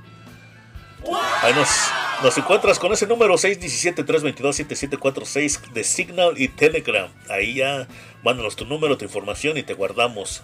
Ahí 1.44 1.54
nos, 1.54 1.70
nos 2.24 2.36
encuentras 2.38 2.80
con 2.80 2.92
ese 2.92 3.06
número 3.06 3.36
617-322-7746 3.36 5.72
de 5.72 5.84
Signal 5.84 6.42
y 6.42 6.48
Telegram. 6.48 7.12
Ahí 7.30 7.54
ya 7.56 7.88
mándanos 8.24 8.56
tu 8.56 8.66
número, 8.66 8.98
tu 8.98 9.06
información 9.06 9.56
y 9.58 9.64
te 9.64 9.76
guardamos. 9.76 10.42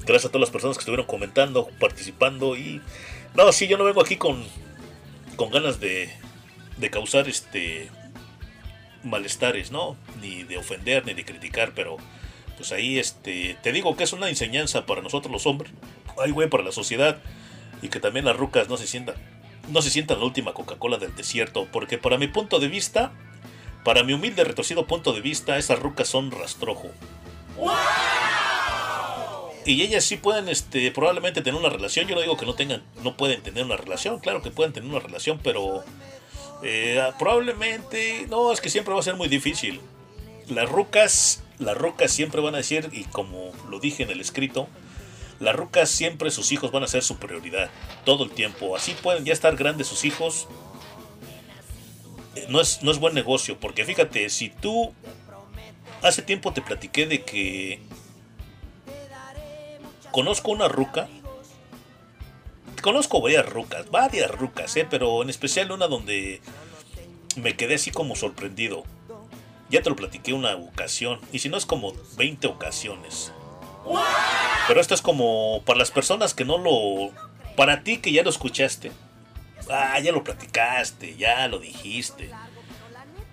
Gracias 0.00 0.26
a 0.26 0.28
todas 0.28 0.42
las 0.42 0.50
personas 0.50 0.76
que 0.76 0.82
estuvieron 0.82 1.06
comentando, 1.06 1.70
participando 1.78 2.56
y... 2.56 2.82
No, 3.34 3.52
sí, 3.52 3.68
yo 3.68 3.78
no 3.78 3.84
vengo 3.84 4.00
aquí 4.00 4.16
con, 4.16 4.44
con 5.36 5.50
ganas 5.50 5.80
de, 5.80 6.10
de 6.78 6.90
causar 6.90 7.28
este 7.28 7.90
malestares, 9.02 9.70
¿no? 9.70 9.96
Ni 10.20 10.42
de 10.42 10.58
ofender, 10.58 11.06
ni 11.06 11.14
de 11.14 11.24
criticar, 11.24 11.72
pero 11.74 11.96
pues 12.56 12.72
ahí 12.72 12.98
este 12.98 13.56
te 13.62 13.72
digo 13.72 13.96
que 13.96 14.04
es 14.04 14.12
una 14.12 14.28
enseñanza 14.28 14.84
para 14.84 15.00
nosotros 15.00 15.32
los 15.32 15.46
hombres, 15.46 15.72
ay 16.18 16.30
güey, 16.30 16.48
para 16.50 16.62
la 16.62 16.72
sociedad 16.72 17.18
y 17.80 17.88
que 17.88 18.00
también 18.00 18.26
las 18.26 18.36
rucas 18.36 18.68
no 18.68 18.76
se 18.76 18.86
sientan 18.86 19.14
no 19.70 19.82
se 19.82 19.90
sientan 19.90 20.18
la 20.18 20.24
última 20.24 20.52
Coca-Cola 20.52 20.98
del 20.98 21.14
desierto, 21.14 21.66
porque 21.70 21.96
para 21.96 22.18
mi 22.18 22.26
punto 22.26 22.58
de 22.58 22.68
vista, 22.68 23.12
para 23.84 24.02
mi 24.02 24.12
humilde 24.12 24.44
retorcido 24.44 24.86
punto 24.86 25.12
de 25.12 25.20
vista, 25.20 25.56
esas 25.58 25.78
rucas 25.78 26.08
son 26.08 26.30
rastrojo. 26.30 26.90
Y 29.66 29.82
ellas 29.82 30.04
sí 30.04 30.16
pueden, 30.16 30.48
este, 30.48 30.90
probablemente 30.90 31.42
tener 31.42 31.60
una 31.60 31.68
relación. 31.68 32.06
Yo 32.06 32.14
no 32.14 32.22
digo 32.22 32.36
que 32.36 32.46
no 32.46 32.54
tengan, 32.54 32.82
no 33.02 33.16
pueden 33.16 33.42
tener 33.42 33.64
una 33.64 33.76
relación. 33.76 34.18
Claro 34.18 34.42
que 34.42 34.50
pueden 34.50 34.72
tener 34.72 34.88
una 34.88 35.00
relación, 35.00 35.38
pero 35.42 35.84
eh, 36.62 37.02
probablemente, 37.18 38.26
no, 38.28 38.52
es 38.52 38.60
que 38.60 38.70
siempre 38.70 38.94
va 38.94 39.00
a 39.00 39.02
ser 39.02 39.16
muy 39.16 39.28
difícil. 39.28 39.80
Las 40.48 40.68
rucas, 40.68 41.42
las 41.58 41.76
rucas 41.76 42.10
siempre 42.10 42.40
van 42.40 42.54
a 42.54 42.58
decir, 42.58 42.88
y 42.92 43.04
como 43.04 43.52
lo 43.68 43.78
dije 43.80 44.02
en 44.02 44.10
el 44.10 44.20
escrito, 44.20 44.66
las 45.40 45.54
rucas 45.54 45.90
siempre 45.90 46.30
sus 46.30 46.52
hijos 46.52 46.72
van 46.72 46.82
a 46.82 46.86
ser 46.86 47.02
su 47.02 47.18
prioridad, 47.18 47.70
todo 48.04 48.24
el 48.24 48.30
tiempo. 48.30 48.74
Así 48.76 48.94
pueden 49.02 49.24
ya 49.24 49.32
estar 49.32 49.56
grandes 49.56 49.86
sus 49.86 50.04
hijos. 50.04 50.48
Eh, 52.34 52.46
No 52.48 52.60
es, 52.60 52.82
no 52.82 52.90
es 52.90 52.98
buen 52.98 53.14
negocio, 53.14 53.58
porque 53.60 53.84
fíjate, 53.84 54.28
si 54.30 54.48
tú 54.48 54.92
hace 56.02 56.22
tiempo 56.22 56.52
te 56.52 56.62
platiqué 56.62 57.06
de 57.06 57.22
que 57.22 57.80
conozco 60.12 60.50
una 60.50 60.68
ruca. 60.68 61.08
Conozco 62.82 63.20
varias 63.20 63.46
rucas, 63.46 63.90
varias 63.90 64.30
rucas, 64.30 64.74
¿eh? 64.76 64.86
pero 64.88 65.22
en 65.22 65.28
especial 65.28 65.70
una 65.70 65.86
donde 65.86 66.40
me 67.36 67.56
quedé 67.56 67.74
así 67.74 67.90
como 67.90 68.16
sorprendido. 68.16 68.84
Ya 69.68 69.82
te 69.82 69.90
lo 69.90 69.96
platiqué 69.96 70.32
una 70.32 70.56
ocasión, 70.56 71.20
y 71.30 71.40
si 71.40 71.48
no 71.48 71.56
es 71.56 71.66
como 71.66 71.92
20 72.16 72.46
ocasiones. 72.48 73.32
Pero 74.66 74.80
esto 74.80 74.94
es 74.94 75.02
como 75.02 75.62
para 75.64 75.78
las 75.78 75.90
personas 75.90 76.34
que 76.34 76.44
no 76.44 76.58
lo... 76.58 77.12
Para 77.56 77.82
ti 77.82 77.98
que 77.98 78.12
ya 78.12 78.22
lo 78.22 78.30
escuchaste. 78.30 78.90
Ah, 79.68 79.98
ya 80.00 80.12
lo 80.12 80.24
platicaste, 80.24 81.16
ya 81.16 81.46
lo 81.48 81.58
dijiste. 81.58 82.30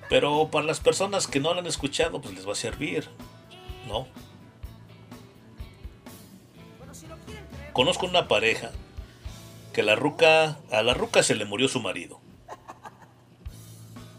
Pero 0.09 0.49
para 0.49 0.65
las 0.65 0.79
personas 0.79 1.27
que 1.27 1.39
no 1.39 1.53
lo 1.53 1.59
han 1.59 1.67
escuchado, 1.67 2.21
pues 2.21 2.35
les 2.35 2.47
va 2.47 2.51
a 2.51 2.55
servir. 2.55 3.09
¿No? 3.87 4.07
Conozco 7.77 8.07
una 8.07 8.27
pareja 8.27 8.71
que 9.71 9.83
la 9.83 9.93
ruca, 9.93 10.57
a 10.71 10.81
la 10.81 10.95
ruca 10.95 11.21
se 11.21 11.35
le 11.35 11.45
murió 11.45 11.67
su 11.67 11.79
marido. 11.79 12.19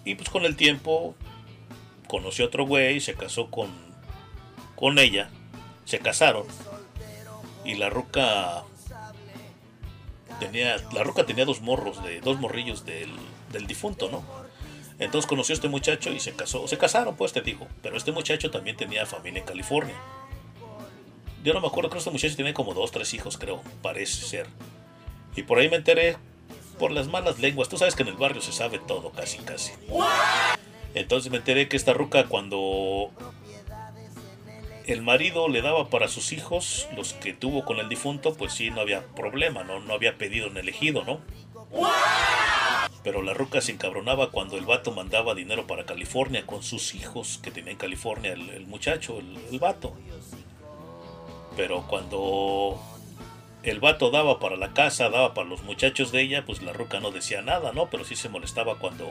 Y 0.05 0.15
pues 0.15 0.31
con 0.31 0.45
el 0.45 0.55
tiempo 0.55 1.17
conoció 2.07 2.45
a 2.45 2.47
otro 2.47 2.67
güey, 2.67 3.01
se 3.01 3.15
casó 3.15 3.51
con, 3.51 3.69
con 4.77 5.01
ella, 5.01 5.31
se 5.87 5.99
casaron. 5.99 6.47
Y 7.65 7.75
la 7.75 7.91
ruca 7.91 8.63
tenía, 10.39 10.77
la 10.93 11.03
ruca 11.03 11.27
tenía 11.27 11.45
dos 11.45 11.61
morros, 11.61 12.01
de, 12.05 12.21
dos 12.21 12.39
morrillos 12.39 12.85
del, 12.85 13.11
del 13.51 13.67
difunto, 13.67 14.09
¿no? 14.09 14.23
Entonces 15.01 15.29
conoció 15.29 15.55
a 15.55 15.57
este 15.57 15.69
muchacho 15.69 16.13
y 16.13 16.21
se 16.21 16.33
casó. 16.33 16.69
Se 16.69 16.79
casaron, 16.79 17.17
pues 17.17 17.33
te 17.33 17.41
digo. 17.41 17.67
Pero 17.83 17.97
este 17.97 18.13
muchacho 18.13 18.53
también 18.53 18.77
tenía 18.77 19.05
familia 19.05 19.41
en 19.41 19.47
California. 19.47 19.97
Yo 21.49 21.55
no 21.55 21.63
me 21.63 21.69
acuerdo, 21.69 21.89
creo 21.89 21.93
que 21.93 21.99
este 22.01 22.11
muchacho 22.11 22.37
tenía 22.37 22.53
como 22.53 22.75
dos, 22.75 22.91
tres 22.91 23.15
hijos, 23.15 23.39
creo. 23.39 23.63
Parece 23.81 24.27
ser. 24.27 24.47
Y 25.35 25.45
por 25.45 25.59
ahí 25.59 25.71
me 25.71 25.77
enteré 25.77 26.19
por 26.79 26.91
las 26.91 27.09
malas 27.09 27.39
lenguas. 27.39 27.71
Tú 27.71 27.79
sabes 27.79 27.95
que 27.95 28.03
en 28.03 28.11
el 28.11 28.17
barrio 28.17 28.43
se 28.43 28.53
sabe 28.53 28.79
todo, 28.79 29.13
casi, 29.13 29.39
casi. 29.39 29.73
Entonces 30.93 31.33
me 31.33 31.39
enteré 31.39 31.67
que 31.67 31.79
esta 31.79 31.95
ruca 31.95 32.27
cuando 32.27 33.13
el 34.85 35.01
marido 35.01 35.49
le 35.49 35.63
daba 35.63 35.89
para 35.89 36.09
sus 36.09 36.33
hijos, 36.33 36.87
los 36.95 37.15
que 37.15 37.33
tuvo 37.33 37.65
con 37.65 37.79
el 37.79 37.89
difunto, 37.89 38.35
pues 38.35 38.53
sí, 38.53 38.71
no 38.71 38.83
había 38.83 39.07
problema, 39.17 39.65
¿no? 39.65 39.81
No 39.81 39.95
había 39.95 40.19
pedido 40.19 40.49
en 40.49 40.59
elegido, 40.59 41.03
¿no? 41.05 41.23
Pero 43.03 43.23
la 43.23 43.33
ruca 43.33 43.63
se 43.63 43.73
encabronaba 43.73 44.33
cuando 44.33 44.59
el 44.59 44.67
vato 44.67 44.93
mandaba 44.93 45.35
dinero 45.35 45.67
para 45.67 45.87
California 45.87 46.45
con 46.45 46.63
sus 46.63 46.95
hijos 46.95 47.41
que 47.43 47.51
tenía 47.51 47.73
en 47.73 47.79
California 47.79 48.35
el, 48.35 48.51
el 48.51 48.67
muchacho, 48.67 49.19
el, 49.19 49.35
el 49.51 49.59
vato. 49.59 49.97
Pero 51.59 51.83
cuando 51.89 52.81
el 53.65 53.81
vato 53.81 54.13
daba 54.13 54.39
para 54.39 54.55
la 54.57 54.73
casa, 54.75 55.11
daba 55.11 55.35
para 55.35 55.49
los 55.49 55.63
muchachos 55.65 56.13
de 56.13 56.23
ella, 56.23 56.47
pues 56.47 56.63
la 56.63 56.73
ruca 56.73 57.01
no 57.01 57.11
decía 57.11 57.43
nada, 57.43 57.73
¿no? 57.73 57.91
Pero 57.91 58.05
sí 58.05 58.15
se 58.15 58.29
molestaba 58.29 58.79
cuando, 58.79 59.11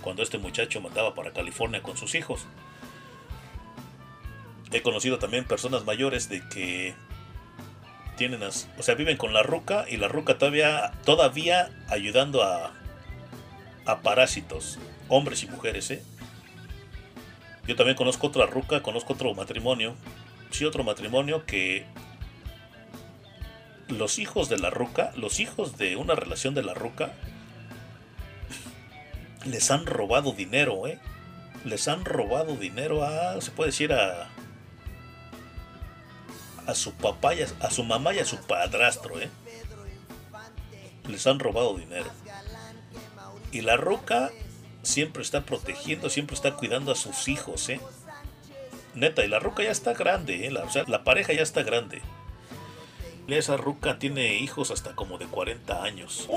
cuando 0.00 0.22
este 0.22 0.38
muchacho 0.38 0.80
mandaba 0.80 1.16
para 1.16 1.32
California 1.32 1.82
con 1.82 1.96
sus 1.96 2.14
hijos. 2.14 2.46
He 4.70 4.80
conocido 4.80 5.18
también 5.18 5.44
personas 5.44 5.84
mayores 5.84 6.28
de 6.28 6.40
que 6.48 6.94
tienen, 8.16 8.44
as- 8.44 8.68
o 8.78 8.84
sea, 8.84 8.94
viven 8.94 9.16
con 9.16 9.34
la 9.34 9.42
ruca 9.42 9.86
y 9.88 9.96
la 9.96 10.06
ruca 10.06 10.38
todavía, 10.38 10.92
todavía 11.04 11.70
ayudando 11.88 12.44
a, 12.44 12.70
a 13.86 13.98
parásitos, 14.02 14.78
hombres 15.08 15.42
y 15.42 15.48
mujeres, 15.48 15.90
¿eh? 15.90 16.00
Yo 17.66 17.74
también 17.74 17.96
conozco 17.96 18.28
otra 18.28 18.46
ruca, 18.46 18.82
conozco 18.84 19.14
otro 19.14 19.34
matrimonio, 19.34 19.96
sí, 20.50 20.64
otro 20.64 20.84
matrimonio 20.84 21.44
que 21.46 21.86
los 23.88 24.18
hijos 24.18 24.48
de 24.48 24.58
la 24.58 24.70
ruca, 24.70 25.12
los 25.16 25.40
hijos 25.40 25.78
de 25.78 25.96
una 25.96 26.14
relación 26.14 26.54
de 26.54 26.62
la 26.62 26.74
ruca, 26.74 27.12
les 29.44 29.70
han 29.70 29.86
robado 29.86 30.32
dinero, 30.32 30.86
¿eh? 30.86 30.98
Les 31.64 31.88
han 31.88 32.04
robado 32.04 32.56
dinero 32.56 33.04
a, 33.04 33.40
se 33.40 33.50
puede 33.50 33.70
decir, 33.70 33.92
a, 33.92 34.28
a 36.66 36.74
su 36.74 36.92
papá, 36.94 37.34
y 37.34 37.42
a, 37.42 37.46
a 37.60 37.70
su 37.70 37.84
mamá 37.84 38.14
y 38.14 38.18
a 38.18 38.24
su 38.24 38.38
padrastro, 38.38 39.20
¿eh? 39.20 39.30
Les 41.08 41.26
han 41.26 41.38
robado 41.38 41.76
dinero. 41.76 42.10
Y 43.52 43.60
la 43.60 43.76
ruca 43.76 44.30
siempre 44.82 45.22
está 45.22 45.44
protegiendo, 45.44 46.10
siempre 46.10 46.34
está 46.34 46.54
cuidando 46.54 46.90
a 46.92 46.96
sus 46.96 47.28
hijos, 47.28 47.68
¿eh? 47.68 47.80
Neta, 48.96 49.24
y 49.24 49.28
la 49.28 49.38
ruca 49.38 49.62
ya 49.62 49.70
está 49.70 49.92
grande, 49.92 50.46
¿eh? 50.46 50.50
La, 50.50 50.64
o 50.64 50.70
sea, 50.70 50.84
la 50.88 51.04
pareja 51.04 51.32
ya 51.32 51.42
está 51.42 51.62
grande. 51.62 52.02
Esa 53.28 53.56
ruca 53.56 53.98
tiene 53.98 54.36
hijos 54.36 54.70
hasta 54.70 54.94
como 54.94 55.18
de 55.18 55.26
40 55.26 55.82
años. 55.82 56.28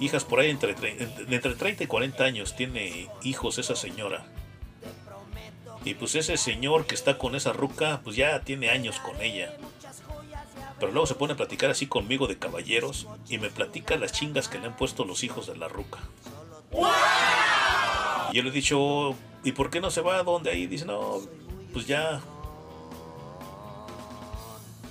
Hijas 0.00 0.24
por 0.24 0.40
ahí 0.40 0.50
entre, 0.50 0.76
tre- 0.76 0.96
entre 1.32 1.54
30 1.54 1.84
y 1.84 1.86
40 1.86 2.24
años 2.24 2.54
tiene 2.56 3.08
hijos 3.22 3.58
esa 3.58 3.76
señora. 3.76 4.26
Y 5.84 5.94
pues 5.94 6.14
ese 6.16 6.36
señor 6.36 6.86
que 6.86 6.94
está 6.94 7.16
con 7.16 7.34
esa 7.34 7.52
ruca, 7.52 8.00
pues 8.04 8.16
ya 8.16 8.40
tiene 8.40 8.70
años 8.70 8.98
con 8.98 9.20
ella. 9.22 9.54
Pero 10.80 10.92
luego 10.92 11.06
se 11.06 11.14
pone 11.14 11.32
a 11.32 11.36
platicar 11.36 11.70
así 11.70 11.86
conmigo 11.86 12.26
de 12.26 12.38
caballeros 12.38 13.06
y 13.28 13.38
me 13.38 13.48
platica 13.48 13.96
las 13.96 14.12
chingas 14.12 14.48
que 14.48 14.58
le 14.58 14.66
han 14.66 14.76
puesto 14.76 15.04
los 15.04 15.22
hijos 15.24 15.46
de 15.46 15.56
la 15.56 15.68
ruca. 15.68 15.98
Y 18.32 18.36
yo 18.36 18.42
le 18.42 18.48
he 18.50 18.52
dicho, 18.52 19.14
¿y 19.48 19.52
por 19.52 19.70
qué 19.70 19.80
no 19.80 19.90
se 19.90 20.02
va 20.02 20.18
a 20.18 20.22
donde 20.22 20.50
ahí? 20.50 20.66
Dice, 20.66 20.84
no, 20.84 21.20
pues 21.72 21.86
ya. 21.86 22.20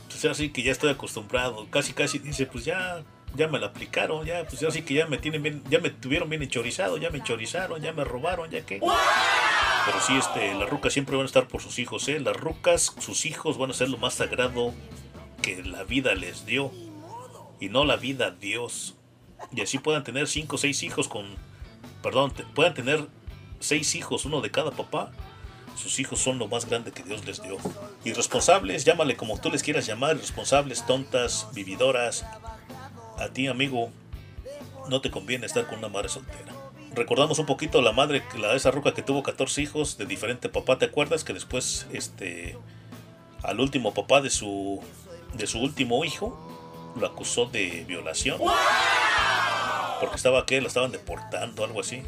Pues 0.08 0.26
así 0.26 0.50
que 0.50 0.64
ya 0.64 0.72
estoy 0.72 0.90
acostumbrado. 0.90 1.68
Casi, 1.70 1.94
casi 1.94 2.18
dice, 2.18 2.48
pues 2.48 2.66
ya, 2.66 3.04
ya 3.36 3.48
me 3.48 3.60
la 3.60 3.68
aplicaron, 3.68 4.26
ya, 4.26 4.46
pues 4.48 4.64
así 4.64 4.82
que 4.82 4.96
ya 4.96 5.06
me 5.06 5.20
tienen 5.20 5.44
bien, 5.44 5.64
ya 5.70 5.80
me 5.80 5.92
tuvieron 5.92 6.28
bien 6.28 6.42
enchorizado, 6.42 6.98
ya 6.98 7.12
me 7.12 7.20
enchorizaron, 7.20 7.80
ya 7.82 7.94
me 7.94 8.04
robaron, 8.04 8.50
ya 8.50 8.66
que. 8.66 8.80
Pero 8.80 10.02
sí, 10.02 10.18
este, 10.18 10.56
las 10.56 10.68
rucas 10.68 10.92
siempre 10.92 11.16
van 11.16 11.24
a 11.24 11.28
estar 11.28 11.48
por 11.48 11.62
sus 11.62 11.78
hijos, 11.78 12.08
¿eh? 12.08 12.20
Las 12.20 12.36
rucas, 12.36 12.96
sus 13.00 13.28
hijos 13.28 13.60
van 13.60 13.70
a 13.70 13.74
ser 13.74 13.90
lo 13.90 14.00
más 14.00 14.16
sagrado 14.16 14.74
que 15.44 15.64
la 15.64 15.84
vida 15.84 16.16
les 16.16 16.48
dio. 16.48 16.72
Y 17.60 17.70
no 17.70 17.86
la 17.86 17.96
vida 17.96 18.32
Dios. 18.32 18.96
Y 19.52 19.62
así 19.62 19.78
puedan 19.78 20.04
tener 20.04 20.28
cinco 20.28 20.56
o 20.56 20.60
seis 20.60 20.82
hijos 20.82 21.08
con... 21.08 21.26
Perdón, 22.02 22.34
puedan 22.54 22.74
tener 22.74 23.08
seis 23.60 23.96
hijos, 23.96 24.26
uno 24.26 24.42
de 24.42 24.52
cada 24.52 24.72
papá. 24.72 25.12
Sus 25.76 26.00
hijos 26.00 26.20
son 26.20 26.40
lo 26.40 26.48
más 26.48 26.68
grande 26.68 26.92
que 26.92 27.04
Dios 27.04 27.26
les 27.26 27.42
dio. 27.44 27.58
Irresponsables, 28.04 28.84
llámale 28.84 29.16
como 29.16 29.40
tú 29.40 29.52
les 29.52 29.62
quieras 29.62 29.86
llamar, 29.86 30.16
irresponsables, 30.16 30.86
tontas, 30.88 31.48
vividoras. 31.54 32.26
A 33.20 33.30
ti, 33.30 33.48
amigo, 33.48 33.92
no 34.90 35.02
te 35.02 35.12
conviene 35.12 35.46
estar 35.46 35.68
con 35.68 35.80
una 35.80 35.90
madre 35.90 36.10
soltera. 36.10 36.54
Recordamos 36.96 37.38
un 37.38 37.46
poquito 37.46 37.82
la 37.82 37.92
madre, 37.92 38.24
la 38.40 38.56
esa 38.56 38.72
ruca 38.72 38.94
que 38.94 39.04
tuvo 39.04 39.22
14 39.22 39.62
hijos 39.62 39.98
de 39.98 40.06
diferente 40.08 40.50
papá, 40.50 40.80
¿te 40.80 40.86
acuerdas? 40.86 41.24
Que 41.24 41.34
después, 41.34 41.86
este, 41.94 42.58
al 43.44 43.60
último 43.60 43.94
papá 43.94 44.22
de 44.22 44.32
su, 44.32 44.82
de 45.34 45.46
su 45.46 45.60
último 45.60 46.04
hijo, 46.06 46.36
lo 47.00 47.06
acusó 47.06 47.46
de 47.46 47.86
violación. 47.88 48.40
Porque 50.00 50.16
estaba 50.16 50.46
que 50.46 50.60
la 50.62 50.68
estaban 50.68 50.92
deportando, 50.92 51.64
algo 51.64 51.82
así. 51.82 52.02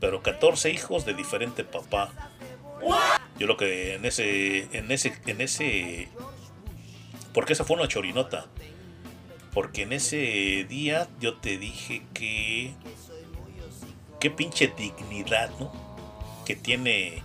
Pero 0.00 0.22
14 0.22 0.70
hijos 0.70 1.04
de 1.04 1.14
diferente 1.14 1.64
papá. 1.64 2.12
Yo 3.38 3.46
lo 3.46 3.56
que 3.56 3.94
en 3.94 4.04
ese, 4.04 4.68
en 4.76 4.90
ese, 4.90 5.14
en 5.26 5.40
ese, 5.40 6.08
porque 7.32 7.52
esa 7.52 7.64
fue 7.64 7.76
una 7.76 7.88
chorinota. 7.88 8.46
Porque 9.52 9.82
en 9.82 9.92
ese 9.92 10.66
día 10.68 11.08
yo 11.18 11.34
te 11.34 11.56
dije 11.56 12.02
que, 12.12 12.74
qué 14.20 14.30
pinche 14.30 14.72
dignidad, 14.76 15.50
¿no? 15.58 15.72
Que 16.44 16.56
tiene 16.56 17.22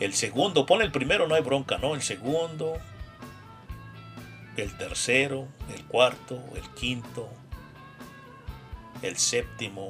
el 0.00 0.14
segundo, 0.14 0.66
pon 0.66 0.82
el 0.82 0.92
primero, 0.92 1.26
no 1.26 1.34
hay 1.34 1.42
bronca, 1.42 1.78
¿no? 1.78 1.94
El 1.94 2.02
segundo, 2.02 2.78
el 4.56 4.76
tercero, 4.76 5.48
el 5.74 5.84
cuarto, 5.84 6.42
el 6.54 6.68
quinto, 6.74 7.28
el 9.02 9.16
séptimo, 9.16 9.88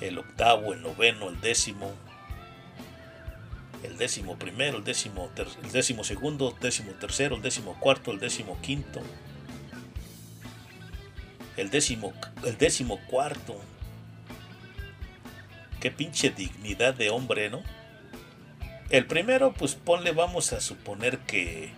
el 0.00 0.18
octavo, 0.18 0.72
el 0.72 0.82
noveno, 0.82 1.28
el 1.28 1.40
décimo. 1.40 1.92
el 3.84 3.96
décimo 3.96 4.36
primero, 4.36 4.78
el 4.78 4.84
décimo, 4.84 5.28
ter- 5.36 5.46
el 5.62 5.70
décimo 5.70 6.02
segundo, 6.02 6.56
décimo 6.60 6.90
tercero, 6.92 7.36
el 7.36 7.42
décimo 7.42 7.78
cuarto, 7.78 8.10
el 8.10 8.18
décimo 8.18 8.60
quinto, 8.60 9.00
el 11.56 11.70
décimo, 11.70 12.12
el 12.44 12.58
décimo 12.58 12.98
cuarto. 13.06 13.60
Qué 15.80 15.92
pinche 15.92 16.30
dignidad 16.30 16.94
de 16.94 17.10
hombre, 17.10 17.50
¿no? 17.50 17.62
El 18.90 19.06
primero, 19.06 19.52
pues 19.52 19.76
ponle, 19.76 20.10
vamos 20.10 20.52
a 20.52 20.60
suponer 20.60 21.18
que 21.20 21.70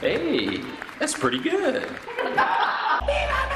Hey, 0.01 0.61
that's 0.99 1.13
pretty 1.13 1.39
good. 1.39 1.87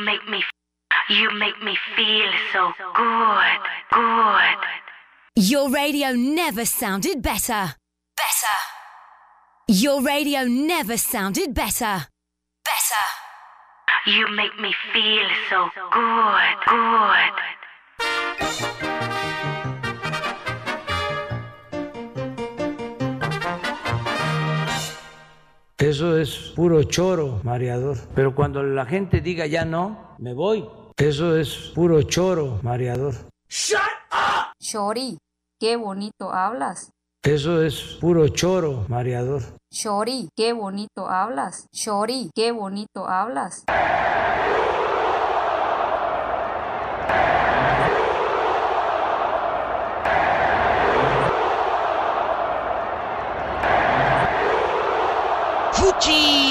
You 0.00 0.06
make 0.06 0.26
me, 0.30 0.42
you 1.10 1.30
make 1.38 1.62
me 1.62 1.76
feel 1.94 2.30
so 2.54 2.72
good, 2.96 3.60
good. 3.92 4.56
Your 5.36 5.68
radio 5.68 6.12
never 6.12 6.64
sounded 6.64 7.20
better. 7.20 7.74
Better. 8.16 8.56
Your 9.68 10.00
radio 10.00 10.44
never 10.44 10.96
sounded 10.96 11.52
better. 11.52 12.06
Better. 12.64 13.04
You 14.06 14.26
make 14.28 14.58
me 14.58 14.74
feel 14.94 15.28
so 15.50 15.68
good, 15.92 16.56
good. 18.80 18.89
Eso 25.80 26.18
es 26.18 26.52
puro 26.54 26.82
choro, 26.82 27.40
mareador. 27.42 27.96
Pero 28.14 28.34
cuando 28.34 28.62
la 28.62 28.84
gente 28.84 29.22
diga 29.22 29.46
ya 29.46 29.64
no, 29.64 30.14
me 30.18 30.34
voy. 30.34 30.68
Eso 30.98 31.38
es 31.38 31.72
puro 31.74 32.02
choro, 32.02 32.60
mareador. 32.62 33.14
Shori, 34.60 35.16
qué 35.58 35.76
bonito 35.76 36.32
hablas. 36.32 36.90
Eso 37.22 37.62
es 37.62 37.96
puro 37.98 38.28
choro, 38.28 38.84
mareador. 38.88 39.42
Shori, 39.72 40.28
qué 40.36 40.52
bonito 40.52 41.08
hablas. 41.08 41.66
Shori, 41.72 42.30
qué 42.34 42.52
bonito 42.52 43.08
hablas. 43.08 43.64
G. 56.00 56.49